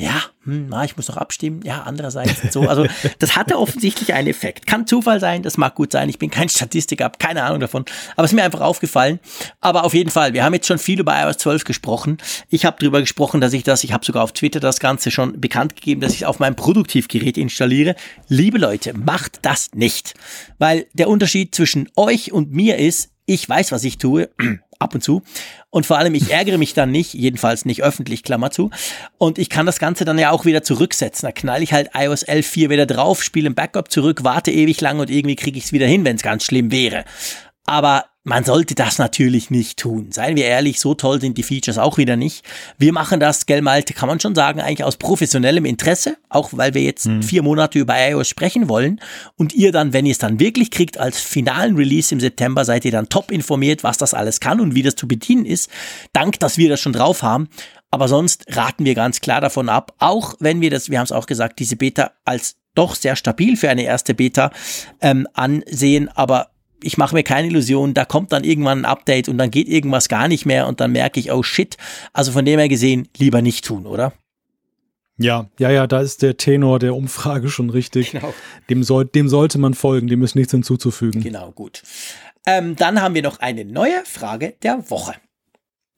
ja, 0.00 0.22
hm, 0.44 0.74
ich 0.82 0.96
muss 0.96 1.08
noch 1.08 1.18
abstimmen. 1.18 1.60
Ja, 1.62 1.82
andererseits 1.82 2.54
so. 2.54 2.62
Also 2.62 2.86
das 3.18 3.36
hatte 3.36 3.58
offensichtlich 3.58 4.14
einen 4.14 4.28
Effekt. 4.28 4.66
Kann 4.66 4.86
Zufall 4.86 5.20
sein, 5.20 5.42
das 5.42 5.58
mag 5.58 5.74
gut 5.74 5.92
sein. 5.92 6.08
Ich 6.08 6.18
bin 6.18 6.30
kein 6.30 6.48
Statistiker, 6.48 7.04
habe 7.04 7.18
keine 7.18 7.42
Ahnung 7.42 7.60
davon. 7.60 7.84
Aber 8.16 8.24
es 8.24 8.30
ist 8.30 8.34
mir 8.34 8.42
einfach 8.42 8.62
aufgefallen. 8.62 9.20
Aber 9.60 9.84
auf 9.84 9.92
jeden 9.92 10.08
Fall, 10.08 10.32
wir 10.32 10.42
haben 10.42 10.54
jetzt 10.54 10.66
schon 10.66 10.78
viel 10.78 11.00
über 11.00 11.22
iOS 11.22 11.36
12 11.36 11.64
gesprochen. 11.64 12.16
Ich 12.48 12.64
habe 12.64 12.78
darüber 12.80 13.00
gesprochen, 13.00 13.42
dass 13.42 13.52
ich 13.52 13.62
das, 13.62 13.84
ich 13.84 13.92
habe 13.92 14.02
sogar 14.02 14.24
auf 14.24 14.32
Twitter 14.32 14.58
das 14.58 14.80
Ganze 14.80 15.10
schon 15.10 15.38
bekannt 15.38 15.76
gegeben, 15.76 16.00
dass 16.00 16.14
ich 16.14 16.24
auf 16.24 16.38
meinem 16.38 16.56
Produktivgerät 16.56 17.36
installiere. 17.36 17.94
Liebe 18.26 18.56
Leute, 18.56 18.94
macht 18.94 19.40
das 19.42 19.74
nicht. 19.74 20.14
Weil 20.58 20.86
der 20.94 21.10
Unterschied 21.10 21.54
zwischen 21.54 21.90
euch 21.96 22.32
und 22.32 22.52
mir 22.52 22.78
ist, 22.78 23.10
ich 23.26 23.46
weiß, 23.46 23.70
was 23.70 23.84
ich 23.84 23.98
tue 23.98 24.30
ab 24.78 24.94
und 24.94 25.02
zu. 25.02 25.22
Und 25.70 25.86
vor 25.86 25.98
allem, 25.98 26.14
ich 26.14 26.30
ärgere 26.32 26.58
mich 26.58 26.74
dann 26.74 26.90
nicht, 26.90 27.14
jedenfalls 27.14 27.64
nicht 27.64 27.82
öffentlich, 27.82 28.24
Klammer 28.24 28.50
zu. 28.50 28.70
Und 29.18 29.38
ich 29.38 29.48
kann 29.48 29.66
das 29.66 29.78
Ganze 29.78 30.04
dann 30.04 30.18
ja 30.18 30.32
auch 30.32 30.44
wieder 30.44 30.62
zurücksetzen. 30.62 31.28
Da 31.28 31.32
knall 31.32 31.62
ich 31.62 31.72
halt 31.72 31.90
iOS 31.94 32.26
11.4 32.26 32.70
wieder 32.70 32.86
drauf, 32.86 33.22
spiele 33.22 33.48
ein 33.48 33.54
Backup 33.54 33.90
zurück, 33.90 34.24
warte 34.24 34.50
ewig 34.50 34.80
lang 34.80 34.98
und 34.98 35.10
irgendwie 35.10 35.36
kriege 35.36 35.58
ich 35.58 35.64
es 35.64 35.72
wieder 35.72 35.86
hin, 35.86 36.04
wenn 36.04 36.16
es 36.16 36.22
ganz 36.22 36.44
schlimm 36.44 36.72
wäre. 36.72 37.04
Aber 37.66 38.06
man 38.22 38.44
sollte 38.44 38.74
das 38.74 38.98
natürlich 38.98 39.50
nicht 39.50 39.78
tun. 39.78 40.12
Seien 40.12 40.36
wir 40.36 40.44
ehrlich, 40.44 40.78
so 40.78 40.94
toll 40.94 41.22
sind 41.22 41.38
die 41.38 41.42
Features 41.42 41.78
auch 41.78 41.96
wieder 41.96 42.16
nicht. 42.16 42.44
Wir 42.76 42.92
machen 42.92 43.18
das, 43.18 43.46
gell 43.46 43.62
Malte, 43.62 43.94
kann 43.94 44.08
man 44.08 44.20
schon 44.20 44.34
sagen, 44.34 44.60
eigentlich 44.60 44.84
aus 44.84 44.98
professionellem 44.98 45.64
Interesse, 45.64 46.18
auch 46.28 46.50
weil 46.52 46.74
wir 46.74 46.82
jetzt 46.82 47.06
mhm. 47.06 47.22
vier 47.22 47.42
Monate 47.42 47.78
über 47.78 47.94
iOS 47.96 48.28
sprechen 48.28 48.68
wollen. 48.68 49.00
Und 49.36 49.54
ihr 49.54 49.72
dann, 49.72 49.94
wenn 49.94 50.04
ihr 50.04 50.12
es 50.12 50.18
dann 50.18 50.38
wirklich 50.38 50.70
kriegt, 50.70 50.98
als 50.98 51.18
finalen 51.18 51.76
Release 51.76 52.14
im 52.14 52.20
September, 52.20 52.66
seid 52.66 52.84
ihr 52.84 52.92
dann 52.92 53.08
top 53.08 53.30
informiert, 53.30 53.84
was 53.84 53.96
das 53.96 54.12
alles 54.12 54.38
kann 54.38 54.60
und 54.60 54.74
wie 54.74 54.82
das 54.82 54.96
zu 54.96 55.08
bedienen 55.08 55.46
ist. 55.46 55.70
Dank, 56.12 56.38
dass 56.40 56.58
wir 56.58 56.68
das 56.68 56.80
schon 56.80 56.92
drauf 56.92 57.22
haben. 57.22 57.48
Aber 57.90 58.06
sonst 58.06 58.44
raten 58.54 58.84
wir 58.84 58.94
ganz 58.94 59.20
klar 59.20 59.40
davon 59.40 59.68
ab, 59.68 59.94
auch 59.98 60.34
wenn 60.38 60.60
wir 60.60 60.70
das, 60.70 60.90
wir 60.90 60.98
haben 60.98 61.06
es 61.06 61.12
auch 61.12 61.26
gesagt, 61.26 61.58
diese 61.58 61.76
Beta 61.76 62.12
als 62.24 62.56
doch 62.74 62.94
sehr 62.94 63.16
stabil 63.16 63.56
für 63.56 63.68
eine 63.68 63.82
erste 63.82 64.14
Beta 64.14 64.52
ähm, 65.00 65.26
ansehen, 65.34 66.08
aber 66.08 66.50
ich 66.82 66.98
mache 66.98 67.14
mir 67.14 67.22
keine 67.22 67.48
Illusionen, 67.48 67.94
da 67.94 68.04
kommt 68.04 68.32
dann 68.32 68.44
irgendwann 68.44 68.80
ein 68.80 68.84
Update 68.84 69.28
und 69.28 69.38
dann 69.38 69.50
geht 69.50 69.68
irgendwas 69.68 70.08
gar 70.08 70.28
nicht 70.28 70.46
mehr 70.46 70.66
und 70.66 70.80
dann 70.80 70.92
merke 70.92 71.20
ich, 71.20 71.32
oh 71.32 71.42
shit. 71.42 71.76
Also 72.12 72.32
von 72.32 72.44
dem 72.44 72.58
her 72.58 72.68
gesehen, 72.68 73.08
lieber 73.16 73.42
nicht 73.42 73.64
tun, 73.64 73.86
oder? 73.86 74.12
Ja, 75.18 75.50
ja, 75.58 75.70
ja, 75.70 75.86
da 75.86 76.00
ist 76.00 76.22
der 76.22 76.38
Tenor 76.38 76.78
der 76.78 76.94
Umfrage 76.94 77.50
schon 77.50 77.68
richtig. 77.68 78.12
Genau. 78.12 78.32
Dem, 78.70 78.82
soll, 78.82 79.04
dem 79.04 79.28
sollte 79.28 79.58
man 79.58 79.74
folgen, 79.74 80.06
dem 80.06 80.22
ist 80.22 80.34
nichts 80.34 80.52
hinzuzufügen. 80.52 81.22
Genau, 81.22 81.52
gut. 81.52 81.82
Ähm, 82.46 82.74
dann 82.76 83.02
haben 83.02 83.14
wir 83.14 83.22
noch 83.22 83.38
eine 83.40 83.66
neue 83.66 84.02
Frage 84.06 84.54
der 84.62 84.90
Woche. 84.90 85.14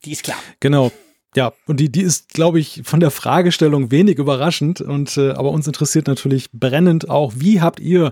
Die 0.03 0.11
ist 0.11 0.23
klar. 0.23 0.37
Genau. 0.59 0.91
Ja, 1.35 1.53
und 1.65 1.79
die, 1.79 1.89
die 1.89 2.01
ist, 2.01 2.33
glaube 2.33 2.59
ich, 2.59 2.81
von 2.83 2.99
der 2.99 3.11
Fragestellung 3.11 3.91
wenig 3.91 4.17
überraschend. 4.17 4.81
Und 4.81 5.17
äh, 5.17 5.31
aber 5.31 5.51
uns 5.51 5.67
interessiert 5.67 6.07
natürlich 6.07 6.51
brennend 6.51 7.09
auch, 7.09 7.33
wie 7.37 7.61
habt 7.61 7.79
ihr 7.79 8.11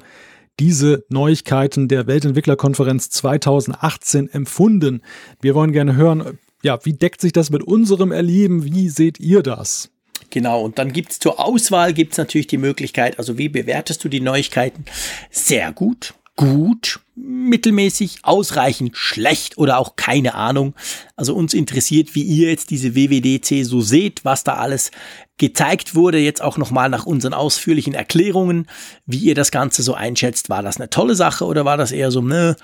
diese 0.60 1.06
Neuigkeiten 1.10 1.88
der 1.88 2.08
Weltentwicklerkonferenz 2.08 3.10
2018 3.10 4.30
empfunden? 4.30 5.02
Wir 5.42 5.56
wollen 5.56 5.72
gerne 5.72 5.96
hören, 5.96 6.40
ja, 6.64 6.80
wie 6.84 6.94
deckt 6.94 7.22
sich 7.22 7.34
das 7.34 7.50
mit 7.50 7.64
unserem 7.64 8.12
Erleben? 8.12 8.64
Wie 8.66 8.90
seht 8.90 9.20
ihr 9.20 9.42
das? 9.42 9.90
Genau, 10.30 10.62
und 10.64 10.80
dann 10.80 10.94
gibt 10.94 11.12
es 11.12 11.20
zur 11.20 11.40
Auswahl 11.40 11.94
gibt's 11.94 12.18
natürlich 12.18 12.48
die 12.48 12.58
Möglichkeit, 12.58 13.20
also 13.20 13.38
wie 13.38 13.50
bewertest 13.50 14.04
du 14.04 14.10
die 14.10 14.22
Neuigkeiten? 14.22 14.86
Sehr 15.30 15.72
gut, 15.74 16.14
gut, 16.36 17.00
mittelmäßig, 17.24 18.20
ausreichend, 18.24 18.98
schlecht 18.98 19.58
oder 19.58 19.78
auch 19.78 19.96
keine 19.96 20.34
Ahnung. 20.34 20.74
Also 21.16 21.36
uns 21.36 21.54
interessiert, 21.54 22.16
wie 22.16 22.24
ihr 22.24 22.50
jetzt 22.50 22.70
diese 22.70 22.96
WWDC 22.96 23.66
so 23.66 23.82
seht, 23.82 24.26
was 24.26 24.44
da 24.44 24.56
alles 24.56 24.92
gezeigt 25.38 25.96
wurde, 25.96 26.20
jetzt 26.20 26.42
auch 26.42 26.58
nochmal 26.58 26.90
nach 26.90 27.06
unseren 27.06 27.34
ausführlichen 27.34 27.94
Erklärungen, 27.94 28.68
wie 29.06 29.18
ihr 29.18 29.36
das 29.36 29.52
Ganze 29.52 29.84
so 29.84 29.94
einschätzt. 29.94 30.50
War 30.50 30.62
das 30.64 30.78
eine 30.78 30.90
tolle 30.90 31.16
Sache 31.16 31.46
oder 31.46 31.66
war 31.66 31.78
das 31.78 31.92
eher 31.92 32.12
so, 32.12 32.22
ne, 32.22 32.56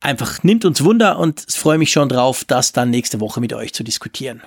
einfach 0.00 0.42
nimmt 0.42 0.64
uns 0.64 0.82
Wunder 0.84 1.18
und 1.18 1.44
ich 1.48 1.56
freue 1.56 1.78
mich 1.78 1.92
schon 1.92 2.08
drauf, 2.08 2.44
das 2.44 2.72
dann 2.72 2.90
nächste 2.90 3.20
Woche 3.20 3.40
mit 3.40 3.52
euch 3.52 3.74
zu 3.74 3.84
diskutieren. 3.84 4.42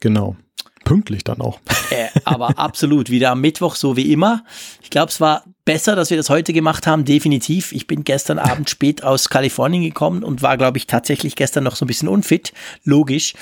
Genau. 0.00 0.36
Pünktlich 0.84 1.24
dann 1.24 1.40
auch. 1.40 1.60
Äh, 1.90 2.08
aber 2.24 2.58
absolut, 2.58 3.10
wieder 3.10 3.30
am 3.30 3.40
Mittwoch, 3.40 3.76
so 3.76 3.96
wie 3.96 4.12
immer. 4.12 4.44
Ich 4.82 4.90
glaube, 4.90 5.10
es 5.10 5.20
war 5.20 5.44
besser, 5.64 5.96
dass 5.96 6.10
wir 6.10 6.16
das 6.16 6.30
heute 6.30 6.52
gemacht 6.52 6.86
haben, 6.86 7.04
definitiv. 7.04 7.72
Ich 7.72 7.86
bin 7.86 8.04
gestern 8.04 8.38
Abend 8.50 8.70
spät 8.70 9.02
aus 9.04 9.28
Kalifornien 9.28 9.82
gekommen 9.82 10.22
und 10.22 10.42
war, 10.42 10.56
glaube 10.56 10.78
ich, 10.78 10.86
tatsächlich 10.86 11.36
gestern 11.36 11.64
noch 11.64 11.76
so 11.76 11.84
ein 11.84 11.88
bisschen 11.88 12.08
unfit. 12.08 12.52
Logisch. 12.84 13.34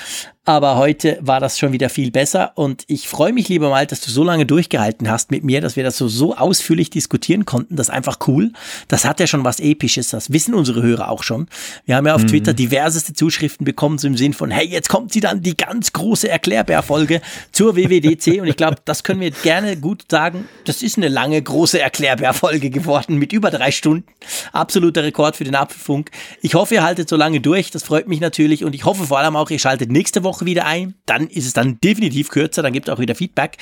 Aber 0.49 0.77
heute 0.77 1.19
war 1.21 1.39
das 1.39 1.59
schon 1.59 1.73
wieder 1.73 1.89
viel 1.89 2.09
besser 2.09 2.53
und 2.55 2.83
ich 2.87 3.07
freue 3.07 3.31
mich, 3.33 3.49
lieber 3.49 3.69
mal, 3.69 3.85
dass 3.85 4.01
du 4.01 4.09
so 4.09 4.23
lange 4.23 4.47
durchgehalten 4.47 5.07
hast 5.07 5.29
mit 5.29 5.43
mir, 5.43 5.61
dass 5.61 5.75
wir 5.75 5.83
das 5.83 5.95
so, 5.95 6.07
so 6.07 6.35
ausführlich 6.35 6.89
diskutieren 6.89 7.45
konnten. 7.45 7.75
Das 7.75 7.89
ist 7.89 7.93
einfach 7.93 8.17
cool. 8.25 8.51
Das 8.87 9.05
hat 9.05 9.19
ja 9.19 9.27
schon 9.27 9.43
was 9.43 9.59
Episches. 9.59 10.09
Das 10.09 10.33
wissen 10.33 10.55
unsere 10.55 10.81
Hörer 10.81 11.09
auch 11.09 11.21
schon. 11.21 11.49
Wir 11.85 11.97
haben 11.97 12.07
ja 12.07 12.15
auf 12.15 12.23
mhm. 12.23 12.29
Twitter 12.29 12.55
diverseste 12.55 13.13
Zuschriften 13.13 13.63
bekommen, 13.63 13.99
so 13.99 14.07
im 14.07 14.17
Sinn 14.17 14.33
von, 14.33 14.49
hey, 14.49 14.67
jetzt 14.67 14.89
kommt 14.89 15.13
sie 15.13 15.19
dann 15.19 15.43
die 15.43 15.55
ganz 15.55 15.93
große 15.93 16.27
Erklärbär-Folge 16.27 17.21
zur 17.51 17.75
WWDC 17.75 18.41
und 18.41 18.47
ich 18.47 18.57
glaube, 18.57 18.77
das 18.85 19.03
können 19.03 19.21
wir 19.21 19.29
gerne 19.29 19.77
gut 19.77 20.05
sagen. 20.09 20.49
Das 20.65 20.81
ist 20.81 20.97
eine 20.97 21.09
lange, 21.09 21.39
große 21.39 21.79
Erklärbär-Folge 22.19 22.69
geworden 22.69 23.17
mit 23.17 23.33
über 23.33 23.49
drei 23.49 23.71
Stunden. 23.71 24.05
Absoluter 24.51 25.03
Rekord 25.03 25.35
für 25.35 25.43
den 25.43 25.55
Apfelfunk. 25.55 26.11
Ich 26.41 26.53
hoffe, 26.53 26.75
ihr 26.75 26.83
haltet 26.83 27.09
so 27.09 27.15
lange 27.15 27.39
durch. 27.39 27.71
Das 27.71 27.83
freut 27.83 28.07
mich 28.07 28.19
natürlich 28.19 28.63
und 28.63 28.75
ich 28.75 28.85
hoffe 28.85 29.05
vor 29.05 29.19
allem 29.19 29.35
auch, 29.35 29.49
ihr 29.49 29.59
schaltet 29.59 29.91
nächste 29.91 30.23
Woche 30.23 30.45
wieder 30.45 30.65
ein. 30.65 30.95
Dann 31.05 31.27
ist 31.27 31.45
es 31.45 31.53
dann 31.53 31.79
definitiv 31.81 32.29
kürzer, 32.29 32.61
dann 32.61 32.73
gibt 32.73 32.87
es 32.87 32.93
auch 32.93 32.99
wieder 32.99 33.15
Feedback. 33.15 33.57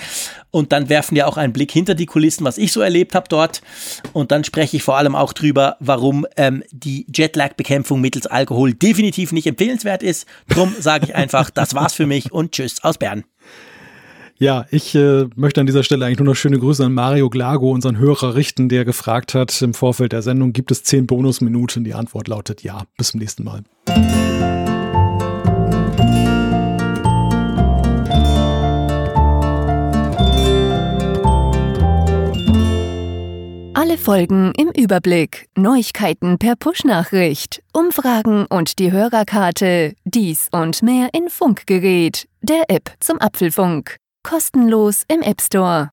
Und 0.51 0.71
dann 0.71 0.89
werfen 0.89 1.15
wir 1.15 1.27
auch 1.27 1.37
einen 1.37 1.53
Blick 1.53 1.71
hinter 1.71 1.93
die 1.93 2.05
Kulissen, 2.05 2.45
was 2.45 2.57
ich 2.57 2.71
so 2.71 2.81
erlebt 2.81 3.15
habe 3.15 3.27
dort. 3.29 3.61
Und 4.13 4.31
dann 4.31 4.43
spreche 4.43 4.77
ich 4.77 4.83
vor 4.83 4.97
allem 4.97 5.15
auch 5.15 5.33
drüber, 5.33 5.77
warum 5.79 6.25
ähm, 6.35 6.63
die 6.71 7.05
Jetlag-Bekämpfung 7.13 8.01
mittels 8.01 8.27
Alkohol 8.27 8.73
definitiv 8.73 9.31
nicht 9.31 9.47
empfehlenswert 9.47 10.03
ist. 10.03 10.25
Drum 10.49 10.75
sage 10.79 11.05
ich 11.05 11.15
einfach, 11.15 11.49
das 11.49 11.75
war's 11.75 11.93
für 11.93 12.07
mich 12.07 12.31
und 12.31 12.53
tschüss 12.53 12.83
aus 12.83 12.97
Bern. 12.97 13.23
Ja, 14.39 14.65
ich 14.69 14.93
äh, 14.93 15.25
möchte 15.35 15.61
an 15.61 15.65
dieser 15.65 15.81
Stelle 15.81 16.05
eigentlich 16.05 16.19
nur 16.19 16.27
noch 16.27 16.35
schöne 16.35 16.59
Grüße 16.59 16.85
an 16.85 16.93
Mario 16.93 17.27
Glago, 17.27 17.71
unseren 17.71 17.97
Hörer, 17.97 18.35
richten, 18.35 18.69
der 18.69 18.85
gefragt 18.85 19.33
hat 19.33 19.59
im 19.63 19.73
Vorfeld 19.73 20.11
der 20.11 20.21
Sendung, 20.21 20.53
gibt 20.53 20.69
es 20.69 20.83
zehn 20.83 21.07
Bonusminuten? 21.07 21.83
Die 21.83 21.95
Antwort 21.95 22.27
lautet 22.27 22.61
ja. 22.61 22.83
Bis 22.97 23.09
zum 23.09 23.19
nächsten 23.19 23.43
Mal. 23.43 23.63
Alle 33.73 33.97
Folgen 33.97 34.53
im 34.55 34.69
Überblick, 34.69 35.47
Neuigkeiten 35.55 36.37
per 36.37 36.55
Push-Nachricht, 36.55 37.63
Umfragen 37.73 38.45
und 38.45 38.77
die 38.77 38.91
Hörerkarte, 38.91 39.93
dies 40.05 40.47
und 40.51 40.83
mehr 40.83 41.09
in 41.13 41.29
Funkgerät, 41.29 42.27
der 42.43 42.65
App 42.67 42.91
zum 42.99 43.19
Apfelfunk. 43.19 43.97
Kostenlos 44.23 45.03
im 45.07 45.21
App 45.21 45.41
Store. 45.41 45.89